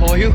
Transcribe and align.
For 0.00 0.16
you. 0.16 0.32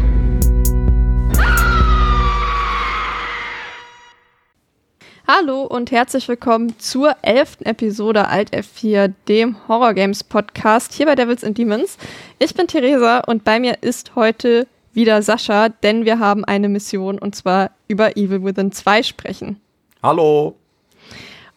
Hallo 5.27 5.63
und 5.63 5.89
herzlich 5.89 6.27
willkommen 6.27 6.77
zur 6.77 7.15
elften 7.23 7.65
Episode 7.65 8.27
Alt 8.27 8.53
F4, 8.53 9.11
dem 9.27 9.55
Horror 9.67 9.95
Games 9.95 10.23
Podcast 10.23 10.93
hier 10.93 11.07
bei 11.07 11.15
Devils 11.15 11.43
and 11.43 11.57
Demons. 11.57 11.97
Ich 12.37 12.53
bin 12.53 12.67
Theresa 12.67 13.21
und 13.21 13.43
bei 13.43 13.59
mir 13.59 13.79
ist 13.81 14.15
heute 14.15 14.67
wieder 14.93 15.23
Sascha, 15.23 15.69
denn 15.69 16.05
wir 16.05 16.19
haben 16.19 16.45
eine 16.45 16.69
Mission 16.69 17.17
und 17.17 17.35
zwar 17.35 17.71
über 17.87 18.15
Evil 18.15 18.43
Within 18.43 18.71
2 18.71 19.01
sprechen. 19.01 19.59
Hallo. 20.03 20.55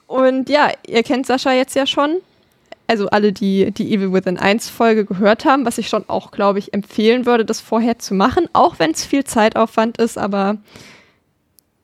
Und 0.07 0.49
ja, 0.49 0.71
ihr 0.87 1.03
kennt 1.03 1.27
Sascha 1.27 1.53
jetzt 1.53 1.77
ja 1.77 1.87
schon. 1.87 2.23
Also 2.89 3.09
alle, 3.11 3.33
die 3.33 3.71
die 3.71 3.95
Evil 3.95 4.15
Within 4.15 4.39
1 4.39 4.71
Folge 4.71 5.05
gehört 5.05 5.45
haben, 5.45 5.67
was 5.67 5.77
ich 5.77 5.89
schon 5.89 6.05
auch, 6.09 6.31
glaube 6.31 6.59
ich, 6.59 6.73
empfehlen 6.73 7.27
würde, 7.27 7.45
das 7.45 7.61
vorher 7.61 7.99
zu 7.99 8.15
machen, 8.15 8.49
auch 8.55 8.79
wenn 8.79 8.93
es 8.93 9.05
viel 9.05 9.25
Zeitaufwand 9.25 9.99
ist, 9.99 10.17
aber 10.17 10.57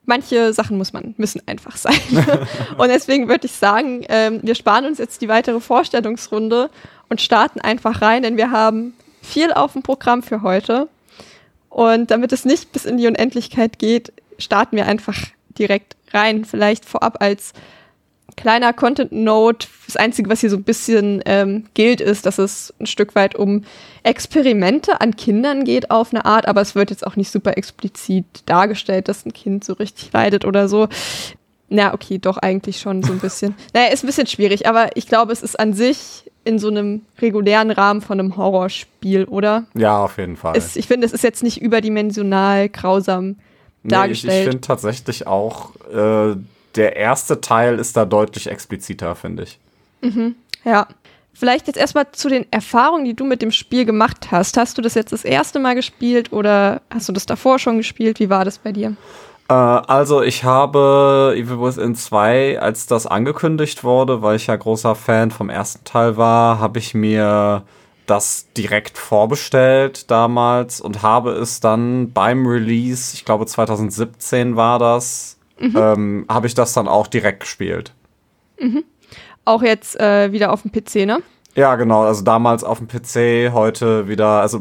manche 0.07 0.53
Sachen 0.55 0.79
muss 0.79 0.95
man, 0.95 1.15
müssen 1.19 1.43
einfach 1.47 1.77
sein. 1.77 1.99
und 2.79 2.89
deswegen 2.89 3.29
würde 3.29 3.47
ich 3.47 3.53
sagen, 3.53 4.05
ähm, 4.09 4.41
wir 4.43 4.55
sparen 4.55 4.87
uns 4.87 4.99
jetzt 4.99 5.21
die 5.21 5.29
weitere 5.29 5.61
Vorstellungsrunde 5.61 6.71
und 7.09 7.21
starten 7.21 7.61
einfach 7.61 8.01
rein, 8.01 8.23
denn 8.23 8.37
wir 8.37 8.51
haben 8.51 8.95
viel 9.23 9.53
auf 9.53 9.73
dem 9.75 9.83
Programm 9.83 10.23
für 10.23 10.43
heute. 10.43 10.89
Und 11.69 12.11
damit 12.11 12.33
es 12.33 12.45
nicht 12.45 12.73
bis 12.73 12.85
in 12.85 12.97
die 12.97 13.07
Unendlichkeit 13.07 13.79
geht, 13.79 14.13
starten 14.39 14.77
wir 14.77 14.87
einfach 14.87 15.19
direkt 15.59 15.97
rein. 16.13 16.45
Vielleicht 16.45 16.85
vorab 16.85 17.21
als 17.21 17.53
kleiner 18.37 18.73
Content 18.73 19.13
Note. 19.13 19.67
Das 19.87 19.97
Einzige, 19.97 20.31
was 20.31 20.41
hier 20.41 20.51
so 20.51 20.57
ein 20.57 20.63
bisschen 20.63 21.23
ähm, 21.27 21.65
gilt, 21.75 22.01
ist, 22.01 22.27
dass 22.27 22.39
es 22.39 22.75
ein 22.81 22.87
Stück 22.87 23.15
weit 23.15 23.35
um 23.35 23.65
Experimente 24.03 25.01
an 25.01 25.17
Kindern 25.17 25.65
geht 25.65 25.91
auf 25.91 26.13
eine 26.13 26.25
Art, 26.25 26.47
aber 26.47 26.61
es 26.61 26.75
wird 26.75 26.91
jetzt 26.91 27.07
auch 27.07 27.17
nicht 27.17 27.31
super 27.31 27.57
explizit 27.57 28.25
dargestellt, 28.47 29.09
dass 29.09 29.25
ein 29.25 29.33
Kind 29.33 29.65
so 29.65 29.75
richtig 29.75 30.13
leidet 30.13 30.45
oder 30.45 30.69
so. 30.69 30.89
Na, 31.69 31.95
okay, 31.95 32.19
doch 32.19 32.37
eigentlich 32.37 32.79
schon 32.79 33.03
so 33.03 33.13
ein 33.13 33.19
bisschen. 33.19 33.55
naja, 33.75 33.89
ist 33.89 34.05
ein 34.05 34.07
bisschen 34.07 34.27
schwierig, 34.27 34.69
aber 34.69 34.97
ich 34.97 35.07
glaube, 35.07 35.33
es 35.33 35.43
ist 35.43 35.59
an 35.59 35.73
sich 35.73 36.31
in 36.45 36.59
so 36.59 36.69
einem 36.69 37.03
regulären 37.21 37.71
Rahmen 37.71 38.03
von 38.03 38.21
einem 38.21 38.37
Horrorspiel, 38.37 39.25
oder? 39.25 39.65
Ja, 39.75 40.05
auf 40.05 40.19
jeden 40.19 40.37
Fall. 40.37 40.57
Es, 40.57 40.77
ich 40.77 40.87
finde, 40.87 41.07
es 41.07 41.13
ist 41.13 41.25
jetzt 41.25 41.43
nicht 41.43 41.61
überdimensional 41.61 42.69
grausam 42.69 43.37
dargestellt. 43.83 44.33
Nee, 44.33 44.41
ich, 44.41 44.45
ich 44.45 44.51
finde 44.51 44.67
tatsächlich 44.67 45.27
auch, 45.27 45.71
äh, 45.93 46.37
der 46.77 46.97
erste 46.97 47.41
Teil 47.41 47.79
ist 47.79 47.97
da 47.97 48.05
deutlich 48.05 48.49
expliziter, 48.49 49.15
finde 49.15 49.45
ich. 49.45 49.59
Mhm, 50.03 50.35
ja. 50.65 50.87
Vielleicht 51.37 51.67
jetzt 51.67 51.77
erstmal 51.77 52.07
zu 52.13 52.29
den 52.29 52.47
Erfahrungen, 52.53 53.05
die 53.05 53.15
du 53.15 53.25
mit 53.25 53.43
dem 53.43 53.51
Spiel 53.51 53.85
gemacht 53.85 54.29
hast. 54.31 54.57
Hast 54.57 54.79
du 54.79 54.83
das 54.83 54.95
jetzt 54.95 55.13
das 55.13 55.25
erste 55.25 55.59
Mal 55.59 55.75
gespielt 55.75 56.33
oder 56.33 56.81
hast 56.91 57.09
du 57.09 57.13
das 57.13 57.27
davor 57.27 57.59
schon 57.59 57.77
gespielt? 57.77 58.21
Wie 58.21 58.31
war 58.31 58.45
das 58.45 58.59
bei 58.59 58.71
dir? 58.71 58.95
Äh, 59.49 59.53
also 59.53 60.23
ich 60.23 60.45
habe 60.45 61.35
Evil 61.37 61.61
Within 61.61 61.97
2, 61.97 62.61
als 62.61 62.87
das 62.87 63.07
angekündigt 63.07 63.83
wurde, 63.83 64.23
weil 64.23 64.37
ich 64.37 64.47
ja 64.47 64.57
großer 64.57 64.95
Fan 64.95 65.33
vom 65.33 65.51
ersten 65.51 65.85
Teil 65.85 66.17
war, 66.17 66.61
habe 66.61 66.79
ich 66.79 66.95
mir 66.95 67.65
das 68.07 68.47
direkt 68.57 68.99
vorbestellt 68.99 70.11
damals 70.11 70.81
und 70.81 71.03
habe 71.03 71.33
es 71.33 71.61
dann 71.61 72.13
beim 72.13 72.47
Release, 72.47 73.15
ich 73.15 73.25
glaube 73.25 73.47
2017 73.47 74.57
war 74.57 74.79
das, 74.79 75.34
mhm. 75.59 75.77
ähm, 75.77 76.27
habe 76.29 76.47
ich 76.47 76.55
das 76.55 76.73
dann 76.73 76.89
auch 76.89 77.07
direkt 77.07 77.41
gespielt. 77.41 77.93
Mhm. 78.59 78.85
Auch 79.45 79.63
jetzt 79.63 79.99
äh, 80.01 80.33
wieder 80.33 80.53
auf 80.53 80.63
dem 80.63 80.73
PC, 80.73 81.07
ne? 81.07 81.23
Ja, 81.57 81.77
genau. 81.77 82.03
Also 82.03 82.25
damals 82.25 82.65
auf 82.65 82.79
dem 82.79 82.89
PC, 82.89 83.53
heute 83.53 84.09
wieder. 84.09 84.41
Also 84.41 84.59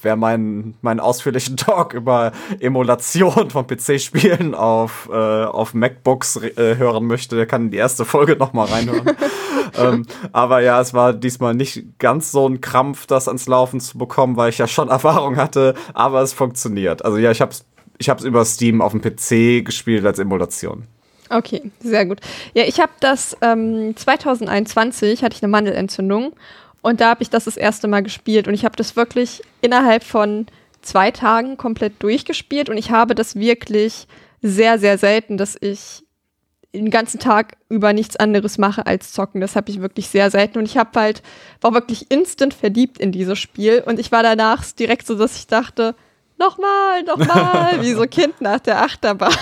wer 0.00 0.16
meinen 0.16 0.76
meinen 0.80 1.00
ausführlichen 1.00 1.56
Talk 1.58 1.92
über 1.92 2.32
Emulation 2.58 3.50
von 3.50 3.66
PC-Spielen 3.66 4.54
auf, 4.54 5.10
äh, 5.12 5.44
auf 5.44 5.74
MacBooks 5.74 6.36
äh, 6.36 6.76
hören 6.76 7.06
möchte, 7.06 7.36
der 7.36 7.46
kann 7.46 7.70
die 7.70 7.76
erste 7.76 8.06
Folge 8.06 8.36
noch 8.36 8.54
mal 8.54 8.64
reinhören. 8.64 9.14
ähm, 9.78 10.06
aber 10.32 10.60
ja, 10.60 10.80
es 10.80 10.94
war 10.94 11.12
diesmal 11.12 11.54
nicht 11.54 11.98
ganz 11.98 12.32
so 12.32 12.48
ein 12.48 12.62
Krampf, 12.62 13.06
das 13.06 13.28
ans 13.28 13.46
Laufen 13.46 13.80
zu 13.80 13.98
bekommen, 13.98 14.38
weil 14.38 14.48
ich 14.48 14.58
ja 14.58 14.66
schon 14.66 14.88
Erfahrung 14.96 15.36
hatte. 15.36 15.74
Aber 15.92 16.22
es 16.22 16.32
funktioniert. 16.32 17.04
Also 17.04 17.18
ja, 17.18 17.30
ich 17.30 17.42
habe 17.42 17.50
es 17.50 17.66
ich 17.98 18.08
hab's 18.08 18.24
über 18.24 18.44
Steam 18.44 18.80
auf 18.80 18.92
dem 18.92 19.00
PC 19.00 19.64
gespielt 19.64 20.04
als 20.04 20.18
Emulation. 20.18 20.84
Okay, 21.28 21.70
sehr 21.80 22.06
gut. 22.06 22.20
Ja, 22.54 22.64
ich 22.64 22.78
habe 22.78 22.92
das 23.00 23.36
ähm, 23.40 23.96
2021 23.96 25.22
hatte 25.22 25.34
ich 25.36 25.42
eine 25.42 25.50
Mandelentzündung 25.50 26.34
und 26.82 27.00
da 27.00 27.10
habe 27.10 27.22
ich 27.22 27.30
das 27.30 27.44
das 27.44 27.56
erste 27.56 27.88
Mal 27.88 28.02
gespielt 28.02 28.46
und 28.46 28.54
ich 28.54 28.64
habe 28.64 28.76
das 28.76 28.94
wirklich 28.94 29.42
innerhalb 29.60 30.04
von 30.04 30.46
zwei 30.82 31.10
Tagen 31.10 31.56
komplett 31.56 32.00
durchgespielt 32.00 32.68
und 32.68 32.76
ich 32.76 32.90
habe 32.92 33.14
das 33.14 33.34
wirklich 33.34 34.06
sehr, 34.40 34.78
sehr 34.78 34.98
selten, 34.98 35.36
dass 35.36 35.56
ich 35.60 36.04
den 36.72 36.90
ganzen 36.90 37.18
Tag 37.18 37.56
über 37.68 37.92
nichts 37.92 38.16
anderes 38.16 38.58
mache 38.58 38.86
als 38.86 39.12
zocken. 39.12 39.40
Das 39.40 39.56
habe 39.56 39.70
ich 39.70 39.80
wirklich 39.80 40.08
sehr 40.08 40.30
selten 40.30 40.58
und 40.58 40.66
ich 40.66 40.76
habe 40.76 40.98
halt 40.98 41.22
war 41.60 41.74
wirklich 41.74 42.10
instant 42.10 42.54
verliebt 42.54 42.98
in 42.98 43.12
dieses 43.12 43.38
Spiel 43.38 43.82
und 43.84 43.98
ich 43.98 44.12
war 44.12 44.22
danach 44.22 44.64
direkt 44.72 45.06
so, 45.06 45.16
dass 45.16 45.36
ich 45.36 45.46
dachte, 45.46 45.94
nochmal, 46.38 47.02
nochmal, 47.02 47.82
wie 47.82 47.92
so 47.92 48.02
Kind 48.02 48.40
nach 48.40 48.60
der 48.60 48.82
Achterbahn. 48.82 49.34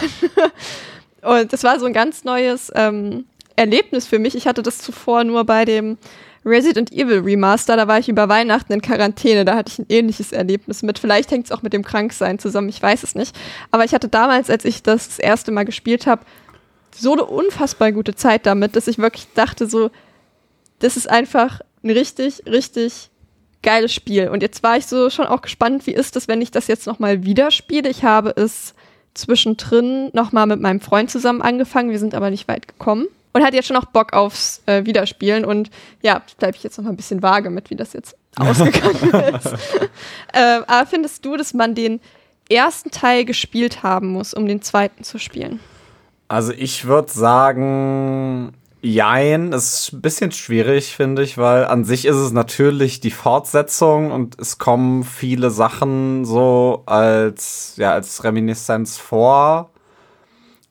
Und 1.22 1.52
das 1.52 1.64
war 1.64 1.78
so 1.80 1.86
ein 1.86 1.92
ganz 1.92 2.24
neues 2.24 2.70
ähm, 2.74 3.24
Erlebnis 3.56 4.06
für 4.06 4.18
mich. 4.18 4.34
Ich 4.34 4.46
hatte 4.46 4.62
das 4.62 4.78
zuvor 4.78 5.24
nur 5.24 5.44
bei 5.44 5.64
dem 5.64 5.96
Resident 6.44 6.92
Evil 6.92 7.20
Remaster, 7.20 7.76
da 7.76 7.88
war 7.88 7.98
ich 7.98 8.08
über 8.08 8.28
Weihnachten 8.28 8.72
in 8.72 8.82
Quarantäne, 8.82 9.46
da 9.46 9.56
hatte 9.56 9.72
ich 9.72 9.78
ein 9.78 9.86
ähnliches 9.88 10.32
Erlebnis 10.32 10.82
mit. 10.82 10.98
Vielleicht 10.98 11.30
hängt 11.30 11.46
es 11.46 11.52
auch 11.52 11.62
mit 11.62 11.72
dem 11.72 11.82
Kranksein 11.82 12.38
zusammen, 12.38 12.68
ich 12.68 12.82
weiß 12.82 13.02
es 13.02 13.14
nicht. 13.14 13.34
Aber 13.70 13.84
ich 13.84 13.94
hatte 13.94 14.08
damals, 14.08 14.50
als 14.50 14.66
ich 14.66 14.82
das 14.82 15.08
das 15.08 15.18
erste 15.18 15.52
Mal 15.52 15.64
gespielt 15.64 16.06
habe, 16.06 16.24
so 16.94 17.12
eine 17.12 17.24
unfassbar 17.24 17.92
gute 17.92 18.14
Zeit 18.14 18.44
damit, 18.44 18.76
dass 18.76 18.88
ich 18.88 18.98
wirklich 18.98 19.26
dachte, 19.34 19.66
so, 19.66 19.90
das 20.80 20.96
ist 20.96 21.08
einfach 21.08 21.60
ein 21.82 21.90
richtig, 21.90 22.42
richtig 22.46 23.10
geiles 23.64 23.92
Spiel. 23.92 24.28
Und 24.28 24.42
jetzt 24.42 24.62
war 24.62 24.76
ich 24.76 24.86
so 24.86 25.10
schon 25.10 25.26
auch 25.26 25.42
gespannt, 25.42 25.86
wie 25.88 25.94
ist 25.94 26.14
das, 26.14 26.28
wenn 26.28 26.40
ich 26.40 26.52
das 26.52 26.68
jetzt 26.68 26.86
nochmal 26.86 27.24
wieder 27.24 27.50
spiele. 27.50 27.88
Ich 27.88 28.04
habe 28.04 28.32
es 28.36 28.74
zwischendrin 29.14 30.10
nochmal 30.12 30.46
mit 30.46 30.60
meinem 30.60 30.80
Freund 30.80 31.10
zusammen 31.10 31.42
angefangen. 31.42 31.90
Wir 31.90 31.98
sind 31.98 32.14
aber 32.14 32.30
nicht 32.30 32.46
weit 32.46 32.68
gekommen. 32.68 33.06
Und 33.32 33.42
hat 33.42 33.52
jetzt 33.52 33.66
schon 33.66 33.74
noch 33.74 33.86
Bock 33.86 34.12
aufs 34.12 34.62
äh, 34.66 34.84
Wiederspielen. 34.86 35.44
Und 35.44 35.70
ja, 36.02 36.22
bleibe 36.38 36.56
ich 36.56 36.62
jetzt 36.62 36.78
noch 36.78 36.84
mal 36.84 36.90
ein 36.90 36.96
bisschen 36.96 37.20
vage 37.20 37.50
mit, 37.50 37.68
wie 37.70 37.74
das 37.74 37.92
jetzt 37.92 38.16
ausgegangen 38.36 39.34
ist. 39.34 39.52
äh, 40.32 40.60
aber 40.66 40.86
findest 40.86 41.24
du, 41.24 41.36
dass 41.36 41.52
man 41.52 41.74
den 41.74 42.00
ersten 42.48 42.92
Teil 42.92 43.24
gespielt 43.24 43.82
haben 43.82 44.08
muss, 44.08 44.34
um 44.34 44.46
den 44.46 44.62
zweiten 44.62 45.02
zu 45.02 45.18
spielen? 45.18 45.58
Also 46.28 46.52
ich 46.52 46.84
würde 46.84 47.10
sagen, 47.10 48.52
Jein, 48.84 49.52
ist 49.52 49.94
ein 49.94 50.02
bisschen 50.02 50.30
schwierig, 50.30 50.94
finde 50.94 51.22
ich, 51.22 51.38
weil 51.38 51.64
an 51.64 51.86
sich 51.86 52.04
ist 52.04 52.16
es 52.16 52.32
natürlich 52.32 53.00
die 53.00 53.10
Fortsetzung 53.10 54.12
und 54.12 54.38
es 54.38 54.58
kommen 54.58 55.04
viele 55.04 55.50
Sachen 55.50 56.26
so 56.26 56.82
als, 56.84 57.74
ja, 57.78 57.92
als 57.92 58.24
Reminiszenz 58.24 58.98
vor. 58.98 59.70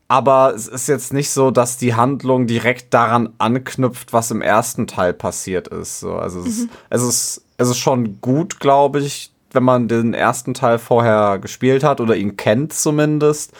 Aber 0.07 0.53
es 0.53 0.67
ist 0.67 0.87
jetzt 0.87 1.11
nicht 1.11 1.31
so, 1.31 1.49
dass 1.49 1.77
die 1.77 1.95
Handlung 1.95 2.45
direkt 2.45 2.93
daran 2.93 3.33
anknüpft, 3.39 4.13
was 4.13 4.29
im 4.29 4.43
ersten 4.43 4.85
Teil 4.85 5.13
passiert 5.13 5.69
ist. 5.69 5.99
So, 5.99 6.13
also 6.13 6.41
mhm. 6.41 6.45
es, 6.45 6.67
es, 6.91 7.01
ist, 7.01 7.45
es 7.57 7.69
ist 7.69 7.79
schon 7.79 8.21
gut, 8.21 8.59
glaube 8.59 8.99
ich, 8.99 9.31
wenn 9.53 9.63
man 9.63 9.87
den 9.87 10.13
ersten 10.13 10.53
Teil 10.53 10.77
vorher 10.77 11.39
gespielt 11.39 11.83
hat 11.83 11.99
oder 11.99 12.15
ihn 12.15 12.37
kennt 12.37 12.73
zumindest. 12.73 13.53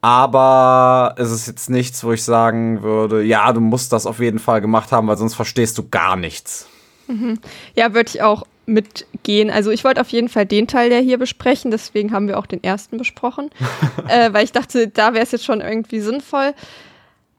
Aber 0.00 1.14
es 1.18 1.30
ist 1.32 1.48
jetzt 1.48 1.70
nichts, 1.70 2.04
wo 2.04 2.12
ich 2.12 2.22
sagen 2.22 2.82
würde, 2.82 3.22
ja, 3.22 3.52
du 3.52 3.60
musst 3.60 3.92
das 3.92 4.06
auf 4.06 4.20
jeden 4.20 4.38
Fall 4.38 4.60
gemacht 4.60 4.92
haben, 4.92 5.08
weil 5.08 5.16
sonst 5.16 5.34
verstehst 5.34 5.76
du 5.76 5.88
gar 5.88 6.16
nichts. 6.16 6.68
Mhm. 7.08 7.40
Ja, 7.74 7.94
würde 7.94 8.10
ich 8.14 8.22
auch 8.22 8.44
mitgehen. 8.66 9.50
Also 9.50 9.70
ich 9.70 9.82
wollte 9.82 10.00
auf 10.00 10.10
jeden 10.10 10.28
Fall 10.28 10.46
den 10.46 10.68
Teil 10.68 10.90
der 10.90 11.00
hier 11.00 11.18
besprechen, 11.18 11.70
deswegen 11.70 12.12
haben 12.12 12.28
wir 12.28 12.38
auch 12.38 12.46
den 12.46 12.62
ersten 12.62 12.98
besprochen, 12.98 13.50
äh, 14.08 14.32
weil 14.32 14.44
ich 14.44 14.52
dachte, 14.52 14.88
da 14.88 15.14
wäre 15.14 15.24
es 15.24 15.32
jetzt 15.32 15.44
schon 15.44 15.60
irgendwie 15.60 16.00
sinnvoll. 16.00 16.54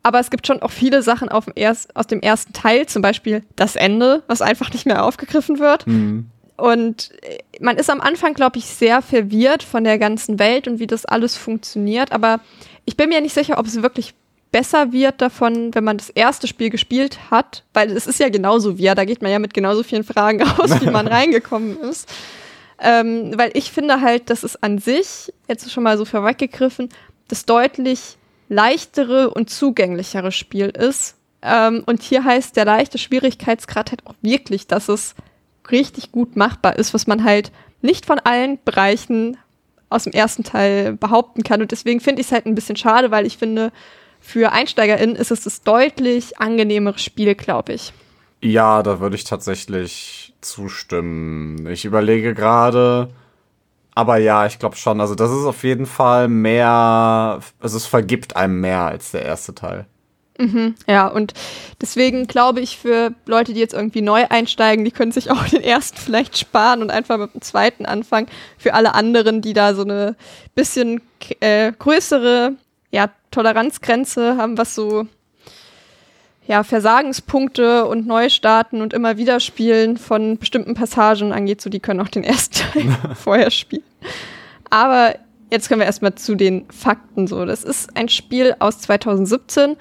Aber 0.01 0.19
es 0.19 0.29
gibt 0.29 0.47
schon 0.47 0.61
auch 0.61 0.71
viele 0.71 1.03
Sachen 1.03 1.29
erst, 1.55 1.95
aus 1.95 2.07
dem 2.07 2.21
ersten 2.21 2.53
Teil, 2.53 2.87
zum 2.87 3.01
Beispiel 3.01 3.43
das 3.55 3.75
Ende, 3.75 4.23
was 4.27 4.41
einfach 4.41 4.71
nicht 4.71 4.85
mehr 4.85 5.05
aufgegriffen 5.05 5.59
wird. 5.59 5.85
Mhm. 5.87 6.29
Und 6.57 7.11
äh, 7.21 7.37
man 7.59 7.77
ist 7.77 7.89
am 7.89 8.01
Anfang, 8.01 8.33
glaube 8.33 8.57
ich, 8.57 8.65
sehr 8.65 9.01
verwirrt 9.01 9.63
von 9.63 9.83
der 9.83 9.97
ganzen 9.97 10.39
Welt 10.39 10.67
und 10.67 10.79
wie 10.79 10.87
das 10.87 11.05
alles 11.05 11.35
funktioniert. 11.35 12.11
Aber 12.11 12.39
ich 12.85 12.97
bin 12.97 13.09
mir 13.09 13.21
nicht 13.21 13.33
sicher, 13.33 13.57
ob 13.57 13.65
es 13.65 13.81
wirklich 13.81 14.13
besser 14.51 14.91
wird 14.91 15.21
davon, 15.21 15.73
wenn 15.75 15.83
man 15.83 15.97
das 15.97 16.09
erste 16.09 16.47
Spiel 16.47 16.69
gespielt 16.69 17.19
hat, 17.29 17.63
weil 17.73 17.91
es 17.91 18.07
ist 18.07 18.19
ja 18.19 18.29
genauso 18.29 18.77
wie 18.77 18.83
ja, 18.83 18.95
da 18.95 19.05
geht 19.05 19.21
man 19.21 19.31
ja 19.31 19.39
mit 19.39 19.53
genauso 19.53 19.83
vielen 19.83 20.03
Fragen 20.03 20.41
raus, 20.43 20.81
wie 20.81 20.89
man 20.89 21.07
reingekommen 21.09 21.79
ist. 21.81 22.09
Ähm, 22.81 23.37
weil 23.37 23.51
ich 23.53 23.71
finde 23.71 24.01
halt, 24.01 24.29
dass 24.29 24.43
es 24.43 24.61
an 24.63 24.79
sich, 24.79 25.33
jetzt 25.47 25.69
schon 25.69 25.83
mal 25.83 25.97
so 25.97 26.05
vorweggegriffen, 26.05 26.89
das 27.27 27.45
deutlich 27.45 28.17
leichtere 28.47 29.29
und 29.29 29.49
zugänglichere 29.49 30.31
Spiel 30.31 30.67
ist. 30.67 31.15
Ähm, 31.41 31.83
und 31.85 32.01
hier 32.01 32.23
heißt 32.23 32.55
der 32.55 32.65
leichte 32.65 32.97
Schwierigkeitsgrad 32.97 33.91
halt 33.91 34.07
auch 34.07 34.15
wirklich, 34.21 34.65
dass 34.67 34.89
es 34.89 35.13
richtig 35.71 36.11
gut 36.11 36.35
machbar 36.35 36.77
ist, 36.77 36.93
was 36.93 37.07
man 37.07 37.23
halt 37.23 37.51
nicht 37.81 38.05
von 38.05 38.19
allen 38.19 38.59
Bereichen 38.63 39.37
aus 39.89 40.03
dem 40.03 40.13
ersten 40.13 40.43
Teil 40.43 40.93
behaupten 40.93 41.43
kann. 41.43 41.61
Und 41.61 41.71
deswegen 41.71 41.99
finde 41.99 42.21
ich 42.21 42.27
es 42.27 42.33
halt 42.33 42.45
ein 42.45 42.55
bisschen 42.55 42.75
schade, 42.75 43.11
weil 43.11 43.25
ich 43.25 43.37
finde, 43.37 43.71
für 44.19 44.51
EinsteigerInnen 44.51 45.15
ist 45.15 45.31
es 45.31 45.43
das 45.43 45.61
deutlich 45.61 46.39
angenehmere 46.39 46.99
Spiel, 46.99 47.35
glaube 47.35 47.73
ich. 47.73 47.93
Ja, 48.41 48.83
da 48.83 48.99
würde 48.99 49.15
ich 49.15 49.23
tatsächlich 49.23 50.33
zustimmen. 50.41 51.67
Ich 51.67 51.85
überlege 51.85 52.33
gerade, 52.33 53.09
aber 53.95 54.17
ja, 54.17 54.45
ich 54.45 54.59
glaube 54.59 54.77
schon. 54.77 55.01
Also, 55.01 55.15
das 55.15 55.31
ist 55.31 55.45
auf 55.45 55.63
jeden 55.63 55.85
Fall 55.85 56.27
mehr, 56.27 57.39
also 57.59 57.77
es 57.77 57.85
vergibt 57.85 58.35
einem 58.35 58.61
mehr 58.61 58.81
als 58.81 59.11
der 59.11 59.23
erste 59.23 59.55
Teil. 59.55 59.87
Mhm, 60.39 60.75
ja, 60.87 61.07
und 61.07 61.33
deswegen 61.81 62.25
glaube 62.25 62.61
ich, 62.61 62.77
für 62.77 63.13
Leute, 63.25 63.53
die 63.53 63.59
jetzt 63.59 63.73
irgendwie 63.73 64.01
neu 64.01 64.25
einsteigen, 64.29 64.85
die 64.85 64.91
können 64.91 65.11
sich 65.11 65.29
auch 65.29 65.43
den 65.43 65.61
ersten 65.61 65.97
vielleicht 65.97 66.37
sparen 66.37 66.81
und 66.81 66.91
einfach 66.91 67.17
mit 67.17 67.33
dem 67.33 67.41
zweiten 67.41 67.85
anfangen. 67.85 68.27
Für 68.57 68.73
alle 68.73 68.93
anderen, 68.93 69.41
die 69.41 69.51
da 69.51 69.75
so 69.75 69.81
eine 69.81 70.15
bisschen 70.55 71.01
äh, 71.41 71.73
größere 71.77 72.53
ja, 72.89 73.09
Toleranzgrenze 73.31 74.37
haben, 74.37 74.57
was 74.57 74.75
so 74.75 75.07
ja, 76.47 76.63
Versagenspunkte 76.63 77.85
und 77.85 78.07
Neustarten 78.07 78.81
und 78.81 78.93
immer 78.93 79.17
wieder 79.17 79.41
Spielen 79.41 79.97
von 79.97 80.37
bestimmten 80.37 80.73
Passagen 80.73 81.33
angeht, 81.33 81.61
so 81.61 81.69
die 81.69 81.81
können 81.81 81.99
auch 81.99 82.07
den 82.07 82.23
ersten 82.23 82.55
Teil 82.73 82.97
vorher 83.15 83.51
spielen. 83.51 83.83
Aber 84.69 85.15
jetzt 85.51 85.67
können 85.67 85.81
wir 85.81 85.85
erstmal 85.85 86.15
zu 86.15 86.35
den 86.35 86.65
Fakten 86.71 87.27
so. 87.27 87.45
Das 87.45 87.63
ist 87.63 87.95
ein 87.95 88.09
Spiel 88.09 88.55
aus 88.59 88.79
2017. 88.79 89.75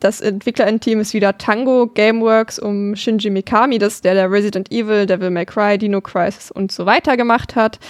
Das 0.00 0.20
Entwicklerin-Team 0.20 1.00
ist 1.00 1.12
wieder 1.12 1.38
Tango 1.38 1.88
Gameworks 1.88 2.58
um 2.58 2.94
Shinji 2.94 3.30
Mikami, 3.30 3.78
das 3.78 4.00
der 4.00 4.14
der 4.14 4.30
Resident 4.30 4.70
Evil, 4.70 5.06
Devil 5.06 5.30
May 5.30 5.44
Cry, 5.44 5.76
Dino 5.76 6.00
Crisis 6.00 6.50
und 6.50 6.70
so 6.70 6.86
weiter 6.86 7.16
gemacht 7.16 7.56
hat. 7.56 7.80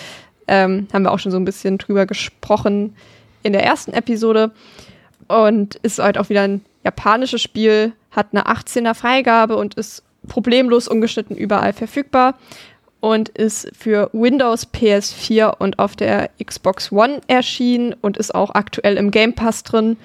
Ähm, 0.46 0.88
haben 0.93 1.02
wir 1.02 1.12
auch 1.12 1.19
schon 1.19 1.32
so 1.32 1.38
ein 1.38 1.44
bisschen 1.44 1.76
drüber 1.76 2.06
gesprochen 2.06 2.96
in 3.43 3.52
der 3.52 3.62
ersten 3.62 3.93
Episode. 3.93 4.52
Und 5.28 5.75
ist 5.76 5.99
halt 5.99 6.16
auch 6.16 6.31
wieder 6.31 6.43
ein 6.43 6.64
japanisches 6.84 7.43
Spiel, 7.43 7.93
hat 8.10 8.28
eine 8.32 8.46
18er 8.46 8.94
Freigabe 8.94 9.56
und 9.56 9.75
ist 9.75 10.02
problemlos 10.26 10.88
ungeschnitten 10.88 11.37
überall 11.37 11.75
verfügbar 11.75 12.38
und 13.00 13.28
ist 13.28 13.70
für 13.76 14.10
Windows, 14.12 14.66
PS4 14.72 15.56
und 15.58 15.78
auf 15.78 15.96
der 15.96 16.31
Xbox 16.43 16.90
One 16.90 17.20
erschienen 17.26 17.94
und 18.00 18.16
ist 18.16 18.34
auch 18.34 18.55
aktuell 18.55 18.96
im 18.96 19.10
Game 19.10 19.34
Pass 19.34 19.62
drin. 19.62 19.96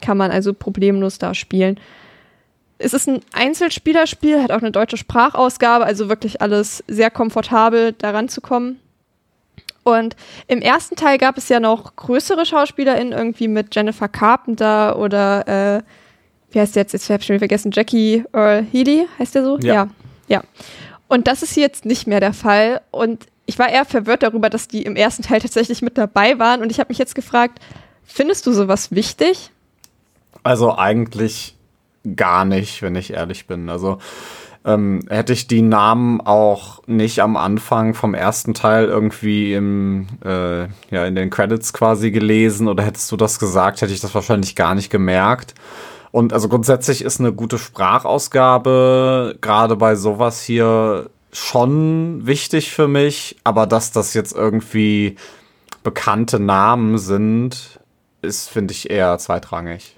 Kann 0.00 0.16
man 0.16 0.30
also 0.30 0.52
problemlos 0.52 1.18
da 1.18 1.34
spielen. 1.34 1.78
Es 2.78 2.94
ist 2.94 3.08
ein 3.08 3.20
Einzelspielerspiel, 3.32 4.42
hat 4.42 4.52
auch 4.52 4.60
eine 4.60 4.70
deutsche 4.70 4.96
Sprachausgabe, 4.96 5.84
also 5.84 6.08
wirklich 6.08 6.40
alles 6.40 6.84
sehr 6.86 7.10
komfortabel 7.10 7.92
daran 7.92 8.28
zu 8.28 8.40
kommen. 8.40 8.78
Und 9.82 10.16
im 10.46 10.60
ersten 10.60 10.96
Teil 10.96 11.18
gab 11.18 11.38
es 11.38 11.48
ja 11.48 11.60
noch 11.60 11.96
größere 11.96 12.46
SchauspielerInnen, 12.46 13.12
irgendwie 13.12 13.48
mit 13.48 13.74
Jennifer 13.74 14.08
Carpenter 14.08 14.98
oder, 14.98 15.78
äh, 15.78 15.82
wie 16.52 16.60
heißt 16.60 16.76
der 16.76 16.82
jetzt? 16.82 16.92
Jetzt 16.92 17.10
habe 17.10 17.20
ich 17.20 17.26
schon 17.26 17.38
vergessen, 17.38 17.72
Jackie 17.72 18.24
Earl 18.32 18.64
Healy, 18.70 19.06
heißt 19.18 19.34
der 19.34 19.44
so? 19.44 19.58
Ja. 19.58 19.74
ja. 19.74 19.88
Ja. 20.28 20.42
Und 21.08 21.26
das 21.26 21.42
ist 21.42 21.56
jetzt 21.56 21.84
nicht 21.84 22.06
mehr 22.06 22.20
der 22.20 22.34
Fall. 22.34 22.82
Und 22.90 23.26
ich 23.46 23.58
war 23.58 23.68
eher 23.70 23.86
verwirrt 23.86 24.22
darüber, 24.22 24.50
dass 24.50 24.68
die 24.68 24.82
im 24.82 24.94
ersten 24.94 25.22
Teil 25.22 25.40
tatsächlich 25.40 25.80
mit 25.80 25.96
dabei 25.96 26.38
waren. 26.38 26.60
Und 26.60 26.70
ich 26.70 26.78
habe 26.78 26.90
mich 26.90 26.98
jetzt 26.98 27.14
gefragt, 27.14 27.58
findest 28.04 28.46
du 28.46 28.52
sowas 28.52 28.92
wichtig? 28.92 29.50
Also 30.48 30.78
eigentlich 30.78 31.58
gar 32.16 32.46
nicht, 32.46 32.80
wenn 32.80 32.96
ich 32.96 33.12
ehrlich 33.12 33.46
bin. 33.46 33.68
Also 33.68 33.98
ähm, 34.64 35.00
hätte 35.10 35.34
ich 35.34 35.46
die 35.46 35.60
Namen 35.60 36.22
auch 36.22 36.80
nicht 36.86 37.20
am 37.20 37.36
Anfang 37.36 37.92
vom 37.92 38.14
ersten 38.14 38.54
Teil 38.54 38.86
irgendwie 38.86 39.52
im, 39.52 40.06
äh, 40.24 40.62
ja, 40.90 41.04
in 41.04 41.14
den 41.14 41.28
Credits 41.28 41.74
quasi 41.74 42.10
gelesen 42.12 42.66
oder 42.66 42.82
hättest 42.82 43.12
du 43.12 43.18
das 43.18 43.38
gesagt, 43.38 43.82
hätte 43.82 43.92
ich 43.92 44.00
das 44.00 44.14
wahrscheinlich 44.14 44.56
gar 44.56 44.74
nicht 44.74 44.88
gemerkt. 44.88 45.52
Und 46.12 46.32
also 46.32 46.48
grundsätzlich 46.48 47.02
ist 47.02 47.20
eine 47.20 47.34
gute 47.34 47.58
Sprachausgabe 47.58 49.36
gerade 49.42 49.76
bei 49.76 49.96
sowas 49.96 50.40
hier 50.40 51.10
schon 51.30 52.26
wichtig 52.26 52.72
für 52.72 52.88
mich, 52.88 53.36
aber 53.44 53.66
dass 53.66 53.92
das 53.92 54.14
jetzt 54.14 54.34
irgendwie 54.34 55.16
bekannte 55.82 56.40
Namen 56.40 56.96
sind, 56.96 57.80
ist, 58.22 58.48
finde 58.48 58.72
ich, 58.72 58.88
eher 58.88 59.18
zweitrangig. 59.18 59.97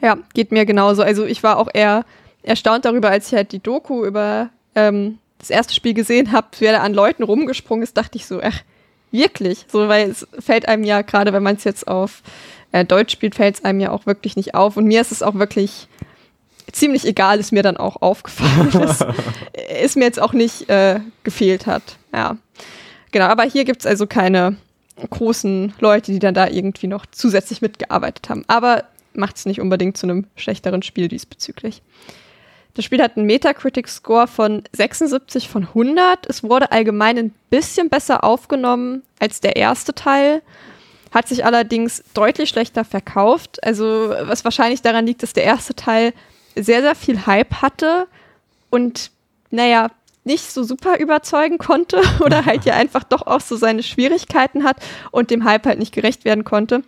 Ja, 0.00 0.18
geht 0.34 0.52
mir 0.52 0.64
genauso. 0.66 1.02
Also 1.02 1.24
ich 1.24 1.42
war 1.42 1.58
auch 1.58 1.68
eher 1.72 2.04
erstaunt 2.42 2.84
darüber, 2.84 3.10
als 3.10 3.28
ich 3.28 3.34
halt 3.34 3.52
die 3.52 3.58
Doku 3.58 4.04
über 4.04 4.50
ähm, 4.74 5.18
das 5.38 5.50
erste 5.50 5.74
Spiel 5.74 5.94
gesehen 5.94 6.32
habe, 6.32 6.48
wer 6.58 6.72
da 6.72 6.80
an 6.80 6.94
Leuten 6.94 7.22
rumgesprungen 7.22 7.82
ist, 7.82 7.96
dachte 7.96 8.16
ich 8.16 8.26
so, 8.26 8.40
ach, 8.42 8.60
wirklich? 9.10 9.66
So, 9.70 9.88
weil 9.88 10.10
es 10.10 10.26
fällt 10.38 10.68
einem 10.68 10.84
ja, 10.84 11.02
gerade 11.02 11.32
wenn 11.32 11.42
man 11.42 11.56
es 11.56 11.64
jetzt 11.64 11.88
auf 11.88 12.22
äh, 12.72 12.84
Deutsch 12.84 13.12
spielt, 13.12 13.34
fällt 13.34 13.56
es 13.56 13.64
einem 13.64 13.80
ja 13.80 13.90
auch 13.90 14.06
wirklich 14.06 14.36
nicht 14.36 14.54
auf. 14.54 14.76
Und 14.76 14.86
mir 14.86 15.00
ist 15.00 15.12
es 15.12 15.22
auch 15.22 15.34
wirklich 15.34 15.88
ziemlich 16.72 17.06
egal, 17.06 17.38
ist 17.38 17.52
mir 17.52 17.62
dann 17.62 17.76
auch 17.76 18.02
aufgefallen, 18.02 18.70
dass 18.72 19.04
es 19.82 19.96
mir 19.96 20.04
jetzt 20.04 20.20
auch 20.20 20.32
nicht 20.32 20.68
äh, 20.68 21.00
gefehlt 21.24 21.66
hat. 21.66 21.82
Ja. 22.12 22.36
Genau, 23.10 23.26
aber 23.26 23.44
hier 23.44 23.64
gibt 23.64 23.80
es 23.80 23.86
also 23.86 24.06
keine 24.06 24.56
großen 25.10 25.74
Leute, 25.78 26.12
die 26.12 26.18
dann 26.18 26.34
da 26.34 26.48
irgendwie 26.48 26.88
noch 26.88 27.06
zusätzlich 27.06 27.62
mitgearbeitet 27.62 28.28
haben. 28.28 28.44
Aber 28.48 28.84
macht 29.14 29.36
es 29.36 29.46
nicht 29.46 29.60
unbedingt 29.60 29.96
zu 29.96 30.06
einem 30.06 30.26
schlechteren 30.36 30.82
Spiel 30.82 31.08
diesbezüglich. 31.08 31.82
Das 32.74 32.84
Spiel 32.84 33.02
hat 33.02 33.16
einen 33.16 33.26
Metacritic-Score 33.26 34.28
von 34.28 34.62
76 34.72 35.48
von 35.48 35.64
100. 35.64 36.26
Es 36.28 36.44
wurde 36.44 36.70
allgemein 36.70 37.18
ein 37.18 37.34
bisschen 37.50 37.88
besser 37.88 38.22
aufgenommen 38.22 39.02
als 39.18 39.40
der 39.40 39.56
erste 39.56 39.94
Teil, 39.94 40.42
hat 41.10 41.26
sich 41.26 41.44
allerdings 41.44 42.04
deutlich 42.14 42.50
schlechter 42.50 42.84
verkauft. 42.84 43.64
Also 43.64 44.14
was 44.22 44.44
wahrscheinlich 44.44 44.82
daran 44.82 45.06
liegt, 45.06 45.22
dass 45.22 45.32
der 45.32 45.44
erste 45.44 45.74
Teil 45.74 46.12
sehr, 46.54 46.82
sehr 46.82 46.94
viel 46.94 47.26
Hype 47.26 47.62
hatte 47.62 48.06
und 48.70 49.10
naja, 49.50 49.90
nicht 50.24 50.44
so 50.44 50.62
super 50.62 50.98
überzeugen 50.98 51.58
konnte 51.58 52.00
oder 52.20 52.44
halt 52.44 52.64
ja 52.64 52.74
einfach 52.76 53.02
doch 53.02 53.26
auch 53.26 53.40
so 53.40 53.56
seine 53.56 53.82
Schwierigkeiten 53.82 54.62
hat 54.62 54.76
und 55.10 55.30
dem 55.30 55.42
Hype 55.42 55.66
halt 55.66 55.80
nicht 55.80 55.92
gerecht 55.92 56.24
werden 56.24 56.44
konnte. 56.44 56.84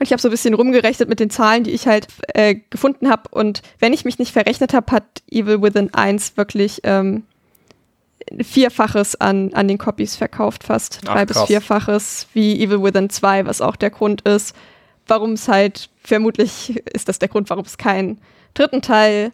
Ich 0.00 0.12
habe 0.12 0.20
so 0.20 0.28
ein 0.28 0.30
bisschen 0.30 0.54
rumgerechnet 0.54 1.08
mit 1.08 1.20
den 1.20 1.30
Zahlen, 1.30 1.64
die 1.64 1.70
ich 1.70 1.86
halt 1.86 2.08
äh, 2.34 2.56
gefunden 2.70 3.10
habe. 3.10 3.28
Und 3.30 3.62
wenn 3.78 3.92
ich 3.92 4.04
mich 4.04 4.18
nicht 4.18 4.32
verrechnet 4.32 4.74
habe, 4.74 4.92
hat 4.92 5.04
Evil 5.30 5.62
Within 5.62 5.92
1 5.94 6.36
wirklich 6.36 6.80
ähm, 6.84 7.24
Vierfaches 8.40 9.20
an, 9.20 9.52
an 9.54 9.68
den 9.68 9.78
Copies 9.78 10.16
verkauft, 10.16 10.64
fast. 10.64 11.00
Ach, 11.06 11.14
Drei 11.14 11.26
bis 11.26 11.40
Vierfaches, 11.42 12.26
wie 12.34 12.62
Evil 12.62 12.82
Within 12.82 13.10
2, 13.10 13.46
was 13.46 13.60
auch 13.60 13.76
der 13.76 13.90
Grund 13.90 14.22
ist, 14.22 14.54
warum 15.06 15.32
es 15.32 15.48
halt, 15.48 15.88
vermutlich 16.02 16.76
ist 16.92 17.08
das 17.08 17.18
der 17.18 17.28
Grund, 17.28 17.50
warum 17.50 17.64
es 17.64 17.78
keinen 17.78 18.18
dritten 18.54 18.82
Teil 18.82 19.32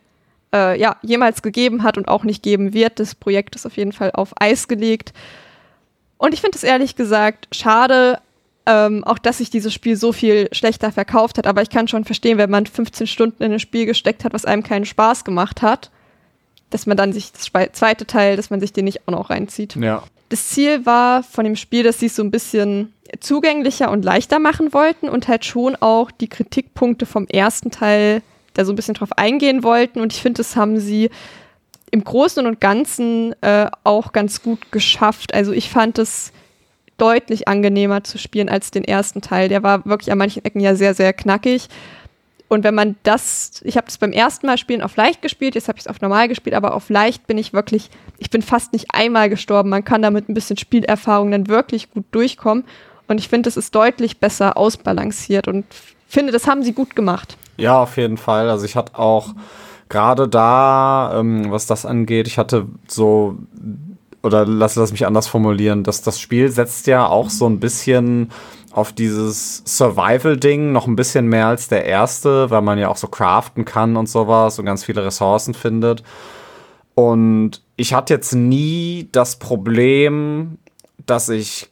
äh, 0.54 0.78
ja, 0.78 0.97
jemals 1.02 1.42
gegeben 1.42 1.83
hat 1.83 1.97
und 1.97 2.09
auch 2.09 2.25
nicht 2.25 2.42
geben 2.42 2.75
wird. 2.75 3.00
Das 3.00 3.14
Projekt 3.14 3.57
ist 3.57 3.66
auf 3.66 3.76
jeden 3.76 3.92
Fall 3.92 4.11
auf 4.12 4.33
Eis 4.40 4.69
gelegt. 4.69 5.12
Und 6.19 6.35
ich 6.35 6.40
finde 6.40 6.57
es 6.57 6.62
ehrlich 6.62 6.95
gesagt 6.95 7.49
schade, 7.52 8.21
ähm, 8.66 9.02
auch 9.04 9.19
dass 9.19 9.38
sich 9.38 9.50
dieses 9.50 9.73
Spiel 9.73 9.97
so 9.97 10.12
viel 10.12 10.49
schlechter 10.52 10.92
verkauft 10.92 11.38
hat. 11.38 11.47
Aber 11.47 11.62
ich 11.62 11.71
kann 11.71 11.88
schon 11.88 12.04
verstehen, 12.04 12.38
wenn 12.38 12.50
man 12.50 12.66
15 12.66 13.07
Stunden 13.07 13.42
in 13.42 13.52
ein 13.52 13.61
Spiel 13.61 13.87
gesteckt 13.87 14.25
hat, 14.25 14.33
was 14.33 14.45
einem 14.45 14.62
keinen 14.62 14.85
Spaß 14.85 15.25
gemacht 15.25 15.62
hat, 15.62 15.90
dass 16.71 16.87
man 16.87 16.97
dann 16.97 17.12
sich 17.12 17.33
das 17.33 17.50
zweite 17.73 18.07
Teil, 18.07 18.37
dass 18.37 18.50
man 18.50 18.61
sich 18.61 18.73
den 18.73 18.85
nicht 18.85 19.07
auch 19.07 19.12
noch 19.12 19.31
reinzieht. 19.31 19.76
Ja. 19.76 20.02
Das 20.28 20.49
Ziel 20.49 20.87
war 20.87 21.23
von 21.23 21.45
dem 21.45 21.57
Spiel, 21.57 21.83
dass 21.83 21.99
sie 21.99 22.07
es 22.07 22.16
so 22.16 22.23
ein 22.23 22.31
bisschen 22.31 22.92
zugänglicher 23.21 23.90
und 23.90 24.04
leichter 24.04 24.38
machen 24.38 24.73
wollten 24.73 25.09
und 25.09 25.28
halt 25.28 25.45
schon 25.45 25.76
auch 25.76 26.11
die 26.11 26.28
Kritikpunkte 26.28 27.04
vom 27.04 27.26
ersten 27.26 27.71
Teil 27.71 28.23
da 28.54 28.64
so 28.64 28.73
ein 28.73 28.76
bisschen 28.76 28.95
drauf 28.95 29.12
eingehen 29.19 29.62
wollten. 29.62 30.00
Und 30.00 30.12
ich 30.12 30.23
finde, 30.23 30.38
das 30.38 30.57
haben 30.57 30.78
sie 30.78 31.11
im 31.90 32.04
Großen 32.04 32.47
und 32.47 32.61
Ganzen 32.61 33.35
äh, 33.42 33.66
auch 33.85 34.12
ganz 34.12 34.42
gut 34.42 34.73
geschafft. 34.73 35.35
Also 35.35 35.52
ich 35.52 35.69
fand 35.69 35.99
es 35.99 36.33
deutlich 36.99 37.49
angenehmer 37.49 38.05
zu 38.05 38.19
spielen 38.19 38.49
als 38.49 38.71
den 38.71 38.85
ersten 38.85 39.21
Teil. 39.21 39.49
Der 39.49 39.63
war 39.63 39.85
wirklich 39.85 40.13
an 40.13 40.19
manchen 40.19 40.45
Ecken 40.45 40.61
ja 40.61 40.75
sehr, 40.75 40.95
sehr 40.95 41.13
knackig. 41.13 41.69
Und 42.49 42.65
wenn 42.65 42.75
man 42.75 42.97
das, 43.03 43.63
ich 43.65 43.79
habe 43.79 43.87
das 43.87 43.97
beim 43.97 44.13
ersten 44.13 44.47
Mal 44.47 44.59
spielen 44.59 44.83
auf 44.83 44.95
leicht 44.97 45.23
gespielt, 45.23 45.55
jetzt 45.55 45.69
habe 45.69 45.79
ich 45.79 45.87
es 45.87 45.89
auf 45.89 46.03
normal 46.03 46.29
gespielt, 46.29 46.55
aber 46.55 46.75
auf 46.75 46.91
leicht 46.91 47.27
bin 47.27 47.39
ich 47.39 47.55
wirklich, 47.55 47.89
ich 48.19 48.29
bin 48.29 48.43
fast 48.43 48.75
nicht 48.75 48.89
einmal 48.93 49.31
gestorben. 49.31 49.71
Man 49.71 49.85
kann 49.85 50.03
damit 50.03 50.29
ein 50.29 50.35
bisschen 50.35 50.59
Spielerfahrung 50.59 51.31
dann 51.31 51.49
wirklich 51.49 51.91
gut 51.91 52.05
durchkommen. 52.11 52.65
Und 53.09 53.19
ich 53.19 53.29
finde, 53.29 53.49
es 53.49 53.57
ist 53.57 53.75
deutlich 53.75 54.19
besser 54.19 54.59
ausbalanciert 54.59 55.49
und 55.49 55.65
finde, 56.07 56.31
das 56.31 56.47
haben 56.47 56.63
sie 56.63 56.75
gut 56.75 56.95
gemacht. 56.95 57.39
Ja, 57.57 57.83
auf 57.83 57.97
jeden 57.97 58.19
Fall. 58.19 58.51
Also 58.51 58.67
ich 58.67 58.77
hatte 58.77 58.99
auch 58.99 59.35
gerade 59.89 60.29
da, 60.29 61.19
ähm, 61.19 61.51
was 61.51 61.67
das 61.67 61.87
angeht, 61.87 62.27
ich 62.27 62.39
hatte 62.39 62.67
so 62.87 63.39
oder 64.23 64.47
lass, 64.47 64.76
lass 64.76 64.93
mich 64.93 65.07
anders 65.07 65.26
formulieren, 65.26 65.83
dass 65.83 66.02
das 66.02 66.21
Spiel 66.21 66.49
setzt 66.49 66.87
ja 66.87 67.07
auch 67.07 67.31
so 67.31 67.47
ein 67.47 67.61
bisschen 67.61 68.31
auf 68.73 68.93
dieses 68.93 69.62
Survival-Ding 69.67 70.73
noch 70.73 70.87
ein 70.87 70.97
bisschen 70.97 71.26
mehr 71.26 71.47
als 71.47 71.69
der 71.69 71.85
erste, 71.85 72.50
weil 72.50 72.62
man 72.62 72.79
ja 72.79 72.88
auch 72.88 72.97
so 72.97 73.09
craften 73.09 73.64
kann 73.64 73.97
und 73.97 74.09
sowas 74.09 74.59
und 74.59 74.64
ganz 74.64 74.85
viele 74.85 75.05
Ressourcen 75.05 75.55
findet. 75.55 76.02
Und 76.95 77.62
ich 77.76 77.95
hatte 77.95 78.14
jetzt 78.14 78.35
nie 78.35 79.09
das 79.12 79.37
Problem, 79.38 80.59
dass 81.05 81.29
ich 81.29 81.71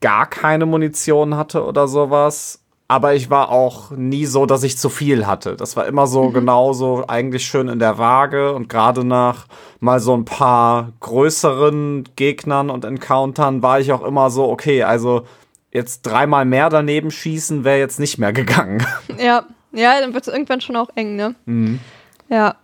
gar 0.00 0.26
keine 0.26 0.66
Munition 0.66 1.36
hatte 1.36 1.64
oder 1.64 1.88
sowas. 1.88 2.61
Aber 2.88 3.14
ich 3.14 3.30
war 3.30 3.50
auch 3.50 3.90
nie 3.90 4.26
so, 4.26 4.44
dass 4.44 4.62
ich 4.62 4.76
zu 4.76 4.90
viel 4.90 5.26
hatte. 5.26 5.56
Das 5.56 5.76
war 5.76 5.86
immer 5.86 6.06
so 6.06 6.24
mhm. 6.24 6.32
genauso 6.34 7.04
eigentlich 7.08 7.46
schön 7.46 7.68
in 7.68 7.78
der 7.78 7.96
Waage 7.98 8.52
und 8.52 8.68
gerade 8.68 9.04
nach 9.04 9.46
mal 9.80 9.98
so 9.98 10.14
ein 10.14 10.24
paar 10.24 10.92
größeren 11.00 12.04
Gegnern 12.16 12.70
und 12.70 12.84
Encountern 12.84 13.62
war 13.62 13.80
ich 13.80 13.92
auch 13.92 14.02
immer 14.02 14.30
so, 14.30 14.48
okay, 14.48 14.82
also 14.82 15.26
jetzt 15.72 16.02
dreimal 16.02 16.44
mehr 16.44 16.68
daneben 16.68 17.10
schießen 17.10 17.64
wäre 17.64 17.78
jetzt 17.78 17.98
nicht 17.98 18.18
mehr 18.18 18.32
gegangen. 18.32 18.86
Ja, 19.18 19.44
ja, 19.72 20.00
dann 20.00 20.14
wird 20.14 20.26
es 20.26 20.32
irgendwann 20.32 20.60
schon 20.60 20.76
auch 20.76 20.90
eng, 20.94 21.16
ne? 21.16 21.34
Mhm. 21.46 21.80
Ja. 22.28 22.56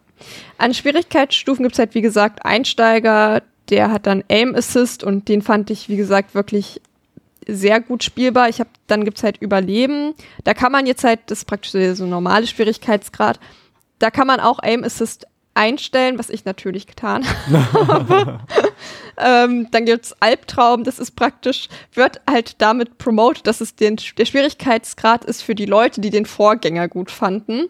An 0.58 0.74
Schwierigkeitsstufen 0.74 1.62
gibt 1.62 1.74
es 1.74 1.78
halt, 1.78 1.94
wie 1.94 2.02
gesagt, 2.02 2.44
Einsteiger, 2.44 3.42
der 3.70 3.90
hat 3.90 4.06
dann 4.06 4.24
Aim 4.28 4.54
Assist 4.54 5.04
und 5.04 5.28
den 5.28 5.42
fand 5.42 5.70
ich, 5.70 5.88
wie 5.88 5.96
gesagt, 5.96 6.34
wirklich 6.34 6.80
sehr 7.48 7.80
gut 7.80 8.04
spielbar. 8.04 8.48
Ich 8.48 8.60
habe, 8.60 8.70
dann 8.86 9.04
gibt's 9.04 9.22
halt 9.22 9.38
Überleben. 9.38 10.14
Da 10.44 10.54
kann 10.54 10.70
man 10.70 10.86
jetzt 10.86 11.02
halt, 11.02 11.20
das 11.26 11.38
ist 11.38 11.44
praktisch 11.46 11.70
so 11.70 12.04
ein 12.04 12.10
normale 12.10 12.46
Schwierigkeitsgrad. 12.46 13.40
Da 13.98 14.10
kann 14.10 14.26
man 14.26 14.38
auch 14.38 14.60
Aim 14.62 14.84
Assist 14.84 15.26
einstellen, 15.54 16.18
was 16.18 16.30
ich 16.30 16.44
natürlich 16.44 16.86
getan 16.86 17.24
habe. 17.26 18.40
ähm, 19.18 19.66
dann 19.72 19.86
gibt's 19.86 20.14
Albtraum, 20.20 20.84
das 20.84 21.00
ist 21.00 21.16
praktisch, 21.16 21.68
wird 21.94 22.20
halt 22.30 22.60
damit 22.60 22.98
promoted, 22.98 23.46
dass 23.46 23.60
es 23.60 23.74
den, 23.74 23.96
der 24.16 24.24
Schwierigkeitsgrad 24.24 25.24
ist 25.24 25.42
für 25.42 25.56
die 25.56 25.66
Leute, 25.66 26.00
die 26.00 26.10
den 26.10 26.26
Vorgänger 26.26 26.86
gut 26.86 27.10
fanden. 27.10 27.68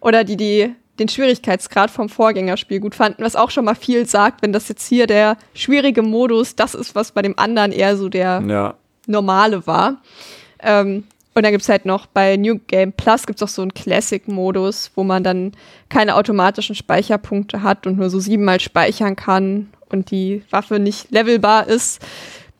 Oder 0.00 0.24
die, 0.24 0.38
die 0.38 0.74
den 0.98 1.08
Schwierigkeitsgrad 1.08 1.90
vom 1.90 2.08
Vorgängerspiel 2.08 2.80
gut 2.80 2.94
fanden, 2.94 3.22
was 3.22 3.36
auch 3.36 3.50
schon 3.50 3.66
mal 3.66 3.74
viel 3.74 4.06
sagt, 4.06 4.42
wenn 4.42 4.52
das 4.52 4.68
jetzt 4.68 4.86
hier 4.86 5.06
der 5.06 5.36
schwierige 5.54 6.02
Modus, 6.02 6.56
das 6.56 6.74
ist, 6.74 6.94
was 6.94 7.12
bei 7.12 7.22
dem 7.22 7.38
anderen 7.38 7.72
eher 7.72 7.96
so 7.96 8.08
der 8.08 8.42
ja 8.46 8.74
normale 9.08 9.66
war. 9.66 9.96
Ähm, 10.60 11.04
und 11.34 11.44
dann 11.44 11.52
gibt 11.52 11.62
es 11.62 11.68
halt 11.68 11.84
noch 11.84 12.06
bei 12.06 12.36
New 12.36 12.58
Game 12.66 12.92
Plus 12.92 13.24
gibt 13.24 13.40
es 13.40 13.42
auch 13.44 13.52
so 13.52 13.62
einen 13.62 13.72
Classic-Modus, 13.72 14.90
wo 14.96 15.04
man 15.04 15.22
dann 15.22 15.52
keine 15.88 16.16
automatischen 16.16 16.74
Speicherpunkte 16.74 17.62
hat 17.62 17.86
und 17.86 17.96
nur 17.96 18.10
so 18.10 18.18
siebenmal 18.18 18.58
speichern 18.58 19.14
kann 19.14 19.68
und 19.88 20.10
die 20.10 20.42
Waffe 20.50 20.80
nicht 20.80 21.12
levelbar 21.12 21.68
ist. 21.68 22.04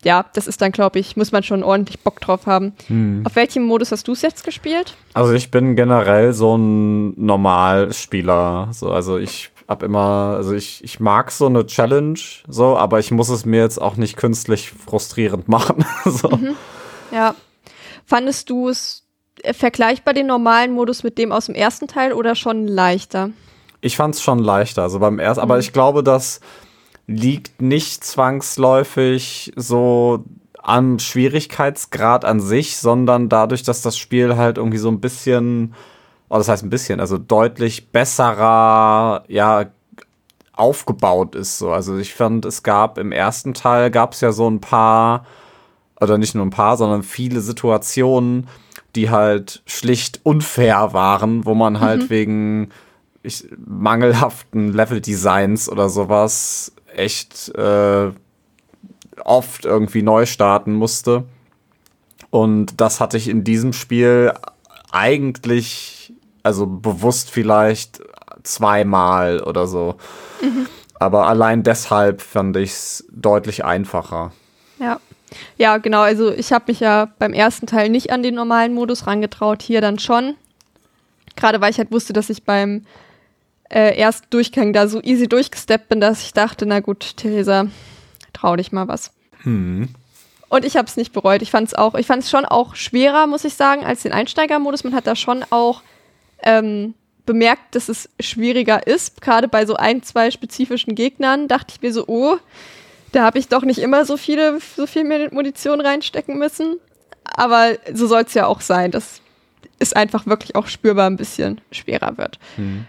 Ja, 0.05 0.27
das 0.33 0.47
ist 0.47 0.63
dann, 0.63 0.71
glaube 0.71 1.01
ich, 1.01 1.17
muss 1.17 1.33
man 1.33 1.43
schon 1.43 1.65
ordentlich 1.65 1.99
Bock 1.99 2.21
drauf 2.21 2.47
haben. 2.47 2.73
Hm. 2.87 3.23
Auf 3.25 3.35
welchem 3.35 3.65
Modus 3.65 3.91
hast 3.91 4.07
du 4.07 4.13
es 4.13 4.23
jetzt 4.23 4.45
gespielt? 4.45 4.97
Also 5.13 5.33
ich 5.33 5.51
bin 5.51 5.75
generell 5.75 6.33
so 6.33 6.57
ein 6.57 7.21
Normalspieler. 7.21 8.69
So, 8.71 8.93
also 8.93 9.19
ich 9.19 9.51
hab 9.69 9.83
immer, 9.83 10.35
also 10.37 10.55
ich, 10.55 10.83
ich 10.83 10.99
mag 10.99 11.31
so 11.31 11.47
eine 11.47 11.67
Challenge, 11.67 12.19
so, 12.49 12.77
aber 12.77 12.99
ich 12.99 13.11
muss 13.11 13.29
es 13.29 13.45
mir 13.45 13.61
jetzt 13.61 13.81
auch 13.81 13.97
nicht 13.97 14.17
künstlich 14.17 14.71
frustrierend 14.71 15.47
machen. 15.47 15.85
so. 16.07 16.31
Mhm. 16.31 16.57
Ja. 17.13 17.35
Fandest 18.07 18.49
du 18.49 18.71
es 18.71 19.05
vergleichbar 19.53 20.15
den 20.15 20.27
normalen 20.27 20.73
Modus 20.73 21.03
mit 21.03 21.19
dem 21.19 21.31
aus 21.31 21.47
dem 21.47 21.55
ersten 21.55 21.87
Teil 21.87 22.15
oder 22.15 22.35
schon 22.35 22.67
leichter? 22.67 23.31
Ich 23.83 23.97
fand 23.97 24.15
es 24.15 24.23
schon 24.23 24.39
leichter, 24.39 24.83
also 24.83 24.99
beim 24.99 25.19
ersten, 25.19 25.45
mhm. 25.45 25.51
aber 25.51 25.59
ich 25.59 25.75
glaube, 25.75 26.03
das 26.03 26.41
liegt 27.07 27.61
nicht 27.61 28.03
zwangsläufig 28.05 29.53
so 29.55 30.25
am 30.63 30.99
Schwierigkeitsgrad 30.99 32.25
an 32.25 32.41
sich, 32.41 32.79
sondern 32.79 33.29
dadurch, 33.29 33.63
dass 33.63 33.83
das 33.83 33.99
Spiel 33.99 34.37
halt 34.37 34.57
irgendwie 34.57 34.79
so 34.79 34.89
ein 34.89 35.01
bisschen 35.01 35.75
oh, 36.29 36.37
das 36.37 36.49
heißt 36.49 36.63
ein 36.63 36.71
bisschen, 36.71 37.01
also 37.01 37.19
deutlich 37.19 37.91
besserer, 37.91 39.25
ja, 39.29 39.67
aufgebaut 40.53 41.35
ist. 41.35 41.59
So. 41.59 41.71
Also 41.71 41.97
ich 41.99 42.15
fand, 42.15 42.45
es 42.45 42.63
gab 42.63 42.99
im 42.99 43.13
ersten 43.13 43.55
Teil 43.55 43.91
gab 43.91 44.13
es 44.13 44.21
ja 44.21 44.33
so 44.33 44.49
ein 44.49 44.61
paar, 44.61 45.25
oder 46.01 46.19
nicht 46.19 46.35
nur 46.35 46.45
ein 46.45 46.51
paar, 46.51 46.77
sondern 46.77 47.03
viele 47.03 47.41
Situationen, 47.41 48.49
die 48.95 49.11
halt 49.11 49.63
schlicht 49.67 50.21
unfair 50.25 50.93
waren, 50.93 51.45
wo 51.45 51.55
man 51.55 51.81
halt 51.81 52.05
mhm. 52.05 52.11
wegen 52.11 52.69
ich, 53.23 53.47
mangelhaften 53.65 54.73
Level-Designs 54.73 55.69
oder 55.69 55.89
sowas 55.89 56.73
echt 56.95 57.51
äh, 57.51 58.11
oft 59.25 59.65
irgendwie 59.65 60.03
neu 60.03 60.27
starten 60.27 60.73
musste. 60.73 61.25
Und 62.31 62.81
das 62.81 63.01
hatte 63.01 63.17
ich 63.17 63.29
in 63.29 63.45
diesem 63.45 63.73
Spiel 63.73 64.33
eigentlich 64.91 65.98
also 66.49 66.67
bewusst 66.67 67.31
vielleicht 67.31 68.01
zweimal 68.43 69.43
oder 69.43 69.67
so. 69.67 69.97
Mhm. 70.41 70.67
Aber 70.99 71.27
allein 71.27 71.63
deshalb 71.63 72.23
fand 72.23 72.57
ich 72.57 72.71
es 72.71 73.05
deutlich 73.13 73.67
einfacher. 73.67 74.33
Ja. 74.79 74.99
Ja, 75.59 75.77
genau. 75.77 76.01
Also 76.01 76.33
ich 76.33 76.53
habe 76.53 76.65
mich 76.69 76.81
ja 76.81 77.13
beim 77.19 77.35
ersten 77.35 77.67
Teil 77.67 77.91
nicht 77.91 78.11
an 78.13 78.23
den 78.23 78.35
normalen 78.35 78.73
Modus 78.73 79.07
rangetraut, 79.07 79.61
hier 79.61 79.83
dann 79.83 79.99
schon. 79.99 80.37
Gerade 81.37 81.61
weil 81.61 81.71
ich 81.71 81.77
halt 81.77 81.93
wusste, 81.93 82.15
dass 82.15 82.31
ich 82.31 82.45
beim 82.45 82.87
äh, 83.69 83.95
ersten 83.95 84.27
Durchgang 84.31 84.73
da 84.73 84.89
so 84.89 85.03
easy 85.03 85.29
durchgesteppt 85.29 85.91
bin, 85.91 86.01
dass 86.01 86.23
ich 86.23 86.33
dachte, 86.33 86.65
na 86.65 86.81
gut, 86.81 87.19
Theresa, 87.19 87.67
trau 88.33 88.57
dich 88.57 88.73
mal 88.73 88.89
was. 88.89 89.13
Hm. 89.43 89.91
Und 90.49 90.65
ich 90.65 90.79
habe 90.79 90.89
es 90.89 90.97
nicht 90.97 91.13
bereut. 91.13 91.43
Ich 91.43 91.51
fand 91.51 91.69
es 91.69 91.75
auch, 91.75 91.95
ich 91.95 92.07
fand 92.07 92.23
es 92.23 92.31
schon 92.31 92.47
auch 92.47 92.75
schwerer, 92.75 93.27
muss 93.27 93.45
ich 93.45 93.53
sagen, 93.53 93.85
als 93.85 94.03
den 94.03 94.13
Einsteigermodus. 94.13 94.83
Man 94.83 94.95
hat 94.95 95.07
da 95.07 95.15
schon 95.15 95.45
auch 95.51 95.83
ähm, 96.43 96.95
bemerkt, 97.27 97.75
dass 97.75 97.89
es 97.89 98.09
schwieriger 98.21 98.87
ist. 98.87 99.21
Gerade 99.21 99.49
bei 99.49 99.67
so 99.67 99.75
ein, 99.75 100.03
zwei 100.03 100.31
spezifischen 100.31 100.95
Gegnern 100.95 101.47
dachte 101.47 101.75
ich 101.75 101.83
mir 101.83 101.93
so, 101.93 102.05
oh, 102.07 102.39
da 103.13 103.23
habe 103.25 103.39
ich 103.39 103.49
doch 103.49 103.63
nicht 103.63 103.79
immer 103.79 104.05
so 104.05 104.17
viele, 104.17 104.59
so 104.77 104.87
viel 104.87 105.05
Munition 105.31 105.81
reinstecken 105.81 106.39
müssen. 106.39 106.77
Aber 107.25 107.73
so 107.93 108.07
soll 108.07 108.23
es 108.23 108.35
ja 108.35 108.47
auch 108.47 108.61
sein, 108.61 108.91
dass 108.91 109.21
es 109.79 109.93
einfach 109.93 110.27
wirklich 110.27 110.57
auch 110.57 110.67
spürbar 110.67 111.09
ein 111.09 111.17
bisschen 111.17 111.61
schwerer 111.71 112.17
wird. 112.17 112.39
Mhm. 112.57 112.87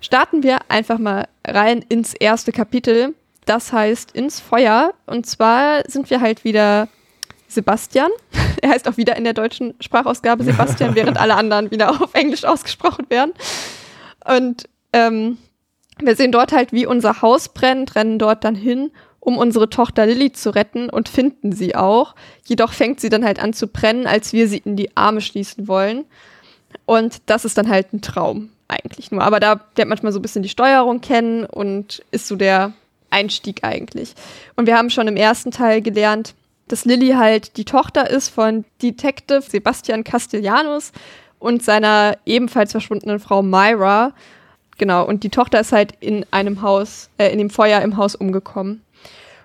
Starten 0.00 0.42
wir 0.42 0.58
einfach 0.68 0.98
mal 0.98 1.28
rein 1.46 1.84
ins 1.88 2.14
erste 2.14 2.52
Kapitel. 2.52 3.14
Das 3.46 3.72
heißt 3.72 4.12
ins 4.12 4.40
Feuer. 4.40 4.92
Und 5.06 5.26
zwar 5.26 5.88
sind 5.88 6.10
wir 6.10 6.20
halt 6.20 6.44
wieder 6.44 6.88
Sebastian. 7.48 8.10
Er 8.60 8.70
heißt 8.70 8.88
auch 8.88 8.96
wieder 8.96 9.14
in 9.14 9.22
der 9.22 9.34
deutschen 9.34 9.74
Sprachausgabe 9.78 10.42
Sebastian, 10.42 10.96
während 10.96 11.16
alle 11.16 11.36
anderen 11.36 11.70
wieder 11.70 11.90
auf 12.02 12.12
Englisch 12.14 12.44
ausgesprochen 12.44 13.06
werden. 13.08 13.32
Und 14.24 14.68
ähm, 14.92 15.38
wir 16.00 16.16
sehen 16.16 16.32
dort 16.32 16.52
halt, 16.52 16.72
wie 16.72 16.84
unser 16.84 17.22
Haus 17.22 17.48
brennt, 17.50 17.94
rennen 17.94 18.18
dort 18.18 18.42
dann 18.42 18.56
hin, 18.56 18.90
um 19.20 19.38
unsere 19.38 19.70
Tochter 19.70 20.06
Lilly 20.06 20.32
zu 20.32 20.54
retten 20.54 20.90
und 20.90 21.08
finden 21.08 21.52
sie 21.52 21.76
auch. 21.76 22.16
Jedoch 22.44 22.72
fängt 22.72 23.00
sie 23.00 23.10
dann 23.10 23.24
halt 23.24 23.40
an 23.40 23.52
zu 23.52 23.68
brennen, 23.68 24.08
als 24.08 24.32
wir 24.32 24.48
sie 24.48 24.58
in 24.58 24.74
die 24.74 24.96
Arme 24.96 25.20
schließen 25.20 25.68
wollen. 25.68 26.04
Und 26.84 27.18
das 27.26 27.44
ist 27.44 27.58
dann 27.58 27.68
halt 27.68 27.92
ein 27.92 28.00
Traum 28.00 28.50
eigentlich 28.68 29.10
nur. 29.10 29.22
Aber 29.22 29.40
da 29.40 29.60
lernt 29.76 29.88
manchmal 29.88 30.12
so 30.12 30.18
ein 30.18 30.22
bisschen 30.22 30.42
die 30.42 30.48
Steuerung 30.48 31.00
kennen 31.00 31.44
und 31.44 32.02
ist 32.10 32.28
so 32.28 32.36
der 32.36 32.72
Einstieg 33.10 33.64
eigentlich. 33.64 34.14
Und 34.56 34.66
wir 34.66 34.76
haben 34.76 34.90
schon 34.90 35.08
im 35.08 35.16
ersten 35.16 35.50
Teil 35.50 35.80
gelernt, 35.82 36.34
dass 36.72 36.84
Lilly 36.84 37.10
halt 37.10 37.56
die 37.56 37.64
Tochter 37.64 38.10
ist 38.10 38.28
von 38.28 38.64
Detective 38.82 39.42
Sebastian 39.42 40.04
Castellanos 40.04 40.92
und 41.38 41.62
seiner 41.62 42.16
ebenfalls 42.26 42.72
verschwundenen 42.72 43.20
Frau 43.20 43.42
Myra. 43.42 44.12
Genau, 44.78 45.04
und 45.04 45.24
die 45.24 45.30
Tochter 45.30 45.60
ist 45.60 45.72
halt 45.72 45.94
in 46.00 46.24
einem 46.30 46.62
Haus, 46.62 47.10
äh, 47.18 47.32
in 47.32 47.38
dem 47.38 47.50
Feuer 47.50 47.80
im 47.82 47.96
Haus 47.96 48.14
umgekommen. 48.14 48.82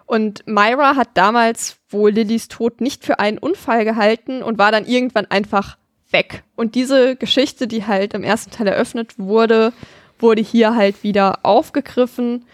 Und 0.05 0.45
Myra 0.45 0.95
hat 0.95 1.09
damals 1.15 1.77
wohl 1.89 2.11
Lillys 2.11 2.47
Tod 2.47 2.81
nicht 2.81 3.03
für 3.03 3.19
einen 3.19 3.37
Unfall 3.37 3.85
gehalten 3.85 4.43
und 4.43 4.57
war 4.57 4.71
dann 4.71 4.85
irgendwann 4.85 5.25
einfach 5.25 5.77
weg. 6.11 6.43
Und 6.55 6.75
diese 6.75 7.15
Geschichte, 7.15 7.67
die 7.67 7.85
halt 7.85 8.13
im 8.13 8.23
ersten 8.23 8.51
Teil 8.51 8.67
eröffnet 8.67 9.17
wurde, 9.17 9.73
wurde 10.19 10.41
hier 10.41 10.75
halt 10.75 11.03
wieder 11.03 11.39
aufgegriffen. 11.43 12.45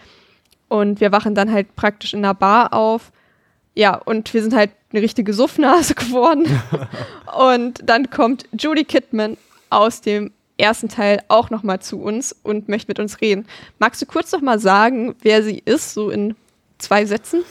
Und 0.68 1.00
wir 1.00 1.12
wachen 1.12 1.34
dann 1.34 1.52
halt 1.52 1.76
praktisch 1.76 2.14
in 2.14 2.20
einer 2.20 2.34
Bar 2.34 2.72
auf 2.72 3.12
ja, 3.74 3.94
und 3.94 4.32
wir 4.34 4.42
sind 4.42 4.54
halt 4.54 4.70
eine 4.92 5.02
richtige 5.02 5.32
Suffnase 5.32 5.94
geworden. 5.96 6.46
und 7.38 7.80
dann 7.84 8.10
kommt 8.10 8.46
Judy 8.58 8.84
Kidman 8.84 9.36
aus 9.70 10.00
dem 10.00 10.32
ersten 10.58 10.88
Teil 10.88 11.22
auch 11.28 11.50
noch 11.50 11.62
mal 11.62 11.80
zu 11.80 12.00
uns 12.00 12.36
und 12.42 12.68
möchte 12.68 12.88
mit 12.88 12.98
uns 12.98 13.20
reden. 13.20 13.46
Magst 13.78 14.02
du 14.02 14.06
kurz 14.06 14.32
noch 14.32 14.42
mal 14.42 14.58
sagen, 14.58 15.14
wer 15.22 15.42
sie 15.42 15.62
ist, 15.64 15.94
so 15.94 16.10
in 16.10 16.34
zwei 16.78 17.04
Sätzen? 17.06 17.42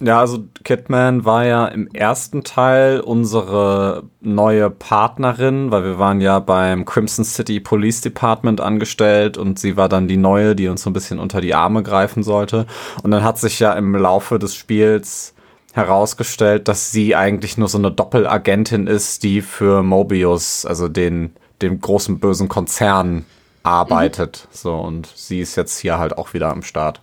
Ja, 0.00 0.20
also 0.20 0.44
Kidman 0.64 1.24
war 1.24 1.46
ja 1.46 1.66
im 1.66 1.88
ersten 1.88 2.44
Teil 2.44 3.00
unsere 3.00 4.04
neue 4.20 4.70
Partnerin, 4.70 5.70
weil 5.70 5.84
wir 5.84 5.98
waren 5.98 6.20
ja 6.20 6.38
beim 6.38 6.84
Crimson 6.84 7.24
City 7.24 7.60
Police 7.60 8.02
Department 8.02 8.60
angestellt 8.60 9.38
und 9.38 9.58
sie 9.58 9.76
war 9.76 9.88
dann 9.88 10.06
die 10.06 10.18
neue, 10.18 10.54
die 10.54 10.68
uns 10.68 10.82
so 10.82 10.90
ein 10.90 10.92
bisschen 10.92 11.18
unter 11.18 11.40
die 11.40 11.54
Arme 11.54 11.82
greifen 11.82 12.22
sollte. 12.22 12.66
Und 13.02 13.10
dann 13.10 13.24
hat 13.24 13.38
sich 13.38 13.58
ja 13.58 13.72
im 13.72 13.94
Laufe 13.94 14.38
des 14.38 14.54
Spiels 14.54 15.34
herausgestellt, 15.76 16.68
dass 16.68 16.90
sie 16.90 17.14
eigentlich 17.14 17.58
nur 17.58 17.68
so 17.68 17.76
eine 17.76 17.92
Doppelagentin 17.92 18.86
ist, 18.86 19.22
die 19.22 19.42
für 19.42 19.82
Mobius, 19.82 20.64
also 20.64 20.88
den, 20.88 21.36
den 21.60 21.80
großen 21.80 22.18
bösen 22.18 22.48
Konzern, 22.48 23.26
arbeitet. 23.62 24.46
Mhm. 24.50 24.56
So, 24.56 24.74
und 24.74 25.08
sie 25.14 25.40
ist 25.40 25.56
jetzt 25.56 25.78
hier 25.78 25.98
halt 25.98 26.16
auch 26.16 26.32
wieder 26.32 26.50
am 26.50 26.62
Start. 26.62 27.00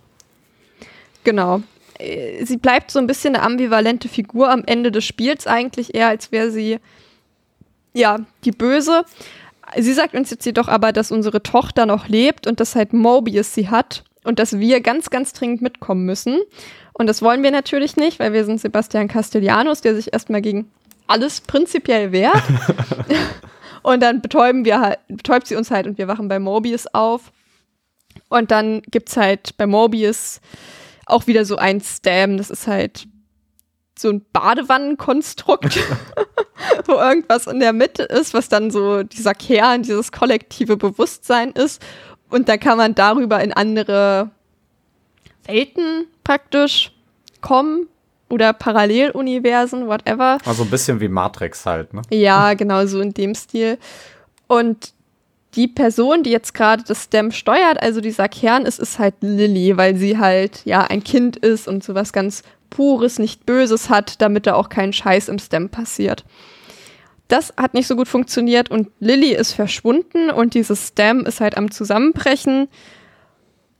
Genau. 1.22 1.62
Äh, 1.98 2.44
sie 2.44 2.56
bleibt 2.56 2.90
so 2.90 2.98
ein 2.98 3.06
bisschen 3.06 3.36
eine 3.36 3.44
ambivalente 3.44 4.08
Figur 4.08 4.50
am 4.50 4.64
Ende 4.66 4.90
des 4.90 5.04
Spiels, 5.04 5.46
eigentlich 5.46 5.94
eher, 5.94 6.08
als 6.08 6.32
wäre 6.32 6.50
sie, 6.50 6.80
ja, 7.92 8.18
die 8.44 8.50
Böse. 8.50 9.04
Sie 9.76 9.92
sagt 9.92 10.14
uns 10.14 10.30
jetzt 10.30 10.44
jedoch 10.46 10.68
aber, 10.68 10.92
dass 10.92 11.12
unsere 11.12 11.42
Tochter 11.42 11.86
noch 11.86 12.08
lebt 12.08 12.46
und 12.46 12.58
dass 12.58 12.74
halt 12.74 12.92
Mobius 12.92 13.54
sie 13.54 13.68
hat 13.68 14.02
und 14.24 14.38
dass 14.38 14.58
wir 14.58 14.80
ganz, 14.80 15.10
ganz 15.10 15.32
dringend 15.32 15.62
mitkommen 15.62 16.04
müssen. 16.04 16.40
Und 16.94 17.08
das 17.08 17.22
wollen 17.22 17.42
wir 17.42 17.50
natürlich 17.50 17.96
nicht, 17.96 18.20
weil 18.20 18.32
wir 18.32 18.44
sind 18.44 18.60
Sebastian 18.60 19.08
Castellanos, 19.08 19.80
der 19.80 19.96
sich 19.96 20.12
erstmal 20.12 20.40
gegen 20.40 20.70
alles 21.06 21.40
prinzipiell 21.40 22.12
wehrt. 22.12 22.42
und 23.82 24.00
dann 24.00 24.22
betäuben 24.22 24.64
wir 24.64 24.80
halt, 24.80 24.98
betäubt 25.08 25.48
sie 25.48 25.56
uns 25.56 25.70
halt 25.70 25.86
und 25.86 25.98
wir 25.98 26.08
wachen 26.08 26.28
bei 26.28 26.38
Mobius 26.38 26.86
auf. 26.86 27.32
Und 28.28 28.50
dann 28.52 28.80
gibt 28.90 29.08
es 29.08 29.16
halt 29.16 29.56
bei 29.56 29.66
Mobius 29.66 30.40
auch 31.06 31.26
wieder 31.26 31.44
so 31.44 31.56
ein 31.56 31.80
Stam, 31.80 32.38
das 32.38 32.48
ist 32.48 32.66
halt 32.66 33.06
so 33.98 34.10
ein 34.10 34.24
Badewannenkonstrukt, 34.32 35.78
wo 36.86 36.92
irgendwas 36.92 37.48
in 37.48 37.60
der 37.60 37.72
Mitte 37.72 38.04
ist, 38.04 38.34
was 38.34 38.48
dann 38.48 38.70
so 38.70 39.02
dieser 39.02 39.34
Kern, 39.34 39.82
dieses 39.82 40.12
kollektive 40.12 40.76
Bewusstsein 40.76 41.50
ist. 41.50 41.82
Und 42.30 42.48
da 42.48 42.56
kann 42.56 42.78
man 42.78 42.94
darüber 42.94 43.42
in 43.42 43.52
andere 43.52 44.30
Welten 45.44 46.06
praktisch 46.24 46.92
kommen 47.40 47.86
oder 48.30 48.52
Paralleluniversen, 48.52 49.86
whatever. 49.86 50.38
Also 50.44 50.64
ein 50.64 50.70
bisschen 50.70 51.00
wie 51.00 51.08
Matrix 51.08 51.64
halt, 51.66 51.94
ne? 51.94 52.02
Ja, 52.10 52.54
genau 52.54 52.86
so 52.86 53.00
in 53.00 53.14
dem 53.14 53.34
Stil. 53.34 53.78
Und 54.46 54.92
die 55.54 55.68
Person, 55.68 56.22
die 56.22 56.30
jetzt 56.30 56.54
gerade 56.54 56.82
das 56.82 57.04
STEM 57.04 57.30
steuert, 57.30 57.80
also 57.80 58.00
dieser 58.00 58.28
Kern 58.28 58.66
ist, 58.66 58.80
ist 58.80 58.98
halt 58.98 59.14
Lilly, 59.20 59.76
weil 59.76 59.96
sie 59.96 60.18
halt 60.18 60.62
ja 60.64 60.82
ein 60.82 61.04
Kind 61.04 61.36
ist 61.36 61.68
und 61.68 61.84
sowas 61.84 62.12
ganz 62.12 62.42
Pures, 62.70 63.18
nicht 63.18 63.46
Böses 63.46 63.88
hat, 63.88 64.20
damit 64.20 64.46
da 64.46 64.54
auch 64.54 64.68
kein 64.68 64.92
Scheiß 64.92 65.28
im 65.28 65.38
STEM 65.38 65.68
passiert. 65.68 66.24
Das 67.28 67.54
hat 67.56 67.72
nicht 67.72 67.86
so 67.86 67.96
gut 67.96 68.08
funktioniert 68.08 68.70
und 68.70 68.88
Lilly 68.98 69.32
ist 69.32 69.52
verschwunden 69.52 70.30
und 70.30 70.54
dieses 70.54 70.88
STEM 70.88 71.24
ist 71.24 71.40
halt 71.40 71.56
am 71.56 71.70
Zusammenbrechen. 71.70 72.68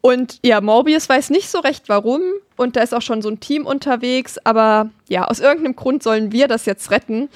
Und 0.04 0.38
ja, 0.44 0.60
Morbius 0.60 1.08
weiß 1.08 1.30
nicht 1.30 1.48
so 1.48 1.60
recht 1.60 1.88
warum 1.88 2.20
und 2.58 2.76
da 2.76 2.82
ist 2.82 2.92
auch 2.92 3.00
schon 3.00 3.22
so 3.22 3.30
ein 3.30 3.40
Team 3.40 3.64
unterwegs, 3.64 4.36
aber 4.44 4.90
ja, 5.08 5.24
aus 5.24 5.40
irgendeinem 5.40 5.76
Grund 5.76 6.02
sollen 6.02 6.30
wir 6.30 6.46
das 6.46 6.66
jetzt 6.66 6.90
retten. 6.90 7.30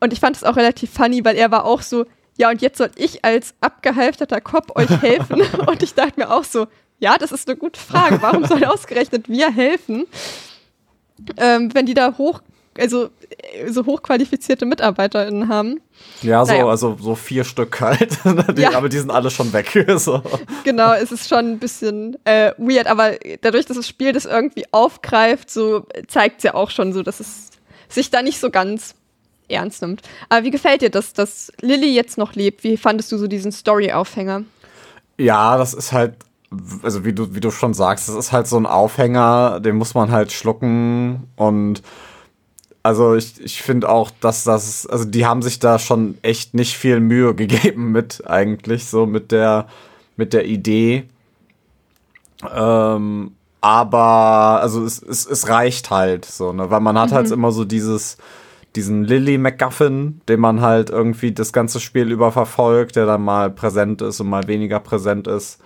Und 0.00 0.14
ich 0.14 0.20
fand 0.20 0.34
es 0.34 0.42
auch 0.42 0.56
relativ 0.56 0.90
funny, 0.90 1.26
weil 1.26 1.36
er 1.36 1.50
war 1.50 1.66
auch 1.66 1.82
so, 1.82 2.06
ja, 2.38 2.48
und 2.48 2.62
jetzt 2.62 2.78
soll 2.78 2.90
ich 2.96 3.22
als 3.22 3.52
abgehalfterter 3.60 4.40
Cop 4.40 4.74
euch 4.78 4.88
helfen. 5.02 5.42
und 5.66 5.82
ich 5.82 5.92
dachte 5.92 6.14
mir 6.16 6.30
auch 6.30 6.44
so, 6.44 6.68
ja, 7.00 7.18
das 7.18 7.32
ist 7.32 7.50
eine 7.50 7.58
gute 7.58 7.78
Frage. 7.78 8.22
Warum 8.22 8.46
soll 8.46 8.64
ausgerechnet 8.64 9.28
wir 9.28 9.52
helfen, 9.52 10.06
ähm, 11.36 11.74
wenn 11.74 11.84
die 11.84 11.92
da 11.92 12.16
hoch, 12.16 12.40
also 12.78 13.10
äh, 13.28 13.70
so 13.70 13.86
hochqualifizierte 13.86 14.66
MitarbeiterInnen 14.66 15.48
haben? 15.48 15.80
Ja, 16.22 16.44
so, 16.44 16.52
naja. 16.52 16.66
also 16.66 16.96
so 17.00 17.14
vier 17.14 17.44
Stück 17.44 17.80
halt. 17.80 18.18
die, 18.56 18.62
ja. 18.62 18.74
Aber 18.74 18.88
die 18.88 18.98
sind 18.98 19.10
alle 19.10 19.30
schon 19.30 19.52
weg. 19.52 19.86
so. 19.96 20.22
Genau, 20.64 20.92
es 20.94 21.12
ist 21.12 21.28
schon 21.28 21.52
ein 21.52 21.58
bisschen 21.58 22.16
äh, 22.24 22.52
weird, 22.58 22.86
aber 22.86 23.12
dadurch, 23.40 23.66
dass 23.66 23.76
das 23.76 23.88
Spiel 23.88 24.12
das 24.12 24.24
irgendwie 24.24 24.64
aufgreift, 24.72 25.50
so 25.50 25.86
zeigt 26.08 26.38
es 26.38 26.44
ja 26.44 26.54
auch 26.54 26.70
schon 26.70 26.92
so, 26.92 27.02
dass 27.02 27.20
es 27.20 27.50
sich 27.88 28.10
da 28.10 28.22
nicht 28.22 28.40
so 28.40 28.50
ganz 28.50 28.94
ernst 29.48 29.82
nimmt. 29.82 30.02
Aber 30.28 30.44
wie 30.44 30.50
gefällt 30.50 30.82
dir 30.82 30.90
das, 30.90 31.12
dass 31.12 31.52
Lilly 31.60 31.94
jetzt 31.94 32.18
noch 32.18 32.34
lebt? 32.34 32.64
Wie 32.64 32.76
fandest 32.76 33.12
du 33.12 33.18
so 33.18 33.26
diesen 33.26 33.52
Story-Aufhänger? 33.52 34.42
Ja, 35.18 35.56
das 35.56 35.72
ist 35.72 35.92
halt, 35.92 36.14
also 36.82 37.04
wie 37.04 37.12
du, 37.12 37.34
wie 37.34 37.40
du 37.40 37.50
schon 37.50 37.74
sagst, 37.74 38.08
das 38.08 38.16
ist 38.16 38.32
halt 38.32 38.46
so 38.46 38.56
ein 38.56 38.66
Aufhänger, 38.66 39.60
den 39.60 39.76
muss 39.76 39.94
man 39.94 40.10
halt 40.10 40.32
schlucken 40.32 41.28
und 41.36 41.82
also 42.86 43.16
ich, 43.16 43.40
ich 43.40 43.62
finde 43.62 43.88
auch, 43.88 44.12
dass 44.20 44.44
das, 44.44 44.86
also 44.86 45.04
die 45.04 45.26
haben 45.26 45.42
sich 45.42 45.58
da 45.58 45.80
schon 45.80 46.18
echt 46.22 46.54
nicht 46.54 46.76
viel 46.76 47.00
Mühe 47.00 47.34
gegeben 47.42 47.90
mit 47.90 48.22
eigentlich, 48.26 48.86
so 48.86 49.06
mit 49.06 49.32
der, 49.32 49.66
mit 50.16 50.32
der 50.32 50.46
Idee. 50.46 51.04
Ähm, 52.54 53.32
aber, 53.60 54.60
also 54.62 54.84
es, 54.84 55.02
es, 55.02 55.26
es 55.26 55.48
reicht 55.48 55.90
halt 55.90 56.24
so, 56.24 56.52
ne? 56.52 56.70
Weil 56.70 56.78
man 56.78 56.96
hat 56.96 57.10
halt 57.10 57.26
mhm. 57.26 57.30
halt 57.30 57.32
immer 57.32 57.50
so 57.50 57.64
dieses, 57.64 58.18
diesen 58.76 59.02
Lily 59.02 59.36
McGuffin, 59.36 60.20
den 60.28 60.38
man 60.38 60.60
halt 60.60 60.90
irgendwie 60.90 61.32
das 61.32 61.52
ganze 61.52 61.80
Spiel 61.80 62.12
über 62.12 62.30
verfolgt, 62.30 62.94
der 62.94 63.06
dann 63.06 63.22
mal 63.22 63.50
präsent 63.50 64.00
ist 64.00 64.20
und 64.20 64.28
mal 64.28 64.46
weniger 64.46 64.78
präsent 64.78 65.26
ist. 65.26 65.58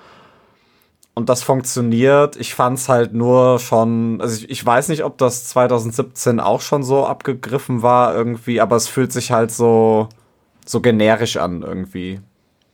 Und 1.20 1.28
das 1.28 1.42
funktioniert. 1.42 2.36
Ich 2.36 2.54
fand's 2.54 2.88
halt 2.88 3.12
nur 3.14 3.58
schon, 3.58 4.20
also 4.20 4.36
ich, 4.36 4.50
ich 4.50 4.64
weiß 4.64 4.88
nicht, 4.88 5.04
ob 5.04 5.18
das 5.18 5.46
2017 5.48 6.40
auch 6.40 6.60
schon 6.60 6.82
so 6.82 7.06
abgegriffen 7.06 7.82
war 7.82 8.14
irgendwie, 8.14 8.60
aber 8.60 8.76
es 8.76 8.88
fühlt 8.88 9.12
sich 9.12 9.30
halt 9.30 9.50
so, 9.50 10.08
so 10.66 10.80
generisch 10.80 11.36
an 11.36 11.62
irgendwie. 11.62 12.20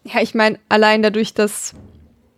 Ja, 0.05 0.21
ich 0.21 0.35
meine, 0.35 0.59
allein 0.69 1.03
dadurch, 1.03 1.35
dass 1.35 1.75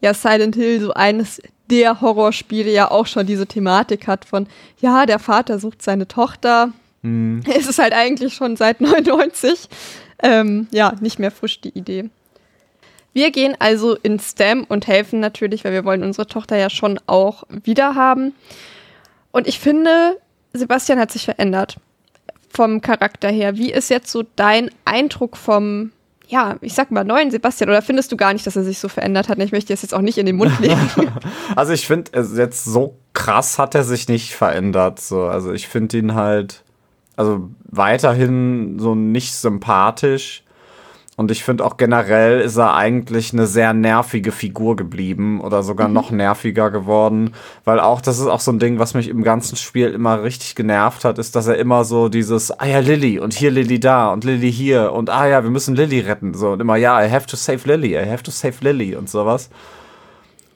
ja 0.01 0.14
Silent 0.14 0.57
Hill 0.57 0.81
so 0.81 0.94
eines 0.94 1.40
der 1.71 2.01
Horrorspiele 2.01 2.71
ja 2.71 2.90
auch 2.90 3.07
schon 3.07 3.27
diese 3.27 3.47
Thematik 3.47 4.07
hat 4.07 4.25
von, 4.25 4.47
ja, 4.81 5.05
der 5.07 5.18
Vater 5.18 5.59
sucht 5.59 5.83
seine 5.83 6.09
Tochter, 6.09 6.73
Mhm. 7.03 7.42
Es 7.55 7.68
ist 7.68 7.79
halt 7.79 7.92
eigentlich 7.92 8.35
schon 8.35 8.57
seit 8.57 8.81
99 8.81 9.68
ähm, 10.23 10.66
ja 10.73 10.94
nicht 11.01 11.18
mehr 11.18 11.31
frisch 11.31 11.61
die 11.61 11.77
Idee. 11.77 12.11
Wir 13.18 13.33
gehen 13.33 13.57
also 13.59 13.96
in 13.96 14.20
STEM 14.20 14.64
und 14.68 14.87
helfen 14.87 15.18
natürlich, 15.18 15.64
weil 15.64 15.72
wir 15.72 15.85
wollen 15.85 16.04
unsere 16.04 16.28
Tochter 16.28 16.57
ja 16.57 16.70
schon 16.70 17.00
auch 17.09 17.42
wieder 17.64 17.96
haben. 17.96 18.33
Und 19.33 19.48
ich 19.48 19.59
finde, 19.59 20.18
Sebastian 20.52 21.00
hat 21.00 21.11
sich 21.11 21.24
verändert 21.24 21.78
vom 22.48 22.81
Charakter 22.81 23.28
her. 23.28 23.57
Wie 23.57 23.72
ist 23.72 23.90
jetzt 23.90 24.12
so 24.12 24.22
dein 24.37 24.70
Eindruck 24.85 25.37
vom, 25.37 25.90
ja, 26.28 26.59
ich 26.61 26.74
sag 26.74 26.92
mal, 26.92 27.02
neuen 27.02 27.33
Sebastian? 27.33 27.68
Oder 27.70 27.83
findest 27.83 28.12
du 28.12 28.16
gar 28.16 28.33
nicht, 28.33 28.46
dass 28.46 28.54
er 28.54 28.62
sich 28.62 28.78
so 28.78 28.88
verändert 28.88 29.28
hat? 29.28 29.40
Ich 29.40 29.50
möchte 29.50 29.72
das 29.72 29.83
jetzt 29.83 29.94
auch 29.94 30.00
nicht 30.00 30.18
in 30.18 30.26
den 30.26 30.37
Mund 30.37 30.57
legen. 30.61 30.78
also 31.57 31.72
ich 31.72 31.88
finde, 31.88 32.12
jetzt 32.37 32.66
so 32.66 32.98
krass 33.14 33.59
hat 33.59 33.74
er 33.74 33.83
sich 33.83 34.07
nicht 34.07 34.33
verändert. 34.33 35.00
So. 35.00 35.24
Also 35.24 35.52
ich 35.52 35.66
finde 35.66 35.98
ihn 35.98 36.14
halt 36.14 36.62
also 37.16 37.50
weiterhin 37.64 38.78
so 38.78 38.94
nicht 38.94 39.35
sympathisch. 39.35 40.44
Und 41.18 41.33
ich 41.33 41.42
finde 41.42 41.64
auch 41.64 41.78
generell 41.78 42.40
ist 42.40 42.59
er 42.59 42.74
eigentlich 42.74 43.33
eine 43.33 43.48
sehr 43.48 43.72
nervige 43.72 44.31
Figur 44.31 44.76
geblieben 44.76 45.40
oder 45.40 45.64
sogar 45.64 45.88
mhm. 45.88 45.94
noch 45.94 46.12
nerviger 46.12 46.70
geworden, 46.70 47.35
weil 47.64 47.81
auch 47.81 48.00
das 48.00 48.20
ist 48.20 48.28
auch 48.28 48.38
so 48.38 48.52
ein 48.52 48.61
Ding, 48.61 48.78
was 48.78 48.94
mich 48.94 49.09
im 49.09 49.24
ganzen 49.24 49.57
Spiel 49.57 49.88
immer 49.88 50.22
richtig 50.22 50.54
genervt 50.54 51.04
hat, 51.04 51.18
ist, 51.18 51.35
dass 51.35 51.48
er 51.48 51.57
immer 51.57 51.83
so 51.83 52.09
dieses 52.09 52.52
ah 52.52 52.66
ja 52.66 52.78
Lilly 52.78 53.18
und 53.18 53.35
hier 53.35 53.50
Lilly 53.50 53.81
da 53.81 54.12
und 54.12 54.22
Lilly 54.22 54.52
hier 54.52 54.92
und 54.92 55.11
ah 55.11 55.26
ja, 55.26 55.42
wir 55.42 55.50
müssen 55.50 55.74
Lilly 55.74 55.98
retten 55.98 56.35
so 56.35 56.50
und 56.50 56.61
immer 56.61 56.76
ja, 56.76 57.04
I 57.04 57.11
have 57.11 57.26
to 57.26 57.35
save 57.35 57.66
Lilly, 57.66 57.96
I 57.96 58.09
have 58.09 58.22
to 58.22 58.31
save 58.31 58.54
Lilly 58.61 58.94
und 58.94 59.11
sowas. 59.11 59.50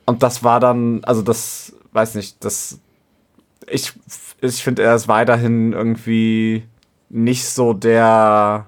Und 0.07 0.23
das 0.23 0.45
war 0.45 0.61
dann, 0.61 1.03
also 1.03 1.23
das 1.23 1.75
weiß 1.91 2.15
nicht, 2.15 2.45
das 2.45 2.79
ich 3.67 3.93
ich 4.41 4.63
finde, 4.63 4.85
er 4.85 4.95
ist 4.95 5.09
weiterhin 5.09 5.73
irgendwie 5.73 6.69
nicht 7.09 7.49
so 7.49 7.73
der, 7.73 8.67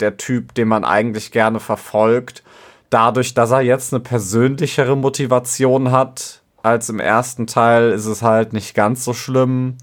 der 0.00 0.16
Typ, 0.16 0.54
den 0.54 0.68
man 0.68 0.84
eigentlich 0.84 1.32
gerne 1.32 1.60
verfolgt. 1.60 2.42
Dadurch, 2.90 3.34
dass 3.34 3.50
er 3.50 3.60
jetzt 3.60 3.92
eine 3.92 4.00
persönlichere 4.00 4.96
Motivation 4.96 5.90
hat 5.90 6.42
als 6.62 6.88
im 6.88 7.00
ersten 7.00 7.46
Teil, 7.46 7.90
ist 7.90 8.06
es 8.06 8.22
halt 8.22 8.52
nicht 8.52 8.74
ganz 8.74 9.04
so 9.04 9.12
schlimm. 9.12 9.76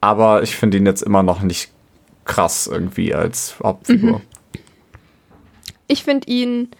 Aber 0.00 0.42
ich 0.42 0.56
finde 0.56 0.76
ihn 0.76 0.86
jetzt 0.86 1.02
immer 1.02 1.22
noch 1.22 1.42
nicht 1.42 1.70
krass 2.24 2.66
irgendwie 2.66 3.14
als 3.14 3.56
Hauptfigur. 3.62 4.18
Mhm. 4.18 4.22
Ich 5.86 6.02
finde 6.02 6.28
ihn 6.28 6.70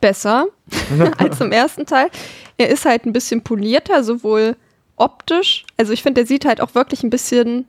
besser 0.00 0.46
als 1.18 1.40
im 1.40 1.52
ersten 1.52 1.86
Teil. 1.86 2.08
Er 2.56 2.68
ist 2.68 2.84
halt 2.84 3.04
ein 3.04 3.12
bisschen 3.12 3.42
polierter, 3.42 4.04
sowohl 4.04 4.56
optisch. 4.96 5.64
Also 5.76 5.92
ich 5.92 6.02
finde, 6.02 6.20
der 6.20 6.26
sieht 6.26 6.44
halt 6.44 6.60
auch 6.60 6.74
wirklich 6.74 7.02
ein 7.02 7.10
bisschen 7.10 7.66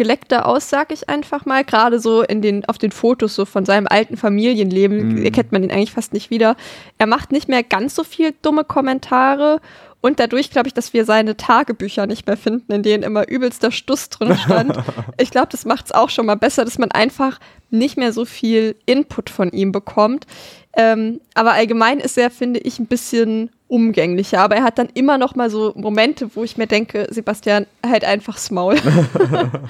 geleckter 0.00 0.46
aus, 0.46 0.70
sag 0.70 0.92
ich 0.92 1.10
einfach 1.10 1.44
mal. 1.44 1.62
Gerade 1.62 2.00
so 2.00 2.22
in 2.22 2.40
den, 2.40 2.64
auf 2.64 2.78
den 2.78 2.90
Fotos 2.90 3.34
so 3.34 3.44
von 3.44 3.66
seinem 3.66 3.86
alten 3.86 4.16
Familienleben 4.16 5.16
Mhm. 5.16 5.24
erkennt 5.24 5.52
man 5.52 5.62
ihn 5.62 5.70
eigentlich 5.70 5.92
fast 5.92 6.14
nicht 6.14 6.30
wieder. 6.30 6.56
Er 6.96 7.06
macht 7.06 7.32
nicht 7.32 7.48
mehr 7.48 7.62
ganz 7.62 7.94
so 7.94 8.02
viel 8.02 8.32
dumme 8.40 8.64
Kommentare 8.64 9.60
und 10.00 10.18
dadurch 10.18 10.50
glaube 10.50 10.68
ich, 10.68 10.72
dass 10.72 10.94
wir 10.94 11.04
seine 11.04 11.36
Tagebücher 11.36 12.06
nicht 12.06 12.26
mehr 12.26 12.38
finden, 12.38 12.72
in 12.72 12.82
denen 12.82 13.02
immer 13.02 13.28
übelster 13.28 13.70
Stuss 13.70 14.08
drin 14.08 14.34
stand. 14.38 14.74
ich 15.20 15.30
glaube, 15.30 15.48
das 15.50 15.66
macht 15.66 15.84
es 15.84 15.92
auch 15.92 16.08
schon 16.08 16.24
mal 16.24 16.36
besser, 16.36 16.64
dass 16.64 16.78
man 16.78 16.90
einfach 16.90 17.38
nicht 17.68 17.98
mehr 17.98 18.14
so 18.14 18.24
viel 18.24 18.74
Input 18.86 19.28
von 19.28 19.50
ihm 19.50 19.70
bekommt. 19.70 20.26
Ähm, 20.74 21.20
aber 21.34 21.52
allgemein 21.52 22.00
ist 22.00 22.16
er, 22.16 22.30
finde 22.30 22.60
ich, 22.60 22.78
ein 22.78 22.86
bisschen 22.86 23.50
umgänglicher. 23.70 24.40
Aber 24.40 24.56
er 24.56 24.64
hat 24.64 24.78
dann 24.78 24.88
immer 24.94 25.16
noch 25.16 25.34
mal 25.36 25.48
so 25.48 25.72
Momente, 25.76 26.34
wo 26.34 26.44
ich 26.44 26.56
mir 26.56 26.66
denke, 26.66 27.06
Sebastian, 27.10 27.66
halt 27.86 28.04
einfach's 28.04 28.50
Maul. 28.50 28.76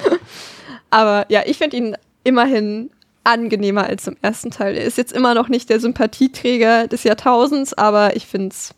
aber 0.91 1.27
ja, 1.29 1.43
ich 1.45 1.59
finde 1.59 1.77
ihn 1.77 1.97
immerhin 2.25 2.91
angenehmer 3.25 3.85
als 3.85 4.07
im 4.07 4.17
ersten 4.23 4.51
Teil. 4.51 4.77
Er 4.77 4.85
ist 4.85 4.99
jetzt 4.99 5.13
immer 5.13 5.35
noch 5.35 5.49
nicht 5.49 5.69
der 5.69 5.81
Sympathieträger 5.81 6.89
des 6.89 7.05
Jahrtausends, 7.05 7.75
aber 7.75 8.17
ich 8.17 8.27
finde 8.27 8.49
es 8.49 8.75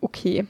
okay. 0.00 0.46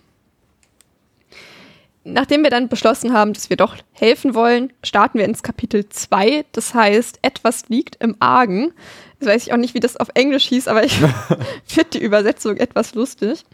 Nachdem 2.05 2.43
wir 2.43 2.51
dann 2.51 2.69
beschlossen 2.69 3.12
haben, 3.12 3.33
dass 3.33 3.49
wir 3.49 3.57
doch 3.57 3.77
helfen 3.93 4.35
wollen, 4.35 4.73
starten 4.83 5.19
wir 5.19 5.25
ins 5.25 5.45
Kapitel 5.45 5.88
2. 5.88 6.45
Das 6.51 6.75
heißt, 6.75 7.21
etwas 7.23 7.69
liegt 7.69 8.03
im 8.03 8.17
Argen. 8.19 8.73
Jetzt 9.22 9.28
weiß 9.28 9.46
ich 9.46 9.52
auch 9.52 9.56
nicht, 9.56 9.74
wie 9.74 9.80
das 9.80 9.96
auf 9.96 10.08
Englisch 10.14 10.48
hieß, 10.48 10.66
aber 10.66 10.82
ich 10.82 10.98
finde 11.64 11.90
die 11.92 12.02
Übersetzung 12.02 12.56
etwas 12.56 12.96
lustig. 12.96 13.44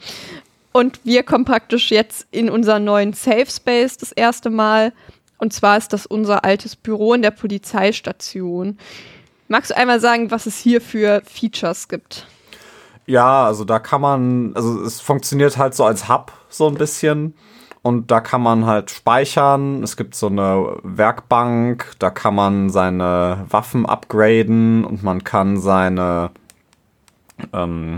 Und 0.72 0.98
wir 1.04 1.24
kommen 1.24 1.44
praktisch 1.44 1.90
jetzt 1.90 2.26
in 2.30 2.48
unseren 2.48 2.84
neuen 2.84 3.12
Safe 3.12 3.44
Space 3.50 3.98
das 3.98 4.12
erste 4.12 4.48
Mal. 4.48 4.94
Und 5.36 5.52
zwar 5.52 5.76
ist 5.76 5.92
das 5.92 6.06
unser 6.06 6.42
altes 6.42 6.74
Büro 6.74 7.12
in 7.12 7.20
der 7.20 7.32
Polizeistation. 7.32 8.78
Magst 9.48 9.72
du 9.72 9.76
einmal 9.76 10.00
sagen, 10.00 10.30
was 10.30 10.46
es 10.46 10.56
hier 10.56 10.80
für 10.80 11.20
Features 11.26 11.88
gibt? 11.88 12.26
Ja, 13.04 13.44
also 13.44 13.64
da 13.64 13.78
kann 13.78 14.00
man, 14.00 14.52
also 14.54 14.80
es 14.84 15.02
funktioniert 15.02 15.58
halt 15.58 15.74
so 15.74 15.84
als 15.84 16.08
Hub 16.08 16.32
so 16.48 16.66
ein 16.66 16.76
bisschen. 16.76 17.34
Und 17.88 18.10
da 18.10 18.20
kann 18.20 18.42
man 18.42 18.66
halt 18.66 18.90
speichern. 18.90 19.82
Es 19.82 19.96
gibt 19.96 20.14
so 20.14 20.26
eine 20.26 20.76
Werkbank, 20.82 21.92
da 21.98 22.10
kann 22.10 22.34
man 22.34 22.68
seine 22.68 23.46
Waffen 23.48 23.86
upgraden 23.86 24.84
und 24.84 25.02
man 25.02 25.24
kann 25.24 25.58
seine 25.58 26.28
ähm, 27.54 27.96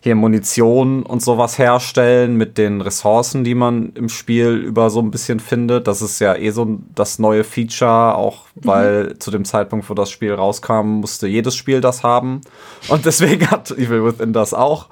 hier 0.00 0.16
Munition 0.16 1.04
und 1.04 1.22
sowas 1.22 1.56
herstellen 1.56 2.34
mit 2.34 2.58
den 2.58 2.80
Ressourcen, 2.80 3.44
die 3.44 3.54
man 3.54 3.92
im 3.94 4.08
Spiel 4.08 4.56
über 4.56 4.90
so 4.90 4.98
ein 4.98 5.12
bisschen 5.12 5.38
findet. 5.38 5.86
Das 5.86 6.02
ist 6.02 6.18
ja 6.18 6.34
eh 6.34 6.50
so 6.50 6.80
das 6.96 7.20
neue 7.20 7.44
Feature, 7.44 8.16
auch 8.16 8.46
weil 8.56 9.20
zu 9.20 9.30
dem 9.30 9.44
Zeitpunkt, 9.44 9.88
wo 9.88 9.94
das 9.94 10.10
Spiel 10.10 10.34
rauskam, 10.34 10.98
musste 10.98 11.28
jedes 11.28 11.54
Spiel 11.54 11.80
das 11.80 12.02
haben. 12.02 12.40
Und 12.88 13.06
deswegen 13.06 13.48
hat 13.52 13.70
Evil 13.70 14.04
Within 14.04 14.32
das 14.32 14.52
auch. 14.52 14.88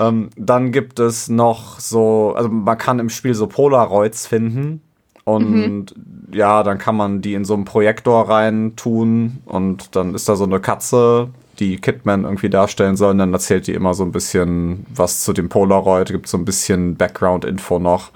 Ähm, 0.00 0.30
dann 0.36 0.72
gibt 0.72 0.98
es 0.98 1.28
noch 1.28 1.78
so, 1.78 2.32
also 2.34 2.48
man 2.48 2.78
kann 2.78 2.98
im 2.98 3.10
Spiel 3.10 3.34
so 3.34 3.46
Polaroids 3.46 4.26
finden. 4.26 4.80
Und 5.24 5.94
ja, 6.32 6.62
dann 6.62 6.78
kann 6.78 6.96
man 6.96 7.20
die 7.20 7.34
in 7.34 7.44
so 7.44 7.54
einen 7.54 7.64
Projektor 7.64 8.28
rein 8.28 8.74
tun 8.74 9.38
und 9.44 9.94
dann 9.94 10.14
ist 10.14 10.28
da 10.28 10.34
so 10.34 10.44
eine 10.44 10.60
Katze, 10.60 11.28
die 11.60 11.76
Kidman 11.76 12.24
irgendwie 12.24 12.48
darstellen 12.48 12.96
soll. 12.96 13.10
Und 13.10 13.18
dann 13.18 13.32
erzählt 13.32 13.66
die 13.66 13.74
immer 13.74 13.94
so 13.94 14.02
ein 14.02 14.12
bisschen 14.12 14.86
was 14.92 15.22
zu 15.22 15.32
dem 15.32 15.48
Polaroid, 15.48 16.08
gibt 16.08 16.26
so 16.26 16.38
ein 16.38 16.44
bisschen 16.44 16.96
Background-Info 16.96 17.78
noch. 17.78 18.10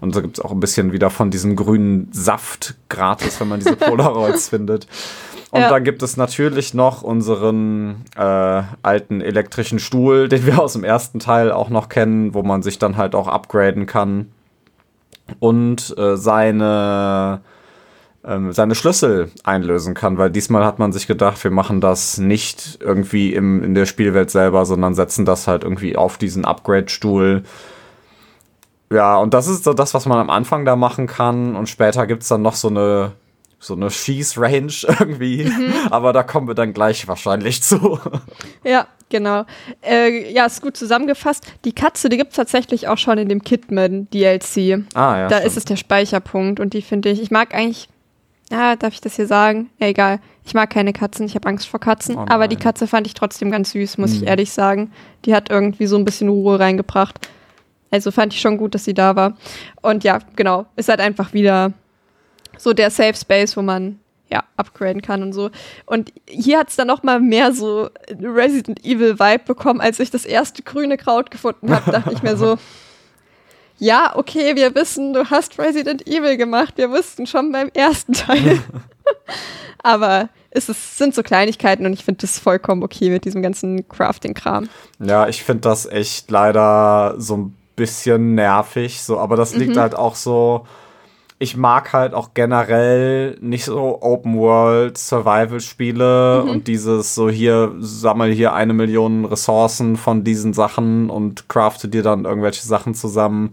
Und 0.00 0.14
da 0.14 0.20
gibt 0.20 0.38
es 0.38 0.44
auch 0.44 0.52
ein 0.52 0.60
bisschen 0.60 0.92
wieder 0.92 1.10
von 1.10 1.30
diesem 1.30 1.56
grünen 1.56 2.08
Saft 2.12 2.74
gratis, 2.88 3.40
wenn 3.40 3.48
man 3.48 3.60
diese 3.60 3.76
Polaroids 3.76 4.50
findet. 4.50 4.86
Und 5.52 5.62
Ja. 5.62 5.68
dann 5.70 5.82
gibt 5.82 6.02
es 6.02 6.16
natürlich 6.16 6.74
noch 6.74 7.02
unseren 7.02 8.04
äh, 8.16 8.62
alten 8.82 9.20
elektrischen 9.20 9.78
Stuhl, 9.80 10.28
den 10.30 10.46
wir 10.46 10.60
aus 10.60 10.74
dem 10.74 10.84
ersten 10.84 11.18
Teil 11.18 11.50
auch 11.50 11.70
noch 11.70 11.88
kennen, 11.88 12.34
wo 12.34 12.42
man 12.42 12.62
sich 12.62 12.78
dann 12.78 12.96
halt 12.96 13.14
auch 13.14 13.26
upgraden 13.28 13.86
kann. 13.86 14.30
Und 15.38 15.96
äh, 15.96 16.16
seine, 16.16 17.40
ähm, 18.24 18.52
seine 18.52 18.74
Schlüssel 18.74 19.30
einlösen 19.44 19.94
kann, 19.94 20.18
weil 20.18 20.30
diesmal 20.30 20.64
hat 20.64 20.78
man 20.80 20.92
sich 20.92 21.06
gedacht, 21.06 21.42
wir 21.44 21.50
machen 21.52 21.80
das 21.80 22.18
nicht 22.18 22.78
irgendwie 22.80 23.32
im, 23.34 23.62
in 23.62 23.74
der 23.74 23.86
Spielwelt 23.86 24.30
selber, 24.30 24.66
sondern 24.66 24.94
setzen 24.94 25.24
das 25.24 25.46
halt 25.46 25.62
irgendwie 25.64 25.96
auf 25.96 26.18
diesen 26.18 26.44
Upgrade-Stuhl. 26.44 27.44
Ja, 28.92 29.16
und 29.18 29.34
das 29.34 29.46
ist 29.46 29.62
so 29.62 29.72
das, 29.72 29.94
was 29.94 30.06
man 30.06 30.18
am 30.18 30.30
Anfang 30.30 30.64
da 30.64 30.74
machen 30.74 31.06
kann. 31.06 31.54
Und 31.54 31.68
später 31.68 32.06
gibt's 32.08 32.26
dann 32.28 32.42
noch 32.42 32.54
so 32.54 32.68
eine, 32.68 33.12
so 33.62 33.74
eine 33.74 33.90
Schießrange 33.90 34.72
irgendwie. 34.98 35.52
Aber 35.90 36.12
da 36.14 36.22
kommen 36.22 36.48
wir 36.48 36.54
dann 36.54 36.72
gleich 36.72 37.06
wahrscheinlich 37.06 37.62
zu. 37.62 38.00
Ja, 38.64 38.86
genau. 39.10 39.44
Äh, 39.82 40.32
ja, 40.32 40.46
ist 40.46 40.62
gut 40.62 40.76
zusammengefasst. 40.78 41.44
Die 41.66 41.72
Katze, 41.74 42.08
die 42.08 42.16
gibt 42.16 42.30
es 42.30 42.36
tatsächlich 42.36 42.88
auch 42.88 42.96
schon 42.98 43.18
in 43.18 43.28
dem 43.28 43.42
Kidman-DLC. 43.42 44.84
Ah, 44.94 45.18
ja. 45.18 45.28
da 45.28 45.36
stimmt. 45.36 45.46
ist 45.46 45.56
es 45.58 45.64
der 45.66 45.76
Speicherpunkt 45.76 46.58
und 46.58 46.72
die 46.74 46.82
finde 46.82 47.10
ich, 47.10 47.20
ich 47.20 47.30
mag 47.30 47.54
eigentlich, 47.54 47.88
ja, 48.50 48.76
darf 48.76 48.94
ich 48.94 49.00
das 49.00 49.16
hier 49.16 49.26
sagen? 49.26 49.68
Ja, 49.78 49.88
egal. 49.88 50.20
Ich 50.44 50.54
mag 50.54 50.70
keine 50.70 50.92
Katzen, 50.92 51.26
ich 51.26 51.34
habe 51.34 51.48
Angst 51.48 51.68
vor 51.68 51.78
Katzen, 51.80 52.16
Oh 52.16 52.24
aber 52.28 52.48
die. 52.48 52.56
Katze 52.56 52.86
fand 52.86 53.06
ich 53.06 53.14
trotzdem 53.14 53.50
ganz 53.50 53.72
süß, 53.72 53.98
muss 53.98 54.12
ich 54.14 54.20
Hm. 54.22 54.26
ehrlich 54.28 54.50
sagen. 54.52 54.90
Die 55.26 55.34
hat 55.34 55.50
irgendwie 55.50 55.86
so 55.86 55.96
ein 55.96 56.04
bisschen 56.04 56.28
Ruhe 56.30 56.58
reingebracht. 56.58 57.28
Also 57.92 58.10
fand 58.10 58.32
ich 58.32 58.40
schon 58.40 58.56
gut, 58.56 58.74
dass 58.74 58.84
sie 58.84 58.94
da 58.94 59.14
war. 59.16 59.36
Und 59.82 60.02
ja, 60.02 60.18
genau, 60.34 60.66
ist 60.76 60.88
halt 60.88 61.00
einfach 61.00 61.32
wieder 61.34 61.72
so 62.60 62.72
der 62.72 62.90
Safe 62.90 63.14
Space, 63.14 63.56
wo 63.56 63.62
man 63.62 63.98
ja 64.30 64.44
upgraden 64.56 65.02
kann 65.02 65.22
und 65.22 65.32
so. 65.32 65.50
Und 65.86 66.12
hier 66.28 66.58
hat 66.58 66.68
es 66.68 66.76
dann 66.76 66.86
noch 66.86 67.02
mal 67.02 67.20
mehr 67.20 67.52
so 67.52 67.90
Resident 68.10 68.84
Evil 68.84 69.18
Vibe 69.18 69.44
bekommen, 69.44 69.80
als 69.80 69.98
ich 69.98 70.10
das 70.10 70.24
erste 70.24 70.62
grüne 70.62 70.96
Kraut 70.96 71.30
gefunden 71.30 71.74
habe. 71.74 71.90
Dachte 71.90 72.12
ich 72.12 72.22
mir 72.22 72.36
so, 72.36 72.56
ja, 73.78 74.12
okay, 74.14 74.54
wir 74.56 74.74
wissen, 74.74 75.12
du 75.12 75.28
hast 75.30 75.58
Resident 75.58 76.06
Evil 76.06 76.36
gemacht. 76.36 76.74
Wir 76.76 76.90
wussten 76.90 77.26
schon 77.26 77.50
beim 77.50 77.70
ersten 77.74 78.12
Teil. 78.12 78.60
Aber 79.82 80.28
es 80.50 80.68
ist, 80.68 80.98
sind 80.98 81.14
so 81.14 81.22
Kleinigkeiten 81.22 81.86
und 81.86 81.92
ich 81.94 82.04
finde 82.04 82.20
das 82.20 82.38
vollkommen 82.38 82.82
okay 82.82 83.08
mit 83.08 83.24
diesem 83.24 83.40
ganzen 83.40 83.88
Crafting-Kram. 83.88 84.68
Ja, 84.98 85.26
ich 85.28 85.42
finde 85.42 85.62
das 85.62 85.86
echt 85.86 86.30
leider 86.30 87.14
so 87.18 87.36
ein 87.36 87.56
bisschen 87.76 88.34
nervig, 88.34 89.00
so, 89.00 89.18
aber 89.18 89.36
das 89.36 89.54
liegt 89.54 89.76
halt 89.78 89.94
auch 89.94 90.14
so. 90.14 90.66
Ich 91.42 91.56
mag 91.56 91.94
halt 91.94 92.12
auch 92.12 92.34
generell 92.34 93.38
nicht 93.40 93.64
so 93.64 94.02
Open 94.02 94.36
World 94.36 94.98
Survival 94.98 95.60
Spiele 95.60 96.42
und 96.42 96.68
dieses 96.68 97.14
so 97.14 97.30
hier 97.30 97.74
sammel 97.78 98.30
hier 98.30 98.52
eine 98.52 98.74
Million 98.74 99.24
Ressourcen 99.24 99.96
von 99.96 100.22
diesen 100.22 100.52
Sachen 100.52 101.08
und 101.08 101.48
crafte 101.48 101.88
dir 101.88 102.02
dann 102.02 102.26
irgendwelche 102.26 102.66
Sachen 102.66 102.94
zusammen. 102.94 103.52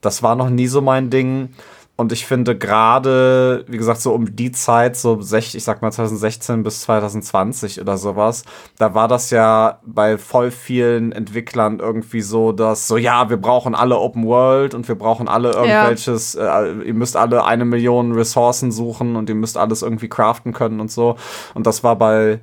Das 0.00 0.22
war 0.22 0.34
noch 0.34 0.48
nie 0.48 0.66
so 0.66 0.80
mein 0.80 1.10
Ding. 1.10 1.50
Und 1.96 2.12
ich 2.12 2.26
finde 2.26 2.58
gerade, 2.58 3.64
wie 3.68 3.78
gesagt, 3.78 4.02
so 4.02 4.12
um 4.12 4.36
die 4.36 4.52
Zeit, 4.52 4.96
so 4.96 5.18
ich 5.20 5.64
sag 5.64 5.80
mal 5.80 5.90
2016 5.90 6.62
bis 6.62 6.82
2020 6.82 7.80
oder 7.80 7.96
sowas, 7.96 8.44
da 8.76 8.92
war 8.94 9.08
das 9.08 9.30
ja 9.30 9.80
bei 9.86 10.18
voll 10.18 10.50
vielen 10.50 11.12
Entwicklern 11.12 11.78
irgendwie 11.78 12.20
so, 12.20 12.52
dass 12.52 12.86
so, 12.86 12.98
ja, 12.98 13.30
wir 13.30 13.38
brauchen 13.38 13.74
alle 13.74 13.98
Open 13.98 14.26
World 14.26 14.74
und 14.74 14.86
wir 14.88 14.94
brauchen 14.94 15.26
alle 15.26 15.52
irgendwelches, 15.52 16.34
äh, 16.34 16.72
ihr 16.84 16.94
müsst 16.94 17.16
alle 17.16 17.46
eine 17.46 17.64
Million 17.64 18.12
Ressourcen 18.12 18.72
suchen 18.72 19.16
und 19.16 19.30
ihr 19.30 19.34
müsst 19.34 19.56
alles 19.56 19.80
irgendwie 19.80 20.08
craften 20.08 20.52
können 20.52 20.80
und 20.80 20.90
so. 20.90 21.16
Und 21.54 21.66
das 21.66 21.82
war 21.82 21.96
bei 21.96 22.40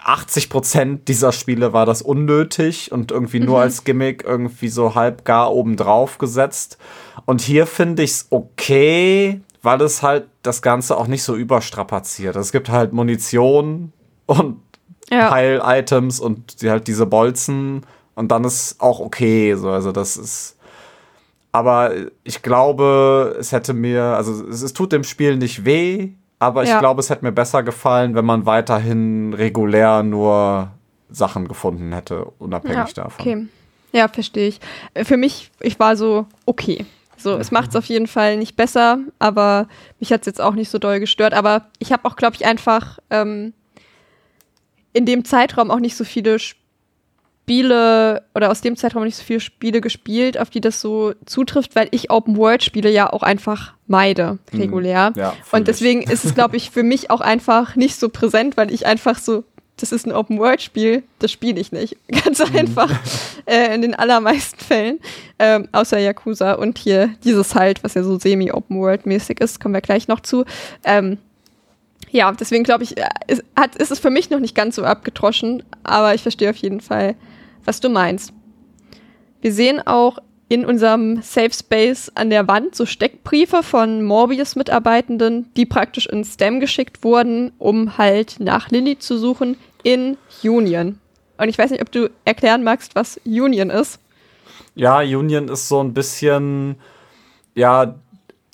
80 0.00 0.50
Prozent 0.50 1.08
dieser 1.08 1.32
Spiele 1.32 1.72
war 1.72 1.86
das 1.86 2.02
unnötig 2.02 2.92
und 2.92 3.10
irgendwie 3.10 3.40
nur 3.40 3.60
als 3.60 3.84
Gimmick 3.84 4.24
irgendwie 4.24 4.68
so 4.68 4.94
halb 4.94 5.24
gar 5.24 5.52
obendrauf 5.52 6.18
gesetzt. 6.18 6.78
Und 7.26 7.40
hier 7.40 7.66
finde 7.66 8.02
ich 8.02 8.10
es 8.10 8.26
okay, 8.30 9.40
weil 9.62 9.80
es 9.80 10.02
halt 10.02 10.26
das 10.42 10.60
Ganze 10.62 10.96
auch 10.96 11.06
nicht 11.06 11.22
so 11.22 11.34
überstrapaziert. 11.36 12.36
Es 12.36 12.52
gibt 12.52 12.68
halt 12.68 12.92
Munition 12.92 13.92
und 14.26 14.60
Ja. 15.10 15.30
Heil-Items 15.30 16.18
und 16.20 16.62
die 16.62 16.70
halt 16.70 16.86
diese 16.88 17.04
Bolzen 17.06 17.84
und 18.14 18.28
dann 18.30 18.44
ist 18.44 18.80
auch 18.80 19.00
okay. 19.00 19.54
So, 19.54 19.68
also 19.70 19.92
das 19.92 20.16
ist. 20.16 20.56
Aber 21.52 21.92
ich 22.24 22.42
glaube, 22.42 23.36
es 23.38 23.52
hätte 23.52 23.74
mir, 23.74 24.02
also 24.02 24.46
es, 24.48 24.62
es 24.62 24.72
tut 24.72 24.92
dem 24.92 25.04
Spiel 25.04 25.36
nicht 25.36 25.64
weh, 25.64 26.08
aber 26.38 26.62
ich 26.64 26.70
Ja. 26.70 26.80
glaube, 26.80 27.00
es 27.00 27.10
hätte 27.10 27.24
mir 27.24 27.32
besser 27.32 27.62
gefallen, 27.62 28.14
wenn 28.14 28.24
man 28.24 28.44
weiterhin 28.44 29.34
regulär 29.34 30.02
nur 30.02 30.70
Sachen 31.10 31.46
gefunden 31.46 31.92
hätte, 31.92 32.24
unabhängig 32.38 32.94
davon. 32.94 33.20
Okay. 33.20 33.46
Ja, 33.92 34.08
verstehe 34.08 34.48
ich. 34.48 34.60
Für 35.04 35.16
mich, 35.16 35.52
ich 35.60 35.78
war 35.78 35.96
so, 35.96 36.26
okay. 36.46 36.84
So, 37.24 37.38
es 37.38 37.50
macht 37.50 37.70
es 37.70 37.76
auf 37.76 37.86
jeden 37.86 38.06
Fall 38.06 38.36
nicht 38.36 38.54
besser, 38.54 38.98
aber 39.18 39.66
mich 39.98 40.12
hat 40.12 40.20
es 40.20 40.26
jetzt 40.26 40.42
auch 40.42 40.54
nicht 40.54 40.68
so 40.68 40.78
doll 40.78 41.00
gestört. 41.00 41.32
Aber 41.32 41.70
ich 41.78 41.90
habe 41.90 42.04
auch, 42.04 42.16
glaube 42.16 42.36
ich, 42.36 42.44
einfach 42.44 42.98
ähm, 43.08 43.54
in 44.92 45.06
dem 45.06 45.24
Zeitraum 45.24 45.70
auch 45.70 45.80
nicht 45.80 45.96
so 45.96 46.04
viele 46.04 46.36
Sp 46.36 46.62
Spiele 47.44 48.22
oder 48.34 48.50
aus 48.50 48.62
dem 48.62 48.74
Zeitraum 48.74 49.04
nicht 49.04 49.16
so 49.16 49.22
viele 49.22 49.40
Spiele 49.40 49.82
gespielt, 49.82 50.40
auf 50.40 50.48
die 50.48 50.62
das 50.62 50.80
so 50.80 51.12
zutrifft, 51.26 51.76
weil 51.76 51.88
ich 51.90 52.10
Open-World-Spiele 52.10 52.90
ja 52.90 53.12
auch 53.12 53.22
einfach 53.22 53.74
meide, 53.86 54.38
regulär. 54.54 55.10
Mhm. 55.10 55.20
Ja, 55.20 55.36
und 55.52 55.68
deswegen 55.68 56.00
ist 56.00 56.24
es, 56.24 56.34
glaube 56.34 56.56
ich, 56.56 56.70
für 56.70 56.82
mich 56.82 57.10
auch 57.10 57.20
einfach 57.20 57.76
nicht 57.76 58.00
so 58.00 58.08
präsent, 58.08 58.56
weil 58.56 58.72
ich 58.72 58.86
einfach 58.86 59.18
so, 59.18 59.44
das 59.76 59.92
ist 59.92 60.06
ein 60.06 60.12
Open-World-Spiel, 60.12 61.02
das 61.18 61.32
spiele 61.32 61.60
ich 61.60 61.72
nicht. 61.72 61.96
Ganz 62.24 62.40
einfach 62.40 62.90
äh, 63.46 63.74
in 63.74 63.82
den 63.82 63.94
allermeisten 63.94 64.58
Fällen, 64.58 65.00
ähm, 65.38 65.68
außer 65.72 65.98
Yakuza 65.98 66.52
und 66.54 66.78
hier 66.78 67.14
dieses 67.24 67.54
halt, 67.54 67.82
was 67.82 67.94
ja 67.94 68.02
so 68.02 68.18
semi-Open-World-mäßig 68.18 69.40
ist, 69.40 69.60
kommen 69.60 69.74
wir 69.74 69.80
gleich 69.80 70.08
noch 70.08 70.20
zu. 70.20 70.44
Ähm, 70.84 71.18
ja, 72.10 72.30
deswegen 72.30 72.62
glaube 72.62 72.84
ich, 72.84 72.96
äh, 72.96 73.08
ist, 73.26 73.42
hat, 73.56 73.74
ist 73.76 73.90
es 73.90 73.98
für 73.98 74.10
mich 74.10 74.30
noch 74.30 74.38
nicht 74.38 74.54
ganz 74.54 74.76
so 74.76 74.84
abgetroschen, 74.84 75.64
aber 75.82 76.14
ich 76.14 76.22
verstehe 76.22 76.50
auf 76.50 76.56
jeden 76.56 76.80
Fall, 76.80 77.16
was 77.64 77.80
du 77.80 77.88
meinst. 77.88 78.32
Wir 79.40 79.52
sehen 79.52 79.84
auch 79.84 80.18
in 80.48 80.64
unserem 80.64 81.22
Safe 81.22 81.52
Space 81.52 82.12
an 82.14 82.30
der 82.30 82.46
Wand 82.48 82.74
so 82.74 82.86
Steckbriefe 82.86 83.62
von 83.62 84.02
Morbius-Mitarbeitenden, 84.02 85.52
die 85.56 85.66
praktisch 85.66 86.06
in 86.06 86.24
STEM 86.24 86.60
geschickt 86.60 87.02
wurden, 87.02 87.52
um 87.58 87.96
halt 87.98 88.36
nach 88.38 88.70
Lilly 88.70 88.98
zu 88.98 89.18
suchen 89.18 89.56
in 89.82 90.16
Union. 90.42 90.98
Und 91.38 91.48
ich 91.48 91.58
weiß 91.58 91.70
nicht, 91.70 91.82
ob 91.82 91.90
du 91.90 92.10
erklären 92.24 92.62
magst, 92.62 92.94
was 92.94 93.20
Union 93.24 93.70
ist. 93.70 93.98
Ja, 94.74 94.98
Union 95.00 95.48
ist 95.48 95.68
so 95.68 95.82
ein 95.82 95.94
bisschen, 95.94 96.76
ja, 97.54 97.96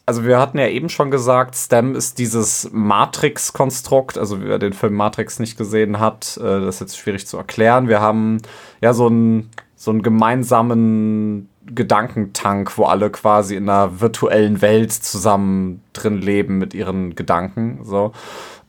also 0.06 0.24
wir 0.24 0.38
hatten 0.38 0.58
ja 0.58 0.68
eben 0.68 0.88
schon 0.88 1.10
gesagt, 1.10 1.54
STEM 1.54 1.94
ist 1.94 2.18
dieses 2.18 2.70
Matrix-Konstrukt. 2.72 4.16
Also 4.16 4.40
wer 4.42 4.58
den 4.58 4.72
Film 4.72 4.94
Matrix 4.94 5.38
nicht 5.38 5.58
gesehen 5.58 6.00
hat, 6.00 6.36
äh, 6.38 6.60
das 6.60 6.76
ist 6.76 6.80
jetzt 6.80 6.98
schwierig 6.98 7.26
zu 7.26 7.36
erklären. 7.36 7.88
Wir 7.88 8.00
haben 8.00 8.38
ja 8.80 8.92
so 8.94 9.06
einen, 9.06 9.50
so 9.76 9.90
einen 9.90 10.02
gemeinsamen 10.02 11.49
Gedankentank, 11.66 12.76
wo 12.78 12.84
alle 12.84 13.10
quasi 13.10 13.54
in 13.54 13.68
einer 13.68 14.00
virtuellen 14.00 14.62
Welt 14.62 14.92
zusammen 14.92 15.82
drin 15.92 16.18
leben 16.18 16.58
mit 16.58 16.74
ihren 16.74 17.14
Gedanken. 17.14 17.80
So. 17.84 18.12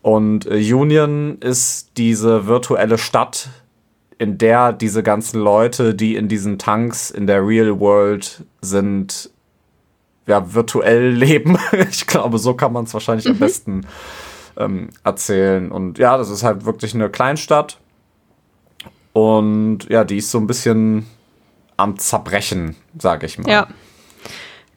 Und 0.02 0.46
äh, 0.46 0.74
Union 0.74 1.38
ist 1.40 1.92
diese 1.98 2.48
virtuelle 2.48 2.98
Stadt, 2.98 3.50
in 4.18 4.38
der 4.38 4.74
diese 4.74 5.04
ganzen 5.04 5.42
Leute, 5.42 5.96
die 5.96 6.16
in 6.16 6.28
diesen 6.28 6.60
Tanks 6.60 7.10
in 7.10 7.28
der 7.28 7.46
Real 7.46 7.80
World 7.80 8.44
sind, 8.62 9.32
ja, 10.28 10.54
virtuell 10.54 11.10
leben. 11.12 11.58
ich 11.90 12.08
glaube, 12.08 12.38
so 12.38 12.54
kann 12.54 12.74
man 12.74 12.86
es 12.86 12.94
wahrscheinlich 12.94 13.28
am 13.28 13.40
besten 13.40 13.88
ähm, 14.58 14.90
erzählen. 15.04 15.72
Und 15.72 15.98
ja, 15.98 16.18
das 16.18 16.30
ist 16.30 16.44
halt 16.44 16.66
wirklich 16.66 16.94
eine 16.94 17.10
Kleinstadt. 17.10 17.80
Und 19.14 19.90
ja, 19.90 20.04
die 20.04 20.18
ist 20.18 20.32
so 20.32 20.38
ein 20.38 20.48
bisschen 20.48 21.06
am 21.82 21.98
Zerbrechen, 21.98 22.76
sage 22.98 23.26
ich 23.26 23.38
mal. 23.38 23.50
Ja, 23.50 23.68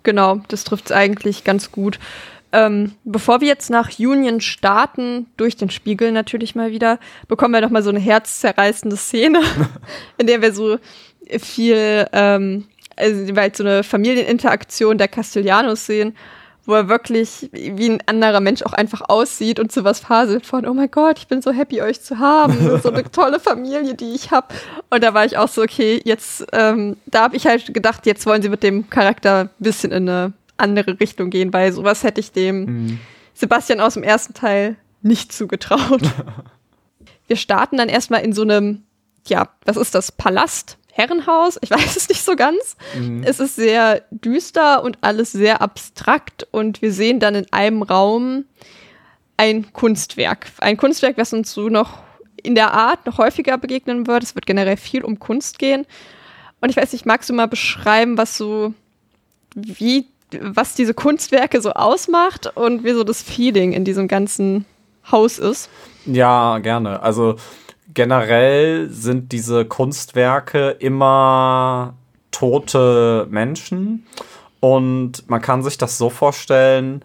genau, 0.03 0.40
das 0.49 0.64
trifft 0.64 0.87
es 0.87 0.93
eigentlich 0.93 1.45
ganz 1.45 1.71
gut. 1.71 1.99
Ähm, 2.53 2.93
bevor 3.05 3.40
wir 3.40 3.49
jetzt 3.49 3.69
nach 3.69 3.99
Union 3.99 4.40
starten, 4.40 5.27
durch 5.37 5.57
den 5.57 5.71
Spiegel 5.71 6.12
natürlich 6.12 6.55
mal 6.55 6.71
wieder, 6.71 7.01
bekommen 7.27 7.53
wir 7.53 7.61
noch 7.61 7.71
mal 7.71 7.83
so 7.83 7.90
eine 7.90 7.99
herzzerreißende 7.99 8.97
Szene, 8.97 9.40
in 10.19 10.27
der 10.29 10.40
wir 10.40 10.53
so 10.53 10.79
viel 11.40 12.07
ähm, 12.12 12.67
also 12.97 13.37
weil 13.37 13.55
so 13.55 13.64
eine 13.64 13.83
Familieninteraktion 13.83 14.99
der 14.99 15.09
Castellanos 15.09 15.87
sehen, 15.87 16.17
wo 16.66 16.74
er 16.74 16.88
wirklich 16.88 17.50
wie 17.53 17.90
ein 17.90 18.03
anderer 18.07 18.40
Mensch 18.40 18.62
auch 18.62 18.72
einfach 18.72 19.03
aussieht 19.09 19.61
und 19.61 19.70
sowas 19.70 20.00
faselt 20.00 20.46
von, 20.46 20.66
oh 20.66 20.74
mein 20.74 20.90
Gott, 20.90 21.18
ich 21.18 21.29
bin 21.29 21.42
so 21.42 21.53
happy, 21.53 21.83
euch 21.83 22.00
zu 22.00 22.18
haben, 22.18 22.81
so 22.83 22.90
eine 22.90 23.03
tolle 23.12 23.38
Familie, 23.38 23.94
die 23.94 24.14
ich 24.14 24.31
habe. 24.31 24.48
Und 24.90 25.03
da 25.03 25.12
war 25.12 25.24
ich 25.24 25.37
auch 25.37 25.48
so, 25.48 25.62
okay, 25.62 26.00
jetzt, 26.05 26.46
ähm, 26.53 26.96
da 27.07 27.22
habe 27.22 27.37
ich 27.37 27.46
halt 27.46 27.74
gedacht, 27.74 28.07
jetzt 28.07 28.24
wollen 28.27 28.42
sie 28.42 28.48
mit 28.48 28.62
dem 28.62 28.88
Charakter 28.88 29.40
ein 29.40 29.50
bisschen 29.59 29.92
in 29.92 30.09
eine 30.09 30.33
andere 30.57 30.98
Richtung 31.00 31.31
gehen, 31.31 31.53
weil 31.53 31.72
sowas 31.72 32.03
hätte 32.03 32.20
ich 32.20 32.33
dem 32.33 32.64
mhm. 32.64 33.00
Sebastian 33.35 33.81
aus 33.81 33.94
dem 33.94 34.03
ersten 34.03 34.33
Teil 34.33 34.77
nicht 35.03 35.33
zugetraut. 35.33 36.03
Wir 37.27 37.37
starten 37.37 37.77
dann 37.77 37.88
erstmal 37.88 38.22
in 38.22 38.33
so 38.33 38.42
einem, 38.42 38.85
ja, 39.27 39.48
was 39.64 39.77
ist 39.77 39.94
das, 39.94 40.12
Palast? 40.12 40.79
Herrenhaus. 40.94 41.59
Ich 41.61 41.70
weiß 41.72 41.96
es 41.96 42.09
nicht 42.09 42.24
so 42.24 42.37
ganz. 42.37 42.76
Mhm. 42.96 43.22
Es 43.24 43.40
ist 43.40 43.57
sehr 43.57 44.02
düster 44.11 44.83
und 44.83 44.98
alles 45.00 45.33
sehr 45.33 45.61
abstrakt 45.61 46.46
und 46.50 46.83
wir 46.83 46.92
sehen 46.92 47.20
dann 47.20 47.35
in 47.35 47.52
einem 47.52 47.83
Raum 47.83 48.44
ein 49.37 49.72
Kunstwerk. 49.72 50.46
Ein 50.59 50.76
Kunstwerk, 50.76 51.18
was 51.18 51.33
uns 51.33 51.52
so 51.52 51.68
noch 51.68 51.98
in 52.42 52.54
der 52.54 52.72
Art 52.72 53.07
noch 53.07 53.18
häufiger 53.18 53.59
begegnen 53.59 54.07
wird. 54.07 54.22
Es 54.22 54.35
wird 54.37 54.46
generell 54.46 54.76
viel 54.76 55.02
um 55.02 55.18
Kunst 55.18 55.59
gehen. 55.59 55.87
Und 56.61 56.70
ich 56.70 56.76
weiß 56.76 56.92
nicht, 56.92 57.07
magst 57.07 57.28
du 57.28 57.35
mal 57.35 57.48
beschreiben, 57.48 58.16
was 58.16 58.37
so, 58.37 58.72
wie, 59.54 60.07
was 60.40 60.74
diese 60.74 60.94
Kunstwerke 60.94 61.61
so 61.61 61.72
ausmacht 61.72 62.57
und 62.57 62.85
wie 62.85 62.92
so 62.92 63.02
das 63.02 63.22
Feeling 63.22 63.72
in 63.72 63.85
diesem 63.85 64.07
ganzen 64.07 64.64
Haus 65.11 65.38
ist? 65.38 65.68
Ja, 66.07 66.59
gerne. 66.59 67.02
Also 67.02 67.37
generell 67.94 68.90
sind 68.90 69.33
diese 69.33 69.64
Kunstwerke 69.64 70.70
immer 70.70 71.94
tote 72.30 73.26
Menschen 73.30 74.07
und 74.61 75.28
man 75.28 75.40
kann 75.40 75.62
sich 75.62 75.78
das 75.78 75.98
so 75.98 76.11
vorstellen, 76.11 77.04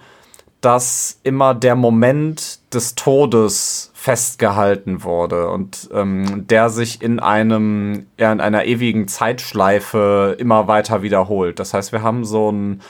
dass 0.61 1.19
immer 1.23 1.53
der 1.53 1.75
Moment 1.75 2.59
des 2.73 2.95
Todes 2.95 3.91
festgehalten 3.93 5.03
wurde 5.03 5.49
und 5.49 5.89
ähm, 5.93 6.47
der 6.47 6.69
sich 6.69 7.01
in 7.01 7.19
einem 7.19 8.07
ja, 8.17 8.31
in 8.31 8.41
einer 8.41 8.65
ewigen 8.65 9.07
Zeitschleife 9.07 10.35
immer 10.37 10.67
weiter 10.67 11.01
wiederholt. 11.01 11.59
Das 11.59 11.73
heißt, 11.73 11.91
wir 11.93 12.01
haben 12.01 12.25
so 12.25 12.49
einen 12.49 12.81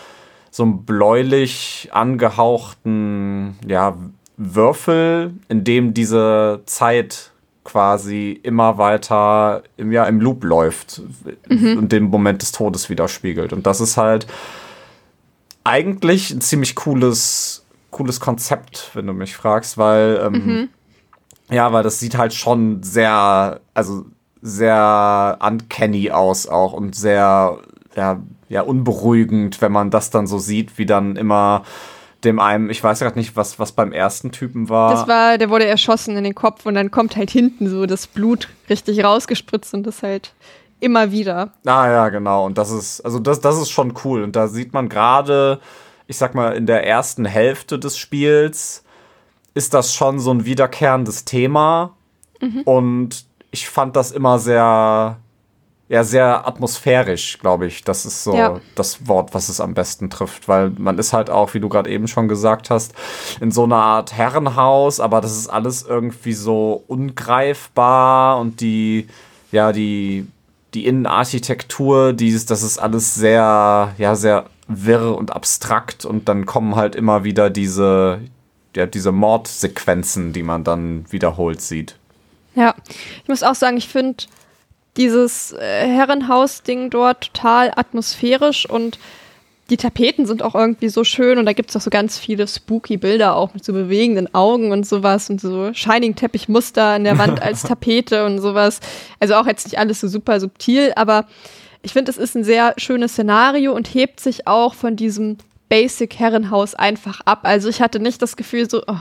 so 0.50 0.66
bläulich 0.66 1.90
angehauchten 1.92 3.58
ja, 3.68 3.98
Würfel, 4.38 5.34
in 5.48 5.64
dem 5.64 5.94
diese 5.94 6.62
Zeit 6.66 7.32
quasi 7.64 8.40
immer 8.44 8.78
weiter 8.78 9.64
im, 9.78 9.92
ja, 9.92 10.06
im 10.06 10.22
Loop 10.22 10.44
läuft 10.44 11.02
mhm. 11.48 11.78
und 11.78 11.92
den 11.92 12.06
Moment 12.06 12.42
des 12.42 12.52
Todes 12.52 12.90
widerspiegelt. 12.90 13.54
Und 13.54 13.68
das 13.68 13.82
ist 13.82 13.98
halt 13.98 14.28
eigentlich 15.64 16.32
ein 16.32 16.42
ziemlich 16.42 16.76
cooles, 16.76 17.66
cooles 17.92 18.20
Konzept, 18.20 18.92
wenn 18.94 19.06
du 19.08 19.14
mich 19.14 19.36
fragst, 19.36 19.78
weil 19.78 20.22
ähm, 20.26 20.34
mhm. 20.34 20.70
ja, 21.52 21.72
weil 21.72 21.84
das 21.84 22.00
sieht 22.00 22.18
halt 22.18 22.34
schon 22.34 22.82
sehr, 22.82 23.60
also 23.74 24.06
sehr 24.42 25.38
uncanny 25.42 26.12
aus 26.12 26.48
auch 26.48 26.74
und 26.74 26.96
sehr 26.96 27.60
ja, 27.96 28.20
ja 28.48 28.62
unberuhigend, 28.62 29.62
wenn 29.62 29.72
man 29.72 29.92
das 29.92 30.10
dann 30.10 30.28
so 30.28 30.40
sieht, 30.40 30.78
wie 30.78 30.86
dann 30.86 31.16
immer 31.16 31.64
dem 32.24 32.40
einen, 32.40 32.70
ich 32.70 32.84
weiß 32.84 33.00
gerade 33.00 33.18
nicht, 33.18 33.36
was, 33.36 33.60
was 33.60 33.72
beim 33.72 33.92
ersten 33.92 34.32
Typen 34.32 34.70
war. 34.70 34.92
Das 34.92 35.08
war, 35.08 35.38
der 35.38 35.50
wurde 35.50 35.66
erschossen 35.66 36.18
in 36.18 36.24
den 36.24 36.36
Kopf 36.36 36.66
und 36.66 36.76
dann 36.76 36.92
kommt 36.92 37.16
halt 37.16 37.32
hinten 37.32 37.70
so 37.70 37.86
das 37.86 38.08
Blut 38.08 38.50
richtig 38.70 39.04
rausgespritzt 39.04 39.74
und 39.74 39.84
das 39.84 40.04
halt 40.04 40.34
immer 40.80 41.12
wieder. 41.12 41.54
Ah 41.66 41.88
ja, 41.88 42.10
genau. 42.10 42.46
Und 42.46 42.58
das 42.58 42.72
ist, 42.72 43.02
also 43.02 43.20
das, 43.20 43.40
das 43.42 43.58
ist 43.58 43.70
schon 43.70 43.94
cool. 44.04 44.24
Und 44.24 44.36
da 44.36 44.48
sieht 44.48 44.74
man 44.74 44.90
gerade, 44.90 45.60
ich 46.08 46.18
sag 46.18 46.36
mal, 46.36 46.56
in 46.56 46.66
der 46.66 46.86
ersten 46.86 47.26
Hälfte 47.26 47.80
des 47.80 47.98
Spiels 47.98 48.84
ist 49.54 49.74
das 49.74 49.94
schon 49.94 50.20
so 50.20 50.32
ein 50.32 50.46
wiederkehrendes 50.46 51.26
Thema. 51.26 51.96
Mhm. 52.42 52.62
Und 52.64 53.26
ich 53.52 53.68
fand 53.70 53.96
das 53.96 54.12
immer 54.12 54.40
sehr, 54.40 55.18
ja 55.90 56.04
sehr 56.04 56.48
atmosphärisch, 56.48 57.40
glaube 57.40 57.66
ich. 57.66 57.84
Das 57.84 58.06
ist 58.06 58.24
so 58.24 58.36
ja. 58.36 58.62
das 58.76 59.08
Wort, 59.08 59.34
was 59.34 59.50
es 59.50 59.60
am 59.60 59.74
besten 59.74 60.10
trifft, 60.10 60.48
weil 60.48 60.70
man 60.70 61.00
ist 61.00 61.14
halt 61.14 61.30
auch, 61.32 61.56
wie 61.56 61.60
du 61.60 61.68
gerade 61.68 61.90
eben 61.90 62.08
schon 62.08 62.28
gesagt 62.28 62.70
hast, 62.70 62.94
in 63.42 63.52
so 63.52 63.64
einer 63.64 63.78
Art 63.78 64.14
Herrenhaus, 64.14 65.00
aber 65.00 65.20
das 65.20 65.36
ist 65.36 65.48
alles 65.48 65.82
irgendwie 65.82 66.34
so 66.34 66.84
ungreifbar 66.88 68.40
und 68.40 68.62
die, 68.62 69.08
ja, 69.52 69.72
die, 69.72 70.28
die 70.76 70.86
Innenarchitektur, 70.86 72.14
dieses, 72.14 72.46
das 72.46 72.62
ist 72.62 72.78
alles 72.78 73.16
sehr, 73.16 73.94
ja, 73.98 74.16
sehr 74.16 74.46
wirr 74.68 75.18
und 75.18 75.36
abstrakt 75.36 76.06
und 76.06 76.30
dann 76.30 76.46
kommen 76.46 76.76
halt 76.76 76.96
immer 76.96 77.24
wieder 77.24 77.50
diese, 77.50 78.20
ja, 78.76 78.86
diese 78.86 79.12
Mordsequenzen, 79.12 80.34
die 80.34 80.44
man 80.44 80.64
dann 80.64 81.12
wiederholt 81.12 81.62
sieht. 81.62 81.96
Ja, 82.54 82.76
ich 83.24 83.28
muss 83.28 83.42
auch 83.42 83.56
sagen, 83.56 83.78
ich 83.78 83.88
finde 83.88 84.26
dieses 85.00 85.54
äh, 85.54 85.88
Herrenhaus-Ding 85.88 86.90
dort 86.90 87.34
total 87.34 87.72
atmosphärisch 87.76 88.70
und 88.70 89.00
die 89.70 89.78
Tapeten 89.78 90.26
sind 90.26 90.42
auch 90.42 90.56
irgendwie 90.56 90.90
so 90.90 91.04
schön 91.04 91.38
und 91.38 91.46
da 91.46 91.54
gibt 91.54 91.70
es 91.70 91.78
auch 91.78 91.82
so 91.82 91.90
ganz 91.90 92.18
viele 92.18 92.48
spooky 92.48 92.98
Bilder 92.98 93.36
auch 93.36 93.54
mit 93.54 93.64
so 93.64 93.72
bewegenden 93.72 94.34
Augen 94.34 94.72
und 94.72 94.86
sowas 94.86 95.30
und 95.30 95.40
so 95.40 95.74
Shining-Teppich-Muster 95.74 96.84
an 96.84 97.04
der 97.04 97.18
Wand 97.18 97.42
als 97.44 97.64
Tapete 97.64 98.26
und 98.26 98.40
sowas. 98.40 98.80
Also 99.20 99.36
auch 99.36 99.46
jetzt 99.46 99.66
nicht 99.66 99.78
alles 99.78 100.02
so 100.02 100.08
super 100.08 100.40
subtil, 100.40 100.92
aber 100.96 101.26
ich 101.82 101.94
finde, 101.94 102.12
es 102.12 102.18
ist 102.18 102.36
ein 102.36 102.44
sehr 102.44 102.74
schönes 102.78 103.14
Szenario 103.14 103.74
und 103.74 103.94
hebt 103.94 104.20
sich 104.20 104.48
auch 104.48 104.74
von 104.74 104.96
diesem 104.96 105.38
Basic 105.70 106.20
Herrenhaus 106.20 106.76
einfach 106.76 107.22
ab. 107.22 107.42
Also 107.44 107.70
ich 107.70 107.80
hatte 107.80 108.00
nicht 108.00 108.22
das 108.22 108.36
Gefühl 108.36 108.70
so, 108.70 108.82
oh, 108.88 108.98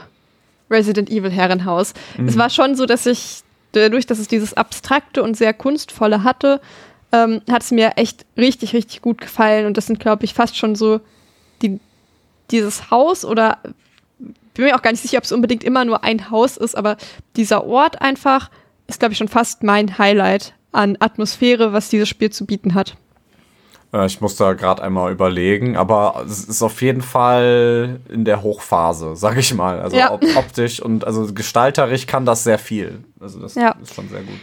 Resident 0.71 1.11
Evil 1.11 1.31
Herrenhaus. 1.31 1.95
Mhm. 2.19 2.29
Es 2.29 2.37
war 2.37 2.51
schon 2.51 2.77
so, 2.77 2.85
dass 2.85 3.07
ich 3.07 3.43
dadurch, 3.73 4.07
dass 4.07 4.19
es 4.19 4.29
dieses 4.29 4.55
Abstrakte 4.55 5.23
und 5.23 5.37
sehr 5.37 5.55
Kunstvolle 5.55 6.25
hatte, 6.25 6.61
ähm, 7.13 7.43
hat 7.51 7.63
es 7.63 7.71
mir 7.71 7.93
echt 7.97 8.27
richtig, 8.37 8.75
richtig 8.75 9.03
gut 9.03 9.21
gefallen. 9.21 9.67
Und 9.67 9.77
das 9.77 9.87
sind, 9.87 10.01
glaube 10.01 10.25
ich, 10.25 10.35
fast 10.35 10.57
schon 10.57 10.75
so 10.75 11.01
die, 11.63 11.81
dieses 12.51 12.91
Haus 12.91 13.25
oder 13.25 13.59
bin 14.55 14.65
mir 14.65 14.75
auch 14.75 14.83
gar 14.83 14.91
nicht 14.91 15.03
sicher, 15.03 15.19
ob 15.19 15.25
es 15.25 15.33
unbedingt 15.33 15.63
immer 15.63 15.85
nur 15.85 16.03
ein 16.03 16.31
Haus 16.31 16.57
ist, 16.57 16.77
aber 16.77 16.97
dieser 17.37 17.65
Ort 17.65 18.03
einfach 18.03 18.51
ist, 18.89 18.99
glaube 18.99 19.13
ich, 19.13 19.19
schon 19.19 19.29
fast 19.29 19.63
mein 19.63 19.99
Highlight 19.99 20.55
an 20.73 20.97
Atmosphäre, 20.99 21.73
was 21.73 21.91
dieses 21.91 22.09
Spiel 22.09 22.31
zu 22.31 22.45
bieten 22.45 22.75
hat. 22.75 22.97
Äh, 23.93 24.07
ich 24.07 24.21
muss 24.21 24.37
da 24.37 24.53
gerade 24.55 24.83
einmal 24.83 25.11
überlegen, 25.13 25.77
aber 25.77 26.25
es 26.27 26.45
ist 26.45 26.63
auf 26.63 26.83
jeden 26.83 27.03
Fall 27.03 28.01
in 28.09 28.25
der 28.25 28.43
Hochphase, 28.43 29.13
sag 29.17 29.37
ich 29.39 29.55
mal. 29.55 29.81
Also 29.81 29.97
Ja. 29.97 30.13
op 30.13 30.23
optisch 30.37 30.81
und 30.81 31.05
also 31.07 31.33
gestalterisch 31.33 32.07
kann 32.07 32.25
das 32.27 32.45
sehr 32.45 32.59
viel. 32.59 33.03
Also 33.21 33.41
das 33.41 33.55
Ja. 33.55 33.75
ist 33.83 33.95
schon 33.95 34.09
sehr 34.09 34.21
gut. 34.23 34.39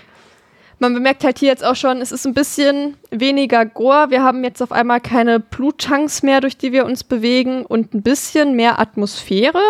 Man 0.80 0.94
bemerkt 0.94 1.24
halt 1.24 1.40
hier 1.40 1.48
jetzt 1.50 1.64
auch 1.64 1.76
schon, 1.78 2.02
es 2.02 2.12
ist 2.12 2.28
ein 2.28 2.34
bisschen 2.34 2.98
weniger 3.10 3.66
Gore. 3.66 4.08
Wir 4.10 4.22
haben 4.24 4.44
jetzt 4.44 4.62
auf 4.62 4.74
einmal 4.74 5.00
keine 5.00 5.40
Blutchunks 5.40 6.22
mehr, 6.22 6.42
durch 6.42 6.58
die 6.58 6.74
wir 6.74 6.86
uns 6.86 7.04
bewegen 7.06 7.66
und 7.66 7.94
ein 7.94 8.02
bisschen 8.02 8.58
mehr 8.58 8.78
Atmosphäre. 8.78 9.62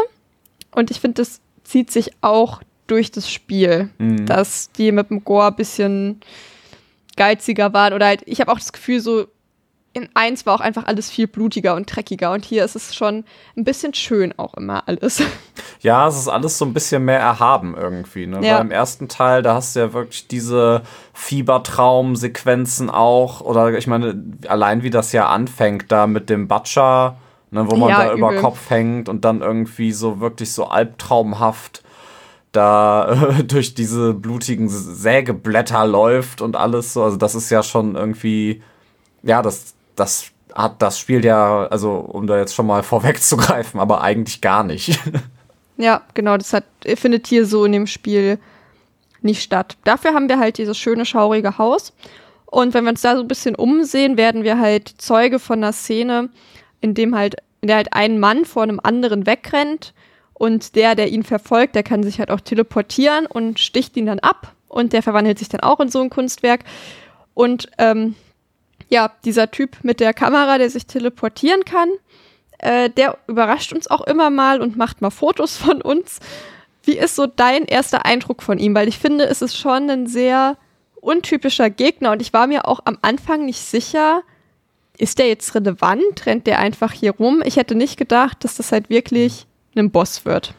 Und 0.72 0.90
ich 0.90 1.00
finde, 1.00 1.22
das 1.22 1.42
zieht 1.64 1.92
sich 1.92 2.12
auch 2.22 2.62
durch 2.88 3.12
das 3.12 3.30
Spiel, 3.32 3.90
dass 4.00 4.72
die 4.72 4.92
mit 4.92 5.12
dem 5.12 5.24
Gore 5.24 5.48
ein 5.48 5.56
bisschen 5.56 6.22
geiziger 7.18 7.72
waren. 7.74 7.94
Oder 7.94 8.08
halt, 8.08 8.22
ich 8.26 8.42
habe 8.42 8.52
auch 8.52 8.60
das 8.60 8.74
Gefühl, 8.74 9.00
so 9.00 9.26
in 9.96 10.10
eins 10.14 10.46
war 10.46 10.56
auch 10.56 10.60
einfach 10.60 10.86
alles 10.88 11.10
viel 11.10 11.26
blutiger 11.26 11.74
und 11.74 11.86
dreckiger. 11.94 12.34
Und 12.34 12.44
hier 12.44 12.66
ist 12.66 12.76
es 12.76 12.94
schon 12.94 13.24
ein 13.56 13.64
bisschen 13.64 13.94
schön 13.94 14.38
auch 14.38 14.54
immer 14.56 14.88
alles. 14.88 15.24
Ja, 15.82 16.08
es 16.08 16.18
ist 16.18 16.28
alles 16.28 16.58
so 16.58 16.66
ein 16.66 16.74
bisschen 16.74 17.06
mehr 17.06 17.20
erhaben 17.20 17.76
irgendwie. 17.78 18.26
Ne? 18.26 18.40
Ja. 18.42 18.56
Weil 18.56 18.62
im 18.62 18.72
ersten 18.72 19.08
Teil, 19.08 19.44
da 19.44 19.54
hast 19.54 19.76
du 19.76 19.82
ja 19.82 19.94
wirklich 19.94 20.28
diese 20.28 20.82
Fiebertraum-Sequenzen 21.14 22.90
auch. 22.90 23.42
Oder 23.42 23.72
ich 23.78 23.86
meine, 23.86 24.20
allein 24.48 24.82
wie 24.82 24.90
das 24.90 25.12
ja 25.12 25.30
anfängt, 25.30 25.92
da 25.92 26.08
mit 26.08 26.32
dem 26.32 26.48
Butcher, 26.48 27.18
ne, 27.52 27.70
wo 27.70 27.76
man 27.76 27.90
Ja, 27.90 28.06
da 28.06 28.14
über 28.14 28.32
übel. 28.32 28.42
Kopf 28.42 28.70
hängt 28.72 29.10
und 29.10 29.26
dann 29.26 29.42
irgendwie 29.42 29.92
so 29.92 30.20
wirklich 30.20 30.52
so 30.54 30.66
albtraumhaft 30.66 31.84
da 32.52 33.10
äh, 33.38 33.44
durch 33.48 33.76
diese 33.76 34.14
blutigen 34.14 34.70
Sägeblätter 34.70 35.86
läuft 35.86 36.42
und 36.42 36.56
alles 36.56 36.94
so. 36.94 37.04
Also 37.04 37.18
das 37.18 37.36
ist 37.36 37.50
ja 37.52 37.62
schon 37.62 37.96
irgendwie, 37.96 38.64
ja, 39.22 39.42
das, 39.42 39.76
das 39.96 40.32
hat 40.54 40.82
das 40.82 40.98
Spiel 40.98 41.24
ja, 41.26 41.68
also 41.68 41.96
um 41.96 42.28
da 42.28 42.38
jetzt 42.38 42.56
schon 42.56 42.68
mal 42.68 42.84
vorwegzugreifen, 42.84 43.80
aber 43.80 44.02
eigentlich 44.02 44.42
gar 44.42 44.64
nicht. 44.64 45.00
Ja, 45.78 46.04
genau, 46.14 46.38
das 46.38 46.54
hat, 46.54 46.64
findet 46.96 47.28
hier 47.28 47.46
so 47.46 47.66
in 47.66 47.74
dem 47.74 47.88
Spiel 47.88 48.40
nicht 49.22 49.42
statt. 49.42 49.76
Dafür 49.84 50.14
haben 50.14 50.30
wir 50.30 50.40
halt 50.40 50.58
dieses 50.58 50.78
schöne, 50.78 51.06
schaurige 51.06 51.58
Haus. 51.58 51.92
Und 52.46 52.74
wenn 52.74 52.86
wir 52.86 52.92
uns 52.92 53.02
da 53.02 53.16
so 53.16 53.22
ein 53.22 53.28
bisschen 53.28 53.56
umsehen, 53.56 54.16
werden 54.16 54.44
wir 54.44 54.60
halt 54.60 54.88
Zeuge 54.98 55.40
von 55.40 55.60
einer 55.60 55.74
Szene, 55.74 56.30
in 56.80 56.94
dem 56.94 57.16
halt, 57.16 57.36
in 57.60 57.68
der 57.68 57.78
halt 57.78 57.92
ein 57.92 58.20
Mann 58.20 58.46
vor 58.46 58.64
einem 58.64 58.80
anderen 58.82 59.26
wegrennt 59.26 59.94
und 60.34 60.76
der, 60.76 60.96
der 60.96 61.10
ihn 61.10 61.24
verfolgt, 61.24 61.76
der 61.76 61.84
kann 61.84 62.04
sich 62.04 62.20
halt 62.20 62.32
auch 62.32 62.40
teleportieren 62.40 63.26
und 63.26 63.60
sticht 63.60 63.98
ihn 63.98 64.06
dann 64.06 64.20
ab 64.20 64.54
und 64.70 64.94
der 64.94 65.04
verwandelt 65.04 65.40
sich 65.40 65.50
dann 65.50 65.62
auch 65.62 65.80
in 65.80 65.90
so 65.90 66.02
ein 66.02 66.10
Kunstwerk. 66.10 66.62
Und 67.34 67.70
ähm, 67.78 68.16
ja, 68.90 69.12
dieser 69.24 69.52
Typ 69.52 69.78
mit 69.84 70.00
der 70.00 70.14
Kamera, 70.14 70.58
der 70.58 70.70
sich 70.70 70.86
teleportieren 70.86 71.66
kann, 71.66 71.90
äh, 72.60 72.90
der 72.90 73.18
überrascht 73.28 73.74
uns 73.74 73.88
auch 73.88 74.02
immer 74.02 74.30
mal 74.30 74.62
und 74.62 74.78
macht 74.78 75.02
mal 75.02 75.10
Fotos 75.10 75.58
von 75.58 75.82
uns. 75.82 76.20
Wie 76.84 76.98
ist 76.98 77.16
so 77.16 77.26
dein 77.26 77.66
erster 77.66 78.06
Eindruck 78.06 78.44
von 78.44 78.60
ihm? 78.60 78.76
Weil 78.76 78.88
ich 78.88 79.00
finde, 79.00 79.26
es 79.26 79.42
ist 79.42 79.58
schon 79.58 79.90
ein 79.90 80.08
sehr 80.08 80.58
untypischer 80.96 81.70
Gegner 81.70 82.12
und 82.12 82.22
ich 82.22 82.34
war 82.34 82.48
mir 82.48 82.68
auch 82.68 82.80
am 82.86 82.98
Anfang 83.02 83.46
nicht 83.46 83.62
sicher, 83.62 84.24
ist 84.98 85.20
der 85.20 85.28
jetzt 85.28 85.56
relevant? 85.56 86.26
Rennt 86.26 86.48
der 86.48 86.60
einfach 86.60 86.92
hier 86.92 87.12
rum? 87.12 87.42
Ich 87.46 87.58
hätte 87.58 87.76
nicht 87.76 87.98
gedacht, 87.98 88.44
dass 88.44 88.56
das 88.56 88.72
halt 88.72 88.90
wirklich 88.90 89.46
ein 89.76 89.92
Boss 89.92 90.26
wird. 90.26 90.54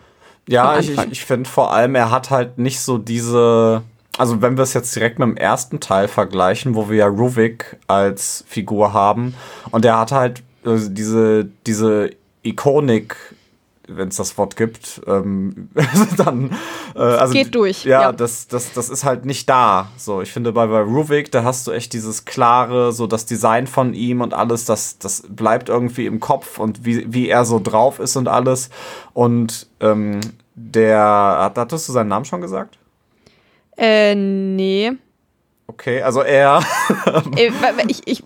Ja, 0.48 0.78
ich, 0.78 0.90
ich, 0.90 0.98
ich 1.10 1.24
finde 1.24 1.48
vor 1.48 1.72
allem, 1.72 1.94
er 1.94 2.10
hat 2.10 2.30
halt 2.30 2.58
nicht 2.58 2.80
so 2.80 2.98
diese. 2.98 3.82
Also, 4.18 4.40
wenn 4.42 4.56
wir 4.56 4.62
es 4.62 4.72
jetzt 4.74 4.94
direkt 4.96 5.18
mit 5.18 5.28
dem 5.28 5.36
ersten 5.36 5.80
Teil 5.80 6.08
vergleichen, 6.08 6.74
wo 6.74 6.88
wir 6.88 6.96
ja 6.96 7.06
Ruvik 7.06 7.76
als 7.86 8.44
Figur 8.48 8.92
haben, 8.92 9.34
und 9.70 9.84
er 9.84 9.98
hat 9.98 10.12
halt 10.12 10.42
äh, 10.64 10.76
diese, 10.88 11.46
diese 11.66 12.10
Ikonik, 12.42 13.16
wenn 13.88 14.08
es 14.08 14.16
das 14.16 14.36
Wort 14.36 14.56
gibt, 14.56 15.00
ähm, 15.06 15.68
dann. 16.16 16.50
Äh, 16.96 16.98
also 17.00 17.34
geht 17.34 17.54
durch, 17.54 17.84
Ja, 17.84 18.02
ja. 18.02 18.12
Das, 18.12 18.48
das, 18.48 18.72
das 18.72 18.88
ist 18.88 19.04
halt 19.04 19.24
nicht 19.26 19.48
da. 19.48 19.88
So, 19.96 20.22
ich 20.22 20.32
finde, 20.32 20.50
bei, 20.52 20.66
bei 20.66 20.80
Ruvik, 20.80 21.30
da 21.30 21.44
hast 21.44 21.66
du 21.66 21.70
echt 21.72 21.92
dieses 21.92 22.24
klare, 22.24 22.92
so 22.92 23.06
das 23.06 23.26
Design 23.26 23.66
von 23.68 23.94
ihm 23.94 24.22
und 24.22 24.34
alles, 24.34 24.64
das, 24.64 24.98
das 24.98 25.22
bleibt 25.28 25.68
irgendwie 25.68 26.06
im 26.06 26.18
Kopf 26.20 26.58
und 26.58 26.84
wie, 26.84 27.12
wie 27.12 27.28
er 27.28 27.44
so 27.44 27.60
drauf 27.62 28.00
ist 28.00 28.16
und 28.16 28.26
alles. 28.28 28.70
Und 29.12 29.68
ähm, 29.80 30.20
der, 30.54 30.98
hat- 30.98 31.58
hattest 31.58 31.88
du 31.88 31.92
seinen 31.92 32.08
Namen 32.08 32.24
schon 32.24 32.40
gesagt? 32.40 32.78
Äh, 33.76 34.14
nee. 34.14 34.92
Okay, 35.68 36.00
also 36.00 36.22
er, 36.22 36.60
Äh, 37.36 37.50
ich, 37.88 38.06
ich, 38.06 38.22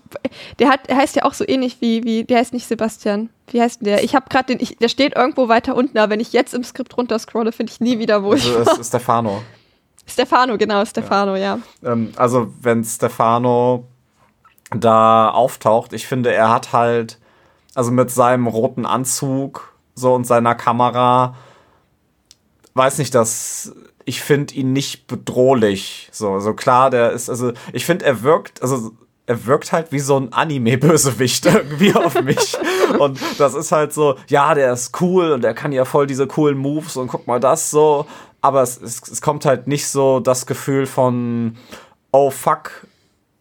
der 0.59 0.69
hat, 0.69 0.87
der 0.87 0.97
heißt 0.97 1.15
ja 1.15 1.23
auch 1.23 1.33
so 1.33 1.43
ähnlich 1.47 1.81
wie, 1.81 2.03
wie, 2.03 2.23
der 2.23 2.37
heißt 2.37 2.53
nicht 2.53 2.67
Sebastian. 2.67 3.29
Wie 3.47 3.61
heißt 3.61 3.81
denn 3.81 3.85
der? 3.85 4.03
Ich 4.03 4.15
habe 4.15 4.27
gerade 4.29 4.45
den, 4.45 4.59
ich, 4.61 4.77
der 4.77 4.87
steht 4.87 5.15
irgendwo 5.15 5.47
weiter 5.47 5.75
unten, 5.75 5.97
aber 5.97 6.11
wenn 6.11 6.19
ich 6.19 6.33
jetzt 6.33 6.53
im 6.53 6.63
Skript 6.63 6.97
runterscrolle, 6.97 7.51
finde 7.51 7.71
ich 7.71 7.81
nie 7.81 7.99
wieder, 7.99 8.23
wo 8.23 8.33
ich 8.33 8.45
also 8.45 8.71
es 8.71 8.77
ist 8.79 8.87
Stefano. 8.89 9.41
Stefano, 10.05 10.57
genau, 10.57 10.85
Stefano, 10.85 11.35
ja. 11.35 11.59
Ähm, 11.83 12.11
also 12.15 12.53
wenn 12.61 12.83
Stefano 12.83 13.87
da 14.75 15.29
auftaucht, 15.29 15.93
ich 15.93 16.07
finde, 16.07 16.31
er 16.31 16.49
hat 16.49 16.73
halt, 16.73 17.17
also 17.75 17.91
mit 17.91 18.11
seinem 18.11 18.47
roten 18.47 18.85
Anzug 18.85 19.73
so 19.95 20.13
und 20.13 20.25
seiner 20.25 20.55
Kamera, 20.55 21.35
weiß 22.73 22.97
nicht, 22.99 23.13
dass 23.13 23.73
ich 24.05 24.21
finde 24.21 24.53
ihn 24.55 24.73
nicht 24.73 25.07
bedrohlich. 25.07 26.09
So, 26.11 26.39
so 26.39 26.53
klar, 26.53 26.89
der 26.89 27.11
ist, 27.11 27.29
also 27.29 27.53
ich 27.73 27.85
finde, 27.85 28.05
er 28.05 28.23
wirkt, 28.23 28.61
also 28.61 28.91
er 29.27 29.45
wirkt 29.45 29.71
halt 29.71 29.91
wie 29.91 29.99
so 29.99 30.17
ein 30.17 30.33
Anime-Bösewicht 30.33 31.45
irgendwie 31.53 31.93
auf 31.93 32.21
mich. 32.21 32.57
Und 32.99 33.19
das 33.37 33.53
ist 33.53 33.71
halt 33.71 33.93
so, 33.93 34.15
ja, 34.27 34.53
der 34.53 34.73
ist 34.73 34.99
cool 35.01 35.31
und 35.31 35.45
er 35.45 35.53
kann 35.53 35.71
ja 35.71 35.85
voll 35.85 36.07
diese 36.07 36.27
coolen 36.27 36.57
Moves 36.57 36.97
und 36.97 37.07
guck 37.07 37.27
mal 37.27 37.39
das 37.39 37.71
so. 37.71 38.05
Aber 38.41 38.61
es, 38.61 38.81
es, 38.81 39.01
es 39.07 39.21
kommt 39.21 39.45
halt 39.45 39.67
nicht 39.67 39.87
so 39.87 40.19
das 40.19 40.45
Gefühl 40.45 40.85
von, 40.85 41.55
oh 42.11 42.31
fuck, 42.31 42.87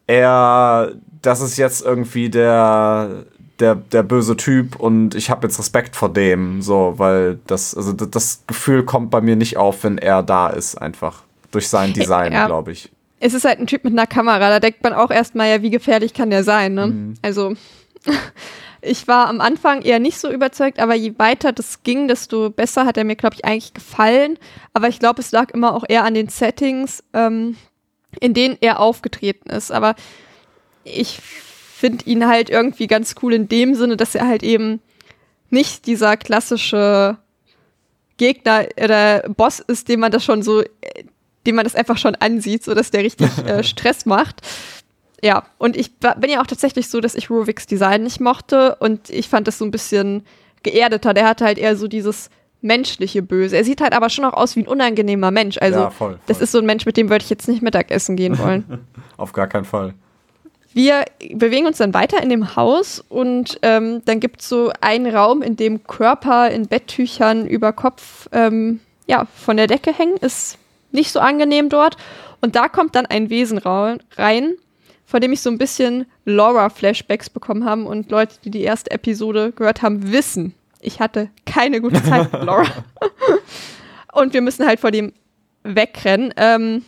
er, 0.06 0.92
das 1.22 1.40
ist 1.40 1.56
jetzt 1.56 1.82
irgendwie 1.82 2.28
der, 2.28 3.24
der, 3.60 3.74
der 3.74 4.02
böse 4.02 4.36
Typ 4.36 4.76
und 4.76 5.14
ich 5.14 5.30
habe 5.30 5.46
jetzt 5.46 5.58
Respekt 5.58 5.96
vor 5.96 6.08
dem, 6.12 6.62
so, 6.62 6.94
weil 6.96 7.38
das, 7.46 7.74
also 7.76 7.92
das, 7.92 8.42
Gefühl 8.46 8.84
kommt 8.84 9.10
bei 9.10 9.20
mir 9.20 9.36
nicht 9.36 9.56
auf, 9.56 9.84
wenn 9.84 9.98
er 9.98 10.22
da 10.22 10.48
ist, 10.48 10.76
einfach. 10.76 11.22
Durch 11.50 11.68
sein 11.68 11.92
Design, 11.92 12.32
Ja. 12.32 12.46
glaube 12.46 12.72
ich. 12.72 12.90
Es 13.18 13.34
ist 13.34 13.44
halt 13.44 13.58
ein 13.58 13.66
Typ 13.66 13.84
mit 13.84 13.92
einer 13.92 14.06
Kamera, 14.06 14.48
da 14.48 14.60
denkt 14.60 14.82
man 14.82 14.92
auch 14.92 15.10
erstmal, 15.10 15.48
ja, 15.50 15.62
wie 15.62 15.70
gefährlich 15.70 16.14
kann 16.14 16.30
der 16.30 16.44
sein, 16.44 16.74
ne? 16.74 16.86
Mhm. 16.86 17.14
Also, 17.22 17.54
ich 18.80 19.06
war 19.08 19.28
am 19.28 19.40
Anfang 19.40 19.82
eher 19.82 19.98
nicht 19.98 20.18
so 20.18 20.30
überzeugt, 20.30 20.78
aber 20.78 20.94
je 20.94 21.14
weiter 21.18 21.52
das 21.52 21.82
ging, 21.82 22.08
desto 22.08 22.50
besser 22.50 22.86
hat 22.86 22.96
er 22.96 23.04
mir, 23.04 23.16
glaube 23.16 23.34
ich, 23.34 23.44
eigentlich 23.44 23.74
gefallen. 23.74 24.38
Aber 24.72 24.88
ich 24.88 24.98
glaube, 24.98 25.20
es 25.20 25.32
lag 25.32 25.50
immer 25.50 25.74
auch 25.74 25.84
eher 25.86 26.04
an 26.04 26.14
den 26.14 26.28
Settings, 26.28 27.02
ähm, 27.12 27.56
in 28.20 28.32
denen 28.32 28.56
er 28.60 28.80
aufgetreten 28.80 29.50
ist. 29.50 29.70
Aber 29.70 29.94
ich 30.84 31.20
finde 31.80 32.04
ihn 32.04 32.26
halt 32.28 32.50
irgendwie 32.50 32.86
ganz 32.86 33.14
cool 33.22 33.32
in 33.34 33.48
dem 33.48 33.74
Sinne, 33.74 33.96
dass 33.96 34.14
er 34.14 34.26
halt 34.28 34.42
eben 34.42 34.80
nicht 35.50 35.86
dieser 35.86 36.16
klassische 36.16 37.16
Gegner 38.16 38.66
oder 38.82 39.20
Boss 39.30 39.60
ist, 39.60 39.88
dem 39.88 40.00
man 40.00 40.12
das 40.12 40.24
schon 40.24 40.42
so, 40.42 40.62
dem 41.46 41.54
man 41.54 41.64
das 41.64 41.74
einfach 41.74 41.96
schon 41.98 42.14
ansieht, 42.16 42.64
so 42.64 42.74
dass 42.74 42.90
der 42.90 43.02
richtig 43.02 43.28
äh, 43.46 43.64
Stress 43.64 44.06
macht. 44.06 44.42
Ja, 45.22 45.44
und 45.58 45.76
ich 45.76 45.92
bin 45.96 46.30
ja 46.30 46.40
auch 46.40 46.46
tatsächlich 46.46 46.88
so, 46.88 47.00
dass 47.00 47.14
ich 47.14 47.28
Ruviks 47.30 47.66
Design 47.66 48.02
nicht 48.02 48.20
mochte 48.20 48.76
und 48.76 49.10
ich 49.10 49.28
fand 49.28 49.48
das 49.48 49.58
so 49.58 49.64
ein 49.64 49.70
bisschen 49.70 50.24
geerdeter. 50.62 51.12
Der 51.14 51.26
hatte 51.28 51.44
halt 51.44 51.58
eher 51.58 51.76
so 51.76 51.88
dieses 51.88 52.30
menschliche 52.62 53.22
Böse. 53.22 53.56
Er 53.56 53.64
sieht 53.64 53.80
halt 53.80 53.92
aber 53.94 54.10
schon 54.10 54.24
auch 54.24 54.34
aus 54.34 54.54
wie 54.56 54.60
ein 54.60 54.68
unangenehmer 54.68 55.30
Mensch. 55.30 55.58
Also, 55.58 55.80
Ja, 55.80 55.90
voll, 55.90 56.12
voll. 56.12 56.20
das 56.26 56.40
ist 56.40 56.52
so 56.52 56.58
ein 56.58 56.66
Mensch, 56.66 56.84
mit 56.86 56.96
dem 56.96 57.08
würde 57.10 57.22
ich 57.24 57.30
jetzt 57.30 57.48
nicht 57.48 57.62
Mittagessen 57.62 58.16
gehen 58.16 58.38
wollen. 58.38 58.86
Auf 59.16 59.32
gar 59.32 59.46
keinen 59.46 59.64
Fall. 59.64 59.94
Wir 60.72 61.04
bewegen 61.34 61.66
uns 61.66 61.78
dann 61.78 61.94
weiter 61.94 62.22
in 62.22 62.28
dem 62.28 62.54
Haus 62.54 63.04
und 63.08 63.58
ähm, 63.62 64.02
dann 64.04 64.20
gibt 64.20 64.40
es 64.40 64.48
so 64.48 64.72
einen 64.80 65.12
Raum, 65.12 65.42
in 65.42 65.56
dem 65.56 65.82
Körper 65.84 66.48
in 66.50 66.68
Betttüchern 66.68 67.46
über 67.46 67.72
Kopf 67.72 68.28
ähm, 68.32 68.80
ja, 69.06 69.26
von 69.34 69.56
der 69.56 69.66
Decke 69.66 69.92
hängen. 69.92 70.16
Ist 70.18 70.58
nicht 70.92 71.10
so 71.10 71.18
angenehm 71.18 71.68
dort. 71.70 71.96
Und 72.40 72.54
da 72.54 72.68
kommt 72.68 72.94
dann 72.94 73.06
ein 73.06 73.30
Wesen 73.30 73.58
rein, 73.58 74.54
von 75.04 75.20
dem 75.20 75.32
ich 75.32 75.40
so 75.40 75.50
ein 75.50 75.58
bisschen 75.58 76.06
Laura-Flashbacks 76.24 77.30
bekommen 77.30 77.64
habe. 77.64 77.82
Und 77.82 78.10
Leute, 78.12 78.36
die 78.44 78.50
die 78.50 78.62
erste 78.62 78.92
Episode 78.92 79.50
gehört 79.52 79.82
haben, 79.82 80.12
wissen, 80.12 80.54
ich 80.80 81.00
hatte 81.00 81.30
keine 81.46 81.80
gute 81.80 82.02
Zeit 82.04 82.32
mit 82.32 82.44
Laura. 82.44 82.64
und 84.12 84.32
wir 84.34 84.40
müssen 84.40 84.66
halt 84.66 84.78
vor 84.78 84.92
dem 84.92 85.12
wegrennen. 85.64 86.32
Ähm, 86.36 86.84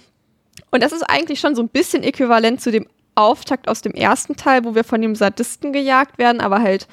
Und 0.70 0.83
das 0.85 0.93
ist 0.93 1.03
eigentlich 1.03 1.41
schon 1.41 1.57
so 1.57 1.62
ein 1.62 1.68
bisschen 1.68 2.05
äquivalent 2.05 2.61
zu 2.61 2.70
dem 2.70 2.87
Auftakt 3.23 3.68
aus 3.68 3.83
dem 3.83 3.93
ersten 3.93 4.37
Teil, 4.37 4.64
wo 4.64 4.75
wir 4.75 4.85
von 4.85 5.01
dem 5.01 5.14
Sadisten 5.14 5.73
gejagt 5.73 6.18
werden, 6.18 6.41
aber 6.41 6.61
halt 6.61 6.87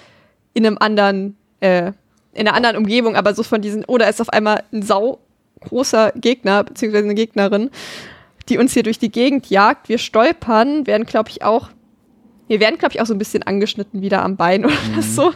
in 0.54 0.66
einem 0.66 0.78
anderen, 0.80 1.38
äh, 1.60 1.92
in 2.34 2.48
einer 2.48 2.54
anderen 2.54 2.78
Umgebung, 2.78 3.16
aber 3.16 3.34
so 3.34 3.44
von 3.44 3.62
diesen, 3.62 3.86
oder 3.86 4.10
ist 4.10 4.22
auf 4.22 4.30
einmal 4.30 4.64
ein 4.72 4.82
sau 4.82 5.20
großer 5.62 6.14
Gegner, 6.16 6.64
beziehungsweise 6.64 7.06
eine 7.06 7.16
Gegnerin, 7.16 7.70
die 8.48 8.58
uns 8.58 8.74
hier 8.74 8.84
durch 8.84 9.00
die 9.00 9.12
Gegend 9.12 9.50
jagt. 9.50 9.90
Wir 9.90 9.98
stolpern, 9.98 10.88
werden, 10.88 11.06
glaube 11.06 11.30
ich, 11.30 11.44
auch, 11.44 11.70
wir 12.48 12.60
werden, 12.60 12.78
glaube 12.78 12.96
ich, 12.96 13.02
auch 13.02 13.06
so 13.06 13.14
ein 13.14 13.20
bisschen 13.20 13.44
angeschnitten 13.44 14.02
wieder 14.02 14.24
am 14.24 14.38
Bein 14.38 14.66
oder 14.66 14.74
mhm. 14.96 15.02
so. 15.02 15.34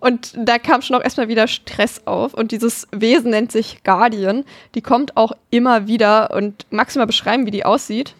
Und 0.00 0.32
da 0.36 0.58
kam 0.58 0.82
schon 0.82 0.96
auch 0.96 1.02
erstmal 1.02 1.28
wieder 1.28 1.48
Stress 1.48 2.02
auf. 2.04 2.34
Und 2.34 2.52
dieses 2.52 2.86
Wesen 2.92 3.30
nennt 3.30 3.50
sich 3.50 3.82
Guardian. 3.82 4.44
Die 4.74 4.80
kommt 4.80 5.16
auch 5.16 5.32
immer 5.50 5.88
wieder. 5.88 6.30
Und 6.32 6.66
magst 6.70 6.94
du 6.94 7.00
mal 7.00 7.06
beschreiben, 7.06 7.46
wie 7.46 7.50
die 7.50 7.64
aussieht? 7.64 8.14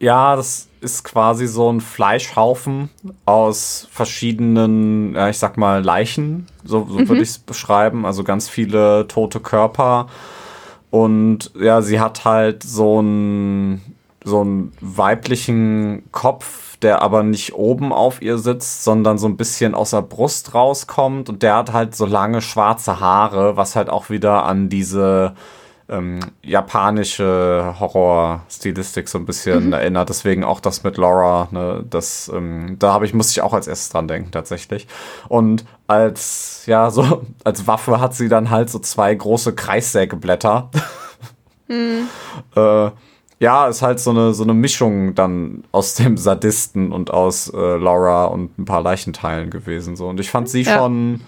Ja, 0.00 0.34
das 0.34 0.68
ist 0.80 1.04
quasi 1.04 1.46
so 1.46 1.70
ein 1.70 1.82
Fleischhaufen 1.82 2.88
aus 3.26 3.86
verschiedenen, 3.92 5.14
ja, 5.14 5.28
ich 5.28 5.38
sag 5.38 5.58
mal, 5.58 5.84
Leichen. 5.84 6.46
So, 6.64 6.86
so 6.88 6.98
mhm. 6.98 7.08
würde 7.08 7.22
ich 7.22 7.28
es 7.28 7.38
beschreiben. 7.38 8.06
Also 8.06 8.24
ganz 8.24 8.48
viele 8.48 9.06
tote 9.08 9.40
Körper. 9.40 10.06
Und 10.90 11.52
ja, 11.54 11.82
sie 11.82 12.00
hat 12.00 12.24
halt 12.24 12.62
so 12.62 13.00
einen, 13.00 13.94
so 14.24 14.40
einen 14.40 14.72
weiblichen 14.80 16.02
Kopf, 16.12 16.78
der 16.78 17.02
aber 17.02 17.22
nicht 17.22 17.52
oben 17.52 17.92
auf 17.92 18.22
ihr 18.22 18.38
sitzt, 18.38 18.84
sondern 18.84 19.18
so 19.18 19.28
ein 19.28 19.36
bisschen 19.36 19.74
aus 19.74 19.90
der 19.90 20.00
Brust 20.00 20.54
rauskommt. 20.54 21.28
Und 21.28 21.42
der 21.42 21.56
hat 21.56 21.74
halt 21.74 21.94
so 21.94 22.06
lange 22.06 22.40
schwarze 22.40 23.00
Haare, 23.00 23.58
was 23.58 23.76
halt 23.76 23.90
auch 23.90 24.08
wieder 24.08 24.46
an 24.46 24.70
diese 24.70 25.34
ähm, 25.90 26.20
japanische 26.42 27.74
Horror-Stilistik 27.78 29.08
so 29.08 29.18
ein 29.18 29.26
bisschen 29.26 29.66
mhm. 29.66 29.72
erinnert. 29.72 30.08
Deswegen 30.08 30.44
auch 30.44 30.60
das 30.60 30.84
mit 30.84 30.96
Laura, 30.96 31.48
ne, 31.50 31.84
das, 31.88 32.30
ähm, 32.34 32.76
da 32.78 32.92
habe 32.92 33.04
ich, 33.04 33.12
musste 33.12 33.32
ich 33.32 33.42
auch 33.42 33.52
als 33.52 33.66
erstes 33.66 33.90
dran 33.90 34.08
denken, 34.08 34.30
tatsächlich. 34.30 34.86
Und 35.28 35.64
als, 35.86 36.64
ja, 36.66 36.90
so, 36.90 37.26
als 37.44 37.66
Waffe 37.66 38.00
hat 38.00 38.14
sie 38.14 38.28
dann 38.28 38.50
halt 38.50 38.70
so 38.70 38.78
zwei 38.78 39.14
große 39.14 39.54
Kreissägeblätter. 39.54 40.70
Mhm. 41.68 42.08
äh, 42.56 42.90
ja, 43.40 43.68
ist 43.68 43.80
halt 43.80 43.98
so 44.00 44.10
eine, 44.10 44.34
so 44.34 44.42
eine 44.42 44.54
Mischung 44.54 45.14
dann 45.14 45.64
aus 45.72 45.94
dem 45.94 46.18
Sadisten 46.18 46.92
und 46.92 47.10
aus 47.10 47.48
äh, 47.48 47.76
Laura 47.76 48.26
und 48.26 48.58
ein 48.58 48.66
paar 48.66 48.82
Leichenteilen 48.82 49.50
gewesen. 49.50 49.96
So. 49.96 50.08
Und 50.08 50.20
ich 50.20 50.30
fand 50.30 50.48
sie 50.48 50.62
ja. 50.62 50.76
schon 50.76 51.22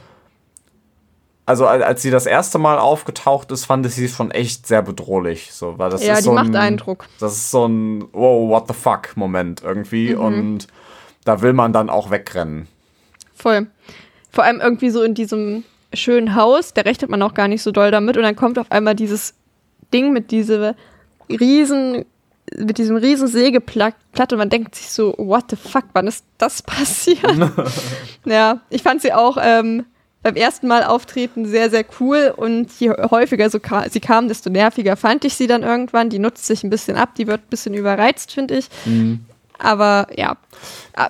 also 1.44 1.66
als 1.66 2.02
sie 2.02 2.10
das 2.10 2.26
erste 2.26 2.58
Mal 2.58 2.78
aufgetaucht 2.78 3.50
ist, 3.50 3.64
fand 3.64 3.84
ich 3.86 3.94
sie 3.94 4.08
schon 4.08 4.30
echt 4.30 4.66
sehr 4.66 4.82
bedrohlich. 4.82 5.52
So, 5.52 5.78
weil 5.78 5.90
das 5.90 6.04
ja, 6.04 6.14
ist 6.14 6.20
die 6.20 6.24
so 6.24 6.32
macht 6.32 6.48
ein, 6.48 6.56
Eindruck. 6.56 7.06
Das 7.18 7.32
ist 7.32 7.50
so 7.50 7.66
ein 7.66 8.04
Wow, 8.12 8.48
what 8.48 8.68
the 8.68 8.74
fuck 8.74 9.16
Moment 9.16 9.62
irgendwie. 9.62 10.14
Mhm. 10.14 10.20
Und 10.20 10.66
da 11.24 11.42
will 11.42 11.52
man 11.52 11.72
dann 11.72 11.90
auch 11.90 12.10
wegrennen. 12.10 12.68
Voll. 13.34 13.66
Vor 14.30 14.44
allem 14.44 14.60
irgendwie 14.60 14.90
so 14.90 15.02
in 15.02 15.14
diesem 15.14 15.64
schönen 15.92 16.34
Haus, 16.36 16.74
da 16.74 16.82
rechnet 16.82 17.10
man 17.10 17.22
auch 17.22 17.34
gar 17.34 17.48
nicht 17.48 17.62
so 17.62 17.72
doll 17.72 17.90
damit. 17.90 18.16
Und 18.16 18.22
dann 18.22 18.36
kommt 18.36 18.58
auf 18.58 18.70
einmal 18.70 18.94
dieses 18.94 19.34
Ding 19.92 20.12
mit 20.12 20.30
dieser 20.30 20.74
riesen 21.28 22.04
mit 22.58 22.78
diesem 22.78 22.96
riesen 22.96 23.28
Sägeplatte 23.28 24.34
und 24.34 24.38
man 24.38 24.50
denkt 24.50 24.74
sich 24.74 24.90
so, 24.90 25.14
what 25.16 25.44
the 25.48 25.56
fuck, 25.56 25.84
wann 25.94 26.06
ist 26.06 26.24
das 26.38 26.62
passiert? 26.62 27.24
ja, 28.24 28.60
ich 28.68 28.82
fand 28.82 29.00
sie 29.00 29.12
auch 29.12 29.38
ähm, 29.40 29.86
beim 30.22 30.36
ersten 30.36 30.68
Mal 30.68 30.84
auftreten 30.84 31.46
sehr, 31.46 31.70
sehr 31.70 31.84
cool 32.00 32.32
und 32.36 32.70
je 32.78 32.90
häufiger 33.10 33.50
so 33.50 33.58
ka 33.58 33.88
sie 33.90 34.00
kam, 34.00 34.28
desto 34.28 34.50
nerviger 34.50 34.96
fand 34.96 35.24
ich 35.24 35.34
sie 35.34 35.46
dann 35.46 35.62
irgendwann. 35.62 36.10
Die 36.10 36.18
nutzt 36.18 36.46
sich 36.46 36.62
ein 36.62 36.70
bisschen 36.70 36.96
ab, 36.96 37.14
die 37.16 37.26
wird 37.26 37.40
ein 37.40 37.50
bisschen 37.50 37.74
überreizt, 37.74 38.32
finde 38.32 38.56
ich. 38.56 38.68
Mhm. 38.84 39.24
Aber 39.58 40.08
ja, 40.16 40.36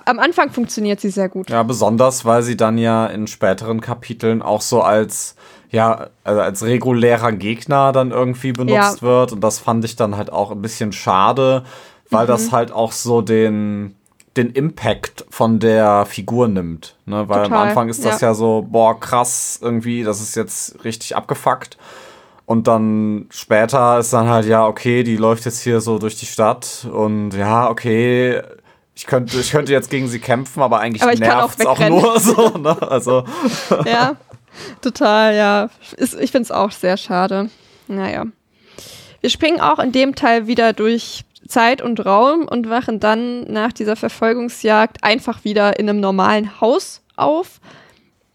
am 0.05 0.19
Anfang 0.19 0.51
funktioniert 0.51 0.99
sie 0.99 1.09
sehr 1.09 1.29
gut. 1.29 1.49
Ja, 1.49 1.63
besonders, 1.63 2.23
weil 2.25 2.43
sie 2.43 2.57
dann 2.57 2.77
ja 2.77 3.07
in 3.07 3.27
späteren 3.27 3.81
Kapiteln 3.81 4.41
auch 4.41 4.61
so 4.61 4.81
als 4.81 5.35
ja, 5.73 6.09
also 6.23 6.39
als 6.39 6.63
regulärer 6.63 7.31
Gegner 7.31 7.91
dann 7.91 8.11
irgendwie 8.11 8.51
benutzt 8.51 8.97
ja. 8.97 9.01
wird. 9.01 9.31
Und 9.31 9.41
das 9.41 9.57
fand 9.57 9.83
ich 9.83 9.95
dann 9.95 10.15
halt 10.15 10.31
auch 10.31 10.51
ein 10.51 10.61
bisschen 10.61 10.91
schade, 10.91 11.63
weil 12.11 12.25
mhm. 12.25 12.27
das 12.27 12.51
halt 12.51 12.71
auch 12.71 12.91
so 12.91 13.21
den, 13.21 13.95
den 14.37 14.51
Impact 14.51 15.25
von 15.29 15.59
der 15.59 16.05
Figur 16.05 16.47
nimmt. 16.47 16.95
Ne? 17.05 17.27
Weil 17.29 17.43
Total, 17.43 17.57
am 17.57 17.67
Anfang 17.67 17.89
ist 17.89 18.03
das 18.03 18.21
ja. 18.21 18.29
ja 18.29 18.33
so, 18.33 18.65
boah, 18.67 18.99
krass, 18.99 19.59
irgendwie, 19.61 20.03
das 20.03 20.21
ist 20.21 20.35
jetzt 20.35 20.83
richtig 20.83 21.15
abgefuckt. 21.15 21.77
Und 22.45 22.67
dann 22.67 23.27
später 23.29 23.99
ist 23.99 24.11
dann 24.11 24.27
halt, 24.27 24.45
ja, 24.45 24.65
okay, 24.65 25.03
die 25.03 25.15
läuft 25.15 25.45
jetzt 25.45 25.61
hier 25.61 25.81
so 25.81 25.97
durch 25.97 26.15
die 26.17 26.25
Stadt 26.25 26.87
und 26.91 27.31
ja, 27.31 27.69
okay, 27.69 28.41
ich 28.95 29.05
könnte, 29.05 29.39
ich 29.39 29.51
könnte 29.51 29.71
jetzt 29.71 29.89
gegen 29.89 30.07
sie 30.07 30.19
kämpfen, 30.19 30.61
aber 30.61 30.79
eigentlich 30.79 31.19
nervt 31.19 31.59
es 31.59 31.65
auch, 31.65 31.79
auch, 31.79 31.89
nur 31.89 32.19
so. 32.19 32.49
Ne? 32.57 32.79
Also. 32.81 33.23
Ja, 33.85 34.15
total, 34.81 35.35
ja. 35.35 35.69
Ich 35.97 36.31
finde 36.31 36.43
es 36.43 36.51
auch 36.51 36.71
sehr 36.71 36.97
schade. 36.97 37.49
Naja. 37.87 38.25
Wir 39.21 39.29
springen 39.29 39.61
auch 39.61 39.79
in 39.79 39.91
dem 39.91 40.15
Teil 40.15 40.47
wieder 40.47 40.73
durch 40.73 41.23
Zeit 41.53 41.83
und 41.83 42.03
Raum 42.03 42.47
und 42.47 42.67
wachen 42.67 42.99
dann 42.99 43.43
nach 43.43 43.71
dieser 43.71 43.95
Verfolgungsjagd 43.95 45.03
einfach 45.03 45.43
wieder 45.43 45.79
in 45.79 45.87
einem 45.87 45.99
normalen 45.99 46.59
Haus 46.59 47.03
auf 47.15 47.61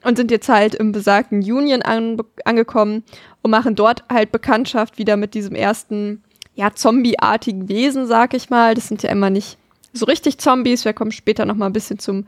und 0.04 0.16
sind 0.16 0.30
jetzt 0.30 0.48
halt 0.48 0.76
im 0.76 0.92
besagten 0.92 1.40
Union 1.40 1.82
an, 1.82 2.16
angekommen 2.44 3.02
und 3.42 3.50
machen 3.50 3.74
dort 3.74 4.04
halt 4.08 4.30
Bekanntschaft 4.30 4.98
wieder 4.98 5.16
mit 5.16 5.34
diesem 5.34 5.56
ersten, 5.56 6.22
ja, 6.54 6.72
zombieartigen 6.72 7.68
Wesen, 7.68 8.06
sag 8.06 8.34
ich 8.34 8.50
mal. 8.50 8.76
Das 8.76 8.86
sind 8.86 9.02
ja 9.02 9.10
immer 9.10 9.30
nicht 9.30 9.58
so 9.92 10.04
richtig 10.04 10.38
Zombies. 10.38 10.84
Wir 10.84 10.92
kommen 10.92 11.10
später 11.10 11.44
noch 11.44 11.56
mal 11.56 11.66
ein 11.66 11.72
bisschen 11.72 11.98
zum 11.98 12.24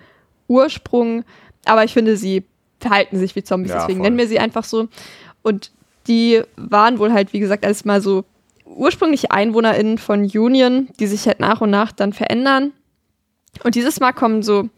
Ursprung. 0.49 1.23
Aber 1.67 1.85
ich 1.85 1.93
finde, 1.93 2.17
sie 2.17 2.43
verhalten 2.81 3.17
sich 3.17 3.37
wie 3.37 3.45
Zombies, 3.45 3.71
ja, 3.71 3.79
deswegen 3.79 4.01
voll. 4.01 4.07
nennen 4.07 4.19
wir 4.19 4.27
sie 4.27 4.41
einfach 4.41 4.65
so. 4.65 4.89
Und 5.43 5.71
die 6.09 6.43
waren 6.57 6.99
wohl 6.99 7.13
halt, 7.13 7.33
wie 7.33 7.39
gesagt, 7.39 7.65
erstmal 7.65 8.01
so 8.01 8.25
ursprünglich 8.77 9.33
EinwohnerInnen 9.33 9.99
von 9.99 10.23
Union, 10.23 10.89
die 10.99 11.07
sich 11.07 11.27
halt 11.27 11.41
nach 11.41 11.61
und 11.61 11.71
nach 11.71 11.93
dann 11.93 12.13
verändern. 12.13 12.73
Und 13.65 13.75
dieses 13.75 14.01
Mal 14.01 14.13
kommen 14.13 14.43
so, 14.43 14.69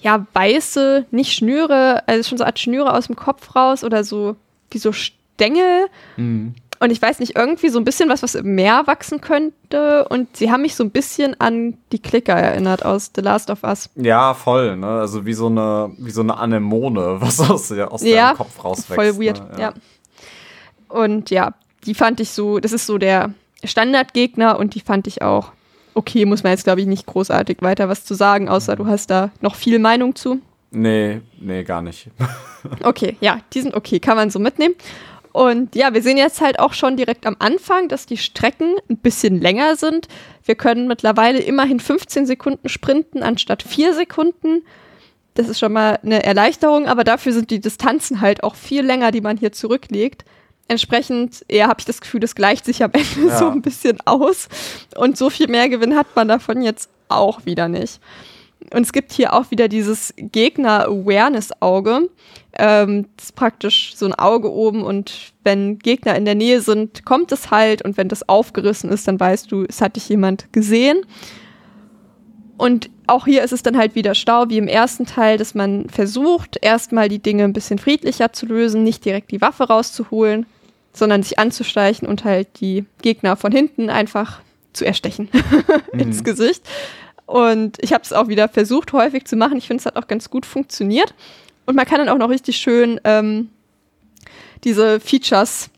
ja, 0.00 0.26
weiße, 0.32 1.06
nicht 1.10 1.32
Schnüre, 1.32 2.06
also 2.06 2.28
schon 2.28 2.38
so 2.38 2.44
Art 2.44 2.58
Schnüre 2.58 2.94
aus 2.94 3.06
dem 3.06 3.16
Kopf 3.16 3.54
raus 3.54 3.84
oder 3.84 4.04
so, 4.04 4.36
wie 4.70 4.78
so 4.78 4.92
Stängel. 4.92 5.86
Mhm. 6.16 6.54
Und 6.80 6.90
ich 6.90 7.00
weiß 7.00 7.20
nicht, 7.20 7.36
irgendwie 7.36 7.68
so 7.68 7.78
ein 7.78 7.84
bisschen 7.84 8.08
was, 8.08 8.24
was 8.24 8.34
im 8.34 8.56
Meer 8.56 8.88
wachsen 8.88 9.20
könnte. 9.20 10.04
Und 10.08 10.36
sie 10.36 10.50
haben 10.50 10.62
mich 10.62 10.74
so 10.74 10.82
ein 10.82 10.90
bisschen 10.90 11.40
an 11.40 11.78
die 11.92 12.00
Klicker 12.00 12.32
erinnert 12.32 12.84
aus 12.84 13.12
The 13.14 13.20
Last 13.20 13.50
of 13.50 13.62
Us. 13.62 13.88
Ja, 13.94 14.34
voll, 14.34 14.76
ne? 14.76 14.88
Also 14.88 15.24
wie 15.24 15.32
so 15.32 15.46
eine, 15.46 15.92
wie 15.98 16.10
so 16.10 16.22
eine 16.22 16.36
Anemone, 16.36 17.16
was 17.20 17.38
aus, 17.38 17.70
aus 17.70 18.02
ja, 18.02 18.28
deinem 18.28 18.36
Kopf 18.36 18.64
rauswächst. 18.64 18.94
Voll 18.94 19.24
weird, 19.24 19.38
ne? 19.38 19.50
ja. 19.52 19.60
ja. 19.60 19.74
Und 20.88 21.30
ja, 21.30 21.54
die 21.86 21.94
fand 21.94 22.20
ich 22.20 22.30
so, 22.30 22.58
das 22.58 22.72
ist 22.72 22.86
so 22.86 22.98
der 22.98 23.34
Standardgegner 23.64 24.58
und 24.58 24.74
die 24.74 24.80
fand 24.80 25.06
ich 25.06 25.22
auch 25.22 25.52
okay, 25.94 26.24
muss 26.24 26.42
man 26.42 26.52
jetzt, 26.52 26.64
glaube 26.64 26.80
ich, 26.80 26.86
nicht 26.86 27.06
großartig 27.06 27.58
weiter 27.60 27.88
was 27.88 28.04
zu 28.04 28.14
sagen, 28.14 28.48
außer 28.48 28.76
du 28.76 28.86
hast 28.86 29.10
da 29.10 29.30
noch 29.40 29.54
viel 29.54 29.78
Meinung 29.78 30.14
zu. 30.14 30.40
Nee, 30.70 31.20
nee, 31.38 31.64
gar 31.64 31.82
nicht. 31.82 32.08
okay, 32.82 33.16
ja, 33.20 33.40
die 33.52 33.60
sind 33.60 33.74
okay, 33.74 34.00
kann 34.00 34.16
man 34.16 34.30
so 34.30 34.38
mitnehmen. 34.38 34.74
Und 35.32 35.74
ja, 35.74 35.94
wir 35.94 36.02
sehen 36.02 36.18
jetzt 36.18 36.40
halt 36.40 36.58
auch 36.58 36.74
schon 36.74 36.96
direkt 36.96 37.26
am 37.26 37.36
Anfang, 37.38 37.88
dass 37.88 38.04
die 38.04 38.18
Strecken 38.18 38.74
ein 38.90 38.98
bisschen 38.98 39.40
länger 39.40 39.76
sind. 39.76 40.08
Wir 40.44 40.56
können 40.56 40.88
mittlerweile 40.88 41.38
immerhin 41.38 41.80
15 41.80 42.26
Sekunden 42.26 42.68
sprinten 42.68 43.22
anstatt 43.22 43.62
4 43.62 43.94
Sekunden. 43.94 44.62
Das 45.34 45.48
ist 45.48 45.58
schon 45.58 45.72
mal 45.72 45.98
eine 46.02 46.22
Erleichterung, 46.22 46.86
aber 46.86 47.04
dafür 47.04 47.32
sind 47.32 47.50
die 47.50 47.60
Distanzen 47.60 48.20
halt 48.20 48.42
auch 48.42 48.54
viel 48.54 48.84
länger, 48.84 49.10
die 49.10 49.22
man 49.22 49.38
hier 49.38 49.52
zurücklegt. 49.52 50.26
Entsprechend, 50.68 51.44
eher 51.48 51.68
habe 51.68 51.80
ich 51.80 51.84
das 51.84 52.00
Gefühl, 52.00 52.20
das 52.20 52.34
gleicht 52.34 52.64
sich 52.64 52.82
am 52.82 52.92
Ende 52.92 53.28
ja. 53.28 53.38
so 53.38 53.48
ein 53.48 53.62
bisschen 53.62 53.98
aus. 54.04 54.48
Und 54.96 55.18
so 55.18 55.30
viel 55.30 55.48
mehr 55.48 55.68
Gewinn 55.68 55.96
hat 55.96 56.06
man 56.14 56.28
davon 56.28 56.62
jetzt 56.62 56.88
auch 57.08 57.44
wieder 57.44 57.68
nicht. 57.68 58.00
Und 58.72 58.82
es 58.82 58.92
gibt 58.92 59.12
hier 59.12 59.32
auch 59.34 59.50
wieder 59.50 59.68
dieses 59.68 60.14
Gegner-Awareness-Auge. 60.16 62.08
Ähm, 62.54 63.06
das 63.16 63.26
ist 63.26 63.36
praktisch 63.36 63.94
so 63.96 64.06
ein 64.06 64.14
Auge 64.14 64.50
oben 64.50 64.82
und 64.82 65.32
wenn 65.42 65.78
Gegner 65.78 66.14
in 66.16 66.24
der 66.24 66.34
Nähe 66.34 66.60
sind, 66.60 67.04
kommt 67.04 67.32
es 67.32 67.50
halt 67.50 67.82
und 67.82 67.96
wenn 67.96 68.08
das 68.08 68.28
aufgerissen 68.28 68.90
ist, 68.90 69.08
dann 69.08 69.18
weißt 69.18 69.50
du, 69.50 69.64
es 69.68 69.80
hat 69.80 69.96
dich 69.96 70.08
jemand 70.08 70.52
gesehen. 70.52 71.04
Und 72.56 72.90
auch 73.06 73.24
hier 73.26 73.42
ist 73.42 73.52
es 73.52 73.62
dann 73.62 73.76
halt 73.76 73.94
wieder 73.94 74.14
Stau, 74.14 74.48
wie 74.48 74.58
im 74.58 74.68
ersten 74.68 75.06
Teil, 75.06 75.38
dass 75.38 75.54
man 75.54 75.88
versucht, 75.88 76.58
erstmal 76.60 77.08
die 77.08 77.18
Dinge 77.18 77.44
ein 77.44 77.52
bisschen 77.52 77.78
friedlicher 77.78 78.32
zu 78.32 78.46
lösen, 78.46 78.84
nicht 78.84 79.04
direkt 79.04 79.30
die 79.30 79.40
Waffe 79.40 79.64
rauszuholen, 79.64 80.46
sondern 80.92 81.22
sich 81.22 81.38
anzuschleichen 81.38 82.06
und 82.06 82.24
halt 82.24 82.48
die 82.60 82.84
Gegner 83.00 83.36
von 83.36 83.52
hinten 83.52 83.90
einfach 83.90 84.40
zu 84.72 84.84
erstechen 84.84 85.28
mhm. 85.92 86.00
ins 86.00 86.24
Gesicht. 86.24 86.62
Und 87.26 87.78
ich 87.80 87.92
habe 87.92 88.04
es 88.04 88.12
auch 88.12 88.28
wieder 88.28 88.48
versucht, 88.48 88.92
häufig 88.92 89.24
zu 89.24 89.36
machen. 89.36 89.56
Ich 89.56 89.66
finde, 89.66 89.80
es 89.80 89.86
hat 89.86 89.96
auch 89.96 90.06
ganz 90.06 90.28
gut 90.28 90.44
funktioniert. 90.44 91.14
Und 91.66 91.76
man 91.76 91.86
kann 91.86 91.98
dann 91.98 92.08
auch 92.08 92.18
noch 92.18 92.28
richtig 92.28 92.56
schön 92.56 93.00
ähm, 93.04 93.48
diese 94.64 95.00
Features 95.00 95.70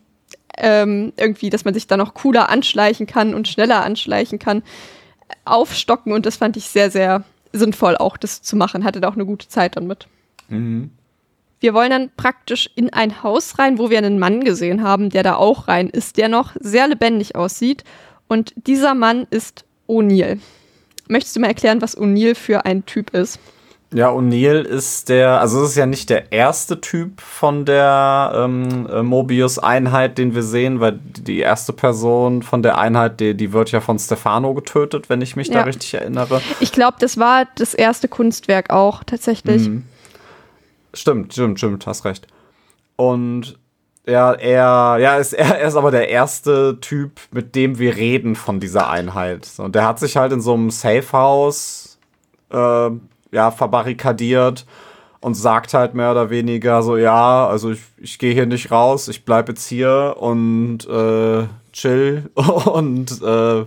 ähm, 0.57 1.13
irgendwie, 1.17 1.49
dass 1.49 1.65
man 1.65 1.73
sich 1.73 1.87
da 1.87 1.97
noch 1.97 2.13
cooler 2.13 2.49
anschleichen 2.49 3.07
kann 3.07 3.33
und 3.33 3.47
schneller 3.47 3.83
anschleichen 3.83 4.39
kann, 4.39 4.63
aufstocken. 5.45 6.11
Und 6.11 6.25
das 6.25 6.37
fand 6.37 6.57
ich 6.57 6.65
sehr, 6.69 6.91
sehr 6.91 7.23
sinnvoll, 7.53 7.95
auch 7.97 8.17
das 8.17 8.41
zu 8.41 8.55
machen. 8.55 8.83
Hatte 8.83 9.01
da 9.01 9.07
auch 9.07 9.15
eine 9.15 9.25
gute 9.25 9.47
Zeit 9.47 9.77
dann 9.77 9.87
mit. 9.87 10.07
Mhm. 10.49 10.91
Wir 11.59 11.73
wollen 11.73 11.89
dann 11.89 12.11
praktisch 12.15 12.69
in 12.75 12.91
ein 12.91 13.23
Haus 13.23 13.57
rein, 13.57 13.79
wo 13.79 13.89
wir 13.89 13.97
einen 13.97 14.19
Mann 14.19 14.43
gesehen 14.43 14.83
haben, 14.83 15.09
der 15.09 15.23
da 15.23 15.35
auch 15.35 15.67
rein 15.67 15.89
ist, 15.89 16.17
der 16.17 16.29
noch 16.29 16.55
sehr 16.59 16.87
lebendig 16.87 17.35
aussieht. 17.35 17.83
Und 18.27 18.53
dieser 18.67 18.93
Mann 18.93 19.25
ist 19.29 19.65
O'Neill. 19.87 20.39
Möchtest 21.07 21.35
du 21.35 21.39
mal 21.39 21.47
erklären, 21.47 21.81
was 21.81 21.97
O'Neill 21.97 22.35
für 22.35 22.65
ein 22.65 22.85
Typ 22.85 23.11
ist? 23.11 23.39
Ja, 23.93 24.09
O'Neill 24.09 24.61
ist 24.63 25.09
der, 25.09 25.39
also 25.39 25.61
es 25.63 25.69
ist 25.71 25.75
ja 25.77 25.85
nicht 25.85 26.09
der 26.09 26.31
erste 26.33 26.81
Typ 26.81 27.21
von 27.21 27.65
der 27.65 28.33
ähm, 28.35 28.87
äh, 28.91 29.03
Mobius-Einheit, 29.03 30.17
den 30.17 30.35
wir 30.35 30.43
sehen, 30.43 30.79
weil 30.81 30.99
die 31.01 31.39
erste 31.39 31.71
Person 31.71 32.41
von 32.41 32.61
der 32.61 32.77
Einheit, 32.77 33.19
die, 33.19 33.35
die 33.35 33.53
wird 33.53 33.71
ja 33.71 33.79
von 33.81 33.97
Stefano 33.99 34.53
getötet, 34.53 35.09
wenn 35.09 35.21
ich 35.21 35.35
mich 35.35 35.47
Ja. 35.47 35.59
da 35.59 35.61
richtig 35.63 35.93
erinnere. 35.93 36.41
Ich 36.59 36.71
glaube, 36.71 36.97
das 36.99 37.17
war 37.17 37.45
das 37.55 37.73
erste 37.73 38.07
Kunstwerk 38.07 38.69
auch 38.71 39.03
tatsächlich. 39.03 39.69
Mhm. 39.69 39.83
Stimmt, 40.93 41.33
stimmt, 41.33 41.59
stimmt, 41.59 41.85
hast 41.87 42.03
recht. 42.05 42.27
Und 42.97 43.57
ja, 44.07 44.33
er, 44.33 44.97
ja, 44.99 45.17
ist, 45.17 45.33
er, 45.33 45.59
er 45.59 45.67
ist 45.67 45.75
aber 45.75 45.91
der 45.91 46.09
erste 46.09 46.79
Typ, 46.81 47.19
mit 47.31 47.55
dem 47.55 47.79
wir 47.79 47.95
reden 47.95 48.35
von 48.35 48.59
dieser 48.59 48.89
Einheit. 48.89 49.47
Und 49.57 49.75
der 49.75 49.85
hat 49.87 49.99
sich 49.99 50.17
halt 50.17 50.33
in 50.33 50.41
so 50.41 50.53
einem 50.53 50.69
Safehouse 50.71 51.97
äh, 52.51 52.89
ja, 53.31 53.51
verbarrikadiert 53.51 54.65
und 55.21 55.33
sagt 55.35 55.73
halt 55.73 55.93
mehr 55.95 56.11
oder 56.11 56.29
weniger 56.29 56.83
so, 56.83 56.97
ja, 56.97 57.47
also 57.47 57.71
ich, 57.71 57.81
ich 57.97 58.19
gehe 58.19 58.33
hier 58.33 58.45
nicht 58.45 58.71
raus, 58.71 59.07
ich 59.07 59.25
bleib 59.25 59.49
jetzt 59.49 59.67
hier 59.67 60.15
und 60.19 60.87
äh, 60.87 61.45
chill 61.73 62.29
und 62.35 63.21
äh, 63.21 63.65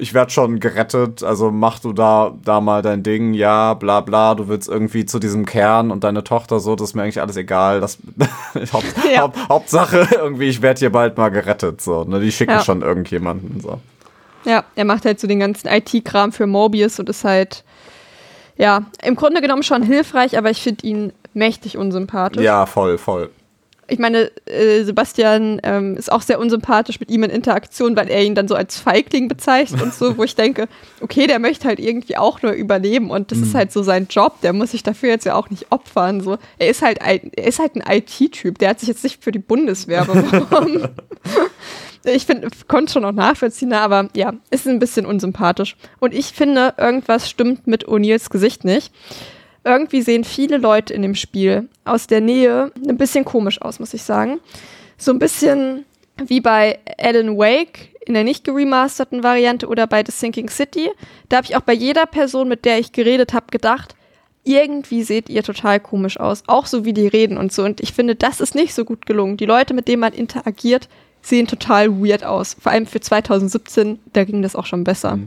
ich 0.00 0.14
werde 0.14 0.30
schon 0.30 0.60
gerettet, 0.60 1.22
also 1.24 1.50
mach 1.50 1.80
du 1.80 1.92
da, 1.92 2.32
da 2.44 2.60
mal 2.60 2.82
dein 2.82 3.02
Ding, 3.02 3.34
ja, 3.34 3.74
bla 3.74 4.00
bla, 4.00 4.34
du 4.36 4.46
willst 4.48 4.68
irgendwie 4.68 5.04
zu 5.04 5.18
diesem 5.18 5.44
Kern 5.44 5.90
und 5.90 6.04
deine 6.04 6.22
Tochter 6.24 6.60
so, 6.60 6.76
das 6.76 6.90
ist 6.90 6.94
mir 6.94 7.02
eigentlich 7.02 7.20
alles 7.20 7.36
egal. 7.36 7.80
Das, 7.80 7.98
Haupt, 8.72 8.86
Ja. 9.12 9.22
Haupt, 9.22 9.48
Hauptsache, 9.48 10.06
irgendwie, 10.12 10.48
ich 10.48 10.62
werde 10.62 10.78
hier 10.78 10.90
bald 10.92 11.16
mal 11.18 11.30
gerettet. 11.30 11.80
So, 11.80 12.04
ne? 12.04 12.20
Die 12.20 12.30
schicken 12.30 12.52
Ja. 12.52 12.60
schon 12.64 12.82
irgendjemanden. 12.82 13.60
So. 13.60 13.80
Ja, 14.44 14.64
er 14.76 14.84
macht 14.84 15.04
halt 15.04 15.18
so 15.18 15.26
den 15.26 15.40
ganzen 15.40 15.66
IT-Kram 15.68 16.30
für 16.32 16.46
Mobius 16.46 16.98
und 17.00 17.08
ist 17.08 17.24
halt, 17.24 17.64
ja, 18.58 18.82
im 19.02 19.14
Grunde 19.14 19.40
genommen 19.40 19.62
schon 19.62 19.82
hilfreich, 19.82 20.36
aber 20.36 20.50
ich 20.50 20.60
finde 20.60 20.86
ihn 20.86 21.12
mächtig 21.32 21.78
unsympathisch. 21.78 22.42
Ja, 22.42 22.66
voll, 22.66 22.98
voll. 22.98 23.30
Ich 23.90 23.98
meine, 23.98 24.30
äh, 24.44 24.82
Sebastian 24.82 25.60
ähm, 25.62 25.96
ist 25.96 26.12
auch 26.12 26.20
sehr 26.20 26.38
unsympathisch 26.38 27.00
mit 27.00 27.08
ihm 27.08 27.22
in 27.22 27.30
Interaktion, 27.30 27.96
weil 27.96 28.10
er 28.10 28.22
ihn 28.22 28.34
dann 28.34 28.46
so 28.46 28.54
als 28.54 28.78
Feigling 28.78 29.28
bezeichnet 29.28 29.80
und 29.80 29.94
so, 29.94 30.18
wo 30.18 30.24
ich 30.24 30.34
denke, 30.34 30.68
okay, 31.00 31.26
der 31.26 31.38
möchte 31.38 31.66
halt 31.66 31.78
irgendwie 31.78 32.18
auch 32.18 32.42
nur 32.42 32.52
überleben 32.52 33.10
und 33.10 33.32
das 33.32 33.38
ist 33.38 33.54
halt 33.54 33.72
so 33.72 33.82
sein 33.82 34.06
Job, 34.10 34.42
der 34.42 34.52
muss 34.52 34.72
sich 34.72 34.82
dafür 34.82 35.08
jetzt 35.08 35.24
ja 35.24 35.36
auch 35.36 35.48
nicht 35.48 35.72
opfern. 35.72 36.20
So. 36.20 36.36
Er 36.58 36.68
ist 36.68 36.82
halt 36.82 37.00
ein, 37.00 37.30
er 37.34 37.46
ist 37.46 37.60
halt 37.60 37.76
ein 37.76 37.84
IT-Typ, 37.88 38.58
der 38.58 38.70
hat 38.70 38.80
sich 38.80 38.90
jetzt 38.90 39.04
nicht 39.04 39.24
für 39.24 39.32
die 39.32 39.38
Bundeswehr 39.38 40.04
beworben. 40.04 40.88
ich 42.04 42.26
finde, 42.26 42.48
konnte 42.68 42.92
schon 42.92 43.04
auch 43.04 43.12
nachvollziehen, 43.12 43.72
aber 43.72 44.08
ja, 44.14 44.34
ist 44.50 44.66
ein 44.66 44.78
bisschen 44.78 45.06
unsympathisch. 45.06 45.76
Und 45.98 46.14
ich 46.14 46.26
finde, 46.26 46.74
irgendwas 46.76 47.28
stimmt 47.28 47.66
mit 47.66 47.86
O'Neills 47.86 48.30
Gesicht 48.30 48.64
nicht 48.64 48.92
irgendwie 49.68 50.02
sehen 50.02 50.24
viele 50.24 50.56
Leute 50.56 50.94
in 50.94 51.02
dem 51.02 51.14
Spiel 51.14 51.68
aus 51.84 52.06
der 52.06 52.20
Nähe 52.20 52.72
ein 52.88 52.96
bisschen 52.96 53.24
komisch 53.24 53.60
aus, 53.60 53.78
muss 53.78 53.94
ich 53.94 54.02
sagen. 54.02 54.40
So 54.96 55.12
ein 55.12 55.18
bisschen 55.18 55.84
wie 56.16 56.40
bei 56.40 56.78
Alan 56.98 57.36
Wake 57.36 57.94
in 58.06 58.14
der 58.14 58.24
nicht 58.24 58.44
geremasterten 58.44 59.22
Variante 59.22 59.68
oder 59.68 59.86
bei 59.86 60.02
The 60.04 60.12
Sinking 60.12 60.48
City. 60.48 60.90
Da 61.28 61.36
habe 61.36 61.46
ich 61.46 61.56
auch 61.56 61.60
bei 61.60 61.74
jeder 61.74 62.06
Person, 62.06 62.48
mit 62.48 62.64
der 62.64 62.78
ich 62.78 62.92
geredet 62.92 63.34
habe, 63.34 63.46
gedacht, 63.50 63.94
irgendwie 64.44 65.02
seht 65.02 65.28
ihr 65.28 65.42
total 65.42 65.78
komisch 65.78 66.18
aus. 66.18 66.42
Auch 66.46 66.64
so 66.64 66.86
wie 66.86 66.94
die 66.94 67.06
reden 67.06 67.36
und 67.36 67.52
so. 67.52 67.64
Und 67.64 67.82
ich 67.82 67.92
finde, 67.92 68.14
das 68.14 68.40
ist 68.40 68.54
nicht 68.54 68.72
so 68.72 68.86
gut 68.86 69.04
gelungen. 69.04 69.36
Die 69.36 69.44
Leute, 69.44 69.74
mit 69.74 69.88
denen 69.88 70.00
man 70.00 70.14
interagiert, 70.14 70.88
sehen 71.28 71.46
total 71.46 71.90
weird 71.90 72.24
aus. 72.24 72.56
Vor 72.60 72.72
allem 72.72 72.86
für 72.86 73.00
2017, 73.00 73.98
da 74.12 74.24
ging 74.24 74.42
das 74.42 74.56
auch 74.56 74.66
schon 74.66 74.84
besser. 74.84 75.18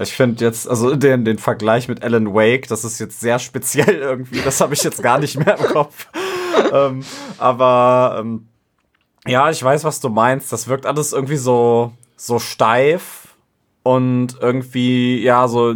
Ich 0.00 0.12
finde 0.12 0.44
jetzt, 0.44 0.68
also 0.68 0.94
den, 0.94 1.24
den 1.24 1.38
Vergleich 1.38 1.88
mit 1.88 2.02
Alan 2.02 2.34
Wake, 2.34 2.68
das 2.68 2.84
ist 2.84 2.98
jetzt 2.98 3.20
sehr 3.20 3.38
speziell 3.38 3.94
irgendwie. 3.96 4.40
Das 4.40 4.60
habe 4.60 4.74
ich 4.74 4.82
jetzt 4.82 5.02
gar 5.02 5.18
nicht 5.18 5.38
mehr 5.38 5.58
im 5.58 5.66
Kopf. 5.66 6.08
ähm, 6.72 7.04
aber 7.38 8.18
ähm, 8.20 8.46
ja, 9.26 9.50
ich 9.50 9.62
weiß, 9.62 9.84
was 9.84 10.00
du 10.00 10.08
meinst. 10.08 10.52
Das 10.52 10.68
wirkt 10.68 10.86
alles 10.86 11.12
irgendwie 11.12 11.36
so, 11.36 11.92
so 12.16 12.38
steif 12.38 13.28
und 13.82 14.36
irgendwie, 14.40 15.22
ja, 15.22 15.48
so 15.48 15.74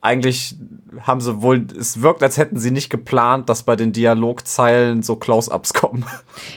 eigentlich 0.00 0.56
haben 1.02 1.20
sie 1.20 1.42
wohl, 1.42 1.66
es 1.78 2.02
wirkt, 2.02 2.22
als 2.22 2.36
hätten 2.36 2.58
sie 2.58 2.70
nicht 2.70 2.90
geplant, 2.90 3.48
dass 3.48 3.62
bei 3.62 3.76
den 3.76 3.92
Dialogzeilen 3.92 5.02
so 5.02 5.16
Close-ups 5.16 5.74
kommen. 5.74 6.04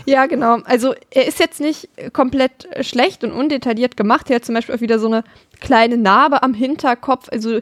Ja, 0.05 0.25
genau. 0.25 0.57
Also 0.65 0.93
er 1.11 1.27
ist 1.27 1.39
jetzt 1.39 1.59
nicht 1.59 1.89
komplett 2.13 2.67
schlecht 2.81 3.23
und 3.23 3.31
undetailliert 3.31 3.97
gemacht. 3.97 4.29
Er 4.29 4.37
hat 4.37 4.45
zum 4.45 4.55
Beispiel 4.55 4.75
auch 4.75 4.81
wieder 4.81 4.99
so 4.99 5.07
eine 5.07 5.23
kleine 5.59 5.97
Narbe 5.97 6.43
am 6.43 6.53
Hinterkopf. 6.53 7.29
Also 7.31 7.59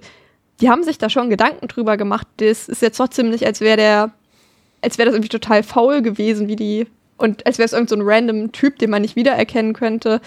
die 0.59 0.69
haben 0.69 0.83
sich 0.83 0.97
da 0.97 1.09
schon 1.09 1.29
Gedanken 1.29 1.67
drüber 1.67 1.97
gemacht. 1.97 2.27
Das 2.37 2.69
ist 2.69 2.81
jetzt 2.81 2.97
trotzdem 2.97 3.29
nicht, 3.29 3.45
als 3.45 3.61
wäre 3.61 3.77
der, 3.77 4.11
als 4.81 4.97
wäre 4.97 5.07
das 5.07 5.15
irgendwie 5.15 5.29
total 5.29 5.63
faul 5.63 6.01
gewesen, 6.01 6.47
wie 6.47 6.55
die 6.55 6.87
und 7.17 7.45
als 7.45 7.59
wäre 7.59 7.65
es 7.65 7.73
irgend 7.73 7.89
so 7.89 7.95
ein 7.95 8.01
random 8.03 8.51
Typ, 8.51 8.79
den 8.79 8.89
man 8.89 9.03
nicht 9.03 9.15
wiedererkennen 9.15 9.73
könnte, 9.73 10.21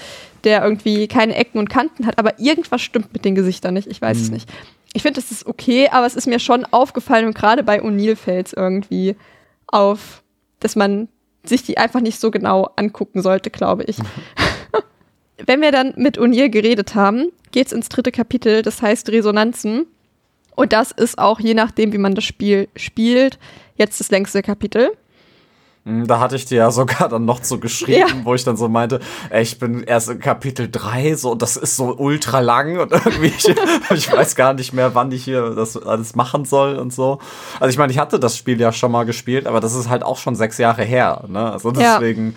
der 0.45 0.63
irgendwie 0.63 1.09
keine 1.09 1.35
Ecken 1.35 1.59
und 1.59 1.69
Kanten 1.69 2.07
hat. 2.07 2.19
Aber 2.19 2.39
irgendwas 2.39 2.83
stimmt 2.83 3.13
mit 3.13 3.25
den 3.25 3.35
Gesichtern 3.35 3.75
nicht. 3.75 3.89
Ich 3.89 4.01
weiß 4.01 4.21
es 4.21 4.31
nicht. 4.31 4.49
Ich 4.95 5.03
finde, 5.03 5.21
das 5.21 5.31
ist 5.31 5.47
okay, 5.47 5.89
aber 5.91 6.07
es 6.07 6.15
ist 6.15 6.27
mir 6.27 6.39
schon 6.39 6.65
aufgefallen 6.65 7.27
und 7.27 7.35
gerade 7.35 7.63
bei 7.63 7.83
O'Neill 7.83 8.17
fällt 8.17 8.47
es 8.47 8.53
irgendwie 8.53 9.17
auf, 9.67 10.23
dass 10.61 10.77
man 10.77 11.09
sich 11.43 11.65
die 11.65 11.77
einfach 11.77 12.01
nicht 12.01 12.21
so 12.21 12.31
genau 12.31 12.71
angucken 12.77 13.21
sollte, 13.21 13.51
glaube 13.51 13.85
ich. 13.85 13.99
Wenn 15.47 15.61
wir 15.61 15.73
dann 15.73 15.95
mit 15.97 16.19
O'Neill 16.19 16.49
geredet 16.49 16.95
haben, 16.95 17.33
geht's 17.51 17.73
ins 17.73 17.89
dritte 17.89 18.13
Kapitel, 18.13 18.63
das 18.63 18.81
heißt 18.81 19.11
Resonanzen. 19.11 19.87
Und 20.55 20.73
das 20.73 20.93
ist 20.93 21.19
auch, 21.19 21.41
je 21.41 21.55
nachdem, 21.55 21.93
wie 21.93 21.99
man 21.99 22.15
das 22.15 22.25
Spiel 22.25 22.69
spielt, 22.77 23.41
jetzt 23.75 23.99
das 23.99 24.13
längste 24.13 24.43
Kapitel. 24.43 24.93
Hm, 25.85 26.07
Da 26.07 26.18
hatte 26.20 26.37
ich 26.37 26.45
dir 26.47 26.59
ja 26.59 26.70
sogar 26.72 27.09
dann 27.09 27.24
noch 27.24 27.43
so 27.45 27.59
geschrieben, 27.59 27.99
Ja. 28.09 28.24
wo 28.24 28.35
ich 28.35 28.45
dann 28.45 28.57
so 28.57 28.68
meinte, 28.68 29.01
ey, 29.30 29.43
ich 29.43 29.59
bin 29.59 29.82
erst 29.82 30.09
in 30.09 30.18
Kapitel 30.20 30.68
3, 30.70 31.14
so, 31.14 31.32
und 31.32 31.43
das 31.43 31.57
ist 31.57 31.76
so 31.76 31.95
ultra 31.97 32.41
lang 32.41 32.78
und 32.78 32.93
irgendwie, 33.05 33.26
ich, 33.37 33.49
ich 33.91 34.12
weiß 34.12 34.35
gar 34.37 34.55
nicht 34.55 34.72
mehr, 34.72 34.95
wann 34.95 35.12
ich 35.12 35.24
hier 35.24 35.51
das 35.51 35.76
alles 35.76 36.14
machen 36.16 36.45
soll 36.45 36.76
und 36.76 36.93
so. 36.93 37.18
Also 37.61 37.70
ich 37.70 37.78
meine, 37.78 37.93
ich 37.93 37.99
hatte 37.99 38.18
das 38.18 38.37
Spiel 38.37 38.61
ja 38.61 38.72
schon 38.72 38.93
mal 38.93 39.05
gespielt, 39.05 39.47
aber 39.47 39.61
das 39.61 39.74
ist 39.74 39.89
halt 39.89 40.03
auch 40.03 40.18
schon 40.18 40.35
sechs 40.35 40.59
Jahre 40.59 40.82
her, 40.85 41.24
ne? 41.28 41.53
Also 41.53 41.70
Ja. 41.72 41.99
deswegen. 41.99 42.37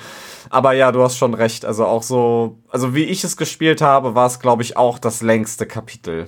Aber 0.50 0.72
ja, 0.74 0.94
du 0.94 1.04
hast 1.04 1.18
schon 1.18 1.34
recht. 1.34 1.66
Also 1.66 1.86
auch 1.86 2.04
so, 2.04 2.58
also 2.70 2.96
wie 2.96 3.04
ich 3.04 3.24
es 3.26 3.36
gespielt 3.36 3.82
habe, 3.82 4.16
war 4.16 4.28
es, 4.28 4.40
glaube 4.40 4.62
ich, 4.64 4.78
auch 4.78 4.98
das 4.98 5.22
längste 5.22 5.66
Kapitel. 5.66 6.28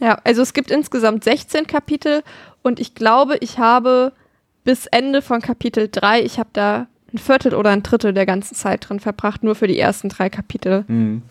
Ja, 0.00 0.18
also 0.24 0.42
es 0.42 0.52
gibt 0.52 0.72
insgesamt 0.72 1.22
16 1.22 1.68
Kapitel 1.68 2.24
und 2.62 2.80
ich 2.80 2.96
glaube, 2.96 3.36
ich 3.38 3.58
habe 3.60 4.12
bis 4.64 4.86
Ende 4.86 5.22
von 5.22 5.40
Kapitel 5.40 5.88
3, 5.90 6.22
ich 6.22 6.38
habe 6.38 6.50
da 6.52 6.86
ein 7.12 7.18
Viertel 7.18 7.54
oder 7.54 7.70
ein 7.70 7.82
Drittel 7.82 8.12
der 8.12 8.26
ganzen 8.26 8.54
Zeit 8.54 8.88
drin 8.88 9.00
verbracht, 9.00 9.42
nur 9.42 9.54
für 9.54 9.66
die 9.66 9.78
ersten 9.78 10.08
drei 10.08 10.30
Kapitel. 10.30 10.84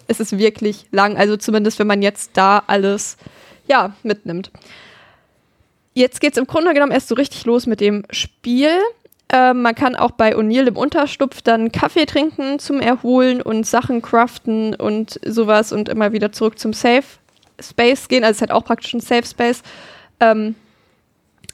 Es 0.08 0.20
ist 0.20 0.38
wirklich 0.38 0.86
lang, 0.92 1.18
also 1.18 1.38
zumindest 1.38 1.80
wenn 1.80 1.88
man 1.88 2.02
jetzt 2.02 2.32
da 2.36 2.64
alles, 2.68 3.18
ja, 3.68 3.96
mitnimmt. 4.04 4.52
Jetzt 5.94 6.22
geht's 6.22 6.38
im 6.38 6.48
Grunde 6.48 6.74
genommen 6.74 6.92
erst 6.92 7.08
so 7.08 7.16
richtig 7.16 7.46
los 7.46 7.66
mit 7.68 7.82
dem 7.82 8.04
Spiel. 8.12 8.70
Ähm, 9.30 9.62
man 9.62 9.76
kann 9.76 9.96
auch 9.96 10.12
bei 10.12 10.36
O'Neill 10.36 10.68
im 10.68 10.78
Unterstupf 10.78 11.42
dann 11.42 11.72
Kaffee 11.72 12.06
trinken 12.06 12.60
zum 12.60 12.80
Erholen 12.80 13.42
und 13.42 13.66
Sachen 13.66 14.02
craften 14.02 14.76
und 14.76 15.20
sowas 15.26 15.72
und 15.72 15.90
immer 15.90 16.12
wieder 16.12 16.32
zurück 16.32 16.60
zum 16.60 16.74
Safe 16.74 17.04
Space 17.60 18.08
gehen. 18.08 18.24
Also 18.24 18.32
es 18.32 18.38
ist 18.38 18.42
halt 18.42 18.52
auch 18.52 18.66
praktisch 18.66 18.94
ein 18.94 19.00
Safe 19.00 19.26
Space. 19.26 19.64
Ähm, 20.20 20.56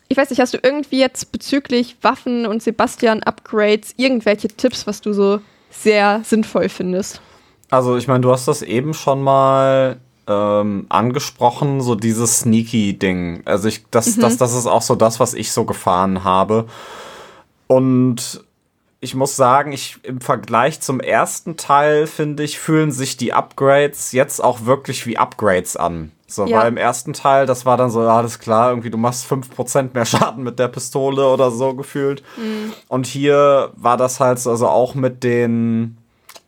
ich 0.10 0.18
weiß 0.18 0.30
nicht, 0.30 0.40
hast 0.40 0.54
du 0.54 0.60
irgendwie 0.62 1.00
jetzt 1.00 1.32
bezüglich 1.32 1.98
Waffen 2.02 2.46
und 2.46 2.64
Sebastian-Upgrades 2.64 3.94
irgendwelche 3.98 4.48
Tipps, 4.48 4.88
was 4.88 5.02
du 5.02 5.14
so 5.14 5.40
sehr 5.70 6.22
sinnvoll 6.24 6.70
findest? 6.70 7.22
Also 7.70 7.98
ich 7.98 8.08
meine, 8.08 8.22
du 8.22 8.32
hast 8.32 8.48
das 8.48 8.62
eben 8.62 8.94
schon 8.94 9.22
mal 9.22 10.00
ähm, 10.28 10.86
angesprochen, 10.90 11.82
so 11.82 11.96
dieses 11.96 12.40
Sneaky-Ding. 12.40 13.42
Also 13.46 13.68
ich, 13.68 13.86
das, 13.92 14.16
das, 14.16 14.38
das 14.38 14.54
ist 14.54 14.68
auch 14.68 14.82
so 14.82 14.96
das, 14.96 15.20
was 15.20 15.34
ich 15.34 15.52
so 15.52 15.66
gefahren 15.66 16.24
habe. 16.24 16.68
Und 17.68 18.44
ich 19.00 19.16
muss 19.16 19.36
sagen, 19.36 19.74
ich 19.74 20.00
im 20.04 20.22
Vergleich 20.22 20.80
zum 20.80 21.00
ersten 21.00 21.58
Teil 21.58 22.08
finde 22.08 22.44
ich, 22.44 22.60
fühlen 22.60 22.92
sich 22.92 23.18
die 23.18 23.34
Upgrades 23.34 24.12
jetzt 24.12 24.44
auch 24.44 24.66
wirklich 24.66 25.06
wie 25.06 25.18
Upgrades 25.18 25.76
an. 25.76 26.12
So, 26.30 26.46
Ja. 26.46 26.60
weil 26.60 26.68
im 26.68 26.78
ersten 26.78 27.14
Teil, 27.14 27.46
das 27.46 27.66
war 27.66 27.78
dann 27.78 27.90
so, 27.90 28.04
ja, 28.04 28.18
alles 28.18 28.40
klar, 28.40 28.70
irgendwie 28.72 28.90
du 28.90 28.98
machst 28.98 29.26
5% 29.26 29.94
mehr 29.94 30.06
Schaden 30.06 30.44
mit 30.44 30.60
der 30.60 30.68
Pistole 30.68 31.26
oder 31.28 31.52
so 31.52 31.74
gefühlt. 31.74 32.22
Und 32.90 33.08
hier 33.08 33.72
war 33.78 33.96
das 33.96 34.20
halt 34.20 34.38
so, 34.40 34.50
also 34.52 34.68
auch 34.68 34.94
mit 34.94 35.24
den 35.24 35.98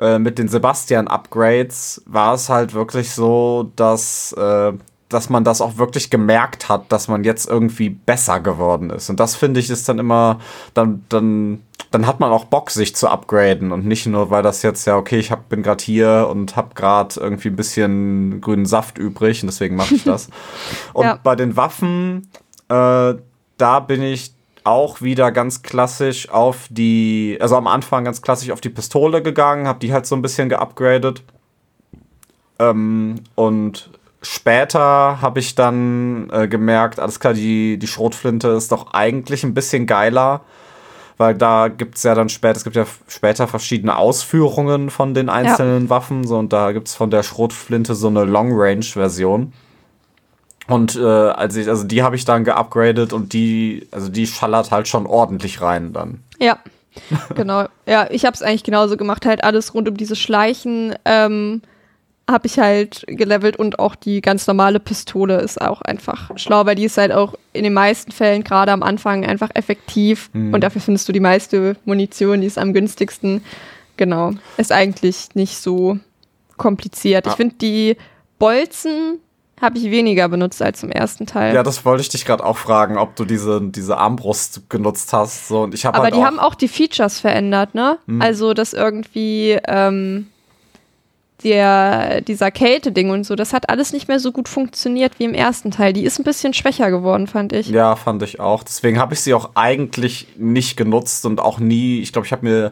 äh, 0.01 0.17
mit 0.19 0.37
den 0.39 0.47
Sebastian-Upgrades 0.47 2.03
war 2.05 2.33
es 2.33 2.49
halt 2.49 2.73
wirklich 2.73 3.11
so, 3.11 3.71
dass, 3.75 4.31
äh, 4.33 4.73
dass 5.09 5.29
man 5.29 5.43
das 5.43 5.59
auch 5.59 5.77
wirklich 5.77 6.11
gemerkt 6.11 6.69
hat, 6.69 6.91
dass 6.91 7.07
man 7.07 7.23
jetzt 7.23 7.49
irgendwie 7.49 7.89
besser 7.89 8.39
geworden 8.39 8.91
ist. 8.91 9.09
Und 9.09 9.19
das 9.19 9.35
finde 9.35 9.59
ich 9.59 9.69
ist 9.71 9.89
dann 9.89 9.97
immer, 9.97 10.39
dann, 10.75 11.03
dann, 11.09 11.63
dann 11.89 12.05
hat 12.05 12.19
man 12.19 12.31
auch 12.31 12.45
Bock, 12.45 12.69
sich 12.69 12.95
zu 12.95 13.09
upgraden 13.09 13.71
und 13.71 13.85
nicht 13.85 14.05
nur, 14.05 14.29
weil 14.29 14.43
das 14.43 14.61
jetzt 14.61 14.85
ja, 14.85 14.95
okay, 14.95 15.17
ich 15.17 15.31
hab, 15.31 15.49
bin 15.49 15.63
gerade 15.63 15.83
hier 15.83 16.27
und 16.29 16.55
habe 16.55 16.75
gerade 16.75 17.19
irgendwie 17.19 17.47
ein 17.49 17.55
bisschen 17.55 18.39
grünen 18.39 18.67
Saft 18.67 18.99
übrig 18.99 19.41
und 19.41 19.47
deswegen 19.47 19.75
mache 19.75 19.95
ich 19.95 20.03
das. 20.03 20.29
und 20.93 21.05
Ja. 21.05 21.19
bei 21.21 21.35
den 21.35 21.55
Waffen, 21.55 22.29
äh, 22.69 23.15
da 23.57 23.79
bin 23.79 24.03
ich 24.03 24.33
auch 24.63 25.01
wieder 25.01 25.31
ganz 25.31 25.63
klassisch 25.63 26.29
auf 26.29 26.67
die, 26.69 27.39
also 27.41 27.55
am 27.55 27.65
Anfang 27.65 28.03
ganz 28.05 28.21
klassisch 28.21 28.51
auf 28.51 28.61
die 28.61 28.69
Pistole 28.69 29.23
gegangen, 29.23 29.67
habe 29.67 29.79
die 29.79 29.91
halt 29.91 30.05
so 30.05 30.15
ein 30.15 30.21
bisschen 30.21 30.49
geupgradet. 30.49 31.23
Ähm, 32.59 33.15
und 33.35 33.89
später 34.21 35.21
habe 35.21 35.39
ich 35.39 35.55
dann 35.55 36.29
äh, 36.31 36.47
gemerkt, 36.47 36.99
alles 36.99 37.19
klar, 37.19 37.33
die, 37.33 37.77
die 37.77 37.87
Schrotflinte 37.87 38.49
ist 38.49 38.71
doch 38.71 38.93
eigentlich 38.93 39.43
ein 39.43 39.53
bisschen 39.53 39.85
geiler, 39.85 40.41
weil 41.17 41.35
da 41.35 41.67
gibt 41.67 41.95
es 41.97 42.03
ja 42.03 42.15
dann 42.15 42.29
später, 42.29 42.57
es 42.57 42.63
gibt 42.63 42.75
ja 42.75 42.85
später 43.07 43.47
verschiedene 43.47 43.97
Ausführungen 43.97 44.89
von 44.89 45.13
den 45.13 45.29
einzelnen 45.29 45.89
Waffen, 45.89 46.25
so 46.25 46.37
und 46.37 46.53
da 46.53 46.71
gibt 46.71 46.87
es 46.87 46.95
von 46.95 47.11
der 47.11 47.23
Schrotflinte 47.23 47.95
so 47.95 48.07
eine 48.07 48.25
Long-Range-Version. 48.25 49.53
Und 50.67 50.95
äh, 50.95 51.01
als 51.03 51.55
ich, 51.55 51.67
also 51.67 51.83
die 51.83 52.03
habe 52.03 52.15
ich 52.15 52.25
dann 52.25 52.43
geupgradet 52.43 53.11
und 53.11 53.33
die, 53.33 53.87
also 53.91 54.09
die 54.09 54.27
schallert 54.27 54.69
halt 54.69 54.87
schon 54.87 55.07
ordentlich 55.07 55.61
rein 55.61 55.93
dann. 55.93 56.23
Ja, 56.39 56.59
genau. 57.35 57.65
Ja, 57.87 58.07
ich 58.11 58.25
habe 58.25 58.35
es 58.35 58.43
eigentlich 58.43 58.63
genauso 58.63 58.95
gemacht. 58.95 59.25
Halt 59.25 59.43
alles 59.43 59.73
rund 59.73 59.89
um 59.89 59.97
dieses 59.97 60.19
Schleichen 60.19 60.95
ähm, 61.05 61.61
habe 62.29 62.47
ich 62.47 62.59
halt 62.59 63.03
gelevelt 63.07 63.57
und 63.57 63.79
auch 63.79 63.95
die 63.95 64.21
ganz 64.21 64.45
normale 64.47 64.79
Pistole 64.79 65.39
ist 65.41 65.59
auch 65.59 65.81
einfach 65.81 66.29
schlau, 66.37 66.65
weil 66.65 66.75
die 66.75 66.85
ist 66.85 66.97
halt 66.97 67.11
auch 67.11 67.33
in 67.53 67.63
den 67.63 67.73
meisten 67.73 68.11
Fällen 68.11 68.43
gerade 68.43 68.71
am 68.71 68.83
Anfang 68.83 69.25
einfach 69.25 69.49
effektiv 69.55 70.29
und 70.33 70.61
dafür 70.61 70.81
findest 70.81 71.07
du 71.07 71.11
die 71.13 71.19
meiste 71.19 71.75
Munition, 71.85 72.41
die 72.41 72.47
ist 72.47 72.57
am 72.57 72.73
günstigsten. 72.73 73.43
Genau. 73.97 74.31
Ist 74.57 74.71
eigentlich 74.71 75.29
nicht 75.33 75.57
so 75.57 75.97
kompliziert. 76.57 77.25
Ich 77.25 77.31
Ja. 77.33 77.35
finde 77.37 77.55
die 77.55 77.97
Bolzen 78.37 79.19
habe 79.61 79.77
ich 79.77 79.91
weniger 79.91 80.29
benutzt 80.29 80.61
als 80.61 80.83
im 80.83 80.91
ersten 80.91 81.25
Teil. 81.25 81.53
Ja, 81.53 81.63
das 81.63 81.83
wollte 81.83 82.01
ich 82.01 82.07
dich 82.09 82.23
gerade 82.25 82.45
auch 82.45 82.55
fragen, 82.57 82.97
ob 82.97 83.17
du 83.17 83.25
diese, 83.25 83.59
diese 83.61 83.97
Armbrust 83.97 84.69
genutzt 84.69 85.11
hast. 85.11 85.49
So, 85.49 85.63
und 85.63 85.73
ich 85.73 85.85
habe 85.85 85.97
Aber 85.97 86.05
halt 86.05 86.15
die 86.15 86.23
haben 86.23 86.39
auch 86.39 86.55
die 86.55 86.69
Features 86.69 87.19
verändert, 87.19 87.75
ne? 87.75 87.97
Also, 88.19 88.53
dass 88.53 88.71
irgendwie 88.71 89.57
ähm, 89.67 90.27
der, 91.43 92.21
dieser 92.21 92.51
Kälte-Ding 92.51 93.09
und 93.09 93.25
so, 93.25 93.35
das 93.35 93.53
hat 93.53 93.69
alles 93.69 93.93
nicht 93.93 94.07
mehr 94.07 94.19
so 94.19 94.31
gut 94.31 94.49
funktioniert 94.49 95.19
wie 95.19 95.25
im 95.25 95.33
ersten 95.33 95.71
Teil. 95.71 95.93
Die 95.93 96.03
ist 96.03 96.19
ein 96.19 96.23
bisschen 96.23 96.53
schwächer 96.53 96.91
geworden, 96.91 97.27
fand 97.27 97.53
ich. 97.53 97.69
Ja, 97.69 97.95
fand 97.95 98.21
ich 98.23 98.39
auch. 98.39 98.63
Deswegen 98.63 98.99
habe 98.99 99.13
ich 99.13 99.21
sie 99.21 99.33
auch 99.33 99.51
eigentlich 99.55 100.27
nicht 100.37 100.77
genutzt 100.77 101.25
und 101.25 101.39
auch 101.39 101.59
nie, 101.59 101.99
ich 101.99 102.11
glaube, 102.13 102.25
ich 102.25 102.31
habe 102.31 102.45
mir 102.45 102.71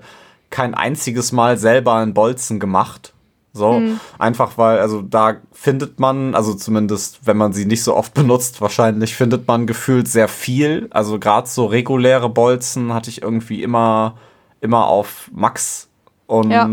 kein 0.50 0.74
einziges 0.74 1.32
Mal 1.32 1.58
selber 1.58 1.96
einen 1.96 2.14
Bolzen 2.14 2.60
gemacht. 2.60 3.14
So, 3.54 3.82
einfach 4.20 4.60
weil, 4.60 4.78
also 4.80 5.02
da 5.02 5.38
findet 5.52 6.00
man, 6.00 6.36
also 6.36 6.54
zumindest 6.54 7.22
wenn 7.26 7.38
man 7.38 7.54
sie 7.54 7.66
nicht 7.66 7.84
so 7.84 7.96
oft 7.96 8.14
benutzt, 8.14 8.62
wahrscheinlich 8.62 9.16
findet 9.16 9.48
man 9.48 9.66
gefühlt 9.66 10.08
sehr 10.08 10.28
viel. 10.28 10.88
Also 10.92 11.18
gerade 11.18 11.48
so 11.48 11.66
reguläre 11.66 12.30
Bolzen 12.30 12.94
hatte 12.94 13.10
ich 13.10 13.24
irgendwie 13.24 13.64
immer, 13.64 14.16
immer 14.62 14.86
auf 14.86 15.32
Max 15.34 15.90
und 16.28 16.52
Ja. 16.52 16.70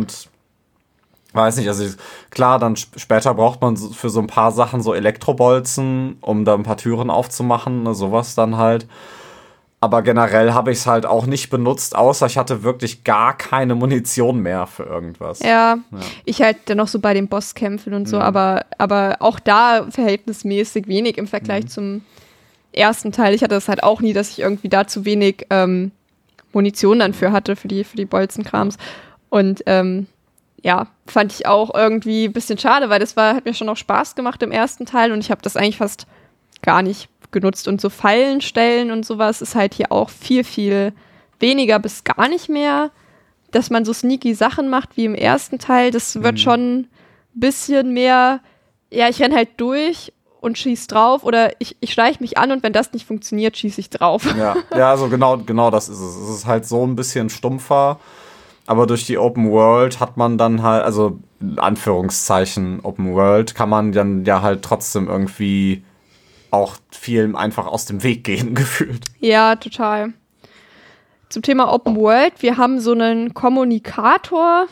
Weiß 1.35 1.57
nicht, 1.57 1.69
also 1.69 1.85
klar, 2.31 2.59
dann 2.59 2.75
sp- 2.79 2.97
später 2.99 3.35
braucht 3.35 3.61
man 3.61 3.77
für 3.77 4.09
so 4.11 4.21
ein 4.21 4.27
paar 4.27 4.53
Sachen 4.53 4.81
so 4.83 4.95
Elektrobolzen, 4.95 6.17
um 6.21 6.45
da 6.45 6.55
ein 6.55 6.63
paar 6.63 6.77
Türen 6.77 7.11
aufzumachen, 7.11 7.83
ne, 7.83 7.95
sowas 7.95 8.35
dann 8.35 8.57
halt. 8.57 8.87
Aber 9.81 10.01
generell 10.01 10.55
habe 10.55 10.73
ich 10.73 10.79
es 10.79 10.87
halt 10.87 11.05
auch 11.05 11.27
nicht 11.27 11.51
benutzt, 11.51 11.95
außer 11.95 12.25
ich 12.25 12.39
hatte 12.39 12.63
wirklich 12.63 13.05
gar 13.05 13.37
keine 13.37 13.75
Munition 13.75 14.39
mehr 14.41 14.67
für 14.67 14.85
irgendwas. 14.85 15.41
Ja, 15.41 15.77
ich 16.25 16.41
halt 16.41 16.57
dann 16.67 16.79
noch 16.79 16.89
so 16.89 17.01
bei 17.01 17.13
den 17.13 17.29
Bosskämpfen 17.29 17.93
und 17.93 18.09
so, 18.09 18.17
aber, 18.19 18.65
aber 18.79 19.17
auch 19.21 19.39
da 19.39 19.87
verhältnismäßig 19.91 20.89
wenig 20.89 21.19
im 21.19 21.27
Vergleich 21.27 21.67
zum 21.67 22.01
ersten 22.73 23.13
Teil. 23.13 23.35
Ich 23.35 23.43
hatte 23.43 23.55
das 23.57 23.69
halt 23.69 23.83
auch 23.83 24.01
nie, 24.01 24.15
dass 24.15 24.31
ich 24.31 24.39
irgendwie 24.41 24.71
da 24.71 24.87
zu 24.87 25.05
wenig 25.05 25.47
ähm, 25.51 25.91
Munition 26.55 27.01
dann 27.01 27.13
für 27.13 27.31
hatte, 27.31 27.55
für 27.55 27.69
die, 27.69 27.85
für 27.85 27.97
die 27.99 28.07
Bolzenkrams. 28.07 28.79
Und 29.29 29.65
ähm, 29.67 30.07
ja, 30.65 30.87
fand 31.07 31.31
ich 31.31 31.47
auch 31.47 31.75
irgendwie 31.75 32.25
ein 32.25 32.33
bisschen 32.33 32.57
schade, 32.57 32.89
weil 32.89 32.99
das 32.99 33.17
war, 33.17 33.35
hat 33.35 33.45
mir 33.45 33.53
schon 33.53 33.69
auch 33.69 33.77
Spaß 33.77 34.15
gemacht 34.15 34.43
im 34.43 34.51
ersten 34.51 34.87
Teil 34.87 35.13
und 35.13 35.21
ich 35.21 35.31
habe 35.31 35.43
das 35.43 35.57
eigentlich 35.57 35.77
fast 35.77 36.07
gar 36.63 36.81
nicht 36.81 37.11
genutzt. 37.33 37.69
Und 37.69 37.83
so 37.83 37.91
Fallen 37.91 38.41
stellen 38.41 38.91
und 38.91 39.05
sowas 39.05 39.43
ist 39.43 39.55
halt 39.55 39.75
hier 39.75 39.93
auch 39.93 40.09
viel, 40.09 40.43
viel 40.43 40.95
weniger 41.39 41.79
bis 41.79 42.03
gar 42.03 42.29
nicht 42.29 42.49
mehr. 42.49 42.91
Dass 43.51 43.69
man 43.69 43.85
so 43.85 43.93
sneaky 43.93 44.35
Sachen 44.35 44.71
macht 44.71 44.97
wie 44.97 45.05
im 45.05 45.15
ersten 45.15 45.59
Teil, 45.59 45.91
das 45.91 46.23
wird 46.23 46.41
schon 46.41 46.79
ein 46.79 46.89
bisschen 47.35 47.93
mehr, 47.93 48.41
ja, 48.91 49.11
ich 49.11 49.21
renn 49.21 49.35
halt 49.35 49.51
durch 49.59 50.15
und 50.41 50.57
schieß 50.57 50.87
drauf 50.87 51.25
oder 51.25 51.53
ich, 51.61 51.77
ich 51.81 51.93
schleiche 51.93 52.23
mich 52.23 52.39
an 52.39 52.53
und 52.53 52.63
wenn 52.63 52.73
das 52.73 52.95
nicht 52.95 53.07
funktioniert, 53.07 53.59
schieße 53.59 53.83
ich 53.83 53.91
drauf. 53.91 54.27
Ja, 54.37 54.57
ja, 54.75 54.91
also 54.91 55.11
genau, 55.11 55.37
genau 55.37 55.71
das 55.71 55.91
ist 55.91 56.01
es. 56.01 56.17
Es 56.17 56.37
ist 56.37 56.47
halt 56.47 56.65
so 56.67 56.87
ein 56.87 56.97
bisschen 56.97 57.29
stumpfer, 57.29 58.01
aber 58.67 58.87
durch 58.87 59.07
die 59.07 59.19
Open 59.19 59.51
World 59.51 60.01
hat 60.01 60.17
man 60.17 60.39
dann 60.39 60.63
halt, 60.63 60.85
also 60.85 61.19
Anführungszeichen 61.57 62.81
Open 62.83 63.15
World, 63.15 63.55
kann 63.55 63.69
man 63.69 63.93
dann 63.93 64.25
ja 64.25 64.43
halt 64.43 64.63
trotzdem 64.63 65.09
irgendwie 65.09 65.85
auch 66.51 66.77
viel 66.91 67.35
einfach 67.37 67.67
aus 67.67 67.85
dem 67.85 68.03
Weg 68.03 68.25
gehen, 68.25 68.55
gefühlt. 68.55 69.05
Ja, 69.21 69.57
total. 69.57 70.15
Zum 71.29 71.43
Thema 71.43 71.73
Open 71.73 71.97
World, 71.97 72.35
wir 72.41 72.57
haben 72.57 72.81
so 72.81 72.93
einen 72.93 73.35
Kommunikator, 73.35 74.67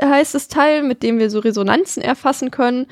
heißt 0.00 0.34
das 0.34 0.48
Teil, 0.48 0.82
mit 0.82 1.02
dem 1.02 1.18
wir 1.18 1.30
so 1.30 1.40
Resonanzen 1.40 2.02
erfassen 2.02 2.50
können. 2.50 2.86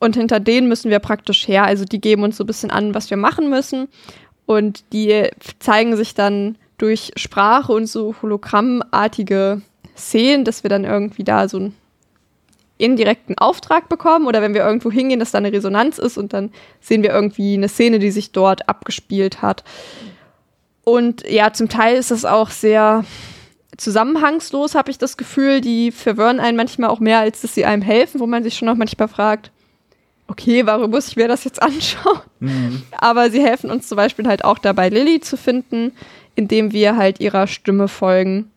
Und 0.00 0.16
hinter 0.16 0.40
denen 0.40 0.68
müssen 0.68 0.90
wir 0.90 0.98
praktisch 0.98 1.46
her. 1.46 1.64
Also 1.64 1.84
die 1.84 2.00
geben 2.00 2.24
uns 2.24 2.36
so 2.36 2.44
ein 2.44 2.46
bisschen 2.46 2.70
an, 2.70 2.94
was 2.94 3.10
wir 3.10 3.16
machen 3.16 3.48
müssen. 3.48 3.88
Und 4.46 4.92
die 4.92 5.30
zeigen 5.60 5.96
sich 5.96 6.14
dann 6.14 6.58
durch 6.78 7.12
Sprache 7.16 7.72
und 7.72 7.86
so 7.86 8.14
hologrammartige 8.20 9.62
Szenen, 9.96 10.44
dass 10.44 10.62
wir 10.62 10.70
dann 10.70 10.84
irgendwie 10.84 11.24
da 11.24 11.48
so 11.48 11.58
einen 11.58 11.74
indirekten 12.76 13.38
Auftrag 13.38 13.88
bekommen 13.88 14.26
oder 14.26 14.42
wenn 14.42 14.54
wir 14.54 14.64
irgendwo 14.64 14.90
hingehen, 14.90 15.20
dass 15.20 15.30
da 15.30 15.38
eine 15.38 15.52
Resonanz 15.52 15.98
ist 15.98 16.18
und 16.18 16.32
dann 16.32 16.50
sehen 16.80 17.02
wir 17.02 17.10
irgendwie 17.10 17.54
eine 17.54 17.68
Szene, 17.68 17.98
die 17.98 18.10
sich 18.10 18.32
dort 18.32 18.68
abgespielt 18.68 19.42
hat. 19.42 19.62
Und 20.82 21.28
ja, 21.28 21.52
zum 21.52 21.68
Teil 21.68 21.96
ist 21.96 22.10
das 22.10 22.24
auch 22.24 22.50
sehr 22.50 23.04
zusammenhangslos, 23.76 24.74
habe 24.74 24.90
ich 24.90 24.98
das 24.98 25.16
Gefühl. 25.16 25.60
Die 25.60 25.92
verwirren 25.92 26.40
einen 26.40 26.56
manchmal 26.56 26.90
auch 26.90 27.00
mehr, 27.00 27.20
als 27.20 27.40
dass 27.40 27.54
sie 27.54 27.64
einem 27.64 27.82
helfen, 27.82 28.20
wo 28.20 28.26
man 28.26 28.42
sich 28.42 28.56
schon 28.56 28.68
auch 28.68 28.76
manchmal 28.76 29.08
fragt, 29.08 29.50
okay, 30.28 30.66
warum 30.66 30.90
muss 30.90 31.08
ich 31.08 31.16
mir 31.16 31.28
das 31.28 31.44
jetzt 31.44 31.62
anschauen? 31.62 32.20
Aber 32.98 33.30
sie 33.30 33.42
helfen 33.42 33.70
uns 33.70 33.88
zum 33.88 33.96
Beispiel 33.96 34.26
halt 34.26 34.44
auch 34.44 34.58
dabei, 34.58 34.88
Lilly 34.88 35.20
zu 35.20 35.36
finden, 35.36 35.92
indem 36.34 36.72
wir 36.72 36.96
halt 36.96 37.20
ihrer 37.20 37.46
Stimme 37.46 37.88
folgen. 37.88 38.50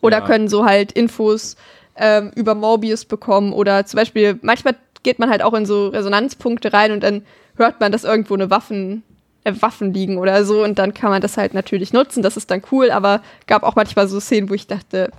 Oder 0.00 0.18
Ja. 0.18 0.26
können 0.26 0.48
so 0.48 0.64
halt 0.64 0.92
Infos 0.92 1.56
ähm, 1.96 2.30
über 2.36 2.54
Mobius 2.54 3.04
bekommen. 3.04 3.52
Oder 3.52 3.84
zum 3.86 3.98
Beispiel, 3.98 4.38
manchmal 4.42 4.76
geht 5.02 5.18
man 5.18 5.30
halt 5.30 5.42
auch 5.42 5.54
in 5.54 5.66
so 5.66 5.88
Resonanzpunkte 5.88 6.72
rein 6.72 6.92
und 6.92 7.02
dann 7.02 7.22
hört 7.56 7.80
man, 7.80 7.90
dass 7.92 8.04
irgendwo 8.04 8.34
eine 8.34 8.50
Waffen, 8.50 9.02
äh, 9.44 9.52
Waffen 9.60 9.92
liegen 9.92 10.18
oder 10.18 10.44
so. 10.44 10.62
Und 10.62 10.78
dann 10.78 10.94
kann 10.94 11.10
man 11.10 11.20
das 11.22 11.36
halt 11.36 11.54
natürlich 11.54 11.92
nutzen. 11.92 12.22
Das 12.22 12.36
ist 12.36 12.50
dann 12.50 12.62
cool. 12.72 12.90
Aber 12.90 13.20
gab 13.46 13.62
auch 13.64 13.74
manchmal 13.76 14.06
so 14.08 14.20
Szenen, 14.20 14.48
wo 14.50 14.54
ich 14.54 14.66
dachte, 14.66 15.10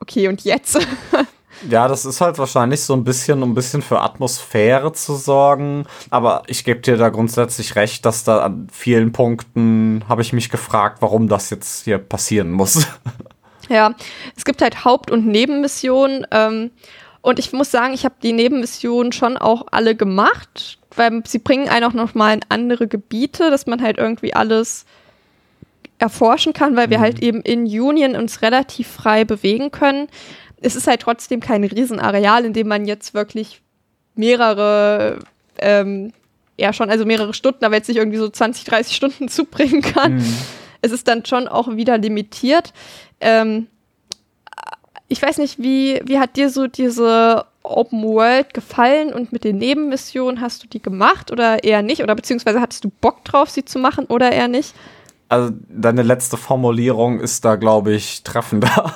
okay, 0.00 0.28
und 0.28 0.42
jetzt? 0.44 0.78
Ja, 1.70 1.86
das 1.86 2.04
ist 2.04 2.20
halt 2.20 2.38
wahrscheinlich 2.38 2.80
so 2.80 2.92
ein 2.94 3.04
bisschen, 3.04 3.40
um 3.40 3.52
ein 3.52 3.54
bisschen 3.54 3.82
für 3.82 4.00
Atmosphäre 4.00 4.92
zu 4.94 5.14
sorgen. 5.14 5.86
Aber 6.10 6.42
ich 6.48 6.64
gebe 6.64 6.80
dir 6.80 6.96
da 6.96 7.08
grundsätzlich 7.10 7.76
recht, 7.76 8.04
dass 8.04 8.24
da 8.24 8.40
an 8.40 8.66
vielen 8.72 9.12
Punkten 9.12 10.02
habe 10.08 10.22
ich 10.22 10.32
mich 10.32 10.50
gefragt, 10.50 10.96
warum 11.02 11.28
das 11.28 11.50
jetzt 11.50 11.84
hier 11.84 11.98
passieren 11.98 12.50
muss. 12.50 12.86
Ja, 13.68 13.94
es 14.36 14.44
gibt 14.44 14.62
halt 14.62 14.84
Haupt- 14.84 15.10
und 15.10 15.26
Nebenmissionen. 15.26 16.26
Ähm, 16.30 16.70
und 17.20 17.38
ich 17.38 17.52
muss 17.52 17.70
sagen, 17.70 17.94
ich 17.94 18.04
habe 18.04 18.16
die 18.22 18.32
Nebenmissionen 18.32 19.12
schon 19.12 19.36
auch 19.36 19.66
alle 19.70 19.94
gemacht, 19.94 20.78
weil 20.96 21.22
sie 21.26 21.38
bringen 21.38 21.68
einen 21.68 21.84
auch 21.84 21.92
noch 21.92 22.14
mal 22.14 22.34
in 22.34 22.40
andere 22.48 22.88
Gebiete, 22.88 23.50
dass 23.50 23.66
man 23.66 23.80
halt 23.80 23.98
irgendwie 23.98 24.34
alles 24.34 24.84
erforschen 25.98 26.52
kann, 26.52 26.74
weil 26.76 26.90
wir 26.90 26.98
halt 26.98 27.22
eben 27.22 27.42
in 27.42 27.62
Union 27.62 28.16
uns 28.16 28.42
relativ 28.42 28.88
frei 28.88 29.24
bewegen 29.24 29.70
können. 29.70 30.08
Es 30.60 30.74
ist 30.74 30.88
halt 30.88 31.00
trotzdem 31.00 31.38
kein 31.40 31.62
Riesenareal, 31.62 32.44
in 32.44 32.52
dem 32.52 32.66
man 32.66 32.86
jetzt 32.86 33.14
wirklich 33.14 33.62
mehrere, 34.16 35.20
ähm, 35.58 36.12
ja 36.58 36.72
schon, 36.72 36.90
also 36.90 37.04
mehrere 37.04 37.34
Stunden, 37.34 37.64
aber 37.64 37.76
jetzt 37.76 37.88
nicht 37.88 37.98
irgendwie 37.98 38.18
so 38.18 38.28
20, 38.28 38.64
30 38.64 38.96
Stunden 38.96 39.28
zubringen 39.28 39.80
kann. 39.80 40.24
Es 40.80 40.90
ist 40.90 41.06
dann 41.06 41.24
schon 41.24 41.46
auch 41.46 41.76
wieder 41.76 41.96
limitiert. 41.98 42.72
Ähm, 43.22 43.68
ich 45.08 45.22
weiß 45.22 45.38
nicht, 45.38 45.58
wie, 45.58 46.00
wie 46.04 46.18
hat 46.18 46.36
dir 46.36 46.50
so 46.50 46.66
diese 46.66 47.44
Open 47.62 48.02
World 48.02 48.54
gefallen 48.54 49.12
und 49.12 49.32
mit 49.32 49.44
den 49.44 49.58
Nebenmissionen 49.58 50.40
hast 50.40 50.62
du 50.62 50.68
die 50.68 50.82
gemacht 50.82 51.30
oder 51.30 51.64
eher 51.64 51.82
nicht? 51.82 52.02
Oder 52.02 52.14
beziehungsweise 52.14 52.60
hattest 52.60 52.84
du 52.84 52.90
Bock 53.00 53.24
drauf, 53.24 53.50
sie 53.50 53.64
zu 53.64 53.78
machen 53.78 54.06
oder 54.06 54.32
eher 54.32 54.48
nicht? 54.48 54.74
Also 55.28 55.52
deine 55.68 56.02
letzte 56.02 56.36
Formulierung 56.36 57.20
ist 57.20 57.44
da, 57.44 57.56
glaube 57.56 57.92
ich, 57.92 58.22
treffender. 58.22 58.92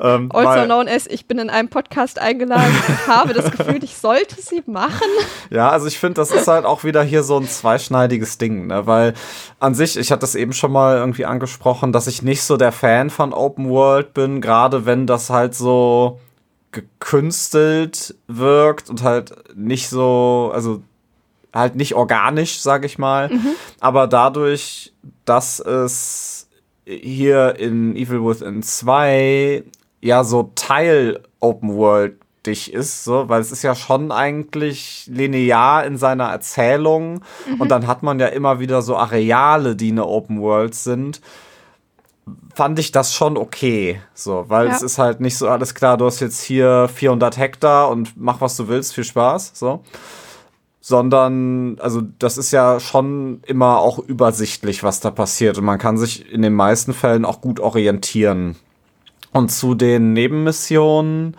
Ähm, 0.00 0.30
also 0.32 0.64
known 0.64 0.88
as, 0.88 1.06
ich 1.06 1.26
bin 1.26 1.38
in 1.38 1.50
einem 1.50 1.68
Podcast 1.68 2.18
eingeladen 2.18 2.74
und 2.88 3.06
habe 3.06 3.32
das 3.32 3.50
Gefühl, 3.50 3.82
ich 3.82 3.96
sollte 3.96 4.40
sie 4.40 4.62
machen. 4.66 5.08
Ja, 5.50 5.70
also 5.70 5.86
ich 5.86 5.98
finde, 5.98 6.14
das 6.14 6.30
ist 6.30 6.48
halt 6.48 6.64
auch 6.64 6.84
wieder 6.84 7.02
hier 7.02 7.22
so 7.22 7.38
ein 7.38 7.48
zweischneidiges 7.48 8.38
Ding, 8.38 8.66
ne? 8.66 8.86
weil 8.86 9.14
an 9.60 9.74
sich, 9.74 9.96
ich 9.96 10.10
hatte 10.10 10.20
das 10.20 10.34
eben 10.34 10.52
schon 10.52 10.72
mal 10.72 10.96
irgendwie 10.96 11.24
angesprochen, 11.24 11.92
dass 11.92 12.06
ich 12.06 12.22
nicht 12.22 12.42
so 12.42 12.56
der 12.56 12.72
Fan 12.72 13.10
von 13.10 13.32
Open 13.32 13.68
World 13.68 14.14
bin, 14.14 14.40
gerade 14.40 14.86
wenn 14.86 15.06
das 15.06 15.30
halt 15.30 15.54
so 15.54 16.20
gekünstelt 16.72 18.14
wirkt 18.26 18.90
und 18.90 19.02
halt 19.02 19.34
nicht 19.54 19.88
so, 19.88 20.50
also 20.52 20.82
halt 21.54 21.74
nicht 21.74 21.94
organisch, 21.94 22.60
sag 22.60 22.84
ich 22.84 22.98
mal. 22.98 23.28
Mhm. 23.30 23.52
Aber 23.80 24.06
dadurch, 24.06 24.92
dass 25.24 25.58
es 25.58 26.48
hier 26.84 27.56
in 27.58 27.96
Evil 27.96 28.24
Within 28.24 28.62
2 28.62 29.64
ja 30.00 30.24
so 30.24 30.52
Teil 30.54 31.22
Open 31.40 31.76
World 31.76 32.16
dich 32.46 32.72
ist, 32.72 33.04
so, 33.04 33.28
weil 33.28 33.40
es 33.40 33.52
ist 33.52 33.62
ja 33.62 33.74
schon 33.74 34.12
eigentlich 34.12 35.08
linear 35.12 35.84
in 35.84 35.96
seiner 35.96 36.26
Erzählung 36.26 37.20
mhm. 37.46 37.60
und 37.60 37.70
dann 37.70 37.86
hat 37.86 38.02
man 38.02 38.20
ja 38.20 38.28
immer 38.28 38.60
wieder 38.60 38.82
so 38.82 38.96
Areale, 38.96 39.76
die 39.76 39.90
eine 39.90 40.06
Open 40.06 40.40
World 40.40 40.74
sind. 40.74 41.20
Fand 42.54 42.78
ich 42.78 42.90
das 42.90 43.14
schon 43.14 43.36
okay, 43.36 44.00
so, 44.14 44.44
weil 44.48 44.66
ja. 44.66 44.74
es 44.74 44.82
ist 44.82 44.98
halt 44.98 45.20
nicht 45.20 45.36
so 45.36 45.48
alles 45.48 45.74
klar, 45.74 45.96
du 45.96 46.06
hast 46.06 46.20
jetzt 46.20 46.40
hier 46.40 46.88
400 46.92 47.36
Hektar 47.36 47.90
und 47.90 48.14
mach 48.16 48.40
was 48.40 48.56
du 48.56 48.68
willst, 48.68 48.94
viel 48.94 49.04
Spaß, 49.04 49.52
so 49.54 49.82
sondern 50.80 51.80
also 51.80 52.00
das 52.20 52.38
ist 52.38 52.52
ja 52.52 52.78
schon 52.78 53.40
immer 53.44 53.78
auch 53.78 53.98
übersichtlich, 53.98 54.84
was 54.84 55.00
da 55.00 55.10
passiert 55.10 55.58
und 55.58 55.64
man 55.64 55.80
kann 55.80 55.98
sich 55.98 56.30
in 56.30 56.42
den 56.42 56.54
meisten 56.54 56.92
Fällen 56.92 57.24
auch 57.24 57.40
gut 57.40 57.58
orientieren. 57.58 58.54
Und 59.32 59.50
zu 59.50 59.74
den 59.74 60.12
Nebenmissionen, 60.12 61.36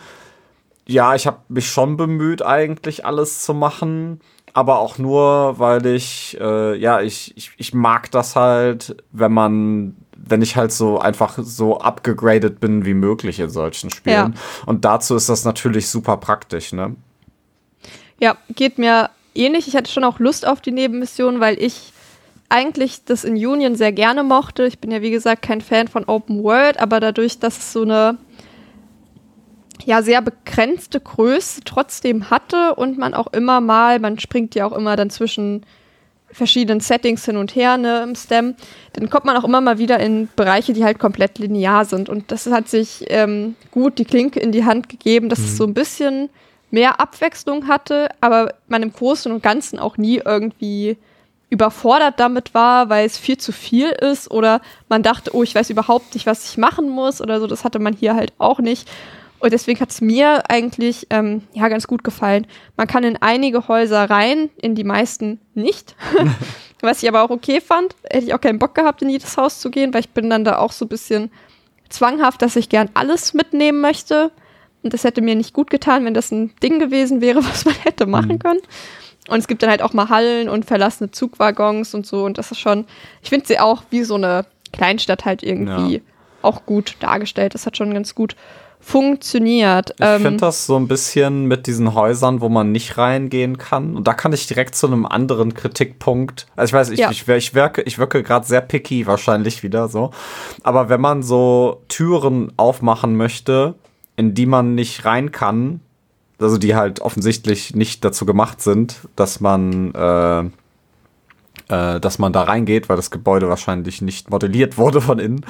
ja, 0.88 1.16
ich 1.16 1.28
habe 1.28 1.40
mich 1.50 1.70
schon 1.70 1.98
bemüht, 1.98 2.42
eigentlich 2.42 3.06
alles 3.06 3.44
zu 3.44 3.54
machen, 3.54 4.22
aber 4.54 4.80
auch 4.80 4.98
nur, 4.98 5.60
weil 5.60 5.86
ich, 5.86 6.38
äh, 6.40 6.76
ja, 6.78 7.02
ich, 7.02 7.36
ich, 7.36 7.52
ich 7.58 7.74
mag 7.74 8.10
das 8.12 8.36
halt, 8.36 9.04
wenn 9.12 9.34
man 9.34 9.96
wenn 10.30 10.42
ich 10.42 10.56
halt 10.56 10.72
so 10.72 11.00
einfach 11.00 11.38
so 11.42 11.80
abgegradet 11.80 12.60
bin 12.60 12.86
wie 12.86 12.94
möglich 12.94 13.40
in 13.40 13.50
solchen 13.50 13.90
Spielen. 13.90 14.34
Ja. 14.34 14.64
Und 14.66 14.86
dazu 14.86 15.16
ist 15.16 15.30
das 15.30 15.46
natürlich 15.46 15.88
super 15.90 16.18
praktisch, 16.18 16.74
ne? 16.74 16.96
Ja, 18.20 18.36
geht 18.56 18.78
mir 18.78 19.10
ähnlich. 19.36 19.68
Ich 19.68 19.76
hatte 19.76 19.92
schon 19.92 20.04
auch 20.04 20.20
Lust 20.20 20.48
auf 20.48 20.60
die 20.62 20.72
Nebenmission, 20.72 21.40
weil 21.40 21.62
ich 21.62 21.94
eigentlich 22.50 23.04
das 23.06 23.24
in 23.24 23.34
Union 23.34 23.76
sehr 23.76 23.91
gerne 23.91 24.24
mochte. 24.24 24.66
Ich 24.66 24.80
bin 24.80 24.91
ja, 24.91 25.02
wie 25.02 25.12
gesagt, 25.12 25.41
kein 25.41 25.62
Fan 25.62 25.88
von 25.88 26.06
Open 26.06 26.43
World, 26.43 26.80
aber 26.80 27.00
dadurch, 27.00 27.39
dass 27.39 27.58
es 27.58 27.74
so 27.74 27.82
eine 27.82 28.18
ja 29.86 30.02
sehr 30.02 30.22
begrenzte 30.22 31.00
Größe 31.00 31.62
trotzdem 31.64 32.30
hatte 32.30 32.76
und 32.76 32.98
man 32.98 33.14
auch 33.14 33.28
immer 33.28 33.62
mal, 33.62 34.00
man 34.00 34.20
springt 34.20 34.56
ja 34.56 34.66
auch 34.66 34.74
immer 34.74 34.95
dann 34.95 35.10
zwischen 35.10 35.66
verschiedenen 36.30 36.82
Settings 36.82 37.26
hin 37.26 37.38
und 37.38 37.56
her 37.56 37.78
ne, 37.78 38.02
im 38.04 38.16
STEM, 38.16 38.56
dann 38.93 39.10
kommt 39.10 39.26
man 39.26 39.38
auch 39.38 39.45
immer 39.45 39.62
mal 39.62 39.78
wieder 39.78 40.00
in 40.00 40.28
Bereiche, 40.36 40.74
die 40.74 40.84
halt 40.84 41.00
komplett 41.00 41.39
linear 41.39 41.86
sind. 41.86 42.10
Und 42.10 42.32
das 42.32 42.48
hat 42.48 42.68
sich 42.68 43.06
ähm, 43.08 43.56
gut 43.72 43.98
die 43.98 44.06
Klinke 44.06 44.39
in 44.39 44.52
die 44.52 44.66
Hand 44.66 44.89
gegeben, 44.89 45.30
dass 45.30 45.39
mhm. 45.39 45.45
es 45.45 45.58
so 45.58 45.64
ein 45.64 45.74
bisschen 45.74 46.30
mehr 46.70 47.00
Abwechslung 47.00 47.68
hatte, 47.68 48.10
aber 48.20 48.54
man 48.68 48.84
im 48.84 48.91
Großen 48.91 49.32
und 49.32 49.41
Ganzen 49.41 49.80
auch 49.80 49.98
nie 49.98 50.22
irgendwie 50.24 50.98
überfordert 51.50 52.20
damit 52.20 52.54
war, 52.54 52.89
weil 52.89 53.06
es 53.06 53.18
viel 53.18 53.38
zu 53.38 53.52
viel 53.52 53.89
ist 53.89 54.30
oder 54.30 54.62
man 54.89 55.04
dachte, 55.04 55.34
oh, 55.34 55.43
ich 55.43 55.56
weiß 55.56 55.70
überhaupt 55.70 56.14
nicht, 56.14 56.26
was 56.26 56.50
ich 56.50 56.58
machen 56.58 56.89
muss 56.89 57.22
oder 57.22 57.39
so. 57.39 57.48
Das 57.48 57.64
hatte 57.64 57.80
man 57.80 57.93
hier 57.93 58.16
halt 58.16 58.34
auch 58.38 58.60
nicht. 58.60 58.89
Und 59.39 59.54
deswegen 59.54 59.80
hat 59.80 59.91
es 59.91 60.02
mir 60.02 60.50
eigentlich 60.50 61.08
ähm, 61.10 61.43
ja 61.54 61.68
ganz 61.68 61.88
gut 61.88 62.04
gefallen. 62.04 62.48
Man 62.76 62.88
kann 62.88 63.04
in 63.04 63.18
einige 63.22 63.68
Häuser 63.68 64.10
rein, 64.10 64.50
in 64.58 64.76
die 64.76 64.84
meisten 64.84 65.39
nicht. 65.54 65.95
was 66.82 67.02
ich 67.02 67.10
aber 67.10 67.24
auch 67.24 67.30
okay 67.30 67.62
fand. 67.62 67.95
Hätte 68.10 68.26
ich 68.26 68.34
auch 68.34 68.41
keinen 68.41 68.60
Bock 68.60 68.76
gehabt, 68.76 69.02
in 69.02 69.10
jedes 69.10 69.38
Haus 69.38 69.60
zu 69.60 69.70
gehen, 69.70 69.93
weil 69.93 70.02
ich 70.02 70.10
bin 70.10 70.30
dann 70.30 70.43
da 70.43 70.58
auch 70.58 70.72
so 70.72 70.86
ein 70.86 70.89
bisschen 70.89 71.32
zwanghaft, 71.89 72.41
dass 72.41 72.56
ich 72.56 72.70
gern 72.70 72.89
alles 72.93 73.34
mitnehmen 73.34 73.82
möchte. 73.82 74.32
Und 74.84 74.93
das 74.93 75.04
hätte 75.04 75.22
mir 75.22 75.36
nicht 75.36 75.54
gut 75.54 75.70
getan, 75.70 76.06
wenn 76.06 76.14
das 76.14 76.32
ein 76.32 76.54
Ding 76.62 76.80
gewesen 76.80 77.22
wäre, 77.22 77.43
was 77.45 77.66
man 77.66 77.76
hätte 77.76 78.06
machen 78.06 78.34
mhm. 78.34 78.39
können. 78.39 78.62
Und 79.28 79.40
es 79.40 79.48
gibt 79.48 79.64
dann 79.64 79.70
halt 79.70 79.82
auch 79.82 79.94
mal 79.94 80.10
Hallen 80.10 80.50
und 80.50 80.66
verlassene 80.66 81.12
Zugwaggons 81.12 81.94
und 81.94 82.06
so. 82.06 82.24
Und 82.24 82.38
das 82.38 82.52
ist 82.52 82.60
schon, 82.60 82.86
ich 83.22 83.30
finde 83.30 83.48
sie 83.48 83.60
auch 83.60 83.84
wie 83.90 84.04
so 84.04 84.16
eine 84.16 84.46
Kleinstadt 84.72 85.26
halt 85.26 85.44
irgendwie 85.44 85.96
ja. 85.96 86.02
auch 86.42 86.66
gut 86.66 86.96
dargestellt. 87.00 87.54
Das 87.54 87.66
hat 87.66 87.78
schon 87.78 87.94
ganz 87.94 88.16
gut 88.16 88.36
funktioniert. 88.80 89.92
Ich 90.00 90.06
ähm, 90.06 90.22
finde 90.22 90.38
das 90.38 90.66
so 90.66 90.78
ein 90.78 90.88
bisschen 90.88 91.46
mit 91.46 91.68
diesen 91.68 91.94
Häusern, 91.94 92.42
wo 92.42 92.48
man 92.48 92.72
nicht 92.72 92.98
reingehen 92.98 93.58
kann. 93.58 93.96
Und 93.98 94.08
da 94.08 94.14
kann 94.14 94.32
ich 94.34 94.48
direkt 94.48 94.76
zu 94.76 94.88
einem 94.88 95.06
anderen 95.06 95.54
Kritikpunkt. 95.54 96.48
Also 96.56 96.70
ich 96.70 96.74
weiß, 96.74 96.90
ich, 96.92 97.00
ja. 97.00 97.12
ich, 97.12 97.28
ich, 97.28 97.54
wirke, 97.54 97.82
ich 97.82 97.98
wirke 97.98 98.24
gerade 98.24 98.46
sehr 98.46 98.62
picky 98.62 99.06
wahrscheinlich 99.08 99.64
wieder 99.64 99.90
so. 99.90 100.12
Aber 100.64 100.90
wenn 100.90 101.02
man 101.02 101.24
so 101.24 101.82
Türen 101.90 102.54
aufmachen 102.56 103.18
möchte, 103.18 103.76
in 104.16 104.34
die 104.34 104.46
man 104.46 104.76
nicht 104.76 105.06
rein 105.06 105.32
kann, 105.32 105.82
also 106.40 106.58
die 106.58 106.76
halt 106.76 107.00
offensichtlich 107.00 107.76
nicht 107.76 108.06
dazu 108.06 108.26
gemacht 108.26 108.62
sind, 108.62 109.08
dass 109.16 109.40
man 109.40 109.94
äh, 109.94 110.50
äh, 111.70 112.00
dass 112.00 112.20
man 112.20 112.34
da 112.34 112.44
reingeht, 112.44 112.90
weil 112.90 112.96
das 112.96 113.12
Gebäude 113.12 113.50
wahrscheinlich 113.50 114.02
nicht 114.02 114.30
modelliert 114.30 114.78
wurde 114.78 115.02
von 115.02 115.20
innen, 115.20 115.46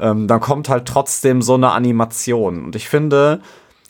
ähm, 0.00 0.28
dann 0.28 0.40
kommt 0.40 0.68
halt 0.68 0.86
trotzdem 0.86 1.42
so 1.42 1.54
eine 1.54 1.72
Animation. 1.72 2.64
Und 2.66 2.76
ich 2.76 2.88
finde, 2.88 3.40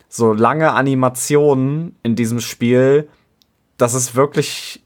so 0.08 0.32
lange 0.32 0.72
Animationen 0.72 1.96
in 2.02 2.16
diesem 2.16 2.40
Spiel, 2.40 3.08
das 3.76 3.94
ist 3.94 4.14
wirklich, 4.14 4.84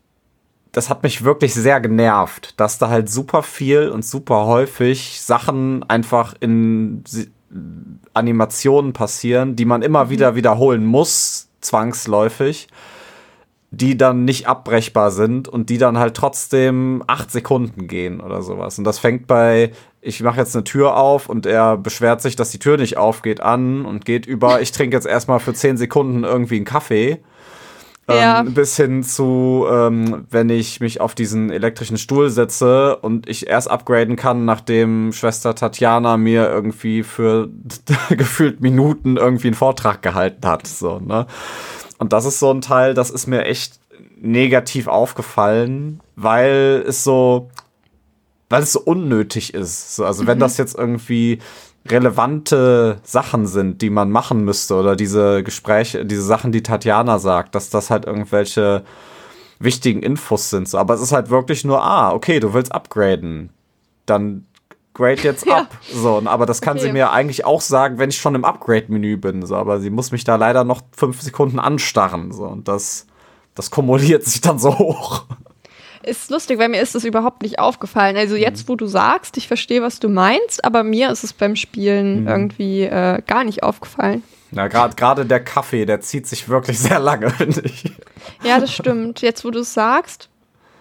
das 0.73 0.89
hat 0.89 1.03
mich 1.03 1.23
wirklich 1.23 1.55
sehr 1.55 1.81
genervt, 1.81 2.59
dass 2.59 2.79
da 2.79 2.89
halt 2.89 3.09
super 3.09 3.43
viel 3.43 3.91
und 3.91 4.05
super 4.05 4.47
häufig 4.47 5.21
Sachen 5.21 5.89
einfach 5.89 6.35
in 6.41 7.05
Animationen 8.15 8.93
passieren, 8.93 9.55
die 9.55 9.65
man 9.65 9.83
immer 9.83 10.07
mhm. 10.07 10.11
wieder 10.11 10.35
wiederholen 10.35 10.85
muss, 10.85 11.50
zwangsläufig, 11.61 12.69
die 13.71 13.97
dann 13.97 14.25
nicht 14.25 14.49
abbrechbar 14.49 15.11
sind 15.11 15.49
und 15.49 15.71
die 15.71 15.79
dann 15.79 15.99
halt 15.99 16.17
trotzdem 16.17 17.05
acht 17.07 17.31
Sekunden 17.31 17.87
gehen 17.87 18.21
oder 18.21 18.43
sowas. 18.43 18.79
Und 18.79 18.85
das 18.85 18.99
fängt 18.99 19.27
bei, 19.27 19.71
ich 20.01 20.23
mache 20.23 20.39
jetzt 20.39 20.57
eine 20.57 20.65
Tür 20.65 20.97
auf 20.97 21.29
und 21.29 21.47
er 21.47 21.77
beschwert 21.77 22.21
sich, 22.21 22.35
dass 22.35 22.51
die 22.51 22.59
Tür 22.59 22.79
nicht 22.79 22.97
aufgeht 22.97 23.41
an 23.41 23.85
und 23.85 24.05
geht 24.05 24.27
über, 24.27 24.61
ich 24.61 24.73
trinke 24.73 24.97
jetzt 24.97 25.07
erstmal 25.07 25.39
für 25.39 25.55
zehn 25.55 25.77
Sekunden 25.77 26.25
irgendwie 26.25 26.57
einen 26.57 26.65
Kaffee. 26.65 27.21
Ja. 28.15 28.41
Ähm, 28.41 28.55
bis 28.55 28.77
hin 28.77 29.03
zu, 29.03 29.67
ähm, 29.71 30.27
wenn 30.31 30.51
ich 30.51 30.81
mich 30.81 31.01
auf 31.01 31.15
diesen 31.15 31.51
elektrischen 31.51 31.99
Stuhl 31.99 32.31
setze 32.31 32.97
und 32.97 33.29
ich 33.29 33.49
erst 33.49 33.71
upgraden 33.71 34.17
kann, 34.17 34.45
nachdem 34.45 35.13
Schwester 35.13 35.55
Tatjana 35.55 36.17
mir 36.17 36.49
irgendwie 36.49 37.03
für 37.03 37.49
gefühlt 38.11 38.61
Minuten 38.61 39.17
irgendwie 39.17 39.49
einen 39.49 39.55
Vortrag 39.55 40.03
gehalten 40.03 40.47
hat. 40.47 40.67
So, 40.67 40.99
ne? 40.99 41.27
Und 41.99 42.13
das 42.13 42.25
ist 42.25 42.39
so 42.39 42.51
ein 42.51 42.61
Teil, 42.61 42.95
das 42.95 43.11
ist 43.11 43.27
mir 43.27 43.45
echt 43.45 43.79
negativ 44.21 44.87
aufgefallen, 44.87 46.01
weil 46.17 46.85
es 46.87 47.05
so, 47.05 47.51
weil 48.49 48.63
es 48.63 48.73
so 48.73 48.81
unnötig 48.81 49.55
ist. 49.55 49.97
So, 49.97 50.05
also 50.05 50.23
mhm. 50.23 50.27
wenn 50.29 50.39
das 50.39 50.59
jetzt 50.59 50.77
irgendwie 50.77 51.41
relevante 51.87 52.99
Sachen 53.03 53.47
sind, 53.47 53.83
die 53.83 53.91
man 53.91 54.11
machen 54.11 54.45
müsste 54.45 54.75
oder 54.75 54.97
diese 54.97 55.43
Gespräche, 55.43 56.05
diese 56.05 56.23
Sachen, 56.23 56.53
die 56.53 56.63
Tatjana 56.63 57.19
sagt, 57.19 57.55
dass 57.55 57.71
das 57.71 57.91
halt 57.91 58.05
irgendwelche 58.05 58.85
wichtigen 59.59 60.03
Infos 60.03 60.51
sind. 60.51 60.69
So. 60.69 60.79
Aber 60.79 60.95
es 60.95 61.01
ist 61.01 61.13
halt 61.13 61.31
wirklich 61.31 61.65
nur, 61.65 61.83
ah, 61.83 62.13
okay, 62.13 62.41
du 62.41 62.53
willst 62.55 62.73
upgraden. 62.73 63.51
Dann 64.07 64.47
grade 64.95 65.23
jetzt 65.23 65.47
ja. 65.47 65.59
ab. 65.59 65.79
So, 65.93 66.23
aber 66.25 66.47
das 66.47 66.61
kann 66.61 66.77
okay. 66.77 66.87
sie 66.87 66.93
mir 66.93 67.13
eigentlich 67.13 67.45
auch 67.45 67.61
sagen, 67.61 67.99
wenn 67.99 68.11
ich 68.11 68.19
schon 68.19 68.35
im 68.35 68.45
Upgrade-Menü 68.45 69.17
bin. 69.17 69.45
So, 69.47 69.57
aber 69.57 69.81
sie 69.81 69.91
muss 69.91 70.13
mich 70.13 70.25
da 70.25 70.37
leider 70.37 70.65
noch 70.65 70.83
fünf 70.97 71.23
Sekunden 71.23 71.59
anstarren. 71.59 72.33
So, 72.33 72.45
und 72.45 72.69
das, 72.69 73.07
das 73.55 73.71
kumuliert 73.71 74.25
sich 74.25 74.41
dann 74.41 74.59
so 74.59 74.79
hoch. 74.79 75.25
Ist 76.03 76.31
lustig, 76.31 76.59
weil 76.59 76.69
mir 76.69 76.81
ist 76.81 76.95
das 76.95 77.05
überhaupt 77.05 77.43
nicht 77.43 77.59
aufgefallen. 77.59 78.17
Also 78.17 78.35
mhm. 78.35 78.41
jetzt, 78.41 78.69
wo 78.69 78.77
du 78.77 78.87
sagst, 78.87 79.37
ich 79.37 79.49
verstehe, 79.49 79.83
was 79.83 80.01
du 80.01 80.09
meinst, 80.09 80.65
aber 80.65 80.83
mir 80.83 81.11
ist 81.11 81.25
es 81.25 81.33
beim 81.33 81.57
Spielen 81.57 82.23
mhm. 82.23 82.29
irgendwie 82.29 82.83
äh, 82.83 83.21
gar 83.27 83.45
nicht 83.45 83.63
aufgefallen. 83.63 84.23
Ja, 84.53 84.67
gerade 84.69 85.27
der 85.27 85.45
Kaffee, 85.45 85.87
der 85.87 86.01
zieht 86.01 86.27
sich 86.27 86.49
wirklich 86.49 86.79
sehr 86.81 86.99
lange, 86.99 87.31
finde 87.31 87.63
ich. 87.63 87.93
Ja, 88.43 88.59
das 88.59 88.73
stimmt. 88.73 89.21
Jetzt, 89.21 89.45
wo 89.45 89.51
du 89.51 89.61
es 89.61 89.75
sagst. 89.75 90.29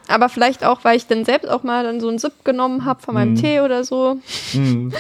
Aber 0.07 0.29
vielleicht 0.29 0.63
auch, 0.63 0.83
weil 0.83 0.97
ich 0.97 1.05
dann 1.05 1.23
selbst 1.23 1.49
auch 1.49 1.63
mal 1.63 1.83
dann 1.83 1.99
so 1.99 2.09
einen 2.09 2.17
Sip 2.17 2.43
genommen 2.43 2.85
habe 2.85 3.01
von 3.01 3.13
meinem 3.13 3.33
mhm. 3.33 3.41
Tee 3.41 3.59
oder 3.59 3.83
so. 3.83 4.17
Mhm. 4.53 4.91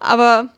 Aber 0.00 0.48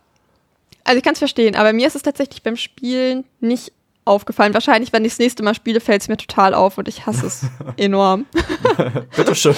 Also 0.85 0.97
ich 0.99 1.05
kann 1.05 1.13
es 1.13 1.19
verstehen, 1.19 1.55
aber 1.55 1.73
mir 1.75 1.87
ist 1.87 1.97
es 1.97 2.03
tatsächlich 2.03 2.43
beim 2.43 2.57
Spielen 2.57 3.25
nicht 3.41 3.73
aufgefallen. 4.09 4.55
Wahrscheinlich, 4.55 4.93
wenn 4.93 5.05
ich 5.05 5.13
das 5.13 5.19
nächste 5.19 5.43
Mal 5.43 5.55
spiele, 5.55 5.81
fällt 5.81 6.03
es 6.03 6.09
mir 6.09 6.17
total 6.17 6.55
auf 6.55 6.79
und 6.79 6.89
ich 6.89 7.07
hasse 7.07 7.27
es 7.27 7.43
enorm. 7.77 8.27
Bitteschön. 9.17 9.55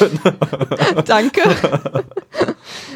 Danke. 1.06 1.42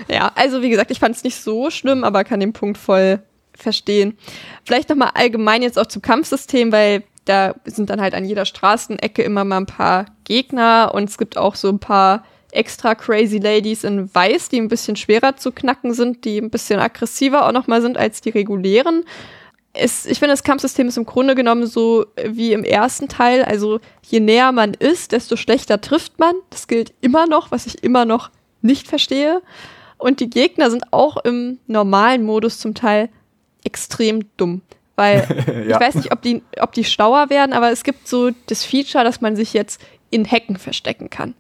ja, 0.09 0.33
also 0.35 0.63
wie 0.63 0.71
gesagt, 0.71 0.91
ich 0.91 0.99
fand 0.99 1.17
es 1.17 1.25
nicht 1.25 1.37
so 1.37 1.71
schlimm, 1.71 2.05
aber 2.05 2.25
kann 2.25 2.41
den 2.41 2.53
Punkt 2.53 2.79
voll 2.79 3.21
verstehen. 3.55 4.19
Vielleicht 4.65 4.89
nochmal 4.89 5.13
allgemein 5.15 5.63
jetzt 5.63 5.79
auch 5.79 5.87
zum 5.87 6.03
Kampfsystem, 6.03 6.73
weil 6.73 7.05
da 7.25 7.55
sind 7.65 7.91
dann 7.91 8.01
halt 8.01 8.15
an 8.15 8.25
jeder 8.25 8.45
Straßenecke 8.45 9.23
immer 9.23 9.45
mal 9.45 9.59
ein 9.59 9.67
paar 9.67 10.07
Gegner 10.25 10.93
und 10.95 11.09
es 11.09 11.19
gibt 11.19 11.37
auch 11.39 11.55
so 11.55 11.69
ein 11.69 11.79
paar 11.79 12.25
extra 12.55 12.95
crazy 12.95 13.39
Ladies 13.39 13.85
in 13.85 14.15
Weiß, 14.15 14.49
die 14.49 14.61
ein 14.61 14.69
bisschen 14.69 14.97
schwerer 14.97 15.37
zu 15.37 15.53
knacken 15.53 15.93
sind, 15.93 16.25
die 16.25 16.39
ein 16.39 16.51
bisschen 16.51 16.79
aggressiver 16.81 17.47
auch 17.47 17.53
nochmal 17.53 17.83
sind 17.83 17.99
als 17.99 18.21
die 18.21 18.31
regulären 18.31 19.05
es, 19.75 20.07
ich 20.07 20.20
finde, 20.20 20.33
das 20.33 20.45
Kampfsystem 20.45 20.89
ist 20.89 20.97
im 20.97 21.05
Grunde 21.05 21.35
genommen 21.35 21.66
so 21.66 22.07
wie 22.25 22.53
im 22.53 22.64
ersten 22.64 23.09
Teil. 23.09 23.45
Also 23.45 23.81
je 24.03 24.20
näher 24.20 24.53
man 24.53 24.72
ist, 24.72 25.12
desto 25.12 25.37
schlechter 25.37 25.81
trifft 25.81 26.18
man. 26.18 26.35
Das 26.51 26.68
gilt 26.68 26.95
immer 27.01 27.27
noch, 27.27 27.51
was 27.51 27.66
ich 27.66 27.83
immer 27.83 28.05
noch 28.05 28.31
nicht 28.62 28.87
verstehe. 28.87 29.43
Und 29.99 30.20
die 30.20 30.31
Gegner 30.31 30.70
sind 30.70 30.93
auch 30.93 31.16
im 31.25 31.59
normalen 31.66 32.25
Modus 32.25 32.59
zum 32.59 32.75
Teil 32.75 33.09
extrem 33.64 34.25
dumm. 34.37 34.62
Weil 34.97 35.27
ja. 35.68 35.77
ich 35.77 35.81
weiß 35.81 35.97
nicht, 35.97 36.12
ob 36.12 36.22
die, 36.22 36.43
ob 36.61 36.72
die 36.72 36.85
schlauer 36.85 37.29
werden, 37.29 37.53
aber 37.53 37.72
es 37.72 37.83
gibt 37.83 38.07
so 38.07 38.31
das 38.47 38.64
Feature, 38.64 39.03
dass 39.03 39.20
man 39.20 39.35
sich 39.35 39.53
jetzt 39.53 39.81
in 40.11 40.25
Hecken 40.25 40.57
verstecken 40.57 41.11
kann. 41.11 41.35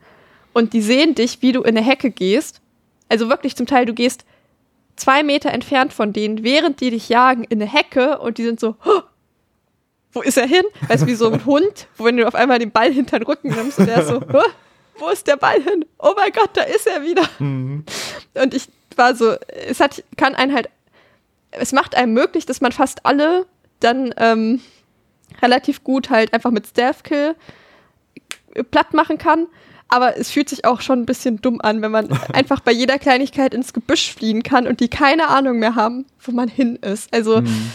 Und 0.52 0.72
die 0.72 0.82
sehen 0.82 1.14
dich, 1.14 1.40
wie 1.40 1.52
du 1.52 1.62
in 1.62 1.76
eine 1.76 1.86
Hecke 1.86 2.10
gehst. 2.10 2.60
Also 3.08 3.28
wirklich 3.28 3.54
zum 3.54 3.66
Teil, 3.66 3.86
du 3.86 3.94
gehst 3.94 4.24
zwei 4.96 5.22
Meter 5.22 5.50
entfernt 5.50 5.92
von 5.92 6.12
denen, 6.12 6.44
während 6.44 6.80
die 6.80 6.90
dich 6.90 7.08
jagen, 7.08 7.44
in 7.44 7.60
eine 7.60 7.70
Hecke 7.70 8.18
und 8.18 8.38
die 8.38 8.44
sind 8.44 8.60
so, 8.60 8.76
oh, 8.84 9.02
wo 10.12 10.22
ist 10.22 10.38
er 10.38 10.46
hin? 10.46 10.64
Weißt 10.88 11.02
du, 11.02 11.06
wie 11.06 11.14
so 11.14 11.30
ein 11.30 11.44
Hund, 11.46 11.88
wo 11.96 12.04
wenn 12.04 12.16
du 12.16 12.26
auf 12.26 12.34
einmal 12.34 12.58
den 12.58 12.70
Ball 12.70 12.92
hinter 12.92 13.18
den 13.18 13.26
Rücken 13.26 13.48
nimmst 13.48 13.78
und 13.78 13.86
der 13.86 14.00
ist 14.00 14.08
so, 14.08 14.20
oh, 14.32 14.42
wo 14.98 15.08
ist 15.08 15.26
der 15.26 15.36
Ball 15.36 15.60
hin? 15.60 15.84
Oh 15.98 16.12
mein 16.16 16.32
Gott, 16.32 16.50
da 16.54 16.62
ist 16.62 16.86
er 16.86 17.02
wieder. 17.02 17.28
Mhm. 17.38 17.84
Und 18.34 18.54
ich 18.54 18.68
war 18.96 19.14
so, 19.14 19.34
es 19.68 19.80
hat, 19.80 20.04
kann 20.16 20.34
einen 20.34 20.54
halt, 20.54 20.68
es 21.50 21.72
macht 21.72 21.96
einem 21.96 22.12
möglich, 22.12 22.46
dass 22.46 22.60
man 22.60 22.72
fast 22.72 23.04
alle 23.04 23.46
dann 23.80 24.14
ähm, 24.18 24.60
relativ 25.42 25.82
gut 25.82 26.10
halt 26.10 26.32
einfach 26.32 26.50
mit 26.50 26.66
Stealth 26.66 27.02
Kill 27.04 27.34
platt 28.70 28.94
machen 28.94 29.18
kann 29.18 29.48
aber 29.94 30.16
es 30.16 30.30
fühlt 30.30 30.48
sich 30.48 30.64
auch 30.64 30.80
schon 30.80 31.00
ein 31.00 31.06
bisschen 31.06 31.40
dumm 31.40 31.60
an, 31.60 31.80
wenn 31.80 31.92
man 31.92 32.08
einfach 32.32 32.60
bei 32.60 32.72
jeder 32.72 32.98
Kleinigkeit 32.98 33.54
ins 33.54 33.72
Gebüsch 33.72 34.12
fliehen 34.12 34.42
kann 34.42 34.66
und 34.66 34.80
die 34.80 34.88
keine 34.88 35.28
Ahnung 35.28 35.58
mehr 35.58 35.76
haben, 35.76 36.04
wo 36.20 36.32
man 36.32 36.48
hin 36.48 36.76
ist. 36.76 37.14
Also 37.14 37.40
mhm. 37.40 37.70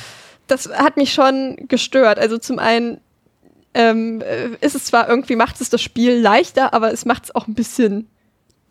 das 0.47 0.69
hat 0.69 0.97
mich 0.97 1.13
schon 1.13 1.55
gestört. 1.67 2.19
Also 2.19 2.37
zum 2.37 2.59
einen 2.59 2.99
ähm, 3.73 4.21
ist 4.61 4.75
es 4.75 4.85
zwar 4.85 5.07
irgendwie, 5.07 5.35
macht 5.35 5.61
es 5.61 5.69
das 5.69 5.81
Spiel 5.81 6.13
leichter, 6.13 6.73
aber 6.73 6.91
es 6.91 7.05
macht 7.05 7.25
es 7.25 7.35
auch 7.35 7.47
ein 7.47 7.53
bisschen 7.53 8.07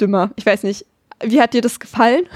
dümmer. 0.01 0.31
Ich 0.37 0.45
weiß 0.45 0.65
nicht, 0.65 0.85
wie 1.23 1.41
hat 1.41 1.55
dir 1.55 1.63
das 1.63 1.81
gefallen? 1.81 2.27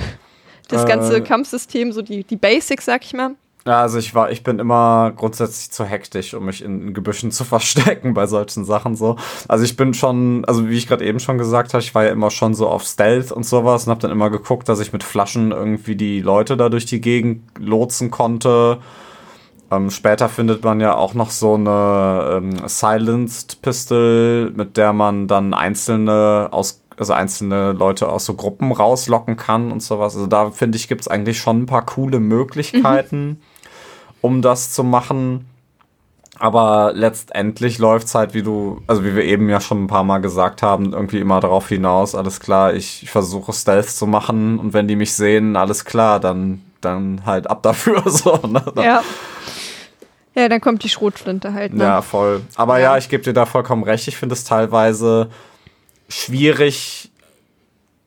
Das 0.69 0.87
ganze 0.87 1.17
äh, 1.17 1.21
Kampfsystem, 1.21 1.93
so 1.93 2.01
die, 2.01 2.25
die 2.25 2.37
Basics, 2.37 2.87
sag 2.87 3.05
ich 3.05 3.13
mal. 3.13 3.35
Ja, 3.65 3.81
also 3.81 3.99
ich 3.99 4.13
war, 4.15 4.33
ich 4.33 4.43
bin 4.43 4.59
immer 4.59 5.13
grundsätzlich 5.15 5.71
zu 5.71 5.85
hektisch, 5.85 6.35
um 6.35 6.47
mich 6.47 6.65
in 6.65 6.95
Gebüschen 6.95 7.31
zu 7.31 7.45
verstecken 7.45 8.13
bei 8.13 8.27
solchen 8.27 8.65
Sachen 8.65 8.97
so. 8.97 9.17
Also 9.47 9.65
ich 9.65 9.77
bin 9.77 9.95
schon, 9.95 10.45
also 10.47 10.69
wie 10.69 10.77
ich 10.77 10.89
gerade 10.89 11.05
eben 11.05 11.21
schon 11.21 11.39
gesagt 11.39 11.73
habe, 11.73 11.83
ich 11.83 11.95
war 11.95 12.05
ja 12.05 12.11
immer 12.11 12.31
schon 12.31 12.55
so 12.55 12.69
auf 12.69 12.83
Stealth 12.83 13.31
und 13.31 13.47
sowas 13.47 13.87
und 13.87 13.91
habe 13.91 14.01
dann 14.01 14.11
immer 14.11 14.31
geguckt, 14.31 14.69
dass 14.69 14.81
ich 14.81 14.93
mit 14.93 15.05
Flaschen 15.05 15.53
irgendwie 15.53 15.95
die 15.95 16.21
Leute 16.21 16.57
da 16.57 16.69
durch 16.69 16.87
die 16.87 17.01
Gegend 17.01 17.43
lotsen 17.59 18.11
konnte. 18.11 18.79
Ähm, 19.71 19.91
später 19.91 20.29
findet 20.29 20.65
man 20.65 20.81
ja 20.81 20.97
auch 20.97 21.15
noch 21.15 21.31
so 21.31 21.55
eine 21.55 22.33
ähm, 22.39 22.67
Silenced 22.67 23.63
Pistol, 23.63 24.53
mit 24.57 24.77
der 24.77 24.93
man 24.93 25.29
dann 25.29 25.55
einzelne 25.55 26.49
aus 26.51 26.81
also 26.99 27.15
einzelne 27.15 27.73
Leute 27.73 28.09
aus 28.11 28.27
so 28.27 28.35
Gruppen 28.35 28.71
rauslocken 28.71 29.37
kann 29.37 29.73
und 29.73 29.83
sowas. 29.83 30.15
Also 30.15 30.27
da 30.27 30.51
finde 30.51 30.77
ich, 30.77 30.89
gibt 30.89 31.01
es 31.01 31.09
eigentlich 31.09 31.39
schon 31.39 31.63
ein 31.63 31.67
paar 31.67 31.87
coole 31.87 32.21
Möglichkeiten. 32.21 33.27
Mhm 33.27 33.37
um 34.23 34.41
das 34.41 34.73
zu 34.73 34.83
machen. 34.83 35.47
Aber 36.39 36.93
letztendlich 36.95 37.79
läuft 37.79 38.07
es 38.07 38.15
halt, 38.15 38.33
wie 38.35 38.43
du, 38.43 38.81
also 38.87 39.05
wie 39.05 39.15
wir 39.15 39.23
eben 39.23 39.49
ja 39.51 39.61
schon 39.61 39.85
ein 39.85 39.87
paar 39.87 40.03
Mal 40.03 40.19
gesagt 40.19 40.63
haben, 40.63 40.93
irgendwie 40.93 41.21
immer 41.21 41.41
darauf 41.41 41.69
hinaus, 41.69 42.15
alles 42.15 42.41
klar, 42.41 42.75
ich, 42.75 43.09
versuche 43.11 43.53
Stealth 43.53 43.91
zu 43.91 44.07
machen 44.07 44.59
und 44.59 44.73
wenn 44.73 44.89
die 44.89 44.97
mich 44.97 45.13
sehen, 45.13 45.55
alles 45.55 45.85
klar, 45.85 46.19
dann, 46.19 46.63
dann 46.81 47.27
halt 47.27 47.49
ab 47.51 47.63
dafür. 47.63 48.03
So, 48.11 48.41
ne? 48.47 48.65
Ja. 48.77 49.03
Ja, 50.35 50.49
dann 50.49 50.63
kommt 50.63 50.83
die 50.83 50.89
Schrotflinte 50.89 51.53
halt. 51.53 51.75
Ne? 51.75 51.85
Ja, 51.85 52.01
voll. 52.01 52.41
Aber 52.57 52.79
ja, 52.79 52.93
ja 52.93 52.99
ich 52.99 53.11
gebe 53.11 53.23
dir 53.23 53.35
da 53.35 53.45
vollkommen 53.45 53.85
recht. 53.85 54.09
Ich 54.09 54.17
finde 54.17 54.33
es 54.33 54.45
teilweise 54.45 55.29
schwierig, 56.09 57.02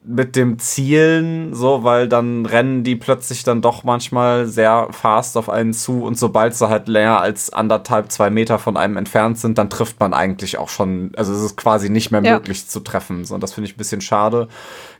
mit 0.07 0.35
dem 0.35 0.59
Zielen, 0.59 1.53
so, 1.53 1.83
weil 1.83 2.07
dann 2.07 2.45
rennen 2.45 2.83
die 2.83 2.95
plötzlich 2.95 3.43
dann 3.43 3.61
doch 3.61 3.83
manchmal 3.83 4.45
sehr 4.45 4.87
fast 4.91 5.37
auf 5.37 5.49
einen 5.49 5.73
zu 5.73 6.03
und 6.03 6.17
sobald 6.17 6.55
sie 6.55 6.69
halt 6.69 6.87
länger 6.87 7.21
als 7.21 7.51
anderthalb, 7.51 8.11
zwei 8.11 8.29
Meter 8.29 8.59
von 8.59 8.77
einem 8.77 8.97
entfernt 8.97 9.37
sind, 9.37 9.57
dann 9.57 9.69
trifft 9.69 9.99
man 9.99 10.13
eigentlich 10.13 10.57
auch 10.57 10.69
schon, 10.69 11.11
also 11.15 11.33
es 11.33 11.41
ist 11.41 11.57
quasi 11.57 11.89
nicht 11.89 12.11
mehr 12.11 12.23
ja. 12.23 12.33
möglich 12.35 12.67
zu 12.67 12.79
treffen. 12.79 13.25
So, 13.25 13.35
und 13.35 13.41
das 13.41 13.53
finde 13.53 13.69
ich 13.69 13.75
ein 13.75 13.77
bisschen 13.77 14.01
schade. 14.01 14.47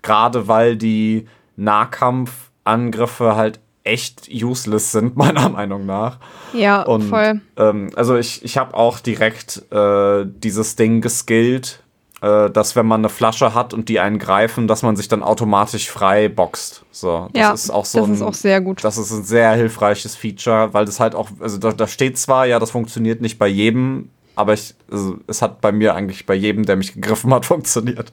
Gerade 0.02 0.48
weil 0.48 0.76
die 0.76 1.28
Nahkampfangriffe 1.56 3.36
halt 3.36 3.60
echt 3.84 4.30
useless 4.30 4.92
sind, 4.92 5.16
meiner 5.16 5.50
Meinung 5.50 5.86
nach. 5.86 6.20
Ja, 6.54 6.82
und, 6.82 7.04
voll. 7.04 7.42
Ähm, 7.58 7.92
also 7.96 8.18
ich, 8.18 8.44
ich 8.44 8.58
habe 8.58 8.74
auch 8.74 9.00
direkt 9.00 9.72
äh, 9.72 10.26
dieses 10.26 10.76
Ding 10.76 11.02
geskillt 11.02 11.84
dass 12.26 12.76
wenn 12.76 12.86
man 12.86 13.02
eine 13.02 13.10
Flasche 13.10 13.54
hat 13.54 13.74
und 13.74 13.90
die 13.90 14.00
einen 14.00 14.20
greifen, 14.20 14.68
dass 14.68 14.82
man 14.82 14.96
sich 14.96 15.08
dann 15.08 15.22
automatisch 15.22 15.90
frei 15.90 16.28
boxt. 16.28 16.84
So, 16.92 17.30
das 17.34 17.42
ja, 17.42 17.52
ist 17.52 17.70
auch 17.70 17.86
so. 17.86 18.00
Das 18.00 18.08
ein, 18.08 18.14
ist 18.16 18.22
auch 18.22 18.34
sehr 18.34 18.62
gut. 18.62 18.84
Das 18.84 18.98
ist 18.98 19.12
ein 19.12 19.24
sehr 19.24 19.52
hilfreiches 19.52 20.16
Feature, 20.16 20.74
weil 20.74 20.86
das 20.86 21.00
halt 21.00 21.14
auch, 21.14 21.30
also 21.40 21.58
da, 21.58 21.72
da 21.72 21.88
steht 21.88 22.18
zwar, 22.18 22.46
ja, 22.46 22.58
das 22.58 22.72
funktioniert 22.72 23.22
nicht 23.22 23.38
bei 23.38 23.48
jedem, 23.48 24.10
aber 24.36 24.54
ich, 24.54 24.74
also, 24.92 25.18
es 25.28 25.42
hat 25.42 25.62
bei 25.62 25.72
mir 25.72 25.96
eigentlich 25.96 26.26
bei 26.26 26.36
jedem, 26.36 26.66
der 26.66 26.76
mich 26.76 26.94
gegriffen 26.94 27.34
hat, 27.34 27.46
funktioniert. 27.46 28.12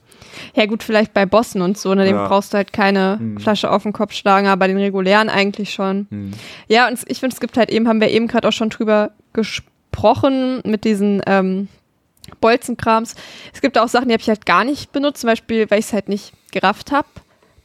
Ja, 0.53 0.65
gut, 0.65 0.83
vielleicht 0.83 1.13
bei 1.13 1.25
Bossen 1.25 1.61
und 1.61 1.77
so, 1.77 1.93
ne, 1.93 2.05
dem 2.05 2.15
ja. 2.15 2.27
brauchst 2.27 2.53
du 2.53 2.57
halt 2.57 2.71
keine 2.71 3.17
hm. 3.19 3.39
Flasche 3.39 3.71
auf 3.71 3.83
den 3.83 3.93
Kopf 3.93 4.13
schlagen, 4.13 4.47
aber 4.47 4.59
bei 4.59 4.67
den 4.67 4.77
regulären 4.77 5.29
eigentlich 5.29 5.73
schon. 5.73 6.07
Hm. 6.09 6.31
Ja, 6.67 6.87
und 6.87 6.99
ich 7.07 7.19
finde, 7.19 7.33
es 7.33 7.39
gibt 7.39 7.57
halt 7.57 7.71
eben, 7.71 7.87
haben 7.87 7.99
wir 7.99 8.09
eben 8.09 8.27
gerade 8.27 8.47
auch 8.47 8.53
schon 8.53 8.69
drüber 8.69 9.11
gesprochen, 9.33 10.61
mit 10.65 10.85
diesen 10.85 11.21
ähm, 11.25 11.67
Bolzenkrams. 12.41 13.15
Es 13.53 13.61
gibt 13.61 13.77
auch 13.77 13.87
Sachen, 13.87 14.07
die 14.07 14.13
habe 14.13 14.21
ich 14.21 14.29
halt 14.29 14.45
gar 14.45 14.63
nicht 14.63 14.91
benutzt, 14.91 15.21
zum 15.21 15.29
Beispiel, 15.29 15.69
weil 15.69 15.79
ich 15.79 15.85
es 15.85 15.93
halt 15.93 16.09
nicht 16.09 16.33
gerafft 16.51 16.91
habe. 16.91 17.07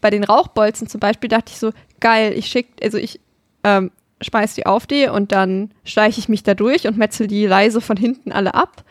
Bei 0.00 0.10
den 0.10 0.24
Rauchbolzen 0.24 0.88
zum 0.88 1.00
Beispiel 1.00 1.28
dachte 1.28 1.52
ich 1.52 1.58
so, 1.58 1.72
geil, 2.00 2.32
ich 2.36 2.46
schick, 2.46 2.68
also 2.82 2.98
ich 2.98 3.20
ähm, 3.64 3.90
speise 4.20 4.56
die 4.56 4.66
auf 4.66 4.86
die 4.86 5.08
und 5.08 5.32
dann 5.32 5.72
schleiche 5.84 6.20
ich 6.20 6.28
mich 6.28 6.42
da 6.42 6.54
durch 6.54 6.86
und 6.86 6.96
metzel 6.96 7.26
die 7.26 7.46
leise 7.46 7.80
von 7.80 7.96
hinten 7.96 8.32
alle 8.32 8.54
ab. 8.54 8.84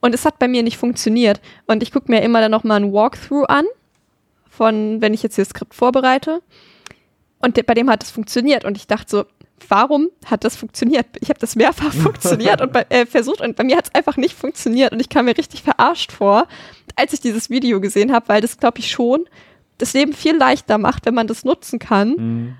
Und 0.00 0.14
es 0.14 0.24
hat 0.26 0.38
bei 0.38 0.48
mir 0.48 0.62
nicht 0.62 0.76
funktioniert. 0.76 1.40
Und 1.66 1.82
ich 1.82 1.90
gucke 1.90 2.10
mir 2.10 2.22
immer 2.22 2.40
dann 2.40 2.50
nochmal 2.50 2.82
ein 2.82 2.92
Walkthrough 2.92 3.48
an, 3.48 3.64
von 4.50 5.00
wenn 5.00 5.14
ich 5.14 5.22
jetzt 5.22 5.36
hier 5.36 5.44
das 5.44 5.50
Skript 5.50 5.74
vorbereite. 5.74 6.42
Und 7.38 7.54
bei 7.66 7.74
dem 7.74 7.88
hat 7.88 8.02
es 8.02 8.10
funktioniert. 8.10 8.64
Und 8.64 8.76
ich 8.76 8.86
dachte 8.86 9.06
so, 9.08 9.24
warum 9.68 10.08
hat 10.26 10.44
das 10.44 10.56
funktioniert? 10.56 11.06
Ich 11.20 11.28
habe 11.28 11.40
das 11.40 11.56
mehrfach 11.56 11.92
funktioniert 12.02 12.60
und 12.60 12.72
bei, 12.72 12.86
äh, 12.88 13.06
versucht 13.06 13.40
und 13.40 13.56
bei 13.56 13.64
mir 13.64 13.76
hat 13.76 13.86
es 13.86 13.94
einfach 13.94 14.16
nicht 14.16 14.34
funktioniert 14.34 14.92
und 14.92 15.00
ich 15.00 15.08
kam 15.08 15.24
mir 15.24 15.36
richtig 15.36 15.62
verarscht 15.62 16.12
vor, 16.12 16.46
als 16.96 17.12
ich 17.12 17.20
dieses 17.20 17.50
Video 17.50 17.80
gesehen 17.80 18.12
habe, 18.12 18.28
weil 18.28 18.40
das 18.40 18.58
glaube 18.58 18.78
ich 18.78 18.90
schon 18.90 19.26
das 19.78 19.92
Leben 19.92 20.12
viel 20.12 20.36
leichter 20.36 20.78
macht, 20.78 21.06
wenn 21.06 21.14
man 21.14 21.26
das 21.26 21.44
nutzen 21.44 21.78
kann. 21.78 22.08
Mhm. 22.10 22.56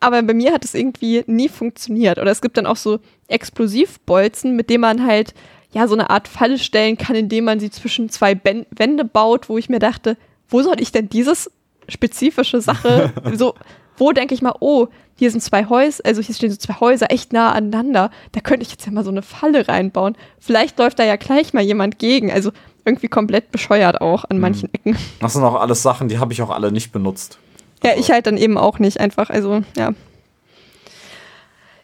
Aber 0.00 0.22
bei 0.22 0.34
mir 0.34 0.52
hat 0.52 0.64
es 0.64 0.74
irgendwie 0.74 1.24
nie 1.26 1.48
funktioniert. 1.48 2.18
Oder 2.18 2.30
es 2.30 2.40
gibt 2.40 2.56
dann 2.56 2.66
auch 2.66 2.76
so 2.76 3.00
Explosivbolzen, 3.26 4.54
mit 4.54 4.70
denen 4.70 4.82
man 4.82 5.04
halt 5.04 5.34
ja 5.72 5.88
so 5.88 5.94
eine 5.94 6.10
Art 6.10 6.28
Falle 6.28 6.58
stellen 6.58 6.96
kann, 6.96 7.16
indem 7.16 7.44
man 7.44 7.58
sie 7.58 7.70
zwischen 7.70 8.08
zwei 8.08 8.34
ben 8.34 8.64
Wände 8.70 9.04
baut, 9.04 9.48
wo 9.48 9.58
ich 9.58 9.68
mir 9.68 9.80
dachte, 9.80 10.16
wo 10.48 10.62
soll 10.62 10.80
ich 10.80 10.92
denn 10.92 11.08
dieses 11.08 11.50
spezifische 11.88 12.60
Sache 12.60 13.12
so 13.34 13.54
wo 13.98 14.12
denke 14.12 14.34
ich 14.34 14.42
mal, 14.42 14.54
oh, 14.60 14.88
hier 15.16 15.30
sind 15.30 15.40
zwei 15.40 15.66
Häuser, 15.66 16.04
also 16.06 16.22
hier 16.22 16.34
stehen 16.34 16.50
so 16.50 16.56
zwei 16.56 16.74
Häuser 16.78 17.10
echt 17.10 17.32
nah 17.32 17.52
aneinander, 17.52 18.10
da 18.32 18.40
könnte 18.40 18.62
ich 18.62 18.70
jetzt 18.70 18.86
ja 18.86 18.92
mal 18.92 19.04
so 19.04 19.10
eine 19.10 19.22
Falle 19.22 19.66
reinbauen. 19.66 20.16
Vielleicht 20.38 20.78
läuft 20.78 20.98
da 20.98 21.04
ja 21.04 21.16
gleich 21.16 21.52
mal 21.52 21.62
jemand 21.62 21.98
gegen, 21.98 22.30
also 22.30 22.52
irgendwie 22.84 23.08
komplett 23.08 23.50
bescheuert 23.50 24.00
auch 24.00 24.24
an 24.24 24.36
mhm. 24.36 24.42
manchen 24.42 24.72
Ecken. 24.72 24.96
Das 25.20 25.32
sind 25.34 25.42
auch 25.42 25.56
alles 25.56 25.82
Sachen, 25.82 26.08
die 26.08 26.18
habe 26.18 26.32
ich 26.32 26.40
auch 26.40 26.50
alle 26.50 26.72
nicht 26.72 26.92
benutzt. 26.92 27.38
Ja, 27.84 27.92
ich 27.96 28.10
halt 28.10 28.26
dann 28.26 28.36
eben 28.36 28.56
auch 28.58 28.78
nicht, 28.78 29.00
einfach, 29.00 29.30
also 29.30 29.62
ja. 29.76 29.92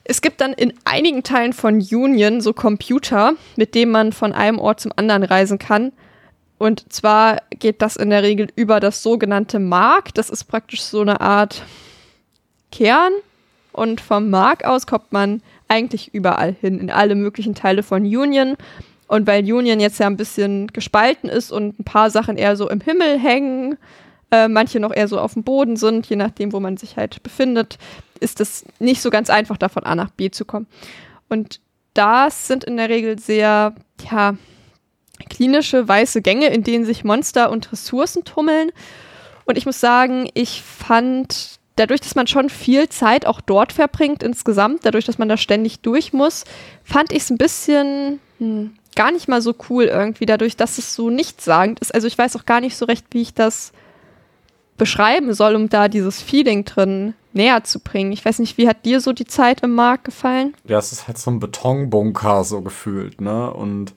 Es 0.05 0.21
gibt 0.21 0.41
dann 0.41 0.53
in 0.53 0.75
einigen 0.85 1.23
Teilen 1.23 1.55
von 1.55 1.77
Union 1.77 2.41
so 2.41 2.53
Computer, 2.53 3.33
mit 3.57 3.75
denen 3.75 3.91
man 3.91 4.13
von 4.13 4.33
einem 4.33 4.59
Ort 4.59 4.81
zum 4.81 4.93
anderen 4.97 5.23
reisen 5.23 5.59
kann. 5.59 5.93
Und 6.59 6.93
zwar 6.93 7.41
geht 7.51 7.81
das 7.81 7.97
in 7.97 8.11
der 8.11 8.23
Regel 8.23 8.49
über 8.55 8.81
das 8.81 9.03
sogenannte 9.03 9.59
Mark. 9.59 10.13
Das 10.15 10.31
ist 10.31 10.45
praktisch 10.45 10.83
so 10.83 11.01
eine 11.01 11.21
Art 11.21 11.63
Kern 12.75 13.13
und 13.73 14.01
vom 14.01 14.31
Mark 14.31 14.65
aus 14.65 14.87
kommt 14.87 15.13
man 15.13 15.43
eigentlich 15.69 16.13
überall 16.13 16.57
hin, 16.61 16.81
in 16.81 16.91
alle 16.91 17.15
möglichen 17.15 17.55
Teile 17.55 17.85
von 17.85 18.03
Union. 18.03 18.57
Und 19.07 19.29
weil 19.29 19.45
Union 19.45 19.79
jetzt 19.79 20.01
ja 20.01 20.07
ein 20.07 20.17
bisschen 20.17 20.67
gespalten 20.69 21.29
ist 21.29 21.53
und 21.53 21.79
ein 21.79 21.85
paar 21.85 22.11
Sachen 22.11 22.37
eher 22.37 22.57
so 22.57 22.69
im 22.69 22.81
Himmel 22.81 23.19
hängen, 23.19 23.79
äh, 24.33 24.49
manche 24.49 24.81
noch 24.81 24.93
eher 24.93 25.07
so 25.07 25.21
auf 25.21 25.35
dem 25.35 25.45
Boden 25.45 25.77
sind, 25.77 26.07
je 26.07 26.17
nachdem, 26.17 26.53
wo 26.53 26.59
man 26.59 26.77
sich 26.77 26.97
halt 26.97 27.23
befindet, 27.23 27.79
ist 28.19 28.41
es 28.41 28.65
nicht 28.81 29.03
so 29.03 29.11
ganz 29.11 29.31
einfach, 29.31 29.57
da 29.57 29.69
von 29.69 29.85
A 29.85 29.95
nach 29.95 30.11
B 30.11 30.31
zu 30.31 30.45
kommen. 30.45 30.67
Und 31.29 31.61
das 31.93 32.49
sind 32.49 32.65
in 32.65 32.77
der 32.77 32.89
Regel 32.89 33.21
sehr, 33.21 33.75
ja, 34.11 34.37
klinische 35.31 35.87
weiße 35.87 36.23
Gänge, 36.23 36.49
in 36.49 36.65
denen 36.65 36.85
sich 36.85 37.05
Monster 37.05 37.53
und 37.53 37.71
Ressourcen 37.71 38.25
tummeln. 38.25 38.73
Und 39.45 39.59
ich 39.59 39.67
muss 39.67 39.79
sagen, 39.79 40.29
ich 40.35 40.63
fand 40.63 41.61
dadurch, 41.77 42.01
dass 42.01 42.15
man 42.15 42.27
schon 42.27 42.49
viel 42.49 42.89
Zeit 42.89 43.27
auch 43.27 43.41
dort 43.41 43.73
verbringt 43.73 44.23
insgesamt, 44.23 44.85
dadurch, 44.85 45.05
dass 45.05 45.19
man 45.19 45.29
da 45.29 45.37
ständig 45.37 45.81
durch 45.81 46.13
muss, 46.13 46.45
fand 46.83 47.13
ich 47.13 47.23
es 47.23 47.31
ein 47.31 47.39
bisschen 47.39 48.21
hm, 48.39 48.75
gar 48.95 49.11
nicht 49.11 49.29
mal 49.29 49.43
so 49.43 49.55
cool 49.69 49.85
irgendwie, 49.85 50.27
dadurch, 50.27 50.57
dass 50.57 50.79
es 50.79 50.95
so 50.95 51.11
nichtssagend 51.11 51.81
ist. 51.81 51.95
Also 51.95 52.07
ich 52.07 52.17
weiß 52.17 52.37
auch 52.37 52.45
gar 52.45 52.61
nicht 52.61 52.77
so 52.77 52.85
recht, 52.85 53.07
wie 53.11 53.23
ich 53.23 53.35
das 53.35 53.73
beschreiben 54.77 55.35
soll, 55.35 55.55
um 55.55 55.69
da 55.69 55.89
dieses 55.89 56.21
Feeling 56.21 56.65
drin 56.65 57.15
näher 57.33 57.65
zu 57.65 57.81
bringen. 57.81 58.13
Ich 58.13 58.25
weiß 58.25 58.39
nicht, 58.39 58.59
wie 58.59 58.69
hat 58.69 58.85
dir 58.85 59.01
so 59.01 59.13
die 59.13 59.25
Zeit 59.25 59.63
im 59.63 59.75
Markt 59.75 60.05
gefallen? 60.05 60.55
Ja, 60.65 60.79
es 60.79 60.93
ist 60.93 61.07
halt 61.07 61.19
so 61.19 61.31
ein 61.31 61.41
Betonbunker 61.41 62.45
so 62.45 62.61
gefühlt, 62.61 63.21
ne? 63.21 63.53
Und 63.53 63.95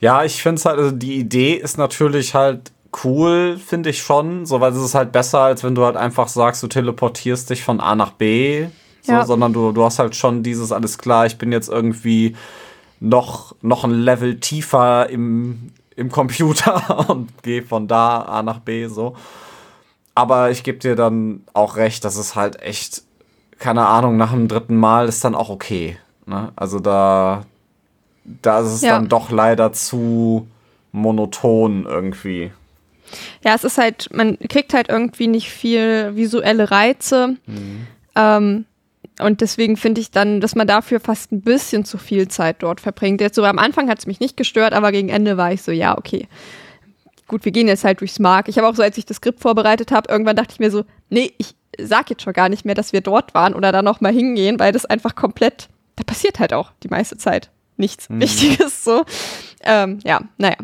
ja, 0.00 0.24
ich 0.24 0.42
finde 0.42 0.56
es 0.56 0.64
halt, 0.64 0.78
also 0.78 0.92
die 0.92 1.16
Idee 1.16 1.54
ist 1.54 1.76
natürlich 1.76 2.34
halt 2.34 2.72
cool, 3.04 3.58
finde 3.58 3.90
ich 3.90 4.02
schon, 4.02 4.46
so 4.46 4.60
weil 4.60 4.72
es 4.72 4.82
ist 4.82 4.94
halt 4.94 5.12
besser, 5.12 5.40
als 5.40 5.62
wenn 5.64 5.74
du 5.74 5.84
halt 5.84 5.96
einfach 5.96 6.28
sagst, 6.28 6.62
du 6.62 6.68
teleportierst 6.68 7.50
dich 7.50 7.62
von 7.62 7.80
A 7.80 7.94
nach 7.94 8.12
B, 8.12 8.66
so, 9.02 9.12
ja. 9.12 9.26
sondern 9.26 9.52
du, 9.52 9.72
du 9.72 9.84
hast 9.84 9.98
halt 9.98 10.16
schon 10.16 10.42
dieses 10.42 10.72
alles 10.72 10.98
klar, 10.98 11.26
ich 11.26 11.38
bin 11.38 11.52
jetzt 11.52 11.68
irgendwie 11.68 12.36
noch, 13.00 13.54
noch 13.62 13.84
ein 13.84 13.92
Level 13.92 14.40
tiefer 14.40 15.08
im, 15.08 15.72
im 15.96 16.10
Computer 16.10 17.08
und 17.10 17.42
gehe 17.42 17.62
von 17.62 17.88
da 17.88 18.22
A 18.22 18.42
nach 18.42 18.60
B 18.60 18.86
so. 18.86 19.16
Aber 20.14 20.50
ich 20.50 20.64
gebe 20.64 20.78
dir 20.78 20.96
dann 20.96 21.44
auch 21.54 21.76
recht, 21.76 22.04
dass 22.04 22.16
es 22.16 22.34
halt 22.34 22.60
echt, 22.60 23.02
keine 23.58 23.86
Ahnung, 23.86 24.16
nach 24.16 24.32
dem 24.32 24.48
dritten 24.48 24.76
Mal 24.76 25.06
ist 25.06 25.24
dann 25.24 25.36
auch 25.36 25.48
okay. 25.48 25.96
Ne? 26.26 26.52
Also 26.56 26.80
da, 26.80 27.44
da 28.24 28.60
ist 28.60 28.72
es 28.72 28.80
ja. 28.82 28.94
dann 28.94 29.08
doch 29.08 29.30
leider 29.30 29.72
zu 29.72 30.48
monoton 30.90 31.86
irgendwie. 31.86 32.50
Ja, 33.44 33.54
es 33.54 33.64
ist 33.64 33.78
halt, 33.78 34.08
man 34.12 34.38
kriegt 34.38 34.74
halt 34.74 34.88
irgendwie 34.88 35.26
nicht 35.26 35.50
viel 35.50 36.14
visuelle 36.14 36.70
Reize. 36.70 37.36
Mhm. 37.46 37.86
Ähm, 38.14 38.64
und 39.20 39.40
deswegen 39.40 39.76
finde 39.76 40.00
ich 40.00 40.10
dann, 40.10 40.40
dass 40.40 40.54
man 40.54 40.66
dafür 40.66 41.00
fast 41.00 41.32
ein 41.32 41.40
bisschen 41.40 41.84
zu 41.84 41.98
viel 41.98 42.28
Zeit 42.28 42.56
dort 42.60 42.80
verbringt. 42.80 43.20
Jetzt 43.20 43.34
so 43.34 43.44
am 43.44 43.58
Anfang 43.58 43.88
hat 43.88 43.98
es 43.98 44.06
mich 44.06 44.20
nicht 44.20 44.36
gestört, 44.36 44.72
aber 44.72 44.92
gegen 44.92 45.08
Ende 45.08 45.36
war 45.36 45.52
ich 45.52 45.62
so, 45.62 45.72
ja, 45.72 45.98
okay. 45.98 46.28
Gut, 47.26 47.44
wir 47.44 47.52
gehen 47.52 47.68
jetzt 47.68 47.84
halt 47.84 48.00
durchs 48.00 48.18
Mark. 48.18 48.48
Ich 48.48 48.56
habe 48.56 48.68
auch 48.68 48.74
so, 48.74 48.82
als 48.82 48.96
ich 48.96 49.04
das 49.04 49.18
Skript 49.18 49.40
vorbereitet 49.40 49.90
habe, 49.90 50.10
irgendwann 50.10 50.36
dachte 50.36 50.52
ich 50.52 50.60
mir 50.60 50.70
so, 50.70 50.84
nee, 51.10 51.32
ich 51.38 51.54
sag 51.80 52.08
jetzt 52.10 52.22
schon 52.22 52.32
gar 52.32 52.48
nicht 52.48 52.64
mehr, 52.64 52.74
dass 52.74 52.92
wir 52.92 53.00
dort 53.00 53.34
waren 53.34 53.54
oder 53.54 53.72
da 53.72 53.82
nochmal 53.82 54.12
hingehen, 54.12 54.58
weil 54.58 54.72
das 54.72 54.86
einfach 54.86 55.14
komplett, 55.14 55.68
da 55.96 56.04
passiert 56.04 56.38
halt 56.38 56.52
auch 56.52 56.72
die 56.82 56.88
meiste 56.88 57.16
Zeit 57.18 57.50
nichts 57.76 58.08
mhm. 58.08 58.20
Wichtiges 58.20 58.84
so. 58.84 59.04
Ähm, 59.62 60.00
ja, 60.04 60.20
naja. 60.36 60.56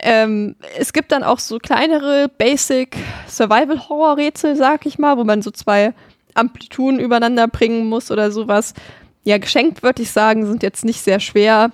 Ähm, 0.00 0.56
es 0.78 0.92
gibt 0.92 1.12
dann 1.12 1.22
auch 1.22 1.38
so 1.38 1.58
kleinere 1.58 2.28
Basic 2.28 2.96
Survival 3.28 3.88
Horror 3.88 4.16
Rätsel, 4.16 4.56
sag 4.56 4.86
ich 4.86 4.98
mal, 4.98 5.16
wo 5.16 5.24
man 5.24 5.42
so 5.42 5.50
zwei 5.50 5.94
Amplituden 6.34 7.00
übereinander 7.00 7.48
bringen 7.48 7.86
muss 7.86 8.10
oder 8.10 8.30
sowas. 8.30 8.74
Ja, 9.24 9.38
geschenkt 9.38 9.82
würde 9.82 10.02
ich 10.02 10.10
sagen, 10.10 10.46
sind 10.46 10.62
jetzt 10.62 10.84
nicht 10.84 11.00
sehr 11.00 11.18
schwer. 11.18 11.72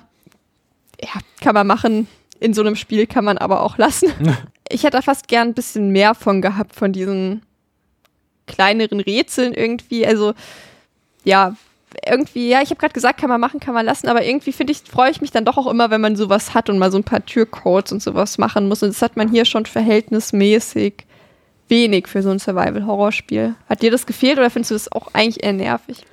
Ja, 1.03 1.21
kann 1.41 1.55
man 1.55 1.67
machen. 1.67 2.07
In 2.39 2.55
so 2.55 2.63
einem 2.63 2.77
Spiel 2.77 3.07
kann 3.07 3.25
man 3.25 3.39
aber 3.39 3.63
auch 3.63 3.77
lassen. 3.77 4.11
ich 4.69 4.85
hätte 4.85 4.97
da 4.97 5.03
fast 5.03 5.29
gern 5.29 5.49
ein 5.49 5.55
bisschen 5.55 5.91
mehr 5.91 6.15
von 6.15 6.41
gehabt, 6.41 6.75
von 6.75 6.93
diesen 6.93 7.43
kleineren 8.47 9.01
Rätseln 9.01 9.53
irgendwie. 9.53 10.07
Also, 10.07 10.35
ja, 11.25 11.57
irgendwie, 12.07 12.49
ja, 12.49 12.63
ich 12.63 12.71
habe 12.71 12.81
gerade 12.81 12.95
gesagt, 12.95 13.21
kann 13.21 13.29
man 13.29 13.41
machen, 13.41 13.61
kann 13.61 13.75
man 13.75 13.87
lassen, 13.87 14.09
aber 14.09 14.25
irgendwie 14.25 14.53
finde 14.53 14.73
ich, 14.73 14.79
freue 14.79 15.11
ich 15.11 15.21
mich 15.21 15.31
dann 15.31 15.45
doch 15.45 15.57
auch 15.57 15.67
immer, 15.67 15.91
wenn 15.91 16.01
man 16.01 16.17
sowas 16.17 16.55
hat 16.55 16.69
und 16.71 16.79
mal 16.79 16.91
so 16.91 16.99
ein 16.99 17.05
paar 17.05 17.25
Türcodes 17.25 17.93
und 17.93 18.03
sowas 18.03 18.39
machen 18.39 18.69
muss. 18.69 18.83
Und 18.83 18.91
das 18.91 19.03
hat 19.03 19.17
man 19.17 19.31
hier 19.31 19.45
schon 19.45 19.67
verhältnismäßig 19.67 21.07
wenig 21.69 22.07
für 22.09 22.23
so 22.23 22.31
ein 22.31 22.39
Survival-Horror-Spiel. 22.39 23.55
Hat 23.69 23.83
dir 23.83 23.91
das 23.91 24.07
gefehlt 24.07 24.39
oder 24.39 24.51
findest 24.51 24.71
du 24.71 24.75
das 24.75 24.93
auch 24.93 25.09
eigentlich 25.13 25.43
eher 25.43 25.53
nervig? 25.53 26.05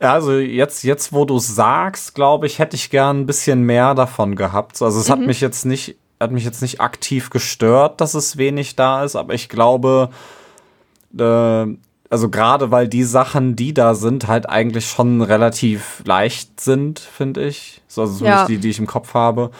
Ja, 0.00 0.14
also 0.14 0.38
jetzt, 0.38 0.82
jetzt 0.82 1.12
wo 1.12 1.24
du 1.24 1.38
sagst, 1.38 2.14
glaube 2.14 2.46
ich, 2.46 2.58
hätte 2.58 2.76
ich 2.76 2.90
gern 2.90 3.20
ein 3.20 3.26
bisschen 3.26 3.62
mehr 3.62 3.94
davon 3.94 4.34
gehabt. 4.34 4.82
Also 4.82 5.00
es 5.00 5.08
mhm. 5.08 5.12
hat 5.12 5.20
mich 5.20 5.40
jetzt 5.40 5.64
nicht, 5.64 5.96
hat 6.20 6.32
mich 6.32 6.44
jetzt 6.44 6.60
nicht 6.60 6.80
aktiv 6.80 7.30
gestört, 7.30 8.00
dass 8.00 8.14
es 8.14 8.36
wenig 8.36 8.76
da 8.76 9.04
ist, 9.04 9.16
aber 9.16 9.34
ich 9.34 9.48
glaube, 9.48 10.10
äh, 11.18 11.66
also 12.12 12.28
gerade 12.28 12.70
weil 12.70 12.88
die 12.88 13.04
Sachen, 13.04 13.56
die 13.56 13.74
da 13.74 13.94
sind, 13.94 14.28
halt 14.28 14.48
eigentlich 14.48 14.86
schon 14.86 15.22
relativ 15.22 16.02
leicht 16.04 16.60
sind, 16.60 17.00
finde 17.00 17.44
ich. 17.44 17.80
So, 17.88 18.02
also 18.02 18.18
zumindest 18.18 18.42
ja. 18.42 18.46
die, 18.46 18.58
die 18.58 18.70
ich 18.70 18.78
im 18.78 18.86
Kopf 18.86 19.14
habe 19.14 19.50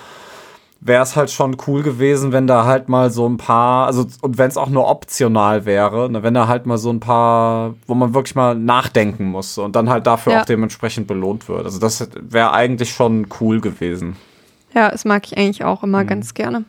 wäre 0.85 1.03
es 1.03 1.15
halt 1.15 1.31
schon 1.31 1.57
cool 1.67 1.83
gewesen, 1.83 2.33
wenn 2.33 2.49
da 2.49 2.65
halt 2.65 2.89
mal 2.89 3.11
so 3.11 3.29
ein 3.29 3.37
paar, 3.37 3.87
also 3.87 4.07
und 4.21 4.37
wenn 4.37 4.49
es 4.49 4.57
auch 4.57 4.69
nur 4.69 4.89
optional 4.89 5.65
wäre, 5.65 6.11
ne, 6.11 6.25
wenn 6.25 6.35
da 6.35 6.49
halt 6.49 6.67
mal 6.67 6.77
so 6.77 6.91
ein 6.91 6.99
paar, 6.99 7.75
wo 7.87 7.95
man 7.95 8.15
wirklich 8.15 8.35
mal 8.35 8.57
nachdenken 8.57 9.27
muss 9.27 9.59
und 9.59 9.77
dann 9.77 9.89
halt 9.89 10.09
dafür 10.09 10.33
ja. 10.33 10.41
auch 10.41 10.45
dementsprechend 10.45 11.07
belohnt 11.07 11.49
wird. 11.49 11.65
Also 11.65 11.79
das 11.79 12.09
wäre 12.21 12.53
eigentlich 12.53 12.91
schon 12.91 13.29
cool 13.41 13.61
gewesen. 13.61 14.17
Ja, 14.75 14.91
das 14.91 15.05
mag 15.05 15.25
ich 15.27 15.39
eigentlich 15.39 15.65
auch 15.65 15.85
immer 15.85 16.03
mhm. 16.03 16.09
ganz 16.09 16.35
gerne. 16.35 16.65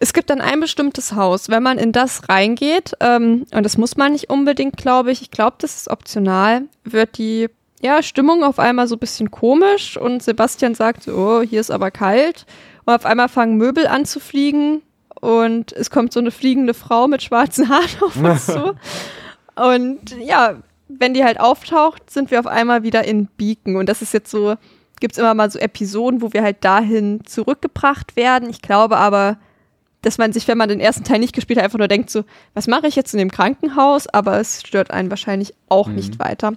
Es 0.00 0.12
gibt 0.12 0.30
dann 0.30 0.40
ein 0.40 0.60
bestimmtes 0.60 1.14
Haus. 1.14 1.48
Wenn 1.48 1.62
man 1.62 1.78
in 1.78 1.92
das 1.92 2.28
reingeht, 2.28 2.92
ähm, 3.00 3.46
und 3.52 3.62
das 3.64 3.76
muss 3.76 3.96
man 3.96 4.12
nicht 4.12 4.30
unbedingt, 4.30 4.76
glaube 4.76 5.10
ich, 5.10 5.22
ich 5.22 5.30
glaube, 5.30 5.56
das 5.58 5.76
ist 5.76 5.88
optional, 5.88 6.62
wird 6.84 7.18
die 7.18 7.48
ja, 7.80 8.02
Stimmung 8.02 8.44
auf 8.44 8.58
einmal 8.58 8.88
so 8.88 8.96
ein 8.96 9.00
bisschen 9.00 9.30
komisch 9.30 9.96
und 9.96 10.22
Sebastian 10.22 10.74
sagt 10.74 11.04
so, 11.04 11.14
oh, 11.14 11.42
hier 11.42 11.60
ist 11.60 11.70
aber 11.70 11.90
kalt. 11.90 12.46
Und 12.84 12.94
auf 12.94 13.06
einmal 13.06 13.28
fangen 13.28 13.56
Möbel 13.56 13.86
an 13.86 14.04
zu 14.04 14.20
fliegen 14.20 14.82
und 15.20 15.72
es 15.72 15.90
kommt 15.90 16.12
so 16.12 16.20
eine 16.20 16.30
fliegende 16.30 16.74
Frau 16.74 17.08
mit 17.08 17.22
schwarzen 17.22 17.68
Haaren 17.68 18.02
auf 18.02 18.16
uns 18.22 18.46
zu. 18.46 18.74
Und 19.56 20.16
ja, 20.20 20.56
wenn 20.88 21.14
die 21.14 21.24
halt 21.24 21.38
auftaucht, 21.40 22.10
sind 22.10 22.30
wir 22.30 22.40
auf 22.40 22.46
einmal 22.46 22.82
wieder 22.82 23.04
in 23.04 23.26
Beacon. 23.36 23.76
Und 23.76 23.88
das 23.88 24.02
ist 24.02 24.14
jetzt 24.14 24.30
so, 24.30 24.54
gibt 25.00 25.12
es 25.12 25.18
immer 25.18 25.34
mal 25.34 25.50
so 25.50 25.58
Episoden, 25.58 26.22
wo 26.22 26.32
wir 26.32 26.42
halt 26.42 26.64
dahin 26.64 27.20
zurückgebracht 27.24 28.16
werden. 28.16 28.48
Ich 28.48 28.62
glaube 28.62 28.96
aber, 28.96 29.38
dass 30.02 30.18
man 30.18 30.32
sich, 30.32 30.46
wenn 30.46 30.58
man 30.58 30.68
den 30.68 30.80
ersten 30.80 31.04
Teil 31.04 31.18
nicht 31.18 31.34
gespielt 31.34 31.58
hat, 31.58 31.64
einfach 31.64 31.78
nur 31.78 31.88
denkt 31.88 32.10
so, 32.10 32.24
was 32.54 32.68
mache 32.68 32.86
ich 32.86 32.96
jetzt 32.96 33.12
in 33.14 33.18
dem 33.18 33.30
Krankenhaus? 33.30 34.06
Aber 34.06 34.38
es 34.38 34.62
stört 34.66 34.90
einen 34.90 35.10
wahrscheinlich 35.10 35.54
auch 35.68 35.88
mhm. 35.88 35.96
nicht 35.96 36.18
weiter. 36.18 36.52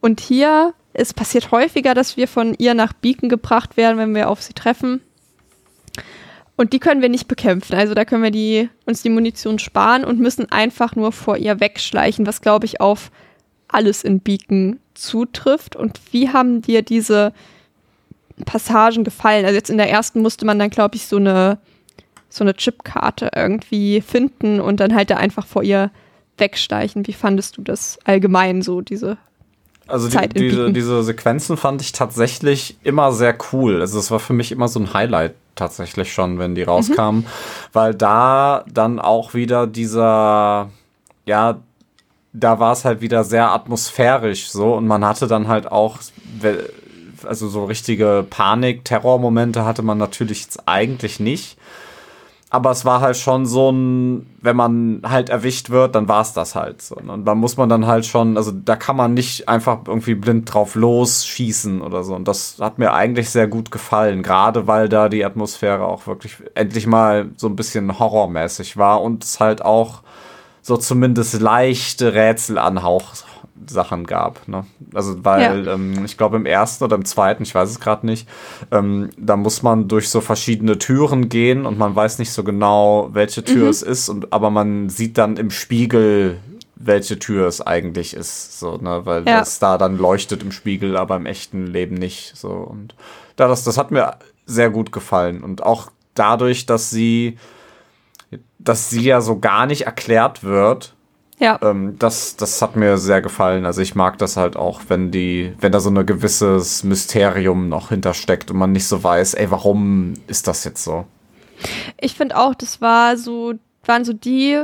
Und 0.00 0.20
hier, 0.20 0.74
es 0.94 1.12
passiert 1.12 1.50
häufiger, 1.50 1.94
dass 1.94 2.16
wir 2.16 2.28
von 2.28 2.54
ihr 2.54 2.74
nach 2.74 2.92
Beacon 2.92 3.28
gebracht 3.28 3.76
werden, 3.76 3.98
wenn 3.98 4.14
wir 4.14 4.30
auf 4.30 4.42
sie 4.42 4.54
treffen. 4.54 5.02
Und 6.56 6.72
die 6.72 6.80
können 6.80 7.02
wir 7.02 7.08
nicht 7.08 7.28
bekämpfen. 7.28 7.76
Also 7.76 7.94
da 7.94 8.04
können 8.04 8.22
wir 8.22 8.32
die, 8.32 8.68
uns 8.84 9.02
die 9.02 9.10
Munition 9.10 9.60
sparen 9.60 10.04
und 10.04 10.18
müssen 10.18 10.50
einfach 10.50 10.96
nur 10.96 11.12
vor 11.12 11.36
ihr 11.36 11.60
wegschleichen, 11.60 12.26
was 12.26 12.40
glaube 12.40 12.66
ich 12.66 12.80
auf 12.80 13.12
alles 13.68 14.02
in 14.02 14.20
Beacon 14.20 14.80
zutrifft. 14.94 15.76
Und 15.76 16.00
wie 16.10 16.30
haben 16.30 16.62
dir 16.62 16.82
diese 16.82 17.32
Passagen 18.44 19.04
gefallen? 19.04 19.44
Also 19.44 19.54
jetzt 19.54 19.70
in 19.70 19.76
der 19.76 19.90
ersten 19.90 20.20
musste 20.20 20.46
man 20.46 20.58
dann, 20.58 20.70
glaube 20.70 20.96
ich, 20.96 21.06
so 21.06 21.18
eine, 21.18 21.58
so 22.28 22.44
eine 22.44 22.54
Chipkarte 22.54 23.30
irgendwie 23.34 24.00
finden 24.00 24.60
und 24.60 24.80
dann 24.80 24.94
halt 24.94 25.10
da 25.10 25.16
einfach 25.16 25.46
vor 25.46 25.62
ihr 25.62 25.90
wegschleichen. 26.36 27.06
Wie 27.06 27.12
fandest 27.12 27.56
du 27.56 27.62
das 27.62 27.98
allgemein 28.04 28.62
so, 28.62 28.80
diese 28.80 29.18
also 29.88 30.08
die, 30.08 30.28
diese, 30.28 30.70
diese 30.70 31.02
Sequenzen 31.02 31.56
fand 31.56 31.80
ich 31.80 31.92
tatsächlich 31.92 32.76
immer 32.84 33.10
sehr 33.12 33.36
cool. 33.52 33.80
Also 33.80 33.98
es 33.98 34.10
war 34.10 34.20
für 34.20 34.34
mich 34.34 34.52
immer 34.52 34.68
so 34.68 34.78
ein 34.80 34.92
Highlight 34.92 35.34
tatsächlich 35.54 36.12
schon, 36.12 36.38
wenn 36.38 36.54
die 36.54 36.62
rauskamen, 36.62 37.22
mhm. 37.22 37.26
weil 37.72 37.94
da 37.94 38.64
dann 38.70 39.00
auch 39.00 39.32
wieder 39.32 39.66
dieser, 39.66 40.68
ja, 41.24 41.58
da 42.34 42.60
war 42.60 42.72
es 42.72 42.84
halt 42.84 43.00
wieder 43.00 43.24
sehr 43.24 43.50
atmosphärisch 43.50 44.50
so 44.50 44.74
und 44.74 44.86
man 44.86 45.04
hatte 45.04 45.26
dann 45.26 45.48
halt 45.48 45.72
auch, 45.72 45.98
also 47.24 47.48
so 47.48 47.64
richtige 47.64 48.26
Panik, 48.28 48.84
Terrormomente 48.84 49.64
hatte 49.64 49.82
man 49.82 49.96
natürlich 49.96 50.42
jetzt 50.42 50.68
eigentlich 50.68 51.18
nicht 51.18 51.56
aber 52.50 52.70
es 52.70 52.86
war 52.86 53.02
halt 53.02 53.16
schon 53.18 53.44
so 53.44 53.70
ein, 53.70 54.26
wenn 54.40 54.56
man 54.56 55.02
halt 55.04 55.28
erwischt 55.28 55.68
wird, 55.68 55.94
dann 55.94 56.08
war 56.08 56.22
es 56.22 56.32
das 56.32 56.54
halt 56.54 56.80
so. 56.80 56.96
Und 56.96 57.26
da 57.26 57.34
muss 57.34 57.58
man 57.58 57.68
dann 57.68 57.86
halt 57.86 58.06
schon, 58.06 58.38
also 58.38 58.52
da 58.52 58.74
kann 58.74 58.96
man 58.96 59.12
nicht 59.12 59.48
einfach 59.48 59.80
irgendwie 59.86 60.14
blind 60.14 60.52
drauf 60.52 60.74
losschießen 60.74 61.82
oder 61.82 62.04
so. 62.04 62.14
Und 62.14 62.26
das 62.26 62.56
hat 62.58 62.78
mir 62.78 62.94
eigentlich 62.94 63.28
sehr 63.28 63.48
gut 63.48 63.70
gefallen, 63.70 64.22
gerade 64.22 64.66
weil 64.66 64.88
da 64.88 65.10
die 65.10 65.26
Atmosphäre 65.26 65.84
auch 65.84 66.06
wirklich 66.06 66.36
endlich 66.54 66.86
mal 66.86 67.30
so 67.36 67.48
ein 67.48 67.56
bisschen 67.56 67.98
horrormäßig 67.98 68.78
war 68.78 69.02
und 69.02 69.24
es 69.24 69.40
halt 69.40 69.62
auch 69.62 70.02
so 70.62 70.78
zumindest 70.78 71.40
leichte 71.40 72.14
Rätselanhauch 72.14 73.12
Sachen 73.66 74.06
gab. 74.06 74.46
Ne? 74.48 74.64
Also 74.94 75.24
weil 75.24 75.66
Ja. 75.66 75.74
ähm, 75.74 76.04
ich 76.04 76.16
glaube 76.16 76.36
im 76.36 76.46
ersten 76.46 76.84
oder 76.84 76.96
im 76.96 77.04
zweiten, 77.04 77.42
ich 77.42 77.54
weiß 77.54 77.68
es 77.70 77.80
gerade 77.80 78.06
nicht, 78.06 78.28
ähm, 78.70 79.10
da 79.16 79.36
muss 79.36 79.62
man 79.62 79.88
durch 79.88 80.08
so 80.10 80.20
verschiedene 80.20 80.78
Türen 80.78 81.28
gehen 81.28 81.66
und 81.66 81.78
man 81.78 81.94
weiß 81.96 82.18
nicht 82.18 82.32
so 82.32 82.44
genau, 82.44 83.08
welche 83.12 83.44
Tür 83.44 83.64
Mhm. 83.64 83.70
es 83.70 83.82
ist, 83.82 84.08
und, 84.08 84.32
aber 84.32 84.50
man 84.50 84.88
sieht 84.88 85.18
dann 85.18 85.36
im 85.36 85.50
Spiegel, 85.50 86.38
welche 86.76 87.18
Tür 87.18 87.46
es 87.48 87.60
eigentlich 87.60 88.14
ist. 88.14 88.60
So, 88.60 88.76
ne? 88.76 89.00
Weil 89.04 89.26
Ja. 89.26 89.40
das 89.40 89.58
da 89.58 89.78
dann 89.78 89.98
leuchtet 89.98 90.42
im 90.42 90.52
Spiegel, 90.52 90.96
aber 90.96 91.16
im 91.16 91.26
echten 91.26 91.66
Leben 91.66 91.96
nicht. 91.96 92.36
So. 92.36 92.50
Und 92.50 92.94
da 93.36 93.48
das, 93.48 93.64
das 93.64 93.76
hat 93.78 93.90
mir 93.90 94.14
sehr 94.46 94.70
gut 94.70 94.92
gefallen. 94.92 95.42
Und 95.42 95.62
auch 95.64 95.90
dadurch, 96.14 96.66
dass 96.66 96.90
sie, 96.90 97.36
dass 98.58 98.90
sie 98.90 99.02
ja 99.02 99.20
so 99.20 99.38
gar 99.38 99.66
nicht 99.66 99.82
erklärt 99.86 100.44
wird, 100.44 100.94
Ja. 101.38 101.58
ähm, 101.62 101.96
das, 101.98 102.36
das 102.36 102.60
hat 102.62 102.76
mir 102.76 102.98
sehr 102.98 103.22
gefallen. 103.22 103.64
Also 103.64 103.80
ich 103.80 103.94
mag 103.94 104.18
das 104.18 104.36
halt 104.36 104.56
auch, 104.56 104.82
wenn 104.88 105.10
die, 105.10 105.52
wenn 105.60 105.72
da 105.72 105.80
so 105.80 105.90
ein 105.90 106.06
gewisses 106.06 106.82
Mysterium 106.82 107.68
noch 107.68 107.90
hintersteckt 107.90 108.50
und 108.50 108.56
man 108.56 108.72
nicht 108.72 108.86
so 108.86 109.02
weiß, 109.02 109.34
ey, 109.34 109.50
warum 109.50 110.14
ist 110.26 110.48
das 110.48 110.64
jetzt 110.64 110.82
so? 110.82 111.06
Ich 112.00 112.14
finde 112.14 112.36
auch, 112.36 112.54
das 112.54 112.80
war 112.80 113.16
so, 113.16 113.54
waren 113.84 114.04
so 114.04 114.12
die 114.12 114.60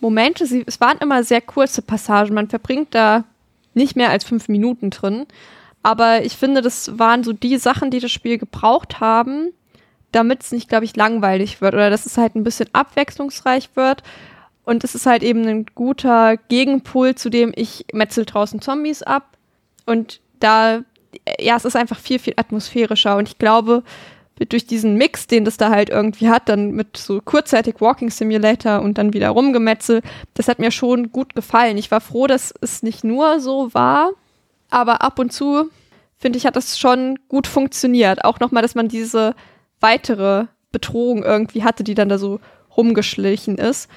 Momente, 0.00 0.46
sie, 0.46 0.64
es 0.66 0.80
waren 0.80 0.98
immer 0.98 1.24
sehr 1.24 1.40
kurze 1.40 1.82
Passagen. 1.82 2.34
Man 2.34 2.48
verbringt 2.48 2.94
da 2.94 3.24
nicht 3.74 3.96
mehr 3.96 4.10
als 4.10 4.24
fünf 4.24 4.48
Minuten 4.48 4.90
drin. 4.90 5.26
Aber 5.82 6.24
ich 6.24 6.36
finde, 6.36 6.62
das 6.62 6.98
waren 6.98 7.24
so 7.24 7.32
die 7.32 7.58
Sachen, 7.58 7.90
die 7.90 8.00
das 8.00 8.10
Spiel 8.10 8.38
gebraucht 8.38 9.00
haben, 9.00 9.50
damit 10.12 10.42
es 10.42 10.52
nicht, 10.52 10.68
glaube 10.68 10.84
ich, 10.84 10.96
langweilig 10.96 11.60
wird 11.60 11.74
oder 11.74 11.90
dass 11.90 12.06
es 12.06 12.16
halt 12.16 12.36
ein 12.36 12.44
bisschen 12.44 12.68
abwechslungsreich 12.72 13.70
wird. 13.74 14.02
Und 14.64 14.84
es 14.84 14.94
ist 14.94 15.06
halt 15.06 15.22
eben 15.22 15.46
ein 15.46 15.66
guter 15.74 16.36
Gegenpol, 16.36 17.14
zu 17.14 17.28
dem 17.30 17.52
ich 17.54 17.84
metzel 17.92 18.24
draußen 18.24 18.60
Zombies 18.60 19.02
ab. 19.02 19.36
Und 19.86 20.20
da, 20.40 20.82
ja, 21.38 21.56
es 21.56 21.64
ist 21.64 21.76
einfach 21.76 21.98
viel, 21.98 22.18
viel 22.18 22.34
atmosphärischer. 22.36 23.16
Und 23.16 23.28
ich 23.28 23.38
glaube, 23.38 23.82
durch 24.48 24.66
diesen 24.66 24.96
Mix, 24.96 25.26
den 25.26 25.44
das 25.44 25.56
da 25.56 25.70
halt 25.70 25.90
irgendwie 25.90 26.28
hat, 26.28 26.48
dann 26.48 26.72
mit 26.72 26.96
so 26.96 27.20
kurzzeitig 27.20 27.80
Walking 27.80 28.10
Simulator 28.10 28.80
und 28.80 28.98
dann 28.98 29.12
wieder 29.12 29.28
Rumgemetzel, 29.30 30.02
das 30.34 30.48
hat 30.48 30.58
mir 30.58 30.70
schon 30.70 31.12
gut 31.12 31.34
gefallen. 31.34 31.78
Ich 31.78 31.90
war 31.90 32.00
froh, 32.00 32.26
dass 32.26 32.52
es 32.60 32.82
nicht 32.82 33.04
nur 33.04 33.40
so 33.40 33.72
war, 33.74 34.10
aber 34.70 35.02
ab 35.02 35.18
und 35.18 35.32
zu, 35.32 35.70
finde 36.16 36.38
ich, 36.38 36.46
hat 36.46 36.56
das 36.56 36.78
schon 36.78 37.18
gut 37.28 37.46
funktioniert. 37.46 38.24
Auch 38.24 38.40
nochmal, 38.40 38.62
dass 38.62 38.74
man 38.74 38.88
diese 38.88 39.34
weitere 39.80 40.46
Bedrohung 40.72 41.22
irgendwie 41.22 41.62
hatte, 41.62 41.84
die 41.84 41.94
dann 41.94 42.08
da 42.08 42.18
so 42.18 42.40
rumgeschlichen 42.76 43.56
ist. 43.56 43.88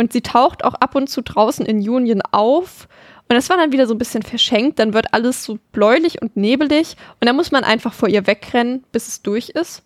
Und 0.00 0.14
sie 0.14 0.22
taucht 0.22 0.64
auch 0.64 0.72
ab 0.72 0.94
und 0.94 1.10
zu 1.10 1.20
draußen 1.20 1.66
in 1.66 1.78
Union 1.78 2.22
auf. 2.30 2.88
Und 3.28 3.36
das 3.36 3.50
war 3.50 3.58
dann 3.58 3.70
wieder 3.70 3.86
so 3.86 3.92
ein 3.92 3.98
bisschen 3.98 4.22
verschenkt. 4.22 4.78
Dann 4.78 4.94
wird 4.94 5.12
alles 5.12 5.44
so 5.44 5.58
bläulich 5.72 6.22
und 6.22 6.38
nebelig. 6.38 6.96
Und 7.20 7.28
dann 7.28 7.36
muss 7.36 7.50
man 7.50 7.64
einfach 7.64 7.92
vor 7.92 8.08
ihr 8.08 8.26
wegrennen, 8.26 8.82
bis 8.92 9.08
es 9.08 9.20
durch 9.20 9.50
ist. 9.50 9.82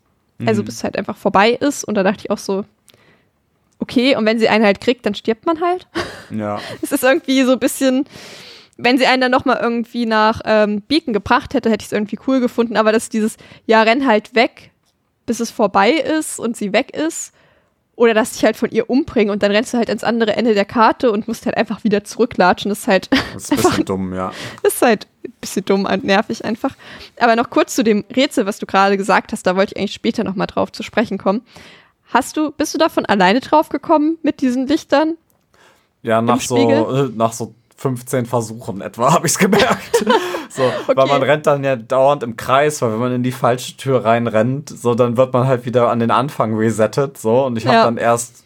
Also 0.46 0.62
bis 0.62 0.76
es 0.76 0.84
halt 0.84 0.96
einfach 0.96 1.16
vorbei 1.16 1.50
ist. 1.50 1.82
Und 1.82 1.96
da 1.96 2.04
dachte 2.04 2.20
ich 2.20 2.30
auch 2.30 2.38
so, 2.38 2.64
okay, 3.80 4.14
und 4.14 4.24
wenn 4.24 4.38
sie 4.38 4.48
einen 4.48 4.64
halt 4.64 4.80
kriegt, 4.80 5.04
dann 5.04 5.16
stirbt 5.16 5.46
man 5.46 5.60
halt. 5.60 5.88
Ja. 6.30 6.60
Es 6.80 6.92
ist 6.92 7.02
irgendwie 7.02 7.42
so 7.42 7.52
ein 7.52 7.58
bisschen, 7.58 8.06
wenn 8.76 8.98
sie 8.98 9.06
einen 9.06 9.20
dann 9.20 9.32
nochmal 9.32 9.58
irgendwie 9.60 10.06
nach 10.06 10.40
ähm, 10.44 10.80
Beacon 10.80 11.12
gebracht 11.12 11.54
hätte, 11.54 11.70
hätte 11.70 11.82
ich 11.82 11.88
es 11.88 11.92
irgendwie 11.92 12.18
cool 12.28 12.38
gefunden. 12.38 12.76
Aber 12.76 12.92
dass 12.92 13.08
dieses, 13.08 13.36
ja, 13.66 13.82
renn 13.82 14.06
halt 14.06 14.36
weg, 14.36 14.70
bis 15.26 15.40
es 15.40 15.50
vorbei 15.50 15.90
ist 15.90 16.38
und 16.38 16.56
sie 16.56 16.72
weg 16.72 16.96
ist. 16.96 17.33
Oder 17.96 18.12
dass 18.14 18.32
dich 18.32 18.44
halt 18.44 18.56
von 18.56 18.70
ihr 18.70 18.90
umbringen 18.90 19.30
und 19.30 19.42
dann 19.42 19.52
rennst 19.52 19.72
du 19.72 19.78
halt 19.78 19.88
ans 19.88 20.02
andere 20.02 20.36
Ende 20.36 20.54
der 20.54 20.64
Karte 20.64 21.12
und 21.12 21.28
musst 21.28 21.46
halt 21.46 21.56
einfach 21.56 21.84
wieder 21.84 22.02
zurücklatschen. 22.02 22.68
Das 22.68 22.80
ist 22.80 22.88
halt, 22.88 23.08
Das 23.34 23.44
ist 23.44 23.52
ein 23.52 23.56
bisschen 23.56 23.84
dumm, 23.84 24.14
ja. 24.14 24.32
das 24.62 24.74
ist 24.74 24.82
halt 24.82 25.06
ein 25.24 25.32
bisschen 25.40 25.64
dumm 25.64 25.84
und 25.84 26.04
nervig 26.04 26.44
einfach. 26.44 26.74
Aber 27.20 27.36
noch 27.36 27.50
kurz 27.50 27.74
zu 27.74 27.84
dem 27.84 28.04
Rätsel, 28.14 28.46
was 28.46 28.58
du 28.58 28.66
gerade 28.66 28.96
gesagt 28.96 29.32
hast, 29.32 29.46
da 29.46 29.54
wollte 29.56 29.74
ich 29.74 29.78
eigentlich 29.80 29.94
später 29.94 30.24
nochmal 30.24 30.48
drauf 30.48 30.72
zu 30.72 30.82
sprechen 30.82 31.18
kommen. 31.18 31.42
Hast 32.12 32.36
du, 32.36 32.50
bist 32.50 32.74
du 32.74 32.78
davon 32.78 33.06
alleine 33.06 33.40
drauf 33.40 33.68
gekommen 33.68 34.18
mit 34.22 34.40
diesen 34.40 34.66
Lichtern? 34.66 35.16
Ja, 36.02 36.20
nach 36.20 36.40
so, 36.40 36.56
äh, 36.56 37.10
nach 37.14 37.32
so 37.32 37.54
15 37.84 38.24
Versuchen 38.24 38.80
etwa 38.80 39.12
habe 39.12 39.26
ich 39.26 39.32
es 39.32 39.38
gemerkt. 39.38 40.04
so, 40.48 40.62
Weil 40.86 40.96
Okay. 40.96 41.08
man 41.12 41.22
rennt 41.22 41.46
dann 41.46 41.62
ja 41.64 41.76
dauernd 41.76 42.22
im 42.22 42.36
Kreis, 42.36 42.80
weil 42.80 42.92
wenn 42.92 42.98
man 42.98 43.12
in 43.12 43.22
die 43.22 43.30
falsche 43.32 43.76
Tür 43.76 44.04
reinrennt, 44.06 44.70
so 44.70 44.94
dann 44.94 45.18
wird 45.18 45.34
man 45.34 45.46
halt 45.46 45.66
wieder 45.66 45.90
an 45.90 45.98
den 46.00 46.10
Anfang 46.10 46.56
resettet. 46.56 47.18
So, 47.18 47.44
und 47.44 47.58
ich 47.58 47.66
habe 47.66 47.76
Ja. 47.76 47.84
dann 47.84 47.98
erst 47.98 48.44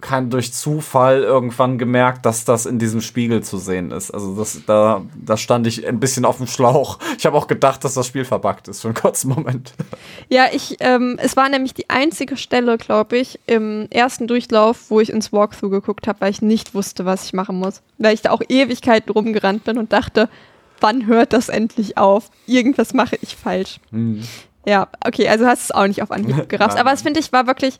kein 0.00 0.30
durch 0.30 0.52
Zufall 0.52 1.22
irgendwann 1.22 1.78
gemerkt, 1.78 2.26
dass 2.26 2.44
das 2.44 2.66
in 2.66 2.78
diesem 2.78 3.00
Spiegel 3.00 3.42
zu 3.42 3.58
sehen 3.58 3.90
ist. 3.90 4.10
Also 4.10 4.34
das, 4.34 4.60
da, 4.66 5.02
da 5.14 5.36
stand 5.36 5.66
ich 5.66 5.86
ein 5.86 6.00
bisschen 6.00 6.24
auf 6.24 6.38
dem 6.38 6.46
Schlauch. 6.46 6.98
Ich 7.18 7.26
habe 7.26 7.36
auch 7.36 7.46
gedacht, 7.46 7.84
dass 7.84 7.94
das 7.94 8.06
Spiel 8.06 8.24
verbuggt 8.24 8.68
ist 8.68 8.82
für 8.82 8.88
einen 8.88 8.94
kurzen 8.94 9.28
Moment. 9.28 9.72
Ja, 10.28 10.46
ich, 10.52 10.76
ähm, 10.80 11.18
es 11.22 11.36
war 11.36 11.48
nämlich 11.48 11.74
die 11.74 11.90
einzige 11.90 12.36
Stelle, 12.36 12.78
glaube 12.78 13.18
ich, 13.18 13.38
im 13.46 13.86
ersten 13.90 14.26
Durchlauf, 14.26 14.90
wo 14.90 15.00
ich 15.00 15.10
ins 15.10 15.32
Walkthrough 15.32 15.70
geguckt 15.70 16.06
habe, 16.08 16.20
weil 16.20 16.30
ich 16.30 16.42
nicht 16.42 16.74
wusste, 16.74 17.04
was 17.04 17.24
ich 17.24 17.32
machen 17.32 17.58
muss. 17.58 17.82
Weil 17.98 18.14
ich 18.14 18.22
da 18.22 18.30
auch 18.30 18.42
Ewigkeiten 18.48 19.12
rumgerannt 19.12 19.64
bin 19.64 19.78
und 19.78 19.92
dachte, 19.92 20.28
wann 20.80 21.06
hört 21.06 21.32
das 21.32 21.48
endlich 21.48 21.98
auf? 21.98 22.30
Irgendwas 22.46 22.94
mache 22.94 23.16
ich 23.20 23.36
falsch. 23.36 23.80
Ja, 24.66 24.88
okay, 25.04 25.28
also 25.28 25.46
hast 25.46 25.64
es 25.64 25.70
auch 25.70 25.86
nicht 25.86 26.02
auf 26.02 26.10
Anhieb 26.10 26.48
gerafft. 26.48 26.78
Aber 26.78 26.92
es 26.92 27.02
finde 27.02 27.20
ich 27.20 27.32
war 27.32 27.46
wirklich 27.46 27.78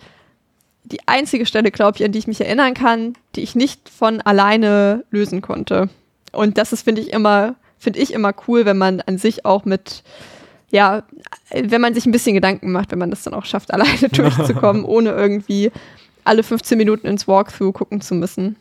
die 0.85 1.07
einzige 1.07 1.47
Stelle, 1.47 1.71
glaube 1.71 1.99
ich, 1.99 2.05
an 2.05 2.13
die 2.13 2.19
ich 2.19 2.27
mich 2.27 2.41
erinnern 2.41 2.75
kann, 2.75 3.15
die 3.37 3.43
ich 3.43 3.55
nicht 3.55 3.89
von 3.89 4.21
alleine 4.21 5.05
lösen 5.11 5.41
konnte. 5.41 5.89
Und 6.33 6.59
das 6.59 6.73
ist, 6.73 6.83
finde 6.83 7.03
ich, 7.03 7.13
immer, 7.13 7.57
finde 7.79 7.99
ich 7.99 8.13
immer 8.13 8.33
cool, 8.47 8.65
wenn 8.65 8.79
man 8.79 9.01
an 9.01 9.19
sich 9.19 9.45
auch 9.45 9.65
mit, 9.65 10.03
ja, 10.71 11.03
wenn 11.51 11.81
man 11.81 11.95
sich 11.95 12.07
ein 12.07 12.13
bisschen 12.13 12.35
Gedanken 12.35 12.73
macht, 12.73 12.93
wenn 12.93 12.99
man 12.99 13.11
das 13.11 13.23
dann 13.23 13.35
auch 13.35 13.45
schafft, 13.45 13.73
alleine 13.75 14.09
durchzukommen, 14.13 14.85
ohne 14.85 15.11
irgendwie 15.11 15.71
alle 16.25 16.43
15 16.43 16.77
Minuten 16.79 17.07
ins 17.07 17.27
Walkthrough 17.27 17.73
gucken 17.73 18.01
zu 18.01 18.15
müssen. 18.15 18.57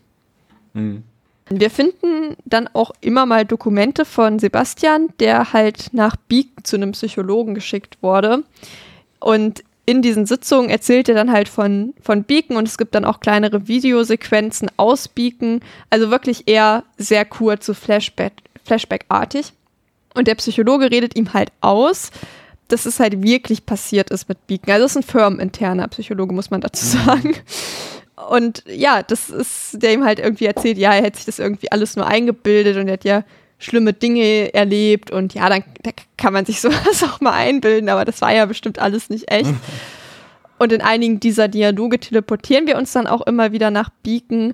Wir 1.50 1.70
finden 1.70 2.36
dann 2.46 2.70
auch 2.74 2.92
immer 3.02 3.26
mal 3.26 3.44
Dokumente 3.44 4.06
von 4.06 4.40
Sebastian, 4.40 5.10
der 5.20 5.52
halt 5.52 5.90
nach 5.94 6.16
Beak 6.16 6.50
zu 6.64 6.76
einem 6.76 6.92
Psychologen 6.92 7.56
geschickt 7.56 7.98
wurde. 8.02 8.44
Und 9.20 9.64
in 9.90 10.04
diesen 10.04 10.28
Sitzungen 10.28 10.70
erzählt 10.70 11.10
er 11.10 11.16
dann 11.16 11.32
halt 11.32 11.50
von, 11.50 11.96
von 12.00 12.24
Beacon 12.24 12.58
und 12.58 12.68
es 12.68 12.78
gibt 12.78 12.94
dann 12.94 13.06
auch 13.06 13.20
kleinere 13.22 13.68
Videosequenzen 13.68 14.70
aus 14.78 15.08
Beacon. 15.08 15.62
Also 15.90 16.12
wirklich 16.12 16.48
eher 16.48 16.84
sehr 16.98 17.26
kurz, 17.26 17.66
so 17.66 17.74
Flashback, 17.74 18.34
Flashback-artig. 18.66 19.52
Und 20.14 20.28
der 20.28 20.36
Psychologe 20.36 20.92
redet 20.92 21.16
ihm 21.16 21.34
halt 21.34 21.52
aus, 21.62 22.12
dass 22.68 22.86
es 22.86 23.00
halt 23.00 23.24
wirklich 23.24 23.66
passiert 23.66 24.12
ist 24.12 24.30
mit 24.30 24.46
Beacon. 24.46 24.72
Also 24.72 24.86
es 24.86 24.92
ist 24.92 24.98
ein 24.98 25.04
firmeninterner 25.04 25.88
Psychologe, 25.88 26.36
muss 26.36 26.52
man 26.52 26.62
dazu 26.62 26.86
sagen. 26.86 27.34
Und 28.30 28.64
ja, 28.68 29.02
das 29.02 29.32
ist, 29.32 29.82
der 29.82 29.94
ihm 29.94 30.06
halt 30.06 30.20
irgendwie 30.20 30.46
erzählt, 30.46 30.78
ja, 30.78 30.94
er 30.94 31.02
hätte 31.02 31.18
sich 31.18 31.26
das 31.26 31.40
irgendwie 31.40 31.72
alles 31.72 31.96
nur 31.96 32.06
eingebildet 32.06 32.78
und 32.78 32.88
er 32.90 32.94
hat 32.94 33.06
ja 33.06 33.24
schlimme 33.60 33.94
Dinge 33.94 34.54
erlebt 34.54 35.12
und 35.12 35.34
ja, 35.34 35.50
dann 35.50 35.64
da 35.84 35.92
kann 36.18 36.34
man 36.34 36.46
sich 36.46 36.62
sowas 36.62 37.04
auch 37.04 37.22
mal 37.22 37.34
einbilden, 37.34 37.90
aber 37.90 38.06
das 38.06 38.22
war 38.22 38.34
ja 38.34 38.46
bestimmt 38.46 38.80
alles 38.80 39.10
nicht 39.10 39.32
echt. 39.32 39.54
Und 40.60 40.74
in 40.74 40.82
einigen 40.82 41.22
dieser 41.22 41.48
Dialoge 41.48 42.00
teleportieren 42.00 42.68
wir 42.68 42.78
uns 42.78 42.92
dann 42.92 43.08
auch 43.08 43.26
immer 43.26 43.54
wieder 43.54 43.72
nach 43.72 43.90
Beacon. 44.04 44.54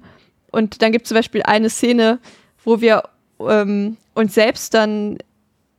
Und 0.51 0.83
dann 0.83 0.91
gibt 0.91 1.05
es 1.05 1.09
zum 1.09 1.15
Beispiel 1.15 1.41
eine 1.41 1.71
Szene, 1.71 2.19
wo 2.63 2.79
wir 2.79 3.05
ähm, 3.39 3.97
uns 4.13 4.35
selbst 4.35 4.75
dann 4.75 5.17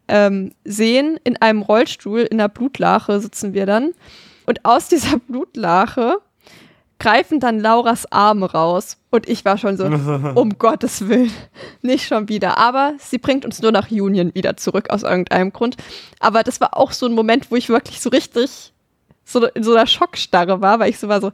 ähm, 0.09 0.51
sehen, 0.65 1.21
in 1.23 1.37
einem 1.37 1.63
Rollstuhl, 1.63 2.23
in 2.23 2.41
einer 2.41 2.49
Blutlache 2.49 3.21
sitzen 3.21 3.55
wir 3.55 3.67
dann. 3.67 3.93
Und 4.47 4.65
aus 4.65 4.89
dieser 4.89 5.19
Blutlache 5.29 6.17
greifen 6.99 7.41
dann 7.41 7.61
Lauras 7.61 8.11
Arme 8.11 8.51
raus. 8.51 8.97
Und 9.11 9.29
ich 9.29 9.45
war 9.45 9.59
schon 9.59 9.77
so, 9.77 9.85
um 10.35 10.59
Gottes 10.59 11.09
Willen, 11.09 11.33
nicht 11.83 12.07
schon 12.07 12.29
wieder. 12.29 12.59
Aber 12.59 12.95
sie 12.99 13.19
bringt 13.19 13.45
uns 13.45 13.61
nur 13.63 13.73
nach 13.73 13.91
Union 13.91 14.35
wieder 14.35 14.57
zurück, 14.57 14.91
aus 14.91 15.03
irgendeinem 15.03 15.53
Grund. 15.53 15.77
Aber 16.21 16.43
das 16.43 16.61
war 16.61 16.77
auch 16.77 16.93
so 16.93 17.07
ein 17.07 17.13
Moment, 17.13 17.51
wo 17.51 17.57
ich 17.57 17.69
wirklich 17.69 18.01
so 18.01 18.11
richtig 18.11 18.73
so 19.25 19.45
in 19.47 19.63
so 19.65 19.75
einer 19.75 19.87
Schockstarre 19.87 20.61
war, 20.61 20.79
weil 20.79 20.91
ich 20.91 20.99
so 20.99 21.09
war 21.09 21.21
so, 21.21 21.33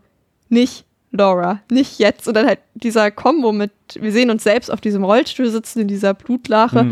nicht 0.49 0.85
Laura, 1.11 1.61
nicht 1.71 1.99
jetzt. 1.99 2.27
Und 2.27 2.35
dann 2.35 2.47
halt 2.47 2.61
dieser 2.75 3.11
Kombo 3.11 3.53
mit, 3.53 3.71
wir 3.95 4.13
sehen 4.13 4.31
uns 4.31 4.45
selbst 4.45 4.71
auf 4.73 4.81
diesem 4.81 5.05
Rollstuhl 5.05 5.51
sitzen, 5.51 5.81
in 5.81 5.89
dieser 5.89 6.15
Blutlache, 6.15 6.87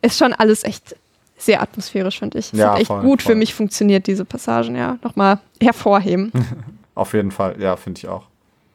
ist 0.00 0.18
schon 0.18 0.32
alles 0.32 0.62
echt 0.62 0.94
sehr 1.36 1.60
atmosphärisch, 1.60 2.20
finde 2.20 2.38
ich. 2.38 2.52
Es 2.52 2.58
Ja, 2.58 2.72
hat 2.72 2.78
echt 2.78 2.86
voll, 2.86 3.02
gut 3.02 3.20
voll. 3.22 3.32
für 3.32 3.38
mich 3.38 3.52
funktioniert, 3.52 4.06
diese 4.06 4.24
Passagen, 4.24 4.76
ja. 4.76 4.98
Nochmal 5.02 5.40
hervorheben. 5.60 6.30
Auf 6.94 7.12
jeden 7.14 7.30
Fall, 7.30 7.60
ja, 7.60 7.76
finde 7.76 7.98
ich 7.98 8.08
auch. 8.08 8.26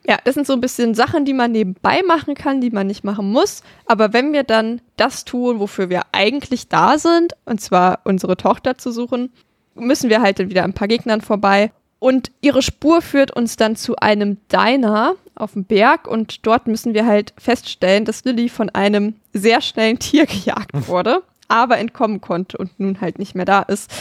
Ja, 0.08 0.18
das 0.24 0.34
sind 0.36 0.48
so 0.48 0.54
ein 0.54 0.62
bisschen 0.62 0.96
Sachen, 0.96 1.26
die 1.26 1.34
man 1.34 1.52
nebenbei 1.52 2.02
machen 2.04 2.34
kann, 2.34 2.62
die 2.62 2.72
man 2.72 2.88
nicht 2.88 3.04
machen 3.04 3.32
muss. 3.32 3.64
Aber 3.86 4.14
wenn 4.14 4.34
wir 4.34 4.44
dann 4.44 4.82
das 4.98 5.26
tun, 5.26 5.60
wofür 5.60 5.90
wir 5.90 6.02
eigentlich 6.12 6.68
da 6.68 6.98
sind, 6.98 7.34
und 7.46 7.62
zwar 7.62 8.00
unsere 8.06 8.38
Tochter 8.38 8.78
zu 8.78 8.92
suchen, 8.92 9.32
müssen 9.76 10.10
wir 10.10 10.22
halt 10.22 10.40
dann 10.40 10.50
wieder 10.50 10.64
ein 10.64 10.74
paar 10.74 10.88
Gegnern 10.88 11.22
vorbei. 11.22 11.72
Und 12.00 12.32
ihre 12.42 12.62
Spur 12.62 13.02
führt 13.02 13.36
uns 13.36 13.58
dann 13.58 13.76
zu 13.76 13.98
einem 13.98 14.38
Diner, 14.52 15.16
auf 15.40 15.54
dem 15.54 15.64
Berg 15.64 16.08
und 16.08 16.46
dort 16.46 16.68
müssen 16.68 16.94
wir 16.94 17.06
halt 17.06 17.34
feststellen, 17.38 18.06
dass 18.06 18.26
Lilly 18.26 18.50
von 18.50 18.70
einem 18.70 19.16
sehr 19.34 19.62
schnellen 19.62 19.98
Tier 19.98 20.26
gejagt 20.28 20.88
wurde, 20.88 21.24
aber 21.48 21.78
entkommen 21.78 22.22
konnte 22.22 22.58
und 22.58 22.80
nun 22.80 23.02
halt 23.02 23.20
nicht 23.20 23.36
mehr 23.36 23.46
da 23.46 23.62
ist. 23.62 23.92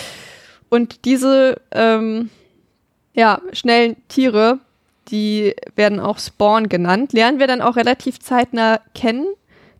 Und 0.68 1.04
diese 1.04 1.60
ähm, 1.70 2.30
ja, 3.18 3.42
schnellen 3.52 3.96
Tiere, 4.06 4.60
die 5.08 5.56
werden 5.74 5.98
auch 5.98 6.20
Spawn 6.20 6.68
genannt, 6.68 7.12
lernen 7.12 7.40
wir 7.40 7.48
dann 7.48 7.60
auch 7.60 7.74
relativ 7.74 8.20
zeitnah 8.20 8.80
kennen. 8.94 9.26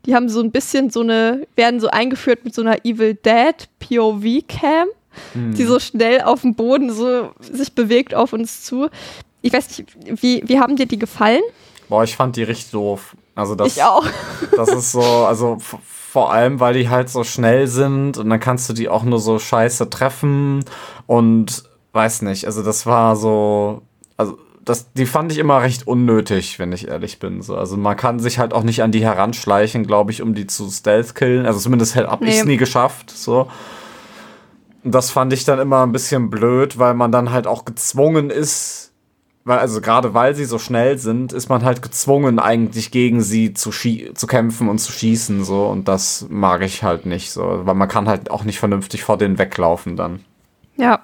Die 0.06 0.15
haben 0.16 0.28
so 0.28 0.40
ein 0.40 0.51
bisschen 0.51 0.90
so 0.90 1.02
eine, 1.02 1.47
werden 1.55 1.78
so 1.78 1.86
eingeführt 1.86 2.44
mit 2.44 2.52
so 2.52 2.62
einer 2.62 2.85
Evil 2.85 3.15
Dead 3.15 3.55
POV-Cam, 3.78 4.89
hm. 5.35 5.55
die 5.55 5.65
so 5.65 5.78
schnell 5.78 6.23
auf 6.23 6.40
dem 6.40 6.56
Boden 6.56 6.93
so 6.93 7.31
sich 7.40 7.73
bewegt 7.74 8.12
auf 8.12 8.32
uns 8.32 8.65
zu. 8.65 8.89
Ich 9.40 9.52
weiß 9.52 9.78
nicht, 9.78 9.97
wie, 10.20 10.43
wie 10.44 10.59
haben 10.59 10.74
dir 10.74 10.86
die 10.86 10.98
gefallen? 10.98 11.43
Boah, 11.89 12.02
ich 12.02 12.16
fand 12.16 12.35
die 12.35 12.43
richtig 12.43 12.73
doof. 12.73 13.15
Also 13.36 13.55
das, 13.55 13.77
ich 13.77 13.85
auch. 13.85 14.05
das 14.56 14.70
ist 14.70 14.90
so, 14.90 15.01
also 15.01 15.59
vor 15.60 16.32
allem, 16.32 16.59
weil 16.59 16.74
die 16.74 16.89
halt 16.89 17.09
so 17.09 17.23
schnell 17.23 17.69
sind 17.69 18.19
und 18.19 18.31
dann 18.31 18.40
kannst 18.40 18.69
du 18.69 18.73
die 18.73 18.89
auch 18.89 19.05
nur 19.05 19.20
so 19.20 19.39
scheiße 19.39 19.90
treffen 19.90 20.65
und 21.06 21.68
weiß 21.93 22.23
nicht, 22.23 22.47
also 22.47 22.62
das 22.62 22.86
war 22.86 23.16
so, 23.16 23.82
also 24.16 24.39
das, 24.69 24.93
die 24.93 25.06
fand 25.06 25.32
ich 25.32 25.39
immer 25.39 25.62
recht 25.62 25.86
unnötig, 25.86 26.59
wenn 26.59 26.73
ich 26.73 26.89
ehrlich 26.89 27.19
bin. 27.19 27.40
So. 27.40 27.56
Also 27.56 27.77
man 27.77 27.97
kann 27.97 28.20
sich 28.20 28.39
halt 28.39 28.52
auch 28.52 28.62
nicht 28.62 28.82
an 28.82 28.93
die 28.93 29.02
heranschleichen, 29.02 29.86
glaube 29.86 30.12
ich, 30.12 30.20
um 30.20 30.35
die 30.35 30.47
zu 30.47 30.69
stealth-killen. 30.69 31.47
Also 31.47 31.59
zumindest 31.59 31.97
habe 31.97 32.24
nee. 32.24 32.31
ich 32.31 32.39
es 32.39 32.44
nie 32.44 32.59
geschafft. 32.59 33.10
So. 33.10 33.48
Und 34.85 34.94
das 34.94 35.10
fand 35.10 35.32
ich 35.32 35.44
dann 35.44 35.59
immer 35.59 35.85
ein 35.85 35.93
bisschen 35.93 36.28
blöd, 36.28 36.78
weil 36.78 36.94
man 36.94 37.10
dann 37.10 37.31
halt 37.31 37.47
auch 37.47 37.65
gezwungen 37.65 38.31
ist, 38.31 38.93
weil, 39.44 39.59
also 39.59 39.81
gerade 39.81 40.12
weil 40.12 40.35
sie 40.35 40.44
so 40.44 40.59
schnell 40.59 40.98
sind, 40.98 41.32
ist 41.32 41.48
man 41.48 41.65
halt 41.65 41.81
gezwungen, 41.81 42.39
eigentlich 42.39 42.90
gegen 42.90 43.23
sie 43.23 43.55
zu, 43.55 43.70
zu 43.70 44.27
kämpfen 44.27 44.69
und 44.69 44.78
zu 44.78 44.93
schießen. 44.93 45.44
So. 45.44 45.66
Und 45.66 45.89
das 45.89 46.27
mag 46.28 46.60
ich 46.60 46.82
halt 46.82 47.06
nicht. 47.06 47.31
So. 47.31 47.62
Weil 47.65 47.74
man 47.74 47.89
kann 47.89 48.06
halt 48.06 48.31
auch 48.31 48.44
nicht 48.44 48.59
vernünftig 48.59 49.02
vor 49.02 49.16
denen 49.16 49.39
weglaufen 49.39 49.97
dann. 49.97 50.20
Ja, 50.77 51.01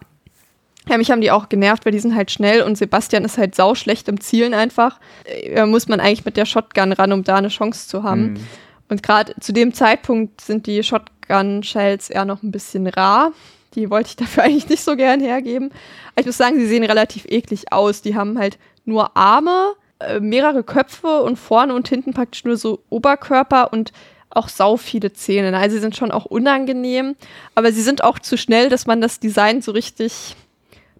ja, 0.88 0.98
mich 0.98 1.10
haben 1.10 1.20
die 1.20 1.30
auch 1.30 1.48
genervt, 1.48 1.84
weil 1.84 1.92
die 1.92 1.98
sind 1.98 2.14
halt 2.14 2.30
schnell 2.30 2.62
und 2.62 2.76
Sebastian 2.76 3.24
ist 3.24 3.38
halt 3.38 3.54
sauschlecht 3.54 4.08
im 4.08 4.20
Zielen 4.20 4.52
einfach. 4.52 5.00
Da 5.24 5.62
äh, 5.62 5.66
muss 5.66 5.88
man 5.88 6.00
eigentlich 6.00 6.24
mit 6.24 6.36
der 6.36 6.44
Shotgun 6.44 6.92
ran, 6.92 7.12
um 7.12 7.24
da 7.24 7.36
eine 7.36 7.48
Chance 7.48 7.88
zu 7.88 8.02
haben. 8.02 8.32
Mhm. 8.32 8.46
Und 8.90 9.02
gerade 9.02 9.34
zu 9.40 9.52
dem 9.52 9.72
Zeitpunkt 9.72 10.42
sind 10.42 10.66
die 10.66 10.82
Shotgun-Shells 10.82 12.10
eher 12.10 12.26
noch 12.26 12.42
ein 12.42 12.50
bisschen 12.50 12.86
rar. 12.86 13.32
Die 13.74 13.88
wollte 13.88 14.10
ich 14.10 14.16
dafür 14.24 14.44
eigentlich 14.44 14.68
nicht 14.68 14.84
so 14.84 14.94
gern 14.96 15.20
hergeben. 15.20 15.70
Aber 16.12 16.20
ich 16.20 16.26
muss 16.26 16.36
sagen, 16.36 16.58
sie 16.58 16.66
sehen 16.66 16.84
relativ 16.84 17.24
eklig 17.28 17.72
aus. 17.72 18.02
Die 18.02 18.14
haben 18.14 18.38
halt 18.38 18.58
nur 18.84 19.16
Arme, 19.16 19.72
äh, 20.00 20.20
mehrere 20.20 20.62
Köpfe 20.62 21.22
und 21.22 21.36
vorne 21.36 21.74
und 21.74 21.88
hinten 21.88 22.12
praktisch 22.12 22.44
nur 22.44 22.58
so 22.58 22.82
Oberkörper 22.90 23.72
und 23.72 23.92
auch 24.28 24.48
sau 24.48 24.76
viele 24.76 25.12
Zähne. 25.12 25.56
Also 25.56 25.76
sie 25.76 25.80
sind 25.80 25.96
schon 25.96 26.10
auch 26.10 26.26
unangenehm, 26.26 27.14
aber 27.54 27.72
sie 27.72 27.82
sind 27.82 28.04
auch 28.04 28.18
zu 28.18 28.36
schnell, 28.36 28.68
dass 28.68 28.86
man 28.86 29.00
das 29.00 29.20
Design 29.20 29.62
so 29.62 29.72
richtig 29.72 30.36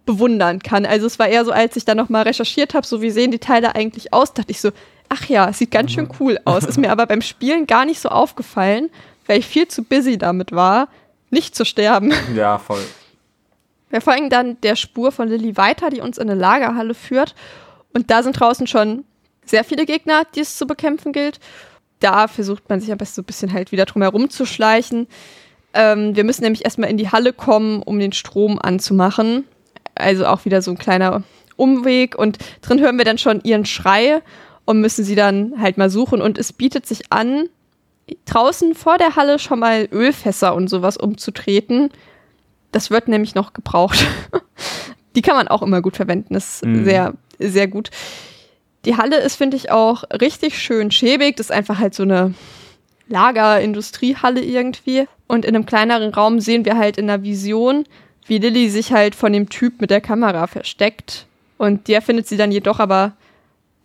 bewundern 0.05 0.59
kann. 0.59 0.85
Also 0.85 1.07
es 1.07 1.19
war 1.19 1.27
eher 1.27 1.45
so, 1.45 1.51
als 1.51 1.75
ich 1.75 1.85
dann 1.85 1.97
nochmal 1.97 2.23
recherchiert 2.23 2.73
habe, 2.73 2.85
so 2.85 3.01
wie 3.01 3.11
sehen 3.11 3.31
die 3.31 3.39
Teile 3.39 3.75
eigentlich 3.75 4.13
aus, 4.13 4.33
dachte 4.33 4.51
ich 4.51 4.61
so, 4.61 4.71
ach 5.09 5.25
ja, 5.25 5.51
sieht 5.53 5.71
ganz 5.71 5.91
schön 5.91 6.09
cool 6.19 6.39
aus. 6.45 6.63
Ist 6.63 6.77
mir 6.77 6.91
aber 6.91 7.05
beim 7.05 7.21
Spielen 7.21 7.67
gar 7.67 7.85
nicht 7.85 7.99
so 7.99 8.09
aufgefallen, 8.09 8.89
weil 9.27 9.39
ich 9.39 9.45
viel 9.45 9.67
zu 9.67 9.83
busy 9.83 10.17
damit 10.17 10.51
war, 10.51 10.87
nicht 11.29 11.55
zu 11.55 11.65
sterben. 11.65 12.13
Ja, 12.35 12.57
voll. 12.57 12.83
Wir 13.89 14.01
folgen 14.01 14.29
dann 14.29 14.59
der 14.61 14.75
Spur 14.75 15.11
von 15.11 15.27
Lilly 15.27 15.57
weiter, 15.57 15.89
die 15.89 16.01
uns 16.01 16.17
in 16.17 16.29
eine 16.29 16.39
Lagerhalle 16.39 16.93
führt. 16.93 17.35
Und 17.93 18.11
da 18.11 18.23
sind 18.23 18.39
draußen 18.39 18.67
schon 18.67 19.05
sehr 19.45 19.63
viele 19.63 19.85
Gegner, 19.85 20.23
die 20.35 20.41
es 20.41 20.57
zu 20.57 20.67
bekämpfen 20.67 21.13
gilt. 21.13 21.39
Da 21.99 22.27
versucht 22.27 22.67
man 22.67 22.81
sich 22.81 22.91
am 22.91 22.97
besten 22.97 23.15
so 23.15 23.21
ein 23.21 23.25
bisschen 23.25 23.53
halt 23.53 23.71
wieder 23.71 23.85
drum 23.85 24.01
herum 24.01 24.29
zu 24.29 24.45
schleichen. 24.45 25.07
Ähm, 25.73 26.15
wir 26.15 26.23
müssen 26.23 26.43
nämlich 26.43 26.65
erstmal 26.65 26.89
in 26.89 26.97
die 26.97 27.11
Halle 27.11 27.31
kommen, 27.31 27.81
um 27.83 27.99
den 27.99 28.11
Strom 28.11 28.59
anzumachen. 28.59 29.45
Also 29.95 30.25
auch 30.25 30.45
wieder 30.45 30.61
so 30.61 30.71
ein 30.71 30.77
kleiner 30.77 31.23
Umweg. 31.55 32.15
Und 32.15 32.37
drin 32.61 32.79
hören 32.79 32.97
wir 32.97 33.05
dann 33.05 33.17
schon 33.17 33.41
ihren 33.43 33.65
Schrei 33.65 34.21
und 34.65 34.81
müssen 34.81 35.05
sie 35.05 35.15
dann 35.15 35.53
halt 35.59 35.77
mal 35.77 35.89
suchen. 35.89 36.21
Und 36.21 36.37
es 36.37 36.53
bietet 36.53 36.85
sich 36.85 37.11
an, 37.11 37.49
draußen 38.25 38.75
vor 38.75 38.97
der 38.97 39.15
Halle 39.15 39.39
schon 39.39 39.59
mal 39.59 39.87
Ölfässer 39.91 40.53
und 40.53 40.69
sowas 40.69 40.97
umzutreten. 40.97 41.89
Das 42.71 42.91
wird 42.91 43.07
nämlich 43.07 43.35
noch 43.35 43.53
gebraucht. 43.53 44.05
Die 45.15 45.21
kann 45.21 45.35
man 45.35 45.47
auch 45.47 45.61
immer 45.61 45.81
gut 45.81 45.95
verwenden. 45.95 46.33
Das 46.33 46.55
ist 46.55 46.65
mhm. 46.65 46.83
sehr, 46.83 47.13
sehr 47.39 47.67
gut. 47.67 47.89
Die 48.83 48.97
Halle 48.97 49.17
ist, 49.17 49.37
finde 49.37 49.57
ich, 49.57 49.71
auch 49.71 50.03
richtig 50.21 50.59
schön 50.59 50.91
schäbig. 50.91 51.37
Das 51.37 51.47
ist 51.47 51.51
einfach 51.51 51.79
halt 51.79 51.95
so 51.95 52.03
eine 52.03 52.33
Lager-Industriehalle 53.07 54.41
irgendwie. 54.41 55.07
Und 55.27 55.45
in 55.45 55.55
einem 55.55 55.65
kleineren 55.65 56.13
Raum 56.13 56.39
sehen 56.39 56.65
wir 56.65 56.77
halt 56.77 56.97
in 56.97 57.07
der 57.07 57.23
Vision, 57.23 57.85
wie 58.25 58.37
Lilly 58.37 58.69
sich 58.69 58.91
halt 58.91 59.15
von 59.15 59.33
dem 59.33 59.49
Typ 59.49 59.81
mit 59.81 59.89
der 59.89 60.01
Kamera 60.01 60.47
versteckt. 60.47 61.27
Und 61.57 61.87
der 61.87 62.01
findet 62.01 62.27
sie 62.27 62.37
dann 62.37 62.51
jedoch 62.51 62.79
aber, 62.79 63.13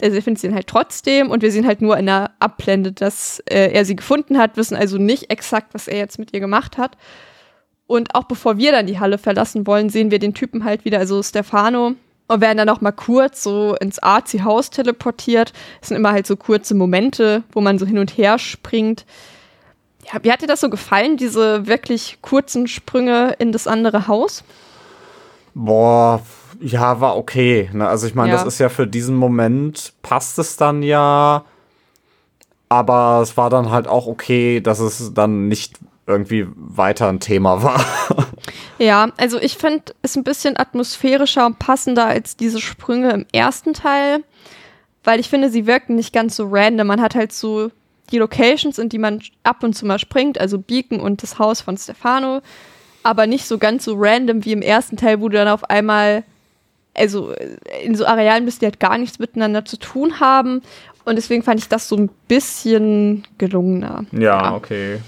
der 0.01 0.11
findet 0.23 0.41
sie 0.41 0.49
dann 0.49 0.57
halt 0.57 0.67
trotzdem 0.67 1.31
und 1.31 1.43
wir 1.43 1.53
sehen 1.53 1.67
halt 1.67 1.83
nur 1.83 1.97
in 1.97 2.07
der 2.07 2.31
Abblende, 2.39 2.93
dass 2.93 3.41
äh, 3.41 3.71
er 3.73 3.85
sie 3.85 3.97
gefunden 3.97 4.39
hat, 4.39 4.57
wissen 4.57 4.77
also 4.77 4.97
nicht 4.99 5.31
exakt, 5.31 5.75
was 5.75 5.89
er 5.89 5.99
jetzt 5.99 6.19
mit 6.19 6.33
ihr 6.33 6.41
gemacht 6.41 6.79
hat. 6.79 6.97
Und 7.87 8.15
auch 8.15 8.25
bevor 8.25 8.57
wir 8.57 8.73
dann 8.73 8.87
die 8.87 8.99
Halle 8.99 9.19
verlassen 9.19 9.67
wollen, 9.67 9.91
sehen 9.91 10.11
wir 10.11 10.21
den 10.21 10.33
Typen 10.33 10.65
halt 10.65 10.85
wieder, 10.85 10.99
also 10.99 11.23
Stefano, 11.23 11.97
und 12.29 12.41
werden 12.41 12.59
dann 12.59 12.69
noch 12.69 12.81
mal 12.81 12.93
kurz 12.93 13.43
so 13.43 13.75
ins 13.81 13.99
Arzi-Haus 13.99 14.71
teleportiert. 14.71 15.53
Es 15.83 15.89
sind 15.89 15.97
immer 15.97 16.13
halt 16.13 16.29
so 16.29 16.37
kurze 16.37 16.77
Momente, 16.77 17.43
wo 17.51 17.61
man 17.61 17.79
so 17.79 17.87
hin 17.87 17.99
und 17.99 18.17
her 18.17 18.39
springt. 18.39 19.05
Ja, 20.07 20.19
wie 20.23 20.33
hat 20.33 20.43
dir 20.43 20.47
das 20.47 20.61
so 20.61 20.71
gefallen, 20.71 21.17
diese 21.17 21.67
wirklich 21.67 22.19
kurzen 22.23 22.67
Sprünge 22.67 23.35
in 23.39 23.53
das 23.53 23.67
andere 23.67 24.09
Haus? 24.09 24.45
Boah, 25.55 26.23
ja, 26.61 27.01
war 27.01 27.17
okay. 27.17 27.71
Ne? 27.73 27.87
Also 27.87 28.07
ich 28.07 28.15
meine, 28.15 28.31
ja. 28.31 28.37
das 28.37 28.47
ist 28.47 28.59
ja 28.59 28.69
für 28.69 28.87
diesen 28.87 29.17
Moment, 29.17 29.93
passt 30.03 30.39
es 30.39 30.57
dann 30.57 30.83
ja. 30.83 31.45
Aber 32.69 33.21
es 33.23 33.37
war 33.37 33.51
dann 33.51 33.71
halt 33.71 33.89
auch 33.89 34.07
okay, 34.07 34.61
dass 34.61 34.79
es 34.79 35.13
dann 35.13 35.49
nicht 35.49 35.79
irgendwie 36.07 36.47
weiter 36.55 37.09
ein 37.09 37.21
Thema 37.21 37.63
war. 37.63 37.85
Ja, 38.81 39.11
also 39.19 39.39
ich 39.39 39.59
finde 39.59 39.93
es 40.01 40.17
ein 40.17 40.25
bisschen 40.25 40.57
atmosphärischer 40.57 41.45
und 41.45 41.59
passender 41.59 42.07
als 42.07 42.39
diese 42.39 42.63
Sprünge 42.63 43.11
im 43.11 43.27
ersten 43.31 43.75
Teil, 43.75 44.25
weil 45.05 45.21
ich 45.21 45.29
finde, 45.29 45.51
sie 45.51 45.67
wirken 45.67 45.97
nicht 45.97 46.15
ganz 46.15 46.35
so 46.35 46.49
random. 46.51 46.87
Man 46.87 47.03
hat 47.03 47.15
halt 47.15 47.35
so 47.35 47.71
die 48.11 48.19
Locations, 48.19 48.79
in 48.79 48.89
die 48.89 48.99
man 48.99 49.23
ab 49.43 49.63
und 49.63 49.75
zu 49.75 49.87
mal 49.87 49.99
springt, 49.99 50.41
also 50.41 50.59
Beacon 50.59 51.01
und 51.01 51.23
das 51.23 51.39
Haus 51.39 51.61
von 51.61 51.77
Stefano, 51.77 52.41
aber 53.03 53.27
nicht 53.27 53.47
so 53.47 53.59
ganz 53.59 53.85
so 53.85 53.95
random 53.97 54.45
wie 54.45 54.53
im 54.53 54.63
ersten 54.63 54.97
Teil, 54.97 55.21
wo 55.21 55.29
du 55.29 55.37
dann 55.37 55.49
auf 55.49 55.69
einmal, 55.71 56.25
also 56.95 57.33
in 57.83 57.95
so 57.95 58.05
Arealen 58.05 58.45
bist, 58.45 58.61
die 58.61 58.67
halt 58.67 58.81
gar 58.81 58.99
nichts 58.99 59.19
miteinander 59.19 59.65
zu 59.65 59.79
tun 59.79 60.21
haben. 60.21 60.63
Und 61.05 61.17
deswegen 61.17 61.43
fand 61.43 61.61
ich 61.61 61.69
das 61.69 61.89
so 61.89 61.97
ein 61.97 62.11
bisschen 62.29 63.27
gelungener. 63.39 64.05
Ja, 64.13 64.21
ja. 64.21 64.55
okay. 64.55 65.01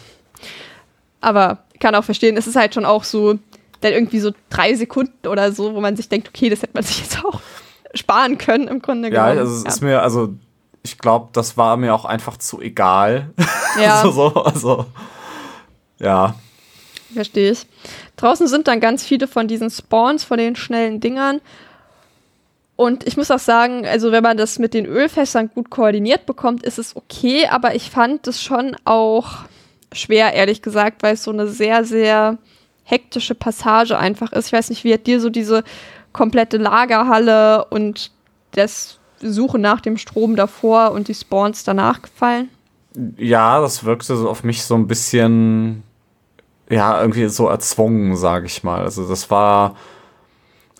Aber 1.20 1.58
ich 1.72 1.80
kann 1.80 1.94
auch 1.94 2.04
verstehen, 2.04 2.36
es 2.36 2.46
ist 2.46 2.56
halt 2.56 2.74
schon 2.74 2.84
auch 2.84 3.04
so, 3.04 3.38
dann 3.80 3.92
irgendwie 3.92 4.20
so 4.20 4.32
drei 4.48 4.74
Sekunden 4.74 5.26
oder 5.28 5.52
so, 5.52 5.74
wo 5.74 5.80
man 5.80 5.96
sich 5.96 6.08
denkt, 6.08 6.28
okay, 6.28 6.48
das 6.48 6.62
hätte 6.62 6.74
man 6.74 6.82
sich 6.82 7.00
jetzt 7.00 7.24
auch 7.24 7.40
sparen 7.94 8.38
können 8.38 8.68
im 8.68 8.80
Grunde 8.80 9.10
genommen. 9.10 9.36
Ja, 9.36 9.40
also 9.40 9.54
es 9.54 9.64
ja. 9.64 9.68
ist 9.68 9.82
mir, 9.82 10.02
also 10.02 10.34
ich 10.82 10.98
glaube, 10.98 11.28
das 11.32 11.56
war 11.56 11.76
mir 11.76 11.94
auch 11.94 12.04
einfach 12.04 12.36
zu 12.36 12.60
egal. 12.60 13.30
Ja. 13.80 14.02
so, 14.02 14.10
so, 14.10 14.34
also, 14.42 14.86
ja. 15.98 16.34
Verstehe 17.12 17.52
ich. 17.52 17.66
Draußen 18.16 18.48
sind 18.48 18.68
dann 18.68 18.80
ganz 18.80 19.04
viele 19.04 19.28
von 19.28 19.48
diesen 19.48 19.70
Spawns, 19.70 20.24
von 20.24 20.38
den 20.38 20.56
schnellen 20.56 21.00
Dingern. 21.00 21.40
Und 22.74 23.06
ich 23.06 23.16
muss 23.16 23.30
auch 23.30 23.38
sagen, 23.38 23.86
also 23.86 24.12
wenn 24.12 24.22
man 24.22 24.36
das 24.36 24.58
mit 24.58 24.74
den 24.74 24.86
Ölfässern 24.86 25.50
gut 25.54 25.70
koordiniert 25.70 26.26
bekommt, 26.26 26.64
ist 26.64 26.78
es 26.78 26.96
okay, 26.96 27.46
aber 27.46 27.74
ich 27.74 27.90
fand 27.90 28.26
es 28.26 28.42
schon 28.42 28.76
auch 28.84 29.40
schwer, 29.92 30.32
ehrlich 30.32 30.62
gesagt, 30.62 31.02
weil 31.02 31.14
es 31.14 31.22
so 31.22 31.30
eine 31.30 31.46
sehr, 31.46 31.84
sehr 31.84 32.38
hektische 32.84 33.34
Passage 33.34 33.98
einfach 33.98 34.32
ist. 34.32 34.46
Ich 34.46 34.52
weiß 34.52 34.70
nicht, 34.70 34.84
wie 34.84 34.94
hat 34.94 35.06
dir 35.06 35.20
so 35.20 35.30
diese 35.30 35.64
komplette 36.12 36.56
Lagerhalle 36.56 37.66
und 37.66 38.10
das 38.52 38.98
Suche 39.22 39.58
nach 39.58 39.80
dem 39.80 39.96
Strom 39.96 40.36
davor 40.36 40.92
und 40.92 41.08
die 41.08 41.14
Spawns 41.14 41.64
danach 41.64 42.02
gefallen? 42.02 42.48
Ja, 43.16 43.60
das 43.60 43.84
wirkte 43.84 44.14
auf 44.14 44.44
mich 44.44 44.64
so 44.64 44.74
ein 44.74 44.86
bisschen, 44.86 45.82
ja, 46.68 47.00
irgendwie 47.00 47.28
so 47.28 47.48
erzwungen, 47.48 48.16
sage 48.16 48.46
ich 48.46 48.62
mal. 48.62 48.82
Also 48.82 49.08
das 49.08 49.30
war, 49.30 49.76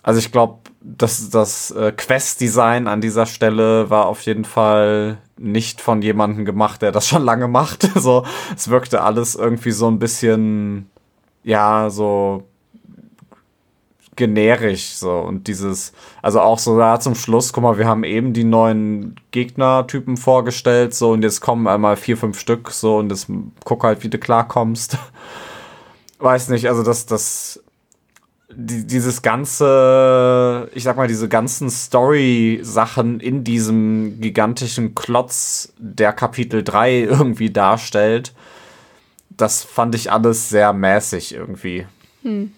also 0.03 0.19
ich 0.19 0.31
glaube, 0.31 0.59
das, 0.81 1.29
das 1.29 1.71
äh, 1.71 1.91
Quest-Design 1.91 2.87
an 2.87 3.01
dieser 3.01 3.25
Stelle 3.25 3.89
war 3.89 4.05
auf 4.05 4.21
jeden 4.21 4.45
Fall 4.45 5.17
nicht 5.37 5.81
von 5.81 6.01
jemandem 6.01 6.45
gemacht, 6.45 6.81
der 6.81 6.91
das 6.91 7.07
schon 7.09 7.23
lange 7.23 7.47
macht. 7.47 7.89
so, 7.95 8.25
es 8.55 8.69
wirkte 8.69 9.01
alles 9.01 9.35
irgendwie 9.35 9.71
so 9.71 9.87
ein 9.87 9.99
bisschen, 9.99 10.89
ja, 11.43 11.89
so 11.89 12.43
generisch 14.15 14.93
so 14.93 15.11
und 15.19 15.47
dieses, 15.47 15.93
also 16.21 16.41
auch 16.41 16.59
so 16.59 16.77
da 16.77 16.99
zum 16.99 17.15
Schluss, 17.15 17.53
guck 17.53 17.63
mal, 17.63 17.77
wir 17.77 17.87
haben 17.87 18.03
eben 18.03 18.33
die 18.33 18.43
neuen 18.43 19.15
Gegnertypen 19.31 20.17
vorgestellt, 20.17 20.93
so 20.93 21.11
und 21.11 21.23
jetzt 21.23 21.41
kommen 21.41 21.67
einmal 21.67 21.95
vier, 21.95 22.17
fünf 22.17 22.39
Stück, 22.39 22.71
so 22.71 22.97
und 22.97 23.09
jetzt 23.09 23.27
guck 23.63 23.83
halt, 23.83 24.03
wie 24.03 24.09
du 24.09 24.17
klarkommst. 24.17 24.97
Weiß 26.19 26.49
nicht, 26.49 26.67
also 26.69 26.83
das, 26.83 27.05
das, 27.05 27.61
die, 28.49 28.85
dieses 28.85 29.21
ganze, 29.21 30.69
ich 30.73 30.83
sag 30.83 30.95
mal, 30.95 31.07
diese 31.07 31.27
ganzen 31.27 31.69
Story-Sachen 31.69 33.19
in 33.19 33.43
diesem 33.43 34.21
gigantischen 34.21 34.95
Klotz, 34.95 35.73
der 35.77 36.13
Kapitel 36.13 36.63
3 36.63 36.99
irgendwie 37.09 37.49
darstellt, 37.49 38.33
das 39.29 39.63
fand 39.63 39.95
ich 39.95 40.11
alles 40.11 40.49
sehr 40.49 40.71
mäßig 40.73 41.33
irgendwie. 41.33 41.87
Hm. 42.21 42.53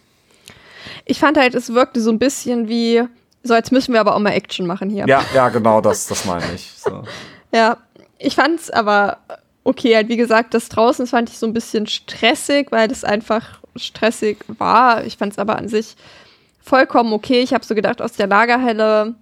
Ich 1.05 1.19
fand 1.19 1.37
halt, 1.37 1.55
es 1.55 1.73
wirkte 1.73 2.01
so 2.01 2.11
ein 2.11 2.19
bisschen 2.19 2.67
wie, 2.67 3.03
so 3.43 3.53
jetzt 3.53 3.71
müssen 3.71 3.93
wir 3.93 3.99
aber 3.99 4.15
auch 4.15 4.19
mal 4.19 4.31
Action 4.31 4.67
machen 4.67 4.89
hier. 4.89 5.05
Ja, 5.07 5.23
ja, 5.33 5.49
genau, 5.49 5.81
das, 5.81 6.07
das 6.07 6.25
meine 6.25 6.45
ich. 6.53 6.71
So. 6.77 7.03
ja, 7.53 7.77
ich 8.17 8.35
fand 8.35 8.59
es 8.59 8.69
aber 8.71 9.17
okay, 9.65 9.95
halt 9.95 10.07
wie 10.07 10.15
gesagt, 10.15 10.53
das 10.53 10.69
draußen 10.69 11.03
das 11.03 11.09
fand 11.09 11.29
ich 11.29 11.37
so 11.37 11.45
ein 11.45 11.53
bisschen 11.53 11.87
stressig, 11.87 12.71
weil 12.71 12.87
das 12.87 13.03
einfach 13.03 13.59
stressig 13.75 14.37
war. 14.47 15.03
Ich 15.03 15.17
fand 15.17 15.33
es 15.33 15.39
aber 15.39 15.57
an 15.57 15.67
sich 15.67 15.97
vollkommen 16.61 17.13
okay. 17.13 17.41
Ich 17.41 17.53
habe 17.53 17.65
so 17.65 17.75
gedacht, 17.75 18.01
aus 18.01 18.13
der 18.13 18.27
Lagerhalle 18.27 19.15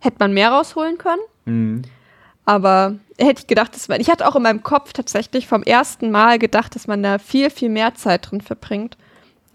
hätte 0.00 0.16
man 0.20 0.32
mehr 0.32 0.50
rausholen 0.50 0.98
können. 0.98 1.22
Mhm. 1.46 1.82
Aber 2.44 2.94
hätte 3.18 3.40
ich 3.40 3.46
gedacht, 3.46 3.74
dass 3.74 3.88
man, 3.88 4.00
ich 4.00 4.08
hatte 4.08 4.26
auch 4.28 4.36
in 4.36 4.42
meinem 4.42 4.62
Kopf 4.62 4.92
tatsächlich 4.92 5.48
vom 5.48 5.62
ersten 5.62 6.10
Mal 6.10 6.38
gedacht, 6.38 6.74
dass 6.74 6.86
man 6.86 7.02
da 7.02 7.18
viel, 7.18 7.50
viel 7.50 7.70
mehr 7.70 7.94
Zeit 7.94 8.30
drin 8.30 8.40
verbringt. 8.40 8.96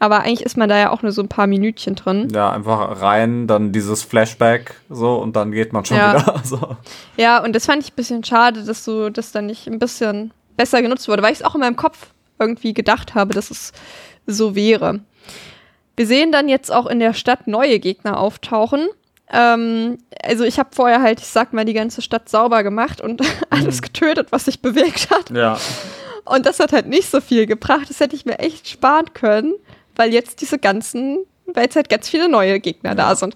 Aber 0.02 0.22
eigentlich 0.22 0.42
ist 0.42 0.58
man 0.58 0.68
da 0.68 0.80
ja 0.80 0.90
auch 0.90 1.04
nur 1.04 1.12
so 1.12 1.22
ein 1.22 1.28
paar 1.28 1.46
Minütchen 1.46 1.94
drin. 1.94 2.28
Ja, 2.34 2.52
einfach 2.52 3.02
rein, 3.02 3.46
dann 3.46 3.72
dieses 3.72 4.02
Flashback 4.02 4.74
so 4.90 5.18
und 5.18 5.36
dann 5.36 5.52
geht 5.52 5.74
man 5.74 5.86
schon 5.86 5.98
ja. 5.98 6.20
wieder. 6.20 6.42
So. 6.44 6.76
Ja, 7.18 7.44
und 7.44 7.54
das 7.56 7.68
fand 7.68 7.84
ich 7.84 7.92
ein 7.92 7.96
bisschen 7.96 8.24
schade, 8.24 8.64
dass 8.64 8.84
so 8.84 9.12
das 9.12 9.32
dann 9.32 9.46
nicht 9.46 9.68
ein 9.68 9.78
bisschen 9.78 10.34
besser 10.58 10.82
genutzt 10.82 11.08
wurde, 11.08 11.22
weil 11.22 11.34
ich 11.34 11.42
es 11.42 11.46
auch 11.46 11.54
in 11.54 11.62
meinem 11.62 11.76
Kopf 11.76 12.08
irgendwie 12.40 12.74
gedacht 12.74 13.14
habe, 13.14 13.36
dass 13.36 13.52
es 13.52 13.74
so 14.26 14.56
wäre. 14.56 15.02
Wir 15.96 16.08
sehen 16.08 16.32
dann 16.32 16.50
jetzt 16.50 16.72
auch 16.72 16.88
in 16.88 17.00
der 17.00 17.14
Stadt 17.14 17.46
neue 17.46 17.78
Gegner 17.78 18.20
auftauchen. 18.20 18.88
Ähm, 19.32 20.00
also 20.24 20.46
ich 20.46 20.58
habe 20.58 20.70
vorher 20.72 21.04
halt, 21.04 21.20
ich 21.20 21.28
sag 21.28 21.54
mal, 21.54 21.64
die 21.64 21.74
ganze 21.74 22.02
Stadt 22.02 22.28
sauber 22.28 22.64
gemacht 22.64 23.02
und 23.02 23.22
alles 23.52 23.78
mhm. 23.78 23.82
getötet, 23.82 24.32
was 24.32 24.46
sich 24.46 24.64
bewegt 24.64 25.12
hat. 25.12 25.30
Ja. 25.30 25.60
Und 26.26 26.48
das 26.48 26.60
hat 26.60 26.74
halt 26.74 26.88
nicht 26.88 27.08
so 27.12 27.22
viel 27.22 27.46
gebracht. 27.46 27.88
Das 27.88 28.00
hätte 28.00 28.16
ich 28.16 28.26
mir 28.26 28.40
echt 28.40 28.68
sparen 28.68 29.14
können 29.14 29.54
weil 29.96 30.14
jetzt 30.14 30.42
diese 30.42 30.58
ganzen, 30.60 31.20
weil 31.46 31.66
jetzt 31.66 31.76
halt 31.76 31.90
ganz 31.90 32.10
viele 32.10 32.30
neue 32.30 32.60
Gegner 32.60 32.92
ja. 32.92 32.96
da 32.96 33.16
sind. 33.16 33.36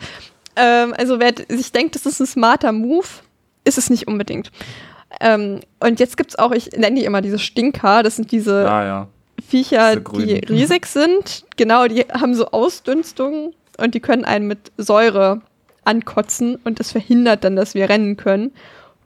Ähm, 0.55 0.93
also 0.97 1.19
wer 1.19 1.33
sich 1.49 1.71
denkt, 1.71 1.95
das 1.95 2.05
ist 2.05 2.19
ein 2.19 2.27
smarter 2.27 2.71
Move, 2.71 3.07
ist 3.63 3.77
es 3.77 3.89
nicht 3.89 4.07
unbedingt. 4.07 4.51
Ähm, 5.19 5.61
und 5.79 5.99
jetzt 5.99 6.17
gibt 6.17 6.31
es 6.31 6.39
auch, 6.39 6.51
ich 6.51 6.71
nenne 6.71 6.99
die 6.99 7.05
immer 7.05 7.21
diese 7.21 7.39
Stinker, 7.39 8.03
das 8.03 8.15
sind 8.15 8.31
diese 8.31 8.69
ah, 8.69 8.85
ja. 8.85 9.07
Viecher, 9.47 9.97
die 9.97 10.33
riesig 10.49 10.85
sind. 10.85 11.45
Genau, 11.57 11.87
die 11.87 12.01
haben 12.01 12.35
so 12.35 12.47
Ausdünstungen 12.47 13.53
und 13.77 13.93
die 13.95 13.99
können 13.99 14.25
einen 14.25 14.47
mit 14.47 14.71
Säure 14.77 15.41
ankotzen 15.83 16.57
und 16.63 16.79
das 16.79 16.91
verhindert 16.91 17.43
dann, 17.43 17.55
dass 17.55 17.75
wir 17.75 17.89
rennen 17.89 18.17
können. 18.17 18.51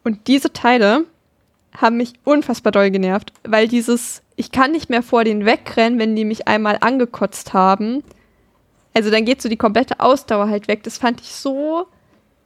Und 0.03 0.27
diese 0.27 0.53
Teile 0.53 1.05
haben 1.77 1.97
mich 1.97 2.13
unfassbar 2.23 2.71
doll 2.71 2.91
genervt, 2.91 3.33
weil 3.43 3.67
dieses 3.67 4.21
ich 4.35 4.51
kann 4.53 4.71
nicht 4.71 4.89
mehr 4.89 5.03
vor 5.03 5.25
denen 5.25 5.45
wegrennen, 5.45 5.99
wenn 5.99 6.15
die 6.15 6.23
mich 6.23 6.47
einmal 6.47 6.77
angekotzt 6.79 7.53
haben. 7.53 8.03
Also 8.93 9.11
dann 9.11 9.25
geht 9.25 9.41
so 9.41 9.49
die 9.49 9.57
komplette 9.57 9.99
Ausdauer 9.99 10.47
halt 10.47 10.69
weg. 10.69 10.83
Das 10.83 10.97
fand 10.97 11.19
ich 11.19 11.35
so 11.35 11.87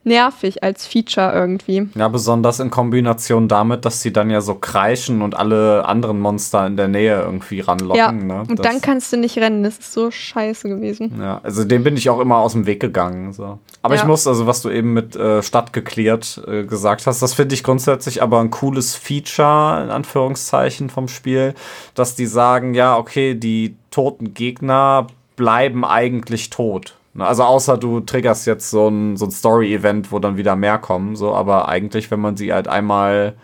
nervig 0.04 0.62
als 0.62 0.86
Feature 0.86 1.32
irgendwie. 1.32 1.88
Ja, 1.94 2.08
besonders 2.08 2.60
in 2.60 2.70
Kombination 2.70 3.48
damit, 3.48 3.84
dass 3.84 4.02
sie 4.02 4.12
dann 4.12 4.30
ja 4.30 4.40
so 4.40 4.54
kreischen 4.54 5.22
und 5.22 5.34
alle 5.34 5.84
anderen 5.86 6.20
Monster 6.20 6.66
in 6.66 6.76
der 6.76 6.88
Nähe 6.88 7.22
irgendwie 7.22 7.60
ranlocken. 7.60 7.98
Ja, 7.98 8.12
ne? 8.12 8.40
und 8.48 8.58
das 8.58 8.66
dann 8.66 8.80
kannst 8.80 9.12
du 9.12 9.16
nicht 9.16 9.38
rennen. 9.38 9.62
Das 9.62 9.78
ist 9.78 9.92
so 9.92 10.10
scheiße 10.10 10.68
gewesen. 10.68 11.18
Ja, 11.20 11.40
also 11.42 11.64
dem 11.64 11.84
bin 11.84 11.96
ich 11.96 12.10
auch 12.10 12.20
immer 12.20 12.36
aus 12.36 12.52
dem 12.52 12.66
Weg 12.66 12.80
gegangen. 12.80 13.32
So. 13.32 13.58
Aber 13.82 13.94
ja. 13.94 14.00
ich 14.00 14.06
muss, 14.06 14.26
also 14.26 14.46
was 14.46 14.62
du 14.62 14.70
eben 14.70 14.92
mit 14.92 15.16
äh, 15.16 15.42
Stadt 15.42 15.72
geklärt 15.72 16.42
äh, 16.46 16.64
gesagt 16.64 17.06
hast, 17.06 17.22
das 17.22 17.34
finde 17.34 17.54
ich 17.54 17.64
grundsätzlich 17.64 18.22
aber 18.22 18.40
ein 18.40 18.50
cooles 18.50 18.94
Feature, 18.94 19.82
in 19.82 19.90
Anführungszeichen, 19.90 20.90
vom 20.90 21.08
Spiel, 21.08 21.54
dass 21.94 22.14
die 22.14 22.26
sagen, 22.26 22.74
ja, 22.74 22.96
okay, 22.96 23.34
die 23.34 23.76
toten 23.90 24.34
Gegner 24.34 25.06
bleiben 25.36 25.84
eigentlich 25.84 26.50
tot. 26.50 26.96
Ne, 27.14 27.24
also 27.24 27.44
außer 27.44 27.78
du 27.78 28.00
triggerst 28.00 28.46
jetzt 28.46 28.70
so 28.70 28.88
ein, 28.88 29.16
so 29.16 29.26
ein 29.26 29.30
Story-Event, 29.30 30.10
wo 30.10 30.18
dann 30.18 30.36
wieder 30.36 30.56
mehr 30.56 30.78
kommen, 30.78 31.14
so, 31.14 31.32
aber 31.32 31.68
eigentlich, 31.68 32.10
wenn 32.10 32.20
man 32.20 32.36
sie 32.36 32.52
halt 32.52 32.66
einmal 32.66 33.34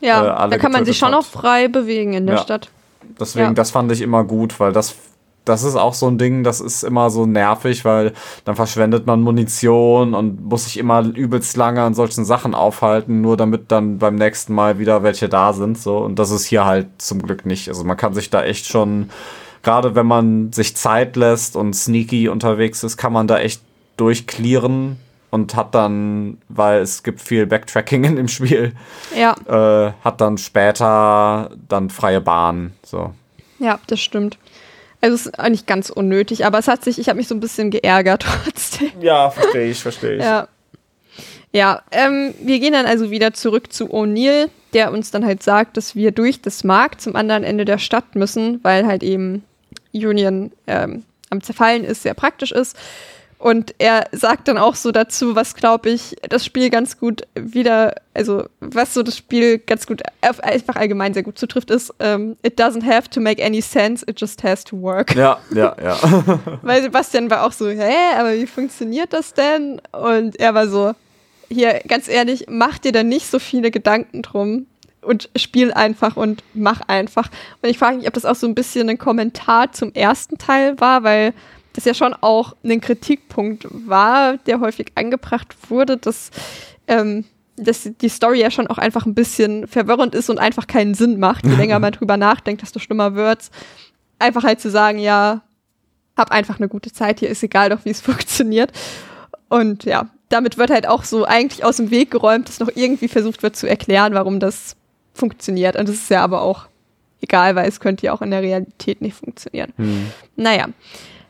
ja, 0.00 0.24
äh, 0.24 0.28
alle 0.30 0.50
da 0.52 0.58
kann 0.58 0.72
man 0.72 0.84
sich 0.84 0.96
schon 0.96 1.10
noch 1.10 1.24
frei 1.24 1.68
bewegen 1.68 2.14
in 2.14 2.26
der 2.26 2.36
ja. 2.36 2.42
Stadt. 2.42 2.70
Deswegen, 3.18 3.48
ja. 3.48 3.52
das 3.52 3.72
fand 3.72 3.90
ich 3.92 4.00
immer 4.00 4.22
gut, 4.24 4.60
weil 4.60 4.72
das, 4.72 4.94
das 5.44 5.64
ist 5.64 5.74
auch 5.74 5.94
so 5.94 6.06
ein 6.06 6.18
Ding, 6.18 6.44
das 6.44 6.60
ist 6.60 6.84
immer 6.84 7.10
so 7.10 7.26
nervig, 7.26 7.84
weil 7.84 8.12
dann 8.44 8.54
verschwendet 8.54 9.06
man 9.06 9.20
Munition 9.20 10.14
und 10.14 10.44
muss 10.44 10.64
sich 10.64 10.78
immer 10.78 11.02
übelst 11.02 11.56
lange 11.56 11.82
an 11.82 11.94
solchen 11.94 12.24
Sachen 12.24 12.54
aufhalten, 12.54 13.20
nur 13.20 13.36
damit 13.36 13.72
dann 13.72 13.98
beim 13.98 14.14
nächsten 14.14 14.54
Mal 14.54 14.78
wieder 14.78 15.02
welche 15.02 15.28
da 15.28 15.52
sind, 15.52 15.78
so. 15.78 15.98
Und 15.98 16.18
das 16.18 16.30
ist 16.30 16.46
hier 16.46 16.64
halt 16.64 16.86
zum 16.98 17.20
Glück 17.20 17.44
nicht. 17.44 17.68
Also 17.68 17.84
man 17.84 17.96
kann 17.96 18.14
sich 18.14 18.30
da 18.30 18.44
echt 18.44 18.66
schon 18.66 19.10
gerade 19.62 19.94
wenn 19.94 20.06
man 20.06 20.52
sich 20.52 20.76
Zeit 20.76 21.16
lässt 21.16 21.56
und 21.56 21.74
sneaky 21.74 22.28
unterwegs 22.28 22.82
ist, 22.82 22.96
kann 22.96 23.12
man 23.12 23.26
da 23.26 23.38
echt 23.38 23.62
durchclearen 23.96 24.98
und 25.30 25.54
hat 25.54 25.74
dann, 25.74 26.38
weil 26.48 26.80
es 26.80 27.02
gibt 27.02 27.20
viel 27.20 27.46
Backtracking 27.46 28.04
in 28.04 28.16
dem 28.16 28.28
Spiel, 28.28 28.72
ja. 29.16 29.34
äh, 29.46 29.92
hat 30.02 30.20
dann 30.20 30.38
später 30.38 31.50
dann 31.68 31.90
freie 31.90 32.20
Bahn. 32.20 32.72
So. 32.84 33.12
Ja, 33.58 33.78
das 33.86 34.00
stimmt. 34.00 34.38
Also 35.00 35.14
es 35.14 35.26
ist 35.26 35.38
eigentlich 35.38 35.66
ganz 35.66 35.88
unnötig, 35.88 36.44
aber 36.44 36.58
es 36.58 36.68
hat 36.68 36.84
sich, 36.84 36.98
ich 36.98 37.08
habe 37.08 37.16
mich 37.16 37.28
so 37.28 37.34
ein 37.34 37.40
bisschen 37.40 37.70
geärgert 37.70 38.26
trotzdem. 38.44 38.90
Ja, 39.00 39.30
verstehe 39.30 39.70
ich, 39.70 39.80
verstehe 39.80 40.16
ich. 40.16 40.22
Ja. 40.22 40.48
Ja, 41.52 41.82
ähm, 41.90 42.32
wir 42.40 42.60
gehen 42.60 42.74
dann 42.74 42.86
also 42.86 43.10
wieder 43.10 43.32
zurück 43.32 43.72
zu 43.72 43.92
O'Neill, 43.92 44.50
der 44.72 44.92
uns 44.92 45.10
dann 45.10 45.26
halt 45.26 45.42
sagt, 45.42 45.76
dass 45.76 45.96
wir 45.96 46.12
durch 46.12 46.40
das 46.40 46.62
Markt 46.62 47.00
zum 47.00 47.16
anderen 47.16 47.42
Ende 47.42 47.64
der 47.64 47.78
Stadt 47.78 48.14
müssen, 48.14 48.60
weil 48.62 48.86
halt 48.86 49.02
eben 49.02 49.42
Union 49.92 50.52
ähm, 50.66 51.04
am 51.30 51.42
Zerfallen 51.42 51.84
ist, 51.84 52.02
sehr 52.02 52.14
praktisch 52.14 52.52
ist. 52.52 52.76
Und 53.40 53.74
er 53.78 54.06
sagt 54.12 54.48
dann 54.48 54.58
auch 54.58 54.74
so 54.74 54.92
dazu, 54.92 55.34
was 55.34 55.54
glaube 55.54 55.88
ich 55.88 56.14
das 56.28 56.44
Spiel 56.44 56.68
ganz 56.68 56.98
gut 56.98 57.22
wieder, 57.34 57.94
also 58.12 58.44
was 58.60 58.92
so 58.92 59.02
das 59.02 59.16
Spiel 59.16 59.56
ganz 59.56 59.86
gut, 59.86 60.02
einfach 60.20 60.76
allgemein 60.76 61.14
sehr 61.14 61.22
gut 61.22 61.38
zutrifft, 61.38 61.70
ist, 61.70 61.94
ähm, 62.00 62.36
it 62.42 62.60
doesn't 62.60 62.84
have 62.84 63.08
to 63.08 63.18
make 63.18 63.42
any 63.42 63.62
sense, 63.62 64.04
it 64.06 64.20
just 64.20 64.42
has 64.42 64.62
to 64.62 64.78
work. 64.78 65.14
Ja, 65.14 65.38
ja, 65.54 65.74
ja. 65.82 65.98
Weil 66.62 66.82
Sebastian 66.82 67.30
war 67.30 67.46
auch 67.46 67.52
so, 67.52 67.70
hä, 67.70 67.94
aber 68.18 68.34
wie 68.34 68.46
funktioniert 68.46 69.14
das 69.14 69.32
denn? 69.32 69.80
Und 69.90 70.38
er 70.38 70.52
war 70.52 70.68
so, 70.68 70.92
hier, 71.48 71.80
ganz 71.88 72.08
ehrlich, 72.08 72.44
mach 72.50 72.78
dir 72.78 72.92
da 72.92 73.02
nicht 73.02 73.30
so 73.30 73.38
viele 73.38 73.70
Gedanken 73.70 74.20
drum 74.20 74.66
und 75.02 75.30
spiel 75.36 75.72
einfach 75.72 76.16
und 76.16 76.42
mach 76.54 76.82
einfach. 76.82 77.30
Und 77.62 77.68
ich 77.68 77.78
frage 77.78 77.98
mich, 77.98 78.06
ob 78.06 78.14
das 78.14 78.24
auch 78.24 78.34
so 78.34 78.46
ein 78.46 78.54
bisschen 78.54 78.88
ein 78.88 78.98
Kommentar 78.98 79.72
zum 79.72 79.92
ersten 79.94 80.38
Teil 80.38 80.78
war, 80.80 81.02
weil 81.02 81.32
das 81.72 81.84
ja 81.84 81.94
schon 81.94 82.14
auch 82.14 82.56
ein 82.64 82.80
Kritikpunkt 82.80 83.66
war, 83.70 84.36
der 84.38 84.60
häufig 84.60 84.92
angebracht 84.96 85.54
wurde, 85.68 85.96
dass, 85.96 86.30
ähm, 86.88 87.24
dass 87.56 87.88
die 88.00 88.08
Story 88.08 88.40
ja 88.40 88.50
schon 88.50 88.66
auch 88.66 88.78
einfach 88.78 89.06
ein 89.06 89.14
bisschen 89.14 89.66
verwirrend 89.66 90.14
ist 90.14 90.30
und 90.30 90.38
einfach 90.38 90.66
keinen 90.66 90.94
Sinn 90.94 91.18
macht. 91.18 91.46
Je 91.46 91.54
länger 91.56 91.78
man 91.78 91.92
drüber 91.92 92.16
nachdenkt, 92.16 92.62
desto 92.62 92.78
schlimmer 92.78 93.14
wird's. 93.14 93.50
Einfach 94.18 94.42
halt 94.42 94.60
zu 94.60 94.70
sagen, 94.70 94.98
ja, 94.98 95.42
hab 96.16 96.32
einfach 96.32 96.58
eine 96.58 96.68
gute 96.68 96.92
Zeit 96.92 97.20
hier, 97.20 97.30
ist 97.30 97.42
egal 97.42 97.70
doch, 97.70 97.84
wie 97.84 97.90
es 97.90 98.00
funktioniert. 98.02 98.72
Und 99.48 99.84
ja, 99.84 100.10
damit 100.28 100.58
wird 100.58 100.70
halt 100.70 100.86
auch 100.86 101.04
so 101.04 101.24
eigentlich 101.24 101.64
aus 101.64 101.78
dem 101.78 101.90
Weg 101.90 102.10
geräumt, 102.10 102.48
dass 102.48 102.60
noch 102.60 102.70
irgendwie 102.74 103.08
versucht 103.08 103.42
wird 103.42 103.56
zu 103.56 103.68
erklären, 103.68 104.14
warum 104.14 104.38
das 104.38 104.76
funktioniert. 105.20 105.76
Und 105.76 105.88
das 105.88 105.96
ist 105.96 106.10
ja 106.10 106.22
aber 106.22 106.42
auch 106.42 106.66
egal, 107.20 107.54
weil 107.54 107.68
es 107.68 107.80
könnte 107.80 108.06
ja 108.06 108.12
auch 108.12 108.22
in 108.22 108.30
der 108.30 108.42
Realität 108.42 109.00
nicht 109.00 109.16
funktionieren. 109.16 109.72
Hm. 109.76 110.10
Naja. 110.36 110.68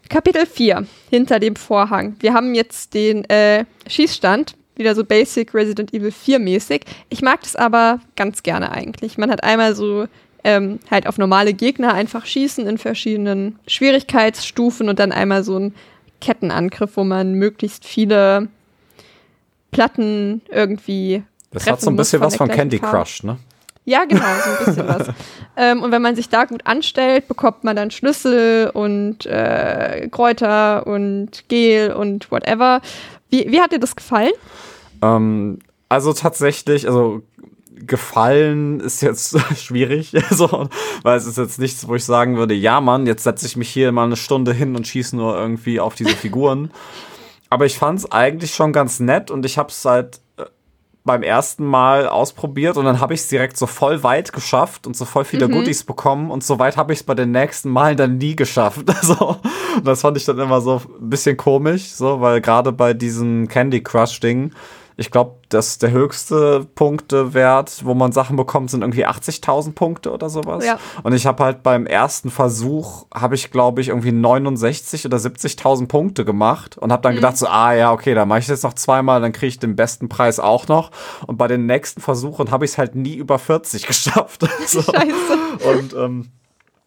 Kapitel 0.08 0.44
4, 0.44 0.86
hinter 1.08 1.38
dem 1.38 1.54
Vorhang. 1.54 2.16
Wir 2.18 2.34
haben 2.34 2.54
jetzt 2.54 2.94
den 2.94 3.24
äh, 3.30 3.64
Schießstand, 3.86 4.56
wieder 4.74 4.96
so 4.96 5.04
Basic 5.04 5.54
Resident 5.54 5.94
Evil 5.94 6.10
4 6.10 6.40
mäßig. 6.40 6.84
Ich 7.10 7.22
mag 7.22 7.42
das 7.42 7.54
aber 7.54 8.00
ganz 8.16 8.42
gerne 8.42 8.72
eigentlich. 8.72 9.18
Man 9.18 9.30
hat 9.30 9.44
einmal 9.44 9.76
so 9.76 10.06
ähm, 10.42 10.80
halt 10.90 11.06
auf 11.06 11.18
normale 11.18 11.54
Gegner 11.54 11.94
einfach 11.94 12.26
schießen 12.26 12.66
in 12.66 12.78
verschiedenen 12.78 13.58
Schwierigkeitsstufen 13.68 14.88
und 14.88 14.98
dann 14.98 15.12
einmal 15.12 15.44
so 15.44 15.56
ein 15.56 15.74
Kettenangriff, 16.20 16.96
wo 16.96 17.04
man 17.04 17.34
möglichst 17.34 17.84
viele 17.84 18.48
Platten 19.70 20.42
irgendwie. 20.48 21.22
Das 21.52 21.70
hat 21.70 21.80
so 21.80 21.90
ein 21.90 21.96
bisschen 21.96 22.20
was 22.20 22.36
von 22.36 22.48
Candy 22.48 22.78
Crush, 22.78 23.22
ne? 23.22 23.38
Ja, 23.84 24.04
genau, 24.04 24.22
so 24.22 24.50
ein 24.50 24.64
bisschen 24.66 24.88
was. 24.88 25.08
Ähm, 25.56 25.82
und 25.82 25.90
wenn 25.90 26.00
man 26.00 26.16
sich 26.16 26.30
da 26.30 26.44
gut 26.44 26.64
anstellt, 26.64 27.28
bekommt 27.28 27.64
man 27.64 27.76
dann 27.76 27.90
Schlüssel 27.90 28.70
und 28.72 29.26
äh, 29.26 30.08
Kräuter 30.10 30.86
und 30.86 31.48
Gel 31.48 31.92
und 31.92 32.30
whatever. 32.30 32.80
Wie, 33.28 33.50
wie 33.50 33.60
hat 33.60 33.72
dir 33.72 33.80
das 33.80 33.94
gefallen? 33.94 34.32
Ähm, 35.02 35.58
also 35.90 36.12
tatsächlich, 36.14 36.86
also 36.86 37.22
gefallen 37.86 38.80
ist 38.80 39.02
jetzt 39.02 39.36
schwierig, 39.58 40.14
also, 40.30 40.68
weil 41.02 41.18
es 41.18 41.26
ist 41.26 41.38
jetzt 41.38 41.58
nichts, 41.58 41.86
wo 41.88 41.94
ich 41.94 42.04
sagen 42.04 42.36
würde, 42.36 42.54
ja 42.54 42.80
Mann, 42.80 43.06
jetzt 43.06 43.24
setze 43.24 43.46
ich 43.46 43.56
mich 43.56 43.68
hier 43.68 43.92
mal 43.92 44.04
eine 44.04 44.16
Stunde 44.16 44.52
hin 44.52 44.76
und 44.76 44.86
schieße 44.86 45.16
nur 45.16 45.36
irgendwie 45.36 45.80
auf 45.80 45.94
diese 45.94 46.16
Figuren. 46.16 46.70
Aber 47.50 47.66
ich 47.66 47.76
fand 47.76 47.98
es 47.98 48.12
eigentlich 48.12 48.54
schon 48.54 48.72
ganz 48.72 49.00
nett 49.00 49.30
und 49.30 49.44
ich 49.44 49.58
habe 49.58 49.70
es 49.70 49.82
seit 49.82 50.16
äh, 50.16 50.20
beim 51.04 51.22
ersten 51.22 51.64
Mal 51.64 52.06
ausprobiert 52.06 52.76
und 52.76 52.84
dann 52.84 53.00
habe 53.00 53.14
ich 53.14 53.20
es 53.20 53.28
direkt 53.28 53.56
so 53.56 53.66
voll 53.66 54.02
weit 54.02 54.32
geschafft 54.32 54.86
und 54.86 54.96
so 54.96 55.04
voll 55.04 55.24
viele 55.24 55.48
mhm. 55.48 55.52
Goodies 55.52 55.84
bekommen 55.84 56.30
und 56.30 56.44
so 56.44 56.58
weit 56.58 56.76
habe 56.76 56.92
ich 56.92 57.00
es 57.00 57.02
bei 57.02 57.14
den 57.14 57.30
nächsten 57.30 57.70
Malen 57.70 57.96
dann 57.96 58.18
nie 58.18 58.36
geschafft. 58.36 58.84
Also, 59.00 59.36
das 59.82 60.02
fand 60.02 60.18
ich 60.18 60.26
dann 60.26 60.38
immer 60.38 60.60
so 60.60 60.82
ein 61.00 61.08
bisschen 61.08 61.36
komisch, 61.36 61.88
so, 61.90 62.20
weil 62.20 62.42
gerade 62.42 62.70
bei 62.70 62.92
diesem 62.92 63.48
Candy 63.48 63.82
Crush 63.82 64.20
Ding, 64.20 64.52
ich 65.00 65.10
glaube, 65.10 65.36
dass 65.48 65.78
der 65.78 65.92
höchste 65.92 66.66
Punktewert, 66.74 67.86
wo 67.86 67.94
man 67.94 68.12
Sachen 68.12 68.36
bekommt, 68.36 68.70
sind 68.70 68.82
irgendwie 68.82 69.06
80.000 69.06 69.72
Punkte 69.72 70.12
oder 70.12 70.28
sowas. 70.28 70.62
Ja. 70.62 70.78
Und 71.02 71.14
ich 71.14 71.24
habe 71.24 71.42
halt 71.42 71.62
beim 71.62 71.86
ersten 71.86 72.30
Versuch, 72.30 73.06
habe 73.14 73.34
ich 73.34 73.50
glaube 73.50 73.80
ich 73.80 73.88
irgendwie 73.88 74.12
69 74.12 75.06
oder 75.06 75.16
70.000 75.16 75.88
Punkte 75.88 76.26
gemacht 76.26 76.76
und 76.76 76.92
habe 76.92 77.00
dann 77.00 77.12
mhm. 77.12 77.16
gedacht 77.16 77.38
so, 77.38 77.46
ah 77.46 77.72
ja, 77.72 77.92
okay, 77.92 78.12
dann 78.12 78.28
mache 78.28 78.40
ich 78.40 78.48
jetzt 78.48 78.62
noch 78.62 78.74
zweimal, 78.74 79.22
dann 79.22 79.32
kriege 79.32 79.46
ich 79.46 79.58
den 79.58 79.74
besten 79.74 80.10
Preis 80.10 80.38
auch 80.38 80.68
noch. 80.68 80.90
Und 81.26 81.38
bei 81.38 81.48
den 81.48 81.64
nächsten 81.64 82.02
Versuchen 82.02 82.50
habe 82.50 82.66
ich 82.66 82.72
es 82.72 82.78
halt 82.78 82.94
nie 82.94 83.14
über 83.14 83.38
40 83.38 83.86
geschafft. 83.86 84.46
so. 84.66 84.82
Scheiße. 84.82 85.76
Und 85.78 85.94
ähm, 85.94 86.28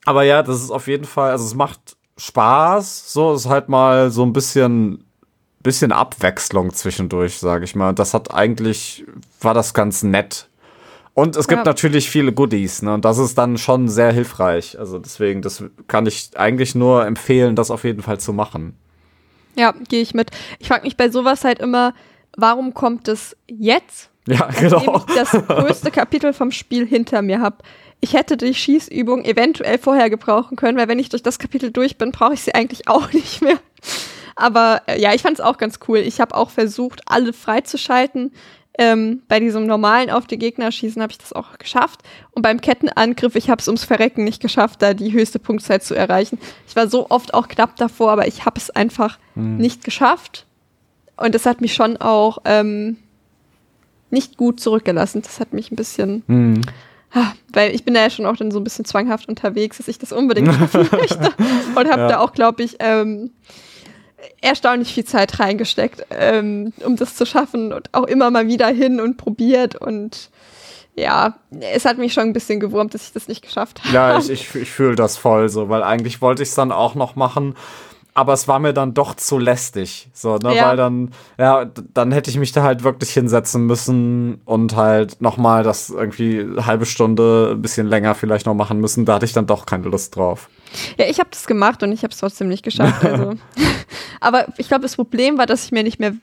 aber 0.05 0.21
ja, 0.21 0.43
das 0.43 0.61
ist 0.61 0.69
auf 0.69 0.87
jeden 0.87 1.05
Fall, 1.05 1.31
also 1.31 1.45
es 1.45 1.55
macht 1.55 1.97
Spaß, 2.17 3.11
so 3.11 3.33
ist 3.33 3.49
halt 3.49 3.69
mal 3.69 4.11
so 4.11 4.21
ein 4.21 4.33
bisschen 4.33 5.03
bisschen 5.63 5.91
Abwechslung 5.91 6.73
zwischendurch, 6.73 7.37
sage 7.37 7.65
ich 7.65 7.75
mal. 7.75 7.93
Das 7.93 8.13
hat 8.13 8.33
eigentlich, 8.33 9.05
war 9.41 9.53
das 9.53 9.73
ganz 9.73 10.03
nett. 10.03 10.49
Und 11.15 11.35
es 11.35 11.47
gibt 11.47 11.59
ja. 11.59 11.65
natürlich 11.65 12.09
viele 12.09 12.33
Goodies, 12.33 12.81
ne? 12.81 12.93
Und 12.95 13.05
das 13.05 13.19
ist 13.19 13.37
dann 13.37 13.57
schon 13.57 13.87
sehr 13.87 14.11
hilfreich. 14.11 14.79
Also 14.79 14.97
deswegen, 14.97 15.41
das 15.41 15.63
kann 15.87 16.07
ich 16.07 16.31
eigentlich 16.35 16.73
nur 16.73 17.05
empfehlen, 17.05 17.55
das 17.55 17.69
auf 17.71 17.83
jeden 17.83 18.01
Fall 18.01 18.19
zu 18.19 18.33
machen. 18.33 18.75
Ja, 19.55 19.73
gehe 19.89 20.01
ich 20.01 20.15
mit. 20.15 20.31
Ich 20.57 20.67
frage 20.67 20.83
mich 20.83 20.97
bei 20.97 21.09
sowas 21.09 21.43
halt 21.43 21.59
immer, 21.59 21.93
warum 22.35 22.73
kommt 22.73 23.07
es 23.07 23.37
jetzt? 23.47 24.09
Ja, 24.27 24.47
genau. 24.59 25.03
ich 25.07 25.15
das 25.15 25.31
größte 25.31 25.91
Kapitel 25.91 26.33
vom 26.33 26.51
Spiel 26.51 26.87
hinter 26.87 27.21
mir 27.21 27.41
habe. 27.41 27.57
Ich 27.99 28.13
hätte 28.13 28.35
die 28.35 28.53
Schießübung 28.53 29.23
eventuell 29.23 29.77
vorher 29.77 30.09
gebrauchen 30.09 30.57
können, 30.57 30.77
weil 30.77 30.87
wenn 30.87 30.99
ich 30.99 31.09
durch 31.09 31.23
das 31.23 31.39
Kapitel 31.39 31.71
durch 31.71 31.97
bin, 31.97 32.11
brauche 32.11 32.33
ich 32.33 32.41
sie 32.41 32.55
eigentlich 32.55 32.87
auch 32.87 33.13
nicht 33.13 33.41
mehr. 33.41 33.59
Aber 34.35 34.81
äh, 34.87 34.99
ja, 34.99 35.13
ich 35.13 35.21
fand 35.21 35.39
es 35.39 35.43
auch 35.43 35.57
ganz 35.57 35.79
cool. 35.87 35.99
Ich 35.99 36.19
habe 36.19 36.35
auch 36.35 36.49
versucht, 36.49 37.01
alle 37.05 37.33
freizuschalten. 37.33 38.31
Ähm, 38.79 39.21
bei 39.27 39.39
diesem 39.39 39.67
normalen 39.67 40.09
auf 40.09 40.25
die 40.25 40.39
Gegner 40.39 40.71
schießen 40.71 41.01
habe 41.01 41.11
ich 41.11 41.19
das 41.19 41.33
auch 41.33 41.57
geschafft. 41.59 42.01
Und 42.31 42.41
beim 42.41 42.59
Kettenangriff, 42.59 43.35
ich 43.35 43.49
habe 43.49 43.61
es 43.61 43.67
ums 43.67 43.83
Verrecken 43.83 44.23
nicht 44.23 44.41
geschafft, 44.41 44.81
da 44.81 44.95
die 44.95 45.13
höchste 45.13 45.37
Punktzeit 45.37 45.83
zu 45.83 45.93
erreichen. 45.93 46.39
Ich 46.67 46.75
war 46.75 46.87
so 46.87 47.09
oft 47.09 47.33
auch 47.35 47.47
knapp 47.47 47.75
davor, 47.75 48.11
aber 48.11 48.27
ich 48.27 48.45
habe 48.45 48.57
es 48.57 48.71
einfach 48.71 49.19
hm. 49.35 49.57
nicht 49.57 49.83
geschafft. 49.83 50.47
Und 51.17 51.35
das 51.35 51.45
hat 51.45 51.61
mich 51.61 51.75
schon 51.75 51.97
auch 51.97 52.39
ähm, 52.45 52.97
nicht 54.09 54.37
gut 54.37 54.59
zurückgelassen. 54.59 55.21
Das 55.21 55.39
hat 55.39 55.53
mich 55.53 55.71
ein 55.71 55.75
bisschen. 55.75 56.23
Hm. 56.27 56.61
Weil 57.51 57.75
ich 57.75 57.85
bin 57.85 57.93
da 57.93 58.01
ja 58.01 58.09
schon 58.09 58.25
auch 58.25 58.35
dann 58.35 58.49
so 58.49 58.59
ein 58.59 58.63
bisschen 58.63 58.85
zwanghaft 58.85 59.29
unterwegs, 59.29 59.77
dass 59.77 59.87
ich 59.87 59.99
das 59.99 60.11
unbedingt 60.11 60.51
schaffen 60.53 60.89
möchte. 60.91 61.31
Und 61.75 61.91
habe 61.91 62.01
ja. 62.01 62.07
da 62.07 62.19
auch, 62.19 62.33
glaube 62.33 62.63
ich, 62.63 62.77
ähm, 62.79 63.29
erstaunlich 64.41 64.93
viel 64.93 65.05
Zeit 65.05 65.39
reingesteckt, 65.39 66.05
ähm, 66.11 66.73
um 66.85 66.95
das 66.95 67.15
zu 67.15 67.25
schaffen 67.25 67.73
und 67.73 67.89
auch 67.93 68.03
immer 68.03 68.31
mal 68.31 68.47
wieder 68.47 68.67
hin 68.67 68.99
und 68.99 69.17
probiert 69.17 69.75
und 69.75 70.29
ja, 70.95 71.33
es 71.73 71.85
hat 71.85 71.97
mich 71.97 72.13
schon 72.13 72.23
ein 72.23 72.33
bisschen 72.33 72.59
gewurmt, 72.59 72.93
dass 72.93 73.07
ich 73.07 73.13
das 73.13 73.27
nicht 73.27 73.41
geschafft 73.41 73.83
habe. 73.83 73.93
Ja, 73.93 74.17
ich, 74.19 74.29
ich, 74.29 74.53
ich 74.53 74.69
fühle 74.69 74.95
das 74.95 75.17
voll 75.17 75.49
so, 75.49 75.67
weil 75.69 75.81
eigentlich 75.81 76.21
wollte 76.21 76.43
ich 76.43 76.49
es 76.49 76.55
dann 76.55 76.71
auch 76.71 76.93
noch 76.93 77.15
machen, 77.15 77.55
aber 78.13 78.33
es 78.33 78.47
war 78.47 78.59
mir 78.59 78.73
dann 78.73 78.93
doch 78.93 79.15
zu 79.15 79.39
lästig. 79.39 80.09
So, 80.13 80.37
ne? 80.37 80.55
Ja. 80.55 80.67
Weil 80.67 80.77
dann, 80.77 81.11
ja, 81.37 81.65
dann 81.93 82.11
hätte 82.11 82.29
ich 82.29 82.37
mich 82.37 82.51
da 82.51 82.63
halt 82.63 82.83
wirklich 82.83 83.11
hinsetzen 83.11 83.65
müssen 83.65 84.41
und 84.45 84.75
halt 84.75 85.19
nochmal 85.19 85.63
das 85.63 85.89
irgendwie 85.89 86.41
eine 86.41 86.65
halbe 86.65 86.85
Stunde, 86.85 87.53
ein 87.53 87.61
bisschen 87.61 87.87
länger 87.87 88.13
vielleicht 88.13 88.45
noch 88.45 88.53
machen 88.53 88.79
müssen. 88.79 89.05
Da 89.05 89.15
hatte 89.15 89.25
ich 89.25 89.33
dann 89.33 89.47
doch 89.47 89.65
keine 89.65 89.87
Lust 89.87 90.15
drauf. 90.15 90.49
Ja, 90.97 91.05
ich 91.05 91.19
habe 91.19 91.29
das 91.31 91.47
gemacht 91.47 91.83
und 91.83 91.91
ich 91.91 92.03
habe 92.03 92.11
es 92.11 92.19
trotzdem 92.19 92.47
nicht 92.47 92.63
geschafft. 92.63 93.03
Also. 93.13 93.35
aber 94.19 94.47
ich 94.57 94.67
glaube, 94.67 94.81
das 94.81 94.95
Problem 94.95 95.37
war, 95.37 95.45
dass 95.45 95.65
ich 95.65 95.71
mir 95.71 95.83
nicht 95.83 95.99
mehr, 95.99 96.13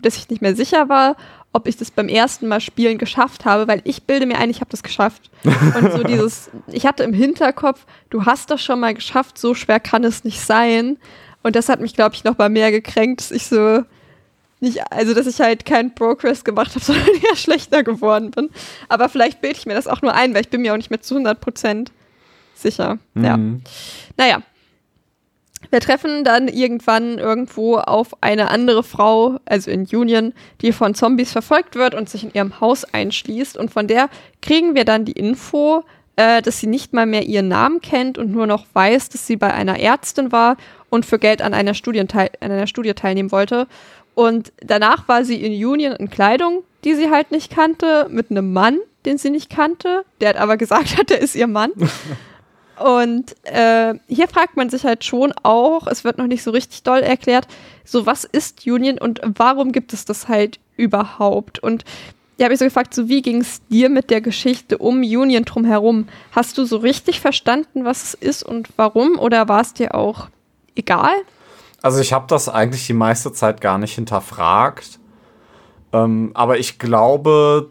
dass 0.00 0.16
ich 0.16 0.28
nicht 0.30 0.42
mehr 0.42 0.56
sicher 0.56 0.88
war, 0.88 1.16
ob 1.52 1.66
ich 1.66 1.76
das 1.76 1.90
beim 1.90 2.08
ersten 2.08 2.48
Mal 2.48 2.60
spielen 2.60 2.98
geschafft 2.98 3.44
habe, 3.44 3.68
weil 3.68 3.80
ich 3.84 4.04
bilde 4.04 4.26
mir 4.26 4.38
ein, 4.38 4.50
ich 4.50 4.60
habe 4.60 4.70
das 4.70 4.82
geschafft. 4.82 5.30
Und 5.44 5.92
so 5.92 6.02
dieses, 6.04 6.50
ich 6.68 6.86
hatte 6.86 7.02
im 7.02 7.12
Hinterkopf, 7.12 7.86
du 8.08 8.24
hast 8.24 8.50
das 8.50 8.62
schon 8.62 8.80
mal 8.80 8.94
geschafft, 8.94 9.38
so 9.38 9.54
schwer 9.54 9.80
kann 9.80 10.04
es 10.04 10.24
nicht 10.24 10.40
sein. 10.40 10.98
Und 11.42 11.56
das 11.56 11.68
hat 11.68 11.80
mich, 11.80 11.94
glaube 11.94 12.14
ich, 12.14 12.24
noch 12.24 12.38
mal 12.38 12.50
mehr 12.50 12.70
gekränkt, 12.70 13.20
dass 13.20 13.30
ich 13.30 13.46
so 13.46 13.82
nicht, 14.60 14.80
also 14.92 15.14
dass 15.14 15.26
ich 15.26 15.40
halt 15.40 15.64
keinen 15.64 15.94
Progress 15.94 16.44
gemacht 16.44 16.74
habe, 16.74 16.80
sondern 16.84 17.08
eher 17.08 17.36
schlechter 17.36 17.82
geworden 17.82 18.30
bin. 18.30 18.50
Aber 18.88 19.08
vielleicht 19.08 19.40
bilde 19.40 19.58
ich 19.58 19.66
mir 19.66 19.74
das 19.74 19.88
auch 19.88 20.02
nur 20.02 20.14
ein, 20.14 20.34
weil 20.34 20.42
ich 20.42 20.50
bin 20.50 20.62
mir 20.62 20.72
auch 20.72 20.76
nicht 20.76 20.90
mehr 20.90 21.00
zu 21.00 21.14
100 21.14 21.40
Prozent 21.40 21.92
sicher. 22.62 22.98
Mhm. 23.14 23.24
Ja. 23.24 23.38
Naja. 24.16 24.42
Wir 25.70 25.80
treffen 25.80 26.24
dann 26.24 26.48
irgendwann 26.48 27.18
irgendwo 27.18 27.76
auf 27.76 28.16
eine 28.22 28.50
andere 28.50 28.82
Frau, 28.82 29.38
also 29.44 29.70
in 29.70 29.86
Union, 29.86 30.32
die 30.62 30.72
von 30.72 30.94
Zombies 30.94 31.30
verfolgt 31.30 31.76
wird 31.76 31.94
und 31.94 32.08
sich 32.08 32.24
in 32.24 32.32
ihrem 32.32 32.60
Haus 32.60 32.84
einschließt. 32.84 33.56
Und 33.56 33.70
von 33.70 33.86
der 33.86 34.08
kriegen 34.42 34.74
wir 34.74 34.84
dann 34.84 35.04
die 35.04 35.12
Info, 35.12 35.84
äh, 36.16 36.42
dass 36.42 36.58
sie 36.58 36.66
nicht 36.66 36.92
mal 36.92 37.06
mehr 37.06 37.24
ihren 37.24 37.48
Namen 37.48 37.80
kennt 37.80 38.18
und 38.18 38.32
nur 38.32 38.46
noch 38.46 38.66
weiß, 38.72 39.10
dass 39.10 39.26
sie 39.26 39.36
bei 39.36 39.52
einer 39.54 39.78
Ärztin 39.78 40.32
war 40.32 40.56
und 40.88 41.06
für 41.06 41.18
Geld 41.18 41.40
an 41.40 41.54
einer, 41.54 41.74
Studienteil 41.74 42.30
an 42.40 42.50
einer 42.50 42.66
Studie 42.66 42.94
teilnehmen 42.94 43.30
wollte. 43.30 43.68
Und 44.14 44.52
danach 44.60 45.08
war 45.08 45.24
sie 45.24 45.36
in 45.36 45.52
Union 45.52 45.92
in 45.92 46.10
Kleidung, 46.10 46.64
die 46.84 46.94
sie 46.94 47.10
halt 47.10 47.30
nicht 47.30 47.54
kannte, 47.54 48.06
mit 48.10 48.30
einem 48.30 48.52
Mann, 48.52 48.78
den 49.06 49.18
sie 49.18 49.30
nicht 49.30 49.50
kannte, 49.50 50.04
der 50.20 50.30
hat 50.30 50.36
aber 50.36 50.56
gesagt 50.58 50.98
hat, 50.98 51.10
der 51.10 51.20
ist 51.20 51.34
ihr 51.34 51.46
Mann. 51.46 51.70
Und 52.80 53.34
äh, 53.44 53.94
hier 54.08 54.26
fragt 54.26 54.56
man 54.56 54.70
sich 54.70 54.84
halt 54.84 55.04
schon 55.04 55.32
auch, 55.42 55.86
es 55.86 56.02
wird 56.02 56.16
noch 56.16 56.26
nicht 56.26 56.42
so 56.42 56.50
richtig 56.50 56.82
doll 56.82 57.00
erklärt, 57.00 57.46
so 57.84 58.06
was 58.06 58.24
ist 58.24 58.66
Union 58.66 58.98
und 58.98 59.20
warum 59.22 59.72
gibt 59.72 59.92
es 59.92 60.06
das 60.06 60.28
halt 60.28 60.58
überhaupt? 60.76 61.58
Und 61.58 61.84
ja, 62.38 62.44
habe 62.44 62.54
ich 62.54 62.58
so 62.58 62.64
gefragt, 62.64 62.94
so 62.94 63.10
wie 63.10 63.20
ging 63.20 63.42
es 63.42 63.60
dir 63.68 63.90
mit 63.90 64.08
der 64.08 64.22
Geschichte 64.22 64.78
um 64.78 65.00
Union 65.00 65.44
drumherum? 65.44 66.08
Hast 66.32 66.56
du 66.56 66.64
so 66.64 66.78
richtig 66.78 67.20
verstanden, 67.20 67.84
was 67.84 68.02
es 68.02 68.14
ist 68.14 68.42
und 68.42 68.70
warum? 68.76 69.18
Oder 69.18 69.46
war 69.46 69.60
es 69.60 69.74
dir 69.74 69.94
auch 69.94 70.28
egal? 70.74 71.12
Also 71.82 72.00
ich 72.00 72.14
habe 72.14 72.24
das 72.28 72.48
eigentlich 72.48 72.86
die 72.86 72.94
meiste 72.94 73.32
Zeit 73.34 73.60
gar 73.60 73.76
nicht 73.76 73.94
hinterfragt. 73.94 74.98
Ähm, 75.92 76.30
aber 76.32 76.58
ich 76.58 76.78
glaube, 76.78 77.70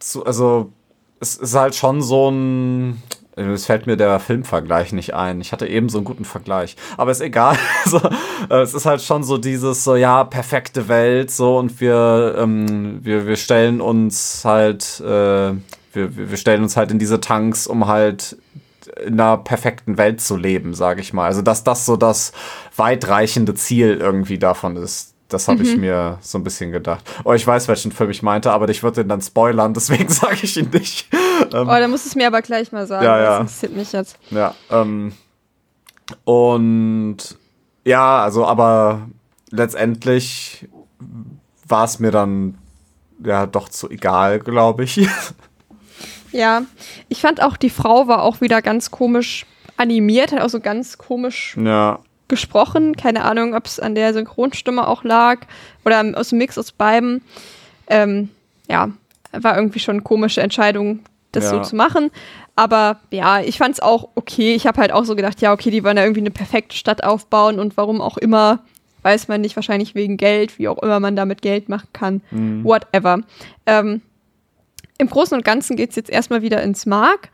zu, 0.00 0.26
also 0.26 0.72
es 1.20 1.36
ist 1.36 1.54
halt 1.54 1.74
schon 1.74 2.02
so 2.02 2.30
ein. 2.30 3.02
Es 3.36 3.66
fällt 3.66 3.86
mir 3.86 3.96
der 3.96 4.20
Filmvergleich 4.20 4.92
nicht 4.92 5.14
ein. 5.14 5.40
Ich 5.40 5.50
hatte 5.52 5.66
eben 5.66 5.88
so 5.88 5.98
einen 5.98 6.04
guten 6.04 6.24
Vergleich. 6.24 6.76
Aber 6.96 7.10
ist 7.10 7.20
egal. 7.20 7.56
so, 7.84 8.00
äh, 8.48 8.60
es 8.60 8.74
ist 8.74 8.86
halt 8.86 9.02
schon 9.02 9.24
so 9.24 9.38
dieses, 9.38 9.82
so 9.82 9.96
ja, 9.96 10.24
perfekte 10.24 10.88
Welt, 10.88 11.30
so 11.30 11.58
und 11.58 11.80
wir, 11.80 12.36
ähm, 12.38 13.00
wir, 13.02 13.26
wir 13.26 13.36
stellen 13.36 13.80
uns 13.80 14.44
halt, 14.44 15.00
äh, 15.00 15.52
wir, 15.92 16.16
wir 16.30 16.36
stellen 16.36 16.62
uns 16.62 16.76
halt 16.76 16.92
in 16.92 16.98
diese 16.98 17.20
Tanks, 17.20 17.66
um 17.66 17.88
halt 17.88 18.36
in 19.04 19.20
einer 19.20 19.38
perfekten 19.38 19.98
Welt 19.98 20.20
zu 20.20 20.36
leben, 20.36 20.74
sage 20.74 21.00
ich 21.00 21.12
mal. 21.12 21.26
Also 21.26 21.42
dass 21.42 21.64
das 21.64 21.86
so 21.86 21.96
das 21.96 22.32
weitreichende 22.76 23.54
Ziel 23.54 23.98
irgendwie 24.00 24.38
davon 24.38 24.76
ist. 24.76 25.14
Das 25.28 25.48
habe 25.48 25.60
mhm. 25.60 25.64
ich 25.64 25.76
mir 25.76 26.18
so 26.20 26.38
ein 26.38 26.44
bisschen 26.44 26.70
gedacht. 26.70 27.04
Oh, 27.24 27.32
ich 27.32 27.46
weiß, 27.46 27.66
welchen 27.66 27.92
Film 27.92 28.10
ich 28.10 28.22
meinte, 28.22 28.52
aber 28.52 28.68
ich 28.68 28.82
würde 28.82 29.02
den 29.02 29.08
dann 29.08 29.20
spoilern, 29.20 29.74
deswegen 29.74 30.08
sage 30.10 30.38
ich 30.42 30.56
ihn 30.56 30.70
nicht. 30.70 31.08
Ähm, 31.52 31.68
oh, 31.68 31.72
dann 31.72 31.90
musst 31.90 32.04
du 32.04 32.08
es 32.08 32.16
mir 32.16 32.26
aber 32.26 32.42
gleich 32.42 32.72
mal 32.72 32.86
sagen. 32.86 33.04
Ja, 33.04 33.18
ja. 33.18 33.24
Das 33.24 33.40
interessiert 33.40 33.76
mich 33.76 33.92
jetzt. 33.92 34.18
Ja, 34.30 34.54
ähm, 34.70 35.12
und 36.24 37.16
ja, 37.84 38.22
also, 38.22 38.46
aber 38.46 39.08
letztendlich 39.50 40.68
war 41.68 41.84
es 41.84 41.98
mir 41.98 42.10
dann 42.10 42.58
ja 43.24 43.46
doch 43.46 43.68
zu 43.68 43.90
egal, 43.90 44.40
glaube 44.40 44.84
ich. 44.84 45.08
Ja, 46.34 46.62
ich 47.08 47.20
fand 47.20 47.40
auch, 47.40 47.56
die 47.56 47.70
Frau 47.70 48.08
war 48.08 48.24
auch 48.24 48.40
wieder 48.40 48.60
ganz 48.60 48.90
komisch 48.90 49.46
animiert, 49.76 50.32
hat 50.32 50.40
auch 50.40 50.48
so 50.48 50.58
ganz 50.58 50.98
komisch 50.98 51.56
ja. 51.56 52.00
gesprochen. 52.26 52.96
Keine 52.96 53.24
Ahnung, 53.24 53.54
ob 53.54 53.66
es 53.66 53.78
an 53.78 53.94
der 53.94 54.12
Synchronstimme 54.12 54.88
auch 54.88 55.04
lag 55.04 55.42
oder 55.84 56.04
aus 56.18 56.30
dem 56.30 56.38
Mix 56.38 56.58
aus 56.58 56.72
beiden. 56.72 57.22
Ähm, 57.86 58.30
ja, 58.68 58.88
war 59.30 59.56
irgendwie 59.56 59.78
schon 59.78 59.94
eine 59.94 60.02
komische 60.02 60.40
Entscheidung, 60.40 61.04
das 61.36 61.44
Ja. 61.44 61.50
so 61.50 61.60
zu 61.60 61.76
machen. 61.76 62.10
Aber 62.56 63.00
ja, 63.10 63.40
ich 63.40 63.58
fand 63.58 63.74
es 63.74 63.80
auch 63.80 64.10
okay. 64.14 64.54
Ich 64.54 64.66
habe 64.66 64.80
halt 64.80 64.92
auch 64.92 65.04
so 65.04 65.16
gedacht, 65.16 65.40
ja, 65.40 65.52
okay, 65.52 65.70
die 65.70 65.82
wollen 65.84 65.96
da 65.96 66.02
irgendwie 66.02 66.20
eine 66.20 66.30
perfekte 66.30 66.76
Stadt 66.76 67.02
aufbauen 67.04 67.58
und 67.58 67.76
warum 67.76 68.00
auch 68.00 68.16
immer, 68.16 68.60
weiß 69.02 69.28
man 69.28 69.40
nicht, 69.40 69.56
wahrscheinlich 69.56 69.94
wegen 69.94 70.16
Geld, 70.16 70.58
wie 70.58 70.68
auch 70.68 70.82
immer 70.82 71.00
man 71.00 71.16
damit 71.16 71.42
Geld 71.42 71.68
machen 71.68 71.88
kann. 71.92 72.20
Whatever. 72.64 73.20
Ähm, 73.66 74.02
Im 74.98 75.08
Großen 75.10 75.36
und 75.36 75.44
Ganzen 75.44 75.76
geht 75.76 75.90
es 75.90 75.96
jetzt 75.96 76.10
erstmal 76.10 76.42
wieder 76.42 76.62
ins 76.62 76.86
Mark. 76.86 77.30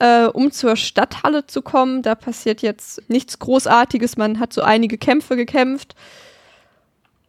Äh, 0.00 0.26
um 0.26 0.52
zur 0.52 0.76
Stadthalle 0.76 1.46
zu 1.46 1.60
kommen, 1.60 2.02
da 2.02 2.14
passiert 2.14 2.62
jetzt 2.62 3.02
nichts 3.10 3.40
Großartiges. 3.40 4.16
Man 4.16 4.38
hat 4.38 4.52
so 4.52 4.62
einige 4.62 4.96
Kämpfe 4.96 5.34
gekämpft. 5.34 5.96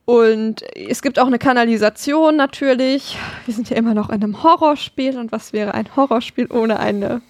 Und 0.09 0.63
es 0.75 1.03
gibt 1.03 1.19
auch 1.19 1.27
eine 1.27 1.37
Kanalisation 1.37 2.35
natürlich. 2.35 3.15
Wir 3.45 3.53
sind 3.53 3.69
ja 3.69 3.77
immer 3.77 3.93
noch 3.93 4.09
in 4.09 4.15
einem 4.23 4.41
Horrorspiel. 4.41 5.15
Und 5.19 5.31
was 5.31 5.53
wäre 5.53 5.75
ein 5.75 5.95
Horrorspiel 5.95 6.47
ohne 6.51 6.79
eine, 6.79 7.21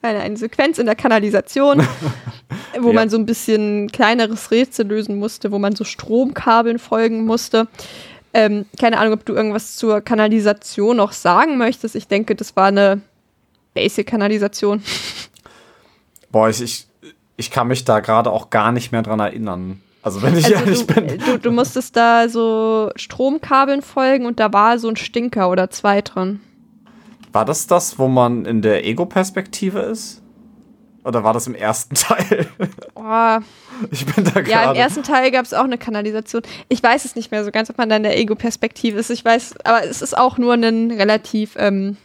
eine, 0.00 0.20
eine 0.20 0.38
Sequenz 0.38 0.78
in 0.78 0.86
der 0.86 0.94
Kanalisation, 0.94 1.86
wo 2.80 2.88
Ja. 2.88 2.94
man 2.94 3.10
so 3.10 3.18
ein 3.18 3.26
bisschen 3.26 3.92
kleineres 3.92 4.50
Rätsel 4.50 4.86
lösen 4.86 5.18
musste, 5.18 5.52
wo 5.52 5.58
man 5.58 5.76
so 5.76 5.84
Stromkabeln 5.84 6.78
folgen 6.78 7.26
musste. 7.26 7.68
Ähm, 8.32 8.64
keine 8.80 8.98
Ahnung, 8.98 9.12
ob 9.12 9.26
du 9.26 9.34
irgendwas 9.34 9.76
zur 9.76 10.00
Kanalisation 10.00 10.96
noch 10.96 11.12
sagen 11.12 11.58
möchtest. 11.58 11.96
Ich 11.96 12.08
denke, 12.08 12.34
das 12.34 12.56
war 12.56 12.68
eine 12.68 13.02
Basic-Kanalisation. 13.74 14.82
Boah, 16.30 16.48
ich, 16.48 16.62
ich, 16.62 16.86
ich 17.36 17.50
kann 17.50 17.68
mich 17.68 17.84
da 17.84 18.00
gerade 18.00 18.30
auch 18.30 18.48
gar 18.48 18.72
nicht 18.72 18.90
mehr 18.90 19.02
dran 19.02 19.20
erinnern. 19.20 19.82
Also 20.02 20.20
wenn 20.22 20.36
ich 20.36 20.50
ehrlich 20.50 20.86
du, 20.86 20.94
bin. 20.94 21.18
Du, 21.18 21.38
du 21.38 21.50
musstest 21.52 21.96
da 21.96 22.28
so 22.28 22.90
Stromkabeln 22.96 23.82
folgen 23.82 24.26
und 24.26 24.40
da 24.40 24.52
war 24.52 24.78
so 24.78 24.88
ein 24.88 24.96
Stinker 24.96 25.48
oder 25.50 25.70
zwei 25.70 26.02
drin. 26.02 26.40
War 27.32 27.44
das 27.44 27.66
das, 27.66 27.98
wo 27.98 28.08
man 28.08 28.44
in 28.44 28.62
der 28.62 28.84
Ego-Perspektive 28.84 29.78
ist? 29.80 30.20
Oder 31.04 31.24
war 31.24 31.32
das 31.32 31.46
im 31.46 31.54
ersten 31.54 31.94
Teil? 31.96 32.46
Oh, 32.94 33.38
Ich 33.90 34.06
bin 34.06 34.24
da 34.24 34.32
ja, 34.34 34.38
im 34.40 34.44
gerade. 34.44 34.78
ersten 34.78 35.02
Teil 35.02 35.30
gab 35.30 35.44
es 35.44 35.54
auch 35.54 35.64
eine 35.64 35.78
Kanalisation. 35.78 36.42
Ich 36.68 36.82
weiß 36.82 37.04
es 37.04 37.16
nicht 37.16 37.30
mehr 37.30 37.44
so 37.44 37.50
ganz, 37.50 37.70
ob 37.70 37.78
man 37.78 37.88
da 37.88 37.96
in 37.96 38.02
der 38.02 38.18
Ego-Perspektive 38.18 38.98
ist. 38.98 39.10
Ich 39.10 39.24
weiß, 39.24 39.54
aber 39.64 39.84
es 39.84 40.02
ist 40.02 40.16
auch 40.16 40.38
nur 40.38 40.54
ein 40.54 40.90
relativ 40.90 41.54
ähm, 41.56 41.96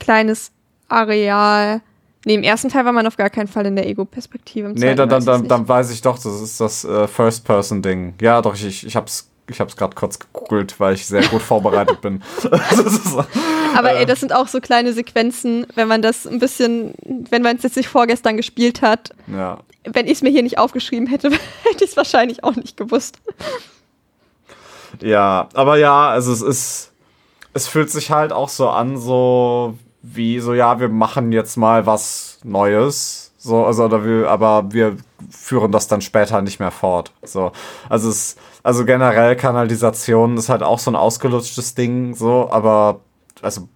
kleines 0.00 0.50
Areal. 0.88 1.80
Nee, 2.24 2.34
im 2.34 2.42
ersten 2.42 2.68
Teil 2.70 2.84
war 2.84 2.92
man 2.92 3.06
auf 3.06 3.16
gar 3.16 3.30
keinen 3.30 3.48
Fall 3.48 3.66
in 3.66 3.76
der 3.76 3.86
Ego-Perspektive. 3.86 4.72
Nee, 4.74 4.94
dann, 4.94 5.10
weiß 5.10 5.24
dann, 5.24 5.42
dann, 5.42 5.48
dann 5.48 5.68
weiß 5.68 5.90
ich 5.90 6.00
doch, 6.00 6.16
das 6.16 6.40
ist 6.40 6.60
das 6.60 6.84
äh, 6.84 7.06
First-Person-Ding. 7.06 8.14
Ja, 8.20 8.40
doch, 8.40 8.54
ich, 8.54 8.86
ich 8.86 8.96
hab's, 8.96 9.28
ich 9.48 9.60
hab's 9.60 9.76
gerade 9.76 9.94
kurz 9.94 10.18
gegoogelt, 10.18 10.80
weil 10.80 10.94
ich 10.94 11.06
sehr 11.06 11.22
gut 11.28 11.42
vorbereitet 11.42 12.00
bin. 12.00 12.22
Aber 13.76 13.92
äh, 13.92 13.98
ey, 13.98 14.06
das 14.06 14.20
sind 14.20 14.34
auch 14.34 14.48
so 14.48 14.60
kleine 14.60 14.94
Sequenzen, 14.94 15.66
wenn 15.74 15.86
man 15.86 16.00
das 16.00 16.26
ein 16.26 16.38
bisschen, 16.38 16.94
wenn 17.30 17.42
man 17.42 17.56
es 17.56 17.62
jetzt 17.62 17.76
nicht 17.76 17.88
vorgestern 17.88 18.36
gespielt 18.36 18.82
hat. 18.82 19.10
ja. 19.26 19.58
Wenn 19.86 20.06
ich 20.06 20.12
es 20.12 20.22
mir 20.22 20.30
hier 20.30 20.42
nicht 20.42 20.56
aufgeschrieben 20.56 21.06
hätte, 21.06 21.30
hätte 21.62 21.84
ich 21.84 21.90
es 21.90 21.96
wahrscheinlich 21.98 22.42
auch 22.42 22.56
nicht 22.56 22.78
gewusst. 22.78 23.18
Ja, 25.02 25.50
aber 25.52 25.76
ja, 25.76 26.08
also 26.08 26.32
es 26.32 26.40
ist, 26.40 26.92
es 27.52 27.68
fühlt 27.68 27.90
sich 27.90 28.10
halt 28.10 28.32
auch 28.32 28.48
so 28.48 28.70
an, 28.70 28.96
so 28.96 29.76
wie 30.06 30.38
so, 30.40 30.52
ja, 30.54 30.78
wir 30.80 30.88
machen 30.90 31.32
jetzt 31.32 31.56
mal 31.56 31.86
was 31.86 32.38
Neues. 32.44 33.32
So, 33.38 33.64
also, 33.64 33.84
oder 33.84 34.04
wir, 34.04 34.28
aber 34.30 34.66
wir 34.72 34.96
führen 35.30 35.72
das 35.72 35.86
dann 35.88 36.00
später 36.00 36.40
nicht 36.42 36.60
mehr 36.60 36.70
fort. 36.70 37.12
So, 37.22 37.52
also 37.88 38.08
es, 38.08 38.36
also 38.62 38.84
generell 38.84 39.36
Kanalisation 39.36 40.36
ist 40.36 40.48
halt 40.48 40.62
auch 40.62 40.78
so 40.78 40.90
ein 40.90 40.96
ausgelutschtes 40.96 41.74
Ding, 41.74 42.14
so, 42.14 42.48
aber, 42.50 43.00
also, 43.42 43.68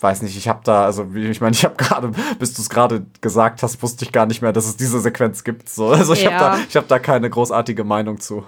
weiß 0.00 0.22
nicht, 0.22 0.36
ich 0.36 0.48
habe 0.48 0.60
da, 0.64 0.84
also 0.84 1.14
wie 1.14 1.26
ich 1.28 1.40
meine, 1.40 1.54
ich 1.54 1.64
habe 1.64 1.74
gerade, 1.78 2.10
bis 2.38 2.54
du 2.54 2.62
es 2.62 2.70
gerade 2.70 3.04
gesagt 3.20 3.62
hast, 3.62 3.82
wusste 3.82 4.04
ich 4.04 4.12
gar 4.12 4.26
nicht 4.26 4.42
mehr, 4.42 4.52
dass 4.52 4.66
es 4.66 4.76
diese 4.76 5.00
Sequenz 5.00 5.44
gibt. 5.44 5.68
So, 5.68 5.88
also 5.88 6.12
ich 6.14 6.22
Ja. 6.24 6.32
habe 6.32 6.56
da, 6.56 6.62
ich 6.68 6.76
habe 6.76 6.86
da 6.88 6.98
keine 6.98 7.28
großartige 7.30 7.84
Meinung 7.84 8.18
zu. 8.20 8.44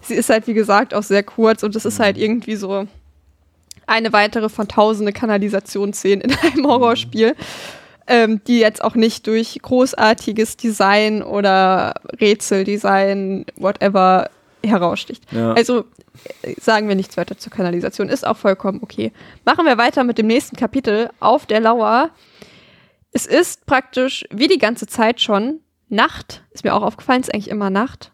Sie 0.00 0.14
ist 0.14 0.28
halt, 0.30 0.46
wie 0.46 0.54
gesagt, 0.54 0.94
auch 0.94 1.02
sehr 1.02 1.22
kurz 1.24 1.62
und 1.64 1.74
es 1.74 1.84
ist 1.84 1.98
Mhm. 1.98 2.02
halt 2.04 2.18
irgendwie 2.18 2.56
so 2.56 2.86
eine 3.86 4.12
weitere 4.12 4.48
von 4.48 4.68
tausende 4.68 5.12
Kanalisationsszenen 5.12 6.22
in 6.22 6.36
einem 6.36 6.66
Horrorspiel, 6.66 7.34
ähm, 8.06 8.40
die 8.46 8.58
jetzt 8.58 8.82
auch 8.82 8.94
nicht 8.94 9.26
durch 9.26 9.58
großartiges 9.62 10.56
Design 10.56 11.22
oder 11.22 11.94
Rätseldesign, 12.20 13.46
whatever, 13.56 14.30
heraussticht. 14.64 15.24
Ja. 15.32 15.52
Also 15.52 15.84
äh, 16.42 16.54
sagen 16.60 16.88
wir 16.88 16.94
nichts 16.94 17.16
weiter 17.16 17.38
zur 17.38 17.52
Kanalisation, 17.52 18.08
ist 18.08 18.26
auch 18.26 18.36
vollkommen 18.36 18.80
okay. 18.82 19.12
Machen 19.44 19.66
wir 19.66 19.78
weiter 19.78 20.04
mit 20.04 20.18
dem 20.18 20.26
nächsten 20.26 20.56
Kapitel 20.56 21.10
auf 21.20 21.46
der 21.46 21.60
Lauer. 21.60 22.10
Es 23.12 23.26
ist 23.26 23.66
praktisch 23.66 24.24
wie 24.30 24.48
die 24.48 24.58
ganze 24.58 24.86
Zeit 24.86 25.20
schon 25.20 25.60
Nacht, 25.88 26.42
ist 26.50 26.64
mir 26.64 26.74
auch 26.74 26.82
aufgefallen, 26.82 27.20
ist 27.20 27.32
eigentlich 27.32 27.50
immer 27.50 27.70
Nacht, 27.70 28.10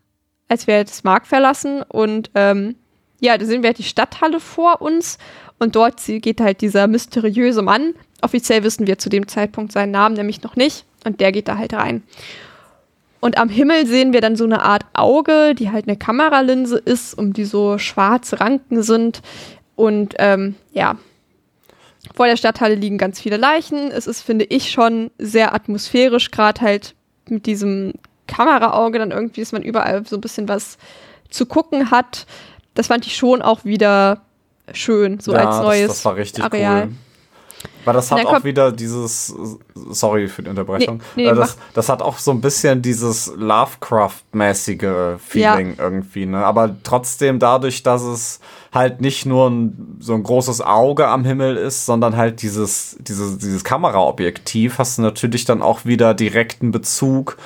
als 0.49 0.67
wir 0.67 0.85
das 0.85 1.05
Mark 1.05 1.27
verlassen 1.27 1.83
und 1.83 2.31
ähm, 2.35 2.77
ja, 3.21 3.39
da 3.39 3.45
sehen 3.45 3.63
wir 3.63 3.69
halt 3.69 3.79
die 3.79 3.85
Stadthalle 3.85 4.41
vor 4.41 4.83
uns 4.83 5.17
und 5.63 5.77
dort 5.77 6.03
geht 6.05 6.41
halt 6.41 6.61
dieser 6.61 6.89
mysteriöse 6.89 7.63
Mann. 7.63 7.95
Offiziell 8.21 8.65
wissen 8.65 8.89
wir 8.89 8.99
zu 8.99 9.09
dem 9.09 9.29
Zeitpunkt 9.29 9.71
seinen 9.71 9.93
Namen 9.93 10.17
nämlich 10.17 10.43
noch 10.43 10.57
nicht 10.57 10.85
und 11.05 11.21
der 11.21 11.31
geht 11.31 11.47
da 11.47 11.57
halt 11.57 11.73
rein. 11.73 12.03
Und 13.21 13.39
am 13.39 13.49
Himmel 13.49 13.87
sehen 13.87 14.13
wir 14.13 14.21
dann 14.21 14.35
so 14.35 14.43
eine 14.43 14.63
Art 14.63 14.85
Auge, 14.93 15.55
die 15.55 15.71
halt 15.71 15.87
eine 15.87 15.97
Kameralinse 15.97 16.79
ist, 16.79 17.17
um 17.17 17.33
die 17.33 17.45
so 17.45 17.79
schwarze 17.79 18.41
Ranken 18.41 18.83
sind. 18.83 19.23
Und 19.77 20.17
ähm, 20.19 20.57
ja, 20.73 20.97
vor 22.13 22.27
der 22.27 22.37
Stadthalle 22.37 22.75
liegen 22.75 22.99
ganz 22.99 23.21
viele 23.21 23.37
Leichen. 23.37 23.93
Es 23.93 24.09
ist, 24.09 24.23
finde 24.23 24.45
ich, 24.47 24.73
schon 24.73 25.13
sehr 25.19 25.55
atmosphärisch, 25.55 26.33
gerade 26.33 26.61
halt 26.61 26.97
mit 27.29 27.47
diesem 27.47 27.93
Kameraauge 28.27 28.99
dann 28.99 29.13
irgendwie, 29.13 29.43
dass 29.43 29.53
man 29.53 29.63
überall 29.63 30.05
so 30.05 30.17
ein 30.17 30.21
bisschen 30.21 30.49
was 30.49 30.77
zu 31.31 31.47
gucken 31.47 31.93
hat. 31.93 32.27
Das 32.75 32.89
fand 32.89 33.07
ich 33.07 33.15
schon 33.15 33.43
auch 33.43 33.65
wieder 33.65 34.23
schön, 34.77 35.21
so 35.21 35.33
als 35.33 35.57
neues 35.59 35.89
das, 35.89 35.97
das 35.97 36.05
war 36.05 36.17
richtig 36.17 36.45
Areal. 36.45 36.85
cool. 36.85 36.93
Weil 37.85 37.95
das 37.95 38.13
hat 38.13 38.25
auch 38.27 38.45
wieder 38.45 38.71
dieses, 38.71 39.35
sorry 39.75 40.29
für 40.29 40.43
die 40.43 40.51
Unterbrechung, 40.51 41.03
Nee, 41.17 41.25
nee, 41.25 41.31
äh, 41.31 41.35
das, 41.35 41.57
das 41.75 41.89
hat 41.89 42.01
auch 42.01 42.19
so 42.19 42.31
ein 42.31 42.41
bisschen 42.41 42.81
dieses 42.81 43.33
Lovecraft-mäßige 43.37 45.19
Feeling 45.19 45.77
irgendwie, 45.79 46.27
ne? 46.27 46.45
Aber 46.45 46.77
trotzdem 46.85 47.41
dadurch, 47.41 47.83
dass 47.83 48.03
es 48.03 48.41
halt 48.73 49.01
nicht 49.01 49.27
nur 49.27 49.51
ein, 49.51 49.97
so 50.01 50.15
ein 50.15 50.23
großes 50.23 50.61
Auge 50.61 51.09
am 51.09 51.25
Himmel 51.25 51.57
ist, 51.57 51.85
sondern 51.85 52.17
halt 52.17 52.43
dieses, 52.43 52.97
dieses, 53.01 53.39
dieses 53.39 53.65
Kameraobjektiv, 53.65 54.79
hast 54.79 54.99
du 54.99 55.03
natürlich 55.03 55.45
dann 55.45 55.61
auch 55.61 55.85
wieder 55.85 56.15
direkten 56.15 56.71
Bezug 56.71 57.37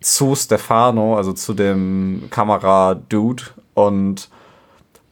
zu 0.00 0.34
Stefano, 0.34 1.16
also 1.16 1.32
zu 1.32 1.54
dem 1.54 2.28
Kameradude 2.30 3.44
und 3.74 4.28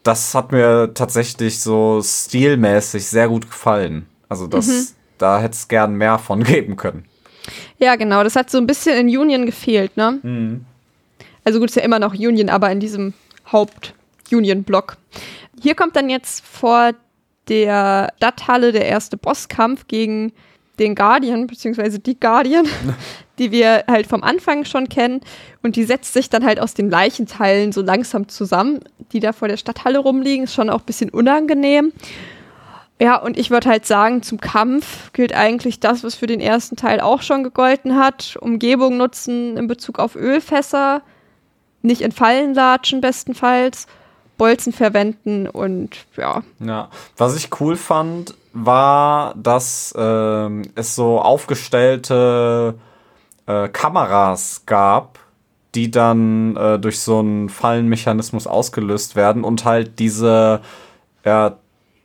das 0.02 0.34
hat 0.34 0.52
mir 0.52 0.92
tatsächlich 0.94 1.60
so 1.60 2.00
stilmäßig 2.02 3.06
sehr 3.06 3.28
gut 3.28 3.48
gefallen. 3.50 4.06
Also 4.28 4.46
das, 4.46 4.66
Mhm. 4.66 4.86
da 5.18 5.40
hätte 5.40 5.54
es 5.54 5.68
gern 5.68 5.94
mehr 5.94 6.18
von 6.18 6.42
geben 6.44 6.76
können. 6.76 7.04
Ja, 7.78 7.96
genau. 7.96 8.22
Das 8.22 8.36
hat 8.36 8.50
so 8.50 8.58
ein 8.58 8.66
bisschen 8.66 8.96
in 9.08 9.18
Union 9.18 9.46
gefehlt, 9.46 9.96
ne? 9.96 10.60
Also 11.44 11.58
gut, 11.58 11.70
ist 11.70 11.74
ja 11.76 11.82
immer 11.82 11.98
noch 11.98 12.14
Union, 12.14 12.48
aber 12.48 12.70
in 12.70 12.78
diesem 12.80 13.14
Haupt-Union-Block. 13.50 14.96
Hier 15.60 15.74
kommt 15.74 15.96
dann 15.96 16.08
jetzt 16.08 16.44
vor 16.44 16.92
der 17.48 18.12
Stadthalle 18.18 18.70
der 18.72 18.86
erste 18.86 19.16
Bosskampf 19.16 19.86
gegen 19.88 20.32
den 20.78 20.94
Guardian, 20.94 21.46
beziehungsweise 21.46 21.98
die 21.98 22.18
Guardian, 22.18 22.66
die 23.38 23.50
wir 23.50 23.84
halt 23.88 24.06
vom 24.06 24.22
Anfang 24.22 24.64
schon 24.64 24.88
kennen. 24.88 25.20
Und 25.62 25.76
die 25.76 25.84
setzt 25.84 26.12
sich 26.12 26.30
dann 26.30 26.44
halt 26.44 26.60
aus 26.60 26.74
den 26.74 26.90
Leichenteilen 26.90 27.72
so 27.72 27.82
langsam 27.82 28.28
zusammen, 28.28 28.80
die 29.12 29.20
da 29.20 29.32
vor 29.32 29.48
der 29.48 29.56
Stadthalle 29.56 29.98
rumliegen. 29.98 30.44
Ist 30.44 30.54
schon 30.54 30.70
auch 30.70 30.80
ein 30.80 30.86
bisschen 30.86 31.10
unangenehm. 31.10 31.92
Ja, 33.00 33.16
und 33.16 33.36
ich 33.36 33.50
würde 33.50 33.68
halt 33.68 33.84
sagen, 33.84 34.22
zum 34.22 34.40
Kampf 34.40 35.12
gilt 35.12 35.34
eigentlich 35.34 35.80
das, 35.80 36.04
was 36.04 36.14
für 36.14 36.28
den 36.28 36.40
ersten 36.40 36.76
Teil 36.76 37.00
auch 37.00 37.22
schon 37.22 37.42
gegolten 37.42 37.98
hat. 37.98 38.36
Umgebung 38.40 38.96
nutzen 38.96 39.56
in 39.56 39.66
Bezug 39.66 39.98
auf 39.98 40.14
Ölfässer, 40.14 41.02
nicht 41.82 42.00
in 42.00 42.12
Fallen 42.12 42.54
latschen 42.54 43.00
bestenfalls, 43.00 43.88
Bolzen 44.38 44.72
verwenden 44.72 45.48
und 45.48 46.06
ja. 46.16 46.42
Ja. 46.60 46.90
Was 47.16 47.36
ich 47.36 47.60
cool 47.60 47.76
fand, 47.76 48.34
war, 48.52 49.34
dass 49.36 49.94
ähm, 49.96 50.62
es 50.74 50.94
so 50.94 51.20
aufgestellte 51.20 52.74
äh, 53.46 53.68
Kameras 53.68 54.62
gab, 54.66 55.18
die 55.74 55.90
dann 55.90 56.56
äh, 56.56 56.78
durch 56.78 57.00
so 57.00 57.20
einen 57.20 57.48
Fallenmechanismus 57.48 58.46
ausgelöst 58.46 59.16
werden 59.16 59.44
und 59.44 59.64
halt 59.64 59.98
diese 59.98 60.60
ja, 61.24 61.56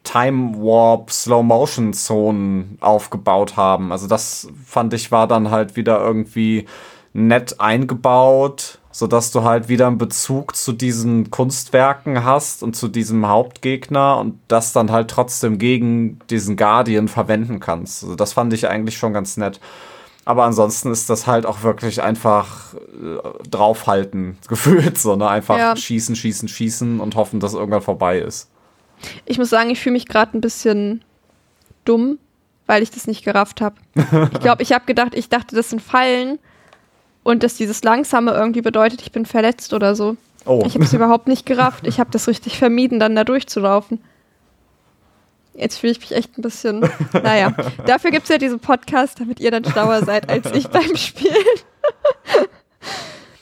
Time 0.04 0.56
Warp 0.58 1.12
Slow 1.12 1.44
Motion 1.44 1.94
Zonen 1.94 2.78
aufgebaut 2.80 3.58
haben. 3.58 3.92
Also 3.92 4.08
das 4.08 4.48
fand 4.66 4.94
ich 4.94 5.12
war 5.12 5.28
dann 5.28 5.52
halt 5.52 5.76
wieder 5.76 6.00
irgendwie 6.00 6.66
nett 7.14 7.60
eingebaut, 7.60 8.77
sodass 8.98 9.30
du 9.30 9.44
halt 9.44 9.70
wieder 9.70 9.86
einen 9.86 10.00
Bezug 10.00 10.56
zu 10.56 10.74
diesen 10.74 11.30
Kunstwerken 11.30 12.24
hast 12.24 12.64
und 12.64 12.76
zu 12.76 12.88
diesem 12.88 13.28
Hauptgegner 13.28 14.18
und 14.18 14.40
das 14.48 14.74
dann 14.74 14.92
halt 14.92 15.12
trotzdem 15.12 15.60
gegen 15.60 16.18
diesen 16.32 16.58
Guardian 16.58 17.08
verwenden 17.08 17.60
kannst. 17.60 18.02
Also 18.02 18.16
das 18.16 18.34
fand 18.34 18.54
ich 18.54 18.68
eigentlich 18.68 18.98
schon 18.98 19.14
ganz 19.14 19.38
nett. 19.38 19.60
Aber 20.26 20.46
ansonsten 20.46 20.92
ist 20.92 21.12
das 21.12 21.28
halt 21.28 21.46
auch 21.46 21.62
wirklich 21.62 22.02
einfach 22.02 22.74
äh, 22.74 23.48
draufhalten 23.48 24.40
gefühlt, 24.48 24.98
so, 24.98 25.16
ne? 25.16 25.28
Einfach 25.30 25.60
Ja. 25.60 25.76
schießen, 25.76 26.16
schießen, 26.16 26.48
schießen 26.48 27.00
und 27.00 27.16
hoffen, 27.16 27.40
dass 27.40 27.54
irgendwann 27.54 27.84
vorbei 27.84 28.18
ist. 28.18 28.50
Ich 29.26 29.38
muss 29.38 29.52
sagen, 29.52 29.70
ich 29.70 29.80
fühle 29.80 29.94
mich 29.94 30.08
gerade 30.08 30.36
ein 30.36 30.42
bisschen 30.42 31.04
dumm, 31.86 32.18
weil 32.66 32.82
ich 32.82 32.90
das 32.90 33.06
nicht 33.06 33.24
gerafft 33.24 33.62
habe. 33.62 33.76
Ich 34.34 34.40
glaube, 34.40 34.64
ich 34.64 34.74
habe 34.74 34.86
gedacht, 34.88 35.14
ich 35.14 35.30
dachte, 35.30 35.56
das 35.56 35.70
sind 35.70 35.84
Fallen 35.84 36.40
und 37.28 37.44
dass 37.44 37.56
dieses 37.56 37.84
Langsame 37.84 38.32
irgendwie 38.32 38.62
bedeutet, 38.62 39.02
ich 39.02 39.12
bin 39.12 39.26
verletzt 39.26 39.74
oder 39.74 39.96
so. 39.96 40.16
Oh. 40.46 40.64
Ich 40.66 40.76
habe 40.76 40.86
es 40.86 40.94
überhaupt 40.94 41.28
nicht 41.28 41.46
gerafft. 41.46 41.86
Ich 41.86 42.00
habe 42.00 42.10
das 42.10 42.30
richtig 42.30 42.58
vermieden, 42.58 43.02
dann 43.02 43.18
da 43.18 43.26
durchzulaufen. 43.26 44.02
Jetzt 45.54 45.78
fühle 45.78 45.92
ich 45.92 46.00
mich 46.00 46.14
echt 46.14 46.38
ein 46.38 46.42
bisschen. 46.42 46.90
Naja, 47.12 47.54
dafür 47.86 48.12
gibt 48.12 48.24
es 48.24 48.30
ja 48.30 48.38
diesen 48.38 48.62
Podcast, 48.62 49.20
damit 49.20 49.42
ihr 49.42 49.52
dann 49.52 49.66
schlauer 49.66 50.06
seid 50.06 50.30
als 50.30 50.50
ich 50.54 50.70
beim 50.70 50.96
Spielen. 50.96 51.36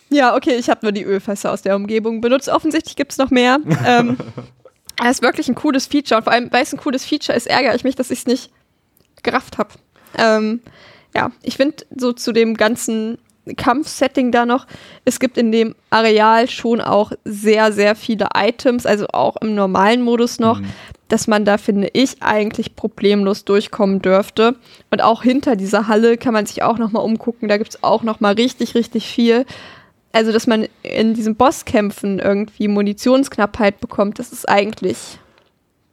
ja, 0.10 0.36
okay, 0.36 0.56
ich 0.56 0.72
habe 0.72 0.80
nur 0.82 0.92
die 0.92 1.04
Ölfässer 1.04 1.52
aus 1.52 1.62
der 1.62 1.76
Umgebung 1.76 2.22
benutzt. 2.22 2.50
Offensichtlich 2.50 2.96
gibt 2.96 3.12
es 3.12 3.20
noch 3.20 3.30
mehr. 3.30 3.60
Ähm, 3.86 4.18
es 5.04 5.18
ist 5.18 5.22
wirklich 5.22 5.48
ein 5.48 5.54
cooles 5.54 5.86
Feature. 5.86 6.18
Und 6.18 6.24
vor 6.24 6.34
allem, 6.34 6.52
weil 6.52 6.64
es 6.64 6.74
ein 6.74 6.80
cooles 6.80 7.06
Feature 7.06 7.38
ist, 7.38 7.46
ärgere 7.46 7.76
ich 7.76 7.84
mich, 7.84 7.96
dass 7.96 8.10
ich 8.10 8.18
es 8.18 8.26
nicht 8.26 8.50
gerafft 9.22 9.60
habe. 9.60 9.70
Ähm, 10.18 10.62
ja, 11.16 11.30
ich 11.44 11.58
finde 11.58 11.86
so 11.96 12.14
zu 12.14 12.32
dem 12.32 12.56
ganzen 12.56 13.20
Kampfsetting 13.58 14.32
da 14.32 14.46
noch, 14.46 14.66
es 15.06 15.20
gibt 15.20 15.38
in 15.38 15.52
dem 15.52 15.76
Areal 15.90 16.50
schon 16.50 16.82
auch 16.82 17.12
sehr, 17.24 17.72
sehr 17.72 17.96
viele 17.96 18.30
Items, 18.36 18.86
also 18.86 19.08
auch 19.08 19.38
im 19.38 19.56
normalen 19.56 20.02
Modus 20.02 20.40
noch, 20.40 20.62
dass 21.08 21.28
man 21.28 21.46
da, 21.46 21.58
finde 21.58 21.90
ich, 21.94 22.24
eigentlich 22.24 22.76
problemlos 22.76 23.46
durchkommen 23.46 24.02
dürfte. 24.02 24.56
Und 24.90 25.04
auch 25.04 25.22
hinter 25.22 25.56
dieser 25.56 25.88
Halle 25.88 26.18
kann 26.18 26.34
man 26.34 26.46
sich 26.46 26.64
auch 26.64 26.80
noch 26.80 26.92
mal 26.92 27.02
umgucken, 27.02 27.48
da 27.48 27.58
gibt 27.58 27.70
es 27.70 27.84
auch 27.84 28.04
noch 28.04 28.20
mal 28.20 28.34
richtig, 28.34 28.74
richtig 28.74 29.08
viel. 29.08 29.46
Also, 30.12 30.32
dass 30.32 30.48
man 30.48 30.68
in 30.82 31.14
diesen 31.14 31.36
Bosskämpfen 31.36 32.20
irgendwie 32.20 32.68
Munitionsknappheit 32.68 33.82
bekommt, 33.82 34.18
das 34.18 34.32
ist 34.32 34.48
eigentlich 34.48 35.20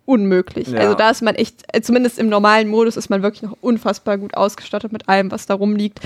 unmöglich. 0.04 0.68
Ja. 0.68 0.80
Also 0.80 0.94
da 0.94 1.10
ist 1.10 1.22
man 1.22 1.34
echt, 1.34 1.64
zumindest 1.82 2.18
im 2.18 2.28
normalen 2.28 2.68
Modus 2.68 2.96
ist 2.96 3.08
man 3.08 3.22
wirklich 3.22 3.42
noch 3.42 3.56
unfassbar 3.60 4.18
gut 4.18 4.34
ausgestattet 4.34 4.92
mit 4.92 5.08
allem, 5.08 5.30
was 5.30 5.46
da 5.46 5.54
rumliegt. 5.54 6.00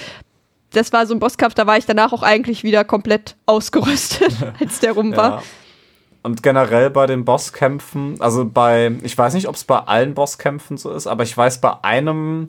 Das 0.73 0.93
war 0.93 1.07
so 1.07 1.15
ein 1.15 1.21
Bosskampf, 1.21 1.55
da 1.55 1.67
war 1.67 1.79
ich 1.79 1.87
danach 1.87 2.13
auch 2.13 2.23
eigentlich 2.23 2.65
wieder 2.65 2.85
komplett 2.85 3.37
ausgerüstet, 3.47 4.33
als 4.61 4.81
der 4.81 4.93
rum 4.93 5.17
war. 5.17 5.31
Ja. 5.39 5.43
Und 6.23 6.43
generell 6.43 6.91
bei 6.91 7.07
den 7.07 7.25
Bosskämpfen, 7.25 8.21
also 8.21 8.45
bei, 8.45 8.93
ich 9.03 9.17
weiß 9.17 9.35
nicht, 9.35 9.47
ob 9.49 9.55
es 9.55 9.63
bei 9.65 9.79
allen 9.79 10.15
Bosskämpfen 10.15 10.77
so 10.77 10.91
ist, 10.91 11.07
aber 11.07 11.23
ich 11.23 11.37
weiß 11.37 11.61
bei 11.61 11.73
einem 11.85 12.47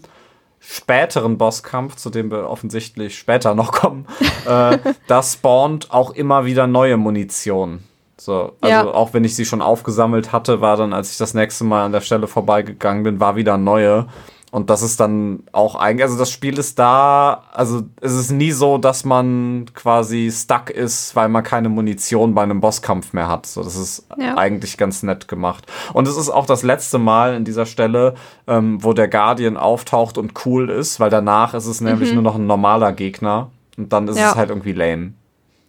späteren 0.60 1.38
Bosskampf, 1.38 1.95
zu 1.95 2.10
dem 2.10 2.31
wir 2.31 2.49
offensichtlich 2.49 3.18
später 3.18 3.53
noch 3.53 3.72
kommen, 3.72 4.07
äh, 4.48 4.80
da 5.07 5.22
spawnt 5.23 5.91
auch 5.91 6.11
immer 6.11 6.45
wieder 6.45 6.65
neue 6.65 6.98
Munition. 6.98 7.84
So, 8.19 8.53
also 8.61 8.73
Ja. 8.73 8.84
auch 8.85 9.14
wenn 9.14 9.23
ich 9.23 9.35
sie 9.35 9.45
schon 9.45 9.61
aufgesammelt 9.61 10.31
hatte, 10.31 10.60
war 10.60 10.76
dann, 10.76 10.91
als 10.91 11.11
ich 11.11 11.18
das 11.18 11.35
nächste 11.35 11.64
Mal 11.64 11.85
an 11.85 11.91
der 11.91 12.02
Stelle 12.02 12.26
vorbeigegangen 12.27 13.03
bin, 13.03 13.19
war 13.19 13.35
wieder 13.35 13.57
neue. 13.60 14.07
Und 14.49 14.69
das 14.69 14.82
ist 14.82 14.99
dann 15.02 15.44
auch 15.52 15.76
eigentlich, 15.76 16.03
also 16.06 16.18
das 16.18 16.32
Spiel 16.32 16.57
ist 16.57 16.80
da, 16.80 17.44
also 17.52 17.82
es 17.99 18.14
ist 18.14 18.32
nie 18.32 18.52
so, 18.52 18.78
dass 18.78 19.03
man 19.03 19.65
quasi 19.74 20.32
stuck 20.34 20.69
ist, 20.69 21.15
weil 21.18 21.28
man 21.28 21.44
keine 21.44 21.68
Munition 21.68 22.34
bei 22.34 22.44
einem 22.44 22.61
Bosskampf 22.61 23.11
mehr 23.11 23.28
hat. 23.28 23.45
So, 23.45 23.61
das 23.61 23.76
ist 23.76 24.06
Ja. 24.18 24.38
eigentlich 24.38 24.78
ganz 24.78 25.03
nett 25.03 25.28
gemacht. 25.28 25.65
Und 25.94 26.07
es 26.07 26.15
ist 26.15 26.30
auch 26.30 26.45
das 26.45 26.64
letzte 26.64 26.98
Mal 26.98 27.36
in 27.36 27.44
dieser 27.44 27.65
Stelle, 27.65 28.15
ähm, 28.48 28.82
wo 28.82 28.94
der 28.94 29.10
Guardian 29.10 29.57
auftaucht 29.57 30.18
und 30.18 30.32
cool 30.45 30.69
ist, 30.69 30.99
weil 31.02 31.10
danach 31.10 31.53
ist 31.53 31.65
es 31.65 31.82
nämlich 31.82 32.14
nur 32.14 32.24
noch 32.24 32.36
ein 32.36 32.48
normaler 32.48 32.94
Gegner. 32.94 33.52
Und 33.78 33.91
dann 33.91 34.07
ist 34.07 34.15
Mhm. 34.15 34.22
Ja. 34.22 34.30
es 34.32 34.36
halt 34.38 34.49
irgendwie 34.49 34.74
lame. 34.74 35.11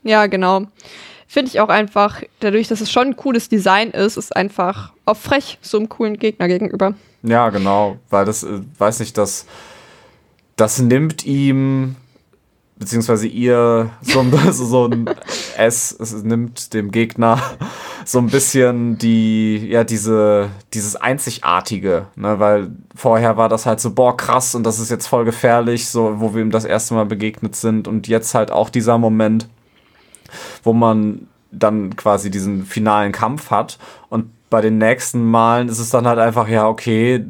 Ja, 0.04 0.26
genau. 0.26 0.62
Finde 1.26 1.50
ich 1.50 1.60
auch 1.60 1.68
einfach, 1.68 2.22
dadurch, 2.40 2.68
dass 2.68 2.80
es 2.80 2.90
schon 2.92 3.08
ein 3.08 3.16
cooles 3.16 3.48
Design 3.48 3.90
ist, 3.90 4.16
ist 4.16 4.34
einfach 4.34 4.92
auch 5.04 5.16
frech 5.16 5.58
so 5.60 5.76
einem 5.78 5.88
coolen 5.88 6.16
Gegner 6.18 6.46
gegenüber. 6.48 6.94
Ja, 7.22 7.50
genau, 7.50 7.98
weil 8.10 8.24
das, 8.24 8.44
äh, 8.44 8.60
weiß 8.78 9.00
nicht, 9.00 9.18
das, 9.18 9.46
das 10.56 10.78
nimmt 10.78 11.24
ihm, 11.26 11.96
beziehungsweise 12.76 13.26
ihr, 13.26 13.90
so 14.02 14.20
ein, 14.20 14.32
so, 14.52 14.86
ein 14.86 15.10
S, 15.56 15.96
es 15.98 16.22
nimmt 16.22 16.74
dem 16.74 16.90
Gegner 16.90 17.40
so 18.04 18.18
ein 18.20 18.28
bisschen 18.28 18.98
die, 18.98 19.68
ja, 19.68 19.84
diese, 19.84 20.50
dieses 20.72 20.96
Einzigartige, 20.96 22.06
ne, 22.14 22.38
weil 22.38 22.70
vorher 22.94 23.36
war 23.36 23.48
das 23.48 23.66
halt 23.66 23.80
so, 23.80 23.92
boah, 23.92 24.16
krass 24.16 24.54
und 24.54 24.62
das 24.64 24.78
ist 24.78 24.90
jetzt 24.90 25.08
voll 25.08 25.24
gefährlich, 25.24 25.88
so, 25.88 26.20
wo 26.20 26.34
wir 26.34 26.42
ihm 26.42 26.50
das 26.50 26.64
erste 26.64 26.94
Mal 26.94 27.06
begegnet 27.06 27.56
sind 27.56 27.88
und 27.88 28.08
jetzt 28.08 28.34
halt 28.34 28.50
auch 28.52 28.70
dieser 28.70 28.96
Moment, 28.96 29.48
wo 30.62 30.72
man 30.72 31.26
dann 31.50 31.96
quasi 31.96 32.30
diesen 32.30 32.64
finalen 32.64 33.12
Kampf 33.12 33.50
hat 33.50 33.78
und 34.08 34.30
bei 34.50 34.60
den 34.60 34.78
nächsten 34.78 35.24
Malen 35.24 35.68
ist 35.68 35.78
es 35.78 35.90
dann 35.90 36.06
halt 36.06 36.18
einfach, 36.18 36.48
ja, 36.48 36.68
okay, 36.68 37.24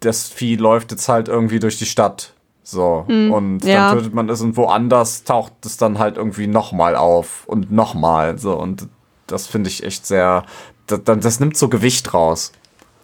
das 0.00 0.28
Vieh 0.28 0.56
läuft 0.56 0.90
jetzt 0.92 1.08
halt 1.08 1.28
irgendwie 1.28 1.60
durch 1.60 1.78
die 1.78 1.86
Stadt. 1.86 2.34
So. 2.62 3.04
und 3.08 3.64
ja. 3.64 3.88
dann 3.88 3.98
tötet 3.98 4.14
man 4.14 4.28
es 4.28 4.40
und 4.40 4.56
woanders 4.56 5.24
taucht 5.24 5.52
es 5.64 5.76
dann 5.76 5.98
halt 5.98 6.16
irgendwie 6.16 6.46
nochmal 6.46 6.94
auf 6.94 7.44
und 7.46 7.72
nochmal. 7.72 8.38
So. 8.38 8.56
Und 8.56 8.88
das 9.26 9.46
finde 9.46 9.68
ich 9.68 9.82
echt 9.82 10.06
sehr. 10.06 10.44
Das, 10.86 11.00
das, 11.04 11.18
das 11.18 11.40
nimmt 11.40 11.56
so 11.56 11.68
Gewicht 11.68 12.14
raus. 12.14 12.52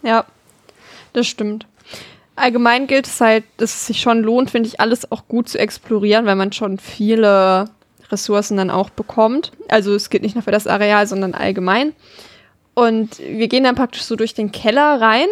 Ja, 0.03 0.25
das 1.13 1.27
stimmt. 1.27 1.67
Allgemein 2.37 2.87
gilt 2.87 3.07
es 3.07 3.19
halt, 3.19 3.43
dass 3.57 3.73
es 3.73 3.87
sich 3.87 3.99
schon 3.99 4.21
lohnt, 4.21 4.51
finde 4.51 4.69
ich, 4.69 4.79
alles 4.79 5.11
auch 5.11 5.27
gut 5.27 5.49
zu 5.49 5.57
explorieren, 5.59 6.25
weil 6.25 6.35
man 6.35 6.53
schon 6.53 6.77
viele 6.77 7.65
Ressourcen 8.11 8.57
dann 8.57 8.69
auch 8.69 8.89
bekommt. 8.89 9.51
Also 9.67 9.95
es 9.95 10.09
gilt 10.09 10.23
nicht 10.23 10.35
nur 10.35 10.43
für 10.43 10.51
das 10.51 10.67
Areal, 10.67 11.07
sondern 11.07 11.33
allgemein. 11.33 11.93
Und 12.77 13.17
wir 13.17 13.47
gehen 13.47 13.63
dann 13.63 13.73
praktisch 13.73 14.03
so 14.03 14.15
durch 14.15 14.35
den 14.35 14.51
Keller 14.51 15.01
rein 15.01 15.25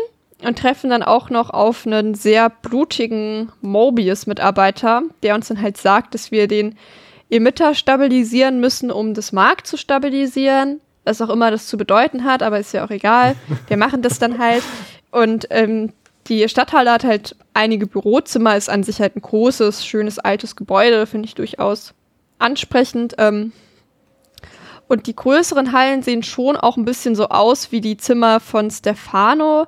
und 0.43 0.57
treffen 0.57 0.89
dann 0.89 1.03
auch 1.03 1.29
noch 1.29 1.51
auf 1.51 1.85
einen 1.85 2.15
sehr 2.15 2.49
blutigen 2.49 3.51
Mobius-Mitarbeiter, 3.61 5.03
der 5.21 5.35
uns 5.35 5.49
dann 5.49 5.61
halt 5.61 5.77
sagt, 5.77 6.15
dass 6.15 6.31
wir 6.31 6.47
den 6.47 6.75
Emitter 7.29 7.75
stabilisieren 7.75 8.59
müssen, 8.59 8.89
um 8.89 9.13
das 9.13 9.31
Mark 9.31 9.67
zu 9.67 9.77
stabilisieren. 9.77 10.81
Was 11.03 11.21
auch 11.21 11.29
immer 11.29 11.51
das 11.51 11.67
zu 11.67 11.77
bedeuten 11.77 12.23
hat, 12.23 12.41
aber 12.41 12.57
ist 12.57 12.73
ja 12.73 12.83
auch 12.83 12.89
egal. 12.89 13.35
Wir 13.67 13.77
machen 13.77 14.01
das 14.01 14.17
dann 14.17 14.39
halt. 14.39 14.63
Und 15.11 15.45
ähm, 15.51 15.93
die 16.25 16.49
Stadthalle 16.49 16.93
hat 16.93 17.03
halt 17.03 17.35
einige 17.53 17.85
Bürozimmer, 17.85 18.57
ist 18.57 18.71
an 18.71 18.81
sich 18.81 18.99
halt 18.99 19.15
ein 19.15 19.21
großes, 19.21 19.85
schönes, 19.85 20.17
altes 20.17 20.55
Gebäude, 20.55 21.05
finde 21.05 21.27
ich 21.27 21.35
durchaus 21.35 21.93
ansprechend. 22.39 23.13
Ähm, 23.19 23.51
und 24.87 25.07
die 25.07 25.15
größeren 25.15 25.71
Hallen 25.71 26.03
sehen 26.03 26.23
schon 26.23 26.57
auch 26.57 26.77
ein 26.77 26.85
bisschen 26.85 27.15
so 27.15 27.29
aus 27.29 27.71
wie 27.71 27.81
die 27.81 27.97
Zimmer 27.97 28.39
von 28.39 28.69
Stefano. 28.69 29.67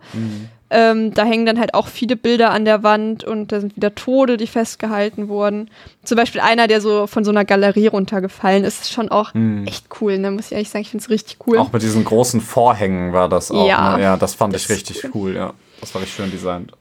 Ähm, 0.69 1.13
da 1.13 1.23
hängen 1.23 1.45
dann 1.45 1.59
halt 1.59 1.73
auch 1.73 1.87
viele 1.87 2.17
Bilder 2.17 2.51
an 2.51 2.65
der 2.65 2.83
Wand 2.83 3.23
und 3.23 3.53
da 3.53 3.61
sind 3.61 3.77
wieder 3.77 3.95
Tode, 3.95 4.35
die 4.35 4.47
festgehalten 4.47 5.29
wurden. 5.29 5.69
Zum 6.03 6.17
Beispiel 6.17 6.41
einer, 6.41 6.67
der 6.67 6.81
so 6.81 7.07
von 7.07 7.23
so 7.23 7.31
einer 7.31 7.45
Galerie 7.45 7.87
runtergefallen 7.87 8.65
ist, 8.65 8.81
ist 8.81 8.91
schon 8.91 9.07
auch 9.07 9.31
echt 9.65 9.87
cool, 10.01 10.17
ne? 10.17 10.31
muss 10.31 10.47
ich 10.47 10.51
ehrlich 10.51 10.69
sagen. 10.69 10.81
Ich 10.81 10.89
finde 10.89 11.03
es 11.03 11.09
richtig 11.09 11.37
cool. 11.47 11.57
Auch 11.57 11.71
mit 11.71 11.83
diesen 11.83 12.03
großen 12.03 12.41
Vorhängen 12.41 13.13
war 13.13 13.29
das 13.29 13.49
auch. 13.49 13.65
Ja. 13.65 13.95
ne? 13.95 14.03
ja 14.03 14.17
das 14.17 14.33
fand 14.33 14.53
Das 14.53 14.63
ich 14.63 14.69
richtig 14.69 15.03
ist 15.05 15.15
cool, 15.15 15.35
ja. 15.35 15.53
Das 15.79 15.93
war 15.93 16.01
richtig 16.01 16.17
schön 16.17 16.31
designt. 16.31 16.73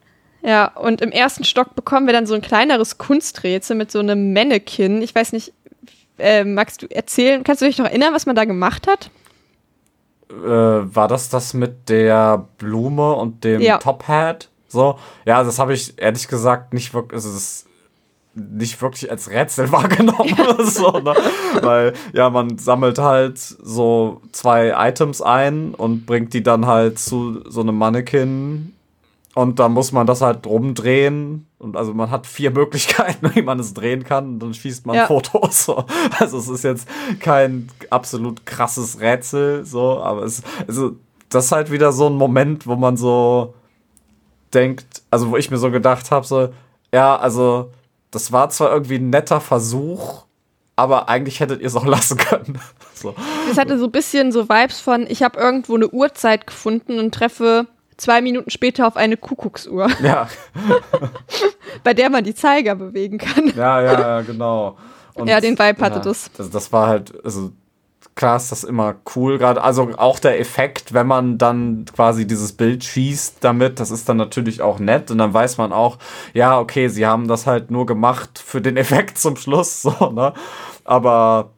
Ja, 0.43 0.67
und 0.77 1.01
im 1.01 1.11
ersten 1.11 1.45
Stock 1.45 1.75
bekommen 1.75 2.07
wir 2.07 2.13
dann 2.13 2.27
so 2.27 2.35
ein 2.35 2.41
kleineres 2.41 2.99
Kunsträtsel 2.99 3.77
mit 3.77 3.91
so 3.91 3.99
einem 3.99 4.33
Mannequin. 4.33 5.03
Ich 5.03 5.15
weiß 5.15 5.33
nicht, 5.33 5.53
äh, 6.19 6.45
magst 6.45 6.83
du 6.83 6.87
erzählen, 6.91 7.45
kannst 7.45 7.63
du 7.63 7.67
dich 7.67 7.79
noch 7.79 7.87
erinnern, 7.87 8.15
was 8.15 8.27
man 8.27 8.37
da 8.37 8.45
gemacht 8.45 8.87
hat? 8.87 9.11
äh, 10.31 10.35
war 10.45 11.09
das 11.09 11.29
das 11.29 11.55
mit 11.55 11.89
der 11.89 12.49
Blume 12.59 13.13
und 13.15 13.45
dem 13.45 13.61
Ja. 13.61 13.79
Top 13.79 14.09
Hat? 14.09 14.49
So, 14.69 14.99
ja, 15.25 15.43
das 15.45 15.59
habe 15.59 15.75
ich 15.75 15.95
ehrlich 16.01 16.27
gesagt 16.29 16.75
nicht 16.75 16.93
wirklich, 16.93 17.15
also 17.15 17.31
ist 17.37 17.67
nicht 18.35 18.83
wirklich 18.83 19.11
als 19.11 19.31
Rätsel 19.31 19.71
wahrgenommen 19.73 20.35
oder 20.39 20.65
so, 20.67 20.91
ne? 20.99 21.15
Weil, 21.63 21.93
ja, 22.13 22.29
man 22.29 22.59
sammelt 22.59 22.99
halt 22.99 23.39
so 23.39 24.21
zwei 24.33 24.75
Items 24.77 25.23
ein 25.23 25.75
und 25.75 26.05
bringt 26.05 26.35
die 26.35 26.43
dann 26.43 26.67
halt 26.67 26.99
zu 26.99 27.49
so 27.49 27.61
einem 27.61 27.79
Mannequin 27.79 28.75
und 29.37 29.59
dann 29.59 29.73
muss 29.73 29.93
man 29.93 30.07
das 30.07 30.23
halt 30.23 30.47
rumdrehen. 30.47 31.47
Und 31.59 31.77
also 31.77 31.93
man 31.93 32.11
hat 32.11 32.27
vier 32.27 32.51
Möglichkeiten, 32.53 33.33
wie 33.35 33.43
man 33.43 33.61
es 33.61 33.75
drehen 33.75 34.03
kann. 34.03 34.25
Und 34.29 34.39
dann 34.39 34.55
schießt 34.55 34.87
man 34.87 34.97
Ja. 34.97 35.07
Fotos. 35.07 35.67
So. 35.67 35.85
Also 36.19 36.39
es 36.39 36.49
ist 36.49 36.65
jetzt 36.65 36.89
kein 37.21 37.69
absolut 37.91 38.47
krasses 38.47 38.99
Rätsel, 38.99 39.67
so, 39.67 40.01
aber 40.01 40.23
es, 40.23 40.43
also, 40.67 40.93
das 41.29 41.47
ist 41.47 41.53
halt 41.53 41.71
wieder 41.71 41.93
so 41.93 42.07
ein 42.07 42.15
Moment, 42.15 42.67
wo 42.67 42.77
man 42.77 42.97
so 42.97 43.53
denkt, 44.55 45.03
also 45.11 45.31
wo 45.31 45.37
ich 45.37 45.51
mir 45.51 45.59
so 45.59 45.71
gedacht 45.71 46.11
habe, 46.11 46.27
so, 46.27 46.49
ja, 46.95 47.15
also 47.17 47.73
das 48.13 48.33
war 48.33 48.49
zwar 48.49 48.73
irgendwie 48.73 48.97
ein 48.97 49.11
netter 49.11 49.43
Versuch, 49.43 50.25
aber 50.77 51.11
eigentlich 51.11 51.41
hättet 51.41 51.61
ihr 51.61 51.67
es 51.67 51.77
auch 51.77 51.85
lassen 51.87 52.17
können. 52.17 52.59
so. 52.95 53.15
Es 53.51 53.59
hatte 53.59 53.79
so 53.79 53.85
ein 53.85 53.93
bisschen 53.93 54.33
so 54.33 54.49
Vibes 54.49 54.81
von, 54.81 55.07
ich 55.07 55.23
habe 55.23 55.39
irgendwo 55.39 55.75
eine 55.75 55.89
Uhrzeit 55.89 56.47
gefunden 56.47 56.99
und 56.99 57.13
treffe 57.13 57.67
zwei 57.97 58.21
Minuten 58.21 58.51
später 58.51 58.87
auf 58.87 58.97
eine 58.97 59.17
Kuckucksuhr, 59.17 59.89
Ja, 60.03 60.29
bei 61.85 61.95
der 61.95 62.11
man 62.11 62.25
die 62.25 62.35
Zeiger 62.35 62.75
bewegen 62.75 63.19
kann. 63.19 63.53
ja, 63.57 63.81
ja, 63.81 64.21
genau. 64.23 64.77
Und, 65.15 65.29
Ja, 65.29 65.41
den 65.41 65.59
Vibe 65.59 65.81
hatte 65.81 65.97
ja, 65.97 66.03
das. 66.03 66.31
das. 66.37 66.51
Das 66.51 66.73
war 66.73 66.89
halt, 66.89 67.13
also 67.25 67.53
klar 68.15 68.37
ist 68.37 68.51
das 68.53 68.65
immer 68.65 68.97
cool 69.15 69.39
gerade. 69.39 69.63
Also 69.63 69.91
auch 69.97 70.19
der 70.19 70.41
Effekt, 70.41 70.93
wenn 70.95 71.07
man 71.07 71.39
dann 71.39 71.85
quasi 71.95 72.27
dieses 72.27 72.53
Bild 72.53 72.85
schießt 72.85 73.37
damit, 73.41 73.81
das 73.81 73.91
ist 73.91 74.09
dann 74.09 74.17
natürlich 74.19 74.61
auch 74.63 74.79
nett 74.79 75.11
und 75.11 75.19
dann 75.19 75.33
weiß 75.33 75.59
man 75.59 75.73
auch, 75.73 75.99
ja, 76.35 76.59
okay, 76.59 76.89
sie 76.89 77.07
haben 77.07 77.29
das 77.29 77.47
halt 77.47 77.71
nur 77.71 77.87
gemacht 77.87 78.43
für 78.45 78.61
den 78.61 78.77
Effekt 78.79 79.19
zum 79.19 79.37
Schluss, 79.37 79.83
so, 79.83 80.11
ne? 80.15 80.33
Aber 80.85 81.51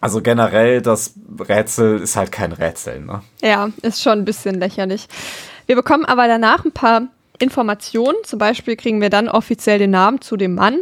also 0.00 0.20
generell, 0.22 0.82
das 0.82 1.14
Rätsel 1.40 1.98
ist 2.00 2.16
halt 2.16 2.30
kein 2.30 2.52
Rätsel, 2.52 3.00
ne? 3.00 3.22
Ja, 3.42 3.70
ist 3.82 4.02
schon 4.02 4.12
ein 4.20 4.24
bisschen 4.24 4.60
lächerlich. 4.60 5.08
Wir 5.66 5.76
bekommen 5.76 6.04
aber 6.04 6.28
danach 6.28 6.64
ein 6.64 6.72
paar 6.72 7.08
Informationen. 7.38 8.16
Zum 8.24 8.38
Beispiel 8.38 8.76
kriegen 8.76 9.00
wir 9.00 9.10
dann 9.10 9.28
offiziell 9.28 9.78
den 9.78 9.90
Namen 9.90 10.20
zu 10.20 10.36
dem 10.36 10.54
Mann. 10.54 10.80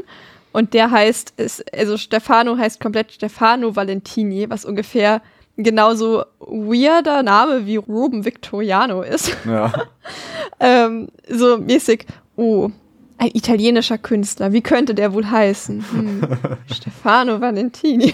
Und 0.52 0.72
der 0.72 0.90
heißt, 0.90 1.34
ist, 1.36 1.64
also 1.74 1.96
Stefano 1.96 2.56
heißt 2.56 2.80
komplett 2.80 3.12
Stefano 3.12 3.74
Valentini, 3.74 4.48
was 4.48 4.64
ungefähr 4.64 5.20
genauso 5.56 6.24
weirder 6.38 7.22
Name 7.22 7.66
wie 7.66 7.76
Ruben 7.76 8.24
Victoriano 8.24 9.02
ist. 9.02 9.36
Ja. 9.44 9.72
ähm, 10.60 11.08
so 11.28 11.58
mäßig, 11.58 12.06
oh, 12.36 12.70
ein 13.18 13.30
italienischer 13.34 13.98
Künstler, 13.98 14.52
wie 14.52 14.60
könnte 14.62 14.94
der 14.94 15.12
wohl 15.12 15.28
heißen? 15.28 15.84
Hm, 15.90 16.22
Stefano 16.72 17.40
Valentini. 17.40 18.12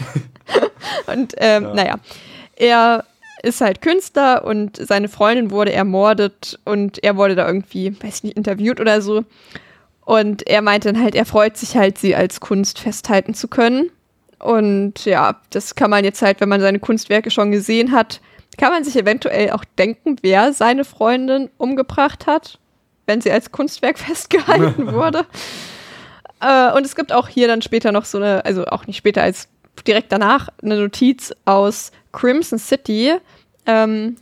und 1.07 1.35
ähm, 1.39 1.65
Ja. 1.65 1.75
naja, 1.75 1.95
er 2.57 3.05
ist 3.43 3.61
halt 3.61 3.83
Künstler 3.83 4.45
und 4.45 4.77
seine 4.77 5.09
Freundin 5.09 5.51
wurde 5.51 5.73
ermordet 5.73 6.59
und 6.65 7.03
er 7.03 7.17
wurde 7.17 7.35
da 7.35 7.47
irgendwie, 7.47 7.93
weiß 8.03 8.17
ich 8.17 8.23
nicht, 8.25 8.37
interviewt 8.37 8.81
oder 8.81 9.01
so. 9.01 9.25
Und 10.05 10.47
er 10.47 10.63
meinte 10.63 10.93
dann 10.93 11.03
halt, 11.03 11.15
er 11.15 11.27
freut 11.27 11.57
sich 11.57 11.77
halt, 11.77 11.99
sie 11.99 12.17
als 12.17 12.41
Kunst 12.41 12.79
festhalten 12.79 13.35
zu 13.35 13.49
können. 13.49 13.91
Und 14.39 15.05
ja, 15.05 15.41
das 15.51 15.75
kann 15.75 15.91
man 15.91 16.05
jetzt 16.05 16.23
halt, 16.23 16.41
wenn 16.41 16.49
man 16.49 16.61
seine 16.61 16.79
Kunstwerke 16.79 17.31
schon 17.31 17.53
gesehen 17.53 17.93
hat, 17.93 18.21
kann 18.59 18.73
man 18.73 18.85
sich 18.85 18.97
eventuell 18.97 19.51
auch 19.51 19.65
denken, 19.79 20.17
wer 20.23 20.53
seine 20.53 20.85
Freundin 20.85 21.51
umgebracht 21.59 22.27
hat, 22.27 22.59
wenn 23.07 23.21
sie 23.21 23.31
als 23.31 23.53
Kunstwerk 23.53 23.99
festgehalten 24.01 24.93
wurde. 24.93 25.27
Äh, 26.41 26.73
und 26.73 26.85
es 26.85 26.97
gibt 26.97 27.13
auch 27.13 27.29
hier 27.29 27.49
dann 27.49 27.63
später 27.63 27.93
noch 27.93 28.05
so 28.05 28.19
eine, 28.19 28.45
also 28.45 28.65
auch 28.67 28.87
nicht 28.87 28.97
später 28.97 29.23
als 29.23 29.49
direkt 29.83 30.13
danach, 30.13 30.49
eine 30.63 30.79
Notiz 30.79 31.33
aus 31.45 31.93
Crimson 32.13 32.59
City, 32.59 33.13
ähm, 33.67 34.17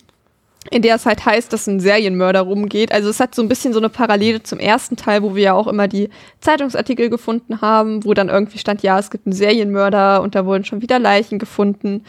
in 0.70 0.82
der 0.82 0.96
es 0.96 1.06
halt 1.06 1.24
heißt, 1.24 1.52
dass 1.52 1.66
ein 1.66 1.80
Serienmörder 1.80 2.42
rumgeht. 2.42 2.92
Also 2.92 3.08
es 3.08 3.20
hat 3.20 3.34
so 3.34 3.42
ein 3.42 3.48
bisschen 3.48 3.72
so 3.72 3.78
eine 3.78 3.88
Parallele 3.88 4.42
zum 4.42 4.58
ersten 4.58 4.96
Teil, 4.96 5.22
wo 5.22 5.34
wir 5.34 5.42
ja 5.42 5.52
auch 5.54 5.66
immer 5.66 5.88
die 5.88 6.10
Zeitungsartikel 6.40 7.08
gefunden 7.08 7.60
haben, 7.60 8.04
wo 8.04 8.12
dann 8.12 8.28
irgendwie 8.28 8.58
stand, 8.58 8.82
ja, 8.82 8.98
es 8.98 9.10
gibt 9.10 9.26
einen 9.26 9.32
Serienmörder 9.32 10.20
und 10.20 10.34
da 10.34 10.44
wurden 10.44 10.64
schon 10.64 10.82
wieder 10.82 10.98
Leichen 10.98 11.38
gefunden 11.38 12.04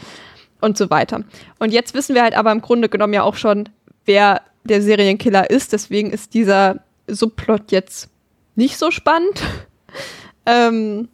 und 0.60 0.76
so 0.76 0.90
weiter. 0.90 1.22
Und 1.58 1.72
jetzt 1.72 1.94
wissen 1.94 2.14
wir 2.14 2.22
halt 2.22 2.36
aber 2.36 2.52
im 2.52 2.60
Grunde 2.60 2.88
genommen 2.88 3.14
ja 3.14 3.22
auch 3.22 3.36
schon, 3.36 3.68
wer 4.04 4.42
der 4.64 4.82
Serienkiller 4.82 5.48
ist. 5.48 5.72
Deswegen 5.72 6.10
ist 6.10 6.34
dieser 6.34 6.80
Subplot 7.06 7.72
jetzt 7.72 8.10
nicht 8.56 8.76
so 8.76 8.90
spannend. 8.90 9.42
ähm, 10.46 11.08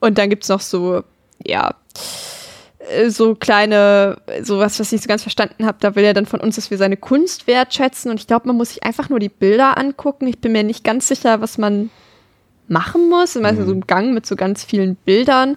und 0.00 0.18
dann 0.18 0.28
gibt's 0.28 0.48
noch 0.48 0.60
so, 0.60 1.02
ja, 1.44 1.74
so 3.08 3.34
kleine, 3.34 4.16
sowas, 4.42 4.80
was 4.80 4.92
ich 4.92 5.02
so 5.02 5.08
ganz 5.08 5.22
verstanden 5.22 5.66
habe, 5.66 5.78
da 5.80 5.94
will 5.94 6.04
er 6.04 6.14
dann 6.14 6.26
von 6.26 6.40
uns, 6.40 6.56
dass 6.56 6.70
wir 6.70 6.78
seine 6.78 6.96
Kunst 6.96 7.46
wertschätzen. 7.46 8.10
Und 8.10 8.18
ich 8.18 8.26
glaube, 8.26 8.48
man 8.48 8.56
muss 8.56 8.70
sich 8.70 8.82
einfach 8.82 9.08
nur 9.08 9.18
die 9.18 9.28
Bilder 9.28 9.78
angucken. 9.78 10.26
Ich 10.26 10.40
bin 10.40 10.52
mir 10.52 10.64
nicht 10.64 10.82
ganz 10.82 11.06
sicher, 11.08 11.40
was 11.40 11.58
man 11.58 11.90
machen 12.68 13.08
muss. 13.08 13.36
Ich 13.36 13.42
meine, 13.42 13.64
so 13.64 13.72
ein 13.72 13.82
Gang 13.82 14.12
mit 14.14 14.26
so 14.26 14.34
ganz 14.34 14.64
vielen 14.64 14.96
Bildern. 14.96 15.56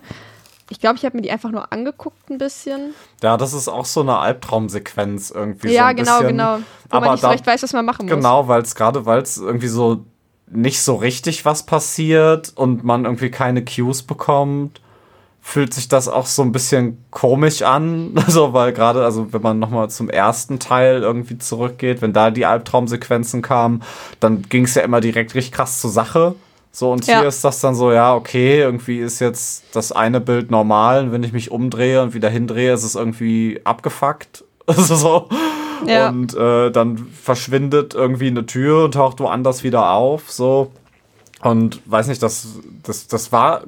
Ich 0.70 0.80
glaube, 0.80 0.98
ich 0.98 1.06
habe 1.06 1.16
mir 1.18 1.22
die 1.22 1.32
einfach 1.32 1.52
nur 1.52 1.72
angeguckt 1.72 2.30
ein 2.30 2.38
bisschen. 2.38 2.94
Ja, 3.22 3.38
das 3.38 3.54
ist 3.54 3.68
auch 3.68 3.86
so 3.86 4.02
eine 4.02 4.18
Albtraumsequenz 4.18 5.32
irgendwie. 5.32 5.68
so 5.70 5.74
ja, 5.74 5.88
ein 5.88 5.96
genau, 5.96 6.18
bisschen. 6.20 6.28
genau. 6.30 6.58
Wo 6.58 6.64
Aber 6.98 7.06
man 7.06 7.12
nicht 7.16 7.22
so 7.22 7.28
da- 7.28 7.32
recht 7.32 7.48
weiß, 7.48 7.64
was 7.64 7.74
man 7.74 7.86
machen 7.86 8.06
muss. 8.06 8.16
Genau, 8.16 8.48
weil 8.48 8.62
es 8.62 8.76
gerade, 8.76 9.06
weil 9.06 9.22
es 9.22 9.38
irgendwie 9.38 9.68
so 9.68 10.06
nicht 10.48 10.82
so 10.82 10.96
richtig 10.96 11.46
was 11.46 11.64
passiert 11.66 12.54
und 12.56 12.84
man 12.84 13.06
irgendwie 13.06 13.32
keine 13.32 13.64
Cues 13.64 14.04
bekommt, 14.04 14.82
fühlt 15.46 15.74
sich 15.74 15.90
das 15.90 16.08
auch 16.08 16.26
so 16.26 16.42
ein 16.42 16.54
bisschen 16.54 17.04
komisch 17.12 17.62
an. 17.64 18.14
Also, 18.26 18.54
weil 18.54 18.72
gerade, 18.72 19.04
also 19.04 19.34
wenn 19.34 19.42
man 19.42 19.60
nochmal 19.60 19.90
zum 19.90 20.10
ersten 20.10 20.58
Teil 20.58 21.02
irgendwie 21.04 21.38
zurückgeht, 21.38 22.02
wenn 22.02 22.14
da 22.14 22.32
die 22.32 22.46
Albtraumsequenzen 22.46 23.42
kamen, 23.42 23.84
dann 24.22 24.44
ging 24.44 24.64
es 24.64 24.74
ja 24.76 24.82
immer 24.84 25.02
direkt 25.02 25.36
richtig 25.36 25.52
krass 25.52 25.82
zur 25.82 25.92
Sache. 25.92 26.36
So, 26.72 26.92
und 26.92 27.04
hier 27.06 27.16
Ja. 27.16 27.22
ist 27.24 27.44
das 27.44 27.60
dann 27.60 27.76
so, 27.76 27.92
ja, 27.92 28.16
okay, 28.16 28.62
irgendwie 28.62 29.00
ist 29.00 29.20
jetzt 29.20 29.66
das 29.74 29.92
eine 29.92 30.22
Bild 30.22 30.50
normal. 30.50 31.04
Und 31.04 31.12
wenn 31.12 31.24
ich 31.24 31.34
mich 31.34 31.52
umdrehe 31.52 32.02
und 32.02 32.14
wieder 32.16 32.30
hindrehe, 32.30 32.74
ist 32.74 32.84
es 32.84 32.96
irgendwie 32.96 33.60
abgefuckt. 33.66 34.44
Also 34.66 34.96
so. 34.96 35.30
Ja. 35.86 36.08
Und 36.08 36.34
äh, 36.38 36.72
dann 36.72 36.98
verschwindet 37.22 37.94
irgendwie 37.94 38.28
eine 38.28 38.46
Tür 38.46 38.86
und 38.86 38.94
taucht 38.94 39.20
woanders 39.20 39.66
wieder 39.66 39.92
auf. 39.92 40.32
So. 40.32 40.72
Und 41.42 41.82
weiß 41.86 42.08
nicht, 42.08 42.24
das, 42.24 42.48
das, 42.82 43.08
das 43.08 43.34
war 43.34 43.64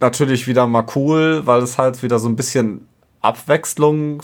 natürlich 0.00 0.46
wieder 0.46 0.66
mal 0.66 0.84
cool, 0.94 1.42
weil 1.44 1.62
es 1.62 1.78
halt 1.78 2.02
wieder 2.02 2.18
so 2.18 2.28
ein 2.28 2.36
bisschen 2.36 2.86
Abwechslung 3.20 4.22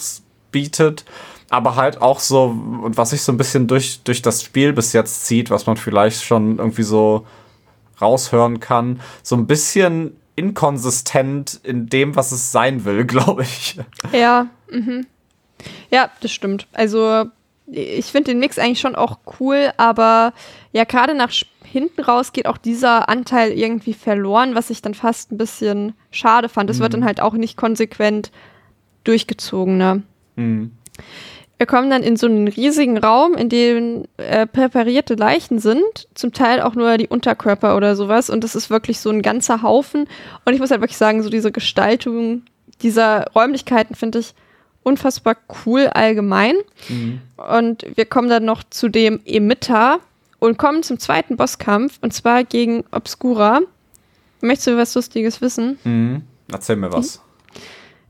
bietet. 0.50 1.04
Aber 1.48 1.76
halt 1.76 2.02
auch 2.02 2.18
so, 2.18 2.44
und 2.82 2.96
was 2.96 3.10
sich 3.10 3.22
so 3.22 3.30
ein 3.30 3.36
bisschen 3.36 3.68
durch, 3.68 4.00
durch 4.02 4.20
das 4.20 4.42
Spiel 4.42 4.72
bis 4.72 4.92
jetzt 4.92 5.26
zieht, 5.26 5.48
was 5.50 5.66
man 5.66 5.76
vielleicht 5.76 6.24
schon 6.24 6.58
irgendwie 6.58 6.82
so 6.82 7.24
raushören 8.00 8.58
kann, 8.58 9.00
so 9.22 9.36
ein 9.36 9.46
bisschen 9.46 10.16
inkonsistent 10.34 11.60
in 11.62 11.86
dem, 11.86 12.16
was 12.16 12.32
es 12.32 12.52
sein 12.52 12.84
will, 12.84 13.04
glaube 13.06 13.42
ich. 13.42 13.78
Ja, 14.12 14.48
mhm. 14.70 15.06
Ja, 15.90 16.10
das 16.20 16.32
stimmt. 16.32 16.66
Also, 16.72 17.24
ich 17.68 18.06
finde 18.06 18.32
den 18.32 18.38
Mix 18.40 18.58
eigentlich 18.58 18.80
schon 18.80 18.94
auch 18.94 19.18
cool, 19.40 19.72
aber 19.76 20.32
ja, 20.72 20.84
gerade 20.84 21.14
nach 21.14 21.30
sch- 21.30 21.46
hinten 21.76 22.00
raus 22.00 22.32
geht 22.32 22.46
auch 22.46 22.56
dieser 22.56 23.10
Anteil 23.10 23.52
irgendwie 23.52 23.92
verloren, 23.92 24.54
was 24.54 24.70
ich 24.70 24.80
dann 24.80 24.94
fast 24.94 25.30
ein 25.30 25.36
bisschen 25.36 25.92
schade 26.10 26.48
fand. 26.48 26.70
Es 26.70 26.80
wird 26.80 26.94
dann 26.94 27.04
halt 27.04 27.20
auch 27.20 27.34
nicht 27.34 27.58
konsequent 27.58 28.30
durchgezogen, 29.04 29.76
ne? 29.76 30.02
Hm. 30.36 30.70
Wir 31.58 31.66
kommen 31.66 31.90
dann 31.90 32.02
in 32.02 32.16
so 32.16 32.26
einen 32.26 32.48
riesigen 32.48 32.96
Raum, 32.96 33.34
in 33.34 33.50
dem 33.50 34.04
äh, 34.16 34.46
präparierte 34.46 35.16
Leichen 35.16 35.58
sind, 35.58 36.08
zum 36.14 36.32
Teil 36.32 36.62
auch 36.62 36.74
nur 36.74 36.96
die 36.96 37.08
Unterkörper 37.08 37.76
oder 37.76 37.94
sowas. 37.94 38.30
Und 38.30 38.42
das 38.42 38.54
ist 38.54 38.70
wirklich 38.70 39.00
so 39.00 39.10
ein 39.10 39.20
ganzer 39.20 39.62
Haufen. 39.62 40.06
Und 40.44 40.54
ich 40.54 40.60
muss 40.60 40.70
halt 40.70 40.80
wirklich 40.80 40.98
sagen, 40.98 41.22
so 41.22 41.28
diese 41.28 41.52
Gestaltung 41.52 42.42
dieser 42.82 43.26
Räumlichkeiten 43.34 43.94
finde 43.94 44.18
ich 44.20 44.34
unfassbar 44.82 45.36
cool 45.64 45.88
allgemein. 45.88 46.54
Und 47.36 47.86
wir 47.96 48.06
kommen 48.06 48.28
dann 48.28 48.44
noch 48.44 48.62
zu 48.64 48.88
dem 48.88 49.20
Emitter 49.24 50.00
und 50.38 50.58
kommen 50.58 50.82
zum 50.82 50.98
zweiten 50.98 51.36
Bosskampf, 51.36 51.98
und 52.02 52.12
zwar 52.12 52.44
gegen 52.44 52.84
Obscura. 52.90 53.60
Möchtest 54.40 54.66
du 54.68 54.76
was 54.76 54.94
Lustiges 54.94 55.40
wissen? 55.40 55.78
Hm. 55.82 56.22
Erzähl 56.50 56.76
mir 56.76 56.92
was. 56.92 57.22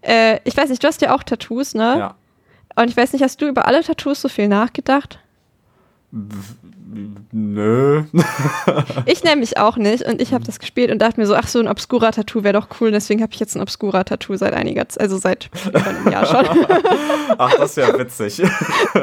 Äh, 0.03 0.41
ich 0.45 0.57
weiß 0.57 0.71
nicht, 0.71 0.83
du 0.83 0.89
hast 0.89 1.01
ja 1.03 1.15
auch 1.15 1.23
Tattoos, 1.23 1.75
ne? 1.75 1.99
Ja. 1.99 2.15
Und 2.77 2.91
ich 2.91 2.97
weiß 2.97 3.13
nicht, 3.13 3.23
hast 3.23 3.41
du 3.41 3.49
über 3.49 3.67
alle 3.67 3.83
Tattoos 3.83 4.21
so 4.21 4.29
viel 4.29 4.49
nachgedacht? 4.49 5.19
Nö. 7.33 8.05
Ich 9.07 9.25
nämlich 9.25 9.59
auch 9.59 9.77
nicht 9.77 10.05
und 10.05 10.21
ich 10.21 10.33
habe 10.33 10.45
das 10.45 10.59
gespielt 10.59 10.91
und 10.91 11.01
dachte 11.01 11.21
mir 11.21 11.27
so, 11.27 11.35
ach 11.35 11.49
so 11.49 11.59
ein 11.59 11.69
Obscura-Tattoo 11.69 12.45
wäre 12.45 12.55
doch 12.55 12.69
cool, 12.81 12.91
deswegen 12.91 13.23
habe 13.23 13.33
ich 13.33 13.41
jetzt 13.41 13.57
ein 13.57 13.63
Obscura-Tattoo 13.63 14.37
seit 14.37 14.53
einiger 14.53 14.89
Zeit, 14.89 15.01
also 15.01 15.19
seit 15.19 15.51
über 15.67 15.85
einem 15.85 16.11
Jahr 16.11 16.27
schon. 16.27 16.47
Ach, 17.39 17.55
das 17.55 17.71
ist 17.71 17.77
ja 17.77 17.99
witzig. 17.99 18.43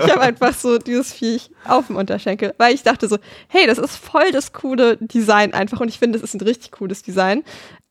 Ich 0.06 0.12
habe 0.12 0.22
einfach 0.22 0.54
so 0.54 0.78
dieses 0.78 1.14
Viech 1.14 1.50
auf 1.68 1.88
dem 1.88 1.96
Unterschenkel, 1.96 2.54
weil 2.58 2.74
ich 2.74 2.84
dachte 2.84 3.08
so, 3.08 3.18
hey, 3.48 3.66
das 3.68 3.78
ist 3.78 3.98
voll 3.98 4.32
das 4.32 4.54
coole 4.54 4.98
Design 4.98 5.54
einfach 5.54 5.80
und 5.80 5.88
ich 5.88 6.00
finde, 6.00 6.18
es 6.18 6.24
ist 6.24 6.34
ein 6.34 6.42
richtig 6.42 6.72
cooles 6.72 7.04
Design. 7.04 7.44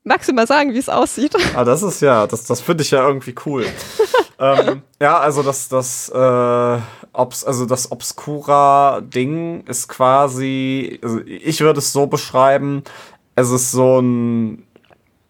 Magst 0.05 0.29
du 0.29 0.33
mal 0.33 0.47
sagen, 0.47 0.75
wie 0.75 0.79
es 0.79 0.89
aussieht? 0.89 1.37
Ah, 1.55 1.65
das 1.65 1.83
ist 1.83 2.03
ja, 2.03 2.27
das, 2.27 2.45
das 2.45 2.61
finde 2.61 2.83
ich 2.83 2.91
ja 2.91 3.07
irgendwie 3.07 3.35
cool. 3.47 3.67
ähm, 4.39 4.83
ja, 5.01 5.19
also 5.19 5.43
das, 5.43 5.69
das, 5.69 6.09
äh, 6.09 6.79
obs, 7.13 7.45
also 7.45 7.67
das 7.67 7.93
Obscura-Ding 7.93 9.65
ist 9.67 9.89
quasi, 9.89 10.99
also 11.03 11.21
ich 11.25 11.61
würde 11.61 11.79
es 11.79 11.93
so 11.93 12.07
beschreiben, 12.09 12.83
es 13.37 13.51
ist 13.51 13.71
so 13.71 14.01
ein, 14.01 14.67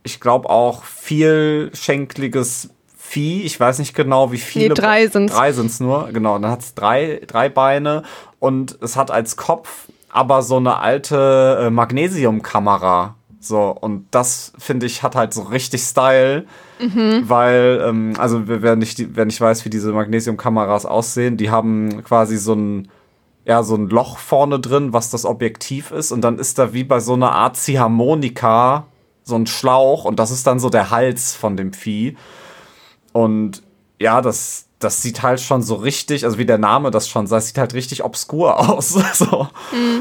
ich 0.04 0.20
glaube 0.20 0.48
auch 0.48 0.84
vielschenkliges 0.84 2.70
Vieh. 2.96 3.42
Ich 3.42 3.60
weiß 3.60 3.78
nicht 3.78 3.94
genau, 3.94 4.32
wie 4.32 4.38
viele. 4.38 4.68
Nee, 4.68 4.74
drei 4.74 5.06
sind's. 5.06 5.34
Drei 5.34 5.52
sind's 5.52 5.80
nur, 5.80 6.08
genau. 6.12 6.36
Und 6.36 6.42
dann 6.42 6.50
hat's 6.50 6.74
drei, 6.74 7.20
drei 7.26 7.50
Beine 7.50 8.04
und 8.38 8.78
es 8.80 8.96
hat 8.96 9.10
als 9.10 9.36
Kopf 9.36 9.88
aber 10.08 10.42
so 10.42 10.56
eine 10.56 10.78
alte 10.78 11.64
äh, 11.66 11.70
Magnesiumkamera 11.70 13.16
So, 13.44 13.70
und 13.70 14.06
das 14.12 14.52
finde 14.56 14.86
ich 14.86 15.02
hat 15.02 15.16
halt 15.16 15.34
so 15.34 15.42
richtig 15.42 15.82
Style, 15.82 16.46
weil, 17.28 17.84
ähm, 17.84 18.12
also 18.16 18.42
wer 18.46 18.76
nicht, 18.76 19.16
wer 19.16 19.24
nicht 19.24 19.40
weiß, 19.40 19.64
wie 19.64 19.70
diese 19.70 19.92
Magnesium-Kameras 19.92 20.86
aussehen, 20.86 21.36
die 21.36 21.50
haben 21.50 22.04
quasi 22.04 22.36
so 22.36 22.54
ein, 22.54 22.88
ja, 23.44 23.64
so 23.64 23.74
ein 23.74 23.88
Loch 23.88 24.18
vorne 24.18 24.60
drin, 24.60 24.92
was 24.92 25.10
das 25.10 25.24
Objektiv 25.24 25.90
ist, 25.90 26.12
und 26.12 26.20
dann 26.22 26.38
ist 26.38 26.58
da 26.58 26.72
wie 26.72 26.84
bei 26.84 27.00
so 27.00 27.14
einer 27.14 27.32
Art 27.32 27.56
Ziehharmonika 27.56 28.86
so 29.24 29.34
ein 29.34 29.46
Schlauch, 29.46 30.04
und 30.04 30.20
das 30.20 30.30
ist 30.30 30.46
dann 30.46 30.60
so 30.60 30.70
der 30.70 30.90
Hals 30.90 31.34
von 31.34 31.56
dem 31.56 31.72
Vieh. 31.72 32.16
Und 33.12 33.62
ja, 34.00 34.20
das, 34.20 34.68
das 34.82 35.02
sieht 35.02 35.22
halt 35.22 35.40
schon 35.40 35.62
so 35.62 35.74
richtig, 35.76 36.24
also 36.24 36.38
wie 36.38 36.46
der 36.46 36.58
Name 36.58 36.90
das 36.90 37.08
schon 37.08 37.26
sagt, 37.26 37.44
sieht 37.44 37.58
halt 37.58 37.74
richtig 37.74 38.04
obskur 38.04 38.58
aus. 38.70 38.94
so. 39.14 39.48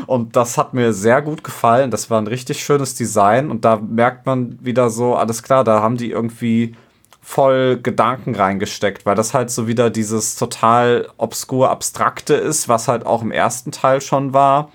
Und 0.07 0.35
das 0.35 0.57
hat 0.57 0.73
mir 0.73 0.93
sehr 0.93 1.21
gut 1.21 1.43
gefallen. 1.43 1.91
Das 1.91 2.09
war 2.09 2.19
ein 2.19 2.27
richtig 2.27 2.63
schönes 2.63 2.95
Design. 2.95 3.51
Und 3.51 3.65
da 3.65 3.77
merkt 3.77 4.25
man 4.25 4.57
wieder 4.61 4.89
so, 4.89 5.15
alles 5.15 5.43
klar, 5.43 5.63
da 5.63 5.81
haben 5.81 5.97
die 5.97 6.11
irgendwie 6.11 6.75
voll 7.21 7.79
Gedanken 7.81 8.35
reingesteckt, 8.35 9.05
weil 9.05 9.15
das 9.15 9.33
halt 9.33 9.51
so 9.51 9.67
wieder 9.67 9.89
dieses 9.89 10.35
total 10.35 11.07
obskur 11.17 11.69
Abstrakte 11.69 12.33
ist, 12.33 12.67
was 12.67 12.87
halt 12.87 13.05
auch 13.05 13.21
im 13.21 13.31
ersten 13.31 13.71
Teil 13.71 14.01
schon 14.01 14.33
war. 14.33 14.71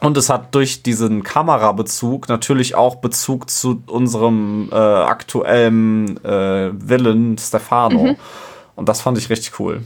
Und 0.00 0.16
es 0.16 0.30
hat 0.30 0.54
durch 0.54 0.82
diesen 0.82 1.22
Kamerabezug 1.22 2.28
natürlich 2.28 2.74
auch 2.74 2.96
Bezug 2.96 3.48
zu 3.50 3.82
unserem 3.86 4.68
äh, 4.72 4.74
aktuellen 4.74 6.22
äh, 6.24 6.72
Villain 6.74 7.38
Stefano. 7.38 8.16
Und 8.74 8.88
das 8.88 9.00
fand 9.00 9.18
ich 9.18 9.30
richtig 9.30 9.58
cool. 9.60 9.82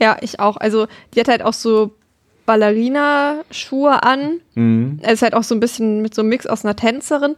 Ja, 0.00 0.16
ich 0.20 0.40
auch. 0.40 0.56
Also, 0.56 0.86
die 1.14 1.20
hat 1.20 1.28
halt 1.28 1.42
auch 1.42 1.52
so 1.52 1.94
Ballerina-Schuhe 2.46 4.02
an. 4.02 4.40
Mhm. 4.54 5.00
Es 5.02 5.14
ist 5.14 5.22
halt 5.22 5.34
auch 5.34 5.42
so 5.42 5.54
ein 5.54 5.60
bisschen 5.60 6.00
mit 6.02 6.14
so 6.14 6.22
einem 6.22 6.30
Mix 6.30 6.46
aus 6.46 6.64
einer 6.64 6.76
Tänzerin. 6.76 7.36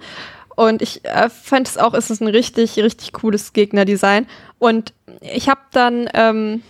Und 0.55 0.83
ich 0.83 1.05
äh, 1.05 1.29
fand 1.29 1.69
es 1.69 1.79
auch, 1.79 1.95
es 1.95 2.11
ist 2.11 2.21
ein 2.21 2.29
richtig, 2.29 2.77
richtig 2.79 3.13
cooles 3.13 3.53
Gegnerdesign. 3.53 4.27
Und 4.59 4.93
ich 5.21 5.49
habe 5.49 5.61
dann, 5.73 6.09
ähm, 6.15 6.63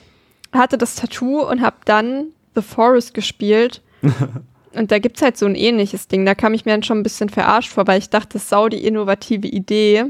hatte 0.52 0.78
das 0.78 0.94
Tattoo 0.94 1.42
und 1.42 1.60
habe 1.62 1.76
dann 1.84 2.26
The 2.54 2.62
Forest 2.62 3.14
gespielt. 3.14 3.82
und 4.74 4.90
da 4.90 4.98
gibt's 4.98 5.22
halt 5.22 5.36
so 5.36 5.46
ein 5.46 5.54
ähnliches 5.54 6.06
Ding. 6.06 6.24
Da 6.24 6.34
kam 6.34 6.54
ich 6.54 6.64
mir 6.64 6.72
dann 6.72 6.82
schon 6.82 6.98
ein 6.98 7.02
bisschen 7.02 7.28
verarscht 7.28 7.72
vor, 7.72 7.86
weil 7.86 7.98
ich 7.98 8.10
dachte, 8.10 8.34
das 8.34 8.42
ist 8.42 8.50
sau 8.50 8.68
die 8.68 8.84
innovative 8.86 9.48
Idee. 9.48 10.06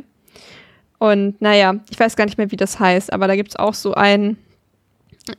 Und 0.98 1.40
naja, 1.40 1.76
ich 1.90 1.98
weiß 1.98 2.16
gar 2.16 2.24
nicht 2.24 2.38
mehr, 2.38 2.50
wie 2.50 2.56
das 2.56 2.80
heißt, 2.80 3.12
aber 3.12 3.28
da 3.28 3.36
gibt's 3.36 3.56
auch 3.56 3.74
so 3.74 3.94
ein 3.94 4.36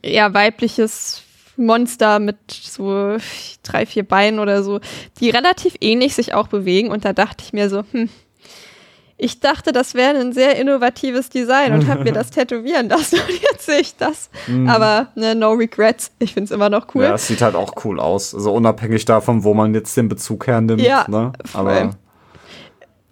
eher 0.02 0.32
weibliches 0.32 1.22
Monster 1.56 2.18
mit 2.18 2.36
so 2.50 3.16
drei, 3.62 3.84
vier 3.84 4.04
Beinen 4.04 4.40
oder 4.40 4.62
so, 4.62 4.80
die 5.20 5.30
relativ 5.30 5.74
ähnlich 5.80 6.14
sich 6.14 6.34
auch 6.34 6.48
bewegen. 6.48 6.90
Und 6.90 7.04
da 7.04 7.12
dachte 7.12 7.44
ich 7.44 7.52
mir 7.52 7.68
so, 7.68 7.82
hm, 7.92 8.08
ich 9.22 9.40
dachte, 9.40 9.72
das 9.72 9.94
wäre 9.94 10.18
ein 10.18 10.32
sehr 10.32 10.56
innovatives 10.56 11.28
Design 11.28 11.74
und 11.74 11.86
habe 11.88 12.04
mir 12.04 12.12
das 12.12 12.30
tätowieren 12.30 12.88
lassen. 12.88 13.16
Und 13.16 13.42
jetzt 13.42 13.66
sehe 13.66 13.80
ich 13.80 13.96
das. 13.96 14.30
Aber 14.66 15.08
ne, 15.14 15.34
no 15.34 15.52
regrets. 15.52 16.10
Ich 16.18 16.32
finde 16.32 16.46
es 16.46 16.50
immer 16.50 16.70
noch 16.70 16.94
cool. 16.94 17.04
Ja, 17.04 17.14
es 17.14 17.26
sieht 17.26 17.42
halt 17.42 17.54
auch 17.54 17.84
cool 17.84 18.00
aus. 18.00 18.34
Also 18.34 18.52
unabhängig 18.54 19.04
davon, 19.04 19.44
wo 19.44 19.52
man 19.52 19.74
jetzt 19.74 19.94
den 19.94 20.08
Bezug 20.08 20.46
hernimmt. 20.46 20.80
Ja, 20.80 21.04
ne? 21.06 21.32
Aber 21.52 21.90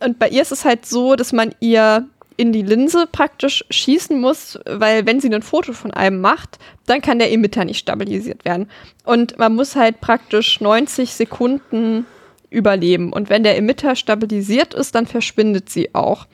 Und 0.01 0.19
bei 0.19 0.31
ihr 0.31 0.41
ist 0.41 0.53
es 0.53 0.65
halt 0.65 0.87
so, 0.87 1.15
dass 1.15 1.35
man 1.35 1.55
ihr 1.61 2.09
in 2.39 2.53
die 2.53 2.63
Linse 2.63 3.09
praktisch 3.11 3.65
schießen 3.69 4.19
muss, 4.19 4.61
weil 4.65 5.05
wenn 5.07 5.21
sie 5.21 5.29
ein 5.29 5.43
Foto 5.43 5.73
von 5.73 5.91
einem 5.91 6.21
macht, 6.21 6.61
dann 6.87 7.03
kann 7.03 7.19
der 7.19 7.33
Emitter 7.33 7.65
nicht 7.65 7.81
stabilisiert 7.81 8.45
werden. 8.45 8.71
Und 9.05 9.39
man 9.39 9.57
muss 9.57 9.75
halt 9.75 10.01
praktisch 10.01 10.61
90 10.61 11.15
Sekunden 11.15 12.07
überleben. 12.49 13.13
Und 13.13 13.29
wenn 13.29 13.43
der 13.43 13.57
Emitter 13.57 13.97
stabilisiert 13.97 14.73
ist, 14.73 14.95
dann 14.95 15.07
verschwindet 15.07 15.69
sie 15.69 15.97
auch. 15.97 16.29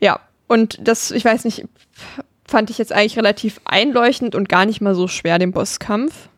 Ja, 0.00 0.18
und 0.48 0.80
das, 0.82 1.12
ich 1.12 1.24
weiß 1.24 1.44
nicht, 1.44 1.64
fand 2.44 2.68
ich 2.68 2.78
jetzt 2.78 2.92
eigentlich 2.92 3.16
relativ 3.16 3.60
einleuchtend 3.64 4.34
und 4.34 4.48
gar 4.48 4.66
nicht 4.66 4.80
mal 4.80 4.96
so 4.96 5.06
schwer, 5.06 5.38
den 5.38 5.52
Bosskampf. 5.52 6.28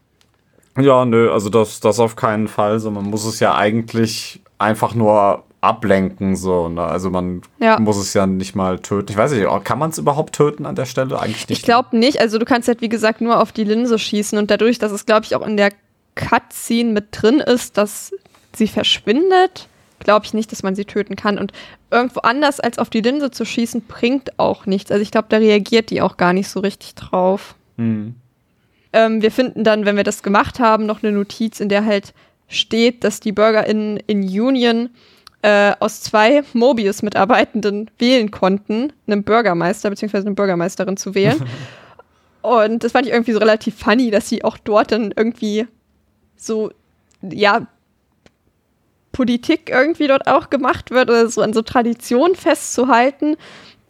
ja, 0.79 1.07
nö, 1.07 1.33
also 1.33 1.49
das, 1.49 1.81
das 1.81 1.99
auf 1.99 2.15
keinen 2.15 2.47
Fall. 2.47 2.79
So, 2.79 2.91
man 2.91 3.05
muss 3.05 3.25
es 3.25 3.41
ja 3.41 3.55
eigentlich 3.55 4.43
einfach 4.59 4.95
nur 4.95 5.45
ablenken. 5.61 6.37
So, 6.37 6.69
ne? 6.69 6.83
Also 6.83 7.11
man 7.11 7.43
Ja. 7.59 7.79
muss 7.79 7.97
es 7.97 8.15
ja 8.15 8.27
nicht 8.27 8.55
mal 8.55 8.79
töten. 8.79 9.11
Ich 9.13 9.17
weiß 9.19 9.33
nicht, 9.33 9.47
kann 9.65 9.79
man 9.79 9.91
es 9.91 9.99
überhaupt 9.99 10.35
töten 10.35 10.67
an 10.67 10.77
der 10.77 10.87
Stelle? 10.87 11.19
Eigentlich 11.19 11.49
nicht. 11.49 11.59
Ich 11.59 11.65
glaube 11.65 11.97
nicht. 11.97 12.21
Also 12.21 12.39
du 12.39 12.45
kannst 12.45 12.69
halt, 12.69 12.81
wie 12.81 12.89
gesagt, 12.89 13.21
nur 13.21 13.41
auf 13.41 13.53
die 13.53 13.65
Linse 13.65 13.99
schießen 13.99 14.39
und 14.39 14.51
dadurch, 14.51 14.79
dass 14.79 14.93
es, 14.93 15.07
glaube 15.07 15.25
ich, 15.27 15.35
auch 15.35 15.47
in 15.47 15.57
der 15.57 15.73
Cutscene 16.15 16.93
mit 16.93 17.07
drin 17.13 17.41
ist, 17.41 17.77
dass 17.79 18.13
sie 18.55 18.69
verschwindet, 18.69 19.69
glaube 20.01 20.27
ich 20.27 20.35
nicht, 20.35 20.51
dass 20.53 20.63
man 20.63 20.75
sie 20.75 20.85
töten 20.85 21.17
kann. 21.17 21.39
Und 21.39 21.53
irgendwo 21.91 22.21
anders 22.21 22.61
als 22.61 22.79
auf 22.79 22.91
die 22.91 23.01
Linse 23.01 23.31
zu 23.31 23.45
schießen, 23.45 23.83
bringt 23.87 24.39
auch 24.39 24.67
nichts. 24.67 24.91
Also 24.91 25.03
ich 25.03 25.11
glaube, 25.11 25.27
da 25.29 25.39
reagiert 25.39 25.91
die 25.91 26.03
auch 26.03 26.17
gar 26.17 26.33
nicht 26.33 26.49
so 26.49 26.61
richtig 26.61 26.95
drauf. 26.95 27.55
Hm. 27.77 28.15
Ähm, 28.93 29.23
wir 29.23 29.31
finden 29.31 29.65
dann, 29.65 29.85
wenn 29.85 29.97
wir 29.97 30.05
das 30.05 30.23
gemacht 30.23 30.61
haben, 30.61 30.87
noch 30.87 31.03
eine 31.03 31.13
Notiz, 31.13 31.61
in 31.61 31.69
der 31.69 31.85
halt 31.85 32.15
steht, 32.49 33.05
dass 33.05 33.21
die 33.21 33.33
BürgerInnen 33.33 33.99
in 34.07 34.23
Union 34.23 34.91
äh, 35.43 35.73
aus 35.79 36.01
zwei 36.03 36.43
Mobius-Mitarbeitenden 36.53 37.91
wählen 37.99 38.31
konnten, 38.31 38.93
einen 39.07 39.23
Bürgermeister 39.23 39.91
bzw. 39.91 40.19
eine 40.19 40.33
Bürgermeisterin 40.33 40.97
zu 40.97 41.15
wählen. 41.15 41.43
Und 42.43 42.83
das 42.85 42.93
fand 42.93 43.07
ich 43.07 43.13
irgendwie 43.13 43.33
so 43.33 43.39
relativ 43.39 43.77
funny, 43.79 44.11
dass 44.11 44.29
sie 44.29 44.45
auch 44.45 44.59
dort 44.59 44.93
dann 44.93 45.13
irgendwie 45.17 45.67
so, 46.37 46.71
ja, 47.23 47.67
Politik 49.13 49.71
irgendwie 49.71 50.07
dort 50.07 50.27
auch 50.29 50.51
gemacht 50.51 50.91
wird 50.91 51.11
oder 51.11 51.29
so 51.29 51.43
an 51.43 51.53
so 51.53 51.63
Tradition 51.63 52.35
festzuhalten. 52.35 53.37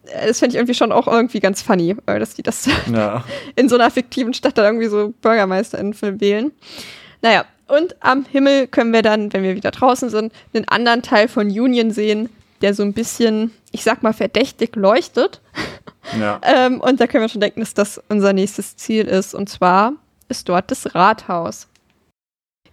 Äh, 0.05 0.27
Das 0.27 0.39
fand 0.39 0.53
ich 0.53 0.57
irgendwie 0.57 0.73
schon 0.73 0.91
auch 0.91 1.07
irgendwie 1.07 1.39
ganz 1.39 1.61
funny, 1.61 1.95
äh, 2.05 2.19
dass 2.19 2.33
die 2.33 2.43
das 2.43 2.67
Ja. 2.91 3.23
in 3.55 3.69
so 3.69 3.75
einer 3.75 3.91
fiktiven 3.91 4.33
Stadt 4.33 4.57
dann 4.57 4.65
irgendwie 4.65 4.87
so 4.87 5.13
BürgermeisterInnen 5.21 6.19
wählen. 6.19 6.51
Naja, 7.21 7.45
und 7.69 7.95
am 8.01 8.25
Himmel 8.25 8.67
können 8.67 8.93
wir 8.93 9.01
dann, 9.01 9.31
wenn 9.33 9.43
wir 9.43 9.55
wieder 9.55 9.71
draußen 9.71 10.09
sind, 10.09 10.33
einen 10.53 10.67
anderen 10.67 11.01
Teil 11.01 11.27
von 11.27 11.47
Union 11.47 11.91
sehen, 11.91 12.29
der 12.61 12.73
so 12.73 12.83
ein 12.83 12.93
bisschen, 12.93 13.51
ich 13.71 13.83
sag 13.83 14.03
mal, 14.03 14.13
verdächtig 14.13 14.75
leuchtet. 14.75 15.41
ja. 16.19 16.39
Ähm, 16.49 16.81
und 16.81 16.99
da 16.99 17.07
können 17.07 17.23
wir 17.23 17.29
schon 17.29 17.41
denken, 17.41 17.59
dass 17.59 17.73
das 17.73 18.01
unser 18.09 18.33
nächstes 18.33 18.75
Ziel 18.75 19.07
ist. 19.07 19.33
Und 19.33 19.49
zwar 19.49 19.93
ist 20.27 20.49
dort 20.49 20.71
das 20.71 20.95
Rathaus. 20.95 21.67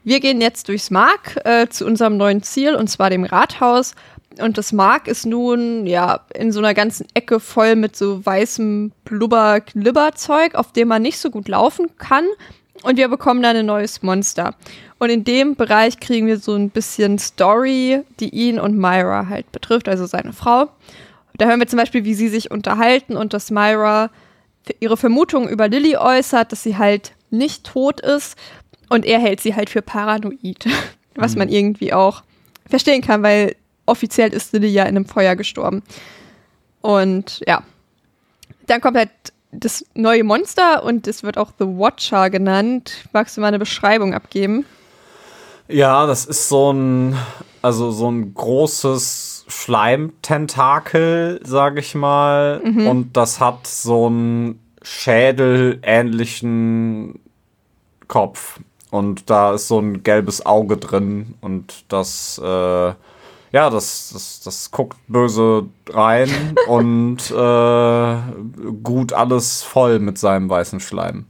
Wir 0.04 0.20
gehen 0.20 0.40
jetzt 0.40 0.68
durchs 0.68 0.90
Mark 0.90 1.36
äh, 1.44 1.68
zu 1.68 1.84
unserem 1.84 2.16
neuen 2.16 2.42
Ziel, 2.42 2.76
und 2.76 2.88
zwar 2.88 3.10
dem 3.10 3.24
Rathaus. 3.24 3.94
Und 4.38 4.58
das 4.58 4.72
Mark 4.72 5.08
ist 5.08 5.26
nun 5.26 5.86
ja 5.86 6.20
in 6.34 6.52
so 6.52 6.60
einer 6.60 6.74
ganzen 6.74 7.06
Ecke 7.14 7.40
voll 7.40 7.74
mit 7.74 7.96
so 7.96 8.24
weißem 8.24 8.92
Blubber-Glibber-Zeug, 9.04 10.54
auf 10.54 10.72
dem 10.72 10.88
man 10.88 11.02
nicht 11.02 11.18
so 11.18 11.30
gut 11.30 11.48
laufen 11.48 11.96
kann. 11.98 12.24
Und 12.82 12.96
wir 12.96 13.08
bekommen 13.08 13.42
dann 13.42 13.56
ein 13.56 13.66
neues 13.66 14.02
Monster. 14.02 14.54
Und 14.98 15.10
in 15.10 15.24
dem 15.24 15.56
Bereich 15.56 16.00
kriegen 16.00 16.26
wir 16.26 16.38
so 16.38 16.54
ein 16.54 16.70
bisschen 16.70 17.18
Story, 17.18 18.02
die 18.20 18.30
ihn 18.30 18.58
und 18.58 18.76
Myra 18.76 19.28
halt 19.28 19.50
betrifft, 19.52 19.88
also 19.88 20.06
seine 20.06 20.32
Frau. 20.32 20.68
Da 21.36 21.46
hören 21.46 21.60
wir 21.60 21.66
zum 21.66 21.78
Beispiel, 21.78 22.04
wie 22.04 22.14
sie 22.14 22.28
sich 22.28 22.50
unterhalten 22.50 23.16
und 23.16 23.34
dass 23.34 23.50
Myra 23.50 24.10
ihre 24.80 24.96
Vermutung 24.96 25.48
über 25.48 25.68
Lilly 25.68 25.96
äußert, 25.96 26.50
dass 26.50 26.62
sie 26.62 26.78
halt 26.78 27.12
nicht 27.30 27.64
tot 27.64 28.00
ist 28.00 28.36
und 28.88 29.04
er 29.04 29.18
hält 29.18 29.40
sie 29.40 29.54
halt 29.54 29.70
für 29.70 29.82
paranoid. 29.82 30.66
Was 31.14 31.36
man 31.36 31.48
irgendwie 31.48 31.94
auch 31.94 32.22
verstehen 32.68 33.00
kann, 33.00 33.22
weil 33.22 33.56
offiziell 33.86 34.32
ist 34.32 34.52
Lilly 34.52 34.68
ja 34.68 34.82
in 34.82 34.96
einem 34.96 35.06
Feuer 35.06 35.34
gestorben. 35.34 35.82
Und 36.82 37.42
ja, 37.46 37.62
dann 38.66 38.80
kommt 38.80 38.98
halt 38.98 39.10
das 39.52 39.84
neue 39.94 40.24
Monster 40.24 40.82
und 40.82 41.06
es 41.06 41.22
wird 41.22 41.38
auch 41.38 41.52
The 41.58 41.66
Watcher 41.66 42.30
genannt. 42.30 43.06
Magst 43.12 43.36
du 43.36 43.40
mal 43.40 43.46
eine 43.48 43.58
Beschreibung 43.58 44.14
abgeben? 44.14 44.64
Ja, 45.68 46.06
das 46.06 46.24
ist 46.26 46.48
so 46.48 46.72
ein, 46.72 47.16
also 47.62 47.90
so 47.90 48.08
ein 48.10 48.34
großes 48.34 49.46
Schleimtentakel, 49.48 51.40
sag 51.44 51.78
ich 51.78 51.94
mal. 51.94 52.60
Und 52.62 53.16
das 53.16 53.40
hat 53.40 53.66
so 53.66 54.06
einen 54.06 54.60
schädelähnlichen 54.82 57.20
Kopf. 58.06 58.60
Und 58.90 59.30
da 59.30 59.54
ist 59.54 59.68
so 59.68 59.78
ein 59.80 60.02
gelbes 60.04 60.44
Auge 60.46 60.76
drin. 60.76 61.34
Und 61.40 61.86
das, 61.88 62.38
äh, 62.38 62.92
ja, 63.56 63.70
das, 63.70 64.10
das, 64.12 64.40
das 64.44 64.70
guckt 64.70 64.98
böse 65.08 65.64
rein 65.88 66.28
und 66.68 67.30
äh, 67.30 68.16
gut 68.82 69.14
alles 69.14 69.62
voll 69.62 69.98
mit 69.98 70.18
seinem 70.18 70.50
weißen 70.50 70.78
Schleim. 70.80 71.24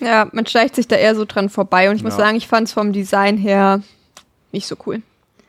Ja, 0.00 0.26
man 0.32 0.46
schleicht 0.46 0.74
sich 0.74 0.88
da 0.88 0.96
eher 0.96 1.14
so 1.14 1.26
dran 1.26 1.50
vorbei 1.50 1.90
und 1.90 1.96
ich 1.96 2.02
muss 2.02 2.14
Ja. 2.14 2.24
sagen, 2.24 2.36
ich 2.38 2.48
fand 2.48 2.68
es 2.68 2.72
vom 2.72 2.94
Design 2.94 3.36
her 3.36 3.82
nicht 4.52 4.66
so 4.66 4.74
cool. 4.86 5.02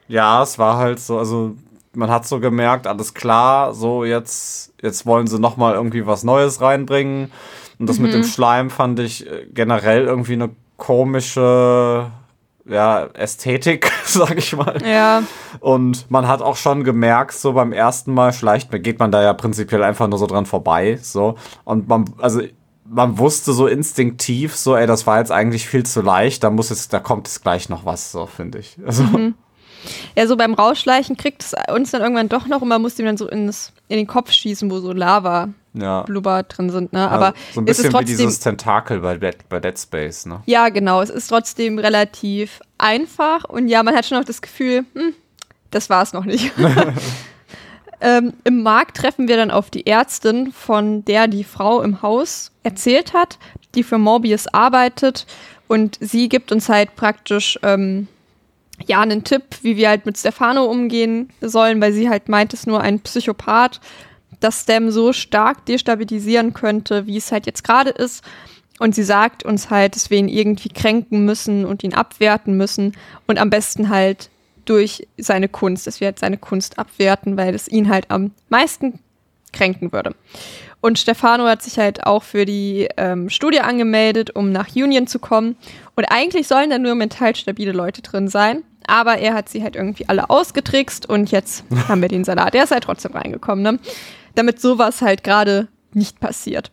Ja, 0.09 0.43
es 0.43 0.59
war 0.59 0.75
halt 0.77 0.99
so, 0.99 1.17
also 1.17 1.55
man 1.93 2.09
hat 2.09 2.27
so 2.27 2.41
gemerkt, 2.41 2.87
alles 2.87 3.13
klar, 3.13 3.73
so 3.73 4.03
jetzt, 4.03 4.73
jetzt 4.81 5.05
wollen 5.05 5.27
sie 5.27 5.39
noch 5.39 5.55
mal 5.55 5.75
irgendwie 5.75 6.05
was 6.05 6.23
Neues 6.25 6.59
reinbringen. 6.59 7.31
Und 7.79 7.87
das 7.87 7.99
mit 7.99 8.13
dem 8.13 8.23
Schleim 8.25 8.69
fand 8.69 8.99
ich 8.99 9.25
äh, 9.25 9.45
generell 9.53 10.03
irgendwie 10.05 10.33
eine 10.33 10.49
komische 10.75 12.11
ja, 12.69 13.05
Ästhetik, 13.13 13.91
sag 14.05 14.37
ich 14.37 14.55
mal. 14.55 14.77
Ja. 14.85 15.23
Und 15.59 16.09
man 16.09 16.27
hat 16.27 16.41
auch 16.41 16.55
schon 16.55 16.83
gemerkt, 16.83 17.33
so 17.33 17.53
beim 17.53 17.71
ersten 17.71 18.13
Mal 18.13 18.33
schleicht, 18.33 18.71
geht 18.83 18.99
man 18.99 19.11
da 19.11 19.21
ja 19.21 19.33
prinzipiell 19.33 19.83
einfach 19.83 20.07
nur 20.07 20.19
so 20.19 20.27
dran 20.27 20.45
vorbei, 20.45 20.99
so. 21.01 21.35
Und 21.63 21.87
man, 21.87 22.05
also, 22.19 22.41
man 22.85 23.17
wusste 23.17 23.53
so 23.53 23.67
instinktiv, 23.67 24.55
so, 24.55 24.75
ey, 24.75 24.87
das 24.87 25.07
war 25.07 25.19
jetzt 25.19 25.31
eigentlich 25.31 25.67
viel 25.67 25.85
zu 25.85 26.01
leicht, 26.01 26.43
da 26.43 26.49
muss 26.49 26.69
jetzt, 26.69 26.93
da 26.93 26.99
kommt 26.99 27.27
jetzt 27.27 27.41
gleich 27.41 27.69
noch 27.69 27.85
was, 27.85 28.11
so, 28.11 28.25
finde 28.25 28.59
ich. 28.59 28.77
Also. 28.85 29.03
Mhm. 29.03 29.35
Ja, 30.17 30.27
so 30.27 30.35
beim 30.35 30.53
Rausschleichen 30.53 31.15
kriegt 31.15 31.43
es 31.43 31.55
uns 31.73 31.91
dann 31.91 32.01
irgendwann 32.01 32.27
doch 32.27 32.47
noch 32.47 32.61
und 32.61 32.67
man 32.67 32.81
muss 32.81 32.99
ihm 32.99 33.05
dann 33.05 33.15
so 33.15 33.29
ins, 33.29 33.71
in 33.87 33.97
den 33.97 34.07
Kopf 34.07 34.31
schießen, 34.31 34.69
wo 34.69 34.79
so 34.79 34.91
Lava 34.91 35.49
ja. 35.81 36.01
Blubber 36.03 36.43
drin 36.43 36.69
sind, 36.69 36.93
ne? 36.93 37.09
Aber 37.09 37.27
ja, 37.27 37.33
so 37.53 37.61
ein 37.61 37.65
bisschen 37.65 37.91
trotzdem, 37.91 38.17
wie 38.17 38.21
dieses 38.21 38.39
Tentakel 38.39 38.99
bei 38.99 39.17
Dead, 39.17 39.37
bei 39.49 39.59
Dead 39.59 39.77
Space, 39.77 40.25
ne? 40.25 40.41
Ja, 40.45 40.69
genau. 40.69 41.01
Es 41.01 41.09
ist 41.09 41.27
trotzdem 41.27 41.79
relativ 41.79 42.61
einfach 42.77 43.43
und 43.45 43.67
ja, 43.67 43.83
man 43.83 43.95
hat 43.95 44.05
schon 44.05 44.17
auch 44.17 44.25
das 44.25 44.41
Gefühl, 44.41 44.85
hm, 44.93 45.13
das 45.71 45.89
war 45.89 46.03
es 46.03 46.13
noch 46.13 46.25
nicht. 46.25 46.51
ähm, 48.01 48.33
Im 48.43 48.63
Markt 48.63 48.97
treffen 48.97 49.27
wir 49.27 49.37
dann 49.37 49.51
auf 49.51 49.69
die 49.69 49.87
Ärztin, 49.87 50.51
von 50.51 51.03
der 51.05 51.27
die 51.27 51.43
Frau 51.43 51.81
im 51.81 52.01
Haus 52.01 52.51
erzählt 52.63 53.13
hat, 53.13 53.37
die 53.75 53.83
für 53.83 53.97
Morbius 53.97 54.47
arbeitet 54.47 55.25
und 55.67 55.97
sie 55.99 56.29
gibt 56.29 56.51
uns 56.51 56.69
halt 56.69 56.95
praktisch 56.95 57.59
ähm, 57.63 58.07
ja 58.85 59.01
einen 59.01 59.23
Tipp, 59.23 59.43
wie 59.61 59.77
wir 59.77 59.89
halt 59.89 60.05
mit 60.05 60.17
Stefano 60.17 60.65
umgehen 60.65 61.29
sollen, 61.41 61.81
weil 61.81 61.93
sie 61.93 62.09
halt 62.09 62.29
meint, 62.29 62.53
es 62.53 62.67
nur 62.67 62.81
ein 62.81 62.99
Psychopath 62.99 63.79
das 64.39 64.61
Stem 64.61 64.91
so 64.91 65.13
stark 65.13 65.65
destabilisieren 65.65 66.53
könnte, 66.53 67.07
wie 67.07 67.17
es 67.17 67.31
halt 67.31 67.45
jetzt 67.45 67.63
gerade 67.63 67.89
ist. 67.89 68.23
Und 68.79 68.93
sie 68.93 69.03
sagt 69.03 69.43
uns 69.43 69.69
halt, 69.69 69.95
dass 69.95 70.09
wir 70.09 70.19
ihn 70.19 70.27
irgendwie 70.27 70.69
kränken 70.69 71.25
müssen 71.25 71.65
und 71.65 71.83
ihn 71.83 71.95
abwerten 71.95 72.57
müssen 72.57 72.95
und 73.25 73.39
am 73.39 73.49
besten 73.49 73.89
halt 73.89 74.29
durch 74.65 75.07
seine 75.17 75.47
Kunst, 75.47 75.87
dass 75.87 75.99
wir 75.99 76.07
halt 76.07 76.19
seine 76.19 76.37
Kunst 76.37 76.77
abwerten, 76.77 77.37
weil 77.37 77.55
es 77.55 77.67
ihn 77.67 77.89
halt 77.89 78.11
am 78.11 78.31
meisten 78.49 78.99
kränken 79.53 79.91
würde. 79.91 80.13
Und 80.79 80.99
Stefano 80.99 81.45
hat 81.45 81.63
sich 81.63 81.79
halt 81.79 82.05
auch 82.05 82.21
für 82.21 82.45
die 82.45 82.87
ähm, 82.97 83.29
Studie 83.29 83.61
angemeldet, 83.61 84.35
um 84.35 84.51
nach 84.51 84.75
Union 84.75 85.07
zu 85.07 85.17
kommen. 85.19 85.55
Und 85.95 86.05
eigentlich 86.05 86.47
sollen 86.47 86.69
da 86.69 86.77
nur 86.77 86.93
mental 86.93 87.35
stabile 87.35 87.71
Leute 87.71 88.01
drin 88.01 88.27
sein. 88.27 88.63
Aber 88.85 89.17
er 89.17 89.33
hat 89.33 89.49
sie 89.49 89.63
halt 89.63 89.75
irgendwie 89.75 90.07
alle 90.07 90.29
ausgetrickst 90.29 91.09
und 91.09 91.31
jetzt 91.31 91.63
haben 91.87 92.01
wir 92.01 92.09
den 92.09 92.23
Salat. 92.23 92.53
Der 92.53 92.63
ist 92.63 92.71
halt 92.71 92.83
trotzdem 92.83 93.13
reingekommen, 93.13 93.63
ne? 93.63 93.79
Damit 94.37 94.61
sowas 94.61 95.01
halt 95.01 95.23
gerade 95.23 95.67
nicht 95.93 96.19
passiert. 96.19 96.71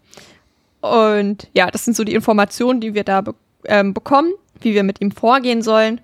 Und 0.80 1.48
ja, 1.54 1.70
das 1.70 1.84
sind 1.84 1.96
so 1.96 2.04
die 2.04 2.14
Informationen, 2.14 2.80
die 2.80 2.94
wir 2.94 3.04
da 3.04 3.22
be 3.22 3.34
ähm, 3.66 3.94
bekommen, 3.94 4.34
wie 4.60 4.74
wir 4.74 4.82
mit 4.82 5.00
ihm 5.00 5.10
vorgehen 5.10 5.62
sollen. 5.62 6.00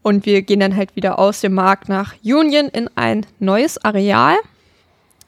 Und 0.00 0.24
wir 0.24 0.40
gehen 0.40 0.60
dann 0.60 0.76
halt 0.76 0.96
wieder 0.96 1.18
aus 1.18 1.42
dem 1.42 1.52
Markt 1.52 1.90
nach 1.90 2.14
Union 2.24 2.68
in 2.68 2.88
ein 2.94 3.26
neues 3.38 3.84
Areal. 3.84 4.36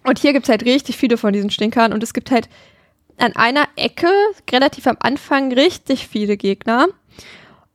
Und 0.04 0.18
hier 0.18 0.32
gibt 0.32 0.46
es 0.46 0.48
halt 0.48 0.64
richtig 0.64 0.96
viele 0.96 1.18
von 1.18 1.34
diesen 1.34 1.50
Stinkern. 1.50 1.92
Und 1.92 2.02
es 2.02 2.14
gibt 2.14 2.30
halt 2.30 2.48
an 3.18 3.36
einer 3.36 3.68
Ecke, 3.76 4.08
relativ 4.50 4.86
am 4.86 4.96
Anfang, 5.00 5.52
richtig 5.52 6.08
viele 6.08 6.38
Gegner. 6.38 6.86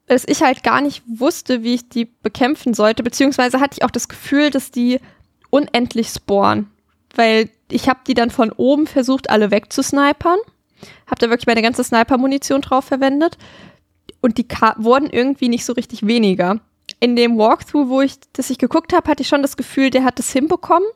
Dass 0.08 0.26
ich 0.26 0.42
halt 0.42 0.64
gar 0.64 0.82
nicht 0.82 1.04
wusste, 1.08 1.62
wie 1.62 1.76
ich 1.76 1.90
die 1.90 2.06
bekämpfen 2.06 2.74
sollte. 2.74 3.04
Beziehungsweise 3.04 3.60
hatte 3.60 3.78
ich 3.78 3.86
auch 3.86 3.92
das 3.92 4.10
Gefühl, 4.10 4.50
dass 4.50 4.72
die 4.72 5.00
unendlich 5.52 6.10
spawnen 6.10 6.72
weil 7.16 7.50
ich 7.70 7.90
habe 7.90 8.00
die 8.08 8.14
dann 8.14 8.30
von 8.30 8.52
oben 8.52 8.88
versucht, 8.88 9.30
alle 9.30 9.52
wegzusnipern. 9.52 10.40
Habe 11.08 11.20
da 11.20 11.30
wirklich 11.30 11.48
meine 11.48 11.62
ganze 11.62 11.84
Sniper-Munition 11.84 12.62
drauf 12.62 12.86
verwendet. 12.86 13.38
Und 14.22 14.38
die 14.38 14.48
Ka 14.48 14.76
wurden 14.78 15.10
irgendwie 15.10 15.50
nicht 15.50 15.66
so 15.66 15.74
richtig 15.74 16.06
weniger. 16.06 16.60
In 17.00 17.16
dem 17.16 17.38
Walkthrough, 17.38 17.90
wo 17.90 18.02
ich 18.02 18.16
das 18.34 18.50
ich 18.50 18.58
geguckt 18.58 18.94
habe, 18.94 19.10
hatte 19.10 19.22
ich 19.22 19.28
schon 19.28 19.42
das 19.42 19.58
Gefühl, 19.58 19.90
der 19.90 20.04
hat 20.04 20.20
es 20.20 20.32
hinbekommen. 20.32 20.88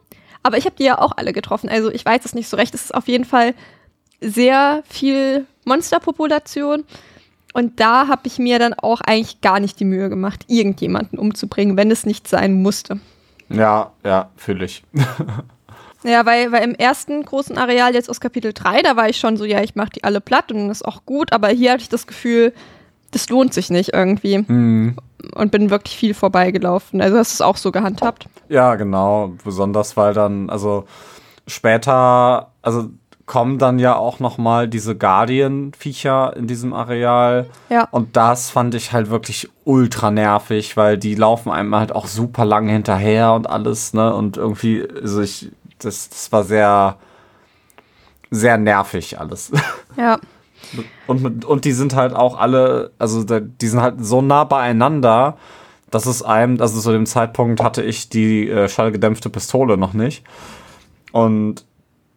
Aber 0.44 0.58
ich 0.58 0.66
habe 0.66 0.76
die 0.76 0.84
ja 0.84 1.00
auch 1.00 1.14
alle 1.18 1.34
getroffen. 1.34 1.70
Also 1.70 1.90
ich 1.90 2.06
weiß 2.06 2.24
es 2.26 2.36
nicht 2.36 2.48
so 2.48 2.58
recht. 2.58 2.76
Es 2.76 2.86
ist 2.86 2.94
auf 2.94 3.08
jeden 3.08 3.26
Fall 3.26 3.56
sehr 4.22 4.84
viel 4.88 5.46
Monsterpopulation. 5.66 6.84
Und 7.54 7.80
da 7.80 8.08
habe 8.08 8.22
ich 8.26 8.38
mir 8.38 8.60
dann 8.60 8.74
auch 8.74 9.02
eigentlich 9.02 9.42
gar 9.42 9.60
nicht 9.60 9.80
die 9.80 9.86
Mühe 9.86 10.10
gemacht, 10.10 10.44
irgendjemanden 10.48 11.18
umzubringen, 11.18 11.78
wenn 11.78 11.90
es 11.90 12.06
nicht 12.06 12.28
sein 12.28 12.62
musste. 12.62 13.00
Ja, 13.50 13.94
ja, 14.04 14.30
fühle 14.36 14.66
ich. 14.66 14.84
Ja, 16.06 16.26
weil, 16.26 16.52
weil 16.52 16.64
im 16.64 16.76
ersten 16.76 17.24
großen 17.24 17.58
Areal 17.58 17.94
jetzt 17.94 18.10
aus 18.10 18.20
Kapitel 18.20 18.54
3, 18.54 18.84
da 18.84 18.96
war 18.96 19.10
ich 19.10 19.18
schon 19.18 19.38
so, 19.38 19.46
ja, 19.46 19.62
ich 19.62 19.76
mache 19.76 19.90
die 19.90 20.04
alle 20.04 20.22
platt 20.22 20.52
und 20.52 20.68
das 20.68 20.82
ist 20.82 20.88
auch 20.88 21.06
gut, 21.06 21.34
aber 21.34 21.48
hier 21.50 21.72
hatte 21.72 21.82
ich 21.82 21.90
das 21.90 22.06
Gefühl, 22.06 22.54
das 23.12 23.30
lohnt 23.30 23.54
sich 23.54 23.70
nicht 23.70 23.94
irgendwie. 23.94 24.40
Mhm. 24.40 24.98
Und 25.34 25.52
bin 25.52 25.72
wirklich 25.72 25.98
viel 25.98 26.14
vorbeigelaufen. 26.14 27.02
Also 27.02 27.18
hast 27.18 27.32
du 27.32 27.36
es 27.36 27.42
auch 27.42 27.58
so 27.58 27.72
gehandhabt? 27.72 28.28
Ja, 28.50 28.76
genau. 28.76 29.34
Besonders 29.44 29.98
weil 29.98 30.14
dann, 30.14 30.52
also 30.52 30.86
später, 31.48 32.52
also 32.62 32.90
kommen 33.26 33.58
dann 33.58 33.80
ja 33.80 33.96
auch 33.96 34.20
noch 34.20 34.38
mal 34.38 34.68
diese 34.68 34.96
Guardian-Viecher 34.96 36.36
in 36.36 36.46
diesem 36.46 36.74
Areal. 36.74 37.48
Ja. 37.70 37.88
Und 37.90 38.16
das 38.16 38.52
fand 38.52 38.76
ich 38.76 38.92
halt 38.94 39.10
wirklich 39.10 39.50
ultra 39.64 40.12
nervig, 40.12 40.78
weil 40.78 40.98
die 40.98 41.16
laufen 41.16 41.52
einem 41.52 41.74
halt 41.76 41.92
auch 41.92 42.06
super 42.06 42.46
lang 42.46 42.68
hinterher 42.68 43.34
und 43.34 43.50
alles, 43.50 43.94
ne? 43.94 44.14
Und 44.14 44.38
irgendwie, 44.38 44.88
also 45.02 45.22
ich 45.22 45.52
das, 45.80 46.10
das 46.10 46.32
war 46.32 46.44
sehr, 46.44 46.98
sehr 48.32 48.58
nervig 48.58 49.20
alles. 49.20 49.52
Ja. 49.98 50.20
Und, 51.08 51.46
und 51.46 51.64
die 51.64 51.72
sind 51.72 51.96
halt 51.96 52.14
auch 52.14 52.38
alle, 52.38 52.92
also 53.00 53.24
die 53.24 53.68
sind 53.68 53.82
halt 53.82 54.04
so 54.04 54.22
nah 54.22 54.44
beieinander, 54.44 55.38
dass 55.90 56.06
es 56.06 56.22
einem, 56.22 56.60
also 56.60 56.82
zu 56.82 56.92
dem 56.92 57.06
Zeitpunkt 57.06 57.64
hatte 57.64 57.82
ich 57.82 58.10
die 58.10 58.50
äh, 58.50 58.68
schallgedämpfte 58.68 59.30
Pistole 59.30 59.78
noch 59.78 59.94
nicht. 59.94 60.26
Und 61.14 61.64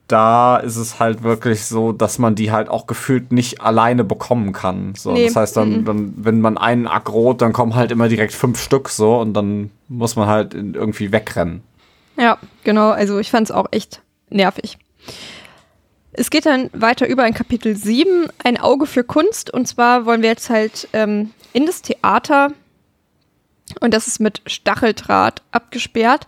da 0.09 0.57
ist 0.57 0.77
es 0.77 0.99
halt 0.99 1.23
wirklich 1.23 1.67
so, 1.67 1.93
dass 1.93 2.19
man 2.19 2.35
die 2.35 2.51
halt 2.51 2.71
auch 2.71 2.87
gefühlt 2.87 3.31
nicht 3.31 3.61
alleine 3.61 4.03
bekommen 4.03 4.53
kann. 4.53 4.95
So, 4.97 5.13
nee. 5.13 5.27
das 5.27 5.37
heißt 5.37 5.57
dann, 5.57 5.85
dann, 5.85 6.15
wenn 6.17 6.41
man 6.41 6.57
einen 6.57 6.87
aggrot, 6.87 7.43
dann 7.43 7.53
kommen 7.53 7.75
halt 7.75 7.93
immer 7.93 8.09
direkt 8.09 8.33
fünf 8.33 8.61
Stück 8.61 8.89
so 8.89 9.21
und 9.21 9.35
dann 9.35 9.71
muss 9.87 10.17
man 10.17 10.27
halt 10.27 10.55
irgendwie 10.55 11.13
wegrennen. 11.13 11.63
Ja, 12.19 12.39
genau. 12.65 12.91
Also 12.91 13.19
ich 13.19 13.31
fand 13.31 13.49
es 13.49 13.55
auch 13.55 13.67
echt 13.71 14.03
nervig. 14.29 14.79
Es 16.13 16.31
geht 16.31 16.47
dann 16.47 16.69
weiter 16.73 17.07
über 17.07 17.27
in 17.27 17.35
Kapitel 17.35 17.77
7, 17.77 18.29
ein 18.43 18.59
Auge 18.59 18.87
für 18.87 19.05
Kunst. 19.05 19.53
Und 19.53 19.67
zwar 19.69 20.05
wollen 20.05 20.23
wir 20.23 20.31
jetzt 20.31 20.51
halt 20.51 20.89
ähm, 20.93 21.31
in 21.53 21.65
das 21.65 21.83
Theater 21.83 22.51
und 23.81 23.95
das 23.95 24.07
ist 24.07 24.19
mit 24.19 24.43
Stacheldraht 24.47 25.43
abgesperrt. 25.53 26.27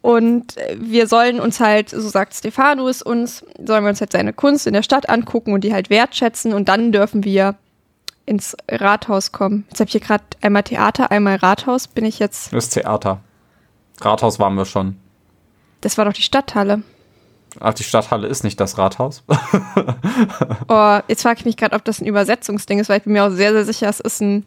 Und 0.00 0.54
wir 0.76 1.08
sollen 1.08 1.40
uns 1.40 1.58
halt, 1.58 1.90
so 1.90 2.08
sagt 2.08 2.34
Stephanus 2.34 3.02
uns, 3.02 3.44
sollen 3.58 3.82
wir 3.82 3.88
uns 3.88 4.00
halt 4.00 4.12
seine 4.12 4.32
Kunst 4.32 4.68
in 4.68 4.72
der 4.72 4.84
Stadt 4.84 5.08
angucken 5.08 5.52
und 5.52 5.64
die 5.64 5.72
halt 5.72 5.90
wertschätzen 5.90 6.52
und 6.52 6.68
dann 6.68 6.92
dürfen 6.92 7.24
wir 7.24 7.56
ins 8.26 8.56
Rathaus 8.68 9.32
kommen. 9.32 9.64
Jetzt 9.68 9.80
habe 9.80 9.88
ich 9.88 9.92
hier 9.92 10.00
gerade 10.00 10.22
einmal 10.42 10.62
Theater, 10.62 11.10
einmal 11.10 11.36
Rathaus. 11.36 11.88
Bin 11.88 12.04
ich 12.04 12.20
jetzt. 12.20 12.52
Das 12.52 12.68
Theater. 12.68 13.20
Rathaus 14.00 14.38
waren 14.38 14.54
wir 14.54 14.64
schon. 14.64 14.96
Das 15.80 15.98
war 15.98 16.04
doch 16.04 16.12
die 16.12 16.22
Stadthalle. 16.22 16.82
Ach, 17.60 17.74
die 17.74 17.84
Stadthalle 17.84 18.28
ist 18.28 18.44
nicht 18.44 18.60
das 18.60 18.76
Rathaus. 18.76 19.22
oh, 20.68 20.98
jetzt 21.08 21.22
frage 21.22 21.40
ich 21.40 21.44
mich 21.44 21.56
gerade, 21.56 21.74
ob 21.74 21.84
das 21.84 22.00
ein 22.00 22.06
Übersetzungsding 22.06 22.78
ist, 22.78 22.88
weil 22.88 22.98
ich 22.98 23.04
bin 23.04 23.12
mir 23.12 23.24
auch 23.24 23.30
sehr, 23.30 23.52
sehr 23.52 23.64
sicher, 23.64 23.88
es 23.88 24.00
ist 24.00 24.20
ein 24.20 24.44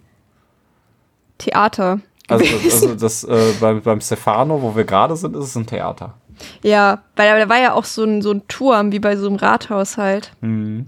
Theater. 1.37 1.99
Also, 2.27 2.45
also 2.63 2.95
das 2.95 3.23
äh, 3.23 3.53
beim, 3.59 3.81
beim 3.81 4.01
Stefano, 4.01 4.61
wo 4.61 4.75
wir 4.75 4.83
gerade 4.83 5.15
sind, 5.15 5.35
ist 5.35 5.45
es 5.45 5.55
ein 5.55 5.65
Theater. 5.65 6.13
Ja, 6.61 7.01
weil 7.15 7.39
da 7.39 7.49
war 7.49 7.59
ja 7.59 7.73
auch 7.73 7.85
so 7.85 8.03
ein, 8.03 8.21
so 8.21 8.31
ein 8.31 8.47
Turm, 8.47 8.91
wie 8.91 8.99
bei 8.99 9.15
so 9.15 9.27
einem 9.27 9.37
Rathaus 9.37 9.97
halt. 9.97 10.31
Mhm. 10.41 10.87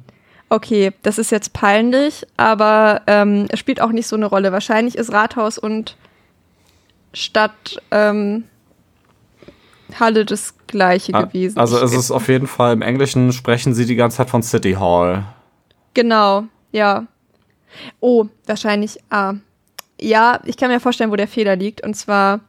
Okay, 0.49 0.91
das 1.01 1.17
ist 1.17 1.31
jetzt 1.31 1.53
peinlich, 1.53 2.27
aber 2.37 3.01
ähm, 3.07 3.47
es 3.49 3.59
spielt 3.59 3.81
auch 3.81 3.91
nicht 3.91 4.07
so 4.07 4.15
eine 4.15 4.25
Rolle. 4.25 4.51
Wahrscheinlich 4.51 4.97
ist 4.97 5.11
Rathaus 5.11 5.57
und 5.57 5.95
Stadt 7.13 7.81
ähm, 7.89 8.43
Halle 9.99 10.25
das 10.25 10.55
gleiche 10.67 11.13
ah, 11.13 11.23
gewesen. 11.23 11.57
Also 11.57 11.77
es 11.79 11.93
ist 11.93 12.11
auf 12.11 12.27
jeden 12.27 12.47
Fall, 12.47 12.73
im 12.73 12.81
Englischen 12.81 13.31
sprechen 13.33 13.73
sie 13.73 13.85
die 13.85 13.95
ganze 13.95 14.17
Zeit 14.17 14.29
von 14.29 14.43
City 14.43 14.73
Hall. 14.73 15.23
Genau, 15.93 16.45
ja. 16.71 17.05
Oh, 17.99 18.27
wahrscheinlich, 18.45 18.99
ah. 19.09 19.35
Ja, 19.99 20.39
ich 20.45 20.57
kann 20.57 20.69
mir 20.69 20.79
vorstellen, 20.79 21.11
wo 21.11 21.15
der 21.15 21.27
Fehler 21.27 21.55
liegt. 21.55 21.83
Und 21.83 21.95
zwar, 21.95 22.39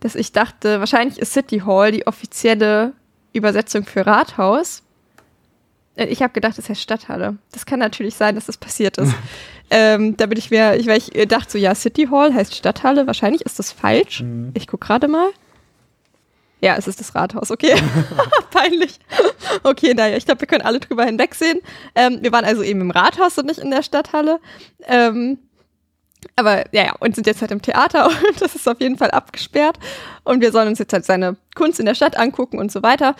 dass 0.00 0.14
ich 0.14 0.32
dachte, 0.32 0.80
wahrscheinlich 0.80 1.18
ist 1.18 1.32
City 1.32 1.60
Hall 1.60 1.92
die 1.92 2.06
offizielle 2.06 2.92
Übersetzung 3.32 3.84
für 3.84 4.06
Rathaus. 4.06 4.82
Äh, 5.94 6.06
ich 6.06 6.22
habe 6.22 6.32
gedacht, 6.32 6.58
das 6.58 6.68
heißt 6.68 6.80
Stadthalle. 6.80 7.36
Das 7.52 7.66
kann 7.66 7.78
natürlich 7.78 8.14
sein, 8.14 8.34
dass 8.34 8.46
das 8.46 8.56
passiert 8.56 8.98
ist. 8.98 9.14
ähm, 9.70 10.16
da 10.16 10.26
bin 10.26 10.38
ich 10.38 10.50
mir, 10.50 10.76
ich, 10.76 10.88
ich 10.88 11.28
dachte 11.28 11.52
so, 11.52 11.58
ja, 11.58 11.74
City 11.74 12.08
Hall 12.10 12.34
heißt 12.34 12.54
Stadthalle. 12.54 13.06
Wahrscheinlich 13.06 13.42
ist 13.42 13.58
das 13.58 13.72
falsch. 13.72 14.22
Mhm. 14.22 14.50
Ich 14.54 14.66
gucke 14.66 14.86
gerade 14.86 15.08
mal. 15.08 15.28
Ja, 16.60 16.76
es 16.76 16.86
ist 16.88 17.00
das 17.00 17.14
Rathaus, 17.14 17.50
okay. 17.50 17.74
Peinlich. 18.50 18.98
Okay, 19.62 19.94
naja, 19.94 20.16
ich 20.16 20.24
glaube, 20.24 20.40
wir 20.40 20.48
können 20.48 20.64
alle 20.64 20.80
drüber 20.80 21.04
hinwegsehen. 21.04 21.60
Ähm, 21.94 22.18
wir 22.22 22.32
waren 22.32 22.44
also 22.44 22.62
eben 22.62 22.80
im 22.80 22.90
Rathaus 22.90 23.36
und 23.38 23.46
nicht 23.46 23.60
in 23.60 23.70
der 23.70 23.82
Stadthalle. 23.82 24.40
Ähm, 24.86 25.38
Aber 26.34 26.64
ja, 26.74 26.86
ja, 26.86 26.94
und 26.98 27.14
sind 27.14 27.26
jetzt 27.26 27.40
halt 27.40 27.50
im 27.50 27.62
Theater 27.62 28.06
und 28.28 28.40
das 28.40 28.54
ist 28.54 28.68
auf 28.68 28.80
jeden 28.80 28.96
Fall 28.98 29.10
abgesperrt. 29.10 29.78
Und 30.24 30.40
wir 30.40 30.50
sollen 30.50 30.68
uns 30.68 30.78
jetzt 30.78 30.92
halt 30.92 31.04
seine 31.04 31.36
Kunst 31.54 31.78
in 31.78 31.86
der 31.86 31.94
Stadt 31.94 32.16
angucken 32.16 32.58
und 32.58 32.72
so 32.72 32.82
weiter. 32.82 33.14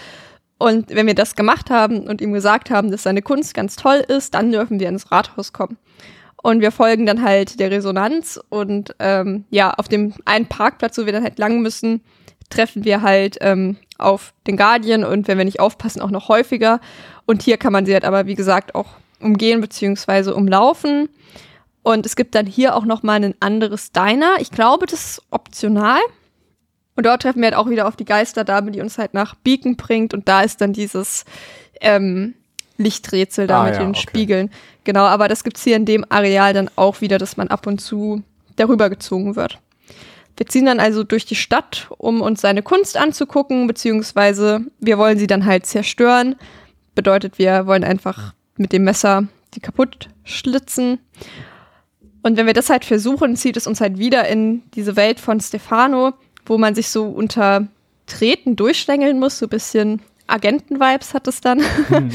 Und 0.59 0.89
wenn 0.91 1.07
wir 1.07 1.15
das 1.15 1.37
gemacht 1.37 1.69
haben 1.71 2.09
und 2.09 2.23
ihm 2.23 2.33
gesagt 2.33 2.71
haben, 2.71 2.91
dass 2.91 3.03
seine 3.03 3.21
Kunst 3.23 3.53
ganz 3.55 3.77
toll 3.77 4.03
ist, 4.09 4.35
dann 4.35 4.51
dürfen 4.51 4.81
wir 4.81 4.89
ins 4.89 5.13
Rathaus 5.13 5.53
kommen. 5.53 5.77
Und 6.43 6.61
wir 6.61 6.73
folgen 6.73 7.07
dann 7.07 7.23
halt 7.23 7.61
der 7.61 7.71
Resonanz 7.71 8.41
und 8.49 8.95
ähm, 8.99 9.45
ja, 9.51 9.73
auf 9.75 9.89
dem 9.89 10.15
einen 10.25 10.47
Parkplatz, 10.47 10.97
wo 10.97 11.05
wir 11.05 11.13
dann 11.13 11.25
halt 11.25 11.39
lang 11.39 11.61
müssen, 11.61 12.03
treffen 12.49 12.85
wir 12.85 13.03
halt 13.03 13.39
ähm, 13.41 13.77
auf 13.99 14.33
den 14.47 14.57
Guardian 14.57 15.05
und 15.05 15.29
wenn 15.29 15.39
wir 15.39 15.45
nicht 15.45 15.61
aufpassen, 15.61 16.01
auch 16.01 16.11
noch 16.11 16.29
häufiger. 16.29 16.81
Und 17.27 17.43
hier 17.43 17.57
kann 17.57 17.73
man 17.73 17.87
sie 17.87 17.93
halt 17.93 18.05
aber, 18.05 18.27
wie 18.27 18.35
gesagt, 18.35 18.75
auch 18.75 18.87
umgehen 19.21 19.61
bzw. 19.61 20.31
umlaufen. 20.31 21.09
Und 21.83 22.05
es 22.05 22.17
gibt 22.17 22.35
dann 22.35 22.47
hier 22.47 22.75
auch 22.75 22.85
noch 22.85 23.03
mal 23.03 23.23
ein 23.23 23.35
anderes 23.41 23.93
Diner. 23.93 24.37
Ich 24.41 24.51
glaube, 24.51 24.87
das 24.87 25.05
ist 25.05 25.23
optional. 25.31 26.01
Und 26.97 27.07
dort 27.07 27.23
treffen 27.23 27.41
wir 27.41 27.47
halt 27.47 27.57
auch 27.57 27.69
wieder 27.69 27.87
auf 27.87 27.97
die 27.97 28.05
Geisterdame, 28.05 28.71
die 28.71 28.81
uns 28.81 28.99
halt 28.99 29.15
nach 29.15 29.35
Beacon 29.37 29.77
bringt. 29.77 30.15
Und 30.15 30.29
da 30.29 30.41
ist 30.41 30.61
dann 30.61 30.73
dieses 30.73 31.25
ähm, 31.81 32.35
Lichträtsel 32.79 33.47
da 33.47 33.63
Ah, 33.63 33.65
mit 33.65 33.75
ja, 33.75 33.81
den 33.81 33.91
okay. 33.91 34.01
Spiegeln. 34.01 34.51
Genau, 34.85 35.05
aber 35.05 35.29
das 35.29 35.45
gibt's 35.45 35.63
hier 35.63 35.77
in 35.77 35.85
dem 35.85 36.05
Areal 36.09 36.55
dann 36.55 36.71
auch 36.77 37.01
wieder, 37.01 37.19
dass 37.19 37.37
man 37.37 37.49
ab 37.49 37.67
und 37.67 37.81
zu 37.81 38.23
darüber 38.57 38.91
gezogen 38.91 39.37
wird. 39.37 39.59
Wir 40.37 40.47
ziehen 40.47 40.67
dann 40.67 40.81
also 40.81 41.03
durch 41.03 41.25
die 41.25 41.35
Stadt, 41.35 41.89
um 41.97 42.21
uns 42.21 42.41
seine 42.41 42.63
Kunst 42.63 42.97
anzugucken, 42.97 43.67
beziehungsweise 43.67 44.61
wir 44.81 44.99
wollen 44.99 45.19
sie 45.19 45.27
dann 45.27 45.47
halt 45.47 45.67
zerstören. 45.67 46.37
Bedeutet, 46.95 47.39
wir 47.39 47.67
wollen 47.67 47.85
einfach 47.85 48.35
mit 48.57 48.73
dem 48.73 48.85
Messer 48.85 49.29
die 49.55 49.61
kaputt 49.61 50.09
schlitzen. 50.25 50.99
Und 52.23 52.37
wenn 52.37 52.47
wir 52.47 52.55
das 52.55 52.71
halt 52.71 52.85
versuchen, 52.85 53.37
zieht 53.37 53.57
es 53.57 53.67
uns 53.67 53.81
halt 53.81 53.99
wieder 53.99 54.29
in 54.29 54.63
diese 54.75 54.97
Welt 54.97 55.21
von 55.21 55.41
Stefano, 55.41 56.13
wo 56.45 56.59
man 56.59 56.75
sich 56.75 56.89
so 56.89 57.05
unter 57.05 57.69
Treten 58.07 58.57
durchschlängeln 58.57 59.19
muss, 59.19 59.39
so 59.39 59.47
ein 59.47 59.51
bisschen 59.51 60.03
Agenten-Vibes 60.27 61.15
hat 61.15 61.29
es 61.29 61.41
dann. 61.41 61.63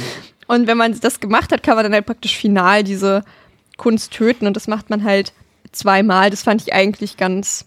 Und 0.48 0.68
wenn 0.68 0.77
man 0.77 0.99
das 0.99 1.19
gemacht 1.19 1.52
hat, 1.52 1.64
kann 1.64 1.76
man 1.76 1.85
dann 1.85 1.93
halt 1.93 2.06
praktisch 2.06 2.35
final 2.35 2.84
diese 2.84 3.23
Kunst 3.77 4.11
töten 4.11 4.48
und 4.48 4.56
das 4.57 4.68
macht 4.68 4.89
man 4.89 5.06
halt 5.06 5.31
zweimal. 5.72 6.30
Das 6.30 6.43
fand 6.43 6.61
ich 6.61 6.73
eigentlich 6.73 7.15
ganz 7.15 7.65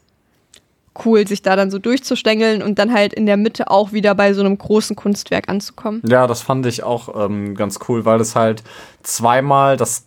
cool, 1.04 1.26
sich 1.26 1.42
da 1.42 1.56
dann 1.56 1.70
so 1.70 1.78
durchzuschlängeln 1.78 2.62
und 2.62 2.78
dann 2.78 2.92
halt 2.92 3.12
in 3.14 3.26
der 3.26 3.36
Mitte 3.36 3.70
auch 3.70 3.92
wieder 3.92 4.14
bei 4.14 4.32
so 4.32 4.40
einem 4.40 4.56
großen 4.58 4.94
Kunstwerk 4.96 5.48
anzukommen. 5.48 6.02
Ja, 6.06 6.26
das 6.26 6.42
fand 6.42 6.66
ich 6.66 6.82
auch 6.82 7.26
ähm, 7.28 7.54
ganz 7.54 7.78
cool, 7.88 8.04
weil 8.04 8.20
es 8.20 8.36
halt 8.36 8.62
zweimal 9.02 9.76
das, 9.76 10.06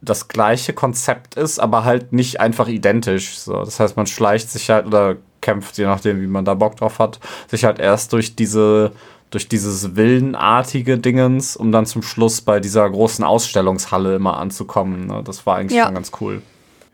das 0.00 0.28
gleiche 0.28 0.72
Konzept 0.72 1.34
ist, 1.34 1.58
aber 1.58 1.84
halt 1.84 2.12
nicht 2.12 2.40
einfach 2.40 2.68
identisch. 2.68 3.38
So, 3.38 3.52
das 3.64 3.78
heißt, 3.80 3.96
man 3.96 4.06
schleicht 4.06 4.50
sich 4.50 4.70
halt 4.70 4.86
oder 4.86 5.16
kämpft, 5.40 5.76
je 5.78 5.84
nachdem, 5.86 6.20
wie 6.20 6.26
man 6.26 6.44
da 6.44 6.54
Bock 6.54 6.76
drauf 6.76 6.98
hat, 6.98 7.18
sich 7.48 7.64
halt 7.64 7.78
erst 7.78 8.12
durch 8.12 8.36
diese 8.36 8.92
durch 9.30 9.48
dieses 9.48 9.96
villenartige 9.96 10.98
Dingens, 10.98 11.56
um 11.56 11.72
dann 11.72 11.86
zum 11.86 12.02
Schluss 12.02 12.42
bei 12.42 12.60
dieser 12.60 12.88
großen 12.90 13.24
Ausstellungshalle 13.24 14.14
immer 14.16 14.36
anzukommen. 14.36 15.06
Ne? 15.06 15.22
Das 15.24 15.46
war 15.46 15.56
eigentlich 15.56 15.78
Ja. 15.78 15.86
schon 15.86 15.94
ganz 15.94 16.12
cool. 16.20 16.42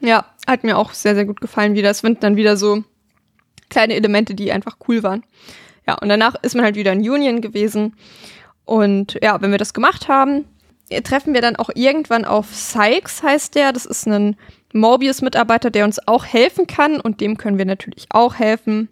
Ja, 0.00 0.24
hat 0.46 0.62
mir 0.62 0.78
auch 0.78 0.92
sehr, 0.92 1.16
sehr 1.16 1.24
gut 1.24 1.40
gefallen 1.40 1.74
wieder. 1.74 1.90
Es 1.90 1.98
sind 1.98 2.22
dann 2.22 2.36
wieder 2.36 2.56
so 2.56 2.84
kleine 3.70 3.94
Elemente, 3.94 4.34
die 4.34 4.52
einfach 4.52 4.76
cool 4.88 5.02
waren. 5.02 5.22
Ja, 5.86 5.94
und 5.94 6.08
danach 6.08 6.34
ist 6.42 6.54
man 6.54 6.64
halt 6.64 6.76
wieder 6.76 6.92
in 6.92 7.00
Union 7.00 7.40
gewesen. 7.40 7.94
Und 8.64 9.18
ja, 9.22 9.40
wenn 9.40 9.50
wir 9.50 9.58
das 9.58 9.72
gemacht 9.72 10.08
haben, 10.08 10.44
treffen 11.04 11.34
wir 11.34 11.40
dann 11.40 11.56
auch 11.56 11.70
irgendwann 11.74 12.24
auf 12.24 12.54
Sykes, 12.54 13.22
heißt 13.22 13.54
der. 13.54 13.72
Das 13.72 13.86
ist 13.86 14.06
ein 14.06 14.36
Mobius-Mitarbeiter, 14.72 15.70
der 15.70 15.84
uns 15.84 15.98
auch 16.06 16.26
helfen 16.26 16.66
kann. 16.66 17.00
Und 17.00 17.20
dem 17.20 17.38
können 17.38 17.58
wir 17.58 17.64
natürlich 17.64 18.06
auch 18.10 18.34
helfen. 18.34 18.88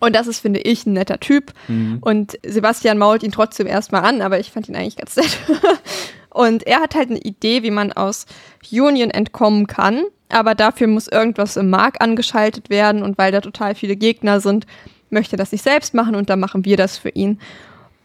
Und 0.00 0.14
das 0.14 0.26
ist, 0.26 0.40
finde 0.40 0.60
ich, 0.60 0.86
ein 0.86 0.92
netter 0.92 1.18
Typ. 1.18 1.52
Und 2.00 2.38
Sebastian 2.44 2.98
mault 2.98 3.22
ihn 3.22 3.32
trotzdem 3.32 3.66
erstmal 3.66 4.04
an, 4.04 4.20
aber 4.20 4.38
ich 4.38 4.50
fand 4.50 4.68
ihn 4.68 4.76
eigentlich 4.76 4.96
ganz 4.96 5.16
nett. 5.16 5.38
Und 6.34 6.66
er 6.66 6.80
hat 6.80 6.94
halt 6.94 7.10
eine 7.10 7.20
Idee, 7.20 7.62
wie 7.62 7.70
man 7.70 7.92
aus 7.92 8.26
Union 8.70 9.10
entkommen 9.10 9.66
kann. 9.66 10.02
Aber 10.28 10.54
dafür 10.54 10.88
muss 10.88 11.06
irgendwas 11.08 11.56
im 11.56 11.70
Mark 11.70 12.02
angeschaltet 12.02 12.68
werden. 12.68 13.02
Und 13.02 13.16
weil 13.16 13.32
da 13.32 13.40
total 13.40 13.74
viele 13.74 13.96
Gegner 13.96 14.40
sind, 14.40 14.66
möchte 15.10 15.36
er 15.36 15.38
das 15.38 15.52
nicht 15.52 15.64
selbst 15.64 15.94
machen. 15.94 16.16
Und 16.16 16.28
dann 16.28 16.40
machen 16.40 16.64
wir 16.64 16.76
das 16.76 16.98
für 16.98 17.10
ihn. 17.10 17.38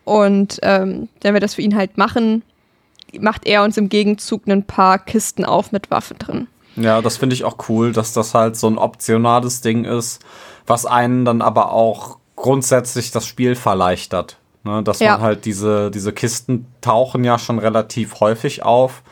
Und 0.05 0.59
ähm, 0.61 1.09
wenn 1.21 1.33
wir 1.33 1.41
das 1.41 1.55
für 1.55 1.61
ihn 1.61 1.75
halt 1.75 1.97
machen, 1.97 2.43
macht 3.19 3.45
er 3.47 3.63
uns 3.63 3.77
im 3.77 3.89
Gegenzug 3.89 4.47
ein 4.47 4.63
paar 4.63 4.99
Kisten 4.99 5.43
auf 5.43 5.71
mit 5.71 5.89
Waffen 5.91 6.17
drin. 6.19 6.47
Ja, 6.75 7.01
das 7.01 7.17
finde 7.17 7.33
ich 7.33 7.43
auch 7.43 7.57
cool, 7.67 7.91
dass 7.91 8.13
das 8.13 8.33
halt 8.33 8.55
so 8.55 8.67
ein 8.67 8.77
optionales 8.77 9.61
Ding 9.61 9.85
ist, 9.85 10.19
was 10.67 10.85
einen 10.85 11.25
dann 11.25 11.41
aber 11.41 11.71
auch 11.71 12.17
grundsätzlich 12.35 13.11
das 13.11 13.25
Spiel 13.25 13.55
verleichtert. 13.55 14.38
Ne, 14.63 14.83
dass 14.83 14.99
Ja. 14.99 15.13
man 15.13 15.21
halt 15.21 15.45
diese, 15.45 15.89
diese 15.89 16.11
Kisten 16.11 16.65
tauchen 16.81 17.23
ja 17.23 17.39
schon 17.39 17.59
relativ 17.59 18.19
häufig 18.19 18.63
auf. 18.63 19.03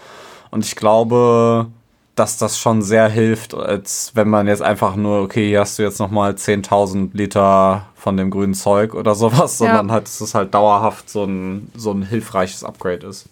Und 0.51 0.65
ich 0.65 0.75
glaube, 0.75 1.67
dass 2.15 2.37
das 2.37 2.57
schon 2.59 2.81
sehr 2.81 3.07
hilft, 3.07 3.53
als 3.53 4.11
wenn 4.15 4.27
man 4.27 4.47
jetzt 4.47 4.61
einfach 4.61 4.95
nur, 4.95 5.21
okay, 5.21 5.47
hier 5.47 5.61
hast 5.61 5.77
du 5.79 5.83
jetzt 5.83 5.99
nochmal 5.99 6.31
10.000 6.33 7.11
Liter 7.13 7.85
von 7.95 8.17
dem 8.17 8.29
grünen 8.31 8.55
Zeug 8.55 8.93
oder 8.93 9.15
sowas, 9.15 9.57
sondern 9.57 9.91
halt, 9.91 10.05
dass 10.05 10.19
es 10.19 10.33
halt 10.35 10.53
dauerhaft 10.53 11.09
so 11.09 11.23
ein, 11.23 11.71
so 11.75 11.91
ein 11.91 12.01
hilfreiches 12.03 12.63
Upgrade 12.63 13.05
ist. 13.07 13.27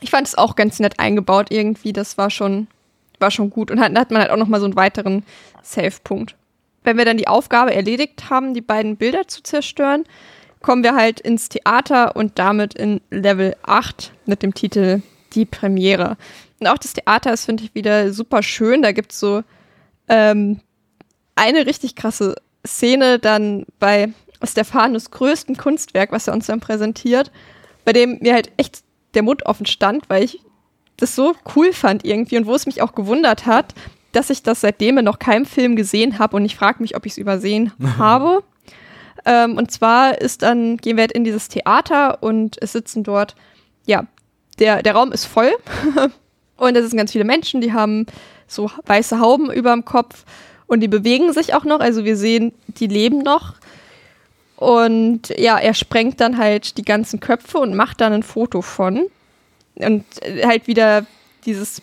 Ich 0.00 0.10
fand 0.10 0.26
es 0.26 0.36
auch 0.36 0.56
ganz 0.56 0.80
nett 0.80 0.98
eingebaut 0.98 1.46
irgendwie. 1.50 1.92
Das 1.92 2.18
war 2.18 2.30
schon, 2.30 2.66
war 3.20 3.30
schon 3.30 3.50
gut. 3.50 3.70
Und 3.70 3.80
halt, 3.80 3.92
dann 3.94 4.00
hat 4.00 4.10
man 4.10 4.20
halt 4.22 4.30
auch 4.32 4.36
noch 4.36 4.48
mal 4.48 4.60
so 4.60 4.66
einen 4.66 4.76
weiteren 4.76 5.24
Save-Punkt. 5.62 6.34
Wenn 6.82 6.96
wir 6.96 7.04
dann 7.04 7.18
die 7.18 7.28
Aufgabe 7.28 7.74
erledigt 7.74 8.30
haben, 8.30 8.54
die 8.54 8.62
beiden 8.62 8.96
Bilder 8.96 9.28
zu 9.28 9.42
zerstören, 9.42 10.04
kommen 10.60 10.82
wir 10.82 10.94
halt 10.94 11.20
ins 11.20 11.48
Theater 11.48 12.16
und 12.16 12.38
damit 12.38 12.74
in 12.74 13.00
Level 13.10 13.56
8 13.62 14.12
mit 14.26 14.42
dem 14.42 14.54
Titel 14.54 15.02
Die 15.32 15.44
Premiere. 15.44 16.16
Und 16.58 16.66
auch 16.66 16.78
das 16.78 16.92
Theater 16.92 17.32
ist, 17.32 17.46
finde 17.46 17.64
ich, 17.64 17.74
wieder 17.74 18.12
super 18.12 18.42
schön. 18.42 18.82
Da 18.82 18.92
gibt's 18.92 19.18
so 19.18 19.42
ähm, 20.08 20.60
eine 21.34 21.66
richtig 21.66 21.96
krasse 21.96 22.36
Szene 22.66 23.18
dann 23.18 23.64
bei 23.78 24.10
Stefanos 24.42 25.10
größten 25.10 25.56
Kunstwerk, 25.56 26.12
was 26.12 26.26
er 26.26 26.34
uns 26.34 26.46
dann 26.46 26.60
präsentiert, 26.60 27.30
bei 27.84 27.92
dem 27.92 28.18
mir 28.20 28.34
halt 28.34 28.50
echt 28.56 28.82
der 29.14 29.22
Mund 29.22 29.46
offen 29.46 29.66
stand, 29.66 30.08
weil 30.08 30.24
ich 30.24 30.40
das 30.96 31.16
so 31.16 31.34
cool 31.56 31.72
fand 31.72 32.04
irgendwie 32.04 32.36
und 32.36 32.46
wo 32.46 32.54
es 32.54 32.66
mich 32.66 32.82
auch 32.82 32.94
gewundert 32.94 33.46
hat, 33.46 33.74
dass 34.12 34.30
ich 34.30 34.42
das 34.42 34.60
seitdem 34.60 34.98
in 34.98 35.04
noch 35.04 35.18
keinem 35.18 35.46
Film 35.46 35.76
gesehen 35.76 36.18
habe 36.18 36.36
und 36.36 36.44
ich 36.44 36.56
frage 36.56 36.82
mich, 36.82 36.96
ob 36.96 37.06
ich 37.06 37.12
es 37.12 37.18
übersehen 37.18 37.72
habe. 37.98 38.42
Ähm, 39.24 39.56
und 39.56 39.70
zwar 39.70 40.20
ist 40.20 40.42
dann, 40.42 40.76
gehen 40.76 40.96
wir 40.96 41.14
in 41.14 41.24
dieses 41.24 41.48
Theater 41.48 42.22
und 42.22 42.56
es 42.62 42.72
sitzen 42.72 43.02
dort, 43.02 43.34
ja, 43.86 44.06
der, 44.58 44.82
der 44.82 44.94
Raum 44.94 45.12
ist 45.12 45.24
voll 45.24 45.52
und 46.56 46.76
es 46.76 46.88
sind 46.88 46.98
ganz 46.98 47.12
viele 47.12 47.24
Menschen, 47.24 47.60
die 47.60 47.72
haben 47.72 48.06
so 48.46 48.70
weiße 48.86 49.20
Hauben 49.20 49.50
über 49.50 49.72
dem 49.72 49.84
Kopf 49.84 50.24
und 50.66 50.80
die 50.80 50.88
bewegen 50.88 51.32
sich 51.32 51.54
auch 51.54 51.64
noch, 51.64 51.80
also 51.80 52.04
wir 52.04 52.16
sehen, 52.16 52.52
die 52.68 52.86
leben 52.86 53.18
noch. 53.18 53.54
Und 54.56 55.30
ja, 55.38 55.58
er 55.58 55.74
sprengt 55.74 56.20
dann 56.20 56.36
halt 56.36 56.76
die 56.76 56.84
ganzen 56.84 57.18
Köpfe 57.18 57.58
und 57.58 57.74
macht 57.74 58.00
dann 58.00 58.12
ein 58.12 58.22
Foto 58.22 58.60
von. 58.60 59.06
Und 59.76 60.04
äh, 60.22 60.46
halt 60.46 60.66
wieder 60.66 61.06
dieses, 61.46 61.80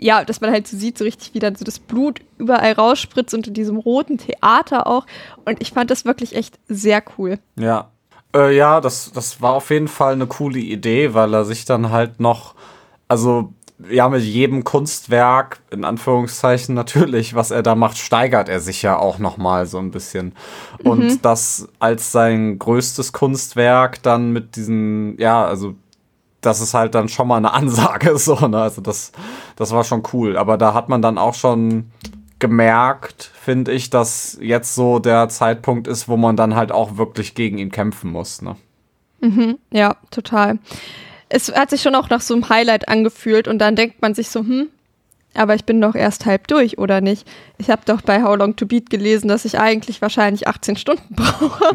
ja, 0.00 0.24
dass 0.24 0.40
man 0.40 0.50
halt 0.50 0.66
so 0.66 0.76
sieht, 0.76 0.98
so 0.98 1.04
richtig 1.04 1.34
wieder 1.34 1.52
so 1.56 1.64
das 1.64 1.78
Blut 1.78 2.20
überall 2.38 2.72
rausspritzt 2.72 3.34
unter 3.34 3.50
diesem 3.50 3.76
roten 3.76 4.18
Theater 4.18 4.86
auch. 4.86 5.06
Und 5.44 5.60
ich 5.60 5.72
fand 5.72 5.90
das 5.90 6.04
wirklich 6.04 6.36
echt 6.36 6.58
sehr 6.68 7.02
cool. 7.16 7.38
Ja. 7.58 7.90
Äh, 8.34 8.56
ja, 8.56 8.80
das, 8.80 9.10
das 9.12 9.40
war 9.40 9.54
auf 9.54 9.70
jeden 9.70 9.88
Fall 9.88 10.12
eine 10.12 10.26
coole 10.26 10.58
Idee, 10.58 11.14
weil 11.14 11.34
er 11.34 11.44
sich 11.44 11.64
dann 11.64 11.90
halt 11.90 12.20
noch, 12.20 12.54
also 13.08 13.52
ja, 13.88 14.08
mit 14.08 14.22
jedem 14.22 14.64
Kunstwerk, 14.64 15.60
in 15.70 15.84
Anführungszeichen 15.84 16.74
natürlich, 16.74 17.34
was 17.34 17.50
er 17.50 17.62
da 17.62 17.74
macht, 17.74 17.96
steigert 17.96 18.48
er 18.48 18.60
sich 18.60 18.82
ja 18.82 18.98
auch 18.98 19.18
noch 19.18 19.36
mal 19.36 19.66
so 19.66 19.78
ein 19.78 19.90
bisschen. 19.90 20.34
Und 20.82 21.24
das 21.24 21.68
als 21.78 22.12
sein 22.12 22.58
größtes 22.58 23.12
Kunstwerk 23.12 24.02
dann 24.02 24.32
mit 24.32 24.56
diesen, 24.56 25.16
ja, 25.18 25.44
also 25.44 25.74
das 26.40 26.60
ist 26.60 26.74
halt 26.74 26.94
dann 26.94 27.08
schon 27.08 27.28
mal 27.28 27.36
eine 27.36 27.52
Ansage, 27.54 28.16
so, 28.18 28.34
ne? 28.46 28.60
Also 28.60 28.80
das, 28.80 29.12
das 29.56 29.72
war 29.72 29.84
schon 29.84 30.02
cool. 30.12 30.36
Aber 30.36 30.58
da 30.58 30.74
hat 30.74 30.88
man 30.88 31.02
dann 31.02 31.18
auch 31.18 31.34
schon 31.34 31.90
gemerkt, 32.38 33.30
finde 33.34 33.72
ich, 33.72 33.90
dass 33.90 34.38
jetzt 34.40 34.74
so 34.74 34.98
der 35.00 35.28
Zeitpunkt 35.28 35.88
ist, 35.88 36.08
wo 36.08 36.16
man 36.16 36.36
dann 36.36 36.54
halt 36.54 36.70
auch 36.70 36.96
wirklich 36.96 37.34
gegen 37.34 37.58
ihn 37.58 37.72
kämpfen 37.72 38.12
muss, 38.12 38.42
ne? 38.42 38.56
Ja, 39.72 39.96
total. 40.10 40.58
Es 41.28 41.52
hat 41.52 41.70
sich 41.70 41.82
schon 41.82 41.94
auch 41.94 42.08
nach 42.08 42.20
so 42.20 42.34
einem 42.34 42.48
Highlight 42.48 42.88
angefühlt 42.88 43.48
und 43.48 43.58
dann 43.58 43.74
denkt 43.74 44.00
man 44.00 44.14
sich 44.14 44.30
so, 44.30 44.40
hm, 44.40 44.68
aber 45.38 45.54
ich 45.54 45.64
bin 45.64 45.80
doch 45.80 45.94
erst 45.94 46.26
halb 46.26 46.48
durch, 46.48 46.78
oder 46.78 47.00
nicht? 47.00 47.26
Ich 47.58 47.70
habe 47.70 47.82
doch 47.84 48.02
bei 48.02 48.22
How 48.22 48.36
Long 48.36 48.56
to 48.56 48.66
Beat 48.66 48.90
gelesen, 48.90 49.28
dass 49.28 49.44
ich 49.44 49.58
eigentlich 49.58 50.02
wahrscheinlich 50.02 50.48
18 50.48 50.76
Stunden 50.76 51.14
brauche. 51.14 51.74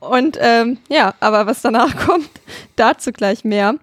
Und 0.00 0.38
ähm, 0.40 0.78
ja, 0.88 1.14
aber 1.20 1.46
was 1.46 1.62
danach 1.62 1.96
kommt, 2.06 2.30
dazu 2.76 3.12
gleich 3.12 3.44
mehr. 3.44 3.76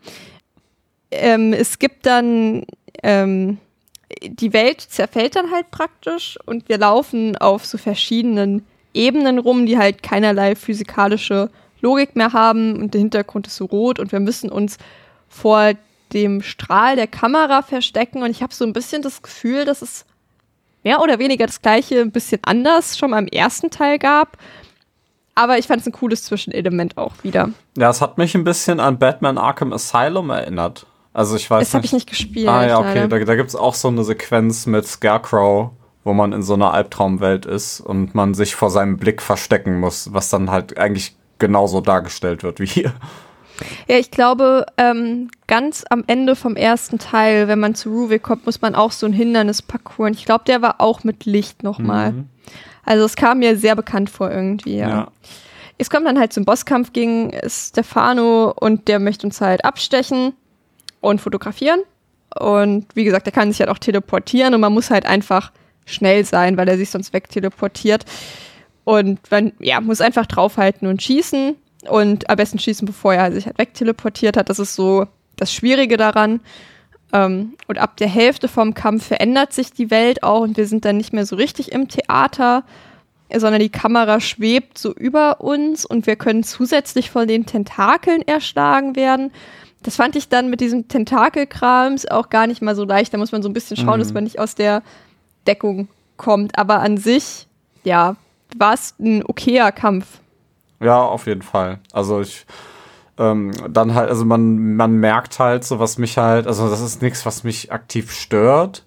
Ähm, 1.11 1.53
es 1.53 1.79
gibt 1.79 2.05
dann 2.05 2.65
ähm, 3.03 3.57
die 4.23 4.53
Welt 4.53 4.81
zerfällt 4.81 5.35
dann 5.35 5.51
halt 5.51 5.71
praktisch 5.71 6.37
und 6.45 6.69
wir 6.69 6.77
laufen 6.77 7.35
auf 7.37 7.65
so 7.65 7.77
verschiedenen 7.77 8.65
Ebenen 8.93 9.39
rum, 9.39 9.65
die 9.65 9.77
halt 9.77 10.01
keinerlei 10.01 10.55
physikalische 10.55 11.49
Logik 11.81 12.15
mehr 12.15 12.33
haben 12.33 12.81
und 12.81 12.93
der 12.93 12.99
Hintergrund 12.99 13.47
ist 13.47 13.57
so 13.57 13.65
rot 13.65 13.99
und 13.99 14.11
wir 14.11 14.19
müssen 14.19 14.49
uns 14.49 14.77
vor 15.27 15.73
dem 16.13 16.41
Strahl 16.41 16.95
der 16.95 17.07
Kamera 17.07 17.61
verstecken 17.61 18.23
und 18.23 18.31
ich 18.31 18.41
habe 18.41 18.53
so 18.53 18.65
ein 18.65 18.73
bisschen 18.73 19.01
das 19.01 19.21
Gefühl, 19.21 19.65
dass 19.65 19.81
es 19.81 20.05
mehr 20.83 21.01
oder 21.01 21.19
weniger 21.19 21.45
das 21.45 21.61
gleiche, 21.61 21.99
ein 22.01 22.11
bisschen 22.11 22.39
anders 22.43 22.97
schon 22.97 23.13
am 23.13 23.27
ersten 23.27 23.69
Teil 23.69 23.99
gab. 23.99 24.37
Aber 25.35 25.57
ich 25.57 25.67
fand 25.67 25.81
es 25.81 25.87
ein 25.87 25.91
cooles 25.91 26.23
Zwischenelement 26.23 26.97
auch 26.97 27.13
wieder. 27.23 27.49
Ja, 27.77 27.89
es 27.89 28.01
hat 28.01 28.17
mich 28.17 28.33
ein 28.33 28.43
bisschen 28.43 28.79
an 28.79 28.97
Batman 28.97 29.37
Arkham 29.37 29.71
Asylum 29.71 30.29
erinnert. 30.29 30.87
Also 31.13 31.35
ich 31.35 31.49
weiß 31.49 31.67
Das 31.67 31.73
habe 31.73 31.85
ich 31.85 31.93
nicht 31.93 32.09
gespielt. 32.09 32.47
Ah 32.47 32.65
ja, 32.65 32.79
okay. 32.79 33.01
leider. 33.01 33.19
Da, 33.19 33.25
da 33.25 33.35
gibt 33.35 33.49
es 33.49 33.55
auch 33.55 33.73
so 33.73 33.87
eine 33.87 34.03
Sequenz 34.03 34.65
mit 34.65 34.87
Scarecrow, 34.87 35.71
wo 36.03 36.13
man 36.13 36.31
in 36.31 36.41
so 36.41 36.53
einer 36.53 36.73
Albtraumwelt 36.73 37.45
ist 37.45 37.81
und 37.81 38.15
man 38.15 38.33
sich 38.33 38.55
vor 38.55 38.69
seinem 38.71 38.97
Blick 38.97 39.21
verstecken 39.21 39.79
muss, 39.79 40.13
was 40.13 40.29
dann 40.29 40.49
halt 40.49 40.77
eigentlich 40.77 41.15
genauso 41.37 41.81
dargestellt 41.81 42.43
wird 42.43 42.59
wie 42.59 42.65
hier. 42.65 42.93
Ja, 43.87 43.97
ich 43.97 44.11
glaube, 44.11 44.65
ähm, 44.77 45.29
ganz 45.47 45.83
am 45.89 46.03
Ende 46.07 46.35
vom 46.35 46.55
ersten 46.55 46.99
Teil, 46.99 47.47
wenn 47.47 47.59
man 47.59 47.75
zu 47.75 47.89
Ruvik 47.89 48.23
kommt, 48.23 48.45
muss 48.45 48.61
man 48.61 48.75
auch 48.75 48.91
so 48.91 49.05
ein 49.05 49.13
Hindernisparcours. 49.13 50.09
Und 50.09 50.15
ich 50.15 50.25
glaube, 50.25 50.43
der 50.45 50.61
war 50.61 50.79
auch 50.79 51.03
mit 51.03 51.25
Licht 51.25 51.63
nochmal. 51.63 52.11
Mhm. 52.13 52.29
Also 52.85 53.05
es 53.05 53.15
kam 53.15 53.39
mir 53.39 53.57
sehr 53.57 53.75
bekannt 53.75 54.09
vor 54.09 54.31
irgendwie, 54.31 54.77
ja. 54.77 54.89
Ja. 54.89 55.07
Es 55.77 55.89
kommt 55.89 56.07
dann 56.07 56.17
halt 56.17 56.33
zum 56.33 56.45
Bosskampf 56.45 56.91
gegen 56.93 57.31
Stefano 57.47 58.51
und 58.51 58.87
der 58.87 58.99
möchte 58.99 59.27
uns 59.27 59.41
halt 59.41 59.63
abstechen 59.63 60.33
und 61.01 61.21
fotografieren. 61.21 61.81
Und 62.39 62.87
wie 62.95 63.03
gesagt, 63.03 63.25
der 63.25 63.33
kann 63.33 63.51
sich 63.51 63.59
halt 63.59 63.69
auch 63.69 63.77
teleportieren 63.77 64.53
und 64.53 64.61
man 64.61 64.73
muss 64.73 64.89
halt 64.89 65.05
einfach 65.05 65.51
schnell 65.85 66.25
sein, 66.25 66.57
weil 66.57 66.67
er 66.67 66.77
sich 66.77 66.89
sonst 66.89 67.13
wegteleportiert. 67.13 68.05
Und 68.83 69.19
man 69.29 69.51
ja, 69.59 69.81
muss 69.81 70.01
einfach 70.01 70.25
draufhalten 70.25 70.87
und 70.87 71.01
schießen. 71.03 71.55
Und 71.89 72.29
am 72.29 72.35
besten 72.35 72.59
schießen, 72.59 72.85
bevor 72.85 73.13
er 73.13 73.31
sich 73.31 73.45
halt 73.45 73.57
wegteleportiert 73.57 74.35
hat. 74.37 74.49
Das 74.49 74.59
ist 74.59 74.75
so 74.75 75.05
das 75.35 75.53
Schwierige 75.53 75.97
daran. 75.97 76.39
Ähm, 77.13 77.53
und 77.67 77.77
ab 77.77 77.97
der 77.97 78.07
Hälfte 78.07 78.47
vom 78.47 78.73
Kampf 78.73 79.05
verändert 79.07 79.53
sich 79.53 79.71
die 79.71 79.89
Welt 79.91 80.23
auch 80.23 80.41
und 80.41 80.57
wir 80.57 80.67
sind 80.67 80.83
dann 80.83 80.97
nicht 80.97 81.13
mehr 81.13 81.25
so 81.25 81.35
richtig 81.35 81.71
im 81.71 81.87
Theater, 81.87 82.63
sondern 83.33 83.61
die 83.61 83.69
Kamera 83.69 84.19
schwebt 84.19 84.77
so 84.77 84.93
über 84.93 85.39
uns 85.41 85.85
und 85.85 86.05
wir 86.07 86.15
können 86.15 86.43
zusätzlich 86.43 87.09
von 87.11 87.27
den 87.27 87.45
Tentakeln 87.45 88.21
erschlagen 88.27 88.95
werden. 88.95 89.31
Das 89.83 89.95
fand 89.95 90.15
ich 90.15 90.27
dann 90.27 90.49
mit 90.49 90.59
diesem 90.59 90.87
Tentakelkrams 90.87 92.07
auch 92.07 92.29
gar 92.29 92.47
nicht 92.47 92.61
mal 92.61 92.75
so 92.75 92.83
leicht. 92.83 93.13
Da 93.13 93.17
muss 93.17 93.31
man 93.31 93.43
so 93.43 93.47
ein 93.49 93.53
bisschen 93.53 93.77
schauen, 93.77 93.99
Mhm. 93.99 94.03
dass 94.03 94.13
man 94.13 94.23
nicht 94.23 94.39
aus 94.39 94.55
der 94.55 94.81
Deckung 95.45 95.87
kommt. 96.17 96.57
Aber 96.57 96.79
an 96.79 96.97
sich, 96.97 97.47
ja, 97.83 98.15
war 98.57 98.73
es 98.73 98.95
ein 98.99 99.23
okayer 99.25 99.71
Kampf. 99.71 100.19
Ja, 100.79 101.01
auf 101.01 101.27
jeden 101.27 101.41
Fall. 101.41 101.79
Also 101.91 102.21
ich 102.21 102.45
ähm, 103.17 103.51
dann 103.69 103.95
halt, 103.95 104.09
also 104.09 104.25
man, 104.25 104.75
man 104.75 104.95
merkt 104.97 105.39
halt 105.39 105.63
so, 105.63 105.79
was 105.79 105.97
mich 105.97 106.17
halt, 106.17 106.47
also 106.47 106.69
das 106.69 106.81
ist 106.81 107.01
nichts, 107.01 107.25
was 107.25 107.43
mich 107.43 107.71
aktiv 107.71 108.11
stört. 108.11 108.83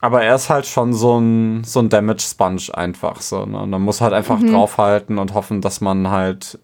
Aber 0.00 0.22
er 0.22 0.34
ist 0.34 0.50
halt 0.50 0.66
schon 0.66 0.92
so 0.92 1.18
ein, 1.18 1.64
so 1.64 1.80
ein 1.80 1.88
Damage 1.88 2.22
Sponge 2.22 2.68
einfach 2.74 3.20
so. 3.20 3.46
Ne? 3.46 3.58
Und 3.58 3.70
man 3.70 3.82
muss 3.82 4.00
halt 4.00 4.12
einfach 4.12 4.38
draufhalten 4.38 5.18
und 5.18 5.32
hoffen, 5.32 5.62
dass 5.62 5.80
man 5.80 6.10
halt 6.10 6.58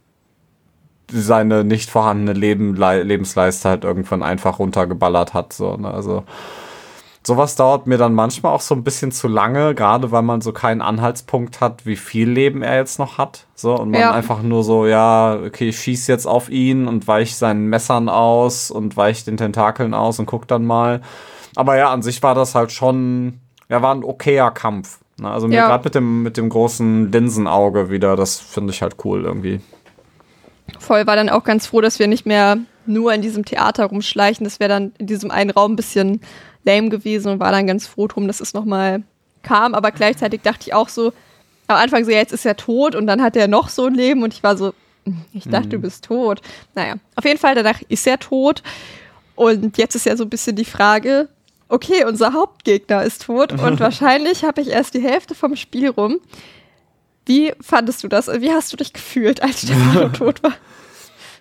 seine 1.11 1.65
nicht 1.65 1.91
vorhandene 1.91 2.39
Leben, 2.39 2.77
Le 2.77 3.03
Lebensleiste 3.03 3.69
halt 3.69 3.85
irgendwann 3.85 4.23
einfach 4.23 4.59
runtergeballert 4.59 5.35
hat. 5.35 5.53
So, 5.53 5.77
ne? 5.77 5.91
Also 5.91 6.25
sowas 7.23 7.55
dauert 7.57 7.87
mir 7.87 7.99
dann 7.99 8.15
manchmal 8.15 8.53
auch 8.53 8.61
so 8.61 8.75
ein 8.75 8.83
bisschen 8.83 9.13
zu 9.13 9.29
lange, 9.29 9.75
gerade 9.75 10.11
weil 10.11 10.23
man 10.23 10.41
so 10.41 10.53
keinen 10.53 10.81
Anhaltspunkt 10.81 11.61
hat, 11.61 11.85
wie 11.87 11.97
viel 11.97 12.29
Leben 12.31 12.63
er 12.63 12.77
jetzt 12.77 12.99
noch 12.99 13.19
hat. 13.19 13.47
So, 13.55 13.75
und 13.75 13.91
man 13.91 14.01
Ja. 14.01 14.13
einfach 14.13 14.43
nur 14.43 14.65
so, 14.65 14.87
ja, 14.87 15.35
okay, 15.35 15.69
ich 15.69 15.79
schieß 15.81 16.07
jetzt 16.07 16.27
auf 16.27 16.49
ihn 16.49 16.89
und 16.89 17.07
weich 17.07 17.37
seinen 17.37 17.67
Messern 17.67 18.09
aus 18.09 18.71
und 18.71 18.97
weich 18.97 19.25
den 19.25 19.37
Tentakeln 19.37 19.93
aus 19.95 20.19
und 20.19 20.27
guck 20.27 20.49
dann 20.49 20.65
mal. 20.65 21.03
Aber 21.57 21.77
ja, 21.77 21.93
an 21.93 22.03
sich 22.03 22.23
war 22.23 22.35
das 22.35 22.55
halt 22.55 22.73
schon, 22.73 23.41
ja, 23.69 23.83
war 23.83 23.95
ein 23.95 24.05
okayer 24.05 24.51
Kampf. 24.51 24.99
Ne? 25.21 25.31
Also 25.31 25.47
mir 25.47 25.57
Ja. 25.57 25.67
gerade 25.67 25.85
mit 25.85 25.95
dem, 25.95 26.23
mit 26.23 26.37
dem 26.39 26.49
großen 26.49 27.13
Linsenauge 27.13 27.91
wieder, 27.91 28.17
das 28.17 28.39
finde 28.39 28.73
ich 28.73 28.81
halt 28.81 28.97
cool 29.05 29.25
irgendwie. 29.25 29.61
Voll 30.79 31.07
war 31.07 31.17
dann 31.17 31.29
auch 31.29 31.45
ganz 31.45 31.67
froh, 31.67 31.81
dass 31.81 31.99
wir 31.99 32.07
nicht 32.07 32.25
mehr 32.27 32.57
nur 32.87 33.13
in 33.13 33.21
diesem 33.23 33.45
Theater 33.45 33.87
rumschleichen. 33.87 34.45
Das 34.45 34.61
wäre 34.61 34.69
dann 34.71 34.93
in 34.99 35.07
diesem 35.07 35.31
einen 35.31 35.51
Raum 35.51 35.73
ein 35.73 35.77
bisschen 35.77 36.21
lame 36.65 36.89
gewesen 36.89 37.33
und 37.33 37.41
war 37.41 37.53
dann 37.53 37.67
ganz 37.67 37.87
froh 37.87 38.07
drum, 38.07 38.27
dass 38.27 38.41
es 38.41 38.55
nochmal 38.55 39.03
kam. 39.43 39.75
Aber 39.75 39.91
gleichzeitig 39.91 40.43
dachte 40.43 40.65
ich 40.67 40.75
auch 40.75 40.89
so, 40.89 41.13
am 41.67 41.77
Anfang 41.77 42.05
so, 42.05 42.11
ja, 42.11 42.19
jetzt 42.19 42.33
ist 42.33 42.45
er 42.47 42.57
tot 42.57 42.95
und 42.95 43.07
dann 43.07 43.23
hat 43.23 43.37
er 43.37 43.49
noch 43.49 43.69
so 43.69 43.87
ein 43.87 43.95
Leben 43.95 44.23
und 44.23 44.35
ich 44.35 44.43
war 44.43 44.57
so, 44.57 44.73
"Hm, 45.07 45.23
ich 45.33 45.45
dachte, 45.45 45.69
du 45.69 45.79
bist 45.79 46.05
tot. 46.05 46.41
Naja, 46.75 46.95
auf 47.17 47.25
jeden 47.25 47.39
Fall, 47.39 47.55
danach 47.55 47.81
ist 47.89 48.07
er 48.07 48.19
tot. 48.19 48.63
Und 49.37 49.79
jetzt 49.79 49.95
ist 49.95 50.05
ja 50.07 50.17
so 50.17 50.25
ein 50.25 50.31
bisschen 50.31 50.57
die 50.57 50.65
Frage, 50.65 51.29
okay, 51.69 52.05
unser 52.05 52.33
Hauptgegner 52.35 53.05
ist 53.05 53.23
tot 53.27 53.53
und 53.53 53.81
wahrscheinlich 53.81 54.45
habe 54.45 54.61
ich 54.61 54.69
erst 54.69 54.95
die 54.95 55.01
Hälfte 55.03 55.35
vom 55.35 55.57
Spiel 55.57 55.89
rum. 55.89 56.19
Wie 57.27 57.53
fandest 57.61 58.03
du 58.03 58.09
das? 58.09 58.27
Wie 58.27 58.51
hast 58.51 58.73
du 58.73 58.77
dich 58.77 58.93
gefühlt, 58.93 59.43
als 59.43 59.63
Stefano 59.63 60.09
tot 60.13 60.43
war? 60.43 60.55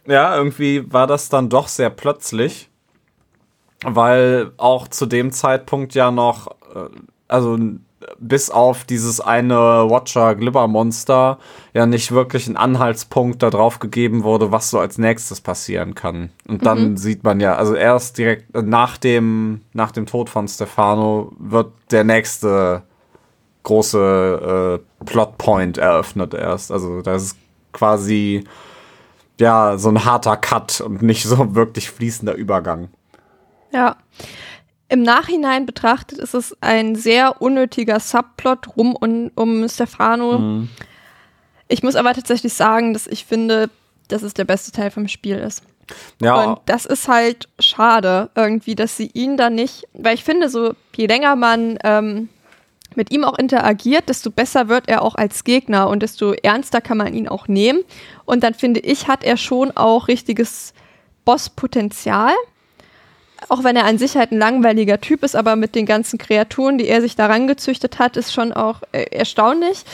Ja, 0.05 0.35
irgendwie 0.35 0.91
war 0.93 1.07
das 1.07 1.29
dann 1.29 1.49
doch 1.49 1.67
sehr 1.67 1.89
plötzlich, 1.89 2.69
weil 3.83 4.51
auch 4.57 4.87
zu 4.87 5.05
dem 5.05 5.31
Zeitpunkt 5.31 5.95
ja 5.95 6.11
noch, 6.11 6.47
äh, 6.75 6.89
also 7.27 7.57
bis 8.17 8.49
auf 8.49 8.85
dieses 8.85 9.19
eine 9.19 9.55
Watcher 9.89 10.35
Glibber 10.35 10.67
Monster 10.67 11.37
ja 11.73 11.85
nicht 11.85 12.11
wirklich 12.11 12.47
ein 12.47 12.57
Anhaltspunkt 12.57 13.43
darauf 13.43 13.79
gegeben 13.79 14.23
wurde, 14.23 14.51
was 14.51 14.69
so 14.69 14.79
als 14.79 14.97
nächstes 14.97 15.41
passieren 15.41 15.95
kann. 15.95 16.29
Und 16.47 16.65
dann 16.65 16.97
sieht 16.97 17.23
man 17.23 17.39
ja, 17.39 17.55
also 17.55 17.75
erst 17.75 18.17
direkt 18.17 18.55
äh, 18.55 18.61
nach 18.61 18.97
dem 18.97 19.61
nach 19.73 19.91
dem 19.91 20.05
Tod 20.05 20.29
von 20.29 20.47
Stefano 20.47 21.33
wird 21.37 21.71
der 21.91 22.03
nächste 22.03 22.83
große 23.63 24.79
äh, 25.01 25.05
Plotpoint 25.05 25.77
eröffnet 25.77 26.33
erst. 26.33 26.71
Also 26.71 27.01
das 27.01 27.23
ist 27.23 27.37
quasi 27.73 28.43
ja, 29.39 29.77
so 29.77 29.89
ein 29.89 30.03
harter 30.03 30.35
Cut 30.37 30.81
und 30.81 31.01
nicht 31.01 31.23
so 31.23 31.55
wirklich 31.55 31.89
fließender 31.89 32.33
Übergang. 32.33 32.89
Ja. 33.71 33.97
Im 34.91 35.03
Nachhinein 35.03 35.65
betrachtet 35.67 36.17
ist 36.17 36.33
es 36.33 36.57
ein 36.61 36.95
sehr 36.95 37.41
unnötiger 37.41 37.99
Subplot 37.99 38.75
rum 38.75 38.95
um, 38.95 39.29
um 39.35 39.69
Stefano. 39.69 40.65
Ich 41.67 41.83
muss 41.83 41.95
aber 41.95 42.13
tatsächlich 42.13 42.53
sagen, 42.53 42.93
dass 42.93 43.05
ich 43.05 43.25
finde, 43.25 43.69
dass 44.07 44.23
es 44.23 44.33
der 44.33 44.45
beste 44.45 44.71
Teil 44.71 44.89
vom 44.89 45.07
Spiel 45.07 45.35
ist. 45.35 45.63
Ja, 46.21 46.43
Und 46.43 46.59
das 46.65 46.85
ist 46.85 47.07
halt 47.07 47.49
schade, 47.59 48.29
irgendwie, 48.35 48.75
dass 48.75 48.97
sie 48.97 49.11
ihn 49.13 49.37
da 49.37 49.49
nicht, 49.49 49.87
weil 49.93 50.15
ich 50.15 50.23
finde, 50.23 50.49
so 50.49 50.73
je 50.95 51.07
länger 51.07 51.35
man 51.35 51.77
ähm, 51.83 52.29
mit 52.95 53.11
ihm 53.11 53.23
auch 53.23 53.37
interagiert, 53.37 54.09
desto 54.09 54.31
besser 54.31 54.67
wird 54.67 54.89
er 54.89 55.03
auch 55.03 55.15
als 55.15 55.43
Gegner 55.43 55.89
und 55.89 56.01
desto 56.01 56.33
ernster 56.33 56.81
kann 56.81 56.97
man 56.97 57.13
ihn 57.13 57.27
auch 57.27 57.47
nehmen. 57.47 57.81
Und 58.25 58.43
dann 58.43 58.53
finde 58.53 58.79
ich, 58.79 59.07
hat 59.07 59.23
er 59.23 59.37
schon 59.37 59.71
auch 59.71 60.07
richtiges 60.07 60.73
Bosspotenzial. 61.25 62.33
Auch 63.47 63.63
wenn 63.63 63.75
er 63.75 63.85
an 63.85 63.97
sich 63.97 64.17
halt 64.17 64.31
ein 64.31 64.39
langweiliger 64.39 64.99
Typ 64.99 65.23
ist, 65.23 65.35
aber 65.35 65.55
mit 65.55 65.75
den 65.75 65.85
ganzen 65.85 66.17
Kreaturen, 66.17 66.77
die 66.77 66.87
er 66.87 67.01
sich 67.01 67.15
daran 67.15 67.47
gezüchtet 67.47 67.99
hat, 67.99 68.17
ist 68.17 68.33
schon 68.33 68.51
auch 68.51 68.81
äh, 68.91 69.03
erstaunlich. 69.11 69.85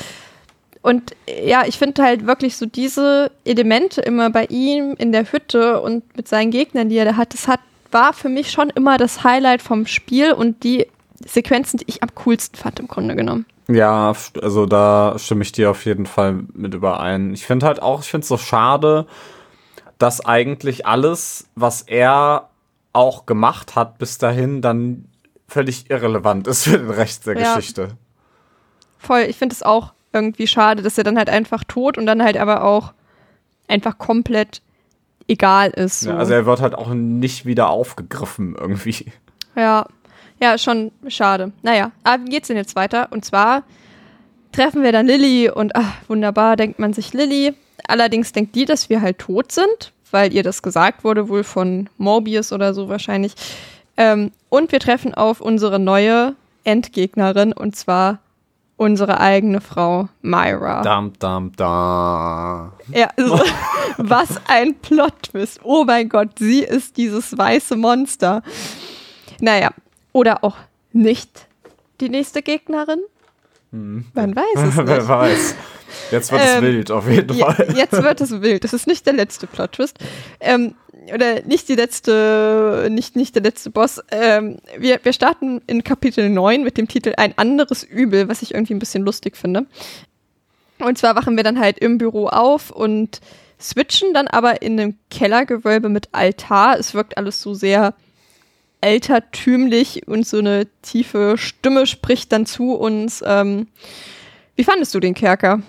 Und 0.82 1.12
äh, 1.28 1.50
ja, 1.50 1.64
ich 1.66 1.78
finde 1.78 2.04
halt 2.04 2.26
wirklich 2.28 2.58
so 2.58 2.66
diese 2.66 3.32
Elemente 3.44 4.02
immer 4.02 4.30
bei 4.30 4.46
ihm 4.46 4.96
in 4.98 5.12
der 5.12 5.32
Hütte 5.32 5.82
und 5.82 6.16
mit 6.16 6.28
seinen 6.28 6.52
Gegnern, 6.52 6.90
die 6.90 6.98
er 6.98 7.06
da 7.06 7.18
hat, 7.18 7.34
das 7.34 7.48
hat, 7.48 7.60
war 7.92 8.14
für 8.14 8.30
mich 8.30 8.52
schon 8.52 8.70
immer 8.72 8.98
das 8.98 9.24
Highlight 9.24 9.62
vom 9.62 9.86
Spiel 9.86 10.32
und 10.32 10.64
die 10.64 10.88
Sequenzen, 11.26 11.78
die 11.78 11.86
ich 11.88 12.04
am 12.04 12.10
coolsten 12.24 12.58
fand, 12.58 12.80
im 12.80 12.88
Grunde 12.88 13.16
genommen. 13.16 13.46
ja, 13.68 14.14
also 14.42 14.66
da 14.66 15.16
stimme 15.18 15.44
ich 15.44 15.52
dir 15.52 15.72
auf 15.72 15.86
jeden 15.86 16.06
Fall 16.06 16.44
mit 16.54 16.74
überein. 16.74 17.34
Ich 17.34 17.46
finde 17.46 17.66
halt 17.66 17.82
auch, 17.82 18.02
ich 18.02 18.10
finde 18.10 18.24
es 18.24 18.28
so 18.28 18.38
schade, 18.38 19.08
dass 19.98 20.26
eigentlich 20.26 20.86
alles, 20.86 21.48
was 21.56 21.82
er 21.82 22.50
auch 22.96 23.26
gemacht 23.26 23.76
hat 23.76 23.98
bis 23.98 24.18
dahin, 24.18 24.62
dann 24.62 25.06
völlig 25.48 25.90
irrelevant 25.90 26.48
ist 26.48 26.64
für 26.64 26.78
den 26.78 26.90
Rest 26.90 27.28
der 27.28 27.38
Ja. 27.38 27.56
Geschichte. 27.56 27.98
Voll, 28.98 29.22
ich 29.22 29.38
finde 29.38 29.54
es 29.54 29.62
auch 29.62 29.94
irgendwie 30.14 30.48
schade, 30.48 30.82
dass 30.82 30.98
er 30.98 31.04
dann 31.04 31.18
halt 31.18 31.30
einfach 31.30 31.64
tot 31.64 31.98
und 31.98 32.06
dann 32.06 32.24
halt 32.24 32.38
aber 32.38 32.64
auch 32.64 32.94
einfach 33.68 33.98
komplett 33.98 34.62
egal 35.28 35.70
ist. 35.70 36.02
So. 36.02 36.10
Ja, 36.12 36.18
also 36.18 36.34
er 36.34 36.46
wird 36.46 36.62
halt 36.62 36.76
auch 36.76 36.94
nicht 36.94 37.46
wieder 37.46 37.70
aufgegriffen 37.70 38.56
irgendwie. 38.60 39.12
Ja, 39.56 39.86
ja, 40.42 40.58
schon 40.58 40.92
schade. 41.08 41.52
Naja, 41.62 41.92
aber 42.04 42.24
wie 42.26 42.30
geht's 42.30 42.48
denn 42.48 42.58
jetzt 42.58 42.76
weiter? 42.76 43.12
Und 43.12 43.26
zwar 43.26 43.64
treffen 44.52 44.84
wir 44.84 44.92
dann 44.92 45.06
Lilly 45.06 45.50
und 45.50 45.76
ach, 45.76 45.94
wunderbar, 46.08 46.56
denkt 46.56 46.80
man 46.80 46.94
sich 46.94 47.14
Lilly. 47.14 47.54
Allerdings 47.88 48.32
denkt 48.32 48.56
die, 48.56 48.66
dass 48.66 48.90
wir 48.90 49.02
halt 49.02 49.20
tot 49.20 49.52
sind, 49.52 49.94
weil 50.12 50.34
ihr 50.34 50.44
das 50.44 50.62
gesagt 50.62 51.04
wurde, 51.04 51.30
wohl 51.30 51.44
von 51.44 51.90
Morbius 51.98 52.52
oder 52.52 52.74
so 52.74 52.90
wahrscheinlich. 52.90 53.34
Ähm, 53.98 54.32
und 54.50 54.72
wir 54.72 54.80
treffen 54.80 55.14
auf 55.14 55.42
unsere 55.42 55.80
neue 55.80 56.36
Endgegnerin 56.64 57.54
und 57.54 57.76
zwar 57.76 58.20
unsere 58.78 59.20
eigene 59.20 59.62
Frau 59.62 60.10
Myra. 60.22 60.82
Dam, 60.82 61.14
dam, 61.20 61.52
da. 61.56 62.74
Ja, 62.92 63.10
also, 63.18 63.40
was 63.98 64.42
ein 64.48 64.76
Plot-Twist. 64.76 65.62
Oh 65.64 65.86
mein 65.86 66.10
Gott, 66.10 66.40
sie 66.40 66.60
ist 66.62 66.98
dieses 66.98 67.38
weiße 67.38 67.76
Monster. 67.78 68.42
Naja, 69.40 69.70
oder 70.12 70.44
auch 70.44 70.58
nicht 70.92 71.48
die 72.02 72.10
nächste 72.10 72.42
Gegnerin. 72.42 73.00
Hm. 73.72 74.06
Man 74.14 74.36
weiß 74.36 74.70
es 74.70 74.78
Wer 74.86 74.98
nicht. 74.98 75.08
weiß. 75.08 75.56
Jetzt 76.12 76.32
wird 76.32 76.42
es 76.42 76.56
Ähm, 76.56 76.64
wild, 76.64 76.92
auf 76.92 77.10
jeden 77.10 77.38
Fall. 77.38 77.74
jetzt 77.76 77.94
wird 78.02 78.22
es 78.22 78.42
wild. 78.42 78.64
Das 78.64 78.74
ist 78.74 78.88
nicht 78.88 79.06
der 79.06 79.14
letzte 79.14 79.48
Plot-Twist. 79.48 79.98
Ähm, 80.40 80.76
oder 81.14 81.42
nicht 81.44 81.70
die 81.70 81.76
letzte, 81.76 82.88
nicht, 82.90 83.16
nicht 83.16 83.36
der 83.36 83.44
letzte 83.44 83.70
Boss. 83.70 84.02
Ähm, 84.12 84.58
wir, 84.78 85.00
wir 85.04 85.14
starten 85.14 85.62
in 85.68 85.84
Kapitel 85.84 86.30
9 86.30 86.64
mit 86.64 86.78
dem 86.78 86.88
Titel 86.88 87.14
Ein 87.18 87.38
anderes 87.38 87.84
Übel, 87.84 88.28
was 88.28 88.42
ich 88.42 88.54
irgendwie 88.54 88.74
ein 88.74 88.80
bisschen 88.80 89.04
lustig 89.04 89.38
finde. 89.38 89.66
Und 90.80 90.98
zwar 90.98 91.16
wachen 91.16 91.38
wir 91.38 91.44
dann 91.44 91.60
halt 91.60 91.80
im 91.80 91.98
Büro 91.98 92.28
auf 92.28 92.72
und 92.72 93.22
switchen 93.62 94.14
dann 94.14 94.28
aber 94.28 94.62
in 94.62 94.80
einem 94.80 94.98
Kellergewölbe 95.10 95.90
mit 95.90 96.10
Altar. 96.12 96.78
Es 96.80 96.94
wirkt 96.94 97.18
alles 97.18 97.42
so 97.42 97.54
sehr 97.54 97.94
altertümlich 98.82 100.08
und 100.08 100.28
so 100.28 100.38
eine 100.40 100.68
tiefe 100.82 101.36
Stimme 101.38 101.88
spricht 101.88 102.32
dann 102.32 102.46
zu 102.46 102.74
uns. 102.74 103.24
Ähm, 103.26 103.68
wie 104.56 104.64
fandest 104.64 104.94
du 104.94 105.00
den 105.00 105.14
Kerker? 105.14 105.62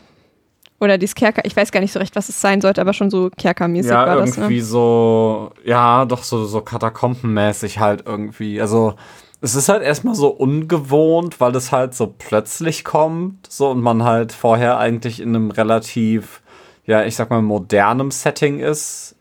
Oder 0.79 0.99
dieses 0.99 1.15
Kerker, 1.15 1.43
ich 1.45 1.57
weiß 1.57 1.73
gar 1.73 1.81
nicht 1.81 1.93
so 1.93 1.99
recht, 1.99 2.15
was 2.17 2.29
es 2.29 2.41
sein 2.41 2.61
sollte, 2.61 2.81
aber 2.81 2.93
schon 2.93 3.11
so 3.11 3.31
Kerkermäßig 3.37 3.91
Ja, 3.91 4.07
war 4.07 4.17
das, 4.17 4.37
irgendwie 4.37 4.59
ne? 4.59 4.63
so, 4.63 5.51
ja, 5.65 6.05
doch 6.05 6.23
so, 6.23 6.45
so 6.45 6.61
katakombenmäßig 6.61 7.79
halt 7.79 8.05
irgendwie. 8.07 8.61
Also, 8.61 8.95
es 9.41 9.55
ist 9.55 9.69
halt 9.69 9.83
erstmal 9.83 10.15
so 10.15 10.29
ungewohnt, 10.29 11.41
weil 11.41 11.55
es 11.57 11.73
halt 11.73 11.95
so 11.95 12.15
plötzlich 12.19 12.85
kommt, 12.85 13.47
so 13.51 13.71
und 13.71 13.81
man 13.81 14.03
halt 14.05 14.33
vorher 14.33 14.79
eigentlich 14.79 15.21
in 15.21 15.31
einem 15.31 15.51
relativ, 15.51 16.43
ja, 16.85 17.05
ich 17.05 17.17
sag 17.17 17.31
mal, 17.31 17.43
modernem 17.43 18.11
Setting 18.11 18.61
ist. 18.61 19.15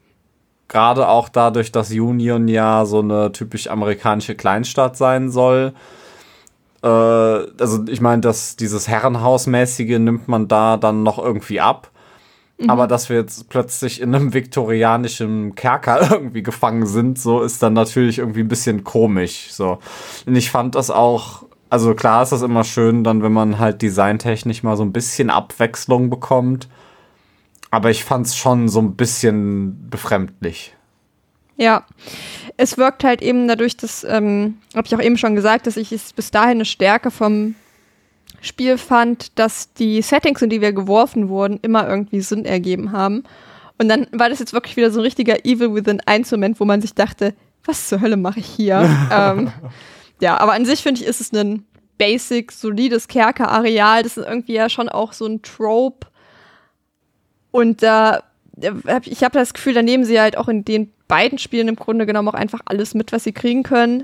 Gerade 0.67 1.07
auch 1.07 1.29
dadurch, 1.29 1.71
dass 1.71 1.91
Union 1.91 2.47
ja 2.47 2.85
so 2.85 2.99
eine 2.99 3.31
typisch 3.31 3.67
amerikanische 3.67 4.35
Kleinstadt 4.35 4.97
sein 4.97 5.29
soll. 5.29 5.73
Äh, 6.85 6.87
also, 6.87 7.83
ich 7.87 7.99
meine, 7.99 8.21
dass 8.21 8.55
dieses 8.55 8.87
Herrenhausmäßige 8.87 9.97
nimmt 9.99 10.27
man 10.27 10.47
da 10.47 10.77
dann 10.77 11.03
noch 11.03 11.17
irgendwie 11.17 11.59
ab. 11.59 11.91
Aber 12.67 12.87
dass 12.87 13.09
wir 13.09 13.17
jetzt 13.17 13.49
plötzlich 13.49 13.99
in 13.99 14.15
einem 14.15 14.33
viktorianischen 14.33 15.55
Kerker 15.55 16.09
irgendwie 16.11 16.43
gefangen 16.43 16.85
sind, 16.85 17.19
so 17.19 17.41
ist 17.41 17.61
dann 17.61 17.73
natürlich 17.73 18.19
irgendwie 18.19 18.41
ein 18.41 18.47
bisschen 18.47 18.85
komisch. 18.85 19.47
So. 19.51 19.79
Und 20.25 20.35
ich 20.37 20.51
fand 20.51 20.75
das 20.75 20.89
auch, 20.89 21.43
also 21.69 21.93
klar 21.95 22.23
ist 22.23 22.31
das 22.31 22.43
immer 22.43 22.63
schön, 22.63 23.03
dann, 23.03 23.23
wenn 23.23 23.33
man 23.33 23.59
halt 23.59 23.81
designtechnisch 23.81 24.63
mal 24.63 24.77
so 24.77 24.83
ein 24.83 24.93
bisschen 24.93 25.29
Abwechslung 25.29 26.09
bekommt. 26.09 26.69
Aber 27.71 27.89
ich 27.89 28.05
fand 28.05 28.27
es 28.27 28.37
schon 28.37 28.69
so 28.69 28.79
ein 28.79 28.95
bisschen 28.95 29.89
befremdlich. 29.89 30.74
Ja, 31.57 31.85
es 32.57 32.77
wirkt 32.77 33.03
halt 33.03 33.21
eben 33.21 33.47
dadurch, 33.47 33.77
dass, 33.77 34.03
ähm, 34.03 34.57
habe 34.75 34.87
ich 34.87 34.95
auch 34.95 35.01
eben 35.01 35.17
schon 35.17 35.35
gesagt, 35.35 35.67
dass 35.67 35.77
ich 35.77 35.91
es 35.91 36.11
bis 36.13 36.31
dahin 36.31 36.51
eine 36.57 36.65
Stärke 36.65 37.11
vom 37.11 37.55
Spiel 38.41 38.77
fand, 38.77 39.37
dass 39.39 39.73
die 39.73 40.01
Settings, 40.01 40.41
in 40.41 40.49
die 40.49 40.61
wir 40.61 40.73
geworfen 40.73 41.29
wurden, 41.29 41.59
immer 41.61 41.87
irgendwie 41.87 42.21
Sinn 42.21 42.45
ergeben 42.45 42.91
haben. 42.91 43.23
Und 43.77 43.89
dann 43.89 44.07
war 44.11 44.29
das 44.29 44.39
jetzt 44.39 44.53
wirklich 44.53 44.75
wieder 44.77 44.91
so 44.91 44.99
ein 44.99 45.03
richtiger 45.03 45.45
Evil 45.45 45.73
Within 45.73 46.01
1 46.05 46.29
Moment, 46.31 46.59
wo 46.59 46.65
man 46.65 46.81
sich 46.81 46.93
dachte, 46.93 47.33
was 47.63 47.87
zur 47.87 48.01
Hölle 48.01 48.17
mache 48.17 48.39
ich 48.41 48.45
hier? 48.47 48.87
ähm, 49.11 49.51
ja, 50.21 50.37
aber 50.37 50.53
an 50.53 50.65
sich 50.65 50.83
finde 50.83 51.01
ich, 51.01 51.07
ist 51.07 51.21
es 51.21 51.31
ein 51.33 51.65
basic, 51.97 52.51
solides 52.51 53.07
Kerkerareal. 53.07 54.03
Das 54.03 54.17
ist 54.17 54.27
irgendwie 54.27 54.53
ja 54.53 54.69
schon 54.69 54.89
auch 54.89 55.13
so 55.13 55.25
ein 55.25 55.41
Trope. 55.41 56.07
Und 57.51 57.81
da, 57.81 58.23
hab- 58.87 59.07
ich 59.07 59.23
habe 59.23 59.39
das 59.39 59.53
Gefühl, 59.53 59.73
da 59.73 59.81
nehmen 59.81 60.03
sie 60.03 60.19
halt 60.19 60.37
auch 60.37 60.47
in 60.49 60.63
den 60.65 60.91
beiden 61.07 61.37
Spielen 61.37 61.67
im 61.67 61.75
Grunde 61.75 62.05
genommen 62.05 62.27
auch 62.27 62.33
einfach 62.33 62.61
alles 62.65 62.93
mit, 62.93 63.11
was 63.11 63.23
sie 63.23 63.33
kriegen 63.33 63.63
können. 63.63 64.03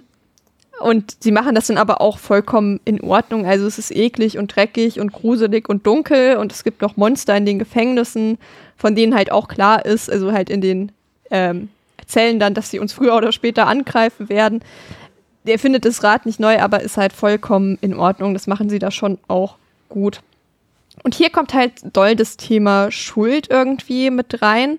Und 0.81 1.17
sie 1.19 1.31
machen 1.31 1.53
das 1.53 1.67
dann 1.67 1.77
aber 1.77 2.01
auch 2.01 2.17
vollkommen 2.17 2.79
in 2.85 3.01
Ordnung. 3.01 3.45
Also 3.45 3.67
es 3.67 3.77
ist 3.77 3.91
eklig 3.91 4.37
und 4.37 4.55
dreckig 4.55 4.99
und 4.99 5.13
gruselig 5.13 5.69
und 5.69 5.85
dunkel 5.85 6.37
und 6.37 6.51
es 6.51 6.63
gibt 6.63 6.81
noch 6.81 6.97
Monster 6.97 7.37
in 7.37 7.45
den 7.45 7.59
Gefängnissen, 7.59 8.39
von 8.77 8.95
denen 8.95 9.13
halt 9.13 9.31
auch 9.31 9.47
klar 9.47 9.85
ist, 9.85 10.09
also 10.09 10.31
halt 10.31 10.49
in 10.49 10.61
den 10.61 10.91
ähm, 11.29 11.69
Zellen 12.07 12.39
dann, 12.39 12.55
dass 12.55 12.71
sie 12.71 12.79
uns 12.79 12.93
früher 12.93 13.15
oder 13.15 13.31
später 13.31 13.67
angreifen 13.67 14.27
werden. 14.29 14.63
Der 15.45 15.59
findet 15.59 15.85
das 15.85 16.03
Rad 16.03 16.25
nicht 16.25 16.39
neu, 16.39 16.59
aber 16.59 16.81
ist 16.81 16.97
halt 16.97 17.13
vollkommen 17.13 17.77
in 17.81 17.93
Ordnung. 17.93 18.33
Das 18.33 18.47
machen 18.47 18.69
sie 18.69 18.79
da 18.79 18.91
schon 18.91 19.19
auch 19.27 19.57
gut. 19.89 20.21
Und 21.03 21.15
hier 21.15 21.29
kommt 21.29 21.53
halt 21.53 21.73
doll 21.93 22.15
das 22.15 22.37
Thema 22.37 22.91
Schuld 22.91 23.47
irgendwie 23.49 24.09
mit 24.09 24.41
rein. 24.41 24.77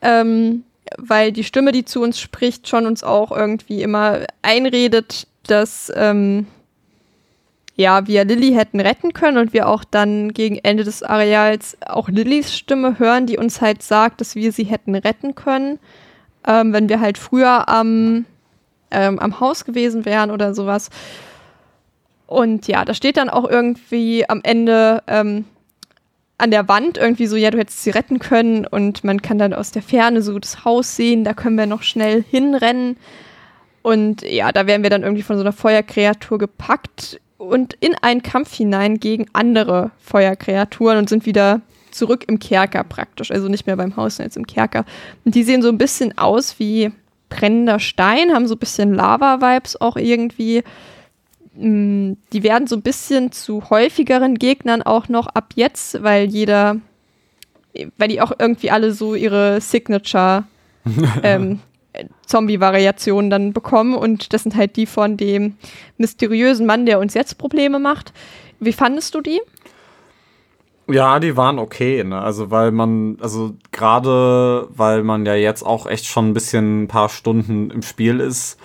Ähm, 0.00 0.64
weil 0.98 1.32
die 1.32 1.44
Stimme, 1.44 1.72
die 1.72 1.84
zu 1.84 2.02
uns 2.02 2.20
spricht, 2.20 2.68
schon 2.68 2.86
uns 2.86 3.04
auch 3.04 3.30
irgendwie 3.32 3.82
immer 3.82 4.20
einredet, 4.42 5.26
dass 5.46 5.92
ähm, 5.94 6.46
ja, 7.76 8.06
wir 8.06 8.24
Lilly 8.24 8.52
hätten 8.52 8.80
retten 8.80 9.12
können 9.12 9.38
und 9.38 9.52
wir 9.52 9.68
auch 9.68 9.82
dann 9.84 10.32
gegen 10.32 10.56
Ende 10.56 10.84
des 10.84 11.02
Areals 11.02 11.76
auch 11.86 12.08
Lillys 12.08 12.54
Stimme 12.54 12.98
hören, 12.98 13.26
die 13.26 13.36
uns 13.36 13.60
halt 13.60 13.82
sagt, 13.82 14.20
dass 14.20 14.36
wir 14.36 14.52
sie 14.52 14.64
hätten 14.64 14.94
retten 14.94 15.34
können, 15.34 15.80
ähm, 16.46 16.72
wenn 16.72 16.88
wir 16.88 17.00
halt 17.00 17.18
früher 17.18 17.68
am, 17.68 18.26
ähm, 18.90 19.18
am 19.18 19.40
Haus 19.40 19.64
gewesen 19.64 20.04
wären 20.04 20.30
oder 20.30 20.54
sowas. 20.54 20.90
Und 22.26 22.68
ja, 22.68 22.84
da 22.84 22.94
steht 22.94 23.16
dann 23.16 23.28
auch 23.28 23.48
irgendwie 23.48 24.28
am 24.28 24.40
Ende 24.44 25.02
ähm, 25.08 25.44
an 26.38 26.50
der 26.50 26.68
Wand 26.68 26.98
irgendwie 26.98 27.26
so, 27.26 27.36
ja, 27.36 27.50
du 27.50 27.58
hättest 27.58 27.82
sie 27.82 27.90
retten 27.90 28.18
können 28.18 28.66
und 28.66 29.04
man 29.04 29.22
kann 29.22 29.38
dann 29.38 29.54
aus 29.54 29.70
der 29.70 29.82
Ferne 29.82 30.20
so 30.22 30.38
das 30.38 30.64
Haus 30.64 30.96
sehen, 30.96 31.24
da 31.24 31.32
können 31.32 31.56
wir 31.56 31.66
noch 31.66 31.82
schnell 31.82 32.24
hinrennen. 32.28 32.96
Und 33.82 34.22
ja, 34.22 34.50
da 34.50 34.66
werden 34.66 34.82
wir 34.82 34.90
dann 34.90 35.02
irgendwie 35.02 35.22
von 35.22 35.36
so 35.36 35.42
einer 35.42 35.52
Feuerkreatur 35.52 36.38
gepackt 36.38 37.20
und 37.38 37.74
in 37.74 37.94
einen 38.00 38.22
Kampf 38.22 38.54
hinein 38.54 38.98
gegen 38.98 39.26
andere 39.32 39.90
Feuerkreaturen 39.98 40.98
und 40.98 41.08
sind 41.08 41.26
wieder 41.26 41.60
zurück 41.90 42.24
im 42.26 42.38
Kerker 42.38 42.82
praktisch. 42.82 43.30
Also 43.30 43.48
nicht 43.48 43.66
mehr 43.66 43.76
beim 43.76 43.96
Haus, 43.96 44.16
sondern 44.16 44.28
jetzt 44.28 44.36
im 44.36 44.46
Kerker. 44.46 44.84
Und 45.24 45.34
die 45.34 45.44
sehen 45.44 45.62
so 45.62 45.68
ein 45.68 45.78
bisschen 45.78 46.16
aus 46.18 46.58
wie 46.58 46.92
brennender 47.28 47.78
Stein, 47.78 48.32
haben 48.32 48.46
so 48.46 48.54
ein 48.54 48.58
bisschen 48.58 48.94
Lava-Vibes 48.94 49.80
auch 49.80 49.96
irgendwie. 49.96 50.62
Mm, 51.56 52.12
Die 52.32 52.42
werden 52.42 52.66
so 52.66 52.76
ein 52.76 52.82
bisschen 52.82 53.32
zu 53.32 53.70
häufigeren 53.70 54.36
Gegnern 54.36 54.82
auch 54.82 55.08
noch 55.08 55.26
ab 55.28 55.52
jetzt, 55.54 56.02
weil 56.02 56.26
jeder, 56.26 56.76
weil 57.96 58.08
die 58.08 58.20
auch 58.20 58.32
irgendwie 58.38 58.70
alle 58.70 58.92
so 58.92 59.14
ihre 59.14 59.60
Signature 59.60 60.44
ähm, 61.22 61.60
Zombie-Variationen 62.26 63.30
dann 63.30 63.52
bekommen 63.52 63.94
und 63.94 64.32
das 64.32 64.42
sind 64.42 64.56
halt 64.56 64.76
die 64.76 64.86
von 64.86 65.16
dem 65.16 65.56
mysteriösen 65.96 66.66
Mann, 66.66 66.86
der 66.86 66.98
uns 66.98 67.14
jetzt 67.14 67.38
Probleme 67.38 67.78
macht. 67.78 68.12
Wie 68.58 68.72
fandest 68.72 69.14
du 69.14 69.20
die? 69.20 69.40
Ja, 70.88 71.18
die 71.18 71.36
waren 71.36 71.58
okay, 71.58 72.04
ne? 72.04 72.20
Also 72.20 72.50
weil 72.50 72.70
man, 72.70 73.16
also 73.20 73.54
gerade 73.72 74.68
weil 74.70 75.02
man 75.02 75.24
ja 75.24 75.34
jetzt 75.34 75.62
auch 75.62 75.86
echt 75.86 76.04
schon 76.04 76.28
ein 76.30 76.34
bisschen 76.34 76.82
ein 76.82 76.88
paar 76.88 77.08
Stunden 77.08 77.70
im 77.70 77.82
Spiel 77.82 78.20
ist, 78.20 78.58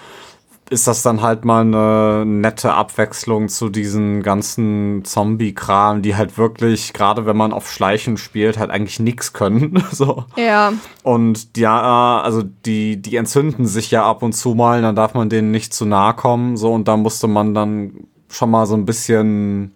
ist 0.70 0.88
das 0.88 1.02
dann 1.02 1.22
halt 1.22 1.46
mal 1.46 1.62
eine 1.62 2.26
nette 2.26 2.74
Abwechslung 2.74 3.50
zu 3.50 3.70
diesen 3.70 4.22
ganzen 4.22 5.04
Zombie-Kram, 5.04 6.02
die 6.02 6.16
halt 6.16 6.38
wirklich, 6.38 6.94
gerade 6.94 7.26
wenn 7.26 7.38
man 7.38 7.54
auf 7.54 7.72
Schleichen 7.72 8.18
spielt, 8.18 8.58
halt 8.60 8.70
eigentlich 8.70 9.00
nix 9.00 9.34
können. 9.34 9.84
so. 9.92 10.26
Ja, 10.36 10.74
Und 11.04 11.58
ja, 11.58 12.22
also 12.22 12.44
die, 12.44 13.02
die 13.02 13.16
entzünden 13.16 13.66
sich 13.66 13.90
ja 13.92 14.06
ab 14.06 14.22
und 14.22 14.34
zu 14.34 14.54
mal, 14.54 14.82
dann 14.82 14.96
darf 14.96 15.14
man 15.14 15.30
denen 15.30 15.52
nicht 15.52 15.74
zu 15.74 15.86
nahe 15.86 16.14
kommen, 16.14 16.56
so, 16.56 16.72
und 16.74 16.88
da 16.88 16.98
musste 16.98 17.28
man 17.28 17.54
dann 17.54 17.94
schon 18.30 18.52
mal 18.52 18.68
so 18.68 18.76
ein 18.76 18.86
bisschen, 18.86 19.74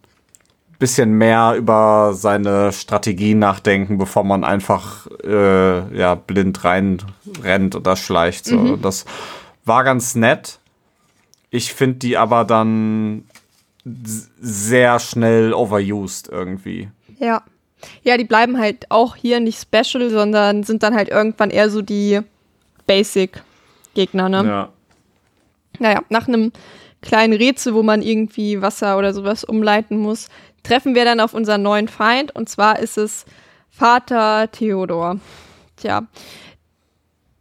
bisschen 0.78 1.18
mehr 1.18 1.56
über 1.56 2.14
seine 2.14 2.72
Strategie 2.72 3.34
nachdenken, 3.34 3.98
bevor 3.98 4.24
man 4.24 4.44
einfach, 4.44 5.08
äh, 5.24 5.98
ja, 5.98 6.14
blind 6.14 6.64
rein 6.64 7.02
rennt 7.44 7.76
oder 7.76 7.96
schleicht, 7.96 8.46
so. 8.46 8.76
Das 8.78 9.06
war 9.66 9.84
ganz 9.84 10.14
nett. 10.16 10.60
Ich 11.54 11.72
finde 11.72 12.00
die 12.00 12.18
aber 12.18 12.46
dann 12.46 13.26
sehr 13.86 15.00
schnell 15.00 15.54
overused 15.54 16.28
irgendwie. 16.30 16.90
ja. 17.20 17.44
Ja, 18.02 18.16
die 18.16 18.24
bleiben 18.24 18.58
halt 18.58 18.90
auch 18.90 19.18
hier 19.18 19.42
nicht 19.42 19.60
special, 19.62 20.10
sondern 20.10 20.64
sind 20.64 20.84
dann 20.84 20.96
halt 20.96 21.10
irgendwann 21.10 21.50
eher 21.50 21.70
so 21.70 21.82
die 21.82 22.22
Basic-Gegner, 22.88 24.30
ne? 24.30 24.46
Ja. 24.48 24.70
Naja, 25.80 26.02
nach 26.08 26.30
einem 26.30 26.54
kleinen 27.02 27.34
Rätsel, 27.34 27.74
wo 27.74 27.84
man 27.84 28.02
irgendwie 28.02 28.62
Wasser 28.62 28.98
oder 28.98 29.14
sowas 29.14 29.44
umleiten 29.44 29.98
muss, 29.98 30.30
treffen 30.64 30.96
wir 30.96 31.04
dann 31.04 31.20
auf 31.20 31.34
unseren 31.34 31.62
neuen 31.62 31.90
Feind 31.90 32.34
und 32.34 32.48
zwar 32.48 32.80
ist 32.80 32.98
es 32.98 33.26
Vater 33.70 34.50
Theodor. 34.50 35.20
Tja, 35.76 36.08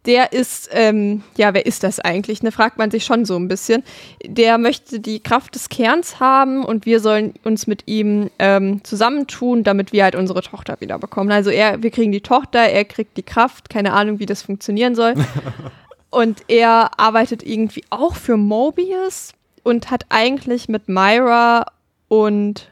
der 0.07 0.33
ist, 0.33 0.69
ähm, 0.73 1.23
ja, 1.37 1.55
wer 1.55 1.65
ist 1.65 1.85
das 1.85 2.01
eigentlich? 2.01 2.43
Ne, 2.43 2.51
fragt 2.51 2.77
man 2.77 2.91
sich 2.91 3.05
schon 3.05 3.25
so 3.25 3.37
ein 3.37 3.47
bisschen. 3.47 3.85
Der 4.25 4.59
möchte 4.59 4.99
die 4.99 5.21
Kraft 5.21 5.55
des 5.55 5.69
Kerns 5.69 6.19
haben 6.19 6.65
und 6.65 6.87
wir 6.87 6.99
sollen 6.99 7.35
uns 7.45 7.67
mit 7.67 7.85
ihm 7.87 8.31
ähm, 8.39 8.83
zusammentun, 8.83 9.63
damit 9.63 9.93
wir 9.93 10.05
halt 10.05 10.17
unsere 10.17 10.43
Tochter 10.43 10.81
wieder 10.81 10.99
bekommen. 10.99 11.31
Also 11.31 11.51
er, 11.51 11.83
wir 11.83 11.91
kriegen 11.91 12.11
die 12.11 12.21
Tochter, 12.21 12.61
er 12.61 12.85
kriegt 12.85 13.17
die 13.17 13.23
Kraft, 13.23 13.71
keine 13.71 13.93
Ahnung, 13.93 14.19
wie 14.19 14.27
das 14.27 14.43
funktionieren 14.43 14.97
soll. 14.97 15.15
und 16.11 16.43
er 16.49 16.99
arbeitet 16.99 17.45
irgendwie 17.45 17.85
auch 17.91 18.17
für 18.17 18.37
Mobius 18.37 19.35
und 19.63 19.91
hat 19.91 20.07
eigentlich 20.09 20.69
mit 20.69 20.89
Myra 20.89 21.67
und 22.09 22.71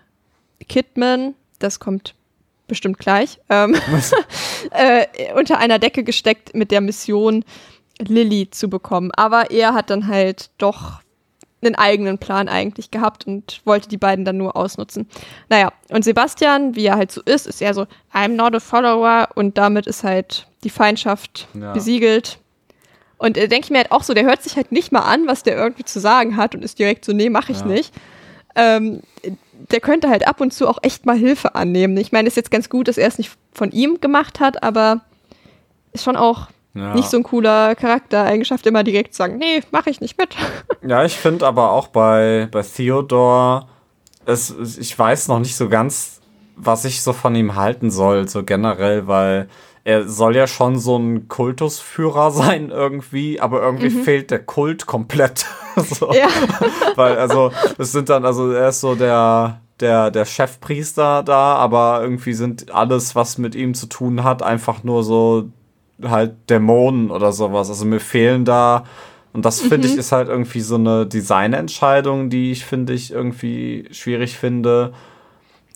Kidman, 0.68 1.34
das 1.60 1.78
kommt 1.78 2.14
bestimmt 2.70 2.98
gleich, 2.98 3.38
ähm, 3.50 3.76
äh, 4.70 5.06
unter 5.34 5.58
einer 5.58 5.78
Decke 5.78 6.02
gesteckt 6.02 6.54
mit 6.54 6.70
der 6.70 6.80
Mission, 6.80 7.44
Lilly 7.98 8.48
zu 8.50 8.70
bekommen. 8.70 9.10
Aber 9.14 9.50
er 9.50 9.74
hat 9.74 9.90
dann 9.90 10.06
halt 10.06 10.50
doch 10.56 11.02
einen 11.62 11.74
eigenen 11.74 12.16
Plan 12.16 12.48
eigentlich 12.48 12.90
gehabt 12.90 13.26
und 13.26 13.60
wollte 13.66 13.88
die 13.88 13.98
beiden 13.98 14.24
dann 14.24 14.38
nur 14.38 14.56
ausnutzen. 14.56 15.06
Naja, 15.50 15.72
und 15.90 16.04
Sebastian, 16.04 16.74
wie 16.74 16.86
er 16.86 16.96
halt 16.96 17.12
so 17.12 17.20
ist, 17.22 17.46
ist 17.46 17.60
eher 17.60 17.74
so, 17.74 17.86
I'm 18.14 18.28
not 18.28 18.54
a 18.54 18.60
follower 18.60 19.28
und 19.34 19.58
damit 19.58 19.86
ist 19.86 20.02
halt 20.02 20.46
die 20.64 20.70
Feindschaft 20.70 21.48
ja. 21.52 21.72
besiegelt. 21.72 22.38
Und 23.18 23.36
äh, 23.36 23.48
denke 23.48 23.66
ich 23.66 23.70
mir 23.70 23.78
halt 23.78 23.92
auch 23.92 24.02
so, 24.02 24.14
der 24.14 24.24
hört 24.24 24.42
sich 24.42 24.56
halt 24.56 24.72
nicht 24.72 24.92
mal 24.92 25.00
an, 25.00 25.26
was 25.26 25.42
der 25.42 25.56
irgendwie 25.56 25.84
zu 25.84 26.00
sagen 26.00 26.38
hat 26.38 26.54
und 26.54 26.64
ist 26.64 26.78
direkt 26.78 27.04
so, 27.04 27.12
nee, 27.12 27.28
mach 27.28 27.50
ich 27.50 27.60
ja. 27.60 27.66
nicht. 27.66 27.92
Ähm, 28.54 29.02
der 29.70 29.80
könnte 29.80 30.08
halt 30.08 30.26
ab 30.26 30.40
und 30.40 30.52
zu 30.52 30.68
auch 30.68 30.78
echt 30.82 31.06
mal 31.06 31.16
Hilfe 31.16 31.54
annehmen. 31.54 31.96
Ich 31.96 32.12
meine, 32.12 32.28
es 32.28 32.32
ist 32.32 32.36
jetzt 32.36 32.50
ganz 32.50 32.68
gut, 32.68 32.88
dass 32.88 32.98
er 32.98 33.08
es 33.08 33.18
nicht 33.18 33.32
von 33.52 33.70
ihm 33.72 34.00
gemacht 34.00 34.40
hat, 34.40 34.62
aber 34.62 35.02
ist 35.92 36.04
schon 36.04 36.16
auch 36.16 36.48
ja. 36.74 36.94
nicht 36.94 37.10
so 37.10 37.16
ein 37.16 37.22
cooler 37.22 37.74
Charaktereigenschaft, 37.74 38.66
immer 38.66 38.84
direkt 38.84 39.14
sagen, 39.14 39.38
nee, 39.38 39.62
mache 39.70 39.90
ich 39.90 40.00
nicht 40.00 40.18
mit. 40.18 40.34
Ja, 40.82 41.04
ich 41.04 41.18
finde 41.18 41.46
aber 41.46 41.72
auch 41.72 41.88
bei, 41.88 42.48
bei 42.50 42.62
Theodore, 42.62 43.66
es, 44.24 44.78
ich 44.78 44.98
weiß 44.98 45.28
noch 45.28 45.38
nicht 45.38 45.54
so 45.54 45.68
ganz, 45.68 46.20
was 46.56 46.86
ich 46.86 47.02
so 47.02 47.12
von 47.12 47.34
ihm 47.34 47.54
halten 47.54 47.90
soll, 47.90 48.28
so 48.28 48.44
generell, 48.44 49.06
weil 49.06 49.48
er 49.84 50.08
soll 50.08 50.36
ja 50.36 50.46
schon 50.46 50.78
so 50.78 50.96
ein 50.96 51.28
Kultusführer 51.28 52.30
sein 52.32 52.70
irgendwie, 52.70 53.40
aber 53.40 53.62
irgendwie 53.62 53.90
mhm. 53.90 54.02
fehlt 54.02 54.30
der 54.30 54.40
Kult 54.40 54.86
komplett. 54.86 55.46
so. 55.76 56.12
Ja. 56.12 56.28
Weil, 56.96 57.16
also, 57.18 57.52
es 57.78 57.92
sind 57.92 58.08
dann, 58.08 58.24
also 58.24 58.50
er 58.50 58.68
ist 58.68 58.80
so 58.80 58.94
der, 58.94 59.60
der, 59.80 60.10
der 60.10 60.24
Chefpriester 60.24 61.22
da, 61.22 61.54
aber 61.56 62.00
irgendwie 62.02 62.34
sind 62.34 62.70
alles, 62.72 63.14
was 63.14 63.38
mit 63.38 63.54
ihm 63.54 63.74
zu 63.74 63.86
tun 63.86 64.24
hat, 64.24 64.42
einfach 64.42 64.84
nur 64.84 65.04
so 65.04 65.48
halt 66.02 66.34
Dämonen 66.48 67.10
oder 67.10 67.32
sowas. 67.32 67.68
Also 67.68 67.84
mir 67.84 68.00
fehlen 68.00 68.44
da, 68.44 68.84
und 69.32 69.44
das 69.44 69.60
finde 69.60 69.86
mhm. 69.86 69.94
ich 69.94 69.98
ist 69.98 70.12
halt 70.12 70.28
irgendwie 70.28 70.60
so 70.60 70.74
eine 70.74 71.06
Designentscheidung, 71.06 72.30
die 72.30 72.50
ich 72.50 72.64
finde 72.64 72.92
ich 72.94 73.12
irgendwie 73.12 73.88
schwierig 73.92 74.36
finde. 74.36 74.92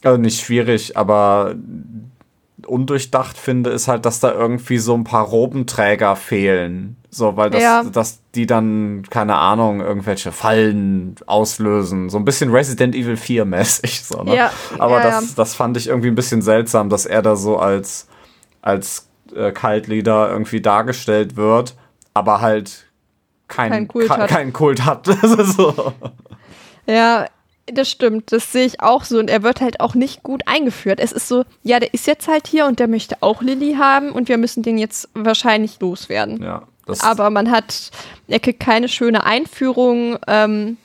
Also 0.02 0.20
nicht 0.20 0.40
schwierig, 0.40 0.97
aber 0.97 1.55
undurchdacht 2.66 3.36
finde, 3.36 3.70
ist 3.70 3.88
halt, 3.88 4.04
dass 4.04 4.20
da 4.20 4.32
irgendwie 4.32 4.78
so 4.78 4.94
ein 4.94 5.04
paar 5.04 5.24
Robenträger 5.24 6.16
fehlen. 6.16 6.96
So, 7.10 7.36
weil 7.36 7.50
das, 7.50 7.62
ja. 7.62 7.84
dass 7.84 8.20
die 8.34 8.46
dann, 8.46 9.04
keine 9.08 9.36
Ahnung, 9.36 9.80
irgendwelche 9.80 10.32
Fallen 10.32 11.14
auslösen. 11.26 12.10
So 12.10 12.18
ein 12.18 12.24
bisschen 12.24 12.50
Resident 12.50 12.94
Evil 12.94 13.16
4 13.16 13.44
mäßig. 13.44 14.04
So, 14.04 14.22
ne? 14.22 14.36
ja. 14.36 14.50
Aber 14.78 14.98
ja, 14.98 15.10
das, 15.10 15.34
das 15.34 15.54
fand 15.54 15.76
ich 15.76 15.88
irgendwie 15.88 16.08
ein 16.08 16.16
bisschen 16.16 16.42
seltsam, 16.42 16.88
dass 16.88 17.06
er 17.06 17.22
da 17.22 17.36
so 17.36 17.58
als, 17.58 18.08
als 18.62 19.08
äh, 19.34 19.52
Kaltleader 19.52 20.30
irgendwie 20.30 20.60
dargestellt 20.60 21.36
wird, 21.36 21.76
aber 22.14 22.40
halt 22.40 22.86
kein, 23.48 23.70
kein 23.70 23.88
Kult 23.88 24.10
hat. 24.10 24.28
Kein 24.28 24.52
Kult 24.52 24.84
hat. 24.84 25.06
so. 25.56 25.92
Ja, 26.86 27.26
das 27.66 27.90
stimmt, 27.90 28.32
das 28.32 28.52
sehe 28.52 28.66
ich 28.66 28.80
auch 28.80 29.04
so 29.04 29.18
und 29.18 29.30
er 29.30 29.42
wird 29.42 29.60
halt 29.60 29.80
auch 29.80 29.94
nicht 29.94 30.22
gut 30.22 30.42
eingeführt. 30.46 31.00
Es 31.00 31.12
ist 31.12 31.28
so, 31.28 31.44
ja, 31.62 31.80
der 31.80 31.94
ist 31.94 32.06
jetzt 32.06 32.28
halt 32.28 32.46
hier 32.46 32.66
und 32.66 32.78
der 32.78 32.88
möchte 32.88 33.16
auch 33.20 33.42
Lilly 33.42 33.74
haben 33.74 34.12
und 34.12 34.28
wir 34.28 34.38
müssen 34.38 34.62
den 34.62 34.78
jetzt 34.78 35.08
wahrscheinlich 35.14 35.80
loswerden. 35.80 36.42
Ja. 36.42 36.62
Aber 37.00 37.30
man 37.30 37.50
hat, 37.50 37.90
er 38.28 38.40
kriegt 38.40 38.60
keine 38.60 38.88
schöne 38.88 39.24
Einführung 39.24 40.18
ähm, 40.26 40.76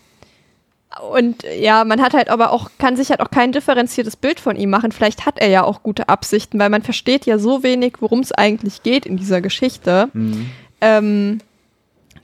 und 1.11 1.43
ja, 1.57 1.83
man 1.83 2.01
hat 2.01 2.13
halt 2.13 2.29
aber 2.29 2.51
auch, 2.51 2.71
kann 2.77 2.95
sich 2.95 3.09
halt 3.09 3.19
auch 3.19 3.29
kein 3.29 3.51
differenziertes 3.51 4.15
Bild 4.15 4.39
von 4.39 4.55
ihm 4.55 4.69
machen. 4.69 4.91
Vielleicht 4.91 5.25
hat 5.25 5.39
er 5.39 5.49
ja 5.49 5.63
auch 5.63 5.83
gute 5.83 6.09
Absichten, 6.09 6.57
weil 6.57 6.69
man 6.69 6.81
versteht 6.81 7.25
ja 7.25 7.37
so 7.37 7.61
wenig, 7.61 7.97
worum 7.99 8.21
es 8.21 8.31
eigentlich 8.31 8.81
geht 8.81 9.05
in 9.05 9.17
dieser 9.17 9.41
Geschichte. 9.41 10.09
Mhm. 10.13 10.49
Ähm, 10.81 11.39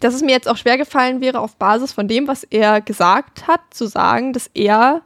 dass 0.06 0.14
es 0.14 0.22
mir 0.22 0.32
jetzt 0.32 0.48
auch 0.48 0.58
schwer 0.58 0.78
gefallen 0.78 1.20
wäre, 1.20 1.40
auf 1.40 1.56
Basis 1.56 1.92
von 1.92 2.08
dem, 2.08 2.28
was 2.28 2.44
er 2.44 2.80
gesagt 2.80 3.48
hat, 3.48 3.62
zu 3.72 3.88
sagen, 3.88 4.34
dass 4.34 4.52
er 4.54 5.02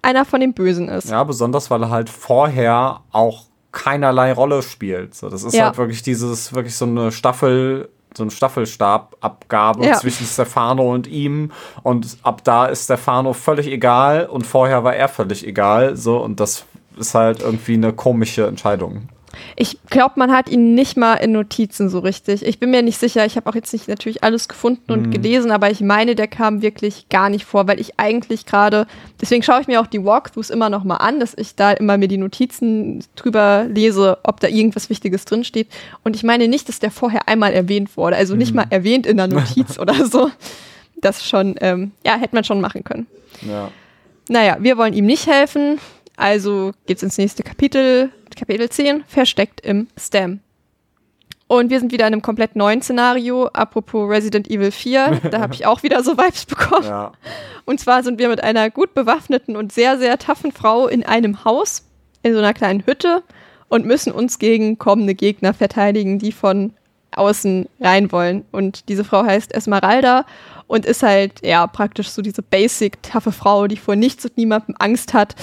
einer 0.00 0.24
von 0.24 0.40
den 0.40 0.54
Bösen 0.54 0.88
ist. 0.88 1.10
Ja, 1.10 1.22
besonders 1.22 1.70
weil 1.70 1.82
er 1.82 1.90
halt 1.90 2.08
vorher 2.08 3.00
auch 3.12 3.44
keinerlei 3.72 4.32
Rolle 4.32 4.62
spielt. 4.62 5.14
So, 5.14 5.28
das 5.28 5.44
ist 5.44 5.54
ja. 5.54 5.66
halt 5.66 5.76
wirklich 5.76 6.02
dieses, 6.02 6.54
wirklich 6.54 6.74
so 6.74 6.86
eine 6.86 7.12
Staffel, 7.12 7.90
so 8.16 8.22
eine 8.22 8.30
Staffelstababgabe 8.30 9.84
ja. 9.84 9.98
zwischen 9.98 10.26
Stefano 10.26 10.92
und 10.94 11.06
ihm. 11.06 11.52
Und 11.82 12.16
ab 12.22 12.42
da 12.42 12.66
ist 12.66 12.84
Stefano 12.84 13.34
völlig 13.34 13.66
egal 13.66 14.26
und 14.26 14.46
vorher 14.46 14.82
war 14.82 14.96
er 14.96 15.08
völlig 15.08 15.46
egal. 15.46 15.94
So, 15.96 16.16
und 16.16 16.40
das 16.40 16.64
ist 16.96 17.14
halt 17.14 17.40
irgendwie 17.40 17.74
eine 17.74 17.92
komische 17.92 18.46
Entscheidung. 18.46 19.08
Ich 19.56 19.78
glaube, 19.90 20.14
man 20.16 20.32
hat 20.32 20.48
ihn 20.48 20.74
nicht 20.74 20.96
mal 20.96 21.14
in 21.14 21.32
Notizen 21.32 21.88
so 21.88 21.98
richtig. 22.00 22.44
Ich 22.44 22.58
bin 22.58 22.70
mir 22.70 22.82
nicht 22.82 22.98
sicher. 22.98 23.24
Ich 23.24 23.36
habe 23.36 23.48
auch 23.48 23.54
jetzt 23.54 23.72
nicht 23.72 23.88
natürlich 23.88 24.22
alles 24.22 24.48
gefunden 24.48 24.92
und 24.92 25.06
mhm. 25.06 25.10
gelesen, 25.10 25.50
aber 25.50 25.70
ich 25.70 25.80
meine, 25.80 26.14
der 26.14 26.28
kam 26.28 26.62
wirklich 26.62 27.08
gar 27.08 27.28
nicht 27.28 27.44
vor, 27.44 27.68
weil 27.68 27.80
ich 27.80 27.98
eigentlich 27.98 28.46
gerade, 28.46 28.86
deswegen 29.20 29.42
schaue 29.42 29.60
ich 29.60 29.66
mir 29.66 29.80
auch 29.80 29.86
die 29.86 30.04
Walkthroughs 30.04 30.50
immer 30.50 30.70
noch 30.70 30.84
mal 30.84 30.96
an, 30.96 31.20
dass 31.20 31.34
ich 31.36 31.54
da 31.54 31.72
immer 31.72 31.98
mir 31.98 32.08
die 32.08 32.18
Notizen 32.18 33.04
drüber 33.16 33.66
lese, 33.68 34.18
ob 34.22 34.40
da 34.40 34.48
irgendwas 34.48 34.90
Wichtiges 34.90 35.24
drinsteht. 35.24 35.68
Und 36.04 36.16
ich 36.16 36.22
meine 36.22 36.48
nicht, 36.48 36.68
dass 36.68 36.78
der 36.78 36.90
vorher 36.90 37.28
einmal 37.28 37.52
erwähnt 37.52 37.96
wurde, 37.96 38.16
also 38.16 38.34
nicht 38.36 38.50
mhm. 38.50 38.56
mal 38.56 38.66
erwähnt 38.70 39.06
in 39.06 39.16
der 39.16 39.26
Notiz 39.28 39.78
oder 39.78 40.06
so. 40.06 40.30
Das 41.00 41.26
schon, 41.26 41.56
ähm, 41.60 41.92
ja, 42.06 42.16
hätte 42.16 42.34
man 42.34 42.44
schon 42.44 42.60
machen 42.60 42.84
können. 42.84 43.06
Ja. 43.40 43.70
Naja, 44.28 44.56
wir 44.60 44.78
wollen 44.78 44.94
ihm 44.94 45.06
nicht 45.06 45.26
helfen. 45.26 45.78
Also 46.22 46.70
geht's 46.86 47.02
ins 47.02 47.18
nächste 47.18 47.42
Kapitel, 47.42 48.12
Kapitel 48.36 48.68
10, 48.68 49.02
versteckt 49.08 49.60
im 49.60 49.88
Stem. 49.98 50.38
Und 51.48 51.68
wir 51.68 51.80
sind 51.80 51.90
wieder 51.90 52.06
in 52.06 52.12
einem 52.12 52.22
komplett 52.22 52.54
neuen 52.54 52.80
Szenario. 52.80 53.48
Apropos 53.48 54.08
Resident 54.08 54.48
Evil 54.48 54.70
4, 54.70 55.20
da 55.32 55.40
habe 55.40 55.54
ich 55.54 55.66
auch 55.66 55.82
wieder 55.82 56.04
so 56.04 56.16
Vibes 56.16 56.46
bekommen. 56.46 56.86
Ja. 56.86 57.10
Und 57.64 57.80
zwar 57.80 58.04
sind 58.04 58.20
wir 58.20 58.28
mit 58.28 58.40
einer 58.40 58.70
gut 58.70 58.94
bewaffneten 58.94 59.56
und 59.56 59.72
sehr, 59.72 59.98
sehr 59.98 60.16
taffen 60.16 60.52
Frau 60.52 60.86
in 60.86 61.04
einem 61.04 61.44
Haus, 61.44 61.88
in 62.22 62.34
so 62.34 62.38
einer 62.38 62.54
kleinen 62.54 62.86
Hütte 62.86 63.24
und 63.68 63.84
müssen 63.84 64.12
uns 64.12 64.38
gegen 64.38 64.78
kommende 64.78 65.16
Gegner 65.16 65.54
verteidigen, 65.54 66.20
die 66.20 66.30
von 66.30 66.72
außen 67.10 67.68
rein 67.80 68.12
wollen. 68.12 68.44
Und 68.52 68.88
diese 68.88 69.02
Frau 69.02 69.24
heißt 69.24 69.52
Esmeralda 69.52 70.24
und 70.68 70.86
ist 70.86 71.02
halt, 71.02 71.44
ja, 71.44 71.66
praktisch 71.66 72.10
so 72.10 72.22
diese 72.22 72.42
basic, 72.42 73.02
taffe 73.02 73.32
Frau, 73.32 73.66
die 73.66 73.76
vor 73.76 73.96
nichts 73.96 74.24
und 74.24 74.36
niemandem 74.38 74.76
Angst 74.78 75.14
hat, 75.14 75.34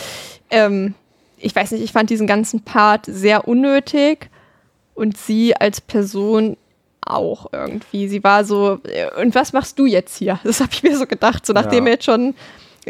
ähm, 0.49 0.93
ich 1.37 1.55
weiß 1.55 1.71
nicht, 1.71 1.83
ich 1.83 1.91
fand 1.91 2.09
diesen 2.09 2.27
ganzen 2.27 2.61
Part 2.61 3.05
sehr 3.05 3.47
unnötig 3.47 4.29
und 4.93 5.17
sie 5.17 5.55
als 5.55 5.81
Person 5.81 6.57
auch 7.01 7.47
irgendwie. 7.51 8.07
Sie 8.07 8.23
war 8.23 8.43
so, 8.43 8.79
äh, 8.83 9.21
und 9.21 9.35
was 9.35 9.53
machst 9.53 9.79
du 9.79 9.85
jetzt 9.85 10.17
hier? 10.17 10.39
Das 10.43 10.59
habe 10.59 10.71
ich 10.73 10.83
mir 10.83 10.97
so 10.97 11.05
gedacht, 11.05 11.45
so 11.45 11.53
nachdem 11.53 11.85
ja. 11.85 11.91
er 11.91 11.93
jetzt 11.93 12.05
schon 12.05 12.35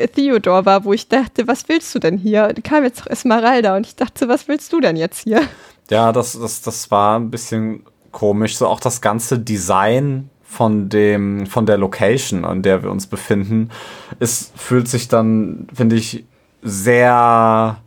Theodor 0.07 0.65
war, 0.65 0.85
wo 0.85 0.93
ich 0.93 1.07
dachte, 1.07 1.47
was 1.47 1.67
willst 1.67 1.93
du 1.93 1.99
denn 1.99 2.17
hier? 2.17 2.53
Da 2.53 2.61
kam 2.61 2.83
jetzt 2.83 3.01
doch 3.01 3.07
Esmeralda 3.07 3.75
und 3.75 3.85
ich 3.85 3.95
dachte, 3.95 4.27
was 4.27 4.47
willst 4.47 4.71
du 4.71 4.79
denn 4.79 4.95
jetzt 4.95 5.23
hier? 5.23 5.41
Ja, 5.89 6.11
das, 6.11 6.39
das, 6.39 6.61
das 6.61 6.91
war 6.91 7.19
ein 7.19 7.31
bisschen 7.31 7.83
komisch. 8.11 8.57
So 8.57 8.67
auch 8.67 8.79
das 8.79 9.01
ganze 9.01 9.39
Design 9.39 10.29
von 10.43 10.89
dem, 10.89 11.45
von 11.47 11.65
der 11.65 11.77
Location, 11.77 12.45
an 12.45 12.61
der 12.61 12.83
wir 12.83 12.91
uns 12.91 13.07
befinden, 13.07 13.69
es 14.19 14.51
fühlt 14.55 14.87
sich 14.87 15.07
dann, 15.07 15.67
finde 15.73 15.95
ich, 15.95 16.25
sehr, 16.61 17.77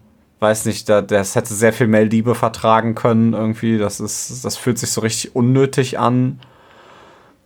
weiß 0.41 0.67
nicht, 0.67 0.89
da, 0.89 1.03
das 1.03 1.35
hätte 1.35 1.55
sehr 1.55 1.73
viel 1.73 1.87
mehr 1.87 2.05
Liebe 2.05 2.35
vertragen 2.35 2.95
können 2.95 3.33
irgendwie. 3.33 3.79
Das 3.79 4.01
ist, 4.01 4.45
das 4.45 4.57
fühlt 4.57 4.79
sich 4.79 4.91
so 4.91 5.01
richtig 5.01 5.35
unnötig 5.37 5.99
an. 5.99 6.41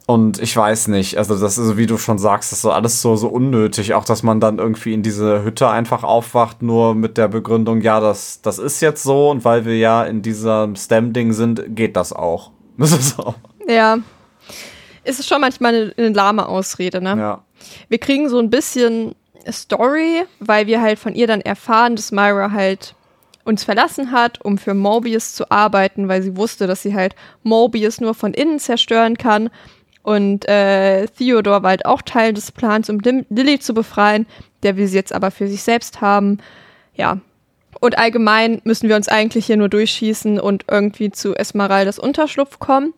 Und 0.06 0.40
ich 0.40 0.56
weiß 0.56 0.86
nicht, 0.88 1.18
also 1.18 1.36
das 1.36 1.58
ist, 1.58 1.76
wie 1.76 1.86
du 1.86 1.98
schon 1.98 2.18
sagst, 2.18 2.52
das 2.52 2.58
ist 2.58 2.62
so 2.62 2.70
alles 2.70 3.02
so, 3.02 3.16
so 3.16 3.26
unnötig. 3.26 3.94
Auch, 3.94 4.04
dass 4.04 4.22
man 4.22 4.38
dann 4.38 4.58
irgendwie 4.58 4.94
in 4.94 5.02
diese 5.02 5.42
Hütte 5.42 5.68
einfach 5.68 6.04
aufwacht, 6.04 6.62
nur 6.62 6.94
mit 6.94 7.18
der 7.18 7.26
Begründung, 7.26 7.80
ja, 7.80 7.98
das, 7.98 8.40
das 8.40 8.60
ist 8.60 8.80
jetzt 8.80 9.02
so 9.02 9.30
und 9.30 9.44
weil 9.44 9.64
wir 9.64 9.76
ja 9.76 10.04
in 10.04 10.22
diesem 10.22 10.76
STEM-Ding 10.76 11.32
sind, 11.32 11.74
geht 11.74 11.96
das 11.96 12.12
auch. 12.12 12.52
Das 12.78 12.92
ist 12.92 13.16
so. 13.16 13.34
Ja. 13.66 13.96
Ist 15.02 15.26
schon 15.26 15.40
manchmal 15.40 15.74
eine, 15.74 15.94
eine 15.96 16.08
lahme 16.10 16.46
Ausrede, 16.46 17.00
ne? 17.00 17.16
Ja. 17.16 17.44
Wir 17.88 17.96
kriegen 17.96 18.28
so 18.28 18.38
ein 18.38 18.50
bisschen 18.50 19.14
Story, 19.50 20.24
weil 20.40 20.66
wir 20.66 20.80
halt 20.80 20.98
von 20.98 21.14
ihr 21.14 21.26
dann 21.26 21.40
erfahren, 21.40 21.96
dass 21.96 22.12
Myra 22.12 22.50
halt 22.50 22.94
uns 23.44 23.64
verlassen 23.64 24.10
hat, 24.10 24.44
um 24.44 24.58
für 24.58 24.74
Mobius 24.74 25.34
zu 25.34 25.50
arbeiten, 25.50 26.08
weil 26.08 26.22
sie 26.22 26.36
wusste, 26.36 26.66
dass 26.66 26.82
sie 26.82 26.94
halt 26.94 27.14
Mobius 27.42 28.00
nur 28.00 28.14
von 28.14 28.34
innen 28.34 28.58
zerstören 28.58 29.16
kann. 29.16 29.50
Und 30.02 30.48
äh, 30.48 31.06
Theodore 31.06 31.62
war 31.62 31.70
halt 31.70 31.86
auch 31.86 32.02
Teil 32.02 32.32
des 32.32 32.52
Plans, 32.52 32.90
um 32.90 33.00
Lim 33.00 33.24
Lilly 33.28 33.58
zu 33.58 33.74
befreien, 33.74 34.26
der 34.62 34.76
wir 34.76 34.88
sie 34.88 34.96
jetzt 34.96 35.12
aber 35.12 35.30
für 35.30 35.48
sich 35.48 35.62
selbst 35.62 36.00
haben. 36.00 36.38
Ja. 36.94 37.18
Und 37.80 37.98
allgemein 37.98 38.60
müssen 38.64 38.88
wir 38.88 38.96
uns 38.96 39.08
eigentlich 39.08 39.46
hier 39.46 39.56
nur 39.56 39.68
durchschießen 39.68 40.40
und 40.40 40.64
irgendwie 40.68 41.10
zu 41.10 41.34
Esmeraldas 41.34 41.98
Unterschlupf 41.98 42.58
kommen. 42.58 42.94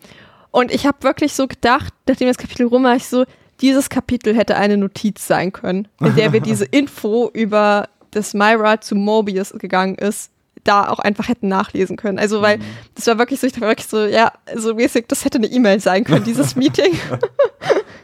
Und 0.51 0.73
ich 0.73 0.87
habe 0.87 1.03
wirklich 1.03 1.35
so 1.35 1.47
gedacht, 1.47 1.93
nachdem 2.07 2.29
das 2.29 2.39
Kapitel 2.39 2.67
rum 2.67 2.85
war, 2.85 2.97
ich 2.97 3.07
so, 3.09 3.25
dieses 3.61 3.89
Kapitel 3.89 4.37
hätte 4.37 4.57
eine 4.57 4.77
Notiz 4.77 5.27
sein 5.27 5.53
können, 5.53 5.89
in 6.01 6.15
der 6.17 6.33
wir 6.33 6.41
diese 6.41 6.65
Info 6.71 7.31
über 7.33 7.89
das 8.11 8.35
Myra 8.35 8.81
zu 8.81 8.95
Mobius 8.95 9.53
gegangen 9.53 9.97
ist, 9.97 10.31
da 10.65 10.89
auch 10.89 10.99
einfach 10.99 11.29
hätten 11.29 11.49
nachlesen 11.49 11.97
können. 11.97 12.19
Also, 12.19 12.43
weil 12.43 12.59
mhm. 12.59 12.63
das 12.95 13.07
war 13.07 13.19
wirklich 13.19 13.41
so, 13.41 13.47
ich 13.47 13.61
war 13.61 13.69
wirklich 13.69 13.89
so, 13.89 14.05
ja, 14.05 14.33
so 14.55 14.75
mäßig, 14.75 15.07
das 15.09 15.25
hätte 15.25 15.39
eine 15.39 15.47
E-Mail 15.47 15.81
sein 15.81 16.05
können, 16.05 16.25
dieses 16.25 16.57
Meeting. 16.57 16.99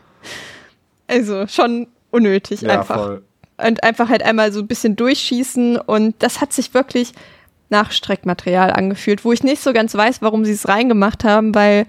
also 1.06 1.46
schon 1.46 1.88
unnötig 2.10 2.62
ja, 2.62 2.80
einfach. 2.80 2.96
Voll. 2.96 3.22
Und 3.56 3.84
einfach 3.84 4.08
halt 4.08 4.22
einmal 4.24 4.52
so 4.52 4.60
ein 4.60 4.66
bisschen 4.66 4.96
durchschießen 4.96 5.76
und 5.76 6.16
das 6.18 6.40
hat 6.40 6.52
sich 6.52 6.74
wirklich 6.74 7.12
nach 7.70 7.92
Streckmaterial 7.92 8.72
angefühlt, 8.72 9.24
wo 9.24 9.32
ich 9.32 9.42
nicht 9.42 9.62
so 9.62 9.72
ganz 9.72 9.94
weiß, 9.94 10.22
warum 10.22 10.44
sie 10.44 10.52
es 10.52 10.68
reingemacht 10.68 11.22
haben, 11.24 11.54
weil 11.54 11.86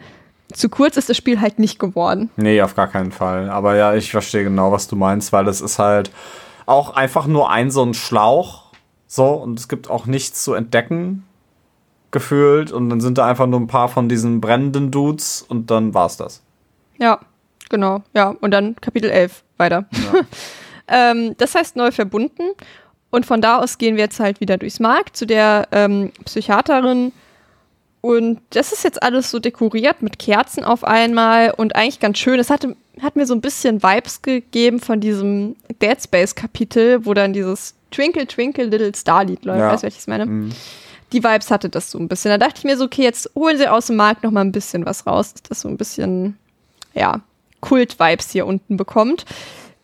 zu 0.54 0.70
kurz 0.70 0.98
ist 0.98 1.10
das 1.10 1.18
Spiel 1.18 1.42
halt 1.42 1.60
nicht 1.60 1.80
geworden. 1.80 2.30
Nee, 2.36 2.62
auf 2.62 2.76
gar 2.76 2.88
keinen 2.88 3.12
Fall. 3.12 3.50
Aber 3.50 3.76
ja, 3.76 3.96
ich 3.96 4.12
verstehe 4.12 4.44
genau, 4.44 4.72
was 4.72 4.88
du 4.88 4.96
meinst, 4.96 5.34
weil 5.34 5.48
es 5.48 5.62
ist 5.62 5.80
halt 5.80 6.12
auch 6.66 6.96
einfach 6.96 7.28
nur 7.28 7.50
ein 7.50 7.72
so 7.72 7.84
ein 7.84 7.94
Schlauch. 7.94 8.66
So, 9.08 9.28
und 9.34 9.60
es 9.60 9.68
gibt 9.68 9.90
auch 9.90 10.06
nichts 10.06 10.44
zu 10.44 10.54
entdecken, 10.54 11.24
gefühlt. 12.12 12.72
Und 12.72 12.90
dann 12.90 13.02
sind 13.02 13.18
da 13.18 13.26
einfach 13.26 13.48
nur 13.48 13.60
ein 13.60 13.68
paar 13.68 13.90
von 13.90 14.10
diesen 14.10 14.42
brennenden 14.42 14.92
Dudes 14.92 15.42
und 15.42 15.72
dann 15.72 15.94
war's 15.94 16.18
das. 16.18 16.42
Ja, 16.98 17.20
genau. 17.70 18.04
Ja, 18.14 18.36
und 18.42 18.52
dann 18.52 18.76
Kapitel 18.78 19.10
11 19.10 19.44
weiter. 19.58 19.86
Ja. 19.92 20.22
ähm, 21.12 21.36
das 21.38 21.56
heißt 21.56 21.76
neu 21.76 21.92
verbunden. 21.92 22.44
Und 23.10 23.26
von 23.26 23.42
da 23.42 23.60
aus 23.60 23.78
gehen 23.78 23.96
wir 23.96 24.04
jetzt 24.04 24.20
halt 24.20 24.42
wieder 24.42 24.58
durchs 24.58 24.80
Markt 24.80 25.16
zu 25.16 25.26
der 25.26 25.68
ähm, 25.72 26.12
Psychiaterin, 26.26 27.14
und 28.06 28.40
das 28.52 28.72
ist 28.72 28.84
jetzt 28.84 29.02
alles 29.02 29.32
so 29.32 29.40
dekoriert 29.40 30.04
mit 30.04 30.20
Kerzen 30.20 30.64
auf 30.64 30.84
einmal 30.84 31.50
und 31.58 31.76
eigentlich 31.76 32.00
ganz 32.00 32.20
schön. 32.20 32.40
Es 32.40 32.52
hatte, 32.52 32.76
hat 33.02 33.16
mir 33.16 33.26
so 33.26 33.34
ein 33.34 33.42
bisschen 33.42 33.82
Vibes 33.82 34.22
gegeben 34.22 34.80
von 34.80 35.00
diesem 35.00 35.56
Dead 35.82 36.00
Space 36.00 36.36
Kapitel, 36.36 37.04
wo 37.08 37.16
dann 37.16 37.34
dieses 37.34 37.74
Twinkle 37.90 38.28
Twinkle 38.28 38.66
Little 38.66 38.94
Star 38.94 39.26
Lied 39.26 39.44
läuft. 39.44 39.60
Ja. 39.60 39.72
Weißt 39.72 39.82
du, 39.82 39.88
ich 39.88 40.06
meine? 40.06 40.28
Mhm. 40.28 40.52
Die 41.14 41.24
Vibes 41.24 41.50
hatte 41.50 41.68
das 41.68 41.90
so 41.90 41.98
ein 41.98 42.08
bisschen. 42.08 42.30
Da 42.30 42.38
dachte 42.38 42.60
ich 42.60 42.64
mir 42.64 42.78
so, 42.78 42.86
okay, 42.86 43.02
jetzt 43.02 43.32
holen 43.34 43.58
sie 43.58 43.68
aus 43.68 43.88
dem 43.88 43.96
Markt 43.96 44.22
noch 44.22 44.30
mal 44.30 44.42
ein 44.42 44.52
bisschen 44.52 44.86
was 44.86 45.08
raus, 45.08 45.34
dass 45.34 45.42
das 45.42 45.62
so 45.62 45.68
ein 45.68 45.78
bisschen, 45.78 46.38
ja, 46.94 47.22
Kult-Vibes 47.62 48.30
hier 48.30 48.46
unten 48.46 48.78
bekommt. 48.78 49.26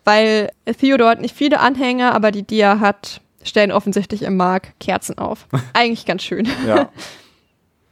Weil 0.03 0.52
Theodore 0.80 1.10
hat 1.10 1.22
nicht 1.22 1.35
viele 1.35 1.60
Anhänger, 1.60 2.14
aber 2.14 2.30
die 2.30 2.43
Dia 2.43 2.80
hat, 2.80 3.22
stellen 3.41 3.72
offensichtlich 3.72 4.22
im 4.22 4.38
Markt 4.38 4.80
Kerzen 4.80 5.18
auf. 5.18 5.48
Eigentlich 5.73 6.06
ganz 6.06 6.22
schön. 6.22 6.48
Ja. 6.68 6.91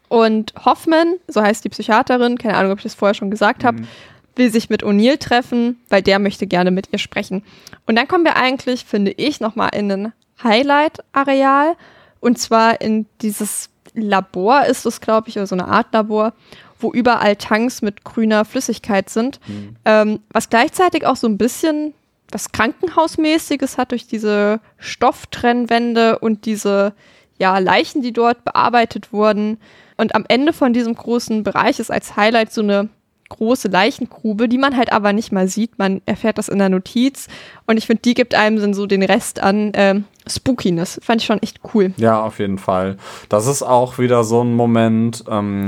Und 0.09 0.53
Hoffman, 0.65 1.15
so 1.27 1.41
heißt 1.41 1.63
die 1.63 1.69
Psychiaterin, 1.69 2.37
keine 2.37 2.57
Ahnung, 2.57 2.73
ob 2.73 2.79
ich 2.79 2.83
das 2.83 2.95
vorher 2.95 3.13
schon 3.13 3.31
gesagt 3.31 3.63
habe, 3.63 3.81
mhm. 3.81 3.87
will 4.35 4.51
sich 4.51 4.69
mit 4.69 4.83
O'Neill 4.83 5.17
treffen, 5.17 5.79
weil 5.89 6.01
der 6.01 6.19
möchte 6.19 6.47
gerne 6.47 6.71
mit 6.71 6.89
ihr 6.91 6.99
sprechen. 6.99 7.43
Und 7.85 7.95
dann 7.95 8.07
kommen 8.07 8.25
wir 8.25 8.35
eigentlich, 8.35 8.85
finde 8.85 9.11
ich, 9.11 9.39
nochmal 9.39 9.69
in 9.73 9.91
ein 9.91 10.13
Highlight-Areal. 10.43 11.75
Und 12.19 12.37
zwar 12.39 12.81
in 12.81 13.05
dieses 13.21 13.69
Labor 13.93 14.65
ist 14.65 14.85
es, 14.85 14.99
glaube 14.99 15.29
ich, 15.29 15.37
oder 15.37 15.47
so 15.47 15.55
eine 15.55 15.67
Art 15.67 15.93
Labor, 15.93 16.33
wo 16.79 16.91
überall 16.91 17.35
Tanks 17.35 17.81
mit 17.81 18.03
grüner 18.03 18.45
Flüssigkeit 18.45 19.09
sind. 19.09 19.39
Mhm. 19.47 19.75
Ähm, 19.85 20.19
was 20.31 20.49
gleichzeitig 20.49 21.05
auch 21.05 21.15
so 21.15 21.27
ein 21.27 21.37
bisschen 21.37 21.93
was 22.31 22.51
Krankenhausmäßiges 22.51 23.77
hat 23.77 23.91
durch 23.91 24.07
diese 24.07 24.59
Stofftrennwände 24.77 26.19
und 26.19 26.45
diese 26.45 26.93
ja, 27.37 27.57
Leichen, 27.57 28.01
die 28.01 28.13
dort 28.13 28.43
bearbeitet 28.43 29.11
wurden. 29.11 29.57
Und 29.99 30.15
am 30.15 30.23
Ende 30.29 30.53
von 30.53 30.71
diesem 30.71 30.95
großen 30.95 31.43
Bereich 31.43 31.77
ist 31.79 31.91
als 31.91 32.15
Highlight 32.15 32.53
so 32.53 32.61
eine 32.61 32.87
große 33.27 33.67
Leichengrube, 33.67 34.47
die 34.47 34.57
man 34.57 34.77
halt 34.77 34.93
aber 34.93 35.11
nicht 35.11 35.33
mal 35.33 35.49
sieht. 35.49 35.77
Man 35.77 36.01
erfährt 36.05 36.37
das 36.37 36.47
in 36.47 36.57
der 36.57 36.69
Notiz. 36.69 37.27
Und 37.67 37.75
ich 37.75 37.85
finde, 37.85 38.01
die 38.03 38.13
gibt 38.13 38.33
einem 38.33 38.61
dann 38.61 38.73
so 38.73 38.85
den 38.85 39.03
Rest 39.03 39.41
an 39.41 39.73
äh, 39.73 39.99
Spookiness. 40.25 41.01
Fand 41.03 41.21
ich 41.21 41.27
schon 41.27 41.41
echt 41.43 41.59
cool. 41.73 41.93
Ja, 41.97 42.23
auf 42.23 42.39
jeden 42.39 42.59
Fall. 42.59 42.95
Das 43.27 43.45
ist 43.45 43.61
auch 43.61 43.99
wieder 43.99 44.23
so 44.23 44.41
ein 44.41 44.53
Moment, 44.53 45.25
ähm, 45.29 45.65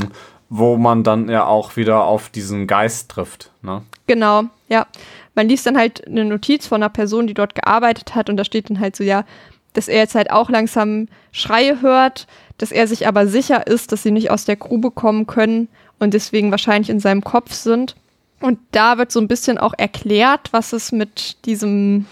wo 0.50 0.78
man 0.78 1.04
dann 1.04 1.28
ja 1.28 1.46
auch 1.46 1.76
wieder 1.76 2.06
auf 2.06 2.30
diesen 2.30 2.68
Geist 2.68 3.12
trifft. 3.12 3.52
Ne? 3.62 3.82
Genau, 4.08 4.44
ja. 4.70 4.88
Man 5.36 5.50
liest 5.50 5.66
dann 5.66 5.78
halt 5.78 6.08
eine 6.08 6.24
Notiz 6.24 6.68
von 6.68 6.82
einer 6.82 6.90
Person, 6.90 7.28
die 7.28 7.34
dort 7.34 7.54
gearbeitet 7.54 8.16
hat 8.16 8.30
und 8.30 8.38
da 8.38 8.46
steht 8.46 8.70
dann 8.70 8.80
halt 8.80 8.96
so, 8.96 9.04
ja, 9.04 9.26
dass 9.74 9.88
er 9.88 10.00
jetzt 10.00 10.16
halt 10.16 10.32
auch 10.32 10.50
langsam 10.50 11.08
Schreie 11.32 11.82
hört, 11.82 12.28
dass 12.58 12.72
er 12.72 12.88
sich 12.88 13.08
aber 13.08 13.28
sicher 13.28 13.66
ist, 13.68 13.92
dass 13.92 14.04
sie 14.04 14.12
nicht 14.12 14.30
aus 14.32 14.46
der 14.46 14.56
Grube 14.56 14.92
kommen 14.92 15.28
können 15.28 15.68
und 16.00 16.14
deswegen 16.14 16.52
wahrscheinlich 16.52 16.90
in 16.90 17.00
seinem 17.00 17.24
Kopf 17.24 17.54
sind. 17.54 17.96
Und 18.40 18.60
da 18.72 18.98
wird 18.98 19.12
so 19.12 19.20
ein 19.20 19.28
bisschen 19.28 19.58
auch 19.58 19.74
erklärt, 19.78 20.52
was 20.52 20.74
es 20.74 20.92
mit 20.92 21.46
diesem, 21.46 22.06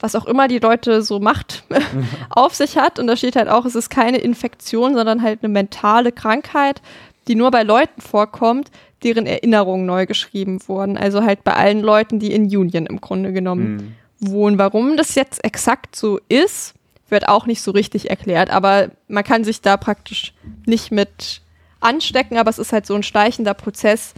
was 0.00 0.14
auch 0.14 0.26
immer 0.26 0.48
die 0.48 0.58
Leute 0.58 1.02
so 1.02 1.20
macht, 1.20 1.64
auf 2.30 2.54
sich 2.54 2.76
hat. 2.76 2.98
Und 2.98 3.06
da 3.06 3.16
steht 3.16 3.36
halt 3.36 3.48
auch, 3.48 3.64
es 3.64 3.74
ist 3.74 3.90
keine 3.90 4.18
Infektion, 4.18 4.94
sondern 4.94 5.22
halt 5.22 5.40
eine 5.42 5.52
mentale 5.52 6.12
Krankheit, 6.12 6.82
die 7.26 7.36
nur 7.36 7.50
bei 7.50 7.62
Leuten 7.62 8.00
vorkommt, 8.00 8.70
deren 9.02 9.26
Erinnerungen 9.26 9.86
neu 9.86 10.06
geschrieben 10.06 10.58
wurden. 10.66 10.96
Also 10.96 11.22
halt 11.22 11.44
bei 11.44 11.54
allen 11.54 11.80
Leuten, 11.80 12.18
die 12.18 12.32
in 12.32 12.44
Union 12.44 12.86
im 12.86 13.00
Grunde 13.00 13.32
genommen 13.32 13.76
mhm 13.76 13.94
wohnen. 14.30 14.58
Warum 14.58 14.96
das 14.96 15.14
jetzt 15.14 15.44
exakt 15.44 15.96
so 15.96 16.20
ist, 16.28 16.74
wird 17.08 17.28
auch 17.28 17.46
nicht 17.46 17.62
so 17.62 17.70
richtig 17.70 18.10
erklärt. 18.10 18.50
Aber 18.50 18.88
man 19.08 19.24
kann 19.24 19.44
sich 19.44 19.60
da 19.60 19.76
praktisch 19.76 20.32
nicht 20.66 20.90
mit 20.90 21.40
anstecken, 21.80 22.38
aber 22.38 22.50
es 22.50 22.58
ist 22.58 22.72
halt 22.72 22.86
so 22.86 22.94
ein 22.94 23.02
schleichender 23.02 23.54
Prozess, 23.54 24.14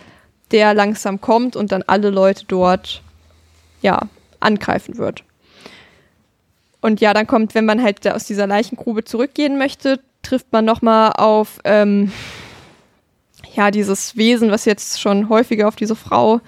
der 0.52 0.74
langsam 0.74 1.20
kommt 1.20 1.56
und 1.56 1.72
dann 1.72 1.82
alle 1.86 2.10
Leute 2.10 2.44
dort 2.46 3.02
ja 3.82 4.00
angreifen 4.40 4.98
wird. 4.98 5.24
Und 6.80 7.00
ja, 7.00 7.12
dann 7.14 7.26
kommt, 7.26 7.54
wenn 7.54 7.64
man 7.64 7.82
halt 7.82 8.06
aus 8.06 8.24
dieser 8.24 8.46
Leichengrube 8.46 9.04
zurückgehen 9.04 9.58
möchte, 9.58 10.00
trifft 10.22 10.52
man 10.52 10.64
nochmal 10.64 11.12
auf 11.12 11.58
ähm, 11.64 12.12
ja 13.54 13.70
dieses 13.72 14.16
Wesen, 14.16 14.50
was 14.50 14.64
jetzt 14.64 15.00
schon 15.00 15.28
häufiger 15.28 15.66
auf 15.66 15.76
diese 15.76 15.96
Frau 15.96 16.40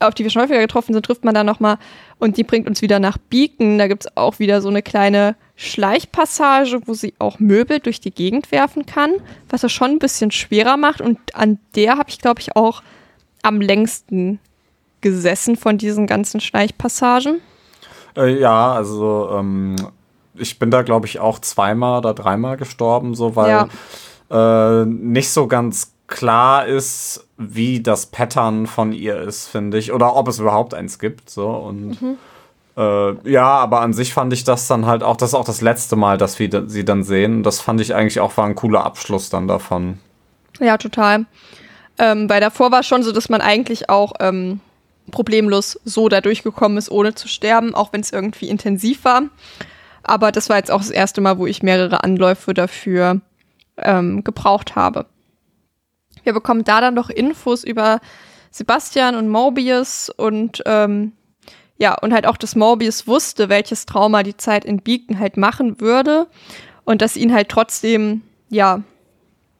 auf 0.00 0.14
die 0.14 0.24
wir 0.24 0.30
schon 0.30 0.42
häufiger 0.42 0.60
getroffen 0.60 0.94
sind, 0.94 1.04
trifft 1.04 1.24
man 1.24 1.34
dann 1.34 1.46
nochmal 1.46 1.78
und 2.20 2.36
die 2.36 2.44
bringt 2.44 2.68
uns 2.68 2.82
wieder 2.82 3.00
nach 3.00 3.18
Beacon. 3.18 3.78
Da 3.78 3.88
gibt 3.88 4.04
es 4.04 4.16
auch 4.16 4.38
wieder 4.38 4.60
so 4.60 4.68
eine 4.68 4.82
kleine 4.82 5.34
Schleichpassage, 5.56 6.80
wo 6.86 6.94
sie 6.94 7.14
auch 7.18 7.38
Möbel 7.38 7.80
durch 7.80 8.00
die 8.00 8.12
Gegend 8.12 8.52
werfen 8.52 8.86
kann, 8.86 9.12
was 9.48 9.62
das 9.62 9.72
schon 9.72 9.92
ein 9.92 9.98
bisschen 9.98 10.30
schwerer 10.30 10.76
macht. 10.76 11.00
Und 11.00 11.18
an 11.34 11.58
der 11.74 11.96
habe 11.96 12.10
ich, 12.10 12.18
glaube 12.18 12.40
ich, 12.40 12.54
auch 12.54 12.82
am 13.42 13.60
längsten 13.60 14.38
gesessen 15.00 15.56
von 15.56 15.78
diesen 15.78 16.06
ganzen 16.06 16.40
Schleichpassagen. 16.40 17.40
Äh, 18.16 18.38
ja, 18.38 18.72
also 18.72 19.30
ähm, 19.32 19.76
ich 20.34 20.58
bin 20.58 20.70
da, 20.70 20.82
glaube 20.82 21.06
ich, 21.06 21.20
auch 21.20 21.38
zweimal 21.38 21.98
oder 21.98 22.14
dreimal 22.14 22.56
gestorben, 22.56 23.14
so 23.14 23.34
weil 23.34 23.68
ja. 24.30 24.82
äh, 24.82 24.84
nicht 24.84 25.30
so 25.30 25.46
ganz 25.46 25.94
klar 26.10 26.66
ist, 26.66 27.26
wie 27.38 27.82
das 27.82 28.06
Pattern 28.06 28.66
von 28.66 28.92
ihr 28.92 29.18
ist, 29.20 29.46
finde 29.46 29.78
ich. 29.78 29.92
Oder 29.92 30.14
ob 30.16 30.28
es 30.28 30.38
überhaupt 30.38 30.74
eins 30.74 30.98
gibt. 30.98 31.30
So 31.30 31.48
und 31.48 32.02
mhm. 32.02 32.18
äh, 32.76 33.30
ja, 33.30 33.46
aber 33.46 33.80
an 33.80 33.94
sich 33.94 34.12
fand 34.12 34.32
ich 34.34 34.44
das 34.44 34.66
dann 34.66 34.84
halt 34.84 35.02
auch, 35.02 35.16
das 35.16 35.30
ist 35.30 35.34
auch 35.34 35.46
das 35.46 35.62
letzte 35.62 35.96
Mal, 35.96 36.18
dass 36.18 36.38
wir 36.38 36.68
sie 36.68 36.84
dann 36.84 37.02
sehen. 37.04 37.42
Das 37.42 37.60
fand 37.60 37.80
ich 37.80 37.94
eigentlich 37.94 38.20
auch 38.20 38.36
war 38.36 38.44
ein 38.44 38.54
cooler 38.54 38.84
Abschluss 38.84 39.30
dann 39.30 39.48
davon. 39.48 39.98
Ja, 40.58 40.76
total. 40.76 41.24
Ähm, 41.96 42.28
weil 42.28 42.40
davor 42.40 42.70
war 42.72 42.82
schon 42.82 43.02
so, 43.02 43.12
dass 43.12 43.28
man 43.28 43.40
eigentlich 43.40 43.88
auch 43.88 44.12
ähm, 44.20 44.60
problemlos 45.10 45.80
so 45.84 46.08
da 46.08 46.20
durchgekommen 46.20 46.76
ist, 46.76 46.90
ohne 46.90 47.14
zu 47.14 47.28
sterben, 47.28 47.74
auch 47.74 47.92
wenn 47.92 48.00
es 48.00 48.12
irgendwie 48.12 48.48
intensiv 48.48 49.04
war. 49.04 49.22
Aber 50.02 50.32
das 50.32 50.48
war 50.48 50.56
jetzt 50.56 50.70
auch 50.70 50.80
das 50.80 50.90
erste 50.90 51.20
Mal, 51.20 51.38
wo 51.38 51.46
ich 51.46 51.62
mehrere 51.62 52.02
Anläufe 52.02 52.54
dafür 52.54 53.20
ähm, 53.76 54.24
gebraucht 54.24 54.76
habe. 54.76 55.06
Wir 56.24 56.32
bekommen 56.32 56.64
da 56.64 56.80
dann 56.80 56.94
noch 56.94 57.10
Infos 57.10 57.64
über 57.64 58.00
Sebastian 58.50 59.14
und 59.14 59.28
Mobius 59.28 60.10
und 60.10 60.62
ähm, 60.66 61.12
ja, 61.78 61.94
und 61.98 62.12
halt 62.12 62.26
auch, 62.26 62.36
dass 62.36 62.56
Mobius 62.56 63.06
wusste, 63.06 63.48
welches 63.48 63.86
Trauma 63.86 64.22
die 64.22 64.36
Zeit 64.36 64.64
in 64.64 64.82
Beacon 64.82 65.18
halt 65.18 65.36
machen 65.36 65.80
würde 65.80 66.26
und 66.84 67.00
dass 67.00 67.16
ihn 67.16 67.32
halt 67.32 67.48
trotzdem, 67.48 68.22
ja, 68.50 68.82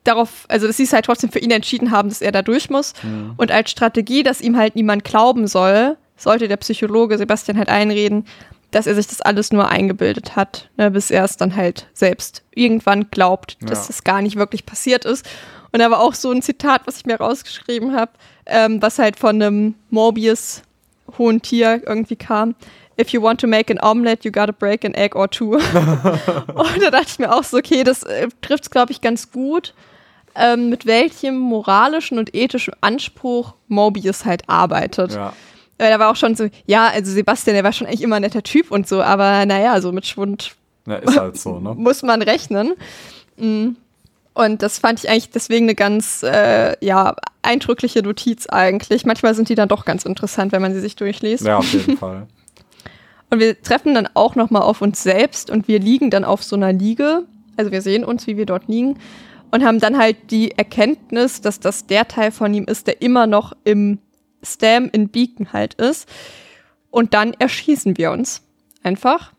darauf, 0.05 0.45
also 0.49 0.66
dass 0.66 0.77
sie 0.77 0.82
es 0.82 0.93
halt 0.93 1.07
trotzdem 1.07 1.31
für 1.31 1.39
ihn 1.39 1.51
entschieden 1.51 1.91
haben, 1.91 2.09
dass 2.09 2.20
er 2.20 2.32
da 2.32 2.43
durch 2.43 2.69
muss. 2.69 2.93
Mhm. 3.03 3.35
Und 3.37 3.51
als 3.51 3.70
Strategie, 3.70 4.23
dass 4.23 4.41
ihm 4.41 4.57
halt 4.57 4.77
niemand 4.77 5.05
glauben 5.05 5.47
soll, 5.47 5.97
sollte 6.16 6.49
der 6.49 6.59
Psychologe 6.59 7.16
Sebastian 7.16 7.57
halt 7.57 7.70
einreden, 7.70 8.27
dass 8.71 8.87
er 8.87 8.95
sich 8.95 9.07
das 9.07 9.21
alles 9.21 9.53
nur 9.53 9.69
eingebildet 9.69 10.37
hat, 10.37 10.69
ne, 10.77 10.91
bis 10.91 11.11
er 11.11 11.25
es 11.25 11.37
dann 11.37 11.57
halt 11.57 11.87
selbst 11.93 12.43
irgendwann 12.55 13.11
glaubt, 13.11 13.57
dass 13.63 13.89
Ja. 13.89 13.91
es 13.91 14.05
gar 14.05 14.23
nicht 14.23 14.37
wirklich 14.37 14.67
passiert 14.67 15.05
ist. 15.05 15.29
Und 15.73 15.81
da 15.81 15.91
war 15.91 16.01
auch 16.01 16.15
so 16.15 16.31
ein 16.31 16.43
Zitat, 16.43 16.83
was 16.87 16.99
ich 16.99 17.07
mir 17.07 17.17
rausgeschrieben 17.17 17.95
habe, 17.97 18.13
ähm, 18.47 18.81
was 18.83 18.99
halt 18.99 19.17
von 19.19 19.41
einem 19.41 19.75
Morbius 19.91 20.63
hohen 21.19 21.43
Tier 21.43 21.83
irgendwie 21.87 22.17
kam. 22.17 22.55
If 23.01 23.11
you 23.11 23.23
want 23.23 23.41
to 23.41 23.47
make 23.47 23.73
an 23.73 23.81
omelette, 23.83 24.25
you 24.29 24.33
gotta 24.33 24.53
break 24.53 24.85
an 24.85 24.95
egg 24.95 25.17
or 25.17 25.31
two. 25.31 25.53
Und 25.55 26.83
da 26.83 26.91
dachte 26.91 27.07
ich 27.09 27.19
mir 27.19 27.33
auch 27.35 27.45
so, 27.45 27.57
okay, 27.57 27.83
das 27.85 28.03
äh, 28.03 28.29
trifft 28.43 28.65
es, 28.65 28.71
glaube 28.71 28.93
ich, 28.93 29.01
ganz 29.01 29.31
gut, 29.31 29.75
ähm, 30.35 30.69
mit 30.69 30.87
welchem 30.87 31.39
moralischen 31.39 32.19
und 32.19 32.35
ethischen 32.35 32.75
Anspruch 32.81 33.55
Mobius 33.69 34.25
halt 34.25 34.49
arbeitet. 34.49 35.15
Ja. 35.15 35.33
Weil 35.81 35.90
da 35.90 35.98
war 35.98 36.11
auch 36.11 36.16
schon 36.16 36.35
so, 36.35 36.48
ja, 36.66 36.89
also 36.89 37.11
Sebastian, 37.11 37.55
der 37.55 37.65
war 37.65 37.73
schon 37.73 37.86
eigentlich 37.86 38.02
immer 38.02 38.16
ein 38.16 38.23
netter 38.23 38.43
Typ 38.43 38.70
und 38.70 38.86
so, 38.86 39.02
aber 39.02 39.47
naja, 39.47 39.81
so 39.81 39.93
mit 39.93 40.07
Schwund 40.07 40.55
ja, 40.86 40.97
ist 40.97 41.19
halt 41.19 41.39
so, 41.39 41.59
ne? 41.59 41.74
muss 41.77 42.02
man 42.02 42.20
rechnen. 42.20 42.74
Mm. 43.39 43.70
Und 44.35 44.62
das 44.62 44.78
fand 44.78 45.02
ich 45.02 45.11
eigentlich 45.11 45.31
deswegen 45.31 45.65
eine 45.65 45.74
ganz, 45.74 46.23
äh, 46.23 46.77
ja, 46.85 47.16
eindrückliche 47.43 48.02
Notiz 48.02 48.47
eigentlich. 48.47 49.07
Manchmal 49.07 49.35
sind 49.35 49.48
die 49.48 49.55
dann 49.55 49.69
doch 49.69 49.85
ganz 49.85 50.05
interessant, 50.05 50.52
wenn 50.52 50.62
man 50.62 50.73
sie 50.74 50.81
sich 50.81 50.97
durchliest. 50.97 51.47
Ja, 51.47 51.59
auf 51.59 51.73
jeden 51.73 51.97
Fall. 51.97 52.27
Und 53.31 53.40
wir 53.40 53.61
treffen 53.61 53.94
dann 53.94 54.09
auch 54.15 54.35
nochmal 54.35 54.62
auf 54.62 54.82
uns 54.82 55.02
selbst 55.02 55.51
und 55.51 55.69
wir 55.69 55.78
liegen 55.78 56.11
dann 56.11 56.24
auf 56.24 56.43
so 56.43 56.57
einer 56.57 56.73
Liege. 56.73 57.23
Also 57.57 57.70
wir 57.70 57.81
sehen 57.81 58.05
uns, 58.05 58.27
wie 58.27 58.36
wir 58.36 58.44
dort 58.44 58.66
liegen 58.66 58.98
und 59.52 59.65
haben 59.65 59.78
dann 59.78 59.98
halt 59.98 60.16
die 60.32 60.51
Erkenntnis, 60.51 61.40
dass 61.40 61.61
das 61.61 61.86
der 61.86 62.09
Teil 62.09 62.32
von 62.32 62.52
ihm 62.52 62.65
ist, 62.65 62.89
der 62.89 63.02
immer 63.02 63.28
noch 63.28 63.52
im 63.62 64.01
Stam 64.43 64.89
in 64.93 65.09
Beacon 65.09 65.53
halt 65.53 65.75
ist. 65.75 66.09
Und 66.91 67.15
dann 67.15 67.35
erschießen 67.35 67.97
wir 67.99 68.11
uns 68.11 68.43
einfach. 68.83 69.33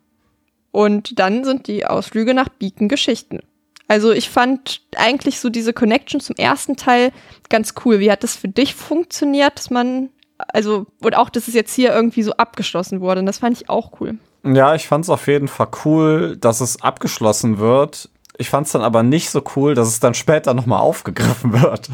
Und 0.72 1.20
dann 1.20 1.44
sind 1.44 1.68
die 1.68 1.86
Ausflüge 1.86 2.34
nach 2.34 2.50
Beacon 2.50 2.88
Geschichten. 2.88 3.40
Also 3.88 4.14
ich 4.14 4.30
fand 4.30 4.82
eigentlich 4.96 5.42
so 5.42 5.50
diese 5.50 5.74
Connection 5.74 6.22
zum 6.22 6.38
ersten 6.38 6.78
Teil 6.78 7.12
ganz 7.50 7.74
cool. 7.84 8.00
Wie 8.00 8.10
hat 8.10 8.24
das 8.24 8.38
für 8.38 8.48
dich 8.48 8.74
funktioniert, 8.74 9.58
dass 9.58 9.70
man, 9.70 10.10
also, 10.38 10.86
und 11.02 11.18
auch, 11.18 11.30
dass 11.30 11.50
es 11.50 11.54
jetzt 11.54 11.74
hier 11.74 11.94
irgendwie 11.94 12.24
so 12.24 12.32
abgeschlossen 12.34 13.02
wurde. 13.02 13.20
Und 13.20 13.26
das 13.26 13.40
fand 13.40 13.62
ich 13.62 13.70
auch 13.70 14.00
cool. 14.00 14.16
Ja, 14.46 14.76
ich 14.76 14.88
fand 14.88 15.04
es 15.04 15.10
auf 15.10 15.28
jeden 15.28 15.50
Fall 15.50 15.68
cool, 15.84 16.38
dass 16.38 16.62
es 16.62 16.82
abgeschlossen 16.82 17.58
wird. 17.58 18.10
Ich 18.38 18.50
fand 18.50 18.66
es 18.66 18.72
dann 18.72 18.82
aber 18.82 19.04
nicht 19.04 19.30
so 19.30 19.44
cool, 19.58 19.76
dass 19.76 19.90
es 19.90 20.00
dann 20.00 20.14
später 20.14 20.54
nochmal 20.54 20.80
aufgegriffen 20.80 21.52
wird. 21.62 21.90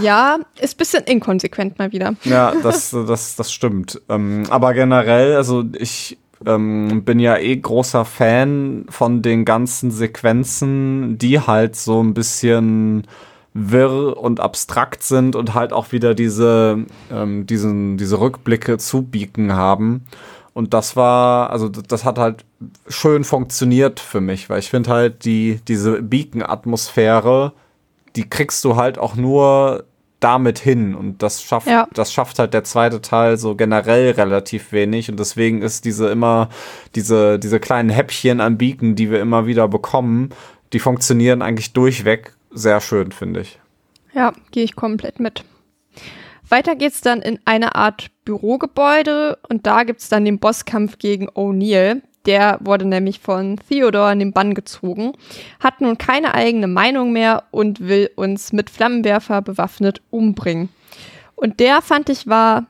Ja, 0.00 0.38
ist 0.60 0.74
ein 0.74 0.78
bisschen 0.78 1.04
inkonsequent 1.04 1.78
mal 1.78 1.92
wieder. 1.92 2.14
Ja, 2.24 2.54
das, 2.62 2.90
das, 2.90 3.36
das 3.36 3.52
stimmt. 3.52 4.00
Ähm, 4.08 4.44
aber 4.48 4.74
generell, 4.74 5.36
also 5.36 5.64
ich 5.78 6.18
ähm, 6.46 7.04
bin 7.04 7.18
ja 7.18 7.36
eh 7.36 7.56
großer 7.56 8.04
Fan 8.04 8.86
von 8.88 9.22
den 9.22 9.44
ganzen 9.44 9.90
Sequenzen, 9.90 11.18
die 11.18 11.40
halt 11.40 11.76
so 11.76 12.02
ein 12.02 12.14
bisschen 12.14 13.06
wirr 13.54 14.16
und 14.16 14.40
abstrakt 14.40 15.02
sind 15.02 15.36
und 15.36 15.54
halt 15.54 15.72
auch 15.72 15.92
wieder 15.92 16.14
diese, 16.14 16.86
ähm, 17.10 17.46
diesen, 17.46 17.98
diese 17.98 18.18
Rückblicke 18.18 18.78
zu 18.78 19.02
Beacon 19.02 19.52
haben. 19.52 20.06
Und 20.54 20.74
das 20.74 20.96
war, 20.96 21.50
also 21.50 21.68
das 21.68 22.04
hat 22.04 22.18
halt 22.18 22.44
schön 22.88 23.24
funktioniert 23.24 24.00
für 24.00 24.20
mich, 24.20 24.50
weil 24.50 24.58
ich 24.58 24.70
finde 24.70 24.90
halt 24.90 25.24
die, 25.24 25.60
diese 25.66 26.02
Beacon-Atmosphäre, 26.02 27.52
die 28.16 28.28
kriegst 28.28 28.64
du 28.64 28.76
halt 28.76 28.98
auch 28.98 29.14
nur 29.14 29.84
damit 30.20 30.58
hin. 30.58 30.94
Und 30.94 31.22
das 31.22 31.42
schafft, 31.42 31.66
Ja. 31.66 31.88
das 31.94 32.12
schafft 32.12 32.38
halt 32.38 32.54
der 32.54 32.64
zweite 32.64 33.00
Teil 33.02 33.36
so 33.38 33.56
generell 33.56 34.12
relativ 34.12 34.70
wenig. 34.72 35.10
Und 35.10 35.18
deswegen 35.18 35.62
ist 35.62 35.84
diese 35.84 36.08
immer, 36.08 36.48
diese, 36.94 37.38
diese 37.38 37.58
kleinen 37.58 37.90
Häppchen 37.90 38.40
an 38.40 38.56
Beacon, 38.58 38.94
die 38.94 39.10
wir 39.10 39.20
immer 39.20 39.46
wieder 39.46 39.66
bekommen, 39.68 40.30
die 40.72 40.78
funktionieren 40.78 41.42
eigentlich 41.42 41.72
durchweg 41.72 42.34
sehr 42.52 42.80
schön, 42.80 43.12
finde 43.12 43.40
ich. 43.40 43.58
Ja, 44.14 44.32
gehe 44.52 44.64
ich 44.64 44.76
komplett 44.76 45.18
mit. 45.20 45.44
Weiter 46.48 46.76
geht's 46.76 47.00
dann 47.00 47.22
in 47.22 47.38
eine 47.46 47.74
Art 47.74 48.10
Bürogebäude 48.24 49.38
und 49.48 49.66
da 49.66 49.84
gibt's 49.84 50.08
dann 50.08 50.24
den 50.24 50.38
Bosskampf 50.38 50.98
gegen 50.98 51.28
O'Neill. 51.30 52.02
Der 52.26 52.58
wurde 52.60 52.84
nämlich 52.84 53.18
von 53.18 53.58
Theodore 53.68 54.12
in 54.12 54.20
den 54.20 54.32
Bann 54.32 54.54
gezogen, 54.54 55.12
hat 55.58 55.80
nun 55.80 55.98
keine 55.98 56.34
eigene 56.34 56.68
Meinung 56.68 57.12
mehr 57.12 57.44
und 57.50 57.80
will 57.80 58.10
uns 58.14 58.52
mit 58.52 58.70
Flammenwerfer 58.70 59.42
bewaffnet 59.42 60.00
umbringen. 60.10 60.68
Und 61.34 61.58
der 61.58 61.82
fand 61.82 62.08
ich 62.08 62.28
war 62.28 62.66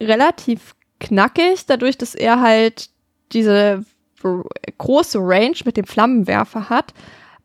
relativ 0.00 0.76
knackig, 1.00 1.66
dadurch, 1.66 1.98
dass 1.98 2.14
er 2.14 2.40
halt 2.40 2.90
diese 3.32 3.84
große 4.78 5.18
Range 5.20 5.56
mit 5.64 5.76
dem 5.76 5.84
Flammenwerfer 5.84 6.68
hat, 6.70 6.94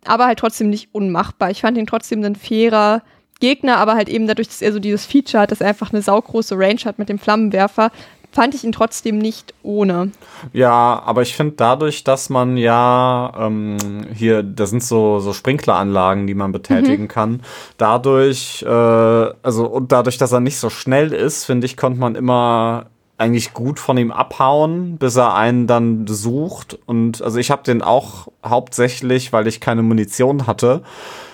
aber 0.06 0.26
halt 0.26 0.40
trotzdem 0.40 0.70
nicht 0.70 0.90
unmachbar. 0.94 1.52
Ich 1.52 1.62
fand 1.62 1.78
ihn 1.78 1.88
trotzdem 1.88 2.24
ein 2.24 2.36
fairer 2.36 3.02
Gegner, 3.40 3.78
aber 3.78 3.96
halt 3.96 4.10
eben 4.10 4.28
dadurch, 4.28 4.48
dass 4.48 4.62
er 4.62 4.72
so 4.72 4.80
dieses 4.80 5.06
Feature 5.06 5.44
hat, 5.44 5.52
dass 5.52 5.62
er 5.62 5.68
einfach 5.68 5.92
eine 5.92 6.02
saugroße 6.02 6.58
Range 6.58 6.82
hat 6.86 7.00
mit 7.00 7.10
dem 7.10 7.20
Flammenwerfer, 7.20 7.92
fand 8.32 8.56
ich 8.56 8.64
ihn 8.64 8.72
trotzdem 8.72 9.18
nicht 9.18 9.54
ohne. 9.64 10.12
Ja, 10.54 11.02
aber 11.06 11.22
ich 11.22 11.36
finde 11.36 11.56
dadurch, 11.58 12.04
dass 12.04 12.30
man 12.30 12.58
ja 12.58 13.34
ähm, 13.38 14.08
hier, 14.14 14.44
da 14.44 14.66
sind 14.66 14.84
so, 14.84 15.20
so 15.20 15.34
Sprinkleranlagen, 15.34 16.28
die 16.28 16.34
man 16.34 16.52
betätigen 16.52 17.08
kann. 17.08 17.42
Dadurch, 17.78 18.64
äh, 18.64 18.68
also 18.68 19.66
und 19.66 19.92
dadurch, 19.92 20.18
dass 20.18 20.32
er 20.32 20.40
nicht 20.40 20.58
so 20.58 20.70
schnell 20.70 21.14
ist, 21.14 21.46
finde 21.46 21.66
ich, 21.66 21.78
konnte 21.78 22.00
man 22.00 22.16
immer 22.16 22.88
eigentlich 23.18 23.54
gut 23.54 23.80
von 23.80 23.98
ihm 23.98 24.12
abhauen, 24.12 24.98
bis 24.98 25.16
er 25.16 25.36
einen 25.36 25.68
dann 25.68 26.08
sucht. 26.08 26.80
Und 26.88 27.22
also 27.22 27.38
ich 27.38 27.52
habe 27.52 27.62
den 27.64 27.84
auch 27.84 28.28
hauptsächlich, 28.44 29.32
weil 29.32 29.48
ich 29.48 29.62
keine 29.62 29.84
Munition 29.84 30.48
hatte. 30.48 30.82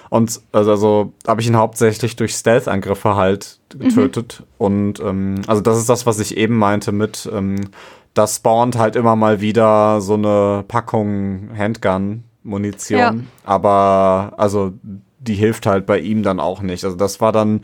Und 0.09 0.41
also, 0.51 0.71
also 0.71 1.13
habe 1.27 1.41
ich 1.41 1.47
ihn 1.47 1.57
hauptsächlich 1.57 2.15
durch 2.15 2.33
Stealth-Angriffe 2.33 3.15
halt 3.15 3.59
getötet. 3.77 4.43
Und 4.57 4.99
ähm, 4.99 5.41
also 5.47 5.61
das 5.61 5.77
ist 5.77 5.89
das, 5.89 6.05
was 6.05 6.19
ich 6.19 6.37
eben 6.37 6.57
meinte 6.57 6.91
mit, 6.91 7.29
ähm, 7.33 7.69
das 8.13 8.37
spawnt 8.37 8.77
halt 8.77 8.95
immer 8.95 9.15
mal 9.15 9.41
wieder 9.41 10.01
so 10.01 10.13
eine 10.15 10.63
Packung 10.67 11.49
Handgun-Munition. 11.55 12.99
Ja. 12.99 13.15
Aber 13.43 14.33
also 14.37 14.73
die 15.19 15.35
hilft 15.35 15.65
halt 15.65 15.85
bei 15.85 15.99
ihm 15.99 16.23
dann 16.23 16.39
auch 16.39 16.61
nicht. 16.61 16.83
Also 16.83 16.95
das 16.95 17.21
war 17.21 17.31
dann 17.31 17.61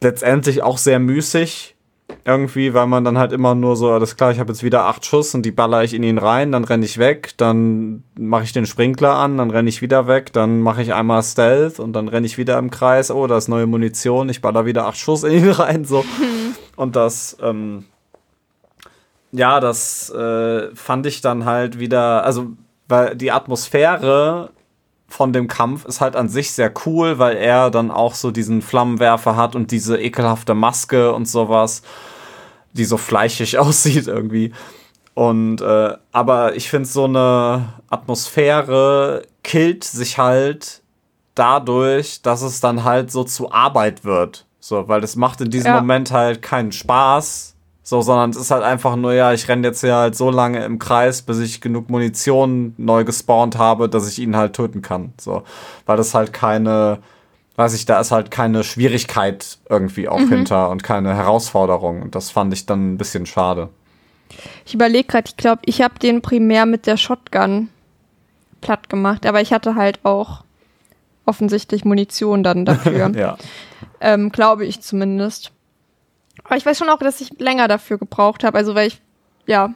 letztendlich 0.00 0.62
auch 0.62 0.78
sehr 0.78 0.98
müßig. 0.98 1.75
Irgendwie, 2.24 2.74
weil 2.74 2.86
man 2.86 3.04
dann 3.04 3.18
halt 3.18 3.32
immer 3.32 3.54
nur 3.54 3.76
so, 3.76 3.90
alles 3.90 4.16
klar, 4.16 4.32
ich 4.32 4.40
habe 4.40 4.52
jetzt 4.52 4.62
wieder 4.62 4.84
acht 4.84 5.04
Schuss 5.04 5.34
und 5.34 5.42
die 5.42 5.52
baller 5.52 5.84
ich 5.84 5.94
in 5.94 6.02
ihn 6.02 6.18
rein, 6.18 6.52
dann 6.52 6.64
renne 6.64 6.84
ich 6.84 6.98
weg, 6.98 7.34
dann 7.36 8.02
mache 8.18 8.44
ich 8.44 8.52
den 8.52 8.66
Sprinkler 8.66 9.14
an, 9.14 9.38
dann 9.38 9.50
renne 9.50 9.68
ich 9.68 9.80
wieder 9.80 10.08
weg, 10.08 10.32
dann 10.32 10.60
mache 10.60 10.82
ich 10.82 10.92
einmal 10.92 11.22
Stealth 11.22 11.78
und 11.78 11.92
dann 11.92 12.08
renne 12.08 12.26
ich 12.26 12.36
wieder 12.36 12.58
im 12.58 12.70
Kreis, 12.70 13.10
oh, 13.10 13.26
da 13.26 13.36
ist 13.36 13.48
neue 13.48 13.66
Munition, 13.66 14.28
ich 14.28 14.40
baller 14.40 14.66
wieder 14.66 14.86
acht 14.86 14.98
Schuss 14.98 15.22
in 15.22 15.32
ihn 15.32 15.50
rein, 15.50 15.84
so. 15.84 16.04
Und 16.76 16.94
das, 16.94 17.38
ähm, 17.40 17.86
ja, 19.32 19.60
das 19.60 20.10
äh, 20.10 20.74
fand 20.74 21.06
ich 21.06 21.22
dann 21.22 21.44
halt 21.44 21.78
wieder, 21.78 22.22
also, 22.24 22.48
weil 22.86 23.16
die 23.16 23.32
Atmosphäre 23.32 24.50
von 25.08 25.32
dem 25.32 25.48
Kampf 25.48 25.84
ist 25.84 26.00
halt 26.00 26.16
an 26.16 26.28
sich 26.28 26.52
sehr 26.52 26.72
cool, 26.84 27.18
weil 27.18 27.36
er 27.36 27.70
dann 27.70 27.90
auch 27.90 28.14
so 28.14 28.30
diesen 28.30 28.60
Flammenwerfer 28.62 29.36
hat 29.36 29.54
und 29.54 29.70
diese 29.70 29.98
ekelhafte 30.00 30.54
Maske 30.54 31.12
und 31.12 31.26
sowas, 31.28 31.82
die 32.72 32.84
so 32.84 32.96
fleischig 32.96 33.58
aussieht 33.58 34.08
irgendwie. 34.08 34.52
Und 35.14 35.62
äh, 35.62 35.96
aber 36.12 36.56
ich 36.56 36.68
finde 36.68 36.88
so 36.88 37.04
eine 37.04 37.72
Atmosphäre 37.88 39.22
killt 39.42 39.84
sich 39.84 40.18
halt 40.18 40.82
dadurch, 41.34 42.20
dass 42.22 42.42
es 42.42 42.60
dann 42.60 42.84
halt 42.84 43.10
so 43.10 43.24
zu 43.24 43.50
Arbeit 43.50 44.04
wird. 44.04 44.46
So, 44.60 44.88
weil 44.88 45.00
das 45.00 45.16
macht 45.16 45.40
in 45.40 45.50
diesem 45.50 45.68
Ja. 45.72 45.80
Moment 45.80 46.10
halt 46.10 46.42
keinen 46.42 46.72
Spaß. 46.72 47.55
So, 47.88 48.02
sondern 48.02 48.30
es 48.30 48.36
ist 48.36 48.50
halt 48.50 48.64
einfach 48.64 48.96
nur, 48.96 49.12
ja, 49.12 49.32
ich 49.32 49.46
renne 49.46 49.68
jetzt 49.68 49.80
hier 49.80 49.94
halt 49.94 50.16
so 50.16 50.28
lange 50.28 50.64
im 50.64 50.80
Kreis, 50.80 51.22
bis 51.22 51.38
ich 51.38 51.60
genug 51.60 51.88
Munition 51.88 52.74
neu 52.78 53.04
gespawnt 53.04 53.58
habe, 53.58 53.88
dass 53.88 54.10
ich 54.10 54.18
ihn 54.18 54.34
halt 54.34 54.54
töten 54.54 54.82
kann. 54.82 55.12
So, 55.20 55.44
weil 55.86 55.96
das 55.96 56.12
halt 56.12 56.32
keine, 56.32 56.98
weiß 57.54 57.74
ich, 57.74 57.86
da 57.86 58.00
ist 58.00 58.10
halt 58.10 58.32
keine 58.32 58.64
Schwierigkeit 58.64 59.58
irgendwie 59.70 60.08
auch 60.08 60.18
hinter 60.18 60.68
und 60.70 60.82
keine 60.82 61.14
Herausforderung. 61.14 62.02
Und 62.02 62.16
das 62.16 62.32
fand 62.32 62.52
ich 62.52 62.66
dann 62.66 62.94
ein 62.94 62.98
bisschen 62.98 63.24
schade. 63.24 63.68
Ich 64.64 64.74
überlege 64.74 65.06
gerade, 65.06 65.28
ich 65.28 65.36
glaube, 65.36 65.62
ich 65.64 65.80
habe 65.80 65.96
den 66.00 66.22
primär 66.22 66.66
mit 66.66 66.88
der 66.88 66.96
Shotgun 66.96 67.68
platt 68.62 68.88
gemacht, 68.88 69.24
aber 69.26 69.40
ich 69.40 69.52
hatte 69.52 69.76
halt 69.76 70.00
auch 70.02 70.42
offensichtlich 71.24 71.84
Munition 71.84 72.42
dann 72.42 72.64
dafür. 72.64 73.12
Ja. 73.14 73.36
ähm, 74.00 74.32
glaube 74.32 74.66
ich 74.66 74.80
zumindest. 74.80 75.52
Aber 76.46 76.56
ich 76.56 76.64
weiß 76.64 76.78
schon 76.78 76.88
auch, 76.88 76.98
dass 76.98 77.20
ich 77.20 77.38
länger 77.40 77.66
dafür 77.66 77.98
gebraucht 77.98 78.44
habe, 78.44 78.56
also 78.56 78.74
weil 78.74 78.86
ich, 78.88 79.00
ja. 79.46 79.74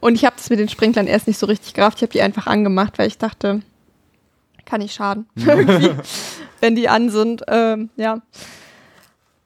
Und 0.00 0.14
ich 0.16 0.24
habe 0.24 0.36
das 0.36 0.50
mit 0.50 0.58
den 0.58 0.68
Sprinklern 0.68 1.06
erst 1.06 1.26
nicht 1.26 1.38
so 1.38 1.46
richtig 1.46 1.74
gerafft. 1.74 1.98
Ich 1.98 2.02
habe 2.02 2.12
die 2.12 2.20
einfach 2.22 2.46
angemacht, 2.46 2.98
weil 2.98 3.06
ich 3.06 3.18
dachte, 3.18 3.62
kann 4.66 4.80
nicht 4.80 4.94
schaden. 4.94 5.26
Irgendwie, 5.36 5.90
wenn 6.60 6.74
die 6.76 6.88
an 6.88 7.08
sind. 7.08 7.42
Ähm, 7.48 7.88
ja. 7.96 8.20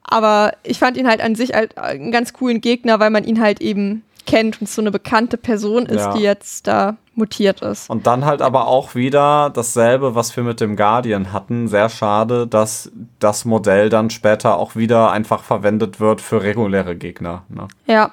Aber 0.03 0.53
ich 0.63 0.79
fand 0.79 0.97
ihn 0.97 1.09
halt 1.09 1.21
an 1.21 1.35
sich 1.35 1.53
halt 1.53 1.79
einen 1.79 2.11
ganz 2.11 2.33
coolen 2.33 2.61
Gegner, 2.61 2.99
weil 3.01 3.11
man 3.11 3.25
ihn 3.25 3.41
halt 3.41 3.61
eben 3.61 4.03
kennt 4.27 4.61
und 4.61 4.69
so 4.69 4.81
eine 4.81 4.91
bekannte 4.91 5.37
Person 5.37 5.87
ist, 5.87 5.97
Ja. 6.07 6.15
die 6.15 6.23
jetzt 6.23 6.67
da 6.67 6.97
mutiert 7.17 7.62
ist. 7.62 7.89
Und 7.91 8.07
dann 8.07 8.25
halt 8.25 8.43
aber 8.43 8.67
auch 8.69 8.95
wieder 8.95 9.51
dasselbe, 9.51 10.15
was 10.15 10.36
wir 10.36 10.45
mit 10.45 10.61
dem 10.61 10.77
Guardian 10.77 11.33
hatten. 11.33 11.69
Sehr 11.69 11.89
schade, 11.89 12.47
dass 12.47 12.91
das 13.19 13.45
Modell 13.45 13.89
dann 13.89 14.11
später 14.11 14.57
auch 14.57 14.77
wieder 14.77 15.11
einfach 15.11 15.43
verwendet 15.43 15.99
wird 15.99 16.20
für 16.20 16.43
reguläre 16.43 16.97
Gegner. 16.97 17.45
Ne? 17.49 17.69
Ja, 17.86 18.12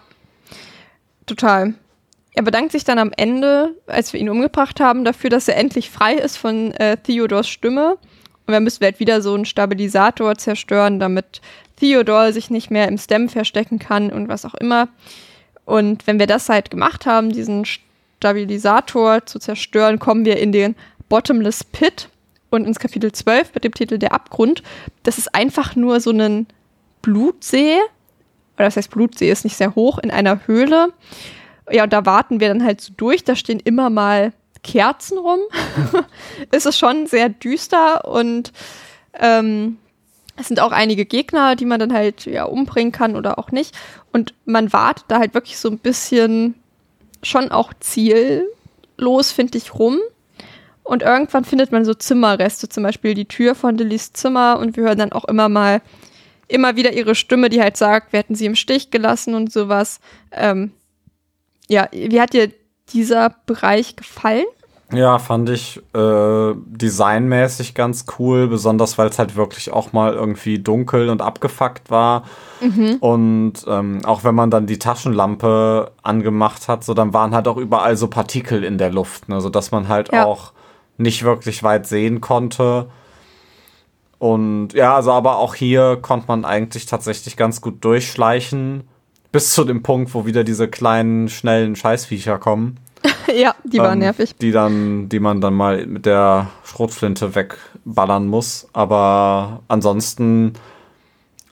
total. 1.25 1.73
Er 2.35 2.43
bedankt 2.43 2.72
sich 2.72 2.83
dann 2.83 2.98
am 2.98 3.11
Ende, 3.15 3.75
als 3.85 4.11
wir 4.11 4.19
ihn 4.19 4.30
umgebracht 4.30 4.80
haben, 4.80 5.03
dafür, 5.03 5.30
dass 5.30 5.48
er 5.48 5.57
endlich 5.57 5.91
frei 5.91 6.14
ist 6.14 6.38
von 6.38 6.72
äh, 6.73 6.98
Theodors 6.98 7.48
Stimme. 7.48 7.98
Und 8.45 8.53
dann 8.53 8.64
müssen 8.64 8.82
wir 8.82 8.88
halt 8.88 8.99
wieder 8.99 9.22
so 9.22 9.33
einen 9.35 9.45
Stabilisator 9.45 10.35
zerstören, 10.35 10.99
damit 10.99 11.41
Theodor 11.77 12.33
sich 12.33 12.49
nicht 12.49 12.72
mehr 12.72 12.88
im 12.88 12.98
Stem 12.98 13.30
verstecken 13.30 13.80
kann 13.80 14.11
und 14.11 14.27
was 14.30 14.45
auch 14.45 14.56
immer. 14.56 14.88
Und 15.65 16.07
wenn 16.07 16.19
wir 16.19 16.27
das 16.27 16.49
halt 16.49 16.72
gemacht 16.72 17.06
haben, 17.06 17.32
diesen 17.32 17.65
Stabilisator 18.24 19.26
zu 19.26 19.38
zerstören, 19.38 20.00
kommen 20.00 20.24
wir 20.24 20.38
in 20.38 20.53
den 20.53 20.76
Bottomless 21.10 21.66
Pit 21.66 22.08
und 22.52 22.66
ins 22.66 22.80
Kapitel 22.80 23.11
12 23.11 23.53
mit 23.53 23.66
dem 23.66 23.74
Titel 23.74 23.98
Der 23.98 24.14
Abgrund. 24.14 24.64
Das 25.03 25.18
ist 25.18 25.35
einfach 25.35 25.76
nur 25.76 26.00
so 26.00 26.11
ein 26.11 26.48
Blutsee. 27.02 27.80
Oder 28.56 28.66
das 28.66 28.77
heißt, 28.77 28.92
Blutsee 28.92 29.30
ist 29.30 29.43
nicht 29.43 29.58
sehr 29.58 29.76
hoch 29.76 29.98
in 29.98 30.10
einer 30.10 30.48
Höhle. 30.48 30.93
Ja, 31.69 31.84
und 31.84 31.92
da 31.92 32.06
warten 32.06 32.40
wir 32.40 32.48
dann 32.48 32.64
halt 32.64 32.80
so 32.80 32.93
durch. 32.95 33.26
Da 33.26 33.35
stehen 33.35 33.60
immer 33.60 33.90
mal 33.90 34.32
Kerzen 34.64 35.18
rum. 35.18 35.40
es 36.52 36.66
ist 36.66 36.77
schon 36.77 37.08
sehr 37.08 37.27
düster 37.27 38.08
und 38.08 38.53
ähm, 39.19 39.80
es 40.38 40.48
sind 40.48 40.61
auch 40.61 40.72
einige 40.72 41.06
Gegner, 41.06 41.58
die 41.58 41.66
man 41.66 41.82
dann 41.82 41.92
halt 41.92 42.26
ja 42.26 42.45
umbringen 42.45 42.93
kann 42.93 43.18
oder 43.18 43.38
auch 43.38 43.52
nicht. 43.52 43.76
Und 44.14 44.34
man 44.45 44.72
wartet 44.72 45.06
da 45.10 45.19
halt 45.19 45.34
wirklich 45.34 45.58
so 45.58 45.69
ein 45.69 45.80
bisschen 45.80 46.56
schon 47.24 47.52
auch 47.52 47.74
ziellos, 47.80 49.32
finde 49.32 49.58
ich, 49.58 49.74
rum. 49.74 50.00
Und 50.84 51.02
irgendwann 51.02 51.45
findet 51.45 51.72
man 51.72 51.85
so 51.85 51.93
Zimmerreste, 51.93 52.68
zum 52.69 52.84
Beispiel 52.84 53.14
die 53.14 53.27
Tür 53.27 53.56
von 53.56 53.77
Lillys 53.77 54.14
Zimmer. 54.14 54.60
Und 54.60 54.76
wir 54.76 54.84
hören 54.84 54.98
dann 54.98 55.11
auch 55.14 55.26
immer 55.26 55.50
mal, 55.50 55.82
immer 56.48 56.76
wieder 56.76 56.93
ihre 56.93 57.16
Stimme, 57.16 57.50
die 57.50 57.61
halt 57.61 57.77
sagt, 57.77 58.11
wir 58.11 58.19
hätten 58.19 58.35
sie 58.35 58.45
im 58.45 58.56
Stich 58.56 58.92
gelassen 58.92 59.34
und 59.34 59.52
sowas. 59.52 60.00
Ähm, 60.32 60.72
ja, 61.68 61.88
wie 61.92 62.19
hat 62.19 62.34
dir 62.34 62.52
dieser 62.90 63.35
Bereich 63.45 63.95
gefallen? 63.95 64.45
Ja, 64.93 65.17
fand 65.17 65.49
ich 65.49 65.81
äh, 65.95 66.53
designmäßig 66.55 67.73
ganz 67.73 68.05
cool, 68.19 68.47
besonders 68.47 68.97
weil 68.97 69.09
es 69.09 69.17
halt 69.17 69.35
wirklich 69.35 69.72
auch 69.73 69.91
mal 69.91 70.13
irgendwie 70.13 70.59
dunkel 70.59 71.09
und 71.09 71.22
abgefuckt 71.22 71.89
war. 71.89 72.23
Und 73.01 73.53
ähm, 73.67 74.01
auch 74.05 74.23
wenn 74.23 74.35
man 74.35 74.49
dann 74.51 74.67
die 74.67 74.80
Taschenlampe 74.80 75.91
angemacht 76.01 76.67
hat, 76.67 76.83
so 76.83 76.93
dann 76.93 77.13
waren 77.13 77.33
halt 77.33 77.47
auch 77.47 77.57
überall 77.57 77.97
so 77.97 78.07
Partikel 78.07 78.63
in 78.63 78.77
der 78.77 78.91
Luft, 78.91 79.27
ne, 79.30 79.41
sodass 79.41 79.72
man 79.72 79.88
halt 79.88 80.13
Ja. 80.13 80.25
auch 80.25 80.53
nicht 80.97 81.23
wirklich 81.23 81.63
weit 81.63 81.88
sehen 81.88 82.22
konnte. 82.22 82.88
Und 84.19 84.73
ja, 84.73 84.95
also 84.95 85.11
aber 85.11 85.38
auch 85.38 85.55
hier 85.55 85.97
konnte 86.01 86.27
man 86.27 86.45
eigentlich 86.45 86.85
tatsächlich 86.85 87.35
ganz 87.35 87.59
gut 87.59 87.83
durchschleichen. 87.83 88.83
Bis 89.33 89.51
zu 89.51 89.65
dem 89.65 89.81
Punkt, 89.83 90.13
wo 90.13 90.25
wieder 90.25 90.43
diese 90.43 90.67
kleinen, 90.67 91.27
schnellen 91.27 91.75
Scheißviecher 91.75 92.38
kommen. 92.38 92.77
ja, 93.33 93.56
die 93.64 93.80
war 93.80 93.93
Ähm, 93.93 93.99
nervig. 93.99 94.35
Die 94.38 94.51
dann, 94.51 95.09
die 95.09 95.19
man 95.19 95.41
dann 95.41 95.53
mal 95.53 95.85
mit 95.85 96.06
der 96.06 96.48
Schrotflinte 96.64 97.35
wegballern 97.35 98.27
muss. 98.27 98.67
Aber 98.73 99.61
ansonsten, 99.67 100.53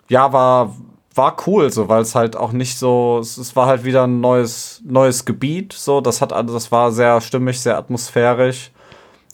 ja, 0.07 0.31
war, 0.33 0.75
war 1.13 1.35
cool, 1.45 1.71
so, 1.71 1.89
weil 1.89 2.01
es 2.01 2.15
halt 2.15 2.35
auch 2.35 2.51
nicht 2.51 2.77
so, 2.77 3.19
es, 3.21 3.37
es 3.37 3.55
war 3.55 3.67
halt 3.67 3.83
wieder 3.83 4.05
ein 4.05 4.21
neues, 4.21 4.81
neues 4.85 5.25
Gebiet, 5.25 5.73
so, 5.73 5.99
das 6.01 6.21
hat 6.21 6.31
alles, 6.31 6.53
das 6.53 6.71
war 6.71 6.91
sehr 6.91 7.19
stimmig, 7.21 7.59
sehr 7.59 7.77
atmosphärisch. 7.77 8.71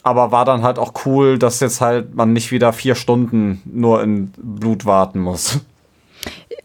Aber 0.03 0.31
war 0.31 0.45
dann 0.45 0.63
halt 0.63 0.79
auch 0.79 0.93
cool, 1.05 1.37
dass 1.37 1.59
jetzt 1.59 1.81
halt 1.81 2.15
man 2.15 2.31
nicht 2.31 2.51
wieder 2.51 2.71
vier 2.71 2.95
Stunden 2.95 3.61
nur 3.65 4.01
in 4.01 4.31
Blut 4.37 4.85
warten 4.85 5.19
muss. 5.19 5.59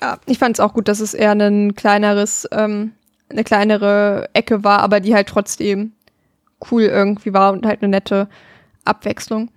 Ja, 0.01 0.19
ich 0.27 0.39
fand 0.39 0.57
es 0.57 0.61
auch 0.61 0.75
gut, 0.75 0.87
dass 0.89 1.01
es 1.01 1.13
eher 1.13 1.33
ein 1.33 1.75
kleineres, 1.75 2.49
ähm, 2.53 2.93
eine 3.33 3.45
kleinere 3.45 4.29
Ecke 4.33 4.65
war, 4.65 4.81
aber 4.81 5.01
die 5.01 5.15
halt 5.15 5.29
trotzdem 5.29 5.93
cool 6.71 6.83
irgendwie 6.83 7.33
war 7.33 7.53
und 7.53 7.67
halt 7.67 7.83
eine 7.83 7.91
nette 7.91 8.29
Abwechslung. 8.85 9.51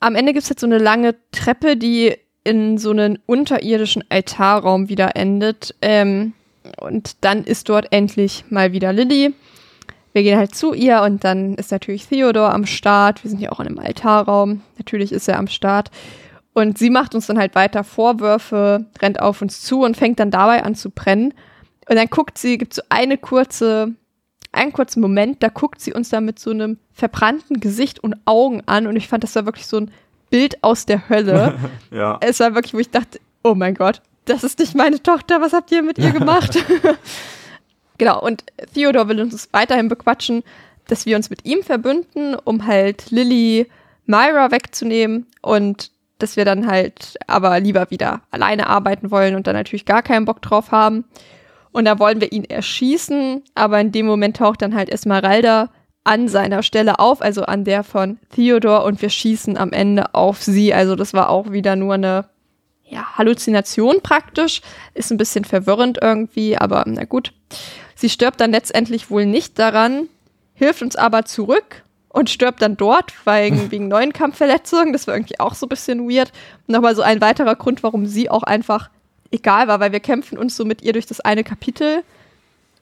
Am 0.00 0.14
Ende 0.14 0.32
gibt 0.32 0.42
es 0.44 0.48
jetzt 0.48 0.60
so 0.60 0.66
eine 0.66 0.78
lange 0.78 1.14
Treppe, 1.32 1.76
die 1.76 2.14
in 2.44 2.78
so 2.78 2.90
einen 2.90 3.18
unterirdischen 3.26 4.04
Altarraum 4.08 4.88
wieder 4.88 5.16
endet. 5.16 5.74
Ähm, 5.82 6.32
und 6.80 7.24
dann 7.24 7.44
ist 7.44 7.68
dort 7.68 7.92
endlich 7.92 8.44
mal 8.50 8.72
wieder 8.72 8.92
Lilly. 8.92 9.34
Wir 10.12 10.22
gehen 10.22 10.38
halt 10.38 10.54
zu 10.54 10.72
ihr 10.72 11.02
und 11.02 11.24
dann 11.24 11.56
ist 11.56 11.72
natürlich 11.72 12.06
Theodor 12.06 12.52
am 12.52 12.64
Start. 12.64 13.22
Wir 13.24 13.30
sind 13.30 13.40
ja 13.40 13.50
auch 13.52 13.60
in 13.60 13.66
einem 13.66 13.78
Altarraum. 13.78 14.62
Natürlich 14.78 15.12
ist 15.12 15.28
er 15.28 15.38
am 15.38 15.48
Start. 15.48 15.90
Und 16.54 16.78
sie 16.78 16.88
macht 16.88 17.14
uns 17.14 17.26
dann 17.26 17.38
halt 17.38 17.54
weiter 17.54 17.84
Vorwürfe, 17.84 18.86
rennt 19.02 19.20
auf 19.20 19.42
uns 19.42 19.60
zu 19.60 19.82
und 19.82 19.96
fängt 19.96 20.20
dann 20.20 20.30
dabei 20.30 20.62
an 20.62 20.74
zu 20.74 20.90
brennen. 20.90 21.34
Und 21.88 21.96
dann 21.96 22.08
guckt 22.08 22.38
sie, 22.38 22.58
gibt 22.58 22.74
so 22.74 22.82
eine 22.88 23.16
kurze, 23.16 23.94
einen 24.52 24.72
kurzen 24.72 25.00
Moment, 25.00 25.42
da 25.42 25.48
guckt 25.48 25.80
sie 25.80 25.92
uns 25.92 26.08
dann 26.08 26.24
mit 26.24 26.38
so 26.38 26.50
einem 26.50 26.78
verbrannten 26.92 27.60
Gesicht 27.60 28.02
und 28.02 28.16
Augen 28.24 28.62
an. 28.66 28.86
Und 28.86 28.96
ich 28.96 29.08
fand, 29.08 29.22
das 29.22 29.34
war 29.36 29.46
wirklich 29.46 29.66
so 29.66 29.78
ein 29.78 29.90
Bild 30.30 30.62
aus 30.62 30.86
der 30.86 31.08
Hölle. 31.08 31.58
Ja. 31.90 32.18
es 32.20 32.40
war 32.40 32.54
wirklich, 32.54 32.74
wo 32.74 32.78
ich 32.78 32.90
dachte, 32.90 33.20
oh 33.42 33.54
mein 33.54 33.74
Gott, 33.74 34.02
das 34.24 34.44
ist 34.44 34.58
nicht 34.58 34.74
meine 34.74 35.02
Tochter, 35.02 35.40
was 35.40 35.52
habt 35.52 35.70
ihr 35.70 35.82
mit 35.82 35.98
ihr 35.98 36.10
gemacht? 36.10 36.58
genau, 37.98 38.20
und 38.20 38.44
Theodor 38.74 39.08
will 39.08 39.20
uns 39.20 39.48
weiterhin 39.52 39.88
bequatschen, 39.88 40.42
dass 40.88 41.06
wir 41.06 41.16
uns 41.16 41.30
mit 41.30 41.44
ihm 41.44 41.62
verbünden, 41.62 42.34
um 42.34 42.66
halt 42.66 43.10
Lilly 43.10 43.68
Myra 44.04 44.50
wegzunehmen 44.50 45.26
und 45.42 45.90
dass 46.18 46.36
wir 46.36 46.44
dann 46.44 46.66
halt 46.66 47.16
aber 47.26 47.58
lieber 47.60 47.90
wieder 47.90 48.22
alleine 48.30 48.68
arbeiten 48.68 49.10
wollen 49.10 49.34
und 49.34 49.46
dann 49.46 49.54
natürlich 49.54 49.84
gar 49.84 50.02
keinen 50.02 50.24
Bock 50.24 50.42
drauf 50.42 50.70
haben. 50.70 51.04
Und 51.76 51.84
da 51.84 51.98
wollen 51.98 52.22
wir 52.22 52.32
ihn 52.32 52.44
erschießen, 52.44 53.42
aber 53.54 53.78
in 53.82 53.92
dem 53.92 54.06
Moment 54.06 54.38
taucht 54.38 54.62
dann 54.62 54.74
halt 54.74 54.88
Esmeralda 54.88 55.68
an 56.04 56.26
seiner 56.26 56.62
Stelle 56.62 56.98
auf, 57.00 57.20
also 57.20 57.42
an 57.42 57.64
der 57.64 57.84
von 57.84 58.16
Theodor 58.34 58.84
und 58.84 59.02
wir 59.02 59.10
schießen 59.10 59.58
am 59.58 59.72
Ende 59.72 60.14
auf 60.14 60.42
sie. 60.42 60.72
Also 60.72 60.96
das 60.96 61.12
war 61.12 61.28
auch 61.28 61.52
wieder 61.52 61.76
nur 61.76 61.92
eine 61.92 62.30
ja, 62.82 63.18
Halluzination 63.18 64.00
praktisch. 64.02 64.62
Ist 64.94 65.10
ein 65.10 65.18
bisschen 65.18 65.44
verwirrend 65.44 65.98
irgendwie, 66.00 66.56
aber 66.56 66.82
na 66.86 67.04
gut. 67.04 67.34
Sie 67.94 68.08
stirbt 68.08 68.40
dann 68.40 68.52
letztendlich 68.52 69.10
wohl 69.10 69.26
nicht 69.26 69.58
daran, 69.58 70.08
hilft 70.54 70.80
uns 70.80 70.96
aber 70.96 71.26
zurück 71.26 71.84
und 72.08 72.30
stirbt 72.30 72.62
dann 72.62 72.78
dort 72.78 73.12
wegen, 73.26 73.70
wegen 73.70 73.88
neuen 73.88 74.14
Kampfverletzungen. 74.14 74.94
Das 74.94 75.06
war 75.06 75.14
irgendwie 75.14 75.40
auch 75.40 75.52
so 75.52 75.66
ein 75.66 75.68
bisschen 75.68 76.08
weird. 76.08 76.32
Nochmal 76.68 76.96
so 76.96 77.02
ein 77.02 77.20
weiterer 77.20 77.54
Grund, 77.54 77.82
warum 77.82 78.06
sie 78.06 78.30
auch 78.30 78.44
einfach 78.44 78.88
egal 79.30 79.68
war, 79.68 79.80
weil 79.80 79.92
wir 79.92 80.00
kämpfen 80.00 80.38
uns 80.38 80.56
so 80.56 80.64
mit 80.64 80.82
ihr 80.82 80.92
durch 80.92 81.06
das 81.06 81.20
eine 81.20 81.44
Kapitel 81.44 82.02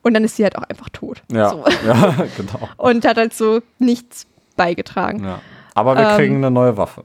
und 0.03 0.15
dann 0.15 0.25
ist 0.25 0.37
sie 0.37 0.45
halt 0.45 0.57
auch 0.57 0.63
einfach 0.65 0.89
tot. 0.91 1.23
Ja, 1.33 1.51
So. 1.51 1.65
ja 1.87 2.15
genau. 2.37 2.69
Und 2.77 3.05
hat 3.07 3.17
halt 3.17 3.35
so 3.35 3.61
nichts 3.79 4.27
beigetragen. 4.57 5.25
Ja. 5.25 5.41
Aber 5.75 5.97
wir 5.97 6.09
Ähm, 6.11 6.17
kriegen 6.17 6.37
eine 6.37 6.51
neue 6.51 6.77
Waffe. 6.77 7.05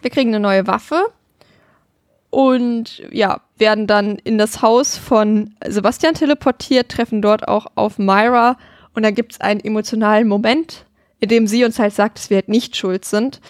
Wir 0.00 0.10
kriegen 0.10 0.30
eine 0.30 0.40
neue 0.40 0.66
Waffe 0.66 1.06
und 2.30 3.02
ja, 3.10 3.40
werden 3.56 3.86
dann 3.86 4.16
in 4.16 4.38
das 4.38 4.62
Haus 4.62 4.96
von 4.98 5.54
Sebastian 5.66 6.14
teleportiert, 6.14 6.90
treffen 6.90 7.22
dort 7.22 7.48
auch 7.48 7.66
auf 7.74 7.98
Myra 7.98 8.56
und 8.94 9.02
da 9.02 9.10
gibt 9.10 9.32
es 9.32 9.40
einen 9.40 9.60
emotionalen 9.60 10.28
Moment, 10.28 10.84
in 11.20 11.28
dem 11.28 11.46
sie 11.46 11.64
uns 11.64 11.78
halt 11.78 11.94
sagt, 11.94 12.18
dass 12.18 12.30
wir 12.30 12.36
halt 12.36 12.48
nicht 12.48 12.76
schuld 12.76 13.04
sind. 13.04 13.40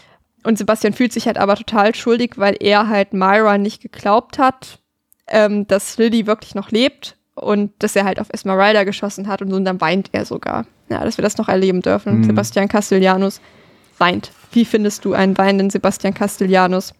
Und 0.44 0.56
Sebastian 0.58 0.92
fühlt 0.92 1.12
sich 1.12 1.26
halt 1.26 1.38
aber 1.38 1.56
total 1.56 1.94
schuldig, 1.94 2.34
weil 2.36 2.56
er 2.60 2.88
halt 2.88 3.12
Myra 3.12 3.58
nicht 3.58 3.82
geglaubt 3.82 4.38
hat, 4.38 4.78
ähm, 5.28 5.66
dass 5.66 5.98
Lily 5.98 6.26
wirklich 6.26 6.55
noch 6.55 6.70
lebt 6.70 7.16
und 7.34 7.72
dass 7.78 7.96
er 7.96 8.05
halt 8.05 8.20
auf 8.20 8.28
Esmeralda 8.30 8.84
geschossen 8.84 9.28
hat 9.28 9.42
und 9.42 9.50
so 9.50 9.56
und 9.56 9.64
dann 9.64 9.80
weint 9.80 10.08
er 10.12 10.24
sogar. 10.24 10.66
Ja, 10.88 11.05
dass 11.05 11.18
wir 11.18 11.22
das 11.22 11.36
noch 11.36 11.48
erleben 11.48 11.82
dürfen. 11.82 12.22
Sebastian 12.22 12.68
Castellanos 12.68 13.40
weint. 13.98 14.30
Wie 14.52 14.64
findest 14.64 15.05
du 15.05 15.14
einen 15.14 15.36
weinenden 15.36 15.70
Sebastian 15.70 16.14
Castellanos? 16.14 16.94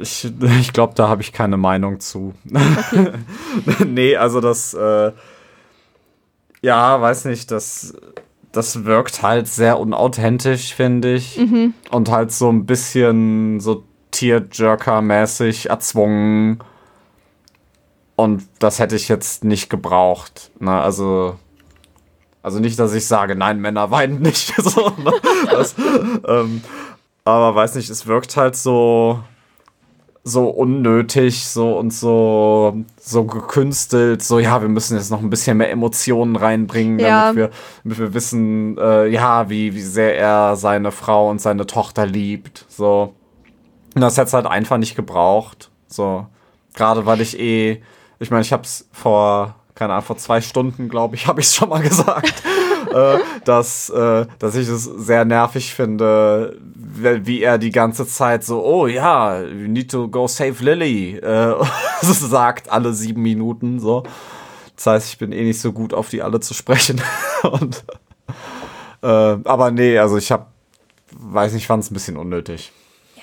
Ich, 0.00 0.32
ich 0.60 0.72
glaube, 0.72 0.94
da 0.94 1.08
habe 1.08 1.22
ich 1.22 1.32
keine 1.32 1.56
Meinung 1.56 2.00
zu. 2.00 2.34
nee, 3.86 4.16
also 4.16 4.40
das, 4.40 4.74
äh, 4.74 5.12
ja, 6.62 7.00
weiß 7.00 7.24
nicht, 7.26 7.50
das, 7.50 7.94
das 8.52 8.84
wirkt 8.84 9.22
halt 9.22 9.48
sehr 9.48 9.78
unauthentisch, 9.78 10.74
finde 10.74 11.14
ich. 11.14 11.38
Und 11.90 12.10
halt 12.10 12.32
so 12.32 12.48
ein 12.48 12.64
bisschen 12.64 13.60
so 13.60 13.84
Tearjerker-mäßig 14.12 15.68
erzwungen. 15.68 16.60
Und 18.18 18.48
das 18.58 18.80
hätte 18.80 18.96
ich 18.96 19.06
jetzt 19.06 19.44
nicht 19.44 19.70
gebraucht. 19.70 20.50
Ne? 20.58 20.72
Also, 20.72 21.36
also 22.42 22.58
nicht, 22.58 22.76
dass 22.76 22.92
ich 22.92 23.06
sage, 23.06 23.36
nein, 23.36 23.60
Männer 23.60 23.92
weinen 23.92 24.20
nicht. 24.20 24.56
so, 24.60 24.88
ne? 24.88 25.12
das, 25.48 25.76
ähm, 26.26 26.62
aber 27.24 27.54
weiß 27.54 27.76
nicht, 27.76 27.88
es 27.90 28.08
wirkt 28.08 28.36
halt 28.36 28.56
so 28.56 29.20
so 30.24 30.48
unnötig, 30.48 31.46
so 31.46 31.78
und 31.78 31.92
so, 31.92 32.82
so 33.00 33.22
gekünstelt, 33.24 34.20
so 34.24 34.40
ja, 34.40 34.60
wir 34.60 34.68
müssen 34.68 34.96
jetzt 34.96 35.12
noch 35.12 35.22
ein 35.22 35.30
bisschen 35.30 35.56
mehr 35.56 35.70
Emotionen 35.70 36.34
reinbringen, 36.34 36.98
Ja. 36.98 37.26
damit, 37.28 37.36
wir, 37.36 37.50
damit 37.84 37.98
wir 38.00 38.14
wissen, 38.14 38.76
äh, 38.78 39.06
ja, 39.06 39.48
wie, 39.48 39.76
wie 39.76 39.80
sehr 39.80 40.18
er 40.18 40.56
seine 40.56 40.90
Frau 40.90 41.30
und 41.30 41.40
seine 41.40 41.66
Tochter 41.66 42.04
liebt. 42.04 42.66
So. 42.68 43.14
Und 43.94 44.00
das 44.02 44.16
hätte 44.16 44.26
es 44.26 44.32
halt 44.34 44.46
einfach 44.46 44.76
nicht 44.76 44.96
gebraucht. 44.96 45.70
So. 45.86 46.26
Gerade 46.74 47.06
weil 47.06 47.20
ich 47.20 47.38
eh, 47.38 47.80
ich 48.20 48.30
meine, 48.30 48.42
ich 48.42 48.52
hab's 48.52 48.88
vor, 48.92 49.54
keine 49.74 49.92
Ahnung, 49.92 50.04
vor 50.04 50.16
zwei 50.16 50.40
Stunden, 50.40 50.88
glaube 50.88 51.16
ich, 51.16 51.26
habe 51.28 51.40
ich 51.40 51.48
schon 51.48 51.68
mal 51.68 51.82
gesagt, 51.82 52.42
äh, 52.92 53.18
dass, 53.44 53.90
äh, 53.90 54.26
dass 54.38 54.54
ich 54.54 54.68
es 54.68 54.84
sehr 54.84 55.24
nervig 55.24 55.74
finde, 55.74 56.58
wie 56.64 57.42
er 57.42 57.58
die 57.58 57.70
ganze 57.70 58.06
Zeit 58.06 58.44
so, 58.44 58.64
oh 58.64 58.86
ja, 58.86 59.40
you 59.42 59.68
need 59.68 59.90
to 59.90 60.08
go 60.08 60.26
save 60.26 60.62
Lily, 60.62 61.16
äh, 61.16 61.54
sagt 62.02 62.70
alle 62.70 62.92
sieben 62.92 63.22
Minuten 63.22 63.80
so. 63.80 64.04
Das 64.76 64.86
heißt, 64.86 65.08
ich 65.08 65.18
bin 65.18 65.32
eh 65.32 65.42
nicht 65.42 65.60
so 65.60 65.72
gut 65.72 65.92
auf 65.92 66.08
die 66.08 66.22
alle 66.22 66.38
zu 66.38 66.54
sprechen. 66.54 67.00
Und, 67.42 67.84
äh, 69.02 69.06
aber 69.06 69.72
nee, 69.72 69.98
also 69.98 70.16
ich 70.16 70.30
hab, 70.30 70.52
weiß 71.10 71.52
nicht, 71.54 71.66
fand 71.66 71.82
es 71.82 71.90
ein 71.90 71.94
bisschen 71.94 72.16
unnötig. 72.16 72.70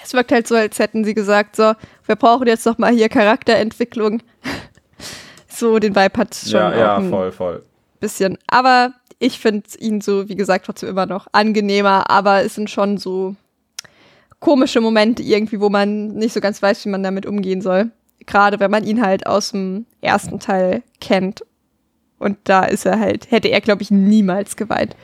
Es 0.03 0.13
wirkt 0.13 0.33
halt 0.33 0.47
so, 0.47 0.55
als 0.55 0.77
hätten 0.79 1.05
sie 1.05 1.13
gesagt, 1.13 1.55
so, 1.55 1.73
wir 2.05 2.15
brauchen 2.15 2.45
jetzt 2.45 2.65
noch 2.65 2.77
mal 2.77 2.93
hier 2.93 3.09
Charakterentwicklung. 3.09 4.21
So, 5.55 5.79
den 5.79 5.95
Vibe 5.95 6.17
hat 6.19 6.35
schon 6.35 6.61
auch 6.61 6.97
ein 6.97 7.31
voll. 7.31 7.63
bisschen. 7.99 8.37
Aber 8.47 8.93
ich 9.19 9.39
finde 9.39 9.63
ihn 9.79 10.01
so, 10.01 10.27
wie 10.29 10.35
gesagt, 10.35 10.65
trotzdem 10.65 10.89
immer 10.89 11.05
noch 11.05 11.27
angenehmer, 11.31 12.09
aber 12.09 12.43
es 12.43 12.55
sind 12.55 12.69
schon 12.69 12.97
so 12.97 13.35
komische 14.39 14.81
Momente 14.81 15.23
irgendwie, 15.23 15.59
wo 15.59 15.69
man 15.69 16.09
nicht 16.09 16.33
so 16.33 16.41
ganz 16.41 16.61
weiß, 16.61 16.85
wie 16.85 16.89
man 16.89 17.01
damit 17.03 17.25
umgehen 17.25 17.61
soll. 17.61 17.91
Gerade 18.25 18.59
wenn 18.59 18.71
man 18.71 18.83
ihn 18.83 19.01
halt 19.05 19.25
aus 19.27 19.51
dem 19.51 19.85
ersten 20.01 20.39
Teil 20.39 20.83
kennt. 20.99 21.43
Und 22.19 22.37
da 22.45 22.63
ist 22.63 22.85
er 22.85 22.99
halt, 22.99 23.29
hätte 23.31 23.47
er, 23.49 23.61
glaube 23.61 23.81
ich, 23.81 23.91
niemals 23.91 24.55
geweint. 24.55 24.95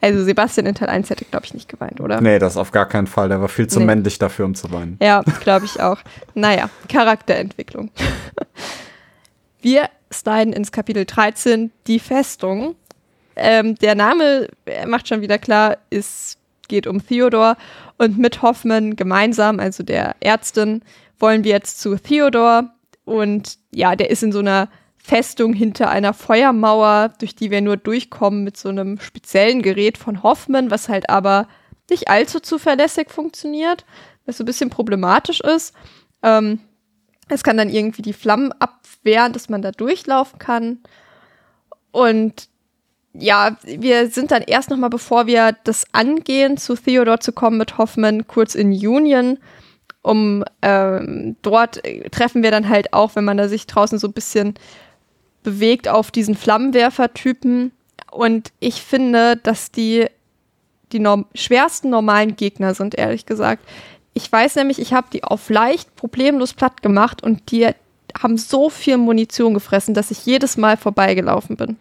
Also 0.00 0.22
Sebastian 0.24 0.66
in 0.66 0.74
Teil 0.74 0.88
1 0.90 1.08
hätte, 1.10 1.24
glaube 1.24 1.46
ich, 1.46 1.54
nicht 1.54 1.68
geweint, 1.68 2.00
oder? 2.00 2.20
Nee, 2.20 2.38
das 2.38 2.56
auf 2.56 2.70
gar 2.70 2.86
keinen 2.86 3.06
Fall. 3.06 3.28
Der 3.28 3.40
war 3.40 3.48
viel 3.48 3.66
zu 3.66 3.78
Nee. 3.80 3.86
männlich 3.86 4.18
dafür, 4.18 4.44
um 4.44 4.54
zu 4.54 4.70
weinen. 4.70 4.98
Ja, 5.00 5.22
glaube 5.40 5.64
ich 5.64 5.80
auch. 5.80 5.98
Naja, 6.34 6.68
Charakterentwicklung. 6.88 7.90
Wir 9.62 9.88
sliden 10.20 10.52
ins 10.52 10.72
Kapitel 10.72 11.04
13, 11.04 11.70
die 11.86 11.98
Festung. 11.98 12.76
Ähm, 13.36 13.74
der 13.76 13.94
Name 13.94 14.48
macht 14.86 15.08
schon 15.08 15.20
wieder 15.20 15.38
klar, 15.38 15.76
es 15.90 16.38
geht 16.68 16.86
um 16.86 17.06
Theodor 17.06 17.56
und 17.98 18.18
mit 18.18 18.42
Hoffmann 18.42 18.96
gemeinsam, 18.96 19.60
also 19.60 19.82
der 19.82 20.16
Ärztin, 20.20 20.82
wollen 21.18 21.44
wir 21.44 21.52
jetzt 21.52 21.80
zu 21.80 21.96
Theodor 21.96 22.70
und 23.04 23.58
ja, 23.70 23.96
der 23.96 24.10
ist 24.10 24.22
in 24.22 24.32
so 24.32 24.40
einer 24.40 24.68
Festung 24.96 25.52
hinter 25.52 25.88
einer 25.88 26.12
Feuermauer, 26.12 27.12
durch 27.20 27.36
die 27.36 27.50
wir 27.50 27.60
nur 27.60 27.76
durchkommen 27.76 28.42
mit 28.42 28.56
so 28.56 28.68
einem 28.68 28.98
speziellen 28.98 29.62
Gerät 29.62 29.98
von 29.98 30.22
Hoffmann, 30.22 30.70
was 30.70 30.88
halt 30.88 31.08
aber 31.08 31.46
nicht 31.88 32.08
allzu 32.08 32.40
zuverlässig 32.40 33.10
funktioniert, 33.10 33.84
was 34.26 34.38
so 34.38 34.42
ein 34.42 34.46
bisschen 34.46 34.70
problematisch 34.70 35.40
ist. 35.40 35.74
Ähm, 36.22 36.58
es 37.28 37.42
kann 37.42 37.56
dann 37.56 37.70
irgendwie 37.70 38.02
die 38.02 38.12
Flammen 38.12 38.52
abwehren, 38.52 39.32
dass 39.32 39.48
man 39.48 39.62
da 39.62 39.72
durchlaufen 39.72 40.38
kann. 40.38 40.78
Und 41.90 42.48
ja, 43.12 43.56
wir 43.64 44.10
sind 44.10 44.30
dann 44.30 44.42
erst 44.42 44.70
nochmal, 44.70 44.90
bevor 44.90 45.26
wir 45.26 45.56
das 45.64 45.86
angehen, 45.92 46.56
zu 46.56 46.76
Theodor 46.76 47.20
zu 47.20 47.32
kommen 47.32 47.58
mit 47.58 47.78
Hoffmann, 47.78 48.26
kurz 48.26 48.54
in 48.54 48.72
Union. 48.72 49.38
Um 50.02 50.44
ähm, 50.62 51.36
dort 51.42 51.84
äh, 51.84 52.08
treffen 52.10 52.42
wir 52.42 52.52
dann 52.52 52.68
halt 52.68 52.92
auch, 52.92 53.16
wenn 53.16 53.24
man 53.24 53.38
da 53.38 53.48
sich 53.48 53.66
draußen 53.66 53.98
so 53.98 54.06
ein 54.06 54.12
bisschen 54.12 54.54
bewegt, 55.42 55.88
auf 55.88 56.10
diesen 56.10 56.36
Flammenwerfer-Typen. 56.36 57.72
Und 58.12 58.52
ich 58.60 58.82
finde, 58.82 59.36
dass 59.36 59.72
die 59.72 60.06
die 60.92 61.00
norm 61.00 61.26
schwersten 61.34 61.90
normalen 61.90 62.36
Gegner 62.36 62.74
sind, 62.74 62.94
ehrlich 62.94 63.26
gesagt. 63.26 63.64
Ich 64.16 64.32
weiß 64.32 64.56
nämlich, 64.56 64.80
ich 64.80 64.94
habe 64.94 65.08
die 65.12 65.24
auf 65.24 65.50
leicht 65.50 65.94
problemlos 65.94 66.54
platt 66.54 66.80
gemacht 66.80 67.22
und 67.22 67.50
die 67.50 67.68
haben 68.18 68.38
so 68.38 68.70
viel 68.70 68.96
Munition 68.96 69.52
gefressen, 69.52 69.92
dass 69.92 70.10
ich 70.10 70.24
jedes 70.24 70.56
Mal 70.56 70.78
vorbeigelaufen 70.78 71.56
bin. 71.56 71.76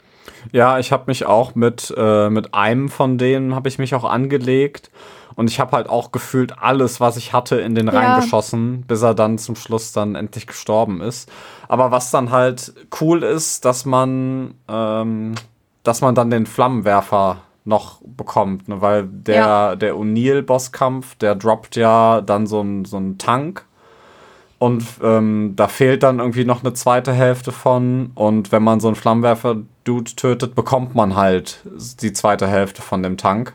Ja, 0.51 0.77
ich 0.77 0.91
habe 0.91 1.05
mich 1.07 1.25
auch 1.25 1.55
mit, 1.55 1.93
äh, 1.95 2.29
mit 2.29 2.53
einem 2.53 2.89
von 2.89 3.17
denen 3.17 3.55
habe 3.55 3.69
ich 3.69 3.79
mich 3.79 3.95
auch 3.95 4.03
angelegt. 4.03 4.91
Und 5.35 5.49
ich 5.49 5.61
habe 5.61 5.77
halt 5.77 5.87
auch 5.87 6.11
gefühlt 6.11 6.59
alles, 6.59 6.99
was 6.99 7.15
ich 7.15 7.31
hatte, 7.31 7.55
in 7.55 7.73
den 7.73 7.87
Ja. 7.87 7.93
reingeschossen, 7.93 8.81
bis 8.85 9.01
er 9.01 9.13
dann 9.13 9.37
zum 9.37 9.55
Schluss 9.55 9.93
dann 9.93 10.15
endlich 10.15 10.45
gestorben 10.45 10.99
ist. 10.99 11.31
Aber 11.69 11.91
was 11.91 12.11
dann 12.11 12.31
halt 12.31 12.73
cool 12.99 13.23
ist, 13.23 13.63
dass 13.63 13.85
man, 13.85 14.55
ähm, 14.67 15.35
dass 15.83 16.01
man 16.01 16.15
dann 16.15 16.29
den 16.31 16.45
Flammenwerfer 16.45 17.37
noch 17.65 17.99
bekommt, 18.05 18.67
ne? 18.69 18.79
weil 18.81 19.03
der, 19.07 19.35
Ja. 19.35 19.75
der 19.75 19.95
O'Neill-Bosskampf, 19.95 21.15
der 21.15 21.35
droppt 21.35 21.75
ja 21.75 22.21
dann 22.21 22.47
so 22.47 22.61
ein, 22.61 22.85
so 22.85 22.97
ein 22.97 23.17
Tank. 23.17 23.65
Und 24.57 24.85
ähm, 25.03 25.53
da 25.55 25.67
fehlt 25.67 26.03
dann 26.03 26.19
irgendwie 26.19 26.45
noch 26.45 26.63
eine 26.63 26.73
zweite 26.73 27.11
Hälfte 27.11 27.51
von. 27.51 28.11
Und 28.15 28.51
wenn 28.51 28.63
man 28.63 28.79
so 28.79 28.87
einen 28.87 28.95
Flammenwerfer-Dude 28.95 30.15
tötet, 30.15 30.55
bekommt 30.55 30.95
man 30.95 31.15
halt 31.15 31.59
die 32.01 32.13
zweite 32.13 32.47
Hälfte 32.47 32.81
von 32.81 33.03
dem 33.03 33.17
Tank. 33.17 33.53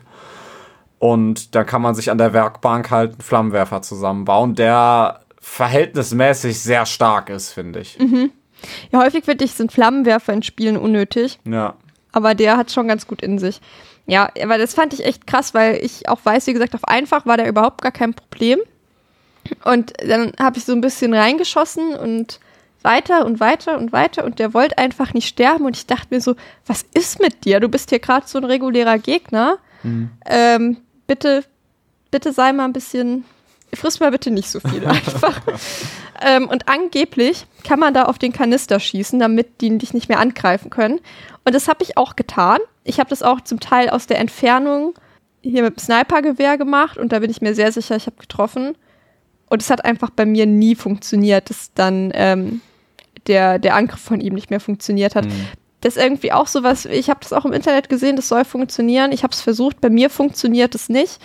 Und 0.99 1.55
dann 1.55 1.65
kann 1.65 1.81
man 1.81 1.95
sich 1.95 2.11
an 2.11 2.19
der 2.19 2.33
Werkbank 2.33 2.91
halt 2.91 3.13
einen 3.13 3.21
Flammenwerfer 3.21 3.81
zusammenbauen, 3.81 4.53
der 4.53 5.21
verhältnismäßig 5.39 6.59
sehr 6.59 6.85
stark 6.85 7.29
ist, 7.31 7.51
finde 7.51 7.79
ich. 7.79 7.97
Ja, 8.91 8.99
häufig 9.01 9.25
finde 9.25 9.43
ich, 9.45 9.53
sind 9.53 9.71
Flammenwerfer 9.71 10.33
in 10.33 10.43
Spielen 10.43 10.77
unnötig, 10.77 11.39
Ja. 11.45 11.73
aber 12.11 12.35
der 12.35 12.57
hat 12.57 12.71
schon 12.71 12.87
ganz 12.87 13.07
gut 13.07 13.23
in 13.23 13.39
sich. 13.39 13.59
Ja, 14.07 14.29
aber 14.41 14.57
das 14.57 14.73
fand 14.73 14.93
ich 14.93 15.05
echt 15.05 15.27
krass, 15.27 15.53
weil 15.53 15.75
ich 15.83 16.09
auch 16.09 16.19
weiß, 16.23 16.47
wie 16.47 16.53
gesagt, 16.53 16.75
auf 16.75 16.85
einfach 16.85 17.25
war 17.25 17.37
der 17.37 17.47
überhaupt 17.47 17.81
gar 17.81 17.91
kein 17.91 18.13
Problem. 18.13 18.59
Und 19.63 19.93
dann 20.05 20.33
habe 20.39 20.57
ich 20.57 20.65
so 20.65 20.73
ein 20.73 20.81
bisschen 20.81 21.13
reingeschossen 21.13 21.95
und 21.95 22.39
weiter 22.83 23.25
und 23.25 23.39
weiter 23.39 23.77
und 23.77 23.91
weiter 23.91 24.23
und 24.23 24.39
der 24.39 24.53
wollte 24.53 24.77
einfach 24.77 25.13
nicht 25.13 25.27
sterben 25.27 25.65
und 25.65 25.77
ich 25.77 25.85
dachte 25.85 26.07
mir 26.09 26.21
so, 26.21 26.35
was 26.65 26.83
ist 26.93 27.19
mit 27.19 27.45
dir? 27.45 27.59
Du 27.59 27.69
bist 27.69 27.89
hier 27.89 27.99
gerade 27.99 28.27
so 28.27 28.39
ein 28.39 28.43
regulärer 28.43 28.97
Gegner. 28.97 29.57
Ähm, 30.25 30.77
bitte, 31.07 31.43
bitte 32.09 32.33
sei 32.33 32.53
mal 32.53 32.65
ein 32.65 32.73
bisschen, 32.73 33.25
friss 33.73 33.99
mal 33.99 34.11
bitte 34.11 34.31
nicht 34.31 34.49
so 34.49 34.59
viel 34.59 34.85
einfach. 34.87 35.41
ähm, 36.21 36.47
und 36.49 36.67
angeblich 36.67 37.45
kann 37.63 37.79
man 37.79 37.93
da 37.93 38.03
auf 38.03 38.17
den 38.17 38.33
Kanister 38.33 38.79
schießen, 38.79 39.19
damit 39.19 39.61
die 39.61 39.77
dich 39.77 39.93
nicht 39.93 40.09
mehr 40.09 40.19
angreifen 40.19 40.69
können. 40.69 40.99
Und 41.45 41.53
das 41.53 41.67
habe 41.67 41.83
ich 41.83 41.97
auch 41.97 42.15
getan. 42.15 42.59
Ich 42.83 42.99
habe 42.99 43.09
das 43.09 43.23
auch 43.23 43.41
zum 43.41 43.59
Teil 43.59 43.89
aus 43.89 44.07
der 44.07 44.19
Entfernung 44.19 44.93
hier 45.41 45.63
mit 45.63 45.77
dem 45.77 45.79
Snipergewehr 45.79 46.57
gemacht 46.57 46.97
und 46.97 47.11
da 47.11 47.19
bin 47.19 47.31
ich 47.31 47.41
mir 47.41 47.55
sehr 47.55 47.71
sicher, 47.71 47.95
ich 47.95 48.05
habe 48.05 48.17
getroffen. 48.17 48.75
Und 49.49 49.61
es 49.61 49.69
hat 49.69 49.83
einfach 49.83 50.11
bei 50.11 50.25
mir 50.25 50.45
nie 50.45 50.75
funktioniert, 50.75 51.49
dass 51.49 51.73
dann 51.73 52.11
ähm, 52.13 52.61
der, 53.27 53.59
der 53.59 53.75
Angriff 53.75 53.99
von 53.99 54.21
ihm 54.21 54.33
nicht 54.33 54.49
mehr 54.49 54.59
funktioniert 54.61 55.15
hat. 55.15 55.25
Das 55.81 55.97
ist 55.97 56.03
irgendwie 56.03 56.31
auch 56.31 56.47
sowas, 56.47 56.85
ich 56.85 57.09
habe 57.09 57.19
das 57.21 57.33
auch 57.33 57.43
im 57.43 57.53
Internet 57.53 57.89
gesehen, 57.89 58.15
das 58.15 58.29
soll 58.29 58.45
funktionieren. 58.45 59.11
Ich 59.11 59.23
habe 59.23 59.33
es 59.33 59.41
versucht, 59.41 59.81
bei 59.81 59.89
mir 59.89 60.09
funktioniert 60.09 60.75
es 60.75 60.89
nicht. 60.89 61.19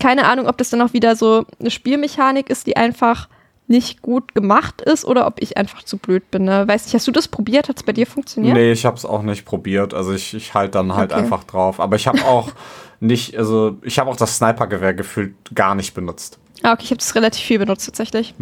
Keine 0.00 0.26
Ahnung, 0.26 0.46
ob 0.46 0.58
das 0.58 0.70
dann 0.70 0.82
auch 0.82 0.92
wieder 0.92 1.14
so 1.14 1.46
eine 1.60 1.70
Spielmechanik 1.70 2.50
ist, 2.50 2.66
die 2.66 2.76
einfach 2.76 3.28
nicht 3.70 4.02
gut 4.02 4.34
gemacht 4.34 4.82
ist 4.82 5.04
oder 5.04 5.26
ob 5.28 5.40
ich 5.40 5.56
einfach 5.56 5.84
zu 5.84 5.96
blöd 5.96 6.28
bin. 6.32 6.44
Ne? 6.44 6.66
Weiß 6.66 6.84
nicht, 6.84 6.94
hast 6.94 7.06
du 7.06 7.12
das 7.12 7.28
probiert? 7.28 7.68
Hat 7.68 7.76
es 7.76 7.82
bei 7.84 7.92
dir 7.92 8.04
funktioniert? 8.06 8.54
Nee, 8.54 8.72
ich 8.72 8.84
habe 8.84 8.96
es 8.96 9.04
auch 9.04 9.22
nicht 9.22 9.44
probiert. 9.44 9.94
Also 9.94 10.12
ich, 10.12 10.34
ich 10.34 10.54
halte 10.54 10.72
dann 10.72 10.94
halt 10.94 11.12
Okay. 11.12 11.20
einfach 11.20 11.44
drauf. 11.44 11.78
Aber 11.78 11.94
ich 11.94 12.08
habe 12.08 12.22
auch 12.24 12.50
nicht, 13.00 13.36
also 13.36 13.78
ich 13.82 14.00
habe 14.00 14.10
auch 14.10 14.16
das 14.16 14.36
Snipergewehr 14.38 14.92
gefühlt 14.92 15.34
gar 15.54 15.76
nicht 15.76 15.94
benutzt. 15.94 16.38
Ah, 16.62 16.72
okay, 16.72 16.82
ich 16.82 16.90
habe 16.90 16.98
das 16.98 17.14
relativ 17.14 17.44
viel 17.44 17.60
benutzt 17.60 17.86
tatsächlich. 17.86 18.34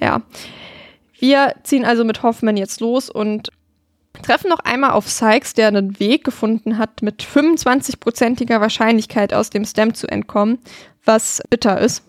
Ja. 0.00 0.22
Wir 1.18 1.54
ziehen 1.62 1.84
also 1.84 2.02
mit 2.04 2.22
Hoffmann 2.22 2.56
jetzt 2.56 2.80
los 2.80 3.10
und 3.10 3.50
treffen 4.22 4.48
noch 4.48 4.60
einmal 4.60 4.92
auf 4.92 5.10
Sykes, 5.10 5.52
der 5.52 5.68
einen 5.68 6.00
Weg 6.00 6.24
gefunden 6.24 6.78
hat, 6.78 7.02
mit 7.02 7.22
25-prozentiger 7.22 8.62
Wahrscheinlichkeit 8.62 9.34
aus 9.34 9.50
dem 9.50 9.66
Stem 9.66 9.92
zu 9.92 10.06
entkommen, 10.08 10.58
was 11.04 11.42
bitter 11.50 11.78
ist. 11.80 12.02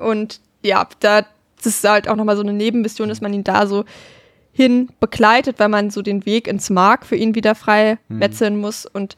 Und 0.00 0.40
ja, 0.62 0.86
da 1.00 1.24
das 1.62 1.74
ist 1.74 1.88
halt 1.88 2.08
auch 2.08 2.16
nochmal 2.16 2.36
so 2.36 2.42
eine 2.42 2.54
Nebenmission, 2.54 3.08
dass 3.08 3.20
man 3.20 3.34
ihn 3.34 3.44
da 3.44 3.66
so 3.66 3.84
hin 4.52 4.88
begleitet, 4.98 5.58
weil 5.58 5.68
man 5.68 5.90
so 5.90 6.00
den 6.02 6.24
Weg 6.24 6.48
ins 6.48 6.70
Mark 6.70 7.04
für 7.04 7.16
ihn 7.16 7.34
wieder 7.34 7.54
frei 7.54 7.98
metzeln 8.08 8.56
muss 8.56 8.86
und 8.86 9.16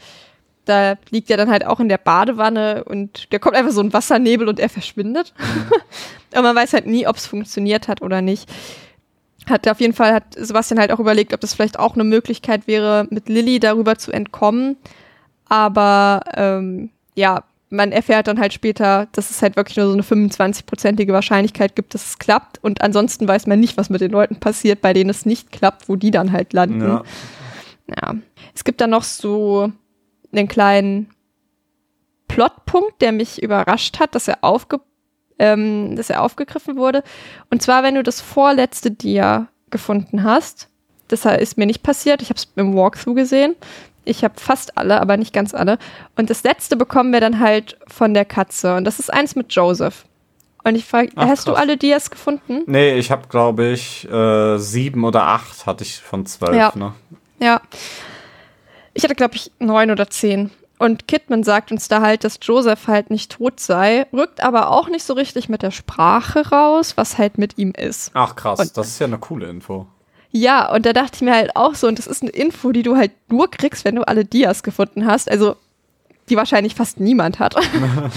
da 0.64 0.96
liegt 1.10 1.30
er 1.30 1.36
dann 1.36 1.50
halt 1.50 1.64
auch 1.66 1.80
in 1.80 1.88
der 1.88 1.98
Badewanne 1.98 2.84
und 2.84 3.32
der 3.32 3.40
kommt 3.40 3.56
einfach 3.56 3.72
so 3.72 3.80
ein 3.80 3.92
Wassernebel 3.92 4.48
und 4.48 4.60
er 4.60 4.68
verschwindet. 4.68 5.34
Aber 6.32 6.42
man 6.42 6.56
weiß 6.56 6.72
halt 6.72 6.86
nie, 6.86 7.06
ob 7.06 7.16
es 7.16 7.26
funktioniert 7.26 7.88
hat 7.88 8.00
oder 8.02 8.22
nicht. 8.22 8.48
Hat 9.48 9.66
auf 9.66 9.80
jeden 9.80 9.92
Fall 9.92 10.12
hat 10.12 10.34
Sebastian 10.36 10.78
halt 10.78 10.92
auch 10.92 11.00
überlegt, 11.00 11.34
ob 11.34 11.40
das 11.40 11.54
vielleicht 11.54 11.78
auch 11.78 11.94
eine 11.94 12.04
Möglichkeit 12.04 12.68
wäre, 12.68 13.08
mit 13.10 13.28
Lilly 13.28 13.58
darüber 13.58 13.98
zu 13.98 14.12
entkommen. 14.12 14.76
Aber 15.48 16.20
ähm, 16.34 16.90
ja, 17.16 17.42
man 17.72 17.90
erfährt 17.90 18.28
dann 18.28 18.38
halt 18.38 18.52
später, 18.52 19.08
dass 19.12 19.30
es 19.30 19.40
halt 19.40 19.56
wirklich 19.56 19.78
nur 19.78 19.86
so 19.86 19.92
eine 19.94 20.02
25-prozentige 20.02 21.12
Wahrscheinlichkeit 21.12 21.74
gibt, 21.74 21.94
dass 21.94 22.06
es 22.06 22.18
klappt. 22.18 22.62
Und 22.62 22.82
ansonsten 22.82 23.26
weiß 23.26 23.46
man 23.46 23.58
nicht, 23.60 23.78
was 23.78 23.88
mit 23.88 24.02
den 24.02 24.10
Leuten 24.10 24.36
passiert, 24.36 24.82
bei 24.82 24.92
denen 24.92 25.08
es 25.08 25.24
nicht 25.24 25.50
klappt, 25.50 25.88
wo 25.88 25.96
die 25.96 26.10
dann 26.10 26.32
halt 26.32 26.52
landen. 26.52 26.82
Ja. 26.82 27.02
Ja. 27.88 28.14
Es 28.54 28.64
gibt 28.64 28.80
dann 28.82 28.90
noch 28.90 29.02
so 29.02 29.72
einen 30.32 30.48
kleinen 30.48 31.08
Plotpunkt, 32.28 33.00
der 33.00 33.12
mich 33.12 33.42
überrascht 33.42 33.98
hat, 33.98 34.14
dass 34.14 34.28
er, 34.28 34.38
aufge 34.42 34.80
ähm, 35.38 35.96
dass 35.96 36.10
er 36.10 36.22
aufgegriffen 36.22 36.76
wurde. 36.76 37.02
Und 37.50 37.62
zwar, 37.62 37.82
wenn 37.82 37.94
du 37.94 38.02
das 38.02 38.20
vorletzte 38.20 38.90
Dia 38.90 39.48
gefunden 39.70 40.24
hast, 40.24 40.68
das 41.08 41.24
ist 41.24 41.56
mir 41.56 41.66
nicht 41.66 41.82
passiert, 41.82 42.20
ich 42.20 42.28
habe 42.28 42.38
es 42.38 42.48
im 42.56 42.74
Walkthrough 42.74 43.14
gesehen. 43.14 43.54
Ich 44.04 44.24
habe 44.24 44.34
fast 44.38 44.76
alle, 44.76 45.00
aber 45.00 45.16
nicht 45.16 45.32
ganz 45.32 45.54
alle. 45.54 45.78
Und 46.16 46.28
das 46.30 46.42
letzte 46.42 46.76
bekommen 46.76 47.12
wir 47.12 47.20
dann 47.20 47.38
halt 47.38 47.78
von 47.86 48.14
der 48.14 48.24
Katze. 48.24 48.74
Und 48.76 48.84
das 48.84 48.98
ist 48.98 49.12
eins 49.12 49.36
mit 49.36 49.52
Joseph. 49.54 50.04
Und 50.64 50.74
ich 50.76 50.84
frage, 50.84 51.10
Ach, 51.16 51.26
hast 51.26 51.46
du 51.48 51.52
krass. 51.52 51.60
alle 51.62 51.76
Dias 51.76 52.10
gefunden? 52.10 52.62
Nee, 52.66 52.94
ich 52.94 53.10
habe, 53.10 53.26
glaube 53.28 53.66
ich, 53.68 54.08
äh, 54.10 54.58
sieben 54.58 55.04
oder 55.04 55.24
acht 55.24 55.66
hatte 55.66 55.82
ich 55.84 55.98
von 56.00 56.24
zwölf. 56.26 56.54
Ja. 56.56 56.72
Ne? 56.74 56.92
Ja. 57.40 57.60
Ich 58.94 59.04
hatte, 59.04 59.14
glaube 59.14 59.34
ich, 59.36 59.50
neun 59.58 59.90
oder 59.90 60.08
zehn. 60.10 60.50
Und 60.78 61.06
Kidman 61.06 61.44
sagt 61.44 61.70
uns 61.70 61.86
da 61.88 62.00
halt, 62.00 62.24
dass 62.24 62.38
Joseph 62.42 62.88
halt 62.88 63.08
nicht 63.10 63.30
tot 63.32 63.60
sei, 63.60 64.06
rückt 64.12 64.42
aber 64.42 64.70
auch 64.70 64.88
nicht 64.88 65.04
so 65.04 65.14
richtig 65.14 65.48
mit 65.48 65.62
der 65.62 65.70
Sprache 65.70 66.48
raus, 66.50 66.96
was 66.96 67.18
halt 67.18 67.38
mit 67.38 67.56
ihm 67.56 67.70
ist. 67.70 68.10
Ach 68.14 68.34
krass, 68.34 68.58
Und- 68.58 68.76
das 68.76 68.88
ist 68.88 68.98
ja 68.98 69.06
eine 69.06 69.18
coole 69.18 69.46
Info. 69.48 69.86
Ja, 70.32 70.72
und 70.72 70.86
da 70.86 70.92
dachte 70.94 71.16
ich 71.16 71.20
mir 71.22 71.34
halt 71.34 71.54
auch 71.56 71.74
so, 71.74 71.86
und 71.86 71.98
das 71.98 72.06
ist 72.06 72.22
eine 72.22 72.30
Info, 72.30 72.72
die 72.72 72.82
du 72.82 72.96
halt 72.96 73.12
nur 73.28 73.50
kriegst, 73.50 73.84
wenn 73.84 73.96
du 73.96 74.02
alle 74.08 74.24
Dias 74.24 74.62
gefunden 74.62 75.06
hast. 75.06 75.30
Also, 75.30 75.56
die 76.28 76.36
wahrscheinlich 76.36 76.74
fast 76.74 76.98
niemand 77.00 77.38
hat. 77.38 77.54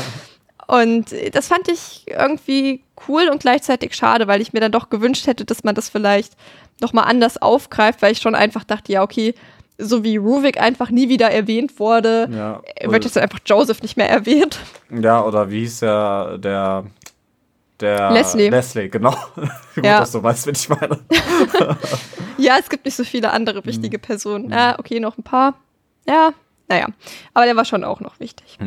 und 0.67 1.07
das 1.33 1.47
fand 1.47 1.67
ich 1.67 2.05
irgendwie 2.07 2.81
cool 3.07 3.29
und 3.29 3.41
gleichzeitig 3.41 3.95
schade, 3.95 4.27
weil 4.27 4.41
ich 4.41 4.53
mir 4.53 4.59
dann 4.61 4.71
doch 4.71 4.89
gewünscht 4.89 5.27
hätte, 5.27 5.45
dass 5.45 5.63
man 5.63 5.75
das 5.75 5.89
vielleicht 5.89 6.33
nochmal 6.81 7.05
anders 7.05 7.41
aufgreift, 7.41 8.01
weil 8.01 8.13
ich 8.13 8.19
schon 8.19 8.35
einfach 8.35 8.63
dachte, 8.63 8.91
ja, 8.91 9.01
okay, 9.03 9.33
so 9.77 10.03
wie 10.05 10.15
Ruvik 10.17 10.59
einfach 10.61 10.89
nie 10.89 11.09
wieder 11.09 11.29
erwähnt 11.31 11.79
wurde, 11.79 12.29
Ja, 12.31 12.61
wird 12.89 13.03
jetzt 13.03 13.17
einfach 13.17 13.39
Joseph 13.45 13.81
nicht 13.81 13.97
mehr 13.97 14.09
erwähnt. 14.09 14.57
ja 14.89 15.21
oder 15.23 15.49
wie 15.51 15.59
hieß 15.59 15.81
der, 15.81 16.37
der, 16.37 16.85
der 17.79 18.11
Leslie. 18.11 18.49
Leslie, 18.49 18.89
genau. 18.89 19.15
Gut, 19.75 19.85
Ja. 19.85 19.99
dass 19.99 20.11
du 20.11 20.21
weißt, 20.23 20.47
wen 20.47 20.55
ich 20.55 20.69
meine. 20.69 20.99
Ja, 22.37 22.57
es 22.59 22.67
gibt 22.69 22.83
nicht 22.83 22.97
so 22.97 23.05
viele 23.05 23.31
andere 23.31 23.63
wichtige 23.65 23.97
Personen. 23.97 24.51
Ja, 24.51 24.77
okay, 24.77 24.99
noch 24.99 25.17
ein 25.17 25.23
paar. 25.23 25.53
Ja, 26.05 26.31
naja. 26.67 26.87
Aber 27.33 27.45
der 27.45 27.55
war 27.55 27.63
schon 27.63 27.85
auch 27.85 28.01
noch 28.01 28.19
wichtig. 28.19 28.57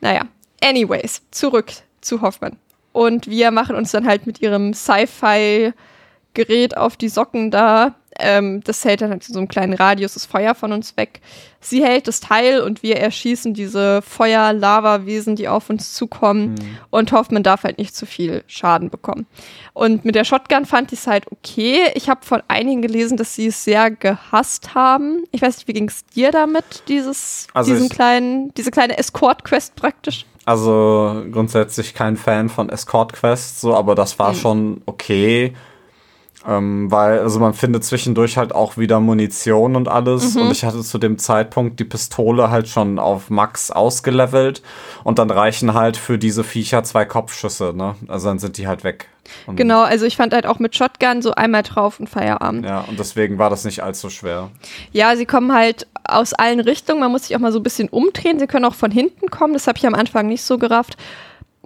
Naja, 0.00 0.22
anyways, 0.62 1.22
zurück 1.32 1.72
zu 2.00 2.22
Hoffmann. 2.22 2.56
Und 2.92 3.26
wir 3.28 3.50
machen 3.50 3.74
uns 3.74 3.90
dann 3.90 4.06
halt 4.06 4.26
mit 4.26 4.40
ihrem 4.40 4.74
Sci-Fi-Gerät 4.74 6.76
auf 6.76 6.96
die 6.96 7.08
Socken 7.08 7.50
da. 7.50 7.96
Ähm, 8.18 8.60
das 8.64 8.84
hält 8.84 9.00
dann 9.00 9.10
halt 9.10 9.26
in 9.28 9.32
so 9.34 9.38
einem 9.38 9.48
kleinen 9.48 9.72
Radius 9.72 10.14
das 10.14 10.26
Feuer 10.26 10.54
von 10.54 10.72
uns 10.72 10.96
weg. 10.96 11.20
Sie 11.60 11.84
hält 11.84 12.08
das 12.08 12.20
Teil 12.20 12.60
und 12.60 12.82
wir 12.82 12.96
erschießen 12.96 13.54
diese 13.54 14.02
Feuer-Lava-Wesen, 14.02 15.36
die 15.36 15.48
auf 15.48 15.70
uns 15.70 15.94
zukommen. 15.94 16.54
Und 16.90 17.12
Hoffmann 17.12 17.42
darf 17.42 17.64
halt 17.64 17.78
nicht 17.78 17.94
zu 17.94 18.06
viel 18.06 18.42
Schaden 18.46 18.90
bekommen. 18.90 19.26
Und 19.74 20.04
mit 20.04 20.14
der 20.14 20.24
Shotgun 20.24 20.64
fand 20.66 20.92
ich 20.92 21.00
es 21.00 21.06
halt 21.06 21.30
okay. 21.30 21.90
Ich 21.94 22.08
habe 22.08 22.24
von 22.24 22.42
einigen 22.48 22.82
gelesen, 22.82 23.16
dass 23.16 23.34
sie 23.34 23.46
es 23.46 23.62
sehr 23.64 23.90
gehasst 23.90 24.74
haben. 24.74 25.24
Ich 25.30 25.42
weiß 25.42 25.56
nicht, 25.58 25.68
wie 25.68 25.72
ging 25.74 25.88
es 25.88 26.04
dir 26.06 26.30
damit, 26.32 26.82
dieses, 26.88 27.46
Also 27.54 27.72
diesen 27.72 27.88
kleinen, 27.88 28.52
diese 28.54 28.70
kleine 28.70 28.98
Escort-Quest 28.98 29.76
praktisch? 29.76 30.26
Also 30.46 31.22
grundsätzlich 31.30 31.94
kein 31.94 32.16
Fan 32.16 32.48
von 32.48 32.70
Escort 32.70 33.12
Quests, 33.12 33.60
so, 33.60 33.74
aber 33.76 33.94
das 33.94 34.14
Mhm. 34.14 34.18
war 34.18 34.34
schon 34.34 34.82
okay. 34.86 35.52
Ähm, 36.46 36.90
weil, 36.90 37.18
also 37.18 37.38
man 37.38 37.52
findet 37.52 37.84
zwischendurch 37.84 38.38
halt 38.38 38.54
auch 38.54 38.78
wieder 38.78 38.98
Munition 38.98 39.76
und 39.76 39.88
alles. 39.88 40.34
Mhm. 40.34 40.42
Und 40.42 40.52
ich 40.52 40.64
hatte 40.64 40.80
zu 40.80 40.98
dem 40.98 41.18
Zeitpunkt 41.18 41.78
die 41.78 41.84
Pistole 41.84 42.50
halt 42.50 42.68
schon 42.68 42.98
auf 42.98 43.28
Max 43.28 43.70
ausgelevelt. 43.70 44.62
Und 45.04 45.18
dann 45.18 45.30
reichen 45.30 45.74
halt 45.74 45.96
für 45.98 46.18
diese 46.18 46.42
Viecher 46.42 46.82
zwei 46.82 47.04
Kopfschüsse, 47.04 47.74
ne? 47.74 47.94
Also 48.08 48.28
dann 48.28 48.38
sind 48.38 48.56
die 48.56 48.66
halt 48.66 48.84
weg. 48.84 49.08
Und, 49.46 49.56
Genau, 49.56 49.82
also 49.82 50.06
ich 50.06 50.16
fand 50.16 50.32
halt 50.32 50.46
auch 50.46 50.58
mit 50.58 50.74
Shotgun 50.74 51.20
so 51.20 51.32
einmal 51.32 51.62
drauf 51.62 52.00
und 52.00 52.08
Feierabend. 52.08 52.64
Ja, 52.64 52.80
und 52.88 52.98
deswegen 52.98 53.38
war 53.38 53.50
das 53.50 53.64
nicht 53.64 53.82
allzu 53.82 54.08
schwer. 54.08 54.50
Ja, 54.92 55.16
sie 55.16 55.26
kommen 55.26 55.52
halt 55.52 55.86
aus 56.04 56.32
allen 56.32 56.60
Richtungen. 56.60 57.00
Man 57.00 57.12
muss 57.12 57.26
sich 57.26 57.36
auch 57.36 57.40
mal 57.40 57.52
so 57.52 57.58
ein 57.58 57.62
bisschen 57.62 57.88
umdrehen. 57.90 58.38
Sie 58.38 58.46
können 58.46 58.64
auch 58.64 58.74
von 58.74 58.90
hinten 58.90 59.28
kommen. 59.28 59.52
Das 59.52 59.66
habe 59.66 59.78
ich 59.78 59.86
am 59.86 59.94
Anfang 59.94 60.26
nicht 60.26 60.42
so 60.42 60.58
gerafft. 60.58 60.96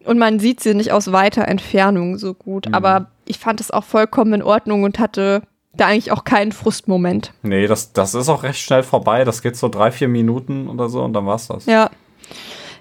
Und 0.04 0.18
man 0.18 0.38
sieht 0.38 0.60
sie 0.60 0.74
nicht 0.74 0.92
aus 0.92 1.12
weiter 1.12 1.48
Entfernung 1.48 2.18
so 2.18 2.34
gut. 2.34 2.68
Mhm. 2.68 2.74
Aber 2.74 3.06
ich 3.24 3.38
fand 3.38 3.60
es 3.60 3.70
auch 3.70 3.84
vollkommen 3.84 4.34
in 4.34 4.42
Ordnung 4.42 4.82
und 4.82 4.98
hatte 4.98 5.42
da 5.76 5.86
eigentlich 5.86 6.12
auch 6.12 6.24
keinen 6.24 6.52
Frustmoment. 6.52 7.32
Nee, 7.42 7.66
das, 7.66 7.92
das 7.92 8.14
ist 8.14 8.28
auch 8.28 8.42
recht 8.42 8.60
schnell 8.60 8.82
vorbei. 8.82 9.24
Das 9.24 9.42
geht 9.42 9.56
so 9.56 9.68
drei, 9.68 9.90
vier 9.90 10.08
Minuten 10.08 10.68
oder 10.68 10.88
so 10.88 11.02
und 11.02 11.12
dann 11.14 11.26
war's 11.26 11.48
das. 11.48 11.66
Ja. 11.66 11.90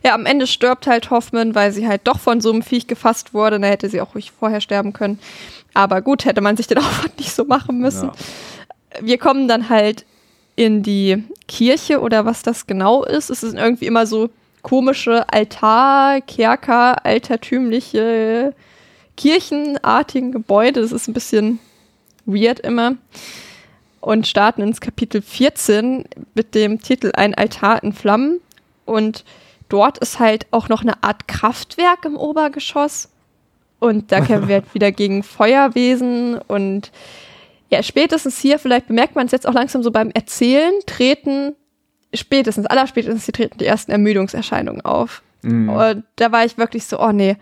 Ja, 0.06 0.16
am 0.16 0.26
Ende 0.26 0.48
stirbt 0.48 0.86
halt 0.86 1.10
Hoffmann, 1.12 1.56
weil 1.56 1.72
sie 1.72 1.88
halt 1.88 2.02
doch 2.04 2.20
von 2.20 2.42
so 2.42 2.52
einem 2.52 2.62
Viech 2.62 2.88
gefasst 2.88 3.34
wurde. 3.34 3.58
Da 3.58 3.68
hätte 3.68 3.90
sie 3.90 4.02
auch 4.02 4.16
ruhig 4.16 4.34
vorher 4.38 4.60
sterben 4.60 4.92
können. 4.92 5.18
Aber 5.74 6.02
gut, 6.02 6.26
hätte 6.26 6.42
man 6.42 6.58
sich 6.58 6.68
den 6.68 6.78
Aufwand 6.80 7.18
nicht 7.18 7.34
so 7.34 7.46
machen 7.46 7.80
müssen. 7.80 8.10
Ja. 8.10 8.14
wir 9.02 9.18
kommen 9.18 9.48
dann 9.48 9.70
halt 9.70 10.06
in 10.56 10.84
die 10.84 11.24
Kirche 11.48 12.02
oder 12.02 12.26
was 12.26 12.44
das 12.44 12.68
genau 12.68 13.04
ist. 13.06 13.30
Es 13.30 13.42
sind 13.42 13.58
irgendwie 13.58 13.86
immer 13.86 14.06
so 14.06 14.30
komische 14.64 15.32
Altar, 15.32 16.22
Kerker, 16.22 17.06
altertümliche, 17.06 18.56
kirchenartigen 19.16 20.32
Gebäude. 20.32 20.82
Das 20.82 20.92
ist 20.92 21.08
ein 21.08 21.14
bisschen 21.14 21.60
weird 22.26 22.60
immer. 22.62 22.96
Und 24.02 24.28
starten 24.28 24.64
ins 24.64 24.82
Kapitel 24.82 25.22
14 25.22 26.06
mit 26.34 26.56
dem 26.56 26.82
Titel 26.82 27.12
Ein 27.14 27.36
Altar 27.36 27.84
in 27.84 27.94
Flammen. 27.94 28.40
Und 28.86 29.24
dort 29.70 30.00
ist 30.00 30.20
halt 30.20 30.48
auch 30.52 30.68
noch 30.68 30.82
eine 30.82 31.04
Art 31.04 31.28
Kraftwerk 31.28 32.06
im 32.06 32.18
Obergeschoss. 32.18 33.10
Und 33.80 34.12
da 34.12 34.22
kämpfen 34.22 34.48
wir 34.48 34.56
halt 34.56 34.66
wieder 34.74 34.92
gegen 34.92 35.24
Feuerwesen 35.24 36.40
und 36.40 36.92
ja, 37.70 37.82
spätestens 37.82 38.40
hier, 38.40 38.60
vielleicht 38.60 38.88
bemerkt 38.88 39.16
man 39.16 39.26
es 39.26 39.32
jetzt 39.32 39.48
auch 39.48 39.54
langsam 39.54 39.82
so 39.82 39.90
beim 39.90 40.12
Erzählen, 40.12 40.74
treten 40.86 41.56
spätestens, 42.14 42.66
allerspätestens, 42.66 43.26
hier 43.26 43.34
treten 43.34 43.58
die 43.58 43.66
ersten 43.66 43.92
Ermüdungserscheinungen 43.92 44.82
auf. 44.82 45.22
Und 45.44 46.04
da 46.16 46.32
war 46.32 46.46
ich 46.46 46.58
wirklich 46.58 46.86
so, 46.86 47.00
oh 47.02 47.12
nee, 47.12 47.36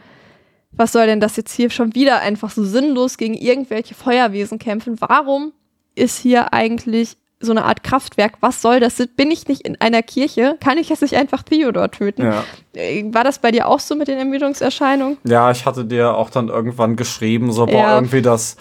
was 0.72 0.92
soll 0.92 1.06
denn 1.06 1.20
das 1.20 1.36
jetzt 1.36 1.54
hier 1.54 1.70
schon 1.70 1.94
wieder 1.94 2.22
einfach 2.22 2.50
so 2.50 2.64
sinnlos 2.64 3.18
gegen 3.18 3.36
irgendwelche 3.36 3.94
Feuerwesen 3.94 4.58
kämpfen? 4.58 4.96
Warum 5.00 5.54
ist 5.94 6.18
hier 6.18 6.52
eigentlich 6.54 7.18
so 7.40 7.52
eine 7.52 7.64
Art 7.66 7.84
Kraftwerk? 7.84 8.34
Was 8.40 8.62
soll 8.62 8.80
das? 8.80 8.96
Bin 9.16 9.30
ich 9.30 9.48
nicht 9.48 9.62
in 9.68 9.80
einer 9.82 10.02
Kirche? 10.02 10.58
Kann 10.64 10.78
ich 10.80 10.90
jetzt 10.90 11.02
nicht 11.04 11.16
einfach 11.16 11.44
Theodor 11.44 11.92
töten? 11.92 12.24
Ja. 12.24 12.44
Äh, 12.74 13.04
War 13.14 13.24
das 13.24 13.38
bei 13.40 13.52
dir 13.52 13.68
auch 13.68 13.80
so 13.80 13.96
mit 13.96 14.08
den 14.08 14.18
Ermüdungserscheinungen? 14.18 15.18
Ja, 15.24 15.52
ich 15.52 15.66
hatte 15.68 15.86
dir 15.86 16.16
auch 16.16 16.30
dann 16.32 16.48
irgendwann 16.48 16.96
geschrieben, 16.96 17.52
so, 17.52 17.66
boah, 17.68 17.74
Ja. 17.74 17.96
irgendwie 17.96 18.22
das, 18.24 18.58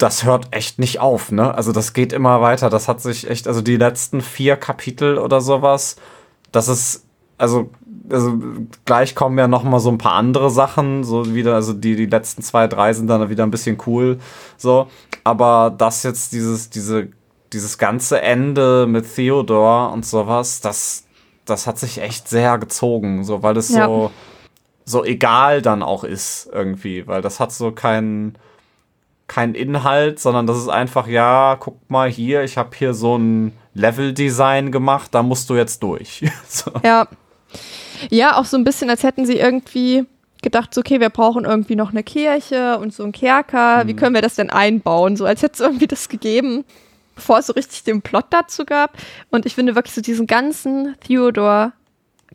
das 0.00 0.24
hört 0.24 0.48
echt 0.52 0.78
nicht 0.78 0.98
auf, 0.98 1.30
ne? 1.30 1.54
Also 1.54 1.72
das 1.72 1.92
geht 1.92 2.12
immer 2.14 2.40
weiter. 2.40 2.70
Das 2.70 2.88
hat 2.88 3.02
sich 3.02 3.28
echt, 3.28 3.46
also 3.46 3.60
die 3.60 3.76
letzten 3.76 4.22
vier 4.22 4.56
Kapitel 4.56 5.18
oder 5.18 5.42
sowas, 5.42 5.96
das 6.52 6.68
ist, 6.68 7.04
also, 7.36 7.68
also 8.10 8.38
gleich 8.86 9.14
kommen 9.14 9.38
ja 9.38 9.46
noch 9.46 9.62
mal 9.62 9.78
so 9.78 9.90
ein 9.90 9.98
paar 9.98 10.14
andere 10.14 10.50
Sachen, 10.50 11.04
so 11.04 11.34
wieder, 11.34 11.54
also 11.54 11.74
die, 11.74 11.96
die 11.96 12.06
letzten 12.06 12.42
zwei, 12.42 12.66
drei 12.66 12.94
sind 12.94 13.08
dann 13.08 13.28
wieder 13.28 13.44
ein 13.44 13.50
bisschen 13.50 13.76
cool, 13.86 14.18
so. 14.56 14.88
Aber 15.22 15.72
das 15.76 16.02
jetzt, 16.02 16.32
dieses, 16.32 16.70
diese, 16.70 17.08
dieses 17.52 17.76
ganze 17.76 18.22
Ende 18.22 18.86
mit 18.86 19.14
Theodor 19.14 19.92
und 19.92 20.06
sowas, 20.06 20.62
das, 20.62 21.04
das 21.44 21.66
hat 21.66 21.78
sich 21.78 22.00
echt 22.00 22.26
sehr 22.26 22.56
gezogen, 22.56 23.22
so, 23.22 23.42
weil 23.42 23.56
es 23.58 23.68
Ja. 23.68 23.84
so, 23.84 24.10
so 24.86 25.04
egal 25.04 25.60
dann 25.60 25.82
auch 25.82 26.04
ist 26.04 26.48
irgendwie, 26.52 27.06
weil 27.06 27.20
das 27.20 27.38
hat 27.38 27.52
so 27.52 27.70
keinen 27.70 28.36
kein 29.30 29.54
Inhalt, 29.54 30.18
sondern 30.18 30.48
das 30.48 30.58
ist 30.58 30.68
einfach, 30.68 31.06
ja, 31.06 31.56
guck 31.60 31.88
mal 31.88 32.10
hier, 32.10 32.42
ich 32.42 32.56
habe 32.58 32.76
hier 32.76 32.94
so 32.94 33.16
ein 33.16 33.52
Level-Design 33.74 34.72
gemacht, 34.72 35.14
da 35.14 35.22
musst 35.22 35.48
du 35.48 35.54
jetzt 35.54 35.84
durch. 35.84 36.28
so. 36.48 36.72
Ja. 36.82 37.06
Ja, 38.10 38.36
auch 38.36 38.44
so 38.44 38.56
ein 38.56 38.64
bisschen, 38.64 38.90
als 38.90 39.04
hätten 39.04 39.26
sie 39.26 39.36
irgendwie 39.36 40.04
gedacht, 40.42 40.74
so, 40.74 40.80
okay, 40.80 40.98
wir 40.98 41.10
brauchen 41.10 41.44
irgendwie 41.44 41.76
noch 41.76 41.90
eine 41.90 42.02
Kirche 42.02 42.78
und 42.78 42.92
so 42.92 43.04
einen 43.04 43.12
Kerker. 43.12 43.86
Wie 43.86 43.94
können 43.94 44.16
wir 44.16 44.22
das 44.22 44.34
denn 44.34 44.50
einbauen? 44.50 45.16
So, 45.16 45.26
als 45.26 45.42
hätte 45.42 45.54
es 45.54 45.60
irgendwie 45.60 45.86
das 45.86 46.08
gegeben, 46.08 46.64
bevor 47.14 47.38
es 47.38 47.46
so 47.46 47.52
richtig 47.52 47.84
den 47.84 48.02
Plot 48.02 48.26
dazu 48.30 48.64
gab. 48.64 48.96
Und 49.30 49.46
ich 49.46 49.54
finde 49.54 49.76
wirklich 49.76 49.94
so 49.94 50.00
diesen 50.00 50.26
ganzen 50.26 50.96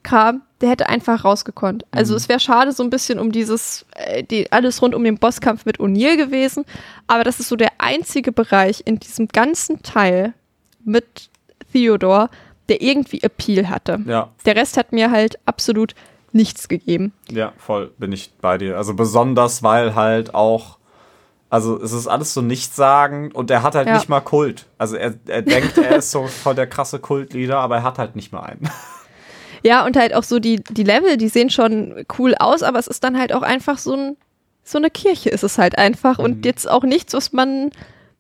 Theodor-Kram, 0.06 0.42
der 0.62 0.70
hätte 0.70 0.90
einfach 0.90 1.24
rausgekonnt. 1.24 1.86
Also 1.92 2.16
es 2.16 2.30
wäre 2.30 2.40
schade 2.40 2.72
so 2.72 2.84
ein 2.84 2.90
bisschen 2.90 3.20
um 3.20 3.32
dieses, 3.32 3.86
äh, 3.96 4.24
die, 4.24 4.52
alles 4.52 4.82
rund 4.82 4.96
um 4.96 5.04
den 5.04 5.18
Bosskampf 5.18 5.66
mit 5.66 5.80
O'Neill 5.80 6.18
gewesen. 6.18 6.66
Aber 7.08 7.24
das 7.24 7.40
ist 7.40 7.50
so 7.50 7.56
der 7.56 7.72
einzige 7.78 8.32
Bereich 8.32 8.84
in 8.86 9.00
diesem 9.00 9.28
ganzen 9.28 9.84
Teil 9.84 10.34
mit 10.84 11.30
Theodor, 11.72 12.30
der 12.70 12.82
irgendwie 12.82 13.22
Appeal 13.22 13.70
hatte. 13.70 14.00
Ja. 14.06 14.30
Der 14.46 14.56
Rest 14.56 14.78
hat 14.78 14.92
mir 14.92 15.12
halt 15.12 15.38
absolut 15.46 15.94
nichts 16.32 16.68
gegeben. 16.68 17.14
Ja, 17.32 17.54
voll 17.58 17.92
bin 17.98 18.12
ich 18.12 18.32
bei 18.42 18.58
dir. 18.58 18.78
Also 18.78 18.94
besonders, 18.94 19.64
weil 19.64 19.96
halt 19.96 20.34
auch, 20.36 20.78
also 21.50 21.82
es 21.82 21.92
ist 21.94 22.08
alles 22.08 22.34
so 22.34 22.42
nichtssagend 22.42 23.34
und 23.36 23.52
er 23.52 23.64
hat 23.64 23.76
halt 23.76 23.88
Ja. 23.88 23.94
nicht 23.96 24.10
mal 24.10 24.20
Kult. 24.22 24.66
Also 24.78 24.96
er, 24.96 25.14
er 25.28 25.42
denkt, 25.42 25.78
er 25.78 25.98
ist 25.98 26.12
so 26.12 26.28
voll 26.44 26.56
der 26.56 26.68
krasse 26.68 27.00
Kultleader, 27.00 27.60
aber 27.60 27.78
er 27.78 27.84
hat 27.84 28.00
halt 28.00 28.16
nicht 28.16 28.32
mal 28.34 28.42
einen. 28.42 28.70
Ja, 29.66 29.84
und 29.86 29.98
halt 29.98 30.14
auch 30.14 30.24
so 30.24 30.38
die, 30.40 30.58
die 30.58 30.84
Level, 30.84 31.18
die 31.18 31.28
sehen 31.28 31.50
schon 31.50 32.06
cool 32.20 32.36
aus, 32.38 32.62
aber 32.62 32.78
es 32.78 32.86
ist 32.88 33.04
dann 33.04 33.18
halt 33.18 33.34
auch 33.34 33.42
einfach 33.42 33.80
so, 33.80 33.96
ein, 33.96 34.18
so 34.64 34.78
eine 34.78 34.92
Kirche 34.92 35.30
ist 35.30 35.44
es 35.44 35.58
halt 35.58 35.78
einfach 35.80 36.20
Mhm. 36.20 36.24
und 36.24 36.46
jetzt 36.46 36.70
auch 36.70 36.84
nichts, 36.84 37.14
was 37.14 37.34
man 37.34 37.72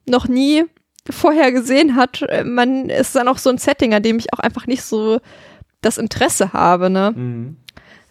noch 0.08 0.28
nie 0.28 0.64
vorher 1.08 1.52
gesehen 1.52 1.96
hat. 1.96 2.26
Man 2.46 2.90
ist 2.90 3.16
dann 3.16 3.28
auch 3.28 3.38
so 3.38 3.52
ein 3.52 3.60
Setting, 3.60 3.94
an 3.94 4.02
dem 4.02 4.18
ich 4.18 4.34
auch 4.34 4.40
einfach 4.40 4.66
nicht 4.66 4.82
so 4.82 5.20
das 5.82 6.00
Interesse 6.00 6.52
habe, 6.54 6.90
ne? 6.90 7.14
Mhm. 7.16 7.58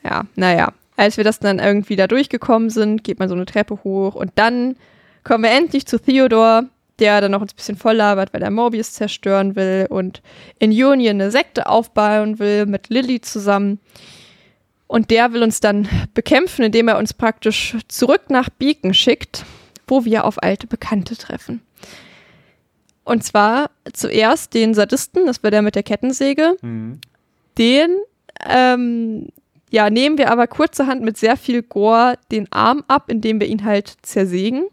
Ja, 0.05 0.23
naja. 0.37 0.73
Als 0.97 1.17
wir 1.17 1.25
das 1.25 1.41
dann 1.41 1.59
irgendwie 1.59 1.97
da 1.97 2.07
durchgekommen 2.07 2.71
sind, 2.71 3.03
geht 3.03 3.19
man 3.19 3.29
so 3.29 3.35
eine 3.35 3.47
Treppe 3.47 3.83
hoch 3.83 4.15
und 4.15 4.31
dann 4.37 4.77
kommen 5.25 5.43
wir 5.43 5.51
endlich 5.51 5.87
zu 5.87 5.99
Theodor, 5.99 6.67
der 6.99 7.21
dann 7.21 7.33
noch 7.33 7.41
ein 7.41 7.49
bisschen 7.55 7.77
voll 7.77 7.97
labert, 7.97 8.33
weil 8.33 8.43
er 8.43 8.51
Mobius 8.51 8.93
zerstören 8.93 9.57
will 9.57 9.87
und 9.91 10.23
in 10.59 10.71
Union 10.71 11.21
eine 11.21 11.31
Sekte 11.31 11.69
aufbauen 11.69 12.39
will 12.39 12.67
mit 12.67 12.89
Lilly 12.89 13.21
zusammen. 13.21 13.81
Und 14.87 15.11
der 15.11 15.33
will 15.33 15.43
uns 15.43 15.61
dann 15.61 15.89
bekämpfen, 16.15 16.65
indem 16.65 16.89
er 16.89 16.99
uns 16.99 17.15
praktisch 17.15 17.77
zurück 17.89 18.29
nach 18.29 18.49
Beacon 18.51 18.95
schickt, 18.95 19.45
wo 19.87 20.05
wir 20.05 20.25
auf 20.25 20.43
alte 20.43 20.67
Bekannte 20.67 21.17
treffen. 21.17 21.63
Und 23.03 23.25
zwar 23.25 23.71
zuerst 23.93 24.55
den 24.55 24.73
Sadisten, 24.75 25.27
das 25.27 25.43
war 25.43 25.51
der 25.51 25.63
mit 25.63 25.75
der 25.75 25.83
Kettensäge. 25.83 26.57
Mhm. 26.63 27.01
Den 27.59 27.97
ähm, 28.49 29.29
ja, 29.71 29.91
nehmen 29.91 30.19
wir 30.19 30.31
aber 30.31 30.47
kurzerhand 30.47 31.03
mit 31.03 31.17
sehr 31.17 31.37
viel 31.37 31.63
Gore 31.63 32.15
den 32.31 32.51
Arm 32.53 32.85
ab, 32.87 33.11
indem 33.11 33.41
wir 33.41 33.49
ihn 33.49 33.65
halt 33.65 33.97
zersägen. 34.03 34.67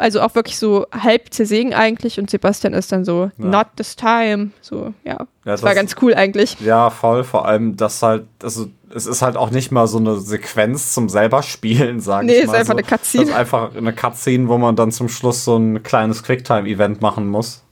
Also 0.00 0.20
auch 0.22 0.34
wirklich 0.34 0.58
so 0.58 0.86
halb 0.92 1.32
zersägen 1.32 1.74
eigentlich 1.74 2.18
und 2.18 2.30
Sebastian 2.30 2.72
ist 2.72 2.90
dann 2.92 3.04
so, 3.04 3.30
Ja. 3.38 3.44
not 3.44 3.66
this 3.76 3.96
time. 3.96 4.50
So, 4.60 4.92
ja. 5.04 5.12
Ja, 5.14 5.26
das 5.44 5.62
war 5.62 5.70
das- 5.70 5.76
ganz 5.76 5.96
cool 6.02 6.14
eigentlich. 6.14 6.56
Ja, 6.60 6.90
voll. 6.90 7.22
Vor 7.24 7.46
allem, 7.46 7.76
dass 7.76 8.02
halt, 8.02 8.26
also 8.42 8.66
es 8.94 9.06
ist 9.06 9.22
halt 9.22 9.36
auch 9.36 9.50
nicht 9.50 9.70
mal 9.72 9.86
so 9.86 9.98
eine 9.98 10.16
Sequenz 10.18 10.92
zum 10.92 11.08
selber 11.08 11.42
spielen, 11.42 12.00
sagen 12.00 12.26
Nee, 12.26 12.34
ich 12.34 12.40
ist 12.40 12.46
mal. 12.48 12.54
einfach 12.56 12.72
so. 12.72 12.78
eine 12.78 12.82
Cutscene. 12.86 13.24
Das 13.24 13.30
ist 13.32 13.36
einfach 13.38 13.74
eine 13.76 13.92
Cutscene, 13.92 14.48
wo 14.48 14.58
man 14.58 14.74
dann 14.76 14.90
zum 14.92 15.08
Schluss 15.08 15.44
so 15.44 15.56
ein 15.56 15.82
kleines 15.82 16.22
Quicktime-Event 16.22 17.00
machen 17.02 17.28
muss. 17.28 17.62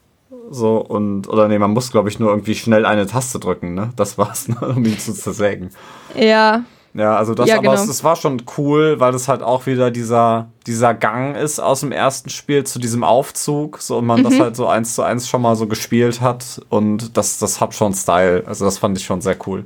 So, 0.51 0.79
und, 0.79 1.29
oder 1.29 1.47
nee, 1.49 1.59
man 1.59 1.73
muss, 1.73 1.91
glaube 1.91 2.09
ich, 2.09 2.19
nur 2.19 2.31
irgendwie 2.31 2.55
schnell 2.55 2.87
eine 2.87 3.07
Taste 3.07 3.39
drücken, 3.39 3.75
ne? 3.75 3.91
Das 3.97 4.17
war's, 4.17 4.49
ne? 4.49 4.57
um 4.61 4.85
ihn 4.85 4.99
zu 4.99 5.13
zersägen. 5.13 5.71
Ja, 6.15 6.63
Ja, 6.99 7.17
also 7.17 7.35
das, 7.35 7.49
Ja, 7.49 7.55
aber 7.59 7.63
genau. 7.71 7.75
es, 7.75 7.89
es 7.89 8.03
war 8.03 8.17
schon 8.17 8.43
cool, 8.57 8.99
weil 8.99 9.15
es 9.15 9.29
halt 9.29 9.43
auch 9.43 9.67
wieder 9.67 9.91
dieser, 9.91 10.49
dieser 10.67 10.95
Gang 10.95 11.37
ist 11.37 11.61
aus 11.61 11.81
dem 11.81 11.93
ersten 11.93 12.29
Spiel 12.29 12.65
zu 12.65 12.79
diesem 12.79 13.05
Aufzug, 13.05 13.79
so 13.81 13.99
und 13.99 14.07
man 14.07 14.21
Mhm. 14.21 14.25
das 14.25 14.41
halt 14.41 14.57
so 14.57 14.67
eins 14.67 14.95
zu 14.95 15.03
eins 15.03 15.29
schon 15.29 15.43
mal 15.43 15.55
so 15.57 15.67
gespielt 15.67 16.21
hat 16.21 16.61
und 16.71 17.17
das, 17.17 17.39
das 17.39 17.61
hat 17.61 17.75
schon 17.75 17.95
Style. 17.95 18.43
Also 18.47 18.65
das 18.65 18.79
fand 18.79 18.99
ich 18.99 19.05
schon 19.05 19.21
sehr 19.21 19.37
cool. 19.47 19.65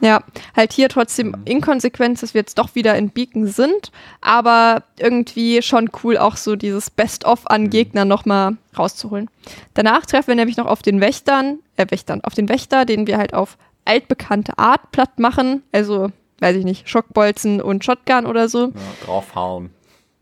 ja. 0.00 0.20
Halt 0.56 0.72
hier 0.72 0.88
trotzdem 0.88 1.36
Inkonsequenz, 1.44 2.20
dass 2.22 2.34
wir 2.34 2.40
jetzt 2.40 2.58
doch 2.58 2.74
wieder 2.74 2.96
in 2.96 3.10
Beacon 3.10 3.46
sind, 3.46 3.92
aber 4.20 4.82
irgendwie 4.98 5.62
schon 5.62 5.88
cool, 6.02 6.18
auch 6.18 6.36
so 6.36 6.56
dieses 6.56 6.90
Best-of 6.90 7.48
an 7.48 7.70
Gegnern 7.70 8.08
nochmal 8.08 8.56
rauszuholen. 8.76 9.30
Danach 9.74 10.04
treffen 10.04 10.28
wir 10.28 10.34
nämlich 10.34 10.56
noch 10.56 10.66
auf 10.66 10.82
den 10.82 11.00
Wächtern, 11.00 11.60
äh, 11.76 11.86
Wächtern, 11.88 12.20
auf 12.24 12.34
den 12.34 12.48
Wächter, 12.48 12.84
den 12.84 13.06
wir 13.06 13.18
halt 13.18 13.32
auf 13.34 13.56
altbekannte 13.84 14.58
Art 14.58 14.90
platt 14.92 15.18
machen, 15.20 15.62
also, 15.72 16.10
weiß 16.42 16.56
ich 16.56 16.64
nicht, 16.64 16.88
Schockbolzen 16.88 17.62
und 17.62 17.84
Shotgun 17.84 18.26
oder 18.26 18.48
so. 18.48 18.66
Ja, 18.66 18.72
draufhauen. 19.06 19.70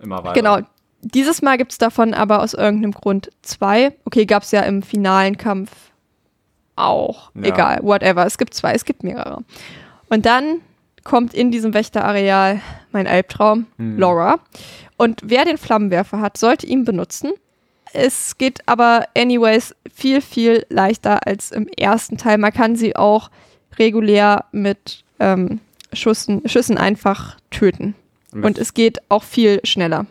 Immer 0.01 0.23
weiter. 0.23 0.35
Genau. 0.35 0.59
Dieses 1.03 1.41
Mal 1.43 1.57
gibt 1.57 1.73
es 1.73 1.79
davon 1.79 2.13
aber 2.13 2.43
aus 2.43 2.53
irgendeinem 2.55 2.93
Grund 2.93 3.31
zwei. 3.43 3.95
Okay, 4.05 4.27
gab 4.27 4.43
es 4.43 4.51
ja 4.51 4.61
im 4.61 4.83
finalen 4.83 5.39
Kampf 5.39 5.71
auch. 6.77 7.31
Ja. 7.35 7.43
Egal, 7.49 7.79
whatever. 7.83 8.27
Es 8.27 8.39
gibt 8.39 8.55
zwei, 8.55 8.73
es 8.75 8.85
gibt 8.85 9.03
mehrere. 9.03 9.43
Und 10.09 10.27
dann 10.27 10.61
kommt 11.05 11.33
in 11.35 11.51
diesem 11.51 11.73
Wächterareal 11.75 12.61
mein 12.93 13.07
Albtraum, 13.07 13.67
Hm. 13.79 13.99
Laura. 13.99 14.41
Und 14.99 15.23
wer 15.25 15.45
den 15.47 15.57
Flammenwerfer 15.57 16.21
hat, 16.21 16.37
sollte 16.37 16.67
ihn 16.67 16.85
benutzen. 16.85 17.33
Es 17.93 18.37
geht 18.37 18.61
aber 18.69 19.07
anyways 19.17 19.75
viel, 19.93 20.21
viel 20.21 20.67
leichter 20.69 21.27
als 21.27 21.51
im 21.51 21.67
ersten 21.69 22.19
Teil. 22.19 22.39
Man 22.39 22.53
kann 22.53 22.77
sie 22.77 22.95
auch 22.95 23.31
regulär 23.79 24.45
mit 24.53 25.03
ähm, 25.19 25.61
Schüssen, 25.93 26.43
Schüssen 26.47 26.79
einfach 26.79 27.37
töten. 27.51 27.95
Und 28.33 28.59
es 28.59 28.75
geht 28.75 28.99
auch 29.09 29.25
viel 29.25 29.61
schneller. 29.65 30.07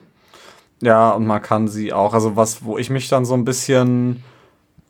Ja, 0.82 1.12
und 1.12 1.26
man 1.26 1.42
kann 1.42 1.68
sie 1.68 1.94
auch, 1.94 2.14
also 2.14 2.36
was, 2.36 2.64
wo 2.64 2.78
ich 2.78 2.90
mich 2.90 3.10
dann 3.10 3.26
so 3.26 3.34
ein 3.34 3.46
bisschen 3.46 4.24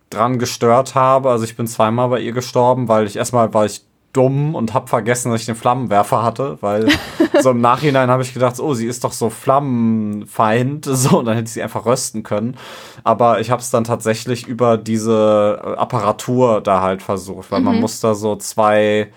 dran 0.09 0.39
gestört 0.39 0.95
habe, 0.95 1.29
also 1.29 1.43
ich 1.43 1.55
bin 1.55 1.67
zweimal 1.67 2.09
bei 2.09 2.19
ihr 2.19 2.31
gestorben, 2.31 2.87
weil 2.87 3.05
ich 3.05 3.15
erstmal 3.15 3.53
war 3.53 3.65
ich 3.65 3.83
dumm 4.13 4.55
und 4.55 4.73
hab 4.73 4.89
vergessen, 4.89 5.31
dass 5.31 5.41
ich 5.41 5.45
den 5.45 5.55
Flammenwerfer 5.55 6.23
hatte, 6.23 6.57
weil 6.61 6.87
so 7.41 7.51
im 7.51 7.61
Nachhinein 7.61 8.09
habe 8.09 8.23
ich 8.23 8.33
gedacht, 8.33 8.59
oh, 8.59 8.73
sie 8.73 8.87
ist 8.87 9.03
doch 9.03 9.11
so 9.11 9.29
Flammenfeind, 9.29 10.85
so, 10.91 11.19
und 11.19 11.25
dann 11.25 11.35
hätte 11.35 11.47
ich 11.47 11.53
sie 11.53 11.61
einfach 11.61 11.85
rösten 11.85 12.23
können. 12.23 12.57
Aber 13.03 13.39
ich 13.39 13.51
habe 13.51 13.61
es 13.61 13.69
dann 13.69 13.83
tatsächlich 13.83 14.47
über 14.47 14.77
diese 14.77 15.61
Apparatur 15.77 16.61
da 16.61 16.81
halt 16.81 17.03
versucht, 17.03 17.51
weil 17.51 17.61
man 17.61 17.79
muss 17.79 17.99
da 17.99 18.15
so 18.15 18.35
zwei 18.35 19.11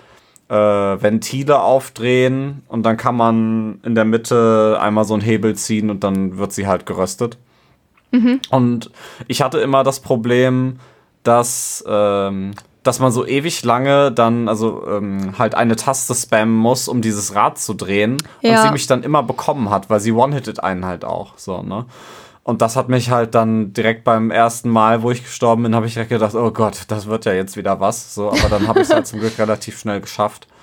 äh, 0.53 1.03
Ventile 1.03 1.61
aufdrehen 1.63 2.63
und 2.69 2.83
dann 2.83 2.99
kann 2.99 3.17
man 3.17 3.81
in 3.85 3.95
der 3.95 4.05
Mitte 4.05 4.79
einmal 4.81 5.05
so 5.05 5.15
einen 5.15 5.23
Hebel 5.23 5.57
ziehen 5.57 5.89
und 5.89 6.05
dann 6.05 6.37
wird 6.37 6.53
sie 6.53 6.67
halt 6.67 6.85
geröstet. 6.85 7.39
Und 8.51 8.91
ich 9.27 9.41
hatte 9.41 9.59
immer 9.61 9.85
das 9.85 10.01
Problem, 10.01 10.79
dass, 11.23 11.83
ähm, 11.89 12.51
dass 12.83 12.99
man 13.01 13.11
so 13.11 13.25
ewig 13.27 13.65
lange 13.65 14.13
dann, 14.13 14.49
also 14.51 14.87
ähm, 14.87 15.39
halt 15.39 15.55
eine 15.55 15.77
Taste 15.77 16.15
spammen 16.15 16.55
muss, 16.55 16.89
um 16.89 17.01
dieses 17.01 17.35
Rad 17.35 17.57
zu 17.57 17.73
drehen. 17.73 18.19
Und 18.43 18.51
Ja. 18.51 18.63
sie 18.67 18.71
mich 18.71 18.87
dann 18.87 19.03
immer 19.03 19.23
bekommen 19.23 19.71
hat, 19.71 19.89
weil 19.89 20.01
sie 20.01 20.13
one-hittet 20.13 20.63
einen 20.63 20.85
halt 20.85 21.07
auch. 21.07 21.39
So, 21.39 21.63
ne? 21.63 21.87
Und 22.45 22.61
das 22.61 22.75
hat 22.75 22.89
mich 22.89 23.11
halt 23.11 23.37
dann 23.37 23.73
direkt 23.73 24.03
beim 24.03 24.33
ersten 24.33 24.69
Mal, 24.69 25.03
wo 25.03 25.13
ich 25.13 25.23
gestorben 25.23 25.63
bin, 25.63 25.77
habe 25.77 25.87
ich 25.87 25.95
direkt 25.95 26.11
gedacht, 26.11 26.35
oh 26.35 26.51
Gott, 26.51 26.83
das 26.89 27.07
wird 27.07 27.25
ja 27.25 27.33
jetzt 27.33 27.57
wieder 27.57 27.79
was. 27.79 28.15
So, 28.15 28.31
aber 28.31 28.49
dann 28.51 28.67
habe 28.67 28.81
ich 28.81 28.89
es 28.89 28.95
halt 28.95 29.07
zum 29.07 29.21
Glück 29.21 29.39
relativ 29.39 29.79
schnell 29.79 30.01
geschafft. 30.01 30.49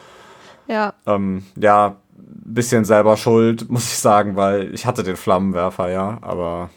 Ja, 0.70 0.94
Ähm, 1.08 1.46
ja, 1.60 1.96
bisschen 2.16 2.86
selber 2.86 3.18
schuld, 3.18 3.72
muss 3.72 3.86
ich 3.86 3.98
sagen, 3.98 4.36
weil 4.36 4.72
ich 4.72 4.86
hatte 4.86 5.02
den 5.02 5.16
Flammenwerfer, 5.16 5.90
ja, 5.90 6.20
aber 6.22 6.70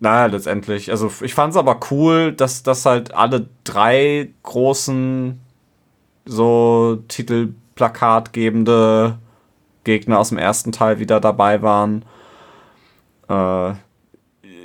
naja, 0.00 0.26
letztendlich, 0.26 0.90
also 0.90 1.10
ich 1.22 1.34
fand 1.34 1.52
es 1.52 1.56
aber 1.56 1.80
cool, 1.90 2.32
dass 2.32 2.62
das 2.62 2.84
halt 2.84 3.14
alle 3.14 3.48
drei 3.64 4.28
großen 4.42 5.40
so 6.26 7.02
titelplakatgebende 7.08 9.16
Gegner 9.84 10.18
aus 10.18 10.28
dem 10.28 10.38
ersten 10.38 10.70
Teil 10.70 10.98
wieder 10.98 11.20
dabei 11.20 11.62
waren. 11.62 12.04
Äh, 13.28 13.72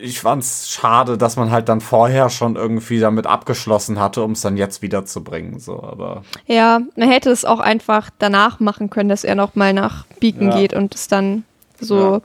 ich 0.06 0.20
fand's 0.20 0.70
schade, 0.70 1.18
dass 1.18 1.38
man 1.38 1.50
halt 1.50 1.70
dann 1.70 1.80
vorher 1.80 2.30
schon 2.30 2.56
irgendwie 2.58 3.00
damit 3.00 3.26
abgeschlossen 3.26 4.00
hatte, 4.00 4.22
um 4.22 4.34
es 4.34 4.42
dann 4.42 4.58
jetzt 4.58 4.82
wiederzubringen. 4.82 5.60
So, 5.60 5.82
aber 5.82 6.24
ja, 6.46 6.82
man 6.98 7.10
hätte 7.10 7.30
es 7.32 7.46
auch 7.46 7.60
einfach 7.62 8.10
danach 8.20 8.60
machen 8.60 8.90
können, 8.90 9.08
dass 9.10 9.24
er 9.24 9.36
noch 9.36 9.56
mal 9.56 9.72
nach 9.74 10.06
Beacon 10.20 10.50
Ja. 10.52 10.58
geht 10.58 10.74
und 10.74 10.94
es 10.94 11.08
dann 11.08 11.46
so 11.80 11.96
Ja. 12.16 12.22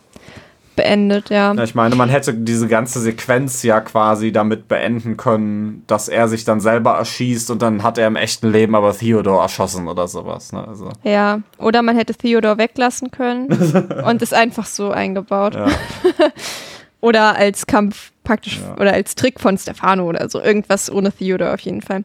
beendet, 0.74 1.31
ja. 1.31 1.52
Ja, 1.55 1.62
ich 1.62 1.74
meine, 1.76 1.94
man 1.94 2.08
hätte 2.08 2.34
diese 2.34 2.66
ganze 2.68 2.98
Sequenz 3.00 3.62
ja 3.62 3.81
quasi 3.81 4.32
damit 4.32 4.66
beenden 4.68 5.16
können, 5.16 5.82
dass 5.86 6.08
er 6.08 6.26
sich 6.28 6.44
dann 6.44 6.60
selber 6.60 6.92
erschießt 6.98 7.50
und 7.50 7.62
dann 7.62 7.82
hat 7.84 7.97
er 7.98 8.07
im 8.08 8.16
echten 8.16 8.50
Leben 8.50 8.74
aber 8.74 8.92
Theodore 8.92 9.42
erschossen 9.42 9.86
oder 9.89 10.08
sowas. 10.08 10.52
Ne? 10.52 10.66
Also, 10.66 10.89
Ja, 11.05 11.40
oder 11.58 11.82
man 11.82 11.97
hätte 11.97 12.15
Theodore 12.15 12.58
weglassen 12.58 13.10
können 13.12 13.47
und 14.05 14.20
es 14.23 14.32
einfach 14.32 14.66
so 14.66 14.90
eingebaut. 14.90 15.55
ja. 15.55 15.66
Oder 17.01 17.36
als 17.36 17.67
Kampf 17.67 18.12
praktisch 18.25 18.59
Ja. 18.60 18.77
oder 18.77 18.93
als 18.93 19.15
Trick 19.15 19.41
von 19.41 19.57
Stefano 19.57 20.05
oder 20.09 20.28
so. 20.28 20.41
Irgendwas 20.41 20.91
ohne 20.91 21.12
Theodore 21.12 21.55
auf 21.55 21.60
jeden 21.60 21.81
Fall. 21.83 22.05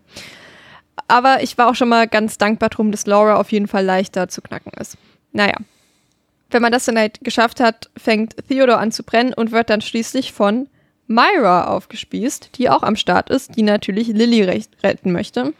Aber 1.07 1.41
ich 1.41 1.57
war 1.57 1.69
auch 1.69 1.75
schon 1.75 1.89
mal 1.89 2.07
ganz 2.07 2.37
dankbar 2.37 2.69
drum, 2.69 2.91
dass 2.91 3.05
Laura 3.07 3.35
auf 3.35 3.51
jeden 3.51 3.67
Fall 3.67 3.83
leichter 3.83 4.27
zu 4.29 4.41
knacken 4.41 4.71
ist. 4.79 4.97
Naja. 5.31 5.55
Wenn 6.51 6.61
man 6.61 6.71
das 6.71 6.85
dann 6.85 6.97
halt 6.99 7.19
geschafft 7.23 7.59
hat, 7.59 7.89
fängt 7.97 8.35
Theodore 8.47 8.77
an 8.77 8.91
zu 8.91 9.03
brennen 9.03 9.33
und 9.33 9.51
wird 9.51 9.71
dann 9.71 9.81
schließlich 9.81 10.33
von 10.33 10.67
Myra 11.07 11.65
aufgespießt, 11.65 12.51
die 12.57 12.69
auch 12.69 12.83
am 12.83 12.95
Start 12.95 13.29
ist, 13.31 13.55
die 13.57 13.63
natürlich 13.63 14.07
Lilly 14.09 14.43
retten 14.83 15.11
möchte. 15.11 15.53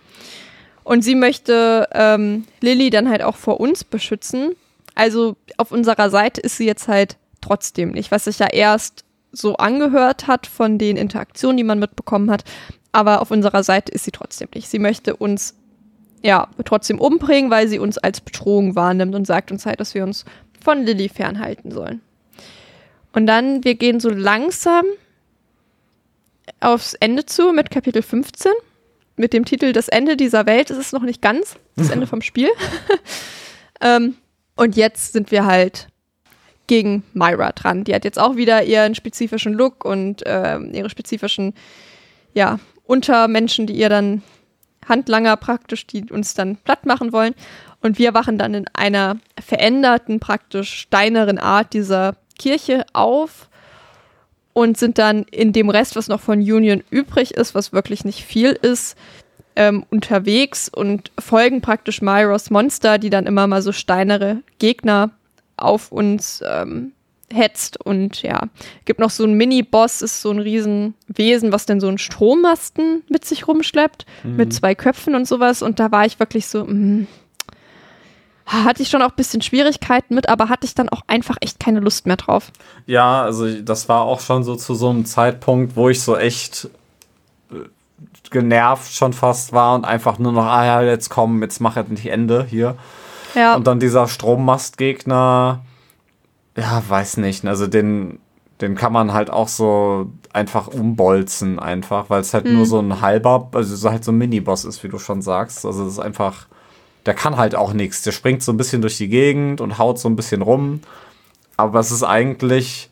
Und 0.83 1.01
sie 1.03 1.15
möchte 1.15 1.87
ähm, 1.93 2.45
Lilly 2.61 2.91
dann 2.91 3.09
halt 3.09 3.23
auch 3.23 3.35
vor 3.37 3.59
uns 3.59 3.83
beschützen. 3.83 4.51
Also 4.95 5.35
auf 5.57 5.71
unserer 5.71 6.09
Seite 6.11 6.41
ist 6.41 6.57
sie 6.57 6.65
jetzt 6.67 6.87
halt 6.87 7.17
trotzdem 7.41 7.91
nicht, 7.91 8.11
was 8.11 8.25
sich 8.25 8.37
ja 8.39 8.47
erst 8.47 9.03
so 9.33 9.57
angehört 9.57 10.27
hat 10.27 10.47
von 10.47 10.77
den 10.77 10.95
Interaktionen, 10.95 11.57
die 11.57 11.63
man 11.63 11.79
mitbekommen 11.79 12.31
hat. 12.31 12.45
Aber 12.93 13.21
auf 13.21 13.31
unserer 13.31 13.63
Seite 13.63 13.91
ist 13.91 14.05
sie 14.05 14.11
trotzdem 14.11 14.47
nicht. 14.53 14.69
Sie 14.69 14.79
möchte 14.79 15.15
uns 15.15 15.55
ja, 16.21 16.47
trotzdem 16.63 16.99
umbringen, 16.99 17.51
weil 17.51 17.67
sie 17.67 17.79
uns 17.79 17.97
als 17.97 18.21
Bedrohung 18.21 18.75
wahrnimmt 18.75 19.13
und 19.13 19.27
sagt 19.27 19.51
uns 19.51 19.65
halt, 19.65 19.79
dass 19.81 19.93
wir 19.93 20.03
uns 20.03 20.23
von 20.63 20.83
Lilly 20.83 21.09
fernhalten 21.09 21.71
sollen. 21.71 22.01
Und 23.11 23.27
dann, 23.27 23.63
wir 23.63 23.75
gehen 23.75 23.99
so 23.99 24.09
langsam 24.09 24.85
aufs 26.61 26.93
Ende 26.93 27.25
zu 27.25 27.51
mit 27.51 27.69
Kapitel 27.69 28.01
15, 28.01 28.51
mit 29.17 29.33
dem 29.33 29.43
Titel 29.43 29.73
Das 29.73 29.89
Ende 29.89 30.15
dieser 30.15 30.45
Welt. 30.45 30.71
Es 30.71 30.77
ist 30.77 30.93
noch 30.93 31.03
nicht 31.03 31.21
ganz 31.21 31.57
das 31.75 31.89
Ende 31.89 32.07
vom 32.13 32.21
Spiel. 32.21 32.49
ähm, 33.81 34.15
und 34.55 34.77
jetzt 34.77 35.13
sind 35.13 35.29
wir 35.31 35.45
halt 35.45 35.87
gegen 36.67 37.03
Myra 37.13 37.51
dran. 37.51 37.83
Die 37.83 37.93
hat 37.93 38.05
jetzt 38.05 38.19
auch 38.19 38.35
wieder 38.35 38.63
ihren 38.63 38.95
spezifischen 38.95 39.53
Look 39.53 39.85
und 39.85 40.25
äh, 40.25 40.59
ihre 40.59 40.89
spezifischen, 40.89 41.53
ja, 42.33 42.59
Untermenschen, 42.85 43.67
die 43.67 43.75
ihr 43.75 43.89
dann 43.89 44.21
Handlanger 44.87 45.37
praktisch, 45.37 45.87
die 45.87 46.11
uns 46.11 46.33
dann 46.33 46.57
platt 46.57 46.85
machen 46.85 47.13
wollen. 47.13 47.33
Und 47.81 47.97
wir 47.97 48.13
wachen 48.13 48.37
dann 48.37 48.53
in 48.53 48.65
einer 48.73 49.17
veränderten, 49.41 50.19
praktisch 50.19 50.73
steineren 50.73 51.37
Art 51.37 51.73
dieser 51.73 52.15
Kirche 52.37 52.85
auf 52.93 53.49
und 54.53 54.77
sind 54.77 54.97
dann 54.97 55.23
in 55.23 55.51
dem 55.53 55.69
Rest, 55.69 55.95
was 55.95 56.07
noch 56.07 56.21
von 56.21 56.39
Union 56.39 56.83
übrig 56.89 57.33
ist, 57.33 57.55
was 57.55 57.73
wirklich 57.73 58.05
nicht 58.05 58.23
viel 58.23 58.51
ist, 58.51 58.97
ähm, 59.55 59.85
unterwegs 59.89 60.69
und 60.69 61.11
folgen 61.19 61.61
praktisch 61.61 62.01
Myros 62.01 62.49
Monster, 62.49 62.97
die 62.97 63.09
dann 63.09 63.25
immer 63.25 63.47
mal 63.47 63.61
so 63.61 63.71
steinere 63.71 64.41
Gegner 64.59 65.11
auf 65.57 65.91
uns 65.91 66.43
ähm, 66.45 66.93
hetzt. 67.31 67.83
Und 67.83 68.21
ja, 68.21 68.43
gibt 68.85 68.99
noch 68.99 69.09
so 69.09 69.23
einen 69.23 69.33
Mini-Boss, 69.33 70.01
ist 70.01 70.21
so 70.21 70.31
ein 70.31 70.39
Riesenwesen, 70.39 71.51
was 71.51 71.65
dann 71.65 71.79
so 71.79 71.87
einen 71.87 71.97
Strommasten 71.97 73.03
mit 73.09 73.25
sich 73.25 73.47
rumschleppt, 73.47 74.05
mhm. 74.23 74.35
mit 74.35 74.53
zwei 74.53 74.75
Köpfen 74.75 75.15
und 75.15 75.27
sowas. 75.27 75.61
Und 75.61 75.79
da 75.79 75.91
war 75.91 76.05
ich 76.05 76.19
wirklich 76.19 76.47
so, 76.47 76.65
mh, 76.65 77.07
hatte 78.45 78.83
ich 78.83 78.89
schon 78.89 79.01
auch 79.01 79.09
ein 79.09 79.15
bisschen 79.15 79.41
Schwierigkeiten 79.41 80.15
mit, 80.15 80.29
aber 80.29 80.49
hatte 80.49 80.65
ich 80.65 80.75
dann 80.75 80.89
auch 80.89 81.01
einfach 81.07 81.37
echt 81.41 81.59
keine 81.59 81.79
Lust 81.79 82.05
mehr 82.05 82.17
drauf. 82.17 82.51
Ja, 82.85 83.23
also 83.23 83.61
das 83.61 83.89
war 83.89 84.01
auch 84.01 84.19
schon 84.19 84.43
so 84.43 84.55
zu 84.55 84.75
so 84.75 84.89
einem 84.89 85.05
Zeitpunkt, 85.05 85.75
wo 85.75 85.89
ich 85.89 86.01
so 86.01 86.17
echt 86.17 86.69
äh, 87.51 87.55
genervt 88.29 88.93
schon 88.93 89.13
fast 89.13 89.53
war 89.53 89.75
und 89.75 89.85
einfach 89.85 90.19
nur 90.19 90.33
noch, 90.33 90.45
ah 90.45 90.65
ja, 90.65 90.81
jetzt 90.81 91.09
komm, 91.09 91.41
jetzt 91.41 91.61
mach 91.61 91.77
jetzt 91.77 91.89
nicht 91.89 92.05
Ende 92.07 92.45
hier. 92.49 92.75
Ja. 93.33 93.55
Und 93.55 93.67
dann 93.67 93.79
dieser 93.79 94.07
Strommastgegner, 94.07 95.63
ja, 96.57 96.83
weiß 96.87 97.17
nicht, 97.17 97.45
also 97.45 97.67
den, 97.67 98.19
den 98.61 98.75
kann 98.75 98.93
man 98.93 99.13
halt 99.13 99.29
auch 99.29 99.47
so 99.47 100.11
einfach 100.31 100.67
umbolzen, 100.67 101.59
einfach, 101.59 102.09
weil 102.09 102.21
es 102.21 102.33
halt 102.33 102.45
hm. 102.45 102.55
nur 102.55 102.65
so 102.65 102.79
ein 102.79 103.01
halber, 103.01 103.49
also 103.53 103.89
halt 103.89 104.03
so 104.03 104.11
ein 104.11 104.17
Mini-Boss 104.17 104.65
ist, 104.65 104.83
wie 104.83 104.89
du 104.89 104.99
schon 104.99 105.21
sagst. 105.21 105.65
Also 105.65 105.85
es 105.85 105.93
ist 105.93 105.99
einfach 105.99 106.47
der 107.05 107.13
kann 107.13 107.37
halt 107.37 107.55
auch 107.55 107.73
nichts. 107.73 108.01
Der 108.03 108.11
springt 108.11 108.43
so 108.43 108.51
ein 108.51 108.57
bisschen 108.57 108.81
durch 108.81 108.97
die 108.97 109.09
Gegend 109.09 109.61
und 109.61 109.77
haut 109.77 109.99
so 109.99 110.07
ein 110.07 110.15
bisschen 110.15 110.41
rum. 110.41 110.81
Aber 111.57 111.79
es 111.79 111.91
ist 111.91 112.03
eigentlich, 112.03 112.89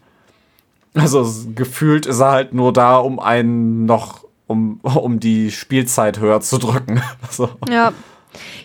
also 0.93 1.25
gefühlt 1.55 2.05
ist 2.05 2.19
er 2.19 2.31
halt 2.31 2.53
nur 2.53 2.73
da, 2.73 2.97
um 2.97 3.19
einen 3.19 3.85
noch, 3.85 4.25
um, 4.47 4.79
um 4.81 5.19
die 5.19 5.51
Spielzeit 5.51 6.19
höher 6.19 6.41
zu 6.41 6.57
drücken. 6.57 7.01
so. 7.29 7.49
Ja. 7.69 7.93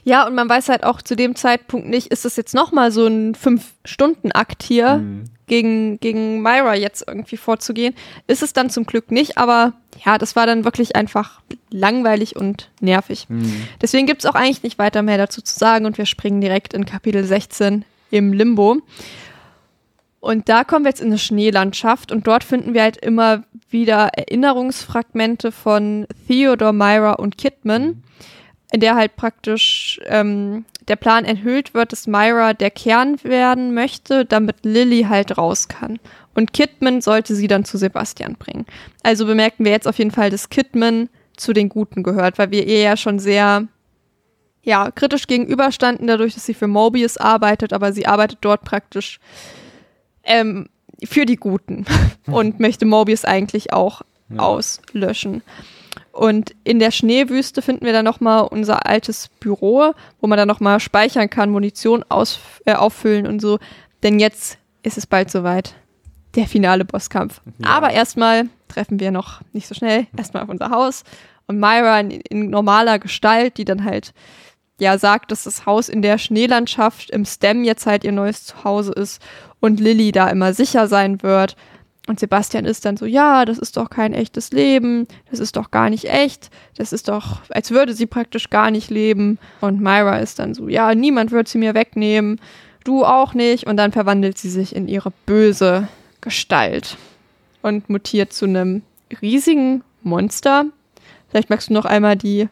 Ja, 0.04 0.26
und 0.26 0.34
man 0.34 0.48
weiß 0.48 0.68
halt 0.68 0.84
auch 0.84 1.02
zu 1.02 1.16
dem 1.16 1.36
Zeitpunkt 1.36 1.88
nicht, 1.88 2.08
ist 2.08 2.24
das 2.24 2.36
jetzt 2.36 2.54
nochmal 2.54 2.92
so 2.92 3.06
ein 3.06 3.34
Fünf-Stunden-Akt 3.34 4.62
hier 4.62 4.98
mhm. 4.98 5.24
gegen, 5.46 6.00
gegen 6.00 6.40
Myra 6.42 6.74
jetzt 6.74 7.04
irgendwie 7.06 7.36
vorzugehen. 7.36 7.94
Ist 8.26 8.42
es 8.42 8.52
dann 8.52 8.70
zum 8.70 8.84
Glück 8.86 9.10
nicht, 9.10 9.38
aber 9.38 9.74
ja, 10.04 10.18
das 10.18 10.36
war 10.36 10.46
dann 10.46 10.64
wirklich 10.64 10.96
einfach 10.96 11.40
langweilig 11.70 12.36
und 12.36 12.70
nervig. 12.80 13.26
Mhm. 13.28 13.66
Deswegen 13.80 14.06
gibt 14.06 14.24
es 14.24 14.30
auch 14.30 14.34
eigentlich 14.34 14.62
nicht 14.62 14.78
weiter 14.78 15.02
mehr 15.02 15.18
dazu 15.18 15.42
zu 15.42 15.58
sagen 15.58 15.86
und 15.86 15.98
wir 15.98 16.06
springen 16.06 16.40
direkt 16.40 16.74
in 16.74 16.84
Kapitel 16.84 17.24
16 17.24 17.84
im 18.10 18.32
Limbo. 18.32 18.78
Und 20.20 20.48
da 20.48 20.64
kommen 20.64 20.84
wir 20.84 20.90
jetzt 20.90 21.00
in 21.00 21.08
eine 21.08 21.18
Schneelandschaft 21.18 22.10
und 22.10 22.26
dort 22.26 22.42
finden 22.42 22.74
wir 22.74 22.82
halt 22.82 22.96
immer 22.96 23.44
wieder 23.70 24.08
Erinnerungsfragmente 24.08 25.52
von 25.52 26.06
Theodore, 26.26 26.72
Myra 26.72 27.12
und 27.12 27.38
Kidman, 27.38 27.82
mhm. 27.82 28.02
In 28.72 28.80
der 28.80 28.96
halt 28.96 29.16
praktisch 29.16 30.00
ähm, 30.06 30.64
der 30.88 30.96
Plan 30.96 31.24
enthüllt 31.24 31.74
wird, 31.74 31.92
dass 31.92 32.06
Myra 32.06 32.52
der 32.52 32.70
Kern 32.70 33.22
werden 33.22 33.74
möchte, 33.74 34.24
damit 34.24 34.64
Lily 34.64 35.06
halt 35.08 35.38
raus 35.38 35.68
kann. 35.68 35.98
Und 36.34 36.52
Kidman 36.52 37.00
sollte 37.00 37.34
sie 37.34 37.48
dann 37.48 37.64
zu 37.64 37.78
Sebastian 37.78 38.36
bringen. 38.36 38.66
Also 39.02 39.26
bemerken 39.26 39.64
wir 39.64 39.72
jetzt 39.72 39.88
auf 39.88 39.98
jeden 39.98 40.10
Fall, 40.10 40.30
dass 40.30 40.50
Kidman 40.50 41.08
zu 41.36 41.52
den 41.52 41.68
Guten 41.68 42.02
gehört, 42.02 42.38
weil 42.38 42.50
wir 42.50 42.66
ihr 42.66 42.80
ja 42.80 42.96
schon 42.96 43.18
sehr 43.18 43.66
ja, 44.62 44.90
kritisch 44.90 45.28
gegenüberstanden, 45.28 46.08
dadurch, 46.08 46.34
dass 46.34 46.44
sie 46.44 46.54
für 46.54 46.66
Mobius 46.66 47.16
arbeitet, 47.16 47.72
aber 47.72 47.92
sie 47.92 48.06
arbeitet 48.06 48.38
dort 48.40 48.62
praktisch 48.62 49.20
ähm, 50.24 50.68
für 51.04 51.24
die 51.24 51.36
Guten 51.36 51.86
und 52.26 52.58
möchte 52.58 52.84
Mobius 52.84 53.24
eigentlich 53.24 53.72
auch 53.72 54.02
ja. 54.28 54.40
auslöschen. 54.40 55.42
Und 56.16 56.54
in 56.64 56.78
der 56.78 56.92
Schneewüste 56.92 57.60
finden 57.60 57.84
wir 57.84 57.92
dann 57.92 58.06
nochmal 58.06 58.48
unser 58.50 58.86
altes 58.86 59.28
Büro, 59.38 59.92
wo 60.18 60.26
man 60.26 60.38
dann 60.38 60.48
nochmal 60.48 60.80
speichern 60.80 61.28
kann, 61.28 61.50
Munition 61.50 62.04
aus, 62.08 62.40
äh, 62.64 62.72
auffüllen 62.72 63.26
und 63.26 63.40
so. 63.40 63.58
Denn 64.02 64.18
jetzt 64.18 64.56
ist 64.82 64.96
es 64.96 65.06
bald 65.06 65.30
soweit 65.30 65.74
der 66.34 66.46
finale 66.46 66.86
Bosskampf. 66.86 67.42
Ja. 67.58 67.68
Aber 67.68 67.90
erstmal 67.90 68.44
treffen 68.68 68.98
wir 68.98 69.10
noch 69.10 69.42
nicht 69.52 69.66
so 69.66 69.74
schnell, 69.74 70.06
erstmal 70.16 70.42
auf 70.42 70.48
unser 70.48 70.70
Haus 70.70 71.04
und 71.46 71.58
Myra 71.58 72.00
in, 72.00 72.10
in, 72.10 72.48
normaler 72.48 72.98
Gestalt, 72.98 73.58
die 73.58 73.66
dann 73.66 73.84
halt 73.84 74.14
ja 74.80 74.96
sagt, 74.96 75.30
dass 75.30 75.44
das 75.44 75.66
Haus 75.66 75.90
in 75.90 76.00
der 76.00 76.16
Schneelandschaft 76.16 77.10
im 77.10 77.26
Stem 77.26 77.62
jetzt 77.62 77.84
halt 77.84 78.04
ihr 78.04 78.12
neues 78.12 78.46
Zuhause 78.46 78.92
ist 78.92 79.20
und 79.60 79.80
Lilly 79.80 80.12
da 80.12 80.28
immer 80.28 80.54
sicher 80.54 80.88
sein 80.88 81.22
wird. 81.22 81.56
Und 82.06 82.20
Sebastian 82.20 82.64
ist 82.64 82.84
dann 82.84 82.96
so, 82.96 83.04
ja, 83.04 83.44
das 83.44 83.58
ist 83.58 83.76
doch 83.76 83.90
kein 83.90 84.14
echtes 84.14 84.52
Leben, 84.52 85.08
das 85.30 85.40
ist 85.40 85.56
doch 85.56 85.72
gar 85.72 85.90
nicht 85.90 86.04
echt, 86.04 86.50
das 86.76 86.92
ist 86.92 87.08
doch, 87.08 87.40
als 87.50 87.72
würde 87.72 87.94
sie 87.94 88.06
praktisch 88.06 88.48
gar 88.48 88.70
nicht 88.70 88.90
leben. 88.90 89.38
Und 89.60 89.80
Myra 89.80 90.18
ist 90.18 90.38
dann 90.38 90.54
so, 90.54 90.68
ja, 90.68 90.94
niemand 90.94 91.32
wird 91.32 91.48
sie 91.48 91.58
mir 91.58 91.74
wegnehmen, 91.74 92.40
du 92.84 93.04
auch 93.04 93.34
nicht. 93.34 93.66
Und 93.66 93.76
dann 93.76 93.92
verwandelt 93.92 94.38
sie 94.38 94.50
sich 94.50 94.74
in 94.74 94.88
ihre 94.88 95.12
böse 95.26 95.88
Gestalt 96.20 96.96
und 97.62 97.90
mutiert 97.90 98.32
zu 98.32 98.46
einem 98.46 98.82
riesigen 99.20 99.82
Monster. 100.02 100.66
Vielleicht 101.28 101.50
magst 101.50 101.68
du 101.68 101.74
noch 101.74 101.84
einmal 101.84 102.16
die 102.16 102.48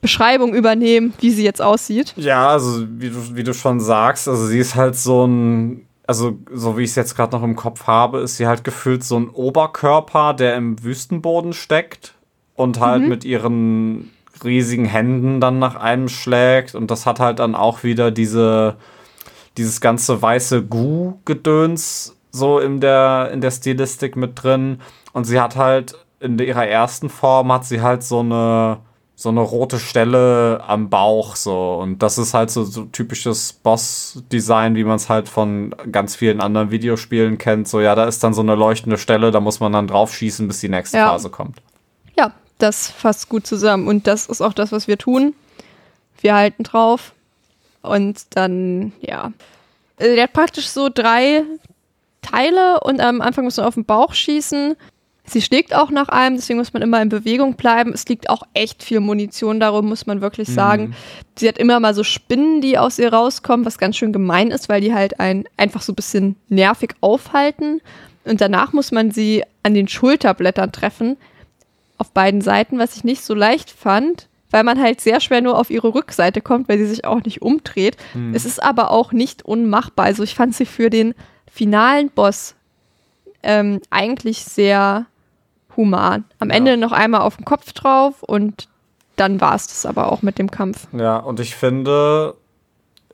Beschreibung 0.00 0.54
übernehmen, 0.54 1.12
wie 1.20 1.30
sie 1.30 1.44
jetzt 1.44 1.60
aussieht. 1.60 2.14
Ja, 2.16 2.50
also 2.50 2.86
wie 2.88 3.10
du, 3.10 3.36
wie 3.36 3.42
du 3.42 3.52
schon 3.52 3.80
sagst, 3.80 4.28
also 4.28 4.46
sie 4.46 4.58
ist 4.58 4.74
halt 4.74 4.96
so 4.96 5.26
ein, 5.26 5.87
also 6.08 6.36
so 6.52 6.76
wie 6.76 6.82
ich 6.82 6.90
es 6.90 6.96
jetzt 6.96 7.14
gerade 7.14 7.36
noch 7.36 7.44
im 7.44 7.54
Kopf 7.54 7.86
habe, 7.86 8.18
ist 8.18 8.38
sie 8.38 8.48
halt 8.48 8.64
gefühlt 8.64 9.04
so 9.04 9.16
ein 9.16 9.28
Oberkörper, 9.28 10.34
der 10.34 10.56
im 10.56 10.82
Wüstenboden 10.82 11.52
steckt 11.52 12.14
und 12.56 12.80
halt 12.80 13.02
mhm. 13.02 13.08
mit 13.08 13.24
ihren 13.24 14.10
riesigen 14.42 14.86
Händen 14.86 15.40
dann 15.40 15.60
nach 15.60 15.76
einem 15.76 16.08
schlägt 16.08 16.74
und 16.74 16.90
das 16.90 17.06
hat 17.06 17.20
halt 17.20 17.38
dann 17.38 17.54
auch 17.54 17.84
wieder 17.84 18.10
diese 18.10 18.76
dieses 19.56 19.80
ganze 19.80 20.22
weiße 20.22 20.64
Gu-Gedöns 20.64 22.16
so 22.30 22.58
in 22.58 22.80
der, 22.80 23.30
in 23.32 23.40
der 23.40 23.50
Stilistik 23.50 24.16
mit 24.16 24.42
drin. 24.42 24.80
Und 25.12 25.24
sie 25.24 25.40
hat 25.40 25.56
halt 25.56 25.96
in 26.20 26.38
ihrer 26.38 26.66
ersten 26.66 27.10
Form 27.10 27.52
hat 27.52 27.64
sie 27.64 27.80
halt 27.80 28.02
so 28.02 28.20
eine, 28.20 28.78
so 29.20 29.30
eine 29.30 29.40
rote 29.40 29.80
Stelle 29.80 30.62
am 30.68 30.90
Bauch 30.90 31.34
so. 31.34 31.74
Und 31.74 32.04
das 32.04 32.18
ist 32.18 32.34
halt 32.34 32.52
so, 32.52 32.62
so 32.62 32.84
typisches 32.84 33.52
Boss-Design, 33.52 34.76
wie 34.76 34.84
man 34.84 34.94
es 34.94 35.08
halt 35.08 35.28
von 35.28 35.74
ganz 35.90 36.14
vielen 36.14 36.40
anderen 36.40 36.70
Videospielen 36.70 37.36
kennt. 37.36 37.66
So, 37.66 37.80
ja, 37.80 37.96
da 37.96 38.04
ist 38.04 38.22
dann 38.22 38.32
so 38.32 38.42
eine 38.42 38.54
leuchtende 38.54 38.96
Stelle, 38.96 39.32
da 39.32 39.40
muss 39.40 39.58
man 39.58 39.72
dann 39.72 39.88
drauf 39.88 40.14
schießen, 40.14 40.46
bis 40.46 40.60
die 40.60 40.68
nächste 40.68 40.98
ja. 40.98 41.08
Phase 41.08 41.30
kommt. 41.30 41.58
Ja, 42.16 42.30
das 42.58 42.88
fasst 42.88 43.28
gut 43.28 43.44
zusammen. 43.44 43.88
Und 43.88 44.06
das 44.06 44.26
ist 44.26 44.40
auch 44.40 44.52
das, 44.52 44.70
was 44.70 44.86
wir 44.86 44.98
tun. 44.98 45.34
Wir 46.20 46.36
halten 46.36 46.62
drauf. 46.62 47.12
Und 47.82 48.24
dann, 48.36 48.92
ja. 49.00 49.32
Also, 49.98 50.14
der 50.14 50.22
hat 50.22 50.32
praktisch 50.32 50.68
so 50.68 50.90
drei 50.94 51.42
Teile 52.22 52.78
und 52.84 53.00
am 53.00 53.20
Anfang 53.20 53.42
muss 53.42 53.56
man 53.56 53.66
auf 53.66 53.74
den 53.74 53.84
Bauch 53.84 54.14
schießen. 54.14 54.76
Sie 55.28 55.42
schlägt 55.42 55.74
auch 55.74 55.90
nach 55.90 56.08
einem, 56.08 56.36
deswegen 56.36 56.58
muss 56.58 56.72
man 56.72 56.82
immer 56.82 57.00
in 57.02 57.08
Bewegung 57.08 57.54
bleiben. 57.54 57.92
Es 57.92 58.06
liegt 58.06 58.30
auch 58.30 58.42
echt 58.54 58.82
viel 58.82 59.00
Munition 59.00 59.60
darum, 59.60 59.86
muss 59.88 60.06
man 60.06 60.20
wirklich 60.20 60.48
sagen. 60.48 60.88
Mhm. 60.88 60.94
Sie 61.36 61.48
hat 61.48 61.58
immer 61.58 61.80
mal 61.80 61.94
so 61.94 62.04
Spinnen, 62.04 62.60
die 62.60 62.78
aus 62.78 62.98
ihr 62.98 63.12
rauskommen, 63.12 63.66
was 63.66 63.78
ganz 63.78 63.96
schön 63.96 64.12
gemein 64.12 64.50
ist, 64.50 64.68
weil 64.68 64.80
die 64.80 64.94
halt 64.94 65.20
einen 65.20 65.44
einfach 65.56 65.82
so 65.82 65.92
ein 65.92 65.96
bisschen 65.96 66.36
nervig 66.48 66.94
aufhalten. 67.00 67.80
Und 68.24 68.40
danach 68.40 68.72
muss 68.72 68.92
man 68.92 69.10
sie 69.10 69.44
an 69.62 69.74
den 69.74 69.88
Schulterblättern 69.88 70.72
treffen, 70.72 71.16
auf 71.98 72.12
beiden 72.12 72.40
Seiten, 72.40 72.78
was 72.78 72.96
ich 72.96 73.04
nicht 73.04 73.22
so 73.22 73.34
leicht 73.34 73.70
fand, 73.70 74.28
weil 74.50 74.64
man 74.64 74.80
halt 74.80 75.00
sehr 75.00 75.20
schwer 75.20 75.40
nur 75.40 75.58
auf 75.58 75.70
ihre 75.70 75.94
Rückseite 75.94 76.40
kommt, 76.40 76.68
weil 76.68 76.78
sie 76.78 76.86
sich 76.86 77.04
auch 77.04 77.22
nicht 77.22 77.42
umdreht. 77.42 77.96
Mhm. 78.14 78.34
Es 78.34 78.44
ist 78.44 78.62
aber 78.62 78.90
auch 78.90 79.12
nicht 79.12 79.44
unmachbar. 79.44 80.06
Also 80.06 80.22
ich 80.22 80.34
fand 80.34 80.54
sie 80.54 80.66
für 80.66 80.90
den 80.90 81.14
finalen 81.50 82.10
Boss 82.10 82.54
ähm, 83.42 83.80
eigentlich 83.90 84.44
sehr 84.44 85.06
human. 85.78 86.24
Am 86.40 86.50
ja. 86.50 86.56
Ende 86.56 86.76
noch 86.76 86.92
einmal 86.92 87.22
auf 87.22 87.36
den 87.36 87.46
Kopf 87.46 87.72
drauf 87.72 88.22
und 88.22 88.68
dann 89.16 89.40
war 89.40 89.54
es 89.54 89.66
das 89.68 89.86
aber 89.86 90.12
auch 90.12 90.20
mit 90.20 90.38
dem 90.38 90.50
Kampf. 90.50 90.86
Ja, 90.92 91.16
und 91.16 91.40
ich 91.40 91.56
finde, 91.56 92.34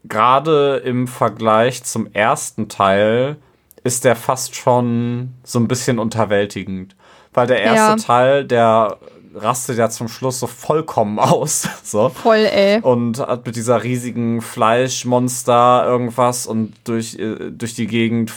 gerade 0.05 0.78
im 0.84 1.07
Vergleich 1.07 1.84
zum 1.84 2.12
ersten 2.12 2.68
Teil 2.68 3.36
ist 3.84 4.05
der 4.05 4.17
fast 4.17 4.57
schon 4.57 5.34
so 5.44 5.60
ein 5.60 5.68
bisschen 5.68 5.99
unterwältigend. 5.99 6.97
Weil 7.33 7.47
der 7.47 7.62
erste 7.62 7.76
Ja. 7.76 7.97
Teil, 7.97 8.44
der 8.44 8.99
rastet 9.34 9.78
ja 9.78 9.91
zum 9.91 10.09
Schluss 10.09 10.41
so 10.41 10.47
vollkommen 10.47 11.18
aus. 11.18 11.68
So. 11.84 12.09
Voll, 12.09 12.47
ey. 12.51 12.81
Und 12.81 13.18
hat 13.18 13.44
mit 13.47 13.57
dieser 13.57 13.83
riesigen 13.83 14.41
Fleischmonster 14.41 15.84
irgendwas 15.86 16.47
und 16.47 16.73
durch, 16.84 17.18
äh, 17.18 17.51
durch 17.51 17.75
die 17.75 17.86
Gegend 17.86 18.31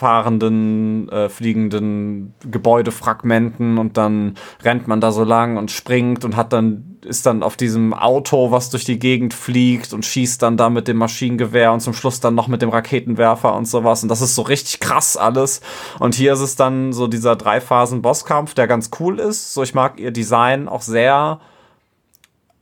fahrenden, 0.00 1.10
äh, 1.10 1.28
fliegenden 1.28 2.32
Gebäudefragmenten 2.50 3.76
und 3.76 3.98
dann 3.98 4.36
rennt 4.62 4.88
man 4.88 5.02
da 5.02 5.12
so 5.12 5.24
lang 5.24 5.58
und 5.58 5.70
springt 5.70 6.24
und 6.24 6.36
hat 6.36 6.54
dann, 6.54 6.96
ist 7.04 7.26
dann 7.26 7.42
auf 7.42 7.58
diesem 7.58 7.92
Auto, 7.92 8.50
was 8.50 8.70
durch 8.70 8.86
die 8.86 8.98
Gegend 8.98 9.34
fliegt 9.34 9.92
und 9.92 10.06
schießt 10.06 10.40
dann 10.40 10.56
da 10.56 10.70
mit 10.70 10.88
dem 10.88 10.96
Maschinengewehr 10.96 11.70
und 11.70 11.80
zum 11.80 11.92
Schluss 11.92 12.18
dann 12.18 12.34
noch 12.34 12.48
mit 12.48 12.62
dem 12.62 12.70
Raketenwerfer 12.70 13.54
und 13.54 13.66
sowas. 13.66 14.02
Und 14.02 14.08
das 14.08 14.22
ist 14.22 14.34
so 14.34 14.40
richtig 14.40 14.80
krass 14.80 15.18
alles. 15.18 15.60
Und 15.98 16.14
hier 16.14 16.32
ist 16.32 16.40
es 16.40 16.56
dann 16.56 16.94
so 16.94 17.06
dieser 17.06 17.36
Drei-Phasen-Bosskampf, 17.36 18.54
der 18.54 18.66
ganz 18.66 18.88
cool 19.00 19.18
ist. 19.18 19.52
So, 19.52 19.62
ich 19.62 19.74
mag 19.74 20.00
ihr 20.00 20.12
Design 20.12 20.66
auch 20.66 20.82
sehr 20.82 21.40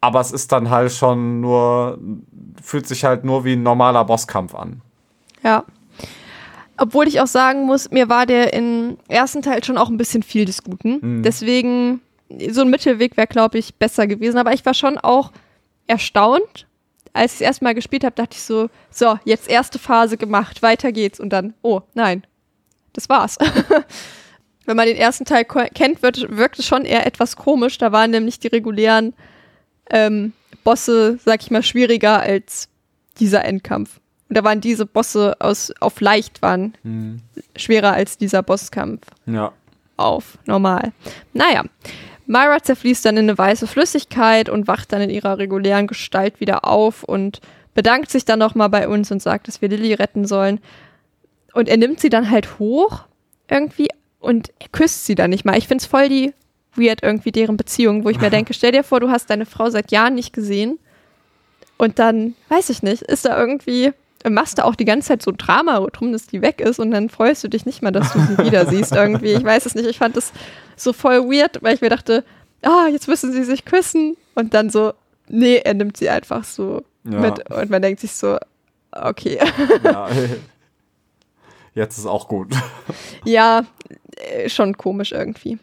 aber 0.00 0.20
es 0.20 0.30
ist 0.30 0.52
dann 0.52 0.70
halt 0.70 0.92
schon 0.92 1.40
nur, 1.40 1.98
fühlt 2.62 2.86
sich 2.86 3.04
halt 3.04 3.24
nur 3.24 3.44
wie 3.44 3.54
ein 3.54 3.62
normaler 3.62 4.04
Bosskampf 4.04 4.54
an. 4.54 4.80
Ja. 5.42 5.64
Obwohl 6.78 7.08
ich 7.08 7.20
auch 7.20 7.26
sagen 7.26 7.64
muss, 7.64 7.90
mir 7.90 8.08
war 8.08 8.24
der 8.24 8.52
im 8.52 8.98
ersten 9.08 9.42
Teil 9.42 9.64
schon 9.64 9.78
auch 9.78 9.88
ein 9.88 9.96
bisschen 9.96 10.22
viel 10.22 10.44
des 10.44 10.62
Guten. 10.62 11.00
Deswegen, 11.22 12.00
so 12.50 12.62
ein 12.62 12.70
Mittelweg 12.70 13.16
wäre, 13.16 13.26
glaube 13.26 13.58
ich, 13.58 13.74
besser 13.74 14.06
gewesen. 14.06 14.38
Aber 14.38 14.52
ich 14.52 14.64
war 14.64 14.74
schon 14.74 14.96
auch 14.98 15.32
erstaunt. 15.86 16.66
Als 17.12 17.32
ich 17.32 17.36
es 17.36 17.40
erstmal 17.40 17.74
gespielt 17.74 18.04
habe, 18.04 18.14
dachte 18.14 18.36
ich 18.36 18.42
so, 18.42 18.68
so, 18.90 19.18
jetzt 19.24 19.48
erste 19.48 19.78
Phase 19.78 20.16
gemacht, 20.16 20.62
weiter 20.62 20.92
geht's. 20.92 21.18
Und 21.18 21.30
dann, 21.30 21.54
oh, 21.62 21.80
nein, 21.94 22.24
das 22.92 23.08
war's. 23.08 23.38
Wenn 24.66 24.76
man 24.76 24.86
den 24.86 24.98
ersten 24.98 25.24
Teil 25.24 25.44
kennt, 25.44 26.02
wird, 26.02 26.36
wirkt 26.36 26.58
es 26.58 26.66
schon 26.66 26.84
eher 26.84 27.06
etwas 27.06 27.36
komisch. 27.36 27.78
Da 27.78 27.90
waren 27.90 28.10
nämlich 28.10 28.38
die 28.38 28.48
regulären 28.48 29.14
ähm, 29.90 30.32
Bosse, 30.62 31.18
sag 31.24 31.40
ich 31.42 31.50
mal, 31.50 31.62
schwieriger 31.62 32.20
als 32.20 32.68
dieser 33.18 33.44
Endkampf. 33.44 34.00
Und 34.28 34.36
da 34.36 34.44
waren 34.44 34.60
diese 34.60 34.84
Bosse 34.86 35.36
aus, 35.40 35.72
auf 35.80 36.00
leicht 36.00 36.42
waren 36.42 36.74
schwerer 37.56 37.92
als 37.94 38.18
dieser 38.18 38.42
Bosskampf 38.42 39.02
Ja. 39.26 39.52
auf 39.96 40.38
normal. 40.46 40.92
Naja, 41.32 41.64
Myra 42.26 42.62
zerfließt 42.62 43.06
dann 43.06 43.16
in 43.16 43.24
eine 43.24 43.38
weiße 43.38 43.66
Flüssigkeit 43.66 44.48
und 44.50 44.68
wacht 44.68 44.92
dann 44.92 45.00
in 45.00 45.08
ihrer 45.10 45.38
regulären 45.38 45.86
Gestalt 45.86 46.40
wieder 46.40 46.66
auf 46.66 47.02
und 47.04 47.40
bedankt 47.74 48.10
sich 48.10 48.24
dann 48.26 48.38
nochmal 48.38 48.68
bei 48.68 48.86
uns 48.86 49.10
und 49.10 49.22
sagt, 49.22 49.48
dass 49.48 49.62
wir 49.62 49.68
Lilly 49.70 49.94
retten 49.94 50.26
sollen. 50.26 50.60
Und 51.54 51.68
er 51.68 51.78
nimmt 51.78 52.00
sie 52.00 52.10
dann 52.10 52.30
halt 52.30 52.58
hoch 52.58 53.04
irgendwie 53.48 53.88
und 54.20 54.50
küsst 54.72 55.06
sie 55.06 55.14
dann 55.14 55.30
nicht 55.30 55.46
mal. 55.46 55.56
Ich 55.56 55.68
find's 55.68 55.86
voll 55.86 56.08
die 56.10 56.34
weird 56.74 57.02
irgendwie 57.02 57.32
deren 57.32 57.56
Beziehung, 57.56 58.04
wo 58.04 58.10
ich 58.10 58.20
mir 58.20 58.28
denke, 58.30 58.52
stell 58.52 58.72
dir 58.72 58.84
vor, 58.84 59.00
du 59.00 59.08
hast 59.10 59.30
deine 59.30 59.46
Frau 59.46 59.70
seit 59.70 59.90
Jahren 59.90 60.14
nicht 60.14 60.34
gesehen 60.34 60.78
und 61.78 61.98
dann, 61.98 62.34
weiß 62.50 62.68
ich 62.68 62.82
nicht, 62.82 63.02
ist 63.02 63.24
da 63.24 63.38
irgendwie, 63.40 63.92
machst 64.30 64.58
du 64.58 64.64
auch 64.64 64.74
die 64.74 64.84
ganze 64.84 65.08
Zeit 65.08 65.22
so 65.22 65.32
Drama 65.36 65.78
drum, 65.92 66.12
dass 66.12 66.26
die 66.26 66.42
weg 66.42 66.60
ist 66.60 66.78
und 66.78 66.90
dann 66.90 67.08
freust 67.08 67.42
du 67.44 67.48
dich 67.48 67.66
nicht 67.66 67.82
mal, 67.82 67.90
dass 67.92 68.12
du 68.12 68.20
sie 68.20 68.38
wieder 68.38 68.66
siehst 68.70 68.92
irgendwie. 68.94 69.32
Ich 69.32 69.44
weiß 69.44 69.66
es 69.66 69.74
nicht, 69.74 69.86
ich 69.88 69.98
fand 69.98 70.16
das 70.16 70.32
so 70.76 70.92
voll 70.92 71.22
weird, 71.30 71.62
weil 71.62 71.74
ich 71.74 71.80
mir 71.80 71.90
dachte, 71.90 72.24
ah, 72.62 72.86
jetzt 72.90 73.08
müssen 73.08 73.32
sie 73.32 73.44
sich 73.44 73.64
küssen 73.64 74.16
und 74.34 74.54
dann 74.54 74.70
so, 74.70 74.92
nee, 75.28 75.56
er 75.64 75.74
nimmt 75.74 75.96
sie 75.96 76.08
einfach 76.10 76.44
so 76.44 76.82
Ja. 77.04 77.18
mit 77.20 77.50
und 77.50 77.70
man 77.70 77.82
denkt 77.82 78.00
sich 78.00 78.12
so, 78.12 78.38
okay. 78.92 79.38
ja. 79.84 80.08
Jetzt 81.74 81.96
ist 81.98 82.06
auch 82.06 82.26
gut. 82.26 82.52
Ja, 83.24 83.64
äh, 84.16 84.48
schon 84.48 84.76
komisch 84.76 85.12
irgendwie. 85.12 85.58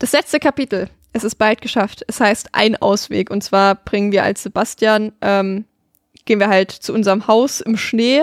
Das 0.00 0.10
letzte 0.12 0.40
Kapitel. 0.40 0.88
Es 1.12 1.22
ist 1.22 1.36
bald 1.36 1.60
geschafft. 1.60 2.02
Es 2.08 2.18
heißt 2.18 2.48
ein 2.52 2.74
Ausweg. 2.76 3.30
Und 3.30 3.44
zwar 3.44 3.76
bringen 3.76 4.10
wir 4.10 4.24
als 4.24 4.42
Sebastian, 4.42 5.12
ähm, 5.20 5.64
gehen 6.24 6.40
wir 6.40 6.48
halt 6.48 6.70
zu 6.70 6.92
unserem 6.92 7.26
Haus 7.26 7.60
im 7.60 7.76
Schnee. 7.76 8.22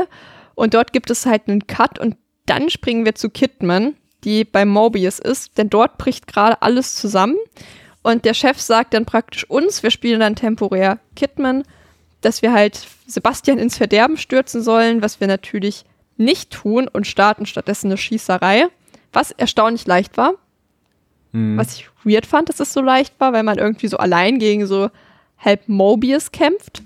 Und 0.55 0.73
dort 0.73 0.93
gibt 0.93 1.09
es 1.09 1.25
halt 1.25 1.47
einen 1.47 1.67
Cut. 1.67 1.99
Und 1.99 2.17
dann 2.45 2.69
springen 2.69 3.05
wir 3.05 3.15
zu 3.15 3.29
Kidman, 3.29 3.95
die 4.23 4.43
bei 4.43 4.65
Mobius 4.65 5.19
ist. 5.19 5.57
Denn 5.57 5.69
dort 5.69 5.97
bricht 5.97 6.27
gerade 6.27 6.61
alles 6.61 6.95
zusammen. 6.95 7.37
Und 8.03 8.25
der 8.25 8.33
Chef 8.33 8.59
sagt 8.59 8.93
dann 8.93 9.05
praktisch 9.05 9.49
uns, 9.49 9.83
wir 9.83 9.91
spielen 9.91 10.19
dann 10.19 10.35
temporär 10.35 10.99
Kidman, 11.15 11.63
dass 12.21 12.41
wir 12.41 12.51
halt 12.51 12.87
Sebastian 13.05 13.59
ins 13.59 13.77
Verderben 13.77 14.17
stürzen 14.17 14.63
sollen, 14.63 15.01
was 15.01 15.19
wir 15.19 15.27
natürlich 15.27 15.85
nicht 16.17 16.51
tun 16.51 16.87
und 16.87 17.07
starten 17.07 17.45
stattdessen 17.45 17.87
eine 17.87 17.97
Schießerei, 17.97 18.67
was 19.11 19.31
erstaunlich 19.31 19.85
leicht 19.85 20.17
war. 20.17 20.33
Was 21.57 21.75
ich 21.75 21.89
weird 22.03 22.25
fand, 22.25 22.49
dass 22.49 22.59
es 22.59 22.73
so 22.73 22.81
leicht 22.81 23.19
war, 23.19 23.33
weil 23.33 23.43
man 23.43 23.57
irgendwie 23.57 23.87
so 23.87 23.97
allein 23.97 24.39
gegen 24.39 24.65
so 24.65 24.89
halb 25.37 25.67
Mobius 25.67 26.31
kämpft. 26.31 26.81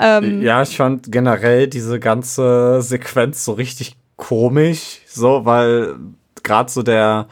Ähm, 0.00 0.42
Ja, 0.42 0.62
ich 0.62 0.76
fand 0.76 1.10
generell 1.10 1.68
diese 1.68 2.00
ganze 2.00 2.82
Sequenz 2.82 3.44
so 3.44 3.52
richtig 3.52 3.96
komisch, 4.16 5.00
so, 5.06 5.44
weil 5.44 5.94
gerade 6.42 6.70
so 6.70 6.82
der, 6.82 7.26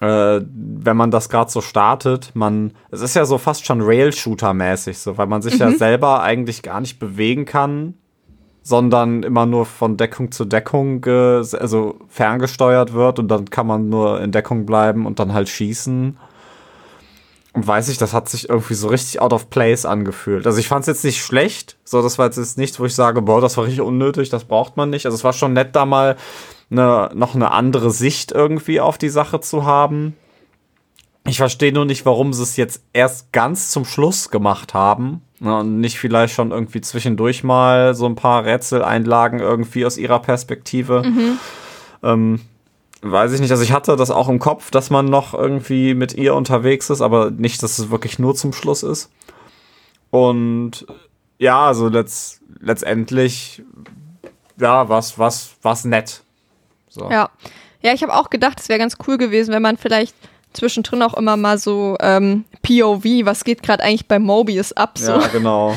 äh, 0.00 0.40
wenn 0.42 0.96
man 0.96 1.10
das 1.10 1.28
gerade 1.28 1.50
so 1.50 1.60
startet, 1.60 2.32
man, 2.34 2.72
es 2.90 3.00
ist 3.00 3.14
ja 3.14 3.24
so 3.24 3.38
fast 3.38 3.66
schon 3.66 3.80
Rail-Shooter-mäßig, 3.80 4.98
so, 4.98 5.18
weil 5.18 5.26
man 5.26 5.42
sich 5.42 5.58
ja 5.58 5.70
selber 5.72 6.22
eigentlich 6.22 6.62
gar 6.62 6.80
nicht 6.80 6.98
bewegen 6.98 7.44
kann, 7.44 7.94
sondern 8.62 9.22
immer 9.22 9.44
nur 9.44 9.66
von 9.66 9.98
Deckung 9.98 10.32
zu 10.32 10.46
Deckung, 10.46 11.04
also 11.04 11.98
ferngesteuert 12.08 12.94
wird 12.94 13.18
und 13.18 13.28
dann 13.28 13.50
kann 13.50 13.66
man 13.66 13.90
nur 13.90 14.22
in 14.22 14.32
Deckung 14.32 14.64
bleiben 14.64 15.04
und 15.04 15.18
dann 15.18 15.34
halt 15.34 15.50
schießen. 15.50 16.16
Und 17.54 17.66
weiß 17.68 17.88
ich, 17.88 17.98
das 17.98 18.12
hat 18.12 18.28
sich 18.28 18.48
irgendwie 18.48 18.74
so 18.74 18.88
richtig 18.88 19.20
out 19.20 19.32
of 19.32 19.48
place 19.48 19.86
angefühlt. 19.86 20.44
Also 20.44 20.58
ich 20.58 20.66
fand 20.66 20.82
es 20.82 20.88
jetzt 20.88 21.04
nicht 21.04 21.22
schlecht, 21.22 21.76
so 21.84 22.02
das 22.02 22.18
war 22.18 22.26
jetzt 22.26 22.58
nichts, 22.58 22.80
wo 22.80 22.84
ich 22.84 22.94
sage, 22.96 23.22
boah, 23.22 23.40
das 23.40 23.56
war 23.56 23.64
richtig 23.64 23.80
unnötig, 23.80 24.28
das 24.28 24.44
braucht 24.44 24.76
man 24.76 24.90
nicht. 24.90 25.06
Also 25.06 25.14
es 25.14 25.22
war 25.22 25.32
schon 25.32 25.52
nett, 25.52 25.76
da 25.76 25.86
mal 25.86 26.16
eine, 26.68 27.10
noch 27.14 27.36
eine 27.36 27.52
andere 27.52 27.92
Sicht 27.92 28.32
irgendwie 28.32 28.80
auf 28.80 28.98
die 28.98 29.08
Sache 29.08 29.40
zu 29.40 29.64
haben. 29.64 30.16
Ich 31.26 31.38
verstehe 31.38 31.72
nur 31.72 31.84
nicht, 31.84 32.04
warum 32.04 32.32
sie 32.32 32.42
es 32.42 32.56
jetzt 32.56 32.82
erst 32.92 33.32
ganz 33.32 33.70
zum 33.70 33.84
Schluss 33.84 34.30
gemacht 34.30 34.74
haben. 34.74 35.22
Ne, 35.38 35.56
und 35.58 35.78
nicht 35.78 35.98
vielleicht 35.98 36.34
schon 36.34 36.50
irgendwie 36.50 36.80
zwischendurch 36.80 37.44
mal 37.44 37.94
so 37.94 38.06
ein 38.06 38.16
paar 38.16 38.44
Rätseleinlagen 38.44 39.38
irgendwie 39.38 39.86
aus 39.86 39.96
ihrer 39.96 40.18
Perspektive. 40.18 41.02
Ähm, 42.02 42.40
weiß 43.10 43.32
ich 43.32 43.40
nicht. 43.40 43.50
Also 43.50 43.62
ich 43.62 43.72
hatte 43.72 43.96
das 43.96 44.10
auch 44.10 44.28
im 44.28 44.38
Kopf, 44.38 44.70
dass 44.70 44.90
man 44.90 45.06
noch 45.06 45.34
irgendwie 45.34 45.94
mit 45.94 46.14
ihr 46.14 46.34
unterwegs 46.34 46.90
ist, 46.90 47.00
aber 47.00 47.30
nicht, 47.30 47.62
dass 47.62 47.78
es 47.78 47.90
wirklich 47.90 48.18
nur 48.18 48.34
zum 48.34 48.52
Schluss 48.52 48.82
ist. 48.82 49.10
Und 50.10 50.86
ja, 51.38 51.66
also 51.66 51.88
letzt, 51.88 52.40
letztendlich, 52.60 53.62
ja, 54.58 54.88
was, 54.88 55.18
was, 55.18 55.56
was 55.62 55.84
nett. 55.84 56.22
So. 56.88 57.10
Ja. 57.10 57.30
Ja, 57.82 57.92
ich 57.92 58.02
habe 58.02 58.14
auch 58.14 58.30
gedacht, 58.30 58.60
es 58.60 58.68
wäre 58.70 58.78
ganz 58.78 58.96
cool 59.06 59.18
gewesen, 59.18 59.52
wenn 59.52 59.60
man 59.60 59.76
vielleicht 59.76 60.14
zwischendrin 60.54 61.02
auch 61.02 61.14
immer 61.14 61.36
mal 61.36 61.58
so 61.58 61.96
ähm, 62.00 62.44
POV, 62.62 63.04
was 63.24 63.44
geht 63.44 63.62
gerade 63.62 63.82
eigentlich 63.82 64.08
bei 64.08 64.18
Mobius 64.18 64.72
ab, 64.72 64.96
so. 64.96 65.12
Ja, 65.12 65.26
genau. 65.26 65.74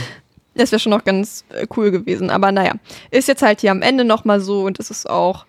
Das 0.56 0.72
wäre 0.72 0.80
schon 0.80 0.92
noch 0.92 1.04
ganz 1.04 1.44
äh, 1.50 1.68
cool 1.76 1.92
gewesen. 1.92 2.30
Aber 2.30 2.52
naja, 2.52 2.74
ist 3.12 3.28
jetzt 3.28 3.42
halt 3.42 3.62
hier 3.62 3.72
am 3.72 3.82
Ende 3.82 4.06
nochmal 4.06 4.40
so 4.40 4.64
und 4.64 4.80
es 4.80 4.90
ist 4.90 5.10
auch 5.10 5.46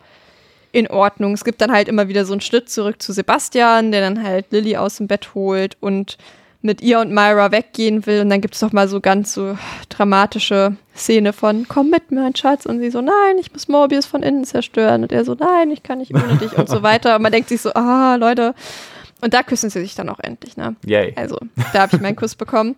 in 0.72 0.88
Ordnung. 0.88 1.32
Es 1.32 1.44
gibt 1.44 1.60
dann 1.60 1.72
halt 1.72 1.88
immer 1.88 2.08
wieder 2.08 2.24
so 2.24 2.32
einen 2.32 2.40
Schritt 2.40 2.68
zurück 2.70 3.00
zu 3.00 3.12
Sebastian, 3.12 3.92
der 3.92 4.00
dann 4.00 4.22
halt 4.22 4.46
Lilly 4.50 4.76
aus 4.76 4.96
dem 4.96 5.06
Bett 5.06 5.34
holt 5.34 5.76
und 5.80 6.18
mit 6.60 6.80
ihr 6.80 6.98
und 6.98 7.12
Myra 7.12 7.52
weggehen 7.52 8.04
will. 8.06 8.20
Und 8.20 8.30
dann 8.30 8.40
gibt 8.40 8.54
es 8.54 8.62
noch 8.62 8.72
mal 8.72 8.88
so 8.88 9.00
ganz 9.00 9.32
so 9.32 9.56
dramatische 9.88 10.76
Szene 10.96 11.32
von, 11.32 11.66
komm 11.68 11.90
mit, 11.90 12.10
mein 12.10 12.34
Schatz. 12.34 12.66
Und 12.66 12.80
sie 12.80 12.90
so, 12.90 13.00
nein, 13.00 13.38
ich 13.38 13.52
muss 13.52 13.68
Mobius 13.68 14.06
von 14.06 14.22
innen 14.22 14.44
zerstören. 14.44 15.02
Und 15.02 15.12
er 15.12 15.24
so, 15.24 15.34
nein, 15.34 15.70
ich 15.70 15.82
kann 15.82 15.98
nicht 15.98 16.14
ohne 16.14 16.36
dich 16.36 16.56
und 16.58 16.68
so 16.68 16.82
weiter. 16.82 17.16
Und 17.16 17.22
man 17.22 17.32
denkt 17.32 17.48
sich 17.48 17.60
so, 17.60 17.72
ah, 17.74 18.16
Leute. 18.16 18.54
Und 19.20 19.34
da 19.34 19.42
küssen 19.42 19.70
sie 19.70 19.80
sich 19.80 19.94
dann 19.94 20.08
auch 20.08 20.20
endlich, 20.20 20.56
ne? 20.56 20.76
Yay. 20.84 21.12
Also, 21.16 21.38
da 21.72 21.82
habe 21.82 21.96
ich 21.96 22.02
meinen 22.02 22.16
Kuss 22.16 22.34
bekommen. 22.34 22.76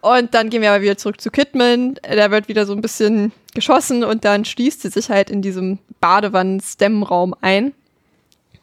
Und 0.00 0.34
dann 0.34 0.50
gehen 0.50 0.62
wir 0.62 0.70
aber 0.70 0.82
wieder 0.82 0.96
zurück 0.96 1.20
zu 1.20 1.30
Kidman. 1.30 1.96
Da 2.02 2.30
wird 2.30 2.48
wieder 2.48 2.66
so 2.66 2.72
ein 2.72 2.80
bisschen 2.80 3.32
geschossen 3.56 4.04
und 4.04 4.24
dann 4.24 4.44
schließt 4.44 4.82
sie 4.82 4.90
sich 4.90 5.10
halt 5.10 5.30
in 5.30 5.42
diesem 5.42 5.80
Badewannen-Stem-Raum 6.00 7.34
ein 7.40 7.72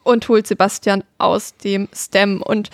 und 0.04 0.26
holt 0.28 0.46
Sebastian 0.46 1.04
aus 1.18 1.54
dem 1.56 1.88
Stem. 1.94 2.40
Und 2.40 2.70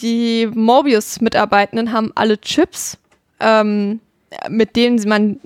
die 0.00 0.48
Mobius-Mitarbeitenden 0.52 1.92
haben 1.92 2.10
alle 2.16 2.40
Chips, 2.40 2.98
ähm, 3.38 4.00
mit 4.48 4.74
denen 4.74 5.00
man 5.08 5.38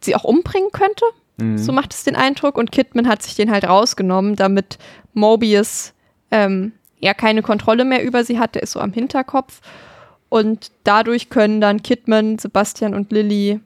sie 0.00 0.14
auch 0.14 0.24
umbringen 0.24 0.70
könnte. 0.72 1.04
So 1.56 1.72
macht 1.72 1.92
es 1.92 2.04
den 2.04 2.16
Eindruck. 2.16 2.56
Und 2.56 2.70
Kidman 2.70 3.08
hat 3.08 3.22
sich 3.22 3.34
den 3.34 3.50
halt 3.50 3.64
rausgenommen, 3.64 4.36
damit 4.36 4.78
Mobius 5.14 5.92
ähm, 6.30 6.72
ja 7.00 7.12
keine 7.12 7.42
Kontrolle 7.42 7.84
mehr 7.84 8.04
über 8.04 8.24
sie 8.24 8.38
hat. 8.38 8.54
Der 8.54 8.62
ist 8.62 8.72
so 8.72 8.80
am 8.80 8.92
Hinterkopf. 8.92 9.60
Und 10.28 10.70
dadurch 10.84 11.30
können 11.30 11.60
dann 11.60 11.82
Kidman, 11.82 12.38
Sebastian 12.38 12.94
und 12.94 13.12
Lilly 13.12 13.60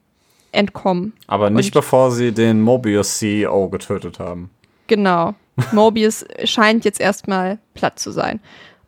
entkommen. 0.51 1.13
Aber 1.27 1.49
nicht 1.49 1.67
Und- 1.75 1.81
bevor 1.81 2.11
sie 2.11 2.31
den 2.31 2.61
Mobius-CEO 2.61 3.69
getötet 3.69 4.19
haben. 4.19 4.49
Genau. 4.87 5.35
Mobius 5.71 6.25
scheint 6.45 6.85
jetzt 6.85 6.99
erstmal 7.01 7.59
platt 7.73 7.99
zu 7.99 8.11
sein. 8.11 8.39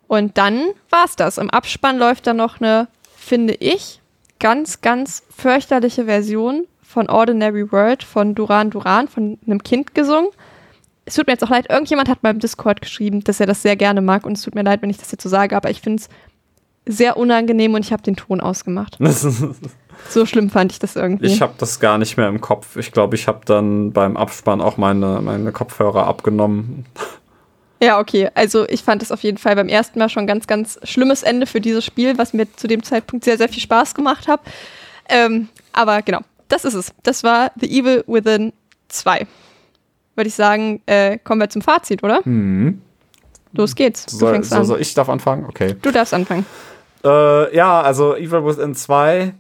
Und 0.08 0.38
dann 0.38 0.66
war's 0.90 1.16
das. 1.16 1.38
Im 1.38 1.50
Abspann 1.50 1.98
läuft 1.98 2.28
dann 2.28 2.38
noch 2.38 2.60
eine, 2.60 2.88
finde 3.16 3.54
ich, 3.54 4.02
ganz, 4.40 4.82
ganz 4.82 5.24
fürchterliche 5.36 6.06
Version 6.06 6.66
von 6.82 7.10
Ordinary 7.10 7.72
World 7.72 8.04
von 8.04 8.36
Duran 8.36 8.70
Duran, 8.72 9.08
von 9.08 9.38
einem 9.46 9.64
Kind 9.64 9.94
gesungen. 9.96 10.30
Es 11.06 11.16
tut 11.16 11.28
mir 11.28 11.34
jetzt 11.34 11.44
auch 11.44 11.50
leid, 11.50 11.70
irgendjemand 11.70 12.10
hat 12.10 12.24
mal 12.24 12.32
im 12.32 12.40
Discord 12.40 12.82
geschrieben, 12.82 13.24
dass 13.24 13.40
er 13.40 13.46
das 13.46 13.62
sehr 13.62 13.76
gerne 13.76 14.02
mag 14.02 14.26
und 14.26 14.34
es 14.38 14.42
tut 14.42 14.56
mir 14.56 14.64
leid, 14.64 14.82
wenn 14.82 14.90
ich 14.90 14.98
das 14.98 15.12
jetzt 15.12 15.24
so 15.24 15.30
sage, 15.30 15.56
aber 15.56 15.70
ich 15.70 15.82
finde 15.82 16.04
es 16.04 16.10
sehr 16.98 17.16
unangenehm 17.18 17.74
und 17.74 17.86
ich 17.86 17.94
habe 17.94 18.04
den 18.04 18.16
Ton 18.16 18.42
ausgemacht. 18.42 18.98
So 20.10 20.26
schlimm 20.26 20.50
fand 20.50 20.72
ich 20.72 20.80
das 20.80 20.96
irgendwie. 20.96 21.28
Ich 21.28 21.42
habe 21.42 21.54
das 21.58 21.80
gar 21.80 21.98
nicht 21.98 22.18
mehr 22.18 22.28
im 22.28 22.42
Kopf. 22.42 22.76
Ich 22.76 22.92
glaube, 22.92 23.16
ich 23.16 23.28
habe 23.28 23.42
dann 23.46 23.92
beim 23.94 24.18
Abspann 24.18 24.62
auch 24.62 24.78
meine, 24.78 25.22
meine 25.22 25.52
Kopfhörer 25.52 26.06
abgenommen. 26.06 26.86
Ja, 27.82 28.00
okay. 28.00 28.30
Also 28.36 28.68
ich 28.70 28.84
fand 28.84 29.02
es 29.02 29.12
auf 29.12 29.24
jeden 29.24 29.38
Fall 29.38 29.56
beim 29.56 29.68
ersten 29.68 29.98
Mal 30.00 30.10
schon 30.10 30.28
ganz, 30.28 30.46
ganz 30.48 30.80
schlimmes 30.84 31.24
Ende 31.24 31.48
für 31.48 31.62
dieses 31.62 31.84
Spiel, 31.84 32.18
was 32.18 32.34
mir 32.34 32.48
zu 32.56 32.68
dem 32.68 32.84
Zeitpunkt 32.84 33.26
sehr, 33.26 33.38
sehr 33.38 33.50
viel 33.50 33.62
Spaß 33.62 33.96
gemacht 33.96 34.28
hat. 34.28 34.42
Ähm, 35.10 35.50
aber 35.74 36.02
genau, 36.02 36.20
das 36.48 36.66
ist 36.66 36.76
es. 36.76 36.94
Das 37.04 37.24
war 37.24 37.52
The 37.60 37.68
Evil 37.80 38.04
Within 38.08 38.54
2. 38.90 39.26
Würde 40.16 40.28
ich 40.28 40.36
sagen, 40.36 40.82
äh, 40.86 41.18
kommen 41.18 41.42
wir 41.42 41.50
zum 41.50 41.62
Fazit, 41.62 42.04
oder? 42.04 42.22
Los 43.54 43.76
geht's. 43.76 44.06
Du 44.06 44.18
Soll, 44.18 44.34
fängst 44.34 44.52
so, 44.52 44.58
an. 44.58 44.66
soll 44.66 44.82
ich 44.82 44.94
darf 44.94 45.10
anfangen? 45.10 45.46
Okay. 45.46 45.76
Du 45.82 45.92
darfst 45.92 46.14
anfangen. 46.14 46.46
Äh, 47.04 47.56
ja, 47.56 47.82
also 47.82 48.16
Evil 48.16 48.46
Within 48.46 48.76
2. 48.76 49.34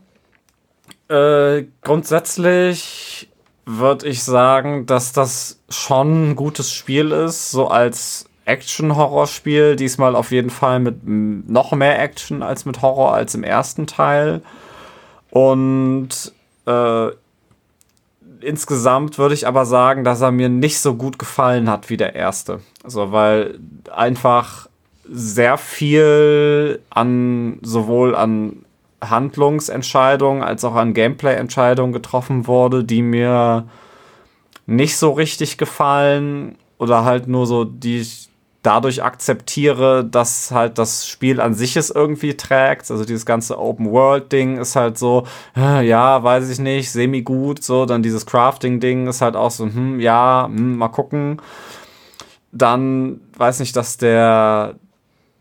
Äh, 1.11 1.67
grundsätzlich 1.81 3.29
würde 3.65 4.07
ich 4.07 4.23
sagen, 4.23 4.85
dass 4.85 5.11
das 5.11 5.59
schon 5.69 6.31
ein 6.31 6.35
gutes 6.37 6.71
Spiel 6.71 7.11
ist, 7.11 7.51
so 7.51 7.67
als 7.67 8.29
Action-Horror-Spiel. 8.45 9.75
Diesmal 9.75 10.15
auf 10.15 10.31
jeden 10.31 10.49
Fall 10.49 10.79
mit 10.79 11.05
noch 11.05 11.73
mehr 11.73 12.01
Action 12.01 12.41
als 12.41 12.65
mit 12.65 12.81
Horror 12.81 13.13
als 13.13 13.35
im 13.35 13.43
ersten 13.43 13.87
Teil. 13.87 14.41
Und 15.31 16.31
äh, 16.65 17.07
insgesamt 18.39 19.17
würde 19.17 19.33
ich 19.33 19.47
aber 19.47 19.65
sagen, 19.65 20.05
dass 20.05 20.21
er 20.21 20.31
mir 20.31 20.47
nicht 20.47 20.79
so 20.79 20.95
gut 20.95 21.19
gefallen 21.19 21.69
hat 21.69 21.89
wie 21.89 21.97
der 21.97 22.15
erste. 22.15 22.61
Also, 22.85 23.11
weil 23.11 23.59
einfach 23.93 24.69
sehr 25.09 25.57
viel 25.57 26.79
an 26.89 27.59
sowohl 27.63 28.15
an 28.15 28.63
Handlungsentscheidungen 29.01 30.43
als 30.43 30.63
auch 30.63 30.75
an 30.75 30.93
Gameplay-Entscheidungen 30.93 31.93
getroffen 31.93 32.47
wurde, 32.47 32.83
die 32.83 33.01
mir 33.01 33.67
nicht 34.65 34.97
so 34.97 35.11
richtig 35.11 35.57
gefallen 35.57 36.57
oder 36.77 37.03
halt 37.03 37.27
nur 37.27 37.47
so, 37.47 37.63
die 37.65 37.99
ich 37.99 38.31
dadurch 38.63 39.03
akzeptiere, 39.03 40.05
dass 40.05 40.51
halt 40.51 40.77
das 40.77 41.07
Spiel 41.07 41.41
an 41.41 41.53
sich 41.53 41.77
es 41.77 41.89
irgendwie 41.89 42.35
trägt. 42.37 42.91
Also 42.91 43.05
dieses 43.05 43.25
ganze 43.25 43.57
Open-World-Ding 43.57 44.57
ist 44.57 44.75
halt 44.75 44.97
so, 44.97 45.25
ja, 45.55 46.23
weiß 46.23 46.49
ich 46.49 46.59
nicht, 46.59 46.91
semi-gut. 46.91 47.63
So, 47.63 47.85
dann 47.85 48.03
dieses 48.03 48.25
Crafting-Ding 48.25 49.07
ist 49.07 49.21
halt 49.21 49.35
auch 49.35 49.51
so, 49.51 49.65
hm, 49.65 49.99
ja, 49.99 50.45
hm, 50.45 50.77
mal 50.77 50.89
gucken. 50.89 51.41
Dann 52.51 53.21
weiß 53.37 53.59
nicht, 53.61 53.75
dass 53.75 53.97
der 53.97 54.75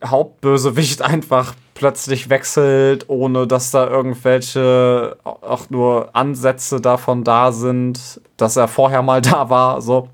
Hauptbösewicht 0.02 1.02
einfach 1.02 1.54
plötzlich 1.80 2.28
wechselt, 2.28 3.08
ohne 3.08 3.46
dass 3.46 3.70
da 3.70 3.88
irgendwelche 3.88 5.16
auch 5.24 5.70
nur 5.70 6.14
Ansätze 6.14 6.78
davon 6.78 7.24
da 7.24 7.52
sind, 7.52 8.20
dass 8.36 8.56
er 8.56 8.68
vorher 8.68 9.00
mal 9.00 9.22
da 9.22 9.48
war. 9.48 9.80
So. 9.80 10.10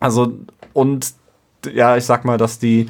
Also, 0.00 0.32
und 0.72 1.12
ja, 1.70 1.98
ich 1.98 2.04
sag 2.06 2.24
mal, 2.24 2.38
dass 2.38 2.58
die, 2.58 2.88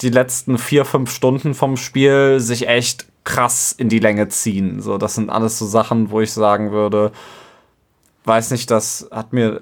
die 0.00 0.08
letzten 0.08 0.56
vier, 0.56 0.86
fünf 0.86 1.10
Stunden 1.12 1.52
vom 1.52 1.76
Spiel 1.76 2.40
sich 2.40 2.66
echt 2.66 3.04
krass 3.24 3.72
in 3.72 3.90
die 3.90 3.98
Länge 3.98 4.28
ziehen. 4.28 4.80
So, 4.80 4.96
das 4.96 5.14
sind 5.14 5.28
alles 5.28 5.58
so 5.58 5.66
Sachen, 5.66 6.10
wo 6.10 6.22
ich 6.22 6.32
sagen 6.32 6.72
würde, 6.72 7.12
weiß 8.24 8.52
nicht, 8.52 8.70
das 8.70 9.06
hat 9.10 9.34
mir 9.34 9.60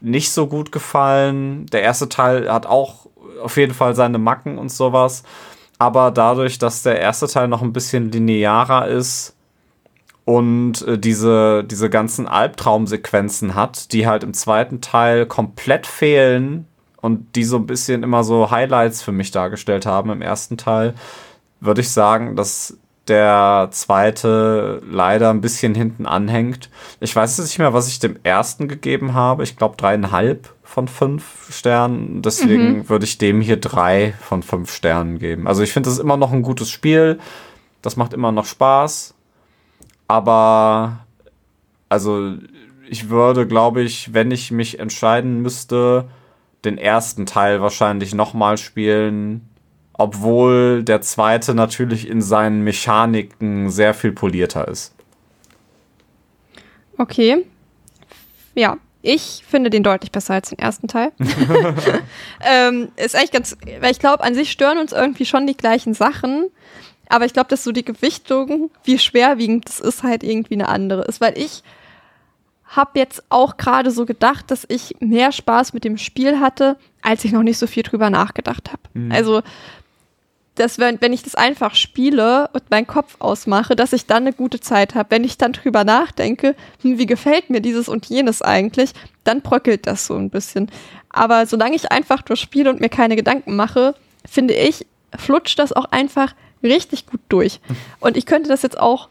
nicht 0.00 0.30
so 0.30 0.46
gut 0.46 0.70
gefallen. 0.70 1.66
Der 1.66 1.82
erste 1.82 2.08
Teil 2.08 2.48
hat 2.48 2.64
auch 2.64 3.06
auf 3.42 3.56
jeden 3.56 3.74
Fall 3.74 3.96
seine 3.96 4.18
Macken 4.18 4.56
und 4.56 4.70
sowas. 4.70 5.24
Aber 5.78 6.10
dadurch, 6.10 6.58
dass 6.58 6.82
der 6.82 7.00
erste 7.00 7.26
Teil 7.28 7.48
noch 7.48 7.62
ein 7.62 7.72
bisschen 7.72 8.10
linearer 8.10 8.88
ist 8.88 9.34
und 10.24 10.82
äh, 10.82 10.98
diese, 10.98 11.64
diese 11.64 11.90
ganzen 11.90 12.26
Albtraumsequenzen 12.26 13.54
hat, 13.54 13.92
die 13.92 14.06
halt 14.06 14.24
im 14.24 14.34
zweiten 14.34 14.80
Teil 14.80 15.26
komplett 15.26 15.86
fehlen 15.86 16.66
und 17.00 17.36
die 17.36 17.44
so 17.44 17.56
ein 17.56 17.66
bisschen 17.66 18.02
immer 18.02 18.24
so 18.24 18.50
Highlights 18.50 19.02
für 19.02 19.12
mich 19.12 19.30
dargestellt 19.30 19.86
haben 19.86 20.10
im 20.10 20.22
ersten 20.22 20.56
Teil, 20.56 20.94
würde 21.60 21.82
ich 21.82 21.90
sagen, 21.90 22.36
dass 22.36 22.78
der 23.08 23.68
zweite 23.70 24.82
leider 24.84 25.30
ein 25.30 25.40
bisschen 25.40 25.74
hinten 25.74 26.06
anhängt. 26.06 26.70
Ich 26.98 27.14
weiß 27.14 27.38
jetzt 27.38 27.46
nicht 27.46 27.58
mehr, 27.58 27.72
was 27.72 27.88
ich 27.88 28.00
dem 28.00 28.18
ersten 28.24 28.66
gegeben 28.66 29.14
habe. 29.14 29.44
Ich 29.44 29.56
glaube 29.56 29.76
dreieinhalb 29.76 30.52
von 30.76 30.88
fünf 30.88 31.50
Sternen. 31.50 32.20
Deswegen 32.20 32.90
würde 32.90 33.06
ich 33.06 33.16
dem 33.16 33.40
hier 33.40 33.56
drei 33.56 34.12
von 34.20 34.42
fünf 34.42 34.70
Sternen 34.70 35.18
geben. 35.18 35.48
Also 35.48 35.62
ich 35.62 35.72
finde, 35.72 35.86
das 35.86 35.94
ist 35.94 36.02
immer 36.04 36.18
noch 36.18 36.34
ein 36.34 36.42
gutes 36.42 36.68
Spiel. 36.68 37.18
Das 37.80 37.96
macht 37.96 38.12
immer 38.12 38.30
noch 38.30 38.44
Spaß. 38.44 39.14
Aber 40.06 40.98
also 41.88 42.34
ich 42.90 43.08
würde, 43.08 43.46
glaube 43.46 43.80
ich, 43.80 44.12
wenn 44.12 44.30
ich 44.30 44.50
mich 44.50 44.78
entscheiden 44.78 45.40
müsste, 45.40 46.10
den 46.66 46.76
ersten 46.76 47.24
Teil 47.24 47.62
wahrscheinlich 47.62 48.14
nochmal 48.14 48.58
spielen, 48.58 49.48
obwohl 49.94 50.82
der 50.82 51.00
zweite 51.00 51.54
natürlich 51.54 52.06
in 52.06 52.20
seinen 52.20 52.64
Mechaniken 52.64 53.70
sehr 53.70 53.94
viel 53.94 54.12
polierter 54.12 54.68
ist. 54.68 54.94
Okay. 56.98 57.46
Ja, 58.54 58.76
ich 59.06 59.44
finde 59.48 59.70
den 59.70 59.84
deutlich 59.84 60.10
besser 60.10 60.34
als 60.34 60.48
den 60.48 60.58
ersten 60.58 60.88
Teil. 60.88 61.12
ähm, 62.40 62.88
ist 62.96 63.14
eigentlich 63.14 63.30
ganz, 63.30 63.56
weil 63.80 63.92
ich 63.92 64.00
glaube, 64.00 64.24
an 64.24 64.34
sich 64.34 64.50
stören 64.50 64.78
uns 64.78 64.92
irgendwie 64.92 65.24
schon 65.24 65.46
die 65.46 65.56
gleichen 65.56 65.94
Sachen. 65.94 66.46
Aber 67.08 67.24
ich 67.24 67.32
glaube, 67.32 67.48
dass 67.48 67.62
so 67.62 67.70
die 67.70 67.84
Gewichtung, 67.84 68.70
wie 68.82 68.98
schwerwiegend 68.98 69.68
das 69.68 69.78
ist, 69.78 70.02
halt 70.02 70.24
irgendwie 70.24 70.54
eine 70.54 70.68
andere 70.68 71.02
ist. 71.02 71.20
Weil 71.20 71.38
ich 71.38 71.62
habe 72.64 72.98
jetzt 72.98 73.22
auch 73.28 73.56
gerade 73.56 73.92
so 73.92 74.06
gedacht, 74.06 74.50
dass 74.50 74.66
ich 74.68 74.96
mehr 74.98 75.30
Spaß 75.30 75.72
mit 75.72 75.84
dem 75.84 75.98
Spiel 75.98 76.40
hatte, 76.40 76.76
als 77.00 77.24
ich 77.24 77.30
noch 77.30 77.44
nicht 77.44 77.58
so 77.58 77.68
viel 77.68 77.84
drüber 77.84 78.10
nachgedacht 78.10 78.72
habe. 78.72 78.82
Also, 79.14 79.42
dass 80.56 80.78
wenn, 80.78 81.00
wenn 81.00 81.12
ich 81.12 81.22
das 81.22 81.34
einfach 81.34 81.74
spiele 81.74 82.48
und 82.52 82.70
meinen 82.70 82.86
Kopf 82.86 83.16
ausmache, 83.18 83.76
dass 83.76 83.92
ich 83.92 84.06
dann 84.06 84.24
eine 84.24 84.32
gute 84.32 84.60
Zeit 84.60 84.94
habe. 84.94 85.10
Wenn 85.10 85.24
ich 85.24 85.38
dann 85.38 85.52
drüber 85.52 85.84
nachdenke, 85.84 86.54
hm, 86.82 86.98
wie 86.98 87.06
gefällt 87.06 87.50
mir 87.50 87.60
dieses 87.60 87.88
und 87.88 88.06
jenes 88.06 88.42
eigentlich, 88.42 88.92
dann 89.24 89.42
bröckelt 89.42 89.86
das 89.86 90.06
so 90.06 90.14
ein 90.16 90.30
bisschen. 90.30 90.70
Aber 91.10 91.46
solange 91.46 91.76
ich 91.76 91.92
einfach 91.92 92.22
nur 92.28 92.36
spiele 92.36 92.70
und 92.70 92.80
mir 92.80 92.88
keine 92.88 93.16
Gedanken 93.16 93.56
mache, 93.56 93.94
finde 94.24 94.54
ich, 94.54 94.86
flutscht 95.16 95.58
das 95.58 95.72
auch 95.72 95.86
einfach 95.86 96.34
richtig 96.62 97.06
gut 97.06 97.20
durch. 97.28 97.60
Und 98.00 98.16
ich 98.16 98.26
könnte 98.26 98.48
das 98.48 98.62
jetzt 98.62 98.78
auch 98.78 99.08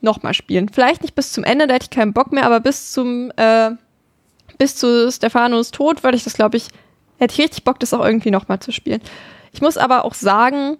nochmal 0.00 0.34
spielen. 0.34 0.68
Vielleicht 0.68 1.02
nicht 1.02 1.14
bis 1.14 1.32
zum 1.32 1.44
Ende, 1.44 1.66
da 1.66 1.74
hätte 1.74 1.84
ich 1.84 1.90
keinen 1.90 2.12
Bock 2.12 2.32
mehr, 2.32 2.44
aber 2.44 2.60
bis 2.60 2.92
zum, 2.92 3.30
äh, 3.36 3.70
bis 4.58 4.74
zu 4.76 5.10
Stefanos 5.12 5.70
Tod 5.70 6.02
würde 6.02 6.16
ich 6.16 6.24
das, 6.24 6.34
glaube 6.34 6.56
ich, 6.56 6.68
hätte 7.18 7.34
ich 7.34 7.38
richtig 7.40 7.64
Bock, 7.64 7.78
das 7.78 7.94
auch 7.94 8.04
irgendwie 8.04 8.30
nochmal 8.30 8.58
zu 8.58 8.72
spielen. 8.72 9.00
Ich 9.52 9.60
muss 9.60 9.76
aber 9.76 10.04
auch 10.04 10.14
sagen, 10.14 10.78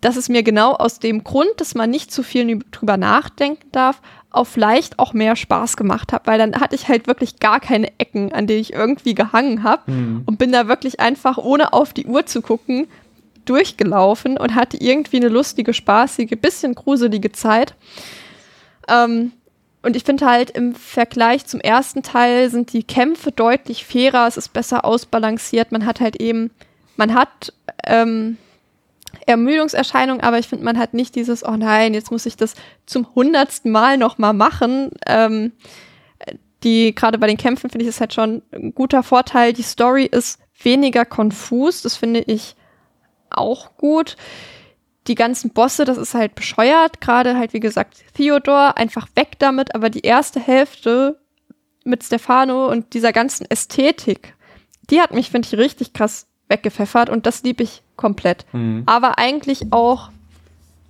dass 0.00 0.16
es 0.16 0.28
mir 0.28 0.42
genau 0.42 0.72
aus 0.72 0.98
dem 0.98 1.24
Grund, 1.24 1.50
dass 1.58 1.74
man 1.74 1.90
nicht 1.90 2.12
zu 2.12 2.22
viel 2.22 2.60
drüber 2.70 2.96
nachdenken 2.96 3.70
darf, 3.72 4.00
auf 4.30 4.48
vielleicht 4.48 4.98
auch 4.98 5.14
mehr 5.14 5.34
Spaß 5.34 5.76
gemacht 5.76 6.12
hat, 6.12 6.26
weil 6.26 6.38
dann 6.38 6.60
hatte 6.60 6.74
ich 6.74 6.88
halt 6.88 7.06
wirklich 7.06 7.40
gar 7.40 7.58
keine 7.60 7.90
Ecken, 7.98 8.32
an 8.32 8.46
denen 8.46 8.60
ich 8.60 8.74
irgendwie 8.74 9.14
gehangen 9.14 9.62
habe 9.62 9.90
und 10.26 10.38
bin 10.38 10.52
da 10.52 10.68
wirklich 10.68 11.00
einfach, 11.00 11.38
ohne 11.38 11.72
auf 11.72 11.94
die 11.94 12.06
Uhr 12.06 12.26
zu 12.26 12.42
gucken, 12.42 12.86
durchgelaufen 13.46 14.36
und 14.36 14.54
hatte 14.54 14.76
irgendwie 14.76 15.16
eine 15.16 15.28
lustige, 15.28 15.72
spaßige, 15.72 16.32
bisschen 16.40 16.74
gruselige 16.74 17.32
Zeit. 17.32 17.74
Ähm, 18.88 19.32
und 19.82 19.96
ich 19.96 20.04
finde 20.04 20.26
halt 20.26 20.50
im 20.50 20.74
Vergleich 20.74 21.46
zum 21.46 21.60
ersten 21.60 22.02
Teil 22.02 22.50
sind 22.50 22.72
die 22.72 22.82
Kämpfe 22.82 23.30
deutlich 23.30 23.86
fairer, 23.86 24.26
es 24.26 24.36
ist 24.36 24.52
besser 24.52 24.84
ausbalanciert, 24.84 25.72
man 25.72 25.86
hat 25.86 26.00
halt 26.00 26.20
eben, 26.20 26.50
man 26.96 27.14
hat 27.14 27.52
ähm, 27.86 28.36
Ermüdungserscheinungen, 29.26 30.22
aber 30.22 30.38
ich 30.38 30.48
finde, 30.48 30.64
man 30.64 30.78
hat 30.78 30.94
nicht 30.94 31.14
dieses, 31.14 31.44
oh 31.44 31.56
nein, 31.56 31.94
jetzt 31.94 32.10
muss 32.10 32.26
ich 32.26 32.36
das 32.36 32.54
zum 32.84 33.14
hundertsten 33.14 33.70
Mal 33.72 33.96
nochmal 33.98 34.34
machen. 34.34 34.90
Ähm, 35.06 35.52
die, 36.62 36.94
gerade 36.94 37.18
bei 37.18 37.26
den 37.26 37.36
Kämpfen 37.36 37.70
finde 37.70 37.84
ich 37.84 37.90
das 37.90 38.00
halt 38.00 38.14
schon 38.14 38.42
ein 38.52 38.74
guter 38.74 39.02
Vorteil. 39.02 39.52
Die 39.52 39.62
Story 39.62 40.04
ist 40.04 40.40
weniger 40.62 41.04
konfus, 41.04 41.82
das 41.82 41.96
finde 41.96 42.20
ich 42.20 42.56
auch 43.30 43.76
gut. 43.76 44.16
die 45.06 45.14
ganzen 45.14 45.50
Bosse, 45.50 45.84
das 45.84 45.98
ist 45.98 46.14
halt 46.14 46.34
bescheuert. 46.34 47.00
Gerade 47.00 47.36
halt, 47.36 47.52
wie 47.52 47.60
gesagt, 47.60 48.04
Theodor, 48.14 48.76
einfach 48.76 49.08
weg 49.14 49.38
damit. 49.38 49.74
Aber 49.74 49.90
die 49.90 50.00
erste 50.00 50.40
Hälfte 50.40 51.20
mit 51.84 52.02
Stefano 52.02 52.68
und 52.68 52.94
dieser 52.94 53.12
ganzen 53.12 53.48
Ästhetik, 53.48 54.34
die 54.90 55.00
hat 55.00 55.14
mich, 55.14 55.30
finde 55.30 55.46
ich, 55.46 55.58
richtig 55.58 55.92
krass 55.92 56.26
weggepfeffert 56.48 57.10
und 57.10 57.26
das 57.26 57.42
liebe 57.42 57.62
ich 57.62 57.82
komplett. 57.96 58.46
Mhm. 58.52 58.82
Aber 58.86 59.18
eigentlich 59.18 59.72
auch 59.72 60.10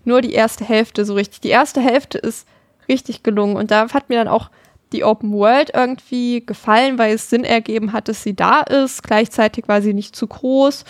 nur 0.05 0.20
die 0.20 0.33
erste 0.33 0.65
Hälfte 0.65 1.05
so 1.05 1.15
richtig. 1.15 1.41
Die 1.41 1.49
erste 1.49 1.81
Hälfte 1.81 2.18
ist 2.18 2.47
richtig 2.89 3.23
gelungen 3.23 3.57
und 3.57 3.70
da 3.70 3.93
hat 3.93 4.09
mir 4.09 4.18
dann 4.18 4.28
auch 4.28 4.51
die 4.93 5.05
Open 5.05 5.33
World 5.33 5.70
irgendwie 5.75 6.44
gefallen, 6.47 6.99
weil 6.99 7.15
es 7.15 7.28
Sinn 7.28 7.44
ergeben 7.44 7.93
hat, 7.93 8.09
dass 8.09 8.23
sie 8.23 8.35
da 8.35 8.60
ist. 8.60 9.02
Gleichzeitig 9.02 9.67
war 9.67 9.83
sie 9.83 9.94
nicht 9.94 10.15
zu 10.15 10.26
groß. 10.26 10.85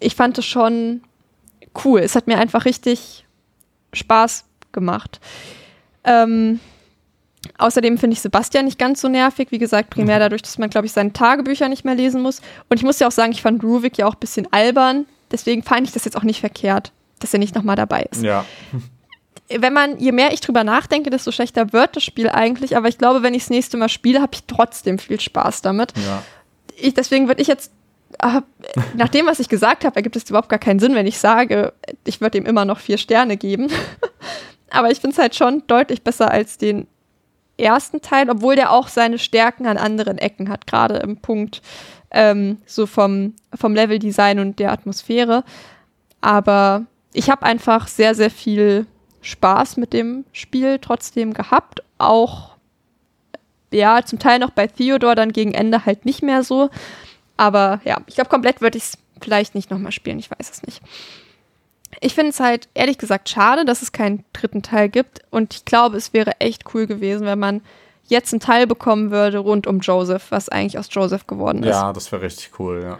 Ich 0.00 0.14
fand 0.14 0.36
es 0.38 0.44
schon 0.44 1.00
cool. 1.84 2.00
Es 2.00 2.14
hat 2.14 2.26
mir 2.26 2.38
einfach 2.38 2.66
richtig 2.66 3.24
Spaß 3.94 4.44
gemacht. 4.72 5.20
Ähm, 6.04 6.60
außerdem 7.58 7.98
finde 7.98 8.14
ich 8.14 8.20
Sebastian 8.20 8.64
nicht 8.64 8.78
ganz 8.78 9.00
so 9.00 9.08
nervig. 9.08 9.50
Wie 9.50 9.58
gesagt, 9.58 9.90
primär 9.90 10.18
dadurch, 10.18 10.42
dass 10.42 10.58
man, 10.58 10.70
glaube 10.70 10.86
ich, 10.86 10.92
seine 10.92 11.12
Tagebücher 11.12 11.68
nicht 11.68 11.84
mehr 11.84 11.94
lesen 11.94 12.22
muss. 12.22 12.40
Und 12.68 12.76
ich 12.76 12.82
muss 12.82 12.98
ja 12.98 13.06
auch 13.06 13.12
sagen, 13.12 13.32
ich 13.32 13.42
fand 13.42 13.62
Ruvik 13.62 13.98
ja 13.98 14.06
auch 14.06 14.14
ein 14.14 14.20
bisschen 14.20 14.46
albern. 14.52 15.06
Deswegen 15.30 15.62
fand 15.62 15.86
ich 15.86 15.92
das 15.92 16.04
jetzt 16.04 16.16
auch 16.16 16.22
nicht 16.22 16.40
verkehrt, 16.40 16.92
dass 17.18 17.32
er 17.32 17.38
nicht 17.38 17.54
nochmal 17.54 17.76
dabei 17.76 18.06
ist. 18.10 18.22
Ja. 18.22 18.44
Wenn 19.48 19.72
man, 19.72 19.98
je 19.98 20.10
mehr 20.10 20.32
ich 20.32 20.40
drüber 20.40 20.64
nachdenke, 20.64 21.08
desto 21.08 21.30
schlechter 21.30 21.72
wird 21.72 21.94
das 21.94 22.02
Spiel 22.02 22.28
eigentlich. 22.28 22.76
Aber 22.76 22.88
ich 22.88 22.98
glaube, 22.98 23.22
wenn 23.22 23.32
ich 23.32 23.44
das 23.44 23.50
nächste 23.50 23.76
Mal 23.76 23.88
spiele, 23.88 24.20
habe 24.20 24.34
ich 24.34 24.42
trotzdem 24.48 24.98
viel 24.98 25.20
Spaß 25.20 25.62
damit. 25.62 25.92
ja. 25.96 26.22
Ich, 26.78 26.92
deswegen 26.92 27.28
würde 27.28 27.40
ich 27.40 27.48
jetzt, 27.48 27.70
äh, 28.18 28.40
nach 28.94 29.08
dem, 29.08 29.24
was 29.24 29.40
ich 29.40 29.48
gesagt 29.48 29.84
habe, 29.84 29.96
ergibt 29.96 30.16
es 30.16 30.28
überhaupt 30.28 30.50
gar 30.50 30.58
keinen 30.58 30.78
Sinn, 30.78 30.94
wenn 30.94 31.06
ich 31.06 31.18
sage, 31.18 31.72
ich 32.04 32.20
würde 32.20 32.36
ihm 32.36 32.44
immer 32.44 32.66
noch 32.66 32.80
vier 32.80 32.98
Sterne 32.98 33.36
geben. 33.38 33.70
Aber 34.70 34.90
ich 34.90 34.98
finde 34.98 35.14
es 35.14 35.18
halt 35.18 35.34
schon 35.34 35.62
deutlich 35.68 36.02
besser 36.02 36.30
als 36.30 36.58
den 36.58 36.86
ersten 37.58 38.00
Teil, 38.02 38.28
obwohl 38.28 38.56
der 38.56 38.72
auch 38.72 38.88
seine 38.88 39.18
Stärken 39.18 39.66
an 39.66 39.78
anderen 39.78 40.18
Ecken 40.18 40.48
hat, 40.48 40.66
gerade 40.66 40.96
im 40.96 41.16
Punkt 41.18 41.62
ähm, 42.10 42.58
so 42.66 42.86
vom, 42.86 43.34
vom 43.54 43.74
Leveldesign 43.74 44.38
und 44.38 44.58
der 44.58 44.72
Atmosphäre. 44.72 45.44
Aber 46.20 46.86
ich 47.12 47.30
habe 47.30 47.44
einfach 47.44 47.88
sehr, 47.88 48.14
sehr 48.14 48.30
viel 48.30 48.86
Spaß 49.22 49.76
mit 49.76 49.92
dem 49.92 50.24
Spiel 50.32 50.78
trotzdem 50.78 51.34
gehabt. 51.34 51.82
Auch, 51.98 52.56
ja, 53.72 54.02
zum 54.04 54.18
Teil 54.18 54.38
noch 54.38 54.50
bei 54.50 54.66
Theodore, 54.66 55.14
dann 55.14 55.32
gegen 55.32 55.52
Ende 55.52 55.86
halt 55.86 56.04
nicht 56.04 56.22
mehr 56.22 56.42
so. 56.42 56.70
Aber 57.36 57.80
ja, 57.84 57.98
ich 58.06 58.14
glaube, 58.14 58.30
komplett 58.30 58.60
würde 58.60 58.78
ich 58.78 58.84
es 58.84 58.98
vielleicht 59.20 59.54
nicht 59.54 59.70
nochmal 59.70 59.92
spielen, 59.92 60.18
ich 60.18 60.30
weiß 60.30 60.50
es 60.50 60.62
nicht. 60.62 60.82
Ich 62.00 62.14
finde 62.14 62.30
es 62.30 62.40
halt 62.40 62.68
ehrlich 62.74 62.98
gesagt 62.98 63.28
schade, 63.28 63.64
dass 63.64 63.82
es 63.82 63.92
keinen 63.92 64.24
dritten 64.32 64.62
Teil 64.62 64.88
gibt. 64.88 65.20
Und 65.30 65.54
ich 65.54 65.64
glaube, 65.64 65.96
es 65.96 66.12
wäre 66.12 66.40
echt 66.40 66.74
cool 66.74 66.86
gewesen, 66.86 67.26
wenn 67.26 67.38
man 67.38 67.62
jetzt 68.04 68.32
einen 68.32 68.40
Teil 68.40 68.66
bekommen 68.66 69.10
würde 69.10 69.38
rund 69.38 69.66
um 69.66 69.80
Joseph, 69.80 70.26
was 70.30 70.48
eigentlich 70.48 70.78
aus 70.78 70.88
Joseph 70.90 71.26
geworden 71.26 71.62
ist. 71.62 71.70
Ja, 71.70 71.92
das 71.92 72.12
wäre 72.12 72.22
richtig 72.22 72.58
cool, 72.58 72.82
ja. 72.82 72.98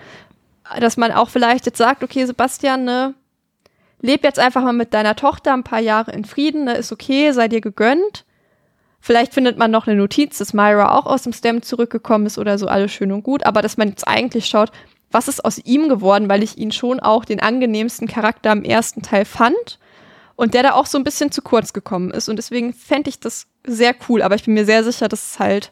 Dass 0.81 0.97
man 0.97 1.13
auch 1.13 1.29
vielleicht 1.29 1.67
jetzt 1.67 1.79
sagt, 1.79 2.03
okay, 2.03 2.25
Sebastian, 2.25 2.85
ne, 2.85 3.15
leb 4.01 4.25
jetzt 4.25 4.39
einfach 4.39 4.63
mal 4.63 4.73
mit 4.73 4.95
deiner 4.95 5.15
Tochter 5.15 5.53
ein 5.53 5.63
paar 5.63 5.81
Jahre 5.81 6.13
in 6.13 6.25
Frieden, 6.25 6.65
ne, 6.65 6.75
ist 6.75 6.93
okay, 6.93 7.31
sei 7.33 7.49
dir 7.49 7.61
gegönnt. 7.61 8.25
Vielleicht 9.01 9.35
findet 9.35 9.57
man 9.57 9.71
noch 9.71 9.87
eine 9.87 9.97
Notiz, 9.97 10.39
dass 10.39 10.53
Myra 10.53 10.99
auch 10.99 11.07
aus 11.07 11.23
dem 11.23 11.33
Stem 11.33 11.63
zurückgekommen 11.63 12.27
ist 12.27 12.39
oder 12.39 12.59
so, 12.59 12.67
alles 12.67 12.91
schön 12.91 13.13
und 13.13 13.23
gut. 13.23 13.47
Aber 13.47 13.63
dass 13.63 13.77
man 13.77 13.91
jetzt 13.91 14.09
eigentlich 14.09 14.47
schaut, 14.47 14.73
was 15.11 15.29
ist 15.29 15.45
aus 15.45 15.59
ihm 15.59 15.89
geworden, 15.89 16.29
weil 16.29 16.43
ich 16.43 16.59
ihn 16.59 16.73
schon 16.73 17.01
auch 17.01 17.25
den 17.25 17.41
angenehmsten 17.41 18.09
Charakter 18.09 18.53
im 18.53 18.65
ersten 18.65 19.03
Teil 19.03 19.25
fand 19.25 19.79
und 20.35 20.55
der 20.55 20.63
da 20.63 20.73
auch 20.73 20.87
so 20.87 20.99
ein 20.99 21.05
bisschen 21.05 21.31
zu 21.33 21.43
kurz 21.43 21.73
gekommen 21.73 22.11
ist. 22.11 22.29
Und 22.29 22.37
deswegen 22.37 22.75
fände 22.75 23.09
ich 23.11 23.21
das 23.21 23.47
sehr 23.67 23.95
cool, 24.09 24.23
aber 24.23 24.35
ich 24.35 24.45
bin 24.45 24.55
mir 24.55 24.65
sehr 24.65 24.85
sicher, 24.85 25.09
dass 25.09 25.33
es 25.33 25.39
halt 25.39 25.71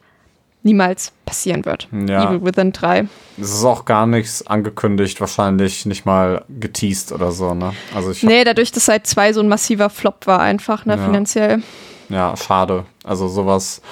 niemals 0.62 1.12
passieren 1.26 1.64
wird. 1.66 1.88
Ja. 2.08 2.30
Evil 2.30 2.42
Within 2.46 2.72
3. 2.72 3.06
Es 3.38 3.52
ist 3.52 3.64
auch 3.64 3.84
gar 3.84 4.06
nichts 4.06 4.46
angekündigt, 4.46 5.20
wahrscheinlich 5.20 5.84
nicht 5.84 6.06
mal 6.06 6.42
geteased 6.48 7.12
oder 7.12 7.32
so, 7.32 7.52
ne? 7.52 7.74
Also 7.94 8.12
ich 8.12 8.22
Nee, 8.22 8.44
dadurch, 8.44 8.72
dass 8.72 8.88
halt 8.88 9.06
2 9.06 9.34
so 9.34 9.40
ein 9.40 9.48
massiver 9.48 9.90
Flop 9.90 10.26
war, 10.26 10.40
einfach, 10.40 10.86
ne, 10.86 10.96
Ja. 10.96 11.04
finanziell. 11.04 11.62
Ja, 12.08 12.34
schade. 12.36 12.86
Also 13.02 13.28
sowas, 13.28 13.82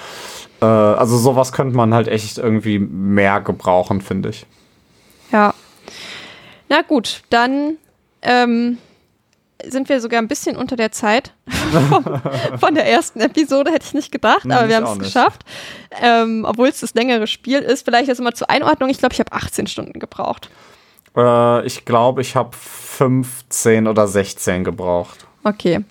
äh, 0.62 0.64
also 0.64 1.18
sowas 1.18 1.52
könnte 1.52 1.76
man 1.76 1.92
halt 1.92 2.08
echt 2.08 2.38
irgendwie 2.38 2.78
mehr 2.78 3.42
gebrauchen, 3.42 4.00
finde 4.00 4.30
ich. 4.30 4.46
Ja. 5.32 5.54
Na 6.68 6.82
gut, 6.82 7.22
dann 7.30 7.76
ähm, 8.22 8.78
sind 9.64 9.88
wir 9.88 10.00
sogar 10.00 10.20
ein 10.20 10.28
bisschen 10.28 10.56
unter 10.56 10.76
der 10.76 10.92
Zeit 10.92 11.32
von 12.58 12.74
der 12.74 12.86
ersten 12.86 13.20
Episode, 13.20 13.72
hätte 13.72 13.86
ich 13.86 13.94
nicht 13.94 14.12
gedacht, 14.12 14.44
Nee, 14.44 14.54
aber 14.54 14.68
wir 14.68 14.76
haben 14.76 14.86
es 14.86 14.98
geschafft. 14.98 15.44
Ähm, 16.00 16.44
Obwohl 16.48 16.68
es 16.68 16.80
das 16.80 16.94
längere 16.94 17.26
Spiel 17.26 17.58
ist. 17.58 17.84
Vielleicht 17.84 18.08
jetzt 18.08 18.20
mal 18.20 18.34
zur 18.34 18.50
Einordnung. 18.50 18.88
Ich 18.90 18.98
glaube, 18.98 19.12
ich 19.14 19.20
habe 19.20 19.32
18 19.32 19.66
Stunden 19.66 19.98
gebraucht. 19.98 20.50
Äh, 21.16 21.66
ich 21.66 21.84
glaube, 21.84 22.20
ich 22.20 22.36
habe 22.36 22.50
15 22.56 23.86
oder 23.86 24.06
16 24.06 24.64
gebraucht. 24.64 25.26
Okay. 25.44 25.84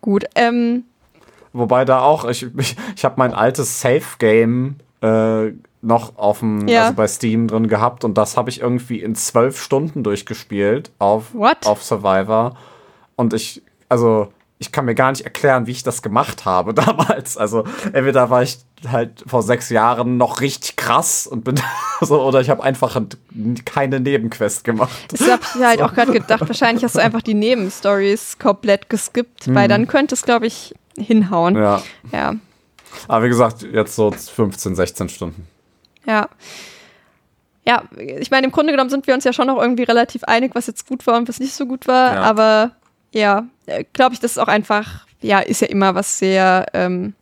Gut. 0.00 0.24
Ähm, 0.34 0.84
Wobei 1.52 1.84
da 1.84 2.02
auch, 2.02 2.24
ich, 2.24 2.46
ich, 2.56 2.76
ich 2.94 3.04
habe 3.04 3.14
mein 3.16 3.32
altes 3.32 3.80
Safe-Game 3.80 4.76
äh, 5.02 5.52
noch 5.80 6.16
auf 6.18 6.40
dem, 6.40 6.66
Ja. 6.68 6.82
also 6.84 6.94
bei 6.94 7.06
Steam 7.06 7.46
drin 7.48 7.68
gehabt 7.68 8.04
und 8.04 8.18
das 8.18 8.36
habe 8.36 8.50
ich 8.50 8.60
irgendwie 8.60 9.00
in 9.00 9.14
zwölf 9.14 9.62
Stunden 9.62 10.02
durchgespielt 10.02 10.90
auf, 10.98 11.32
What? 11.34 11.66
auf 11.66 11.82
Survivor. 11.84 12.56
Und 13.16 13.32
ich, 13.34 13.62
also, 13.88 14.32
ich 14.60 14.72
kann 14.72 14.86
mir 14.86 14.94
gar 14.96 15.10
nicht 15.12 15.20
erklären, 15.22 15.66
wie 15.68 15.70
ich 15.70 15.84
das 15.84 16.02
gemacht 16.02 16.44
habe 16.44 16.74
damals. 16.74 17.36
Also, 17.36 17.64
entweder 17.92 18.28
war 18.28 18.42
ich 18.42 18.58
halt 18.88 19.22
vor 19.26 19.42
sechs 19.42 19.70
Jahren 19.70 20.16
noch 20.16 20.40
richtig 20.40 20.76
krass 20.76 21.26
und 21.28 21.44
bin 21.44 21.60
so, 22.00 22.20
oder 22.22 22.40
ich 22.40 22.50
habe 22.50 22.62
einfach 22.62 23.00
keine 23.64 24.00
Nebenquest 24.00 24.64
gemacht. 24.64 24.90
das 25.08 25.28
habe 25.30 25.42
ich 25.54 25.64
halt 25.64 25.82
auch 25.82 25.94
gerade 25.94 26.12
gedacht. 26.12 26.40
Wahrscheinlich 26.48 26.82
hast 26.84 26.96
du 26.96 27.00
einfach 27.00 27.22
die 27.22 27.34
Nebenstories 27.34 28.38
komplett 28.40 28.88
geskippt, 28.88 29.52
weil 29.54 29.68
dann 29.68 29.86
könnte 29.86 30.14
es, 30.16 30.22
glaube 30.22 30.46
ich, 30.46 30.74
hinhauen. 30.96 31.54
Mhm. 31.54 31.60
Ja. 31.62 31.82
ja. 32.12 32.34
Aber 33.06 33.24
wie 33.24 33.28
gesagt, 33.28 33.62
jetzt 33.62 33.94
so 33.94 34.10
15, 34.10 34.74
16 34.74 35.08
Stunden. 35.08 35.46
Ja. 36.08 36.28
Ja, 37.64 37.84
ich 37.98 38.30
meine, 38.30 38.46
im 38.46 38.52
Grunde 38.52 38.72
genommen 38.72 38.88
sind 38.88 39.06
wir 39.06 39.12
uns 39.12 39.24
ja 39.24 39.32
schon 39.34 39.46
noch 39.48 39.60
irgendwie 39.60 39.82
relativ 39.82 40.24
einig, 40.24 40.54
was 40.54 40.66
jetzt 40.66 40.86
gut 40.88 41.06
war 41.06 41.18
und 41.18 41.28
was 41.28 41.38
nicht 41.38 41.52
so 41.52 41.66
gut 41.66 41.86
war. 41.86 42.14
Ja. 42.14 42.22
Aber 42.22 42.70
ja, 43.12 43.46
glaube 43.92 44.14
ich, 44.14 44.20
das 44.20 44.32
ist 44.32 44.38
auch 44.38 44.48
einfach, 44.48 45.06
ja, 45.20 45.40
ist 45.40 45.60
ja 45.60 45.68
immer 45.68 45.94
was 45.94 46.18
sehr 46.18 46.64
ähm, 46.72 47.12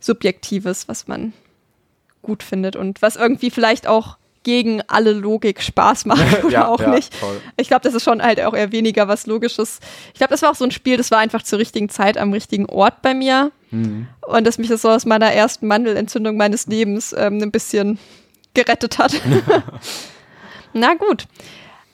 Subjektives, 0.00 0.86
was 0.86 1.08
man 1.08 1.32
gut 2.20 2.42
findet 2.42 2.76
und 2.76 3.00
was 3.00 3.16
irgendwie 3.16 3.50
vielleicht 3.50 3.86
auch 3.86 4.18
gegen 4.42 4.82
alle 4.88 5.12
Logik 5.12 5.62
Spaß 5.62 6.04
macht 6.06 6.44
oder 6.44 6.52
Ja, 6.52 6.68
auch 6.68 6.80
ja, 6.80 6.90
nicht. 6.90 7.14
voll. 7.14 7.40
Ich 7.56 7.68
glaube, 7.68 7.82
das 7.84 7.94
ist 7.94 8.04
schon 8.04 8.22
halt 8.22 8.40
auch 8.42 8.52
eher 8.54 8.70
weniger 8.72 9.08
was 9.08 9.26
Logisches. 9.26 9.80
Ich 10.12 10.18
glaube, 10.18 10.30
das 10.32 10.42
war 10.42 10.50
auch 10.50 10.54
so 10.54 10.64
ein 10.64 10.70
Spiel, 10.72 10.98
das 10.98 11.10
war 11.10 11.18
einfach 11.18 11.42
zur 11.42 11.58
richtigen 11.58 11.88
Zeit 11.88 12.18
am 12.18 12.32
richtigen 12.34 12.66
Ort 12.66 13.00
bei 13.00 13.14
mir. 13.14 13.50
Und 14.26 14.46
dass 14.46 14.58
mich 14.58 14.68
das 14.68 14.82
so 14.82 14.90
aus 14.90 15.06
meiner 15.06 15.32
ersten 15.32 15.66
Mandelentzündung 15.66 16.36
meines 16.36 16.66
Lebens 16.66 17.14
ähm, 17.16 17.42
ein 17.42 17.50
bisschen 17.50 17.98
gerettet 18.54 18.98
hat. 18.98 19.14
Na 20.72 20.94
gut. 20.94 21.26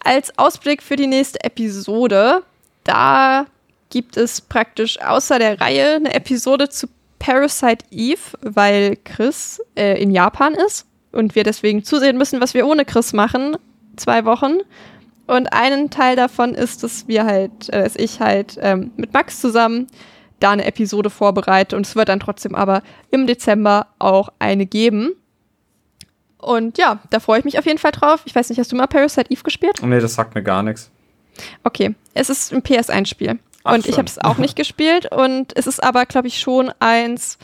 Als 0.02 0.36
Ausblick 0.38 0.82
für 0.82 0.96
die 0.96 1.06
nächste 1.06 1.44
Episode, 1.44 2.42
da 2.84 3.46
gibt 3.90 4.16
es 4.16 4.40
praktisch 4.40 5.00
außer 5.00 5.38
der 5.38 5.60
Reihe 5.60 5.96
eine 5.96 6.14
Episode 6.14 6.68
zu 6.68 6.88
Parasite 7.18 7.84
Eve, 7.90 8.20
weil 8.40 8.96
Chris 9.04 9.60
äh, 9.76 10.00
in 10.02 10.10
Japan 10.10 10.54
ist 10.54 10.86
und 11.12 11.34
wir 11.34 11.44
deswegen 11.44 11.84
zusehen 11.84 12.16
müssen, 12.16 12.40
was 12.40 12.54
wir 12.54 12.66
ohne 12.66 12.84
Chris 12.84 13.12
machen. 13.12 13.56
Zwei 13.96 14.24
Wochen. 14.24 14.58
Und 15.26 15.52
einen 15.52 15.90
Teil 15.90 16.16
davon 16.16 16.54
ist, 16.54 16.82
dass 16.82 17.06
wir 17.06 17.24
halt, 17.24 17.68
äh, 17.68 17.82
dass 17.82 17.96
ich 17.96 18.20
halt 18.20 18.56
ähm, 18.60 18.92
mit 18.96 19.12
Max 19.12 19.40
zusammen 19.40 19.86
da 20.40 20.50
eine 20.50 20.64
Episode 20.64 21.10
vorbereite 21.10 21.76
und 21.76 21.86
es 21.86 21.96
wird 21.96 22.08
dann 22.08 22.20
trotzdem 22.20 22.54
aber 22.54 22.82
im 23.10 23.26
Dezember 23.26 23.86
auch 23.98 24.30
eine 24.38 24.66
geben. 24.66 25.12
Und 26.38 26.78
ja, 26.78 27.00
da 27.10 27.20
freue 27.20 27.38
ich 27.38 27.44
mich 27.44 27.58
auf 27.58 27.66
jeden 27.66 27.78
Fall 27.78 27.92
drauf. 27.92 28.22
Ich 28.24 28.34
weiß 28.34 28.48
nicht, 28.48 28.58
hast 28.58 28.72
du 28.72 28.76
mal 28.76 28.86
Parasite 28.86 29.30
Eve 29.30 29.42
gespielt? 29.42 29.82
Nee, 29.82 30.00
das 30.00 30.14
sagt 30.14 30.34
mir 30.34 30.42
gar 30.42 30.62
nichts. 30.62 30.90
Okay, 31.64 31.94
es 32.14 32.30
ist 32.30 32.52
ein 32.52 32.62
PS1-Spiel. 32.62 33.38
Ach, 33.64 33.74
Und 33.74 33.86
ich 33.86 33.98
habe 33.98 34.06
es 34.06 34.18
auch 34.18 34.38
nicht 34.38 34.56
gespielt. 34.56 35.10
Und 35.12 35.56
es 35.56 35.66
ist 35.66 35.82
aber, 35.82 36.06
glaube 36.06 36.28
ich, 36.28 36.40
schon 36.40 36.72
eins, 36.80 37.38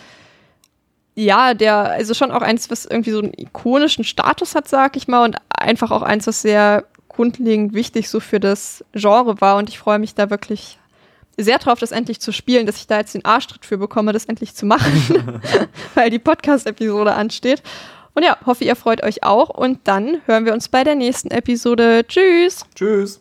ja, 1.14 1.54
der, 1.54 1.76
also 1.76 2.14
schon 2.14 2.30
auch 2.30 2.42
eins, 2.42 2.70
was 2.70 2.86
irgendwie 2.86 3.10
so 3.10 3.18
einen 3.20 3.32
ikonischen 3.36 4.04
Status 4.04 4.54
hat, 4.54 4.66
sag 4.68 4.96
ich 4.96 5.08
mal. 5.08 5.24
Und 5.24 5.36
einfach 5.50 5.90
auch 5.90 6.02
eins, 6.02 6.26
was 6.26 6.40
sehr 6.40 6.84
grundlegend 7.08 7.74
wichtig 7.74 8.08
so 8.08 8.20
für 8.20 8.40
das 8.40 8.84
Genre 8.92 9.40
war. 9.40 9.56
Und 9.56 9.68
ich 9.68 9.78
freue 9.78 9.98
mich 9.98 10.14
da 10.14 10.30
wirklich 10.30 10.78
sehr 11.36 11.58
drauf, 11.58 11.78
das 11.78 11.92
endlich 11.92 12.20
zu 12.20 12.32
spielen, 12.32 12.66
dass 12.66 12.76
ich 12.76 12.86
da 12.86 12.98
jetzt 12.98 13.14
den 13.14 13.24
Arschtritt 13.24 13.66
für 13.66 13.78
bekomme, 13.78 14.12
das 14.12 14.24
endlich 14.24 14.54
zu 14.54 14.66
machen, 14.66 15.40
weil 15.94 16.10
die 16.10 16.18
Podcast-Episode 16.18 17.14
ansteht. 17.14 17.62
Und 18.14 18.22
ja, 18.22 18.38
hoffe, 18.46 18.64
ihr 18.64 18.76
freut 18.76 19.02
euch 19.02 19.22
auch. 19.24 19.50
Und 19.50 19.80
dann 19.84 20.22
hören 20.24 20.46
wir 20.46 20.54
uns 20.54 20.68
bei 20.68 20.84
der 20.84 20.94
nächsten 20.94 21.30
Episode. 21.30 22.04
Tschüss! 22.08 22.64
Tschüss. 22.74 23.20